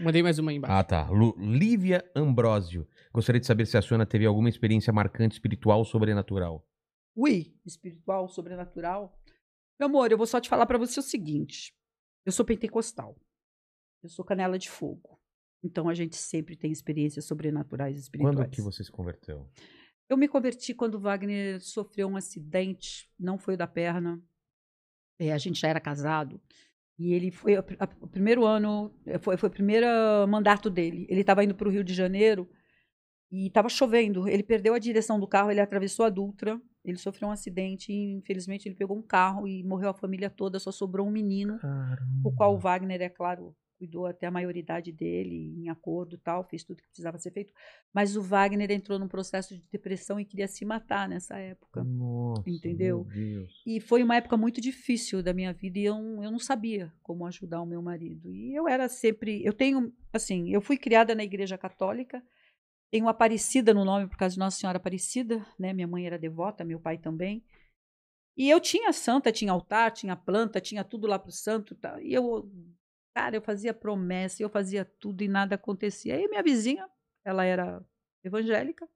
Mandei 0.00 0.22
mais 0.22 0.38
uma 0.38 0.50
aí 0.50 0.56
embaixo. 0.58 0.74
Ah, 0.74 0.84
tá. 0.84 1.08
Lu- 1.10 1.34
Lívia 1.38 2.04
Ambrósio. 2.14 2.86
Gostaria 3.12 3.40
de 3.40 3.46
saber 3.46 3.64
se 3.66 3.76
a 3.76 3.82
Sônia 3.82 4.04
teve 4.04 4.26
alguma 4.26 4.48
experiência 4.50 4.92
marcante 4.92 5.34
espiritual 5.36 5.78
ou 5.78 5.84
sobrenatural. 5.84 6.66
Ui, 7.14 7.54
espiritual, 7.64 8.28
sobrenatural. 8.28 9.18
Meu 9.80 9.88
amor, 9.88 10.12
eu 10.12 10.18
vou 10.18 10.26
só 10.26 10.38
te 10.40 10.48
falar 10.50 10.66
pra 10.66 10.76
você 10.76 11.00
o 11.00 11.02
seguinte. 11.02 11.74
Eu 12.26 12.32
sou 12.32 12.44
pentecostal. 12.44 13.16
Eu 14.02 14.10
sou 14.10 14.24
canela 14.24 14.58
de 14.58 14.68
fogo. 14.68 15.18
Então 15.66 15.88
a 15.88 15.94
gente 15.94 16.16
sempre 16.16 16.54
tem 16.56 16.70
experiências 16.70 17.24
sobrenaturais 17.24 17.98
espirituais. 17.98 18.36
Quando 18.36 18.50
que 18.50 18.62
você 18.62 18.84
se 18.84 18.90
converteu? 18.90 19.50
Eu 20.08 20.16
me 20.16 20.28
converti 20.28 20.72
quando 20.72 20.94
o 20.94 21.00
Wagner 21.00 21.60
sofreu 21.60 22.06
um 22.06 22.16
acidente, 22.16 23.10
não 23.18 23.36
foi 23.36 23.54
o 23.54 23.56
da 23.56 23.66
perna. 23.66 24.22
É, 25.18 25.32
a 25.32 25.38
gente 25.38 25.60
já 25.60 25.68
era 25.68 25.80
casado. 25.80 26.40
E 26.98 27.12
ele 27.12 27.32
foi 27.32 27.58
o 27.58 28.06
primeiro 28.06 28.44
ano, 28.44 28.94
eh, 29.04 29.18
foi, 29.18 29.36
foi 29.36 29.48
o 29.48 29.52
primeiro 29.52 29.86
mandato 30.28 30.70
dele. 30.70 31.04
Ele 31.10 31.20
estava 31.20 31.42
indo 31.42 31.54
para 31.54 31.68
o 31.68 31.70
Rio 31.70 31.82
de 31.82 31.92
Janeiro 31.92 32.48
e 33.30 33.48
estava 33.48 33.68
chovendo. 33.68 34.28
Ele 34.28 34.44
perdeu 34.44 34.72
a 34.72 34.78
direção 34.78 35.18
do 35.18 35.26
carro, 35.26 35.50
ele 35.50 35.60
atravessou 35.60 36.06
a 36.06 36.10
Dutra. 36.10 36.60
Ele 36.84 36.96
sofreu 36.96 37.28
um 37.28 37.32
acidente 37.32 37.92
e, 37.92 38.14
infelizmente, 38.14 38.68
ele 38.68 38.76
pegou 38.76 38.96
um 38.96 39.02
carro 39.02 39.48
e 39.48 39.64
morreu 39.64 39.90
a 39.90 39.94
família 39.94 40.30
toda. 40.30 40.60
Só 40.60 40.70
sobrou 40.70 41.06
um 41.06 41.10
menino 41.10 41.58
o 42.24 42.32
qual 42.32 42.54
o 42.54 42.58
Wagner, 42.58 43.02
é 43.02 43.08
claro, 43.08 43.54
cuidou 43.78 44.06
até 44.06 44.26
a 44.26 44.30
maioridade 44.30 44.90
dele, 44.90 45.54
em 45.58 45.68
acordo 45.68 46.18
tal, 46.18 46.44
fez 46.44 46.64
tudo 46.64 46.82
que 46.82 46.88
precisava 46.88 47.18
ser 47.18 47.30
feito. 47.30 47.52
Mas 47.92 48.16
o 48.16 48.22
Wagner 48.22 48.70
entrou 48.70 48.98
num 48.98 49.08
processo 49.08 49.54
de 49.54 49.62
depressão 49.70 50.18
e 50.18 50.24
queria 50.24 50.48
se 50.48 50.64
matar 50.64 51.08
nessa 51.08 51.36
época. 51.38 51.84
Nossa, 51.84 52.48
Entendeu? 52.48 53.06
E 53.66 53.80
foi 53.80 54.02
uma 54.02 54.16
época 54.16 54.36
muito 54.36 54.60
difícil 54.60 55.22
da 55.22 55.32
minha 55.32 55.52
vida 55.52 55.78
e 55.78 55.84
eu, 55.84 55.96
eu 55.96 56.30
não 56.30 56.38
sabia 56.38 56.92
como 57.02 57.26
ajudar 57.26 57.60
o 57.60 57.66
meu 57.66 57.82
marido. 57.82 58.32
E 58.32 58.54
eu 58.54 58.68
era 58.68 58.88
sempre. 58.88 59.44
Eu 59.44 59.52
tenho. 59.52 59.92
Assim, 60.12 60.50
eu 60.50 60.60
fui 60.60 60.76
criada 60.76 61.14
na 61.14 61.24
Igreja 61.24 61.58
Católica. 61.58 62.22
Tenho 62.90 63.08
Aparecida 63.08 63.74
no 63.74 63.84
nome 63.84 64.08
por 64.08 64.16
causa 64.16 64.34
de 64.34 64.38
Nossa 64.38 64.58
Senhora 64.58 64.78
Aparecida, 64.78 65.44
né? 65.58 65.72
Minha 65.72 65.88
mãe 65.88 66.06
era 66.06 66.18
devota, 66.18 66.64
meu 66.64 66.80
pai 66.80 66.96
também. 66.96 67.44
E 68.36 68.50
eu 68.50 68.60
tinha 68.60 68.92
santa, 68.92 69.32
tinha 69.32 69.50
altar, 69.50 69.90
tinha 69.92 70.14
planta, 70.14 70.60
tinha 70.60 70.84
tudo 70.84 71.06
lá 71.06 71.18
pro 71.18 71.32
santo. 71.32 71.74
Tá? 71.74 72.00
E 72.02 72.12
eu, 72.12 72.50
cara, 73.16 73.34
eu 73.34 73.40
fazia 73.40 73.72
promessa, 73.72 74.42
eu 74.42 74.48
fazia 74.50 74.84
tudo 74.84 75.22
e 75.22 75.28
nada 75.28 75.54
acontecia. 75.54 76.14
Aí 76.14 76.28
minha 76.28 76.42
vizinha, 76.42 76.86
ela 77.24 77.46
era 77.46 77.82
evangélica, 78.22 78.86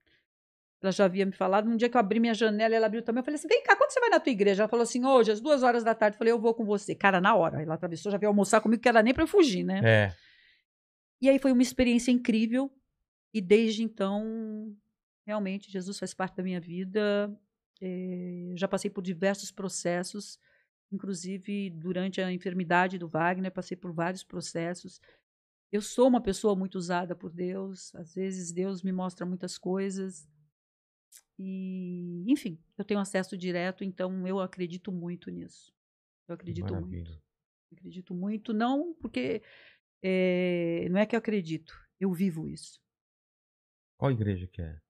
ela 0.83 0.93
já 0.93 1.07
havia 1.07 1.25
me 1.25 1.33
falado. 1.33 1.71
Um 1.71 1.75
dia 1.75 1.89
que 1.89 1.97
eu 1.97 2.01
abri 2.01 2.21
minha 2.21 2.35
janela, 2.35 2.75
ela 2.75 2.85
abriu 2.85 3.03
também. 3.03 3.21
Eu 3.21 3.25
falei 3.25 3.37
assim: 3.37 3.49
vem 3.49 3.63
cá, 3.63 3.75
quando 3.77 3.91
você 3.91 3.99
vai 3.99 4.11
na 4.11 4.21
tua 4.21 4.31
igreja? 4.31 4.63
Ela 4.63 4.69
falou 4.69 4.83
assim: 4.83 5.07
hoje, 5.07 5.33
às 5.33 5.41
duas 5.41 5.63
horas 5.63 5.83
da 5.83 5.95
tarde. 5.95 6.17
Eu 6.17 6.19
falei: 6.19 6.33
eu 6.35 6.39
vou 6.39 6.53
com 6.53 6.67
você. 6.67 6.95
Cara, 6.95 7.19
na 7.19 7.35
hora. 7.35 7.63
Ela 7.63 7.75
atravessou, 7.75 8.13
já 8.13 8.19
veio 8.19 8.29
almoçar 8.29 8.61
comigo, 8.61 8.83
que 8.83 8.89
era 8.91 9.03
nem 9.03 9.15
pra 9.15 9.23
eu 9.23 9.27
fugir, 9.27 9.65
né? 9.65 9.81
É. 9.83 10.15
E 11.23 11.31
aí 11.31 11.39
foi 11.39 11.51
uma 11.51 11.63
experiência 11.63 12.11
incrível. 12.11 12.71
E 13.33 13.41
desde 13.41 13.83
então, 13.83 14.77
realmente, 15.27 15.73
Jesus 15.73 15.99
faz 15.99 16.13
parte 16.13 16.37
da 16.37 16.43
minha 16.43 16.61
vida. 16.61 17.35
Eh, 17.81 18.53
já 18.55 18.69
passei 18.69 18.91
por 18.91 19.01
diversos 19.03 19.51
processos, 19.51 20.39
inclusive 20.93 21.71
durante 21.71 22.21
a 22.21 22.33
enfermidade 22.33 22.99
do 22.99 23.09
Wagner, 23.09 23.53
passei 23.53 23.77
por 23.77 23.93
vários 23.93 24.23
processos. 24.23 25.01
Eu 25.73 25.81
sou 25.81 26.09
uma 26.09 26.21
pessoa 26.21 26.57
muito 26.57 26.77
usada 26.77 27.15
por 27.15 27.33
Deus. 27.33 27.95
Às 27.95 28.15
vezes 28.15 28.53
Deus 28.53 28.83
me 28.83 28.93
mostra 28.93 29.25
muitas 29.25 29.57
coisas. 29.57 30.29
E, 31.39 32.25
enfim, 32.31 32.59
eu 32.77 32.85
tenho 32.85 33.01
acesso 33.01 33.37
direto, 33.37 33.83
então 33.83 34.27
eu 34.27 34.41
acredito 34.41 34.93
muito 34.93 35.31
nisso. 35.31 35.73
Eu 36.29 36.35
acredito 36.35 36.73
muito. 36.75 36.89
Maravilha. 36.89 37.23
Acredito 37.73 38.15
muito, 38.15 38.53
não 38.53 38.95
porque 38.95 39.43
eh, 40.03 40.89
não 40.91 40.99
é 40.99 41.07
que 41.07 41.15
eu 41.15 41.19
acredito, 41.19 41.73
eu 42.01 42.13
vivo 42.13 42.49
isso. 42.49 42.81
Qual 43.97 44.11
igreja 44.11 44.47
que 44.49 44.61
é? 44.61 44.81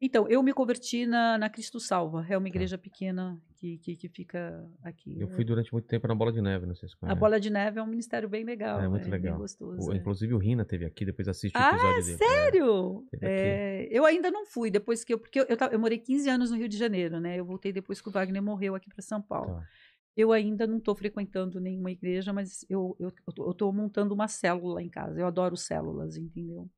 Então, 0.00 0.28
eu 0.28 0.40
me 0.44 0.52
converti 0.52 1.06
na, 1.06 1.36
na 1.36 1.50
Cristo 1.50 1.80
Salva, 1.80 2.24
é 2.28 2.36
uma 2.38 2.44
Tá. 2.44 2.48
igreja 2.48 2.78
pequena 2.78 3.36
que, 3.56 3.78
que, 3.78 3.96
que 3.96 4.08
fica 4.08 4.64
aqui. 4.82 5.18
Eu 5.20 5.26
fui 5.28 5.44
durante 5.44 5.72
muito 5.72 5.88
tempo 5.88 6.06
na 6.06 6.14
Bola 6.14 6.32
de 6.32 6.40
Neve, 6.40 6.66
não 6.66 6.74
sei 6.76 6.88
se 6.88 6.94
A 6.94 6.98
conhece. 6.98 7.18
Bola 7.18 7.40
de 7.40 7.50
Neve 7.50 7.80
é 7.80 7.82
um 7.82 7.86
ministério 7.86 8.28
bem 8.28 8.44
legal. 8.44 8.80
É, 8.80 8.86
muito 8.88 9.02
bem 9.02 9.10
legal. 9.20 9.38
gostoso. 9.38 9.88
O- 9.88 9.92
é. 9.92 9.96
Inclusive 9.96 10.32
o 10.34 10.38
Rina 10.38 10.64
teve 10.64 10.84
aqui, 10.84 11.04
depois 11.04 11.26
assiste 11.26 11.52
o 11.56 11.58
Ah, 11.60 11.70
episódio 11.72 12.04
dele. 12.04 12.16
Sério? 12.16 13.04
Aqui. 13.12 13.18
É, 13.22 13.88
eu 13.90 14.04
ainda 14.04 14.30
não 14.30 14.46
fui, 14.46 14.70
depois 14.70 15.02
que 15.02 15.12
eu. 15.14 15.18
Porque 15.18 15.40
eu, 15.40 15.46
eu, 15.48 15.56
eu 15.72 15.78
morei 15.80 15.98
15 15.98 16.28
anos 16.30 16.50
no 16.52 16.56
Rio 16.56 16.68
de 16.68 16.76
Janeiro, 16.78 17.18
né? 17.18 17.36
Eu 17.36 17.44
voltei 17.44 17.72
depois 17.72 18.00
que 18.00 18.08
o 18.08 18.12
Wagner 18.12 18.40
morreu 18.42 18.76
aqui 18.76 18.88
para 18.88 19.02
São 19.02 19.18
É, 19.18 19.22
Paulo. 19.22 19.54
tá. 19.56 19.62
Eu 20.16 20.32
ainda 20.32 20.66
não 20.66 20.78
estou 20.78 20.96
frequentando 20.96 21.60
nenhuma 21.60 21.92
igreja, 21.92 22.32
mas 22.32 22.64
eu 22.68 22.96
estou 23.50 23.72
montando 23.72 24.12
uma 24.14 24.26
célula 24.26 24.82
em 24.82 24.88
casa. 24.88 25.20
Eu 25.20 25.26
adoro 25.28 25.56
células, 25.56 26.16
entendeu? 26.16 26.68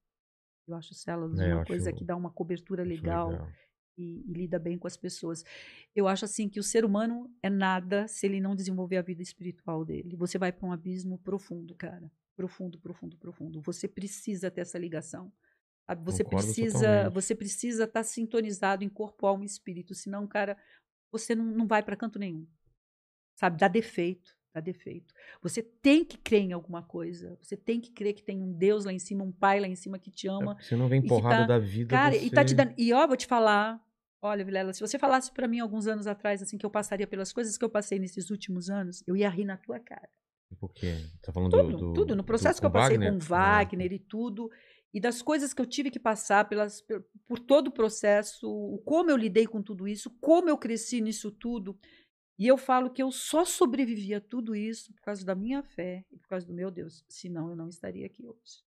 Eu 0.67 0.75
acho 0.75 0.95
células 0.95 1.39
É, 1.41 1.55
uma 1.55 1.65
coisa 1.65 1.93
que 1.93 2.05
dá 2.05 2.17
uma 2.17 2.31
cobertura 2.31 2.83
Acho 2.83 2.91
legal, 2.91 3.49
E, 3.99 4.25
e 4.27 4.33
lida 4.33 4.59
bem 4.59 4.79
com 4.79 4.87
as 4.87 4.97
pessoas. 4.97 5.45
Eu 5.95 6.09
acho 6.09 6.25
assim 6.25 6.49
que 6.49 6.61
o 6.61 6.63
ser 6.63 6.85
humano 6.85 7.31
é 7.43 7.51
nada 7.51 8.09
se 8.09 8.27
ele 8.27 8.41
não 8.41 8.55
desenvolver 8.55 8.97
a 8.97 9.03
vida 9.03 9.23
espiritual 9.23 9.85
dele. 9.85 10.17
Você 10.17 10.39
vai 10.39 10.53
para 10.53 10.67
um 10.67 10.73
abismo 10.73 11.19
profundo, 11.19 11.75
cara. 11.75 12.11
Profundo, 12.35 12.79
profundo, 12.79 13.17
profundo. 13.19 13.61
Você 13.61 13.87
precisa 13.87 14.51
ter 14.51 14.63
essa 14.63 14.79
ligação. 14.79 15.31
Você 16.05 16.23
Concordo 16.23 16.47
precisa, 16.47 16.79
totalmente. 16.79 17.13
você 17.13 17.35
precisa 17.35 17.85
estar 17.85 18.05
sintonizado 18.05 18.85
em 18.85 18.89
corpo, 18.89 19.27
alma 19.27 19.43
e 19.43 19.47
espírito, 19.47 19.93
senão, 19.93 20.25
cara, 20.25 20.57
você 21.11 21.35
não, 21.35 21.45
não 21.45 21.67
vai 21.67 21.83
para 21.83 21.97
canto 21.97 22.17
nenhum. 22.17 22.47
Sabe? 23.35 23.59
Dá 23.59 23.67
defeito, 23.67 24.37
dá 24.53 24.61
defeito. 24.61 25.15
Você 25.43 25.63
tem 25.63 26.05
que 26.05 26.19
crer 26.19 26.43
em 26.43 26.53
alguma 26.53 26.83
coisa. 26.83 27.37
Você 27.41 27.57
tem 27.57 27.81
que 27.81 27.91
crer 27.93 28.15
que 28.15 28.23
tem 28.23 28.43
um 28.43 28.53
Deus 28.53 28.85
lá 28.85 28.93
em 28.93 28.99
cima, 28.99 29.23
um 29.25 29.33
pai 29.33 29.61
lá 29.61 29.69
em 29.69 29.77
cima 29.77 29.99
que 29.99 30.11
te 30.11 30.27
É 30.27 30.31
ama. 30.31 30.55
porque 30.55 30.65
você 30.65 30.77
não 30.77 30.89
vem 30.89 31.01
porrada 31.07 31.43
tá- 31.43 31.47
da 31.47 31.59
vida. 31.59 31.89
Cara, 31.91 32.15
você... 32.15 32.25
e 32.27 32.31
tá 32.31 32.45
te 32.45 32.55
dando. 32.55 32.75
E 32.77 32.93
ó, 32.93 33.07
vou 33.07 33.17
te 33.17 33.27
falar. 33.27 33.81
Olha, 34.23 34.45
Vilela, 34.45 34.73
se 34.75 34.81
você 34.81 34.99
falasse 34.99 35.33
pra 35.33 35.49
mim 35.49 35.61
alguns 35.61 35.87
anos 35.87 36.07
atrás, 36.07 36.43
assim, 36.43 36.59
que 36.59 36.67
eu 36.67 36.71
passaria 36.71 37.07
pelas 37.07 37.33
coisas 37.33 37.57
que 37.57 37.65
eu 37.65 37.71
passei 37.71 37.99
nesses 37.99 38.29
últimos 38.31 38.69
anos, 38.69 39.03
eu 39.07 39.17
ia 39.17 39.31
rir 39.31 39.45
na 39.47 39.57
tua 39.57 39.79
cara. 39.81 40.09
O 40.61 40.69
quê? 40.69 40.95
Tá 41.23 41.33
falando 41.33 41.51
Tudo, 41.53 41.71
do, 41.71 41.77
do- 41.79 41.93
tudo. 41.95 42.17
No 42.17 42.23
do- 42.23 42.27
processo 42.27 42.61
com 42.61 42.63
que 42.63 42.67
eu 42.67 42.71
passei 42.81 42.99
Wagner? 42.99 43.13
com 43.13 43.17
o 43.17 43.21
Wagner 43.21 43.93
e 43.93 43.99
tudo, 43.99 44.51
e 44.93 45.01
das 45.01 45.23
coisas 45.23 45.55
que 45.55 45.63
eu 45.63 45.65
tive 45.67 45.91
que 45.91 45.99
passar 46.01 46.49
pelas, 46.49 46.83
por, 46.83 47.03
por 47.27 47.39
todo 47.39 47.69
o 47.69 47.73
processo, 47.73 48.83
como 48.85 49.11
eu 49.11 49.17
lidei 49.17 49.47
com 49.47 49.63
tudo 49.63 49.87
isso, 49.89 50.11
como 50.21 50.51
eu 50.51 50.59
cresci 50.59 51.01
nisso 51.01 51.31
tudo. 51.31 51.79
E 52.41 52.47
eu 52.47 52.57
falo 52.57 52.91
que 52.91 53.03
eu 53.03 53.13
só 53.13 53.45
sobrevivi 53.45 54.15
a 54.15 54.21
tudo 54.21 54.57
isso 54.57 54.95
por 54.95 55.03
causa 55.03 55.23
da 55.27 55.35
minha 55.35 55.63
fé 55.63 56.07
e 56.11 56.17
por 56.19 56.27
causa 56.27 56.47
do 56.47 56.55
meu 56.55 56.71
Deus. 56.71 57.05
Senão 57.07 57.51
eu 57.51 57.55
não 57.55 57.69
estaria 57.69 58.07
aqui 58.07 58.27
hoje. 58.27 58.65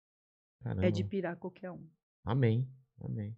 Ah, 0.65 0.71
É 0.71 0.91
de 0.93 1.03
caramba. 1.03 1.09
pirar 1.11 1.37
qualquer 1.37 1.73
um. 1.73 1.85
Amém. 2.25 2.65
Amém. 3.01 3.37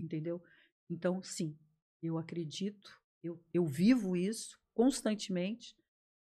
entendeu? 0.00 0.42
Então, 0.88 1.22
sim, 1.22 1.58
eu 2.02 2.16
acredito, 2.16 2.90
eu, 3.22 3.38
eu 3.52 3.66
vivo 3.66 4.16
isso 4.16 4.58
constantemente. 4.72 5.76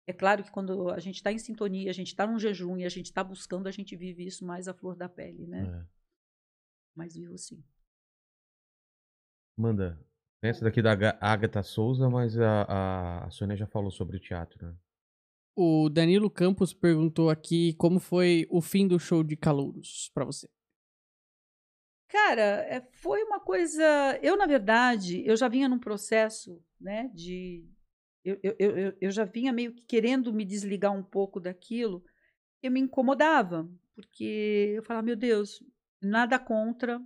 É 0.08 0.14
claro 0.14 0.42
que 0.44 0.52
quando 0.52 0.90
a 0.90 1.00
gente 1.00 1.16
está 1.16 1.32
em 1.32 1.38
sintonia, 1.38 1.90
a 1.90 1.94
gente 1.94 2.08
está 2.08 2.26
num 2.26 2.40
jejum 2.40 2.78
e 2.78 2.86
a 2.86 2.90
gente 2.90 3.08
está 3.08 3.24
buscando, 3.24 3.68
a 3.68 3.72
gente 3.72 3.94
vive 3.96 4.26
isso 4.26 4.46
mais 4.46 4.68
à 4.70 4.74
flor 4.74 4.96
da 4.96 5.10
pele, 5.10 5.46
né? 5.48 5.66
É. 5.66 5.88
Mas 6.96 7.14
vivo 7.16 7.38
sim. 7.38 7.62
Manda. 9.58 10.00
Tem 10.44 10.50
essa 10.50 10.66
daqui 10.66 10.82
da 10.82 10.92
Aga- 10.92 11.18
Agatha 11.22 11.64
Souza, 11.64 12.10
mas 12.10 12.38
a, 12.38 12.64
a, 12.64 13.26
a 13.28 13.30
Sônia 13.30 13.56
já 13.56 13.66
falou 13.66 13.90
sobre 13.90 14.18
o 14.18 14.20
teatro, 14.20 14.68
né? 14.68 14.76
O 15.56 15.88
Danilo 15.88 16.30
Campos 16.30 16.74
perguntou 16.74 17.30
aqui 17.30 17.74
como 17.76 17.98
foi 17.98 18.46
o 18.50 18.60
fim 18.62 18.86
do 18.86 19.00
show 19.00 19.24
de 19.24 19.38
Calouros 19.38 20.12
pra 20.14 20.26
você. 20.26 20.50
Cara, 22.10 22.42
é, 22.42 22.82
foi 22.92 23.24
uma 23.24 23.40
coisa. 23.40 24.20
Eu, 24.22 24.36
na 24.36 24.46
verdade, 24.46 25.26
eu 25.26 25.38
já 25.38 25.48
vinha 25.48 25.70
num 25.70 25.80
processo, 25.80 26.62
né, 26.78 27.10
de. 27.14 27.66
Eu, 28.26 28.38
eu, 28.44 28.56
eu, 28.60 28.78
eu- 28.78 28.98
eu 29.00 29.12
já 29.12 29.24
vinha 29.24 29.54
meio 29.54 29.74
que 29.74 29.84
querendo 29.84 30.34
me 30.34 30.44
desligar 30.44 30.92
um 30.92 31.04
pouco 31.04 31.40
daquilo, 31.40 32.04
que 32.62 32.70
me 32.70 32.82
incomodava, 32.82 33.66
porque 33.96 34.74
eu 34.76 34.84
falava, 34.84 35.06
meu 35.06 35.16
Deus, 35.16 35.64
nada 36.02 36.38
contra. 36.38 37.02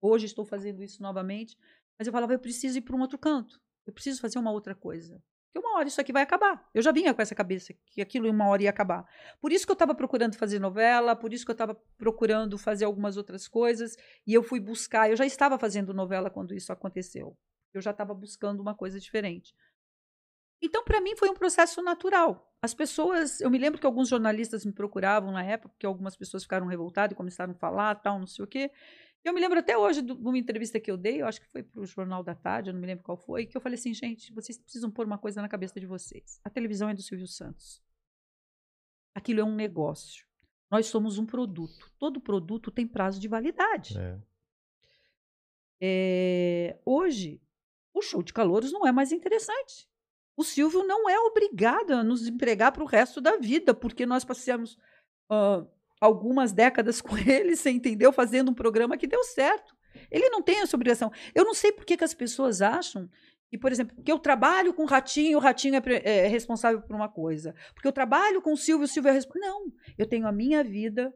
Hoje 0.00 0.24
estou 0.24 0.46
fazendo 0.46 0.82
isso 0.82 1.02
novamente, 1.02 1.58
mas 1.98 2.06
eu 2.06 2.12
falava, 2.12 2.32
eu 2.32 2.38
preciso 2.38 2.78
ir 2.78 2.82
para 2.82 2.96
um 2.96 3.00
outro 3.00 3.18
canto. 3.18 3.60
Eu 3.86 3.92
preciso 3.92 4.20
fazer 4.20 4.38
uma 4.38 4.50
outra 4.50 4.74
coisa. 4.74 5.22
Porque 5.52 5.66
uma 5.66 5.76
hora 5.76 5.86
isso 5.88 6.00
aqui 6.00 6.12
vai 6.12 6.22
acabar. 6.22 6.66
Eu 6.72 6.80
já 6.80 6.90
vinha 6.92 7.12
com 7.12 7.20
essa 7.20 7.34
cabeça 7.34 7.74
que 7.86 8.00
aquilo 8.00 8.30
uma 8.30 8.48
hora 8.48 8.62
ia 8.62 8.70
acabar. 8.70 9.04
Por 9.40 9.52
isso 9.52 9.66
que 9.66 9.70
eu 9.70 9.74
estava 9.74 9.94
procurando 9.94 10.34
fazer 10.36 10.58
novela, 10.58 11.14
por 11.14 11.32
isso 11.32 11.44
que 11.44 11.50
eu 11.50 11.54
estava 11.54 11.74
procurando 11.98 12.56
fazer 12.56 12.86
algumas 12.86 13.16
outras 13.16 13.46
coisas. 13.46 13.94
E 14.26 14.32
eu 14.32 14.42
fui 14.42 14.60
buscar, 14.60 15.10
eu 15.10 15.16
já 15.16 15.26
estava 15.26 15.58
fazendo 15.58 15.92
novela 15.92 16.30
quando 16.30 16.54
isso 16.54 16.72
aconteceu. 16.72 17.36
Eu 17.74 17.82
já 17.82 17.90
estava 17.90 18.14
buscando 18.14 18.60
uma 18.60 18.74
coisa 18.74 18.98
diferente. 18.98 19.54
Então, 20.62 20.84
para 20.84 21.00
mim, 21.00 21.16
foi 21.16 21.28
um 21.28 21.34
processo 21.34 21.82
natural. 21.82 22.50
As 22.62 22.72
pessoas, 22.72 23.40
eu 23.40 23.50
me 23.50 23.58
lembro 23.58 23.80
que 23.80 23.86
alguns 23.86 24.08
jornalistas 24.08 24.64
me 24.64 24.72
procuravam 24.72 25.32
na 25.32 25.44
época, 25.44 25.70
porque 25.70 25.84
algumas 25.84 26.16
pessoas 26.16 26.44
ficaram 26.44 26.66
revoltadas 26.66 27.12
e 27.12 27.16
começaram 27.16 27.52
a 27.52 27.56
falar, 27.56 27.96
tal, 27.96 28.18
não 28.20 28.26
sei 28.26 28.44
o 28.44 28.48
quê. 28.48 28.70
Eu 29.24 29.32
me 29.32 29.40
lembro 29.40 29.58
até 29.58 29.78
hoje 29.78 30.02
de 30.02 30.12
uma 30.12 30.36
entrevista 30.36 30.80
que 30.80 30.90
eu 30.90 30.96
dei, 30.96 31.22
eu 31.22 31.26
acho 31.26 31.40
que 31.40 31.46
foi 31.48 31.62
para 31.62 31.80
o 31.80 31.86
Jornal 31.86 32.24
da 32.24 32.34
Tarde, 32.34 32.70
eu 32.70 32.74
não 32.74 32.80
me 32.80 32.86
lembro 32.86 33.04
qual 33.04 33.16
foi, 33.16 33.46
que 33.46 33.56
eu 33.56 33.60
falei 33.60 33.78
assim, 33.78 33.94
gente, 33.94 34.32
vocês 34.32 34.58
precisam 34.58 34.90
pôr 34.90 35.06
uma 35.06 35.18
coisa 35.18 35.40
na 35.40 35.48
cabeça 35.48 35.78
de 35.78 35.86
vocês. 35.86 36.40
A 36.42 36.50
televisão 36.50 36.88
é 36.88 36.94
do 36.94 37.02
Silvio 37.02 37.28
Santos. 37.28 37.80
Aquilo 39.14 39.40
é 39.40 39.44
um 39.44 39.54
negócio. 39.54 40.26
Nós 40.70 40.86
somos 40.86 41.18
um 41.18 41.26
produto. 41.26 41.92
Todo 41.98 42.20
produto 42.20 42.70
tem 42.70 42.86
prazo 42.86 43.20
de 43.20 43.28
validade. 43.28 43.96
É. 43.98 44.18
É, 45.80 46.80
hoje, 46.84 47.40
o 47.92 48.00
show 48.00 48.22
de 48.22 48.32
calouros 48.32 48.72
não 48.72 48.86
é 48.86 48.90
mais 48.90 49.12
interessante. 49.12 49.88
O 50.36 50.42
Silvio 50.42 50.82
não 50.84 51.08
é 51.08 51.18
obrigado 51.18 51.92
a 51.92 52.02
nos 52.02 52.26
empregar 52.26 52.72
para 52.72 52.82
o 52.82 52.86
resto 52.86 53.20
da 53.20 53.36
vida, 53.36 53.74
porque 53.74 54.06
nós 54.06 54.24
passamos 54.24 54.78
ah, 55.28 55.66
algumas 56.02 56.52
décadas 56.52 57.00
com 57.00 57.16
ele, 57.16 57.54
você 57.54 57.70
entendeu? 57.70 58.12
Fazendo 58.12 58.50
um 58.50 58.54
programa 58.54 58.96
que 58.96 59.06
deu 59.06 59.22
certo. 59.22 59.72
Ele 60.10 60.28
não 60.30 60.42
tem 60.42 60.60
essa 60.60 60.76
obrigação. 60.76 61.12
Eu 61.32 61.44
não 61.44 61.54
sei 61.54 61.70
por 61.70 61.84
que, 61.84 61.96
que 61.96 62.02
as 62.02 62.12
pessoas 62.12 62.60
acham 62.60 63.08
que, 63.48 63.56
por 63.56 63.70
exemplo, 63.70 63.94
que 64.02 64.10
eu 64.10 64.18
trabalho 64.18 64.74
com 64.74 64.82
o 64.82 64.86
Ratinho, 64.86 65.38
o 65.38 65.40
Ratinho 65.40 65.76
é, 65.76 65.80
pre- 65.80 66.02
é 66.04 66.26
responsável 66.26 66.82
por 66.82 66.96
uma 66.96 67.08
coisa. 67.08 67.54
Porque 67.72 67.86
eu 67.86 67.92
trabalho 67.92 68.42
com 68.42 68.52
o 68.52 68.56
Silvio, 68.56 68.84
o 68.84 68.88
Silvio 68.88 69.10
é 69.10 69.12
responsável. 69.12 69.48
Não, 69.48 69.72
eu 69.96 70.06
tenho 70.06 70.26
a 70.26 70.32
minha 70.32 70.64
vida, 70.64 71.14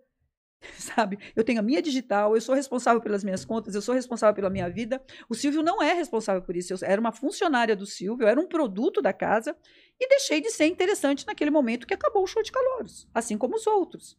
sabe? 0.79 1.19
Eu 1.35 1.43
tenho 1.43 1.59
a 1.59 1.63
minha 1.63 1.83
digital, 1.83 2.37
eu 2.37 2.41
sou 2.41 2.55
responsável 2.55 3.01
pelas 3.01 3.25
minhas 3.25 3.45
contas, 3.45 3.75
eu 3.75 3.83
sou 3.83 3.95
responsável 3.95 4.35
pela 4.37 4.51
minha 4.51 4.69
vida. 4.71 5.03
O 5.29 5.35
Silvio 5.35 5.63
não 5.65 5.83
é 5.83 5.95
responsável 5.95 6.43
por 6.43 6.55
isso. 6.55 6.73
Eu 6.73 6.79
era 6.83 7.01
uma 7.01 7.11
funcionária 7.11 7.75
do 7.75 7.87
Silvio, 7.87 8.25
eu 8.25 8.29
era 8.29 8.41
um 8.41 8.47
produto 8.47 9.03
da 9.03 9.13
casa 9.13 9.57
e 9.99 10.07
deixei 10.07 10.41
de 10.41 10.51
ser 10.51 10.67
interessante 10.67 11.27
naquele 11.27 11.51
momento 11.51 11.87
que 11.89 11.95
acabou 11.95 12.23
o 12.23 12.27
show 12.27 12.43
de 12.43 12.53
calouros, 12.53 13.09
assim 13.13 13.37
como 13.37 13.57
os 13.57 13.67
outros. 13.67 14.17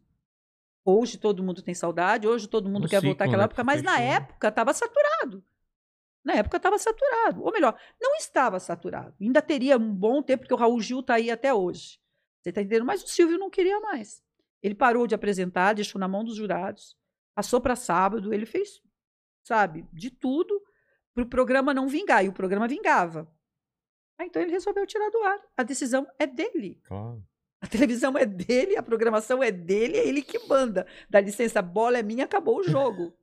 Hoje 0.90 1.18
todo 1.18 1.44
mundo 1.44 1.62
tem 1.62 1.74
saudade, 1.74 2.28
hoje 2.28 2.48
todo 2.48 2.70
mundo 2.70 2.86
Um 2.86 2.88
quer 2.88 3.02
voltar 3.02 3.26
ciclo, 3.26 3.34
àquela 3.34 3.44
né, 3.44 3.46
época, 3.46 3.64
mas 3.64 3.84
na 3.84 4.00
época 4.00 4.48
estava 4.48 4.74
saturado. 4.74 5.44
Na 6.24 6.34
época 6.36 6.58
estava 6.58 6.78
saturado. 6.78 7.44
Ou 7.44 7.52
melhor, 7.52 7.78
não 8.00 8.16
estava 8.16 8.60
saturado. 8.60 9.16
Ainda 9.20 9.42
teria 9.42 9.78
um 9.78 9.94
bom 9.94 10.22
tempo, 10.22 10.44
porque 10.44 10.54
o 10.54 10.58
Raul 10.58 10.80
Gil 10.80 11.02
está 11.02 11.16
aí 11.16 11.30
até 11.30 11.54
hoje. 11.54 12.00
Você 12.42 12.50
está 12.50 12.62
entendendo? 12.62 12.86
Mas 12.86 13.04
o 13.04 13.08
Silvio 13.08 13.38
não 13.38 13.50
queria 13.50 13.80
mais. 13.82 14.24
Ele 14.64 14.76
parou 14.76 15.08
de 15.08 15.16
apresentar, 15.16 15.74
deixou 15.74 16.00
na 16.00 16.08
mão 16.08 16.24
dos 16.24 16.36
jurados, 16.36 16.96
passou 17.36 17.60
para 17.60 17.76
sábado, 17.76 18.34
ele 18.34 18.46
fez 18.46 18.82
sabe? 19.48 19.88
De 19.94 20.12
tudo, 20.12 20.62
para 21.14 21.24
o 21.24 21.30
programa 21.30 21.74
não 21.74 21.88
vingar. 21.88 22.24
E 22.24 22.30
o 22.30 22.34
programa 22.34 22.68
vingava. 22.68 23.32
Ah, 24.20 24.26
então 24.26 24.42
ele 24.42 24.52
resolveu 24.52 24.86
tirar 24.86 25.10
do 25.10 25.24
ar. 25.24 25.40
A 25.56 25.64
decisão 25.64 26.06
é 26.20 26.28
dele. 26.28 26.82
Claro. 26.84 27.24
A 27.60 27.68
televisão 27.68 28.18
é 28.18 28.26
dele, 28.26 28.78
a 28.78 28.84
programação 28.84 29.42
é 29.42 29.52
dele, 29.52 29.98
é 29.98 30.08
ele 30.08 30.22
que 30.22 30.38
manda. 30.48 30.86
Dá 31.10 31.20
licença, 31.20 31.60
a 31.60 31.64
bola 31.64 31.98
é 31.98 32.04
minha, 32.04 32.26
acabou 32.26 32.60
o 32.60 32.64
jogo. 32.64 33.14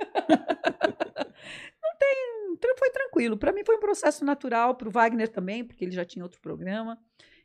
não 0.28 1.96
tem. 1.98 2.32
Foi 2.78 2.90
tranquilo. 2.90 3.36
Para 3.36 3.52
mim 3.52 3.62
foi 3.64 3.76
um 3.76 3.80
processo 3.80 4.24
natural, 4.24 4.74
para 4.76 4.88
o 4.88 4.90
Wagner 4.90 5.28
também, 5.28 5.64
porque 5.64 5.84
ele 5.84 5.92
já 5.92 6.04
tinha 6.04 6.24
outro 6.24 6.40
programa. 6.40 6.98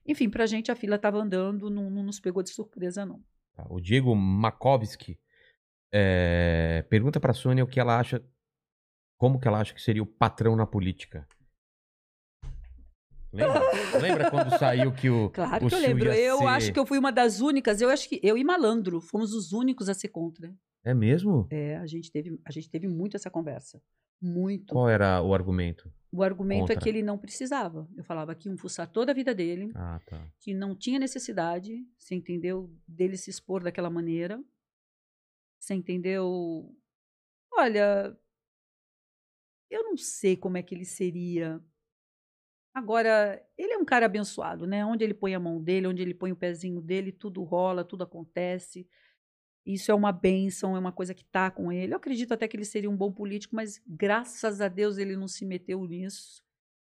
Enfim, 0.05 0.29
para 0.29 0.45
a 0.45 0.47
gente 0.47 0.71
a 0.71 0.75
fila 0.75 0.95
estava 0.95 1.17
andando, 1.17 1.69
não, 1.69 1.89
não 1.89 2.03
nos 2.03 2.19
pegou 2.19 2.41
de 2.41 2.49
surpresa, 2.49 3.05
não. 3.05 3.21
Tá, 3.53 3.65
O 3.69 3.81
Diego 3.81 4.15
Makovski 4.15 5.19
é, 5.91 6.85
pergunta 6.89 7.19
pra 7.19 7.33
Sônia 7.33 7.63
o 7.63 7.67
que 7.67 7.79
ela 7.79 7.99
acha. 7.99 8.23
Como 9.17 9.39
que 9.39 9.47
ela 9.47 9.59
acha 9.59 9.73
que 9.73 9.81
seria 9.81 10.03
o 10.03 10.05
patrão 10.05 10.55
na 10.55 10.65
política? 10.65 11.27
Lembra, 13.33 13.61
Lembra 14.01 14.31
quando 14.31 14.57
saiu 14.57 14.91
que 14.93 15.09
o. 15.09 15.29
Claro 15.31 15.65
o 15.65 15.69
que 15.69 15.75
eu 15.75 15.79
lembro. 15.79 16.11
Eu 16.13 16.37
ser- 16.39 16.45
acho 16.45 16.73
que 16.73 16.79
eu 16.79 16.85
fui 16.85 16.97
uma 16.97 17.11
das 17.11 17.41
únicas, 17.41 17.81
eu 17.81 17.89
acho 17.89 18.07
que 18.07 18.19
eu 18.23 18.37
e 18.37 18.43
Malandro 18.43 19.01
fomos 19.01 19.33
os 19.33 19.51
únicos 19.51 19.89
a 19.89 19.93
ser 19.93 20.07
contra. 20.09 20.53
É 20.83 20.93
mesmo? 20.93 21.47
É, 21.51 21.75
a 21.77 21.85
gente 21.85 22.09
teve, 22.11 22.39
a 22.45 22.51
gente 22.51 22.69
teve 22.69 22.87
muito 22.87 23.17
essa 23.17 23.29
conversa. 23.29 23.81
Muito. 24.21 24.73
Qual 24.73 24.89
era 24.89 25.21
o 25.21 25.33
argumento? 25.33 25.91
O 26.11 26.23
argumento 26.23 26.71
é 26.71 26.75
Contra. 26.75 26.81
que 26.81 26.89
ele 26.89 27.03
não 27.03 27.17
precisava. 27.17 27.87
Eu 27.97 28.03
falava 28.03 28.33
que 28.33 28.47
iam 28.47 28.57
fuçar 28.57 28.89
toda 28.89 29.11
a 29.11 29.15
vida 29.15 29.35
dele, 29.35 29.71
Ah, 29.75 29.99
tá. 30.05 30.25
que 30.39 30.53
não 30.53 30.73
tinha 30.73 30.97
necessidade, 30.97 31.85
você 31.97 32.15
entendeu? 32.15 32.73
Dele 32.87 33.17
se 33.17 33.29
expor 33.29 33.61
daquela 33.61 33.89
maneira. 33.89 34.41
Você 35.59 35.73
entendeu? 35.73 36.73
Olha, 37.53 38.17
eu 39.69 39.83
não 39.83 39.97
sei 39.97 40.37
como 40.37 40.57
é 40.57 40.63
que 40.63 40.73
ele 40.73 40.85
seria. 40.85 41.59
Agora, 42.77 43.43
ele 43.57 43.73
é 43.73 43.77
um 43.77 43.83
cara 43.83 44.05
abençoado, 44.05 44.67
né? 44.67 44.85
Onde 44.85 45.03
ele 45.03 45.15
põe 45.15 45.33
a 45.33 45.39
mão 45.39 45.59
dele, 45.59 45.87
onde 45.87 45.99
ele 46.03 46.13
põe 46.13 46.31
o 46.31 46.35
pezinho 46.35 46.79
dele, 46.79 47.11
tudo 47.11 47.41
rola, 47.43 47.83
tudo 47.83 48.03
acontece. 48.03 48.87
Isso 49.65 49.89
é 49.91 49.95
uma 49.95 50.11
bênção, 50.11 50.75
é 50.75 50.79
uma 50.79 50.91
coisa 50.91 51.11
que 51.13 51.25
tá 51.25 51.49
com 51.49 51.71
ele. 51.71 51.91
Eu 51.93 51.97
acredito 51.97 52.33
até 52.33 52.47
que 52.47 52.55
ele 52.55 52.63
seria 52.63 52.87
um 52.89 52.95
bom 52.95 53.11
político, 53.11 53.55
mas 53.55 53.81
graças 53.87 54.61
a 54.61 54.67
Deus 54.67 54.99
ele 54.99 55.15
não 55.15 55.27
se 55.27 55.43
meteu 55.43 55.83
nisso. 55.85 56.43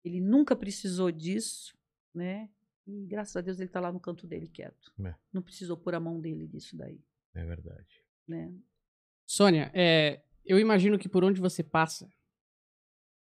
Ele 0.04 0.20
nunca 0.20 0.56
precisou 0.56 1.12
disso, 1.12 1.78
né? 2.12 2.50
E 2.84 3.06
graças 3.06 3.36
a 3.36 3.40
Deus 3.40 3.60
ele 3.60 3.68
tá 3.70 3.78
lá 3.78 3.92
no 3.92 4.00
canto 4.00 4.26
dele 4.26 4.48
quieto. 4.48 4.92
É. 5.04 5.14
Não 5.32 5.40
precisou 5.42 5.76
pôr 5.76 5.94
a 5.94 6.00
mão 6.00 6.20
dele 6.20 6.50
nisso 6.52 6.76
daí, 6.76 7.00
É 7.34 7.44
verdade. 7.44 8.02
né? 8.26 8.52
Sônia, 9.24 9.70
é, 9.72 10.22
eu 10.44 10.58
imagino 10.58 10.98
que 10.98 11.08
por 11.08 11.22
onde 11.22 11.40
você 11.40 11.62
passa, 11.62 12.10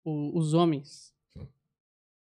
o- 0.04 0.36
os 0.38 0.56
homens 0.56 1.14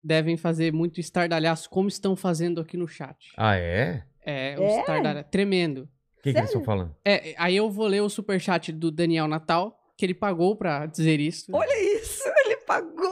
devem 0.04 0.38
fazer 0.38 0.72
muito 0.74 1.00
estardalhaço, 1.00 1.70
como 1.70 1.88
estão 1.88 2.16
fazendo 2.16 2.60
aqui 2.62 2.76
no 2.78 2.88
chat. 2.88 3.32
Ah, 3.38 3.56
é? 3.56 4.04
É, 4.24 4.56
o 4.60 4.64
É? 4.64 4.80
estardalhaço, 4.80 5.30
tremendo. 5.30 5.90
O 6.18 6.22
que, 6.24 6.32
que 6.34 6.38
eles 6.38 6.50
estão 6.50 6.64
falando? 6.64 6.96
É, 7.04 7.34
aí 7.38 7.56
eu 7.56 7.70
vou 7.70 7.88
ler 7.88 8.02
o 8.02 8.10
superchat 8.10 8.72
do 8.72 8.92
Daniel 8.92 9.28
Natal, 9.28 9.78
que 9.98 10.06
ele 10.06 10.14
pagou 10.14 10.56
pra 10.56 10.86
dizer 10.86 11.20
isso. 11.20 11.52
Olha 11.54 11.96
isso, 11.96 12.22
ele 12.46 12.58
pagou. 12.58 13.12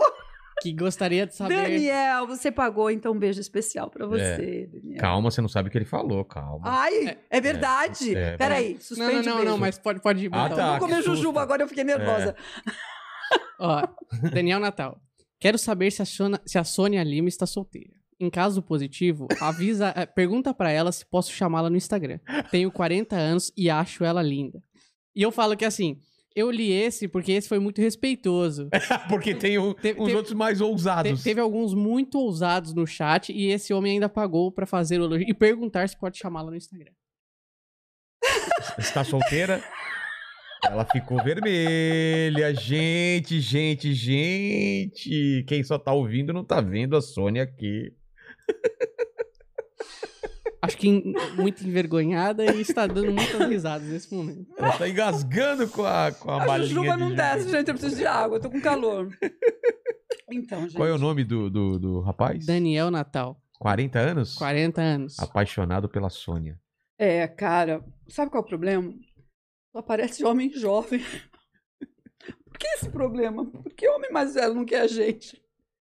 Que 0.62 0.74
gostaria 0.74 1.26
de 1.26 1.34
saber. 1.34 1.56
Daniel, 1.56 2.28
você 2.28 2.52
pagou, 2.52 2.92
então 2.92 3.14
um 3.14 3.18
beijo 3.18 3.40
especial 3.40 3.90
pra 3.90 4.06
você, 4.06 4.68
Daniel. 4.72 5.00
Calma, 5.00 5.32
você 5.32 5.40
não 5.42 5.48
sabe 5.48 5.70
o 5.70 5.72
que 5.72 5.78
ele 5.78 5.86
falou, 5.86 6.26
calma. 6.26 6.62
Ai, 6.66 7.18
é, 7.30 7.40
verdade. 7.40 8.14
é, 8.14 8.34
é. 8.34 8.38
Peraí, 8.38 8.74
Não, 8.74 8.82
suspende 8.82 9.12
não, 9.14 9.24
não, 9.24 9.36
beijo. 9.38 9.46
não, 9.52 9.58
mas 9.58 9.78
pode, 9.80 10.02
pode 10.02 10.28
Ah, 10.28 10.30
botar. 10.30 10.56
tá. 10.56 10.66
Vou 10.78 10.88
que 10.88 10.94
comer 10.94 11.02
jujuba, 11.02 11.42
agora 11.42 11.64
eu 11.64 11.68
fiquei 11.68 11.86
nervosa. 11.86 12.36
Ó, 13.58 13.88
Daniel 14.34 14.60
Natal. 14.60 15.00
Quero 15.40 15.58
saber 15.58 15.92
se 15.92 16.02
a, 16.02 16.06
Sônia, 16.06 16.42
se 16.46 16.58
a 16.58 16.64
Sônia 16.64 17.04
Lima 17.04 17.30
está 17.30 17.46
solteira. 17.46 17.94
Em 18.20 18.30
caso 18.30 18.62
positivo, 18.62 19.28
avisa, 19.40 19.94
eh, 19.96 20.06
pergunta 20.06 20.54
pra 20.54 20.70
ela 20.72 20.92
se 20.92 21.06
posso 21.06 21.32
chamá-la 21.32 21.70
no 21.70 21.78
Instagram. 21.78 22.20
Tenho 22.52 22.70
40 22.70 23.16
anos 23.16 23.50
e 23.56 23.70
acho 23.70 24.04
ela 24.04 24.22
linda. 24.22 24.62
E 25.16 25.22
eu 25.22 25.32
falo 25.32 25.56
que 25.56 25.64
assim, 25.64 25.98
eu 26.36 26.52
li 26.52 26.70
esse 26.72 27.08
porque 27.08 27.32
esse 27.32 27.48
foi 27.48 27.60
muito 27.60 27.80
respeitoso. 27.82 28.70
Porque 29.10 29.34
tem 29.34 29.58
o- 29.58 29.74
Teve- 29.74 30.00
os 30.02 30.06
teve- 30.08 30.18
outros 30.18 30.34
mais 30.36 30.58
Te- 30.58 30.64
ousados. 30.64 31.24
teve 31.24 31.40
alguns 31.40 31.74
muito 31.74 32.20
ousados 32.20 32.74
no 32.74 32.86
chat 32.86 33.32
e 33.32 33.48
esse 33.48 33.74
homem 33.74 33.94
ainda 33.94 34.10
pagou 34.10 34.52
pra 34.52 34.66
fazer 34.66 35.00
o 35.00 35.06
elogio 35.06 35.28
e 35.30 35.34
perguntar 35.34 35.88
se 35.88 35.98
pode 35.98 36.18
chamá-la 36.18 36.52
no 36.52 36.58
Instagram. 36.58 36.92
Está 38.78 39.04
solteira? 39.06 39.64
Ela 40.66 40.86
ficou 40.86 41.24
vermelha. 41.24 42.54
Gente, 42.54 43.40
gente, 43.40 43.94
gente. 43.94 45.44
Quem 45.48 45.64
só 45.64 45.78
tá 45.80 45.92
ouvindo 45.94 46.34
não 46.34 46.44
tá 46.44 46.60
vendo 46.62 46.96
a 46.98 47.02
Sônia 47.02 47.44
aqui. 47.44 47.94
Acho 50.62 50.78
que 50.78 50.90
em- 50.90 51.14
muito 51.36 51.66
envergonhada 51.66 52.44
e 52.54 52.60
está 52.62 52.86
dando 52.86 53.14
muitas 53.14 53.48
risadas 53.48 53.88
nesse 53.88 54.14
momento. 54.14 54.46
Ela 54.58 54.78
tá 54.78 54.90
engasgando 54.90 55.68
com 55.70 55.86
a, 55.86 56.12
com 56.12 56.30
a, 56.30 56.44
A 56.44 56.46
balinha 56.46 56.68
jujuba 56.70 56.98
não 56.98 57.16
desce, 57.16 57.50
gente, 57.50 57.70
eu 57.70 57.74
preciso 57.76 57.96
de 57.96 58.06
água, 58.06 58.38
eu 58.38 58.42
tô 58.42 58.50
com 58.50 58.60
calor. 58.60 59.10
Então, 60.32 60.62
gente. 60.64 60.76
Qual 60.76 60.88
é 60.88 60.92
o 60.94 60.98
nome 60.98 61.24
do, 61.24 61.50
do, 61.50 61.80
do 61.80 62.02
rapaz? 62.02 62.46
Daniel 62.46 62.92
Natal, 62.92 63.42
40 63.58 63.98
anos? 64.00 64.36
40 64.36 64.82
anos. 64.82 65.18
Apaixonado 65.20 65.88
pela 65.88 66.10
Sônia. 66.10 66.60
É, 66.98 67.26
cara, 67.28 67.82
sabe 68.10 68.30
qual 68.30 68.44
é 68.44 68.46
o 68.46 68.50
problema? 68.50 68.94
Só 69.72 69.80
aparece 69.80 70.24
homem 70.26 70.52
jovem. 70.52 71.00
Por 72.46 72.58
que 72.58 72.68
esse 72.68 72.90
problema? 72.90 73.46
Por 73.46 73.74
que 73.74 73.88
homem 73.88 74.12
mais 74.12 74.34
velho 74.34 74.54
não 74.54 74.66
quer 74.66 74.82
a 74.82 74.88
gente? 74.88 75.42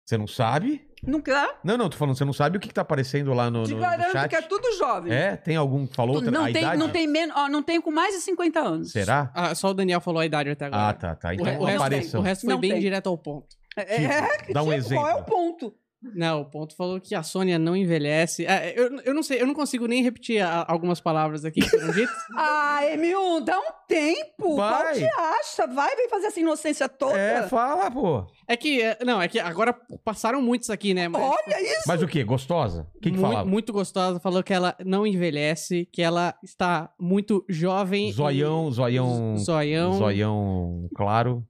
Você 0.05 0.17
não 0.17 0.27
sabe? 0.27 0.87
Não 1.05 1.21
quer? 1.21 1.59
Não, 1.63 1.77
não, 1.77 1.87
tô 1.89 1.97
falando, 1.97 2.17
você 2.17 2.25
não 2.25 2.33
sabe 2.33 2.57
o 2.57 2.59
que, 2.59 2.67
que 2.67 2.73
tá 2.73 2.81
aparecendo 2.81 3.31
lá 3.33 3.51
no, 3.51 3.63
Te 3.63 3.71
no, 3.71 3.75
no 3.77 3.81
garanto 3.81 4.11
chat? 4.11 4.29
que 4.29 4.35
é 4.35 4.41
tudo 4.41 4.75
jovem. 4.77 5.13
É? 5.13 5.35
Tem 5.35 5.55
algum 5.55 5.85
que 5.85 5.95
falou 5.95 6.15
outra, 6.15 6.31
não, 6.31 6.41
a 6.45 6.51
tem, 6.51 6.57
idade? 6.63 6.77
não 6.79 6.89
tem 6.89 7.05
menos, 7.07 7.35
ó, 7.37 7.47
não 7.47 7.61
tem 7.61 7.79
com 7.79 7.91
mais 7.91 8.15
de 8.15 8.21
50 8.21 8.59
anos. 8.59 8.91
Será? 8.91 9.31
Ah, 9.35 9.53
só 9.53 9.69
o 9.69 9.73
Daniel 9.73 10.01
falou 10.01 10.19
a 10.21 10.25
idade 10.25 10.49
até 10.49 10.65
agora. 10.65 10.89
Ah, 10.89 10.93
tá, 10.93 11.15
tá. 11.15 11.29
O, 11.29 11.33
Então 11.33 11.45
re- 11.45 11.57
o 11.57 11.63
resto, 11.65 11.81
apareçam. 11.81 12.19
o 12.19 12.23
resto 12.23 12.41
foi 12.41 12.53
Não 12.53 12.59
bem 12.59 12.71
tem. 12.71 12.79
direto 12.79 13.07
ao 13.07 13.17
ponto. 13.17 13.55
É, 13.77 13.83
Tipo, 13.83 14.13
é, 14.13 14.37
que 14.39 14.53
dá 14.53 14.63
um 14.63 14.71
tipo, 14.71 14.83
Qual 14.93 15.07
é 15.07 15.11
exemplo. 15.11 15.19
o 15.19 15.23
ponto? 15.25 15.75
Não, 16.13 16.41
o 16.41 16.45
ponto 16.45 16.75
falou 16.75 16.99
que 17.01 17.15
a 17.15 17.23
Sônia 17.23 17.57
não 17.57 17.75
envelhece. 17.75 18.45
Ah, 18.47 18.65
eu, 18.69 18.99
eu 19.01 19.13
não 19.13 19.23
sei, 19.23 19.41
eu 19.41 19.47
não 19.47 19.53
consigo 19.53 19.87
nem 19.87 20.03
repetir 20.03 20.41
a- 20.41 20.65
algumas 20.67 20.99
palavras 21.01 21.43
aqui 21.45 21.61
que 21.61 21.69
foram 21.69 21.91
ditas. 21.91 22.15
Ah, 22.37 22.79
M1, 22.95 23.43
dá 23.43 23.57
um 23.57 23.71
tempo. 23.87 24.55
Vai. 24.57 24.81
Qual 24.83 24.93
te 24.93 25.05
acha? 25.05 25.67
Vai, 25.67 25.95
vem 25.95 26.09
fazer 26.09 26.27
essa 26.27 26.39
inocência 26.39 26.89
toda. 26.89 27.17
É, 27.17 27.47
fala, 27.47 27.89
pô. 27.89 28.25
É 28.47 28.57
que, 28.57 28.81
é, 28.81 28.97
não, 29.05 29.21
é 29.21 29.27
que 29.27 29.39
agora 29.39 29.73
passaram 30.03 30.41
muitos 30.41 30.69
aqui, 30.69 30.93
né? 30.93 31.07
Mas 31.07 31.21
Olha 31.21 31.61
isso. 31.61 31.83
Mas 31.87 32.01
o 32.03 32.07
quê? 32.07 32.23
Gostosa? 32.23 32.87
O 32.95 32.99
que, 32.99 33.09
que 33.11 33.17
muito, 33.17 33.21
falava? 33.21 33.49
muito 33.49 33.71
gostosa. 33.73 34.19
Falou 34.19 34.43
que 34.43 34.53
ela 34.53 34.75
não 34.85 35.07
envelhece, 35.07 35.87
que 35.91 36.01
ela 36.01 36.35
está 36.43 36.89
muito 36.99 37.43
jovem. 37.49 38.09
e- 38.09 38.13
Zoião, 38.13 38.69
zoião. 38.71 39.37
Zoião. 39.37 39.93
Zoião 39.93 40.89
claro. 40.95 41.43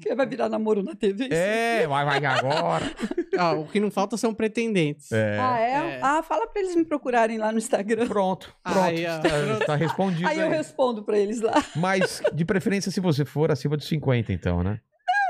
Que, 0.00 0.14
vai 0.14 0.26
virar 0.26 0.48
namoro 0.48 0.82
na 0.82 0.94
TV? 0.94 1.28
É, 1.30 1.86
vai, 1.86 2.04
vai 2.04 2.24
agora. 2.24 2.84
Ah, 3.36 3.52
o 3.52 3.66
que 3.66 3.80
não 3.80 3.90
falta 3.90 4.16
são 4.16 4.32
pretendentes. 4.32 5.10
É. 5.10 5.38
Ah, 5.40 5.58
é? 5.58 5.72
É. 5.72 6.00
Ah, 6.00 6.22
fala 6.22 6.46
pra 6.46 6.62
eles 6.62 6.76
me 6.76 6.84
procurarem 6.84 7.36
lá 7.36 7.50
no 7.50 7.58
Instagram. 7.58 8.06
Pronto, 8.06 8.54
pronto. 8.62 8.78
Aí, 8.78 9.02
tá, 9.02 9.66
tá 9.66 9.74
respondido 9.74 10.28
Aí 10.28 10.38
eu 10.38 10.46
aí. 10.46 10.52
respondo 10.52 11.02
pra 11.02 11.18
eles 11.18 11.40
lá. 11.40 11.54
Mas, 11.74 12.22
de 12.32 12.44
preferência, 12.44 12.92
se 12.92 13.00
você 13.00 13.24
for 13.24 13.50
acima 13.50 13.76
dos 13.76 13.88
50, 13.88 14.32
então, 14.32 14.62
né? 14.62 14.80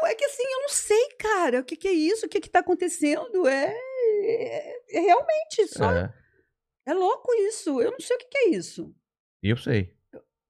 Não, 0.03 0.07
é 0.07 0.15
que 0.15 0.23
assim, 0.27 0.43
eu 0.43 0.61
não 0.61 0.69
sei, 0.69 1.09
cara. 1.19 1.61
O 1.61 1.65
que, 1.65 1.77
que 1.77 1.89
é 1.89 1.93
isso? 1.93 2.27
O 2.27 2.29
que, 2.29 2.41
que 2.41 2.51
tá 2.51 2.59
acontecendo? 2.59 3.49
É, 3.49 3.75
é, 3.75 4.97
é 4.99 5.01
realmente 5.01 5.67
só. 5.69 5.91
É. 5.91 6.13
É, 6.87 6.93
louco 6.93 7.33
isso. 7.49 7.81
Eu 7.81 7.93
não 7.93 8.01
sei 8.01 8.17
o 8.17 8.19
que, 8.19 8.27
que 8.27 8.39
é 8.39 8.49
isso. 8.51 8.95
eu 9.43 9.57
sei. 9.57 9.95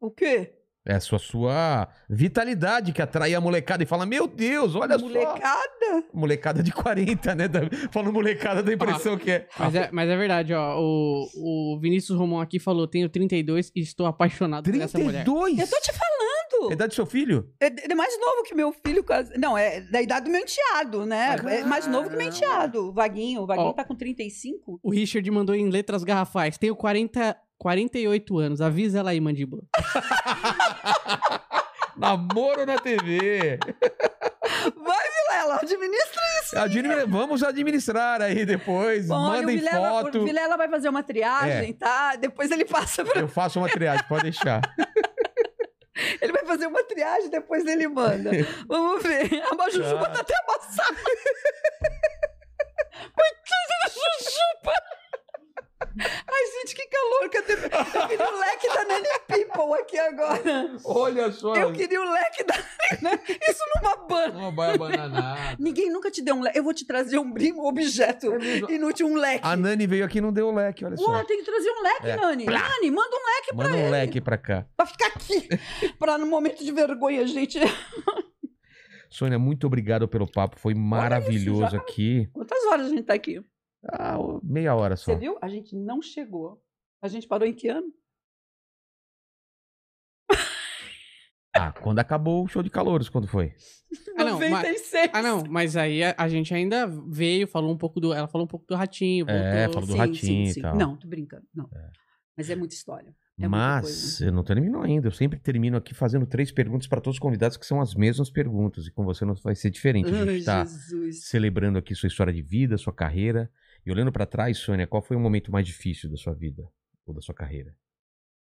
O 0.01 0.11
quê? 0.11 0.55
É 0.87 0.95
a 0.97 1.01
sua, 1.01 1.19
sua 1.19 1.89
vitalidade 2.11 2.93
que 2.93 3.01
atrai 3.01 3.35
a 3.35 3.41
molecada 3.41 3.83
e 3.83 3.87
fala: 3.87 4.05
Meu 4.05 4.27
Deus, 4.27 4.75
olha 4.75 4.99
só. 4.99 5.05
Molecada? 5.07 6.05
Molecada 6.13 6.63
de 6.63 6.73
40, 6.73 7.35
né? 7.35 7.49
Da- 7.49 7.61
Falando 7.91 8.13
molecada, 8.13 8.63
da 8.63 8.73
impressão 8.73 9.17
que 9.17 9.31
é. 9.31 9.49
Mas, 9.59 9.75
é. 9.75 9.89
mas 9.91 10.11
é 10.11 10.17
verdade, 10.17 10.53
ó. 10.53 10.79
O, 10.79 11.75
o 11.75 11.79
Vinícius 11.81 12.19
Romão 12.19 12.39
aqui 12.41 12.59
falou: 12.59 12.87
tenho 12.87 13.09
32 13.09 13.73
e 13.75 13.81
estou 13.81 14.07
apaixonado 14.07 14.71
por 14.71 14.79
essa 14.81 14.99
mulher. 14.99 15.25
32? 15.25 15.59
Eu 15.59 15.69
tô 15.69 15.81
te 15.81 15.91
falando. 15.93 16.71
É 16.71 16.75
idade 16.75 16.91
do 16.91 16.95
seu 16.95 17.07
filho? 17.07 17.51
É, 17.61 17.67
ele 17.67 17.93
é 17.93 17.97
mais 17.97 18.19
novo 18.21 18.43
que 18.45 18.55
meu 18.55 18.71
filho. 18.73 19.03
quase- 19.03 19.37
Não, 19.39 19.57
é 19.57 19.81
da 19.81 20.01
idade 20.03 20.27
do 20.27 20.31
meu 20.31 20.41
enteado, 20.41 21.05
né? 21.07 21.37
É 21.61 21.65
mais 21.65 21.87
novo 21.87 22.11
que 22.11 22.17
meu 22.17 22.27
enteado. 22.29 22.89
O 22.89 22.93
Vaguinho. 22.93 23.41
O 23.43 23.47
Vaguinho 23.47 23.69
Ó. 23.69 23.73
tá 23.73 23.85
com 23.85 23.95
35. 23.95 24.79
O 24.83 24.91
Richard 24.91 25.29
mandou 25.31 25.55
em 25.55 25.69
letras 25.71 26.05
garrafais: 26.05 26.59
tenho 26.59 26.77
40, 26.77 27.37
48 27.59 28.39
anos. 28.39 28.61
Avisa 28.61 29.01
ela 29.01 29.11
aí, 29.11 29.21
mandíbula. 29.21 29.63
Namoro 31.97 32.67
na 32.67 32.77
TV. 32.79 33.59
Vai, 34.77 35.09
Vilela, 35.09 35.57
administra 35.63 36.21
isso. 36.43 36.59
Admini- 36.59 37.07
Vamos 37.07 37.43
administrar 37.43 38.21
aí 38.21 38.45
depois. 38.45 39.07
Bom, 39.07 39.15
olha, 39.15 39.41
o 39.41 39.43
Mandem 39.43 39.57
Vilela, 39.59 40.03
foto. 40.03 40.19
o 40.21 40.25
Vilela 40.25 40.57
vai 40.57 40.69
fazer 40.69 40.89
uma 40.89 41.03
triagem, 41.03 41.73
tá? 41.75 42.17
Depois 42.17 42.51
ele 42.51 42.65
passa 42.65 43.05
pra... 43.05 43.21
Eu 43.21 43.29
faço 43.29 43.59
uma 43.61 43.69
triagem, 43.69 44.05
pode 44.09 44.25
deixar. 44.25 44.61
Ele 46.21 46.33
vai 46.33 46.45
fazer 46.45 46.67
uma 46.67 46.83
triagem 46.83 47.31
depois 47.31 47.65
ele 47.67 47.87
manda. 47.87 48.31
Vamos 48.67 49.01
ver. 49.03 49.31
A 49.59 49.71
Jujuba 49.71 50.09
tá 50.11 50.21
até 50.23 50.35
amassada. 50.43 50.97
Coitada 53.15 53.75
da 53.81 53.89
Jujuba! 53.89 54.73
Ai, 55.99 56.47
gente, 56.61 56.75
que 56.75 56.87
calor. 56.89 57.31
Cadê? 57.31 57.53
Eu 57.55 58.09
queria 58.09 58.33
o 58.35 58.39
leque 58.41 58.69
da 58.69 58.85
Nanny 58.85 59.09
People 59.29 59.81
aqui 59.81 59.99
agora. 59.99 60.77
Olha 60.85 61.31
só. 61.33 61.55
Eu 61.55 61.73
queria 61.73 62.01
o 62.01 62.11
leque 62.13 62.43
da. 62.45 62.55
Isso 62.55 63.61
numa 63.77 63.97
banda. 64.09 64.39
Uma 64.39 64.51
baia 64.53 64.77
bananada. 64.77 65.57
Ninguém 65.59 65.91
nunca 65.91 66.11
te 66.11 66.21
deu 66.23 66.35
um 66.35 66.43
leque. 66.43 66.59
Eu 66.59 66.65
vou 66.65 66.75
te 66.75 66.85
trazer 66.87 67.19
um 67.19 67.31
brinco, 67.31 67.63
um 67.63 67.67
objeto 67.67 68.27
inútil, 68.71 69.07
um 69.07 69.15
leque. 69.17 69.47
A 69.47 69.57
Nani 69.57 69.87
veio 69.87 70.05
aqui 70.05 70.19
e 70.19 70.21
não 70.21 70.33
deu 70.33 70.49
o 70.49 70.55
leque, 70.55 70.85
olha 70.85 70.97
só. 70.97 71.11
Ué, 71.13 71.25
tem 71.25 71.39
que 71.39 71.45
trazer 71.45 71.71
um 71.71 71.83
leque, 71.83 72.07
É. 72.09 72.17
Nani. 72.17 72.45
Nani, 72.47 72.91
manda 72.91 73.17
um 73.17 73.27
leque 73.37 73.55
pra 73.55 73.65
Manda 73.65 73.77
um 73.77 73.81
ele. 73.81 73.91
leque 73.91 74.21
pra 74.21 74.37
cá. 74.39 74.67
Pra 74.77 74.87
ficar 74.87 75.07
aqui. 75.09 75.49
pra 75.99 76.19
no 76.19 76.27
momento 76.27 76.65
de 76.65 76.73
vergonha, 76.73 77.27
gente. 77.27 77.59
Sônia, 79.11 79.39
muito 79.39 79.67
obrigado 79.67 80.09
pelo 80.09 80.27
papo. 80.31 80.59
Foi 80.59 80.75
maravilhoso 80.75 81.71
já- 81.71 81.79
aqui. 81.79 82.29
Quantas 82.33 82.65
horas 82.67 82.87
a 82.87 82.89
gente 82.89 83.05
tá 83.05 83.15
aqui? 83.15 83.41
Ah, 83.93 84.17
meia 84.43 84.75
hora 84.75 84.97
só. 84.97 85.13
Você 85.13 85.19
viu? 85.19 85.37
A 85.43 85.49
gente 85.49 85.77
não 85.77 86.01
chegou. 86.01 86.63
A 87.03 87.09
gente 87.09 87.27
parou 87.29 87.47
em 87.47 87.53
que 87.55 87.69
ano? 87.69 87.93
Ah, 91.57 91.71
quando 91.73 92.01
acabou 92.01 92.43
o 92.45 92.49
show 92.49 92.63
de 92.65 92.71
calouros, 92.71 93.09
quando 93.09 93.29
foi? 93.29 93.55
Ah, 94.19 94.25
não, 94.25 94.41
mas- 94.41 94.51
96. 94.51 95.11
Ah, 95.13 95.23
não, 95.23 95.45
mas 95.49 95.77
aí 95.77 96.03
a, 96.03 96.13
a 96.19 96.29
gente 96.29 96.53
ainda 96.53 96.85
veio, 97.09 97.47
falou 97.47 97.73
um 97.73 97.77
pouco 97.79 98.01
do. 98.01 98.13
Ela 98.13 98.27
falou 98.27 98.45
um 98.45 98.49
pouco 98.49 98.67
do 98.67 98.75
ratinho, 98.75 99.25
voltou. 99.25 99.45
É, 99.45 99.69
falou 99.69 99.87
do 99.87 99.93
Sim, 99.93 99.99
ratinho 99.99 100.17
sim, 100.17 100.43
e 100.43 100.55
sim. 100.55 100.61
tal. 100.63 100.77
Não, 100.77 100.97
tô 100.97 101.07
brincando. 101.07 101.45
Não. 101.55 101.71
Mas 102.37 102.51
é 102.51 102.57
muita 102.57 102.75
história. 102.75 103.15
É 103.39 103.43
muita 103.43 103.57
Mas 103.57 103.83
coisa. 103.85 104.27
eu 104.27 104.33
não 104.33 104.43
terminou 104.43 104.83
ainda. 104.83 105.07
Eu 105.07 105.13
sempre 105.13 105.39
termino 105.39 105.77
aqui 105.77 105.95
fazendo 105.95 106.27
três 106.27 106.51
perguntas 106.51 106.89
para 106.89 107.01
todos 107.01 107.17
os 107.17 107.21
convidados, 107.21 107.57
que 107.57 107.65
são 107.67 107.81
as 107.81 107.95
mesmas 107.95 108.31
perguntas. 108.31 108.87
E 108.89 108.91
com 108.93 109.05
você 109.05 109.25
não 109.25 109.35
vai 109.35 109.55
ser 109.55 109.71
diferente. 109.71 110.13
A 110.13 110.19
Ai, 110.23 110.27
gente 110.27 110.45
tá 110.45 110.65
Jesus. 110.65 111.27
celebrando 111.29 111.79
aqui 111.79 111.95
sua 111.95 112.09
história 112.09 112.33
de 112.33 112.43
vida, 112.43 112.77
sua 112.77 112.93
carreira. 112.93 113.49
E 113.87 113.91
olhando 113.91 114.13
para 114.13 114.27
trás, 114.27 114.59
Sônia, 114.59 114.87
qual 114.87 115.03
foi 115.03 115.17
o 115.17 115.21
momento 115.21 115.53
mais 115.53 115.67
difícil 115.67 116.11
da 116.11 116.17
sua 116.17 116.33
vida? 116.33 116.71
Ou 117.05 117.15
da 117.15 117.21
sua 117.21 117.35
carreira? 117.35 117.77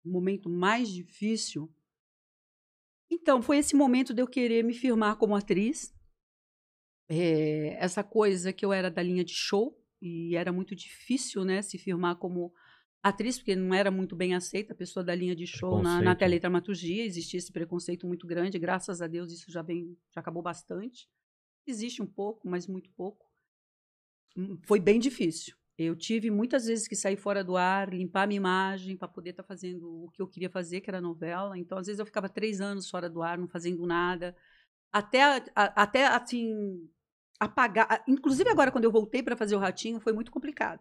O 0.04 0.10
momento 0.10 0.48
mais 0.48 0.88
difícil. 0.88 1.72
Então, 3.10 3.42
foi 3.42 3.58
esse 3.58 3.74
momento 3.74 4.14
de 4.14 4.22
eu 4.22 4.26
querer 4.26 4.62
me 4.62 4.74
firmar 4.74 5.16
como 5.16 5.34
atriz. 5.34 5.92
É, 7.08 7.74
essa 7.82 8.04
coisa 8.04 8.52
que 8.52 8.64
eu 8.64 8.72
era 8.72 8.90
da 8.90 9.02
linha 9.02 9.24
de 9.24 9.34
show 9.34 9.78
e 10.00 10.36
era 10.36 10.52
muito 10.52 10.74
difícil, 10.74 11.44
né, 11.44 11.62
se 11.62 11.78
firmar 11.78 12.16
como 12.16 12.52
atriz, 13.02 13.38
porque 13.38 13.54
não 13.54 13.74
era 13.74 13.90
muito 13.90 14.16
bem 14.16 14.34
aceita 14.34 14.72
a 14.72 14.76
pessoa 14.76 15.04
da 15.04 15.14
linha 15.14 15.36
de 15.36 15.46
show 15.46 15.82
na, 15.82 16.00
na 16.00 16.14
teledramaturgia. 16.14 17.04
Existia 17.04 17.38
esse 17.38 17.52
preconceito 17.52 18.06
muito 18.06 18.26
grande. 18.26 18.58
Graças 18.58 19.02
a 19.02 19.06
Deus 19.06 19.32
isso 19.32 19.50
já 19.50 19.62
vem, 19.62 19.98
já 20.14 20.20
acabou 20.20 20.42
bastante. 20.42 21.08
Existe 21.66 22.02
um 22.02 22.06
pouco, 22.06 22.48
mas 22.48 22.66
muito 22.66 22.90
pouco. 22.92 23.33
Hum, 24.36 24.58
Foi 24.64 24.80
bem 24.80 24.98
difícil. 24.98 25.54
Eu 25.76 25.96
tive 25.96 26.30
muitas 26.30 26.66
vezes 26.66 26.86
que 26.86 26.94
sair 26.94 27.16
fora 27.16 27.42
do 27.42 27.56
ar, 27.56 27.92
limpar 27.92 28.28
minha 28.28 28.36
imagem 28.36 28.96
para 28.96 29.08
poder 29.08 29.30
estar 29.30 29.42
fazendo 29.42 30.04
o 30.04 30.10
que 30.12 30.22
eu 30.22 30.26
queria 30.28 30.48
fazer, 30.48 30.80
que 30.80 30.88
era 30.88 31.00
novela. 31.00 31.58
Então, 31.58 31.78
às 31.78 31.86
vezes, 31.86 31.98
eu 31.98 32.06
ficava 32.06 32.28
três 32.28 32.60
anos 32.60 32.88
fora 32.88 33.10
do 33.10 33.22
ar, 33.22 33.36
não 33.36 33.48
fazendo 33.48 33.84
nada. 33.84 34.36
Até, 34.92 35.22
a- 35.22 35.44
a- 35.56 35.82
até 35.82 36.06
assim, 36.06 36.88
apagar. 37.40 38.04
Inclusive, 38.06 38.48
agora, 38.50 38.70
quando 38.70 38.84
eu 38.84 38.92
voltei 38.92 39.22
para 39.22 39.36
fazer 39.36 39.56
o 39.56 39.58
Ratinho, 39.58 40.00
foi 40.00 40.12
muito 40.12 40.30
complicado. 40.30 40.80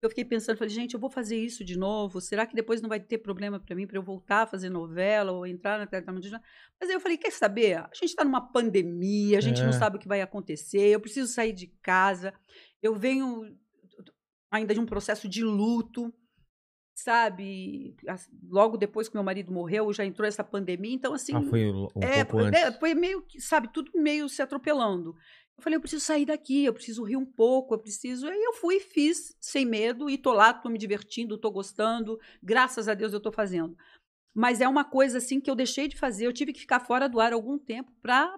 Eu 0.00 0.08
fiquei 0.08 0.24
pensando, 0.24 0.56
falei, 0.56 0.74
gente, 0.74 0.94
eu 0.94 1.00
vou 1.00 1.10
fazer 1.10 1.36
isso 1.36 1.64
de 1.64 1.78
novo. 1.78 2.20
Será 2.20 2.44
que 2.46 2.56
depois 2.56 2.82
não 2.82 2.88
vai 2.88 2.98
ter 3.00 3.18
problema 3.18 3.60
para 3.60 3.74
mim 3.76 3.86
para 3.86 3.96
eu 3.98 4.02
voltar 4.02 4.42
a 4.42 4.46
fazer 4.46 4.68
novela 4.68 5.30
ou 5.32 5.46
entrar 5.46 5.78
na 5.78 5.86
teledramaturgia? 5.86 6.40
Mas 6.80 6.90
aí 6.90 6.96
eu 6.96 7.00
falei, 7.00 7.16
quer 7.16 7.30
saber? 7.32 7.76
A 7.78 7.90
gente 7.94 8.06
está 8.10 8.24
numa 8.24 8.40
pandemia, 8.40 9.38
a 9.38 9.40
gente 9.40 9.60
É. 9.60 9.64
não 9.64 9.72
sabe 9.72 9.96
o 9.96 10.00
que 10.00 10.08
vai 10.08 10.20
acontecer. 10.20 10.88
Eu 10.88 11.00
preciso 11.00 11.32
sair 11.32 11.52
de 11.52 11.68
casa. 11.82 12.34
Eu 12.82 12.94
venho 12.94 13.56
ainda 14.50 14.74
de 14.74 14.80
um 14.80 14.86
processo 14.86 15.28
de 15.28 15.42
luto, 15.42 16.12
sabe? 16.94 17.96
Logo 18.48 18.76
depois 18.76 19.08
que 19.08 19.14
meu 19.14 19.24
marido 19.24 19.52
morreu, 19.52 19.92
já 19.92 20.04
entrou 20.04 20.26
essa 20.26 20.44
pandemia. 20.44 20.94
Então, 20.94 21.14
assim, 21.14 21.34
ah, 21.34 21.42
foi 21.42 21.70
um 21.70 21.88
é, 22.02 22.24
pouco 22.24 22.30
foi, 22.32 22.46
antes. 22.48 22.60
é, 22.60 22.72
foi 22.72 22.94
meio 22.94 23.22
que, 23.22 23.40
sabe, 23.40 23.68
tudo 23.72 23.90
meio 23.94 24.28
se 24.28 24.42
atropelando. 24.42 25.16
Eu 25.56 25.62
falei, 25.62 25.76
eu 25.76 25.80
preciso 25.80 26.04
sair 26.04 26.26
daqui, 26.26 26.64
eu 26.64 26.72
preciso 26.72 27.04
rir 27.04 27.16
um 27.16 27.26
pouco, 27.26 27.74
eu 27.74 27.78
preciso. 27.78 28.26
Aí 28.26 28.42
eu 28.42 28.54
fui 28.54 28.76
e 28.76 28.80
fiz, 28.80 29.36
sem 29.40 29.64
medo, 29.64 30.10
e 30.10 30.18
tô 30.18 30.32
lá, 30.32 30.52
tô 30.52 30.68
me 30.68 30.78
divertindo, 30.78 31.38
tô 31.38 31.50
gostando. 31.50 32.18
Graças 32.42 32.88
a 32.88 32.94
Deus 32.94 33.12
eu 33.12 33.20
tô 33.20 33.32
fazendo. 33.32 33.76
Mas 34.34 34.60
é 34.60 34.68
uma 34.68 34.84
coisa 34.84 35.18
assim 35.18 35.40
que 35.40 35.50
eu 35.50 35.54
deixei 35.54 35.88
de 35.88 35.96
fazer, 35.96 36.26
eu 36.26 36.32
tive 36.32 36.52
que 36.52 36.60
ficar 36.60 36.80
fora 36.80 37.08
do 37.08 37.20
ar 37.20 37.32
algum 37.32 37.58
tempo 37.58 37.92
para 38.00 38.34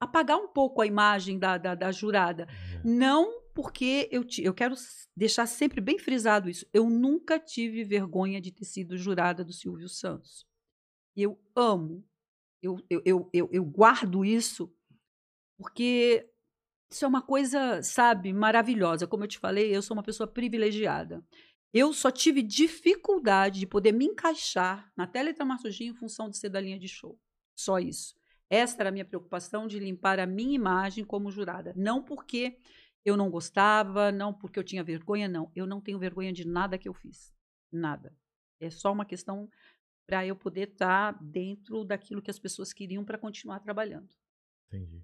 apagar 0.00 0.36
um 0.36 0.48
pouco 0.48 0.80
a 0.80 0.86
imagem 0.86 1.38
da, 1.38 1.58
da, 1.58 1.74
da 1.74 1.90
jurada. 1.90 2.46
Não 2.84 3.43
porque 3.54 4.08
eu, 4.10 4.24
ti- 4.24 4.42
eu 4.42 4.52
quero 4.52 4.74
deixar 5.16 5.46
sempre 5.46 5.80
bem 5.80 5.98
frisado 5.98 6.50
isso. 6.50 6.66
Eu 6.72 6.90
nunca 6.90 7.38
tive 7.38 7.84
vergonha 7.84 8.40
de 8.40 8.50
ter 8.52 8.64
sido 8.64 8.96
jurada 8.96 9.44
do 9.44 9.52
Silvio 9.52 9.88
Santos. 9.88 10.44
Eu 11.16 11.38
amo. 11.54 12.04
Eu, 12.62 12.78
eu, 12.90 13.02
eu, 13.04 13.30
eu, 13.32 13.48
eu 13.52 13.64
guardo 13.64 14.24
isso 14.24 14.74
porque 15.56 16.28
isso 16.90 17.04
é 17.04 17.08
uma 17.08 17.22
coisa, 17.22 17.82
sabe, 17.82 18.32
maravilhosa. 18.32 19.06
Como 19.06 19.24
eu 19.24 19.28
te 19.28 19.38
falei, 19.38 19.74
eu 19.74 19.82
sou 19.82 19.96
uma 19.96 20.02
pessoa 20.02 20.26
privilegiada. 20.26 21.24
Eu 21.72 21.92
só 21.92 22.10
tive 22.10 22.42
dificuldade 22.42 23.60
de 23.60 23.66
poder 23.66 23.92
me 23.92 24.04
encaixar 24.04 24.90
na 24.96 25.06
teledramaturgia 25.06 25.88
em 25.88 25.94
função 25.94 26.28
de 26.28 26.38
ser 26.38 26.48
da 26.48 26.60
linha 26.60 26.78
de 26.78 26.88
show. 26.88 27.18
Só 27.56 27.78
isso. 27.78 28.14
Essa 28.48 28.76
era 28.82 28.88
a 28.90 28.92
minha 28.92 29.04
preocupação 29.04 29.66
de 29.66 29.78
limpar 29.78 30.20
a 30.20 30.26
minha 30.26 30.54
imagem 30.54 31.04
como 31.04 31.30
jurada. 31.30 31.72
Não 31.76 32.02
porque 32.02 32.56
eu 33.04 33.16
não 33.16 33.30
gostava, 33.30 34.10
não 34.10 34.32
porque 34.32 34.58
eu 34.58 34.64
tinha 34.64 34.82
vergonha, 34.82 35.28
não. 35.28 35.50
Eu 35.54 35.66
não 35.66 35.80
tenho 35.80 35.98
vergonha 35.98 36.32
de 36.32 36.46
nada 36.46 36.78
que 36.78 36.88
eu 36.88 36.94
fiz. 36.94 37.32
Nada. 37.70 38.16
É 38.60 38.70
só 38.70 38.92
uma 38.92 39.04
questão 39.04 39.48
para 40.06 40.26
eu 40.26 40.36
poder 40.36 40.68
estar 40.68 41.12
dentro 41.22 41.84
daquilo 41.84 42.22
que 42.22 42.30
as 42.30 42.38
pessoas 42.38 42.72
queriam 42.72 43.04
para 43.04 43.18
continuar 43.18 43.60
trabalhando. 43.60 44.08
Entendi. 44.68 45.02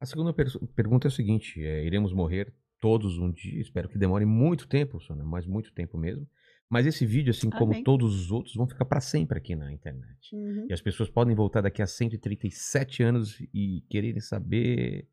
A 0.00 0.06
segunda 0.06 0.32
per- 0.32 0.58
pergunta 0.74 1.06
é 1.06 1.08
a 1.08 1.12
seguinte: 1.12 1.62
é, 1.64 1.84
iremos 1.84 2.12
morrer 2.12 2.52
todos 2.80 3.18
um 3.18 3.30
dia, 3.30 3.60
espero 3.60 3.88
que 3.88 3.96
demore 3.96 4.24
muito 4.24 4.66
tempo, 4.66 5.00
Sônia, 5.00 5.22
mas 5.24 5.46
muito 5.46 5.72
tempo 5.72 5.96
mesmo. 5.96 6.28
Mas 6.68 6.86
esse 6.86 7.04
vídeo, 7.06 7.30
assim 7.30 7.50
como 7.50 7.72
Amém. 7.72 7.84
todos 7.84 8.14
os 8.18 8.30
outros, 8.32 8.54
vão 8.56 8.66
ficar 8.66 8.84
para 8.86 9.00
sempre 9.00 9.36
aqui 9.38 9.54
na 9.54 9.70
internet. 9.70 10.34
E 10.68 10.72
as 10.72 10.80
pessoas 10.80 11.08
podem 11.10 11.34
voltar 11.34 11.60
daqui 11.60 11.82
a 11.82 11.86
137 11.86 13.02
anos 13.02 13.38
e 13.52 13.84
quererem 13.90 14.20
saber 14.20 15.06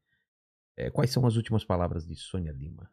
é, 0.80 0.90
quais 0.90 1.12
são 1.12 1.26
as 1.26 1.36
últimas 1.36 1.66
palavras 1.66 2.08
de 2.08 2.16
Sônia 2.16 2.52
Lima. 2.52 2.90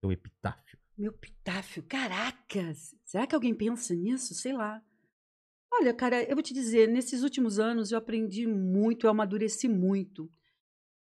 Seu 0.00 0.10
epitáfio. 0.10 0.78
Meu 0.96 1.12
pitáfio, 1.12 1.82
caracas! 1.82 2.96
Será 3.04 3.26
que 3.26 3.34
alguém 3.34 3.54
pensa 3.54 3.94
nisso? 3.94 4.34
Sei 4.34 4.52
lá. 4.52 4.82
Olha, 5.72 5.94
cara, 5.94 6.22
eu 6.24 6.34
vou 6.34 6.42
te 6.42 6.54
dizer, 6.54 6.88
nesses 6.88 7.22
últimos 7.22 7.58
anos 7.58 7.92
eu 7.92 7.98
aprendi 7.98 8.46
muito, 8.46 9.06
eu 9.06 9.10
amadureci 9.10 9.68
muito. 9.68 10.30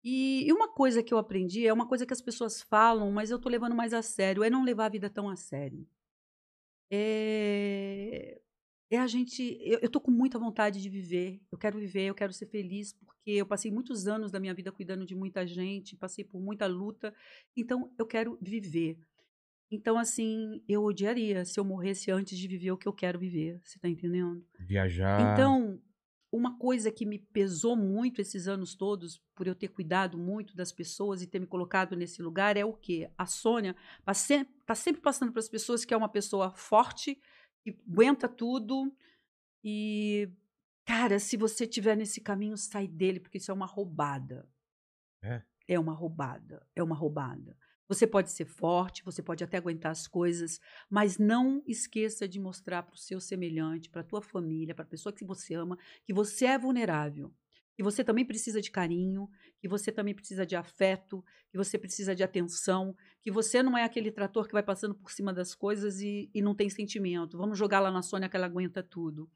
E, 0.03 0.47
e 0.47 0.53
uma 0.53 0.67
coisa 0.67 1.01
que 1.01 1.13
eu 1.13 1.17
aprendi 1.17 1.65
é 1.65 1.73
uma 1.73 1.87
coisa 1.87 2.05
que 2.05 2.13
as 2.13 2.21
pessoas 2.21 2.61
falam, 2.61 3.11
mas 3.11 3.31
eu 3.31 3.39
tô 3.39 3.49
levando 3.49 3.75
mais 3.75 3.93
a 3.93 4.01
sério, 4.01 4.43
é 4.43 4.49
não 4.49 4.63
levar 4.63 4.87
a 4.87 4.89
vida 4.89 5.09
tão 5.09 5.29
a 5.29 5.35
sério. 5.35 5.87
É, 6.91 8.41
é 8.89 8.97
a 8.97 9.07
gente. 9.07 9.57
Eu, 9.61 9.79
eu 9.79 9.89
tô 9.89 10.01
com 10.01 10.11
muita 10.11 10.37
vontade 10.37 10.81
de 10.81 10.89
viver. 10.89 11.41
Eu 11.51 11.57
quero 11.57 11.79
viver, 11.79 12.05
eu 12.07 12.15
quero 12.15 12.33
ser 12.33 12.47
feliz, 12.47 12.93
porque 13.21 13.31
eu 13.31 13.45
passei 13.45 13.71
muitos 13.71 14.07
anos 14.07 14.31
da 14.31 14.39
minha 14.39 14.53
vida 14.53 14.71
cuidando 14.71 15.05
de 15.05 15.15
muita 15.15 15.45
gente, 15.45 15.95
passei 15.95 16.25
por 16.25 16.41
muita 16.41 16.65
luta. 16.65 17.13
Então, 17.55 17.93
eu 17.97 18.05
quero 18.05 18.37
viver. 18.41 18.97
Então, 19.69 19.97
assim, 19.97 20.63
eu 20.67 20.83
odiaria 20.83 21.45
se 21.45 21.59
eu 21.59 21.63
morresse 21.63 22.11
antes 22.11 22.37
de 22.37 22.47
viver 22.47 22.71
o 22.71 22.77
que 22.77 22.87
eu 22.87 22.93
quero 22.93 23.19
viver. 23.19 23.61
Você 23.63 23.79
tá 23.79 23.87
entendendo? 23.87 24.43
Viajar. 24.59 25.33
Então, 25.33 25.79
uma 26.31 26.57
coisa 26.57 26.91
que 26.91 27.05
me 27.05 27.19
pesou 27.19 27.75
muito 27.75 28.19
esses 28.19 28.47
anos 28.47 28.73
todos, 28.73 29.21
por 29.35 29.45
eu 29.45 29.53
ter 29.53 29.67
cuidado 29.67 30.17
muito 30.17 30.55
das 30.55 30.71
pessoas 30.71 31.21
e 31.21 31.27
ter 31.27 31.39
me 31.39 31.45
colocado 31.45 31.95
nesse 31.95 32.23
lugar, 32.23 32.57
é 32.57 32.65
o 32.65 32.73
quê? 32.73 33.09
A 33.15 33.27
Sônia 33.27 33.75
tá 34.03 34.15
sempre, 34.15 34.53
tá 34.65 34.73
sempre 34.73 35.01
passando 35.01 35.31
para 35.31 35.39
as 35.39 35.49
pessoas 35.49 35.85
que 35.85 35.93
é 35.93 35.97
uma 35.97 36.09
pessoa 36.09 36.51
forte, 36.51 37.21
que 37.61 37.77
aguenta 37.87 38.27
tudo. 38.27 38.91
E, 39.63 40.27
cara, 40.91 41.19
se 41.19 41.37
você 41.37 41.63
estiver 41.63 41.95
nesse 41.95 42.19
caminho, 42.19 42.57
sai 42.57 42.85
dele, 42.85 43.21
porque 43.21 43.37
isso 43.37 43.49
é 43.49 43.53
uma 43.53 43.65
roubada. 43.65 44.45
É? 45.23 45.41
É 45.65 45.79
uma 45.79 45.93
roubada. 45.93 46.67
É 46.75 46.83
uma 46.83 46.95
roubada. 46.95 47.57
Você 47.87 48.05
pode 48.05 48.29
ser 48.29 48.43
forte, 48.43 49.03
você 49.03 49.23
pode 49.23 49.41
até 49.41 49.55
aguentar 49.55 49.93
as 49.93 50.05
coisas, 50.05 50.59
mas 50.89 51.17
não 51.17 51.63
esqueça 51.65 52.27
de 52.27 52.41
mostrar 52.41 52.83
para 52.83 52.93
o 52.93 52.97
seu 52.97 53.21
semelhante, 53.21 53.89
para 53.89 54.01
a 54.01 54.03
tua 54.03 54.21
família, 54.21 54.75
para 54.75 54.83
a 54.83 54.87
pessoa 54.87 55.13
que 55.13 55.23
você 55.23 55.53
ama, 55.53 55.77
que 56.03 56.13
você 56.13 56.45
é 56.45 56.57
vulnerável, 56.57 57.33
que 57.73 57.83
você 57.83 58.03
também 58.03 58.25
precisa 58.25 58.61
de 58.61 58.69
carinho, 58.69 59.29
que 59.61 59.69
você 59.69 59.93
também 59.93 60.13
precisa 60.13 60.45
de 60.45 60.57
afeto, 60.57 61.23
que 61.49 61.57
você 61.57 61.77
precisa 61.77 62.13
de 62.13 62.23
atenção, 62.23 62.93
que 63.21 63.31
você 63.31 63.63
não 63.63 63.77
é 63.77 63.85
aquele 63.85 64.11
trator 64.11 64.45
que 64.45 64.53
vai 64.53 64.63
passando 64.63 64.95
por 64.95 65.09
cima 65.09 65.33
das 65.33 65.55
coisas 65.55 66.01
e, 66.01 66.29
e 66.33 66.41
não 66.41 66.53
tem 66.53 66.69
sentimento. 66.69 67.37
Vamos 67.37 67.57
jogar 67.57 67.79
lá 67.79 67.91
na 67.91 68.01
Sônia 68.01 68.27
que 68.27 68.35
ela 68.35 68.47
aguenta 68.47 68.83
tudo. 68.83 69.29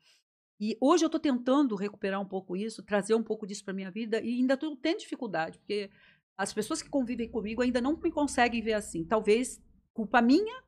E 0.60 0.78
hoje 0.80 1.04
eu 1.04 1.08
estou 1.08 1.20
tentando 1.20 1.76
recuperar 1.76 2.22
um 2.22 2.26
pouco 2.26 2.56
isso, 2.56 2.84
trazer 2.84 3.14
um 3.14 3.24
pouco 3.24 3.46
disso 3.46 3.64
para 3.64 3.74
minha 3.74 3.92
vida 3.92 4.22
e 4.22 4.36
ainda 4.36 4.56
tô 4.56 4.76
tendo 4.76 5.00
dificuldade, 5.00 5.60
porque 5.60 5.90
as 6.38 6.54
pessoas 6.54 6.82
que 6.82 6.90
convivem 6.90 7.30
comigo 7.30 7.62
ainda 7.62 7.82
não 7.82 7.98
me 7.98 8.12
conseguem 8.12 8.62
ver 8.62 8.74
assim. 8.74 9.04
Talvez 9.04 9.62
culpa 9.94 10.22
minha 10.22 10.64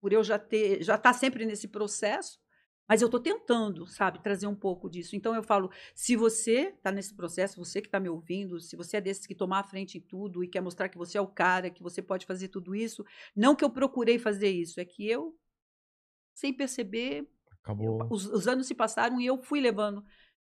por 0.00 0.12
eu 0.12 0.24
já 0.24 0.38
ter, 0.38 0.82
já 0.82 0.96
estar 0.96 1.12
tá 1.12 1.18
sempre 1.18 1.46
nesse 1.46 1.68
processo, 1.68 2.40
mas 2.88 3.00
eu 3.00 3.06
estou 3.06 3.20
tentando, 3.20 3.86
sabe, 3.86 4.22
trazer 4.22 4.46
um 4.46 4.54
pouco 4.54 4.90
disso. 4.90 5.14
Então 5.14 5.34
eu 5.34 5.42
falo, 5.42 5.70
se 5.94 6.16
você 6.16 6.74
está 6.76 6.90
nesse 6.90 7.14
processo, 7.14 7.64
você 7.64 7.80
que 7.80 7.86
está 7.88 8.00
me 8.00 8.08
ouvindo, 8.08 8.60
se 8.60 8.76
você 8.76 8.96
é 8.96 9.00
desses 9.00 9.26
que 9.26 9.34
tomar 9.34 9.60
a 9.60 9.64
frente 9.64 9.98
em 9.98 10.00
tudo 10.00 10.42
e 10.42 10.48
quer 10.48 10.60
mostrar 10.60 10.88
que 10.88 10.98
você 10.98 11.16
é 11.16 11.20
o 11.20 11.26
cara, 11.26 11.70
que 11.70 11.82
você 11.82 12.02
pode 12.02 12.26
fazer 12.26 12.48
tudo 12.48 12.74
isso, 12.74 13.04
não 13.34 13.54
que 13.54 13.64
eu 13.64 13.70
procurei 13.70 14.18
fazer 14.18 14.50
isso, 14.50 14.80
é 14.80 14.84
que 14.84 15.08
eu, 15.08 15.38
sem 16.34 16.52
perceber, 16.52 17.26
Acabou. 17.62 18.00
eu- 18.00 18.08
os, 18.10 18.26
os 18.26 18.48
anos 18.48 18.66
se 18.66 18.74
passaram 18.74 19.20
e 19.20 19.26
eu 19.26 19.38
fui 19.42 19.60
levando, 19.60 20.04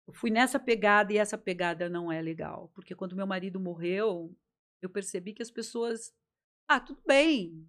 eu 0.08 0.14
fui 0.14 0.30
nessa 0.30 0.60
pegada 0.60 1.14
e 1.14 1.18
essa 1.18 1.38
pegada 1.38 1.90
não 1.90 2.12
é 2.12 2.22
legal, 2.22 2.70
porque 2.74 2.96
quando 2.96 3.16
meu 3.16 3.28
marido 3.28 3.60
morreu, 3.60 4.36
eu 4.82 4.90
percebi 4.90 5.34
que 5.34 5.42
as 5.42 5.52
pessoas, 5.52 6.14
ah, 6.68 6.80
tudo 6.80 7.02
bem, 7.06 7.68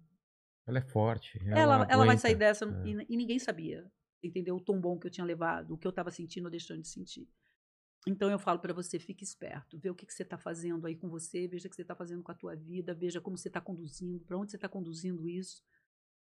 Ela 0.67 0.79
é 0.79 0.81
forte. 0.81 1.37
Ela, 1.47 1.59
ela, 1.61 1.87
ela 1.89 2.05
vai 2.05 2.17
sair 2.17 2.35
dessa 2.35 2.65
É. 2.65 2.87
e, 2.87 3.05
e 3.13 3.15
ninguém 3.17 3.37
sabia, 3.39 3.85
entendeu? 4.23 4.55
O 4.55 4.59
tom 4.61 4.79
bom 4.81 4.97
que 4.97 5.05
eu 5.07 5.11
tinha 5.11 5.25
levado, 5.25 5.73
o 5.73 5.77
que 5.77 5.85
eu 5.85 5.91
estava 5.91 6.09
sentindo 6.11 6.45
ou 6.45 6.51
deixando 6.51 6.81
de 6.81 6.87
sentir. 6.87 7.29
Então 8.07 8.29
eu 8.29 8.37
falo 8.37 8.59
para 8.59 8.73
você, 8.73 8.99
fique 8.99 9.23
esperto, 9.23 9.77
vê 9.79 9.89
o 9.89 9.95
que, 9.95 10.05
que 10.05 10.13
você 10.13 10.23
está 10.23 10.37
fazendo 10.37 10.85
aí 10.85 10.95
com 10.95 11.09
você, 11.09 11.47
veja 11.47 11.67
o 11.67 11.69
que 11.69 11.75
você 11.75 11.81
está 11.81 11.95
fazendo 11.95 12.21
com 12.23 12.31
a 12.31 12.35
tua 12.35 12.55
vida, 12.55 12.93
veja 12.93 13.19
como 13.21 13.37
você 13.37 13.47
está 13.47 13.59
conduzindo, 13.61 14.23
para 14.25 14.37
onde 14.37 14.51
você 14.51 14.57
está 14.57 14.69
conduzindo 14.69 15.27
isso, 15.27 15.63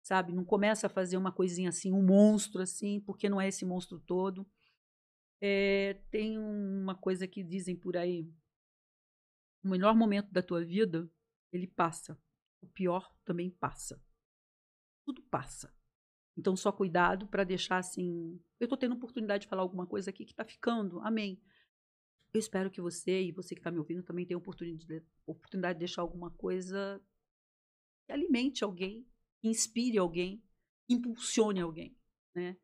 sabe? 0.07 0.33
Não 0.33 0.45
começa 0.45 0.87
a 0.87 0.91
fazer 0.91 1.17
uma 1.17 1.33
coisinha 1.33 1.71
assim, 1.71 1.93
um 1.93 2.05
monstro 2.05 2.63
assim, 2.63 3.01
porque 3.01 3.29
não 3.29 3.41
é 3.41 3.49
esse 3.49 3.65
monstro 3.65 3.99
todo. 4.01 4.47
É, 5.41 5.95
tem 6.11 6.39
uma 6.39 6.95
coisa 6.95 7.27
que 7.27 7.43
dizem 7.43 7.77
por 7.77 7.97
aí, 7.97 8.31
o 9.63 9.69
melhor 9.69 9.95
momento 9.95 10.31
da 10.31 10.43
tua 10.43 10.65
vida, 10.65 11.11
ele 11.53 11.67
passa, 11.67 12.19
o 12.61 12.67
pior 12.67 13.13
também 13.25 13.51
passa 13.51 14.01
tudo 15.07 15.23
passa. 15.23 15.73
Então, 16.37 16.57
só 16.57 16.73
cuidado 16.73 17.27
para 17.29 17.45
deixar 17.45 17.79
assim. 17.79 18.39
Eu 18.59 18.65
estou 18.65 18.77
tendo 18.77 18.97
oportunidade 18.97 19.43
de 19.43 19.49
falar 19.49 19.63
alguma 19.63 19.87
coisa 19.87 20.11
aqui 20.11 20.25
que 20.25 20.33
está 20.33 20.45
ficando. 20.45 21.01
Amém. 21.01 21.41
Eu 22.35 22.41
espero 22.41 22.71
que 22.71 22.81
você 22.81 23.23
e 23.23 23.33
você 23.33 23.55
que 23.55 23.61
está 23.61 23.71
me 23.71 23.79
ouvindo 23.79 24.03
também 24.03 24.27
tenha 24.27 24.37
oportunidade, 24.37 25.75
de 25.75 25.79
deixar 25.79 26.03
alguma 26.03 26.31
coisa 26.33 27.01
que 28.05 28.13
alimente 28.13 28.65
alguém, 28.65 29.07
inspire 29.47 29.99
alguém, 29.99 30.43
impulsione 30.89 31.61
alguém, 31.61 31.97
né? 32.35 32.57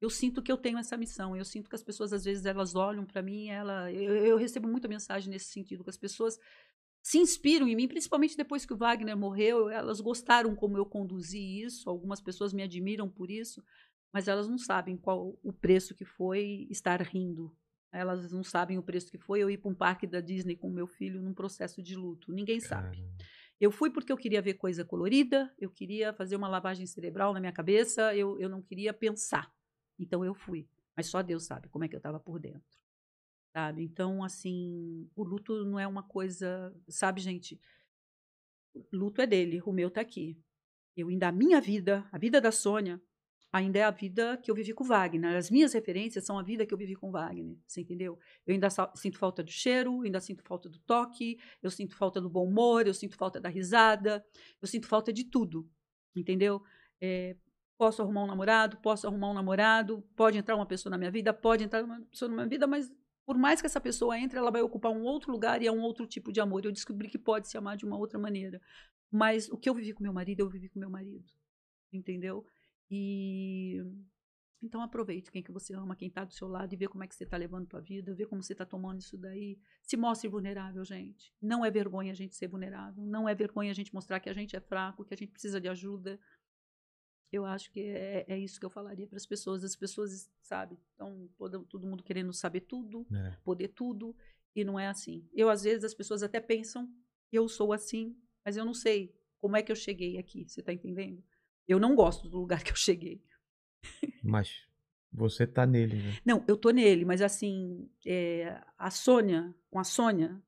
Eu 0.00 0.08
sinto 0.08 0.42
que 0.42 0.50
eu 0.50 0.56
tenho 0.56 0.78
essa 0.78 0.96
missão. 0.96 1.34
Eu 1.34 1.44
sinto 1.44 1.68
que 1.68 1.74
as 1.74 1.82
pessoas 1.82 2.12
às 2.12 2.24
vezes 2.24 2.44
elas 2.46 2.74
olham 2.74 3.04
para 3.04 3.20
mim, 3.20 3.48
ela, 3.48 3.92
eu, 3.92 4.14
eu 4.14 4.36
recebo 4.36 4.68
muita 4.68 4.86
mensagem 4.86 5.30
nesse 5.30 5.46
sentido 5.46 5.82
que 5.82 5.90
as 5.90 5.96
pessoas 5.96 6.38
se 7.02 7.18
inspiram 7.18 7.66
em 7.66 7.74
mim, 7.74 7.88
principalmente 7.88 8.36
depois 8.36 8.64
que 8.64 8.72
o 8.72 8.76
Wagner 8.76 9.16
morreu. 9.16 9.68
Elas 9.68 10.00
gostaram 10.00 10.54
como 10.54 10.76
eu 10.76 10.86
conduzi 10.86 11.62
isso. 11.62 11.88
Algumas 11.90 12.20
pessoas 12.20 12.52
me 12.52 12.62
admiram 12.62 13.08
por 13.08 13.30
isso, 13.30 13.64
mas 14.12 14.28
elas 14.28 14.48
não 14.48 14.58
sabem 14.58 14.96
qual 14.96 15.38
o 15.42 15.52
preço 15.52 15.94
que 15.94 16.04
foi 16.04 16.66
estar 16.70 17.00
rindo. 17.02 17.54
Elas 17.90 18.30
não 18.30 18.44
sabem 18.44 18.78
o 18.78 18.82
preço 18.82 19.10
que 19.10 19.18
foi 19.18 19.40
eu 19.40 19.50
ir 19.50 19.58
para 19.58 19.70
um 19.70 19.74
parque 19.74 20.06
da 20.06 20.20
Disney 20.20 20.54
com 20.54 20.70
meu 20.70 20.86
filho 20.86 21.22
num 21.22 21.32
processo 21.32 21.82
de 21.82 21.96
luto. 21.96 22.30
Ninguém 22.30 22.60
sabe. 22.60 23.02
Eu 23.60 23.72
fui 23.72 23.90
porque 23.90 24.12
eu 24.12 24.16
queria 24.16 24.40
ver 24.40 24.54
coisa 24.54 24.84
colorida, 24.84 25.52
eu 25.58 25.70
queria 25.70 26.12
fazer 26.12 26.36
uma 26.36 26.48
lavagem 26.48 26.86
cerebral 26.86 27.32
na 27.32 27.40
minha 27.40 27.52
cabeça, 27.52 28.14
eu, 28.14 28.38
eu 28.38 28.48
não 28.48 28.62
queria 28.62 28.92
pensar. 28.92 29.52
Então 29.98 30.24
eu 30.24 30.32
fui. 30.32 30.68
Mas 30.96 31.06
só 31.06 31.22
Deus 31.22 31.44
sabe 31.44 31.68
como 31.68 31.84
é 31.84 31.88
que 31.88 31.94
eu 31.94 31.98
estava 31.98 32.20
por 32.20 32.38
dentro. 32.38 32.78
Sabe? 33.52 33.82
Então, 33.82 34.22
assim, 34.22 35.10
o 35.16 35.24
luto 35.24 35.64
não 35.64 35.78
é 35.78 35.86
uma 35.86 36.02
coisa. 36.02 36.72
Sabe, 36.88 37.20
gente? 37.20 37.60
Luto 38.92 39.20
é 39.20 39.26
dele, 39.26 39.60
o 39.64 39.72
meu 39.72 39.90
tá 39.90 40.00
aqui. 40.00 40.40
Eu 40.96 41.08
ainda, 41.08 41.28
a 41.28 41.32
minha 41.32 41.60
vida, 41.60 42.06
a 42.12 42.18
vida 42.18 42.40
da 42.40 42.52
Sônia, 42.52 43.00
ainda 43.52 43.78
é 43.78 43.82
a 43.82 43.90
vida 43.90 44.36
que 44.36 44.50
eu 44.50 44.54
vivi 44.54 44.72
com 44.72 44.84
Wagner. 44.84 45.36
As 45.36 45.50
minhas 45.50 45.72
referências 45.72 46.24
são 46.24 46.38
a 46.38 46.42
vida 46.42 46.66
que 46.66 46.72
eu 46.72 46.78
vivi 46.78 46.94
com 46.94 47.10
Wagner. 47.10 47.56
Você 47.66 47.80
entendeu? 47.80 48.18
Eu 48.46 48.54
ainda 48.54 48.68
sinto 48.94 49.18
falta 49.18 49.42
do 49.42 49.50
cheiro, 49.50 50.02
ainda 50.02 50.20
sinto 50.20 50.42
falta 50.42 50.68
do 50.68 50.78
toque, 50.80 51.38
eu 51.62 51.70
sinto 51.70 51.96
falta 51.96 52.20
do 52.20 52.28
bom 52.28 52.46
humor, 52.46 52.86
eu 52.86 52.94
sinto 52.94 53.16
falta 53.16 53.40
da 53.40 53.48
risada, 53.48 54.24
eu 54.60 54.68
sinto 54.68 54.86
falta 54.86 55.12
de 55.12 55.24
tudo. 55.24 55.68
Entendeu? 56.14 56.62
É, 57.00 57.36
posso 57.78 58.02
arrumar 58.02 58.24
um 58.24 58.26
namorado, 58.26 58.76
posso 58.78 59.06
arrumar 59.06 59.30
um 59.30 59.34
namorado, 59.34 60.02
pode 60.16 60.36
entrar 60.36 60.56
uma 60.56 60.66
pessoa 60.66 60.90
na 60.90 60.98
minha 60.98 61.10
vida, 61.10 61.32
pode 61.32 61.64
entrar 61.64 61.84
uma 61.84 62.00
pessoa 62.02 62.28
na 62.28 62.34
minha 62.36 62.48
vida, 62.48 62.66
mas 62.66 62.92
por 63.24 63.36
mais 63.36 63.60
que 63.60 63.66
essa 63.66 63.80
pessoa 63.80 64.18
entre, 64.18 64.38
ela 64.38 64.50
vai 64.50 64.62
ocupar 64.62 64.90
um 64.90 65.02
outro 65.02 65.30
lugar 65.30 65.62
e 65.62 65.66
é 65.66 65.72
um 65.72 65.82
outro 65.82 66.06
tipo 66.06 66.32
de 66.32 66.40
amor. 66.40 66.64
Eu 66.64 66.72
descobri 66.72 67.08
que 67.08 67.18
pode 67.18 67.46
se 67.46 67.58
amar 67.58 67.76
de 67.76 67.84
uma 67.84 67.96
outra 67.96 68.18
maneira. 68.18 68.60
Mas 69.10 69.48
o 69.50 69.56
que 69.58 69.68
eu 69.68 69.74
vivi 69.74 69.92
com 69.92 70.02
meu 70.02 70.14
marido, 70.14 70.40
eu 70.40 70.48
vivi 70.48 70.68
com 70.68 70.78
meu 70.78 70.88
marido. 70.88 71.30
Entendeu? 71.92 72.44
E 72.90 73.82
então 74.60 74.82
aproveite 74.82 75.30
quem 75.30 75.42
que 75.42 75.52
você 75.52 75.72
ama, 75.72 75.94
quem 75.94 76.08
está 76.08 76.24
do 76.24 76.32
seu 76.32 76.48
lado 76.48 76.72
e 76.72 76.76
vê 76.76 76.88
como 76.88 77.04
é 77.04 77.06
que 77.06 77.14
você 77.14 77.24
está 77.24 77.36
levando 77.36 77.68
tua 77.68 77.80
vida, 77.80 78.14
vê 78.14 78.26
como 78.26 78.42
você 78.42 78.52
está 78.54 78.66
tomando 78.66 79.00
isso 79.00 79.16
daí. 79.16 79.58
Se 79.82 79.96
mostre 79.96 80.28
vulnerável, 80.28 80.84
gente. 80.84 81.32
Não 81.40 81.64
é 81.64 81.70
vergonha 81.70 82.10
a 82.10 82.14
gente 82.14 82.34
ser 82.34 82.48
vulnerável, 82.48 83.04
não 83.04 83.28
é 83.28 83.34
vergonha 83.34 83.70
a 83.70 83.74
gente 83.74 83.94
mostrar 83.94 84.18
que 84.18 84.28
a 84.28 84.32
gente 84.32 84.56
é 84.56 84.60
fraco, 84.60 85.04
que 85.04 85.14
a 85.14 85.16
gente 85.16 85.30
precisa 85.30 85.60
de 85.60 85.68
ajuda. 85.68 86.18
Eu 87.30 87.44
acho 87.44 87.70
que 87.70 87.80
é, 87.80 88.24
é 88.26 88.38
isso 88.38 88.58
que 88.58 88.66
eu 88.66 88.70
falaria 88.70 89.06
para 89.06 89.16
as 89.16 89.26
pessoas. 89.26 89.62
As 89.62 89.76
pessoas, 89.76 90.30
sabe, 90.40 90.76
estão 90.90 91.28
todo, 91.36 91.86
mundo 91.86 92.02
querendo 92.02 92.32
saber 92.32 92.62
tudo, 92.62 93.06
É. 93.12 93.36
poder 93.44 93.68
tudo, 93.68 94.16
e 94.56 94.64
não 94.64 94.78
é 94.78 94.88
assim. 94.88 95.28
Eu, 95.32 95.50
às 95.50 95.62
vezes, 95.62 95.84
as 95.84 95.94
pessoas 95.94 96.22
até 96.22 96.40
pensam 96.40 96.92
eu 97.30 97.46
sou 97.46 97.72
assim, 97.72 98.16
mas 98.44 98.56
eu 98.56 98.64
não 98.64 98.72
sei 98.74 99.14
como 99.38 99.56
é 99.56 99.62
que 99.62 99.70
eu 99.70 99.76
cheguei 99.76 100.18
aqui, 100.18 100.48
você 100.48 100.60
está 100.60 100.72
entendendo? 100.72 101.22
Eu 101.68 101.78
não 101.78 101.94
gosto 101.94 102.28
do 102.28 102.38
lugar 102.38 102.64
que 102.64 102.72
eu 102.72 102.76
cheguei. 102.76 103.22
Mas 104.22 104.66
você 105.12 105.46
tá 105.46 105.66
nele, 105.66 106.02
né? 106.02 106.18
Não, 106.24 106.42
eu 106.48 106.56
tô 106.56 106.70
nele, 106.70 107.04
mas 107.04 107.20
assim, 107.20 107.88
é, 108.06 108.60
a 108.76 108.90
Sônia, 108.90 109.54
com 109.70 109.78
a 109.78 109.84
Sônia, 109.84 110.42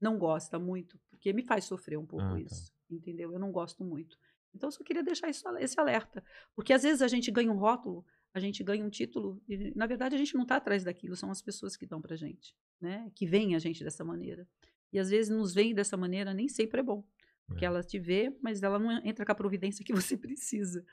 não 0.00 0.18
gosta 0.18 0.58
muito, 0.58 0.98
porque 1.08 1.32
me 1.32 1.42
faz 1.42 1.64
sofrer 1.64 1.96
um 1.96 2.04
pouco 2.04 2.24
Ah, 2.24 2.32
tá. 2.32 2.40
isso, 2.40 2.72
entendeu? 2.90 3.32
Eu 3.32 3.38
não 3.38 3.52
gosto 3.52 3.84
muito. 3.84 4.18
Então, 4.54 4.68
eu 4.68 4.72
só 4.72 4.84
queria 4.84 5.02
deixar 5.02 5.28
isso, 5.28 5.48
esse 5.58 5.78
alerta. 5.80 6.22
Porque 6.54 6.72
às 6.72 6.82
vezes 6.82 7.02
a 7.02 7.08
gente 7.08 7.30
ganha 7.30 7.50
um 7.50 7.56
rótulo, 7.56 8.04
a 8.32 8.38
gente 8.38 8.62
ganha 8.62 8.84
um 8.84 8.90
título, 8.90 9.42
e 9.48 9.72
na 9.74 9.86
verdade 9.86 10.14
a 10.14 10.18
gente 10.18 10.34
não 10.34 10.42
está 10.42 10.56
atrás 10.56 10.84
daquilo, 10.84 11.16
são 11.16 11.30
as 11.30 11.40
pessoas 11.42 11.76
que 11.76 11.86
dão 11.86 12.00
pra 12.00 12.16
gente, 12.16 12.54
né? 12.80 13.10
Que 13.14 13.26
veem 13.26 13.54
a 13.54 13.58
gente 13.58 13.82
dessa 13.82 14.04
maneira. 14.04 14.46
E 14.92 14.98
às 14.98 15.10
vezes 15.10 15.28
nos 15.34 15.52
veem 15.54 15.74
dessa 15.74 15.96
maneira, 15.96 16.32
nem 16.32 16.48
sempre 16.48 16.80
é 16.80 16.82
bom. 16.82 17.04
Porque 17.46 17.64
É. 17.64 17.68
ela 17.68 17.82
te 17.82 17.98
vê, 17.98 18.36
mas 18.42 18.62
ela 18.62 18.78
não 18.78 18.90
entra 19.06 19.24
com 19.24 19.32
a 19.32 19.34
providência 19.34 19.84
que 19.84 19.92
você 19.94 20.16
precisa. 20.18 20.84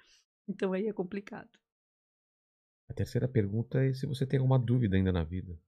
Então 0.47 0.73
aí 0.73 0.87
é 0.87 0.93
complicado. 0.93 1.49
A 2.87 2.93
terceira 2.93 3.27
pergunta 3.27 3.83
é 3.83 3.91
se 3.91 4.05
você 4.05 4.23
tem 4.23 4.37
alguma 4.37 4.59
dúvida 4.59 4.95
ainda 4.95 5.11
na 5.11 5.23
vida. 5.23 5.59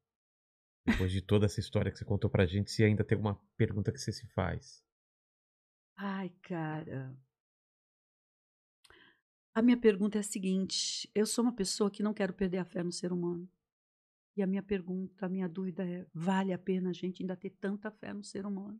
Depois 0.85 1.11
de 1.11 1.21
toda 1.21 1.45
essa 1.45 1.59
história 1.59 1.91
que 1.91 1.97
você 1.97 2.05
contou 2.05 2.29
pra 2.29 2.45
gente, 2.45 2.71
se 2.71 2.83
ainda 2.83 3.03
tem 3.03 3.15
alguma 3.17 3.35
pergunta 3.57 3.91
que 3.91 3.99
você 3.99 4.11
se 4.11 4.27
faz. 4.27 4.83
Ai, 5.97 6.29
cara. 6.43 7.15
A 9.55 9.61
minha 9.61 9.77
pergunta 9.77 10.17
é 10.17 10.21
a 10.21 10.23
seguinte: 10.23 11.09
eu 11.13 11.25
sou 11.25 11.43
uma 11.43 11.53
pessoa 11.55 11.89
que 11.91 12.03
não 12.03 12.13
quero 12.13 12.33
perder 12.33 12.57
a 12.59 12.65
fé 12.65 12.83
no 12.83 12.91
ser 12.91 13.11
humano. 13.11 13.47
E 14.37 14.43
a 14.43 14.47
minha 14.47 14.63
pergunta, 14.63 15.25
a 15.25 15.29
minha 15.29 15.49
dúvida 15.49 15.85
é: 15.87 16.05
vale 16.13 16.53
a 16.53 16.59
pena 16.59 16.91
a 16.91 16.93
gente 16.93 17.23
ainda 17.23 17.35
ter 17.37 17.51
tanta 17.51 17.91
fé 17.91 18.13
no 18.13 18.23
ser 18.23 18.45
humano? 18.45 18.79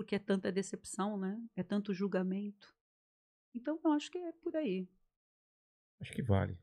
Porque 0.00 0.14
é 0.14 0.18
tanta 0.18 0.50
decepção, 0.50 1.18
né? 1.18 1.38
É 1.54 1.62
tanto 1.62 1.92
julgamento. 1.92 2.74
Então, 3.54 3.78
eu 3.84 3.92
acho 3.92 4.10
que 4.10 4.16
é 4.16 4.32
por 4.32 4.56
aí. 4.56 4.88
Acho 6.00 6.10
que 6.10 6.22
vale. 6.22 6.58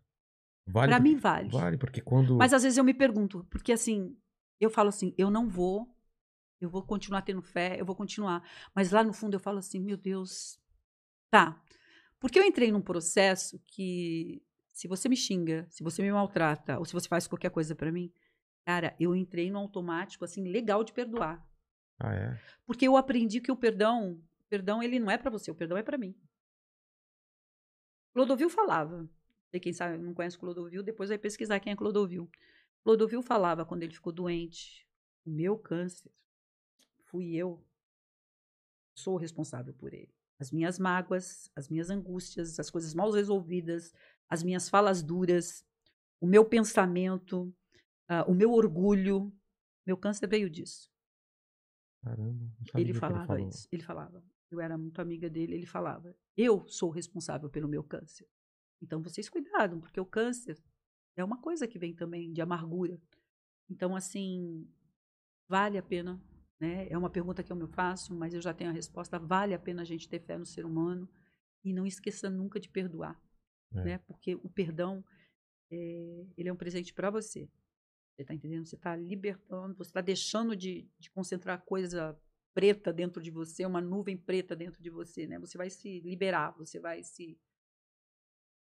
Vale 0.66 0.92
porque- 0.92 1.04
mim, 1.04 1.16
vale. 1.18 1.50
Vale, 1.50 1.78
porque 1.78 2.02
quando. 2.02 2.36
Mas 2.36 2.52
às 2.52 2.64
vezes 2.64 2.80
eu 2.80 2.84
me 2.84 2.96
pergunto, 2.96 3.46
porque 3.52 3.72
assim, 3.72 4.18
eu 4.60 4.72
falo 4.72 4.90
assim, 4.90 5.14
eu 5.20 5.30
não 5.30 5.48
vou, 5.48 5.88
eu 6.60 6.68
vou 6.68 6.82
continuar 6.82 7.22
tendo 7.22 7.44
fé, 7.44 7.80
eu 7.80 7.86
vou 7.86 7.96
continuar. 7.96 8.42
Mas 8.74 8.90
lá 8.92 9.04
no 9.04 9.14
fundo 9.14 9.36
eu 9.36 9.40
falo 9.40 9.60
assim, 9.60 9.80
meu 9.80 9.98
Deus, 9.98 10.60
tá. 11.30 11.64
Porque 12.20 12.40
eu 12.40 12.44
entrei 12.44 12.72
num 12.72 12.82
processo 12.82 13.60
que, 13.68 14.42
se 14.74 14.88
você 14.88 15.08
me 15.08 15.16
xinga, 15.16 15.68
se 15.70 15.84
você 15.84 16.02
me 16.02 16.12
maltrata, 16.12 16.80
ou 16.80 16.86
se 16.86 16.94
você 16.94 17.08
faz 17.08 17.28
qualquer 17.28 17.52
coisa 17.52 17.76
pra 17.76 17.92
mim, 17.92 18.12
cara, 18.66 18.96
eu 19.00 19.16
entrei 19.16 19.52
no 19.52 19.60
automático, 19.60 20.26
assim, 20.26 20.44
legal 20.50 20.84
de 20.84 20.92
perdoar. 20.92 21.48
Ah, 22.00 22.14
é? 22.14 22.40
Porque 22.66 22.88
eu 22.88 22.96
aprendi 22.96 23.42
que 23.42 23.52
o 23.52 23.56
perdão, 23.56 24.22
perdão 24.50 24.82
ele 24.84 25.00
não 25.00 25.10
é 25.10 25.18
pra 25.18 25.32
você, 25.32 25.50
o 25.50 25.56
perdão 25.56 25.78
é 25.78 25.84
pra 25.84 25.98
mim. 25.98 26.16
Clodovil 28.14 28.50
falava, 28.50 29.08
sei 29.50 29.60
quem 29.60 29.74
sabe, 29.74 29.98
não 29.98 30.14
conhece 30.14 30.38
Clodovil, 30.38 30.84
depois 30.84 31.10
vai 31.10 31.18
pesquisar 31.18 31.60
quem 31.60 31.74
é 31.74 31.76
Clodovil. 31.76 32.30
Clodovil 32.84 33.22
falava 33.22 33.66
quando 33.66 33.84
ele 33.84 33.94
ficou 33.94 34.14
doente, 34.14 34.88
o 35.26 35.30
meu 35.30 35.58
câncer 35.58 36.12
fui 37.06 37.36
eu, 37.36 37.64
sou 38.96 39.18
responsável 39.18 39.74
por 39.74 39.94
ele. 39.94 40.14
As 40.40 40.52
minhas 40.52 40.78
mágoas, 40.78 41.50
as 41.56 41.68
minhas 41.68 41.90
angústias, 41.90 42.60
as 42.60 42.70
coisas 42.70 42.94
mal 42.94 43.12
resolvidas, 43.12 43.94
as 44.30 44.44
minhas 44.44 44.70
falas 44.70 45.02
duras, 45.02 45.66
o 46.20 46.28
meu 46.28 46.46
pensamento, 46.46 47.54
ah, 48.08 48.24
o 48.28 48.34
meu 48.34 48.52
orgulho. 48.52 49.32
Meu 49.86 49.98
câncer 49.98 50.28
veio 50.28 50.50
disso. 50.50 50.92
Caramba, 52.10 52.52
Ele 52.76 52.94
falava 52.94 53.26
falou. 53.28 53.48
isso. 53.48 53.68
Ele 53.72 53.82
falava. 53.84 54.24
Eu 54.50 54.60
era 54.62 54.78
muito 54.78 55.02
amiga 55.02 55.30
dele, 55.30 55.54
ele 55.56 55.66
falava. 55.66 56.16
Eu 56.36 56.68
sou 56.68 56.90
responsável 56.90 57.50
pelo 57.50 57.68
meu 57.68 57.84
câncer. 57.84 58.28
Então 58.82 59.02
vocês 59.02 59.28
cuidado, 59.30 59.80
porque 59.80 60.00
o 60.00 60.06
câncer 60.06 60.58
é 61.16 61.24
uma 61.24 61.42
coisa 61.42 61.68
que 61.68 61.80
vem 61.80 61.94
também 61.96 62.32
de 62.32 62.42
amargura. 62.42 63.02
Então, 63.70 63.96
assim, 63.96 64.66
vale 65.50 65.78
a 65.78 65.84
pena, 65.84 66.22
né? 66.60 66.88
É 66.90 66.98
uma 66.98 67.10
pergunta 67.10 67.44
que 67.44 67.52
eu 67.52 67.56
me 67.56 67.68
faço, 67.68 68.16
mas 68.16 68.34
eu 68.34 68.42
já 68.42 68.54
tenho 68.54 68.70
a 68.70 68.74
resposta. 68.74 69.20
Vale 69.20 69.54
a 69.54 69.60
pena 69.60 69.82
a 69.82 69.86
gente 69.86 70.08
ter 70.08 70.20
fé 70.22 70.38
no 70.38 70.46
ser 70.46 70.66
humano 70.66 71.10
e 71.66 71.74
não 71.74 71.86
esqueça 71.86 72.30
nunca 72.30 72.60
de 72.60 72.70
perdoar, 72.70 73.20
É. 73.74 73.84
né? 73.84 73.98
Porque 74.00 74.36
o 74.36 74.50
perdão, 74.50 75.04
é, 75.70 76.26
ele 76.38 76.48
é 76.48 76.54
um 76.54 76.56
presente 76.58 76.94
para 76.94 77.10
você. 77.10 77.50
Você 78.18 78.24
está 78.24 78.34
entendendo? 78.34 78.66
Você 78.66 78.76
está 78.76 78.96
libertando, 78.96 79.76
você 79.76 79.92
está 79.92 80.02
deixando 80.02 80.56
de, 80.56 80.90
de 80.98 81.12
concentrar 81.12 81.62
coisa 81.64 82.20
preta 82.52 82.92
dentro 82.92 83.22
de 83.22 83.30
você, 83.30 83.64
uma 83.64 83.80
nuvem 83.80 84.18
preta 84.18 84.56
dentro 84.56 84.82
de 84.82 84.90
você, 84.90 85.28
né? 85.28 85.38
Você 85.38 85.56
vai 85.56 85.70
se 85.70 86.00
liberar, 86.00 86.56
você 86.58 86.80
vai 86.80 87.04
se. 87.04 87.38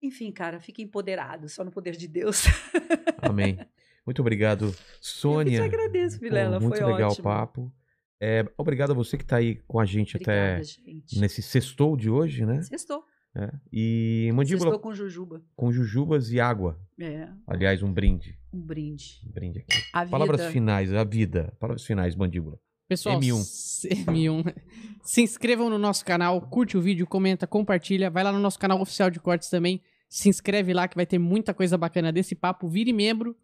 Enfim, 0.00 0.30
cara, 0.30 0.60
fique 0.60 0.80
empoderado, 0.80 1.48
só 1.48 1.64
no 1.64 1.72
poder 1.72 1.96
de 1.96 2.06
Deus. 2.06 2.44
Amém. 3.20 3.58
Muito 4.06 4.20
obrigado, 4.20 4.72
Sônia. 5.00 5.58
Eu 5.58 5.68
te 5.68 5.74
agradeço, 5.74 6.16
Pô, 6.18 6.22
Vilela, 6.22 6.60
Muito 6.60 6.78
foi 6.78 6.86
legal 6.86 7.10
ótimo. 7.10 7.28
o 7.28 7.32
papo. 7.32 7.74
É, 8.22 8.48
obrigado 8.56 8.92
a 8.92 8.94
você 8.94 9.18
que 9.18 9.24
está 9.24 9.38
aí 9.38 9.56
com 9.66 9.80
a 9.80 9.84
gente 9.84 10.16
Obrigada, 10.16 10.54
até 10.54 10.62
gente. 10.62 11.18
nesse 11.18 11.42
sextou 11.42 11.96
de 11.96 12.08
hoje, 12.08 12.46
né? 12.46 12.62
Sextou. 12.62 13.04
É. 13.34 13.50
E 13.72 14.30
mandíbula 14.32 14.70
Sextou 14.70 14.78
com 14.78 14.94
jujuba. 14.94 15.42
com 15.56 15.72
jujubas 15.72 16.30
e 16.30 16.38
água. 16.38 16.80
É, 17.00 17.28
Aliás, 17.48 17.82
um 17.82 17.92
brinde. 17.92 18.39
Um 18.52 18.60
brinde. 18.60 19.20
Um 19.26 19.30
brinde 19.32 19.58
aqui. 19.60 19.82
A 19.92 20.06
Palavras 20.06 20.40
vida. 20.40 20.52
finais, 20.52 20.92
a 20.92 21.04
vida. 21.04 21.52
Palavras 21.60 21.84
finais, 21.84 22.14
mandíbula. 22.16 22.58
Pessoal, 22.88 23.20
M1. 23.20 23.36
se- 23.44 23.88
M1. 23.88 24.52
Se 25.02 25.22
inscrevam 25.22 25.70
no 25.70 25.78
nosso 25.78 26.04
canal, 26.04 26.40
curte 26.42 26.76
o 26.76 26.80
vídeo, 26.82 27.06
comenta, 27.06 27.46
compartilha. 27.46 28.10
Vai 28.10 28.22
lá 28.24 28.32
no 28.32 28.38
nosso 28.40 28.58
canal 28.58 28.80
oficial 28.80 29.08
de 29.10 29.18
cortes 29.20 29.48
também. 29.48 29.80
Se 30.08 30.28
inscreve 30.28 30.72
lá 30.74 30.88
que 30.88 30.96
vai 30.96 31.06
ter 31.06 31.18
muita 31.18 31.54
coisa 31.54 31.78
bacana 31.78 32.12
desse 32.12 32.34
papo. 32.34 32.68
Vire 32.68 32.92
membro. 32.92 33.36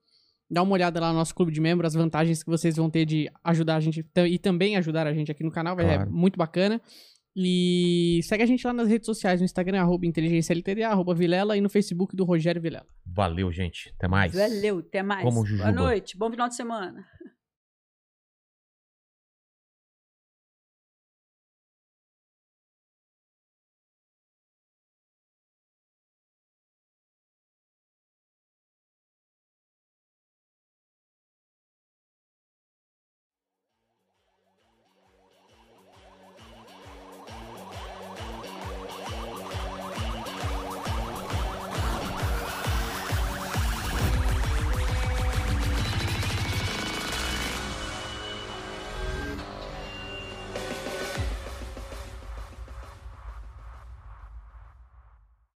Dá 0.51 0.62
uma 0.62 0.73
olhada 0.74 1.01
lá 1.01 1.09
no 1.12 1.19
nosso 1.19 1.35
clube 1.35 1.51
de 1.51 1.61
membros, 1.61 1.89
as 1.89 1.95
vantagens 1.95 2.43
que 2.43 2.49
vocês 2.51 2.77
vão 2.77 2.89
ter 2.91 3.05
de 3.05 3.28
ajudar 3.43 3.77
a 3.77 3.81
gente 3.81 4.05
e 4.28 4.39
também 4.39 4.77
ajudar 4.77 5.07
a 5.07 5.12
gente 5.12 5.31
aqui 5.31 5.43
no 5.43 5.51
canal. 5.51 5.74
Vai 5.74 5.85
Claro. 5.85 6.03
É 6.03 6.07
muito 6.07 6.37
bacana. 6.37 6.81
E 7.39 8.21
segue 8.23 8.43
a 8.43 8.47
gente 8.47 8.67
lá 8.67 8.73
nas 8.73 8.89
redes 8.89 9.05
sociais, 9.05 9.41
no 9.41 9.45
Instagram, 9.45 9.83
arroba 9.83 10.07
inteligência 10.07 10.55
LTDA, 10.55 10.89
arroba 10.89 11.15
Vilela 11.15 11.55
e 11.55 11.61
no 11.61 11.69
Facebook 11.69 12.17
do 12.17 12.25
Rogério 12.25 12.63
Vilela. 12.63 12.87
Valeu, 13.05 13.53
gente. 13.53 13.93
Até 13.99 14.09
mais. 14.09 14.33
Valeu, 14.33 14.79
até 14.79 15.03
mais. 15.03 15.23
Como 15.23 15.45
Boa 15.45 15.71
noite, 15.71 16.17
bom 16.17 16.31
final 16.31 16.49
de 16.49 16.57
semana. 16.57 17.05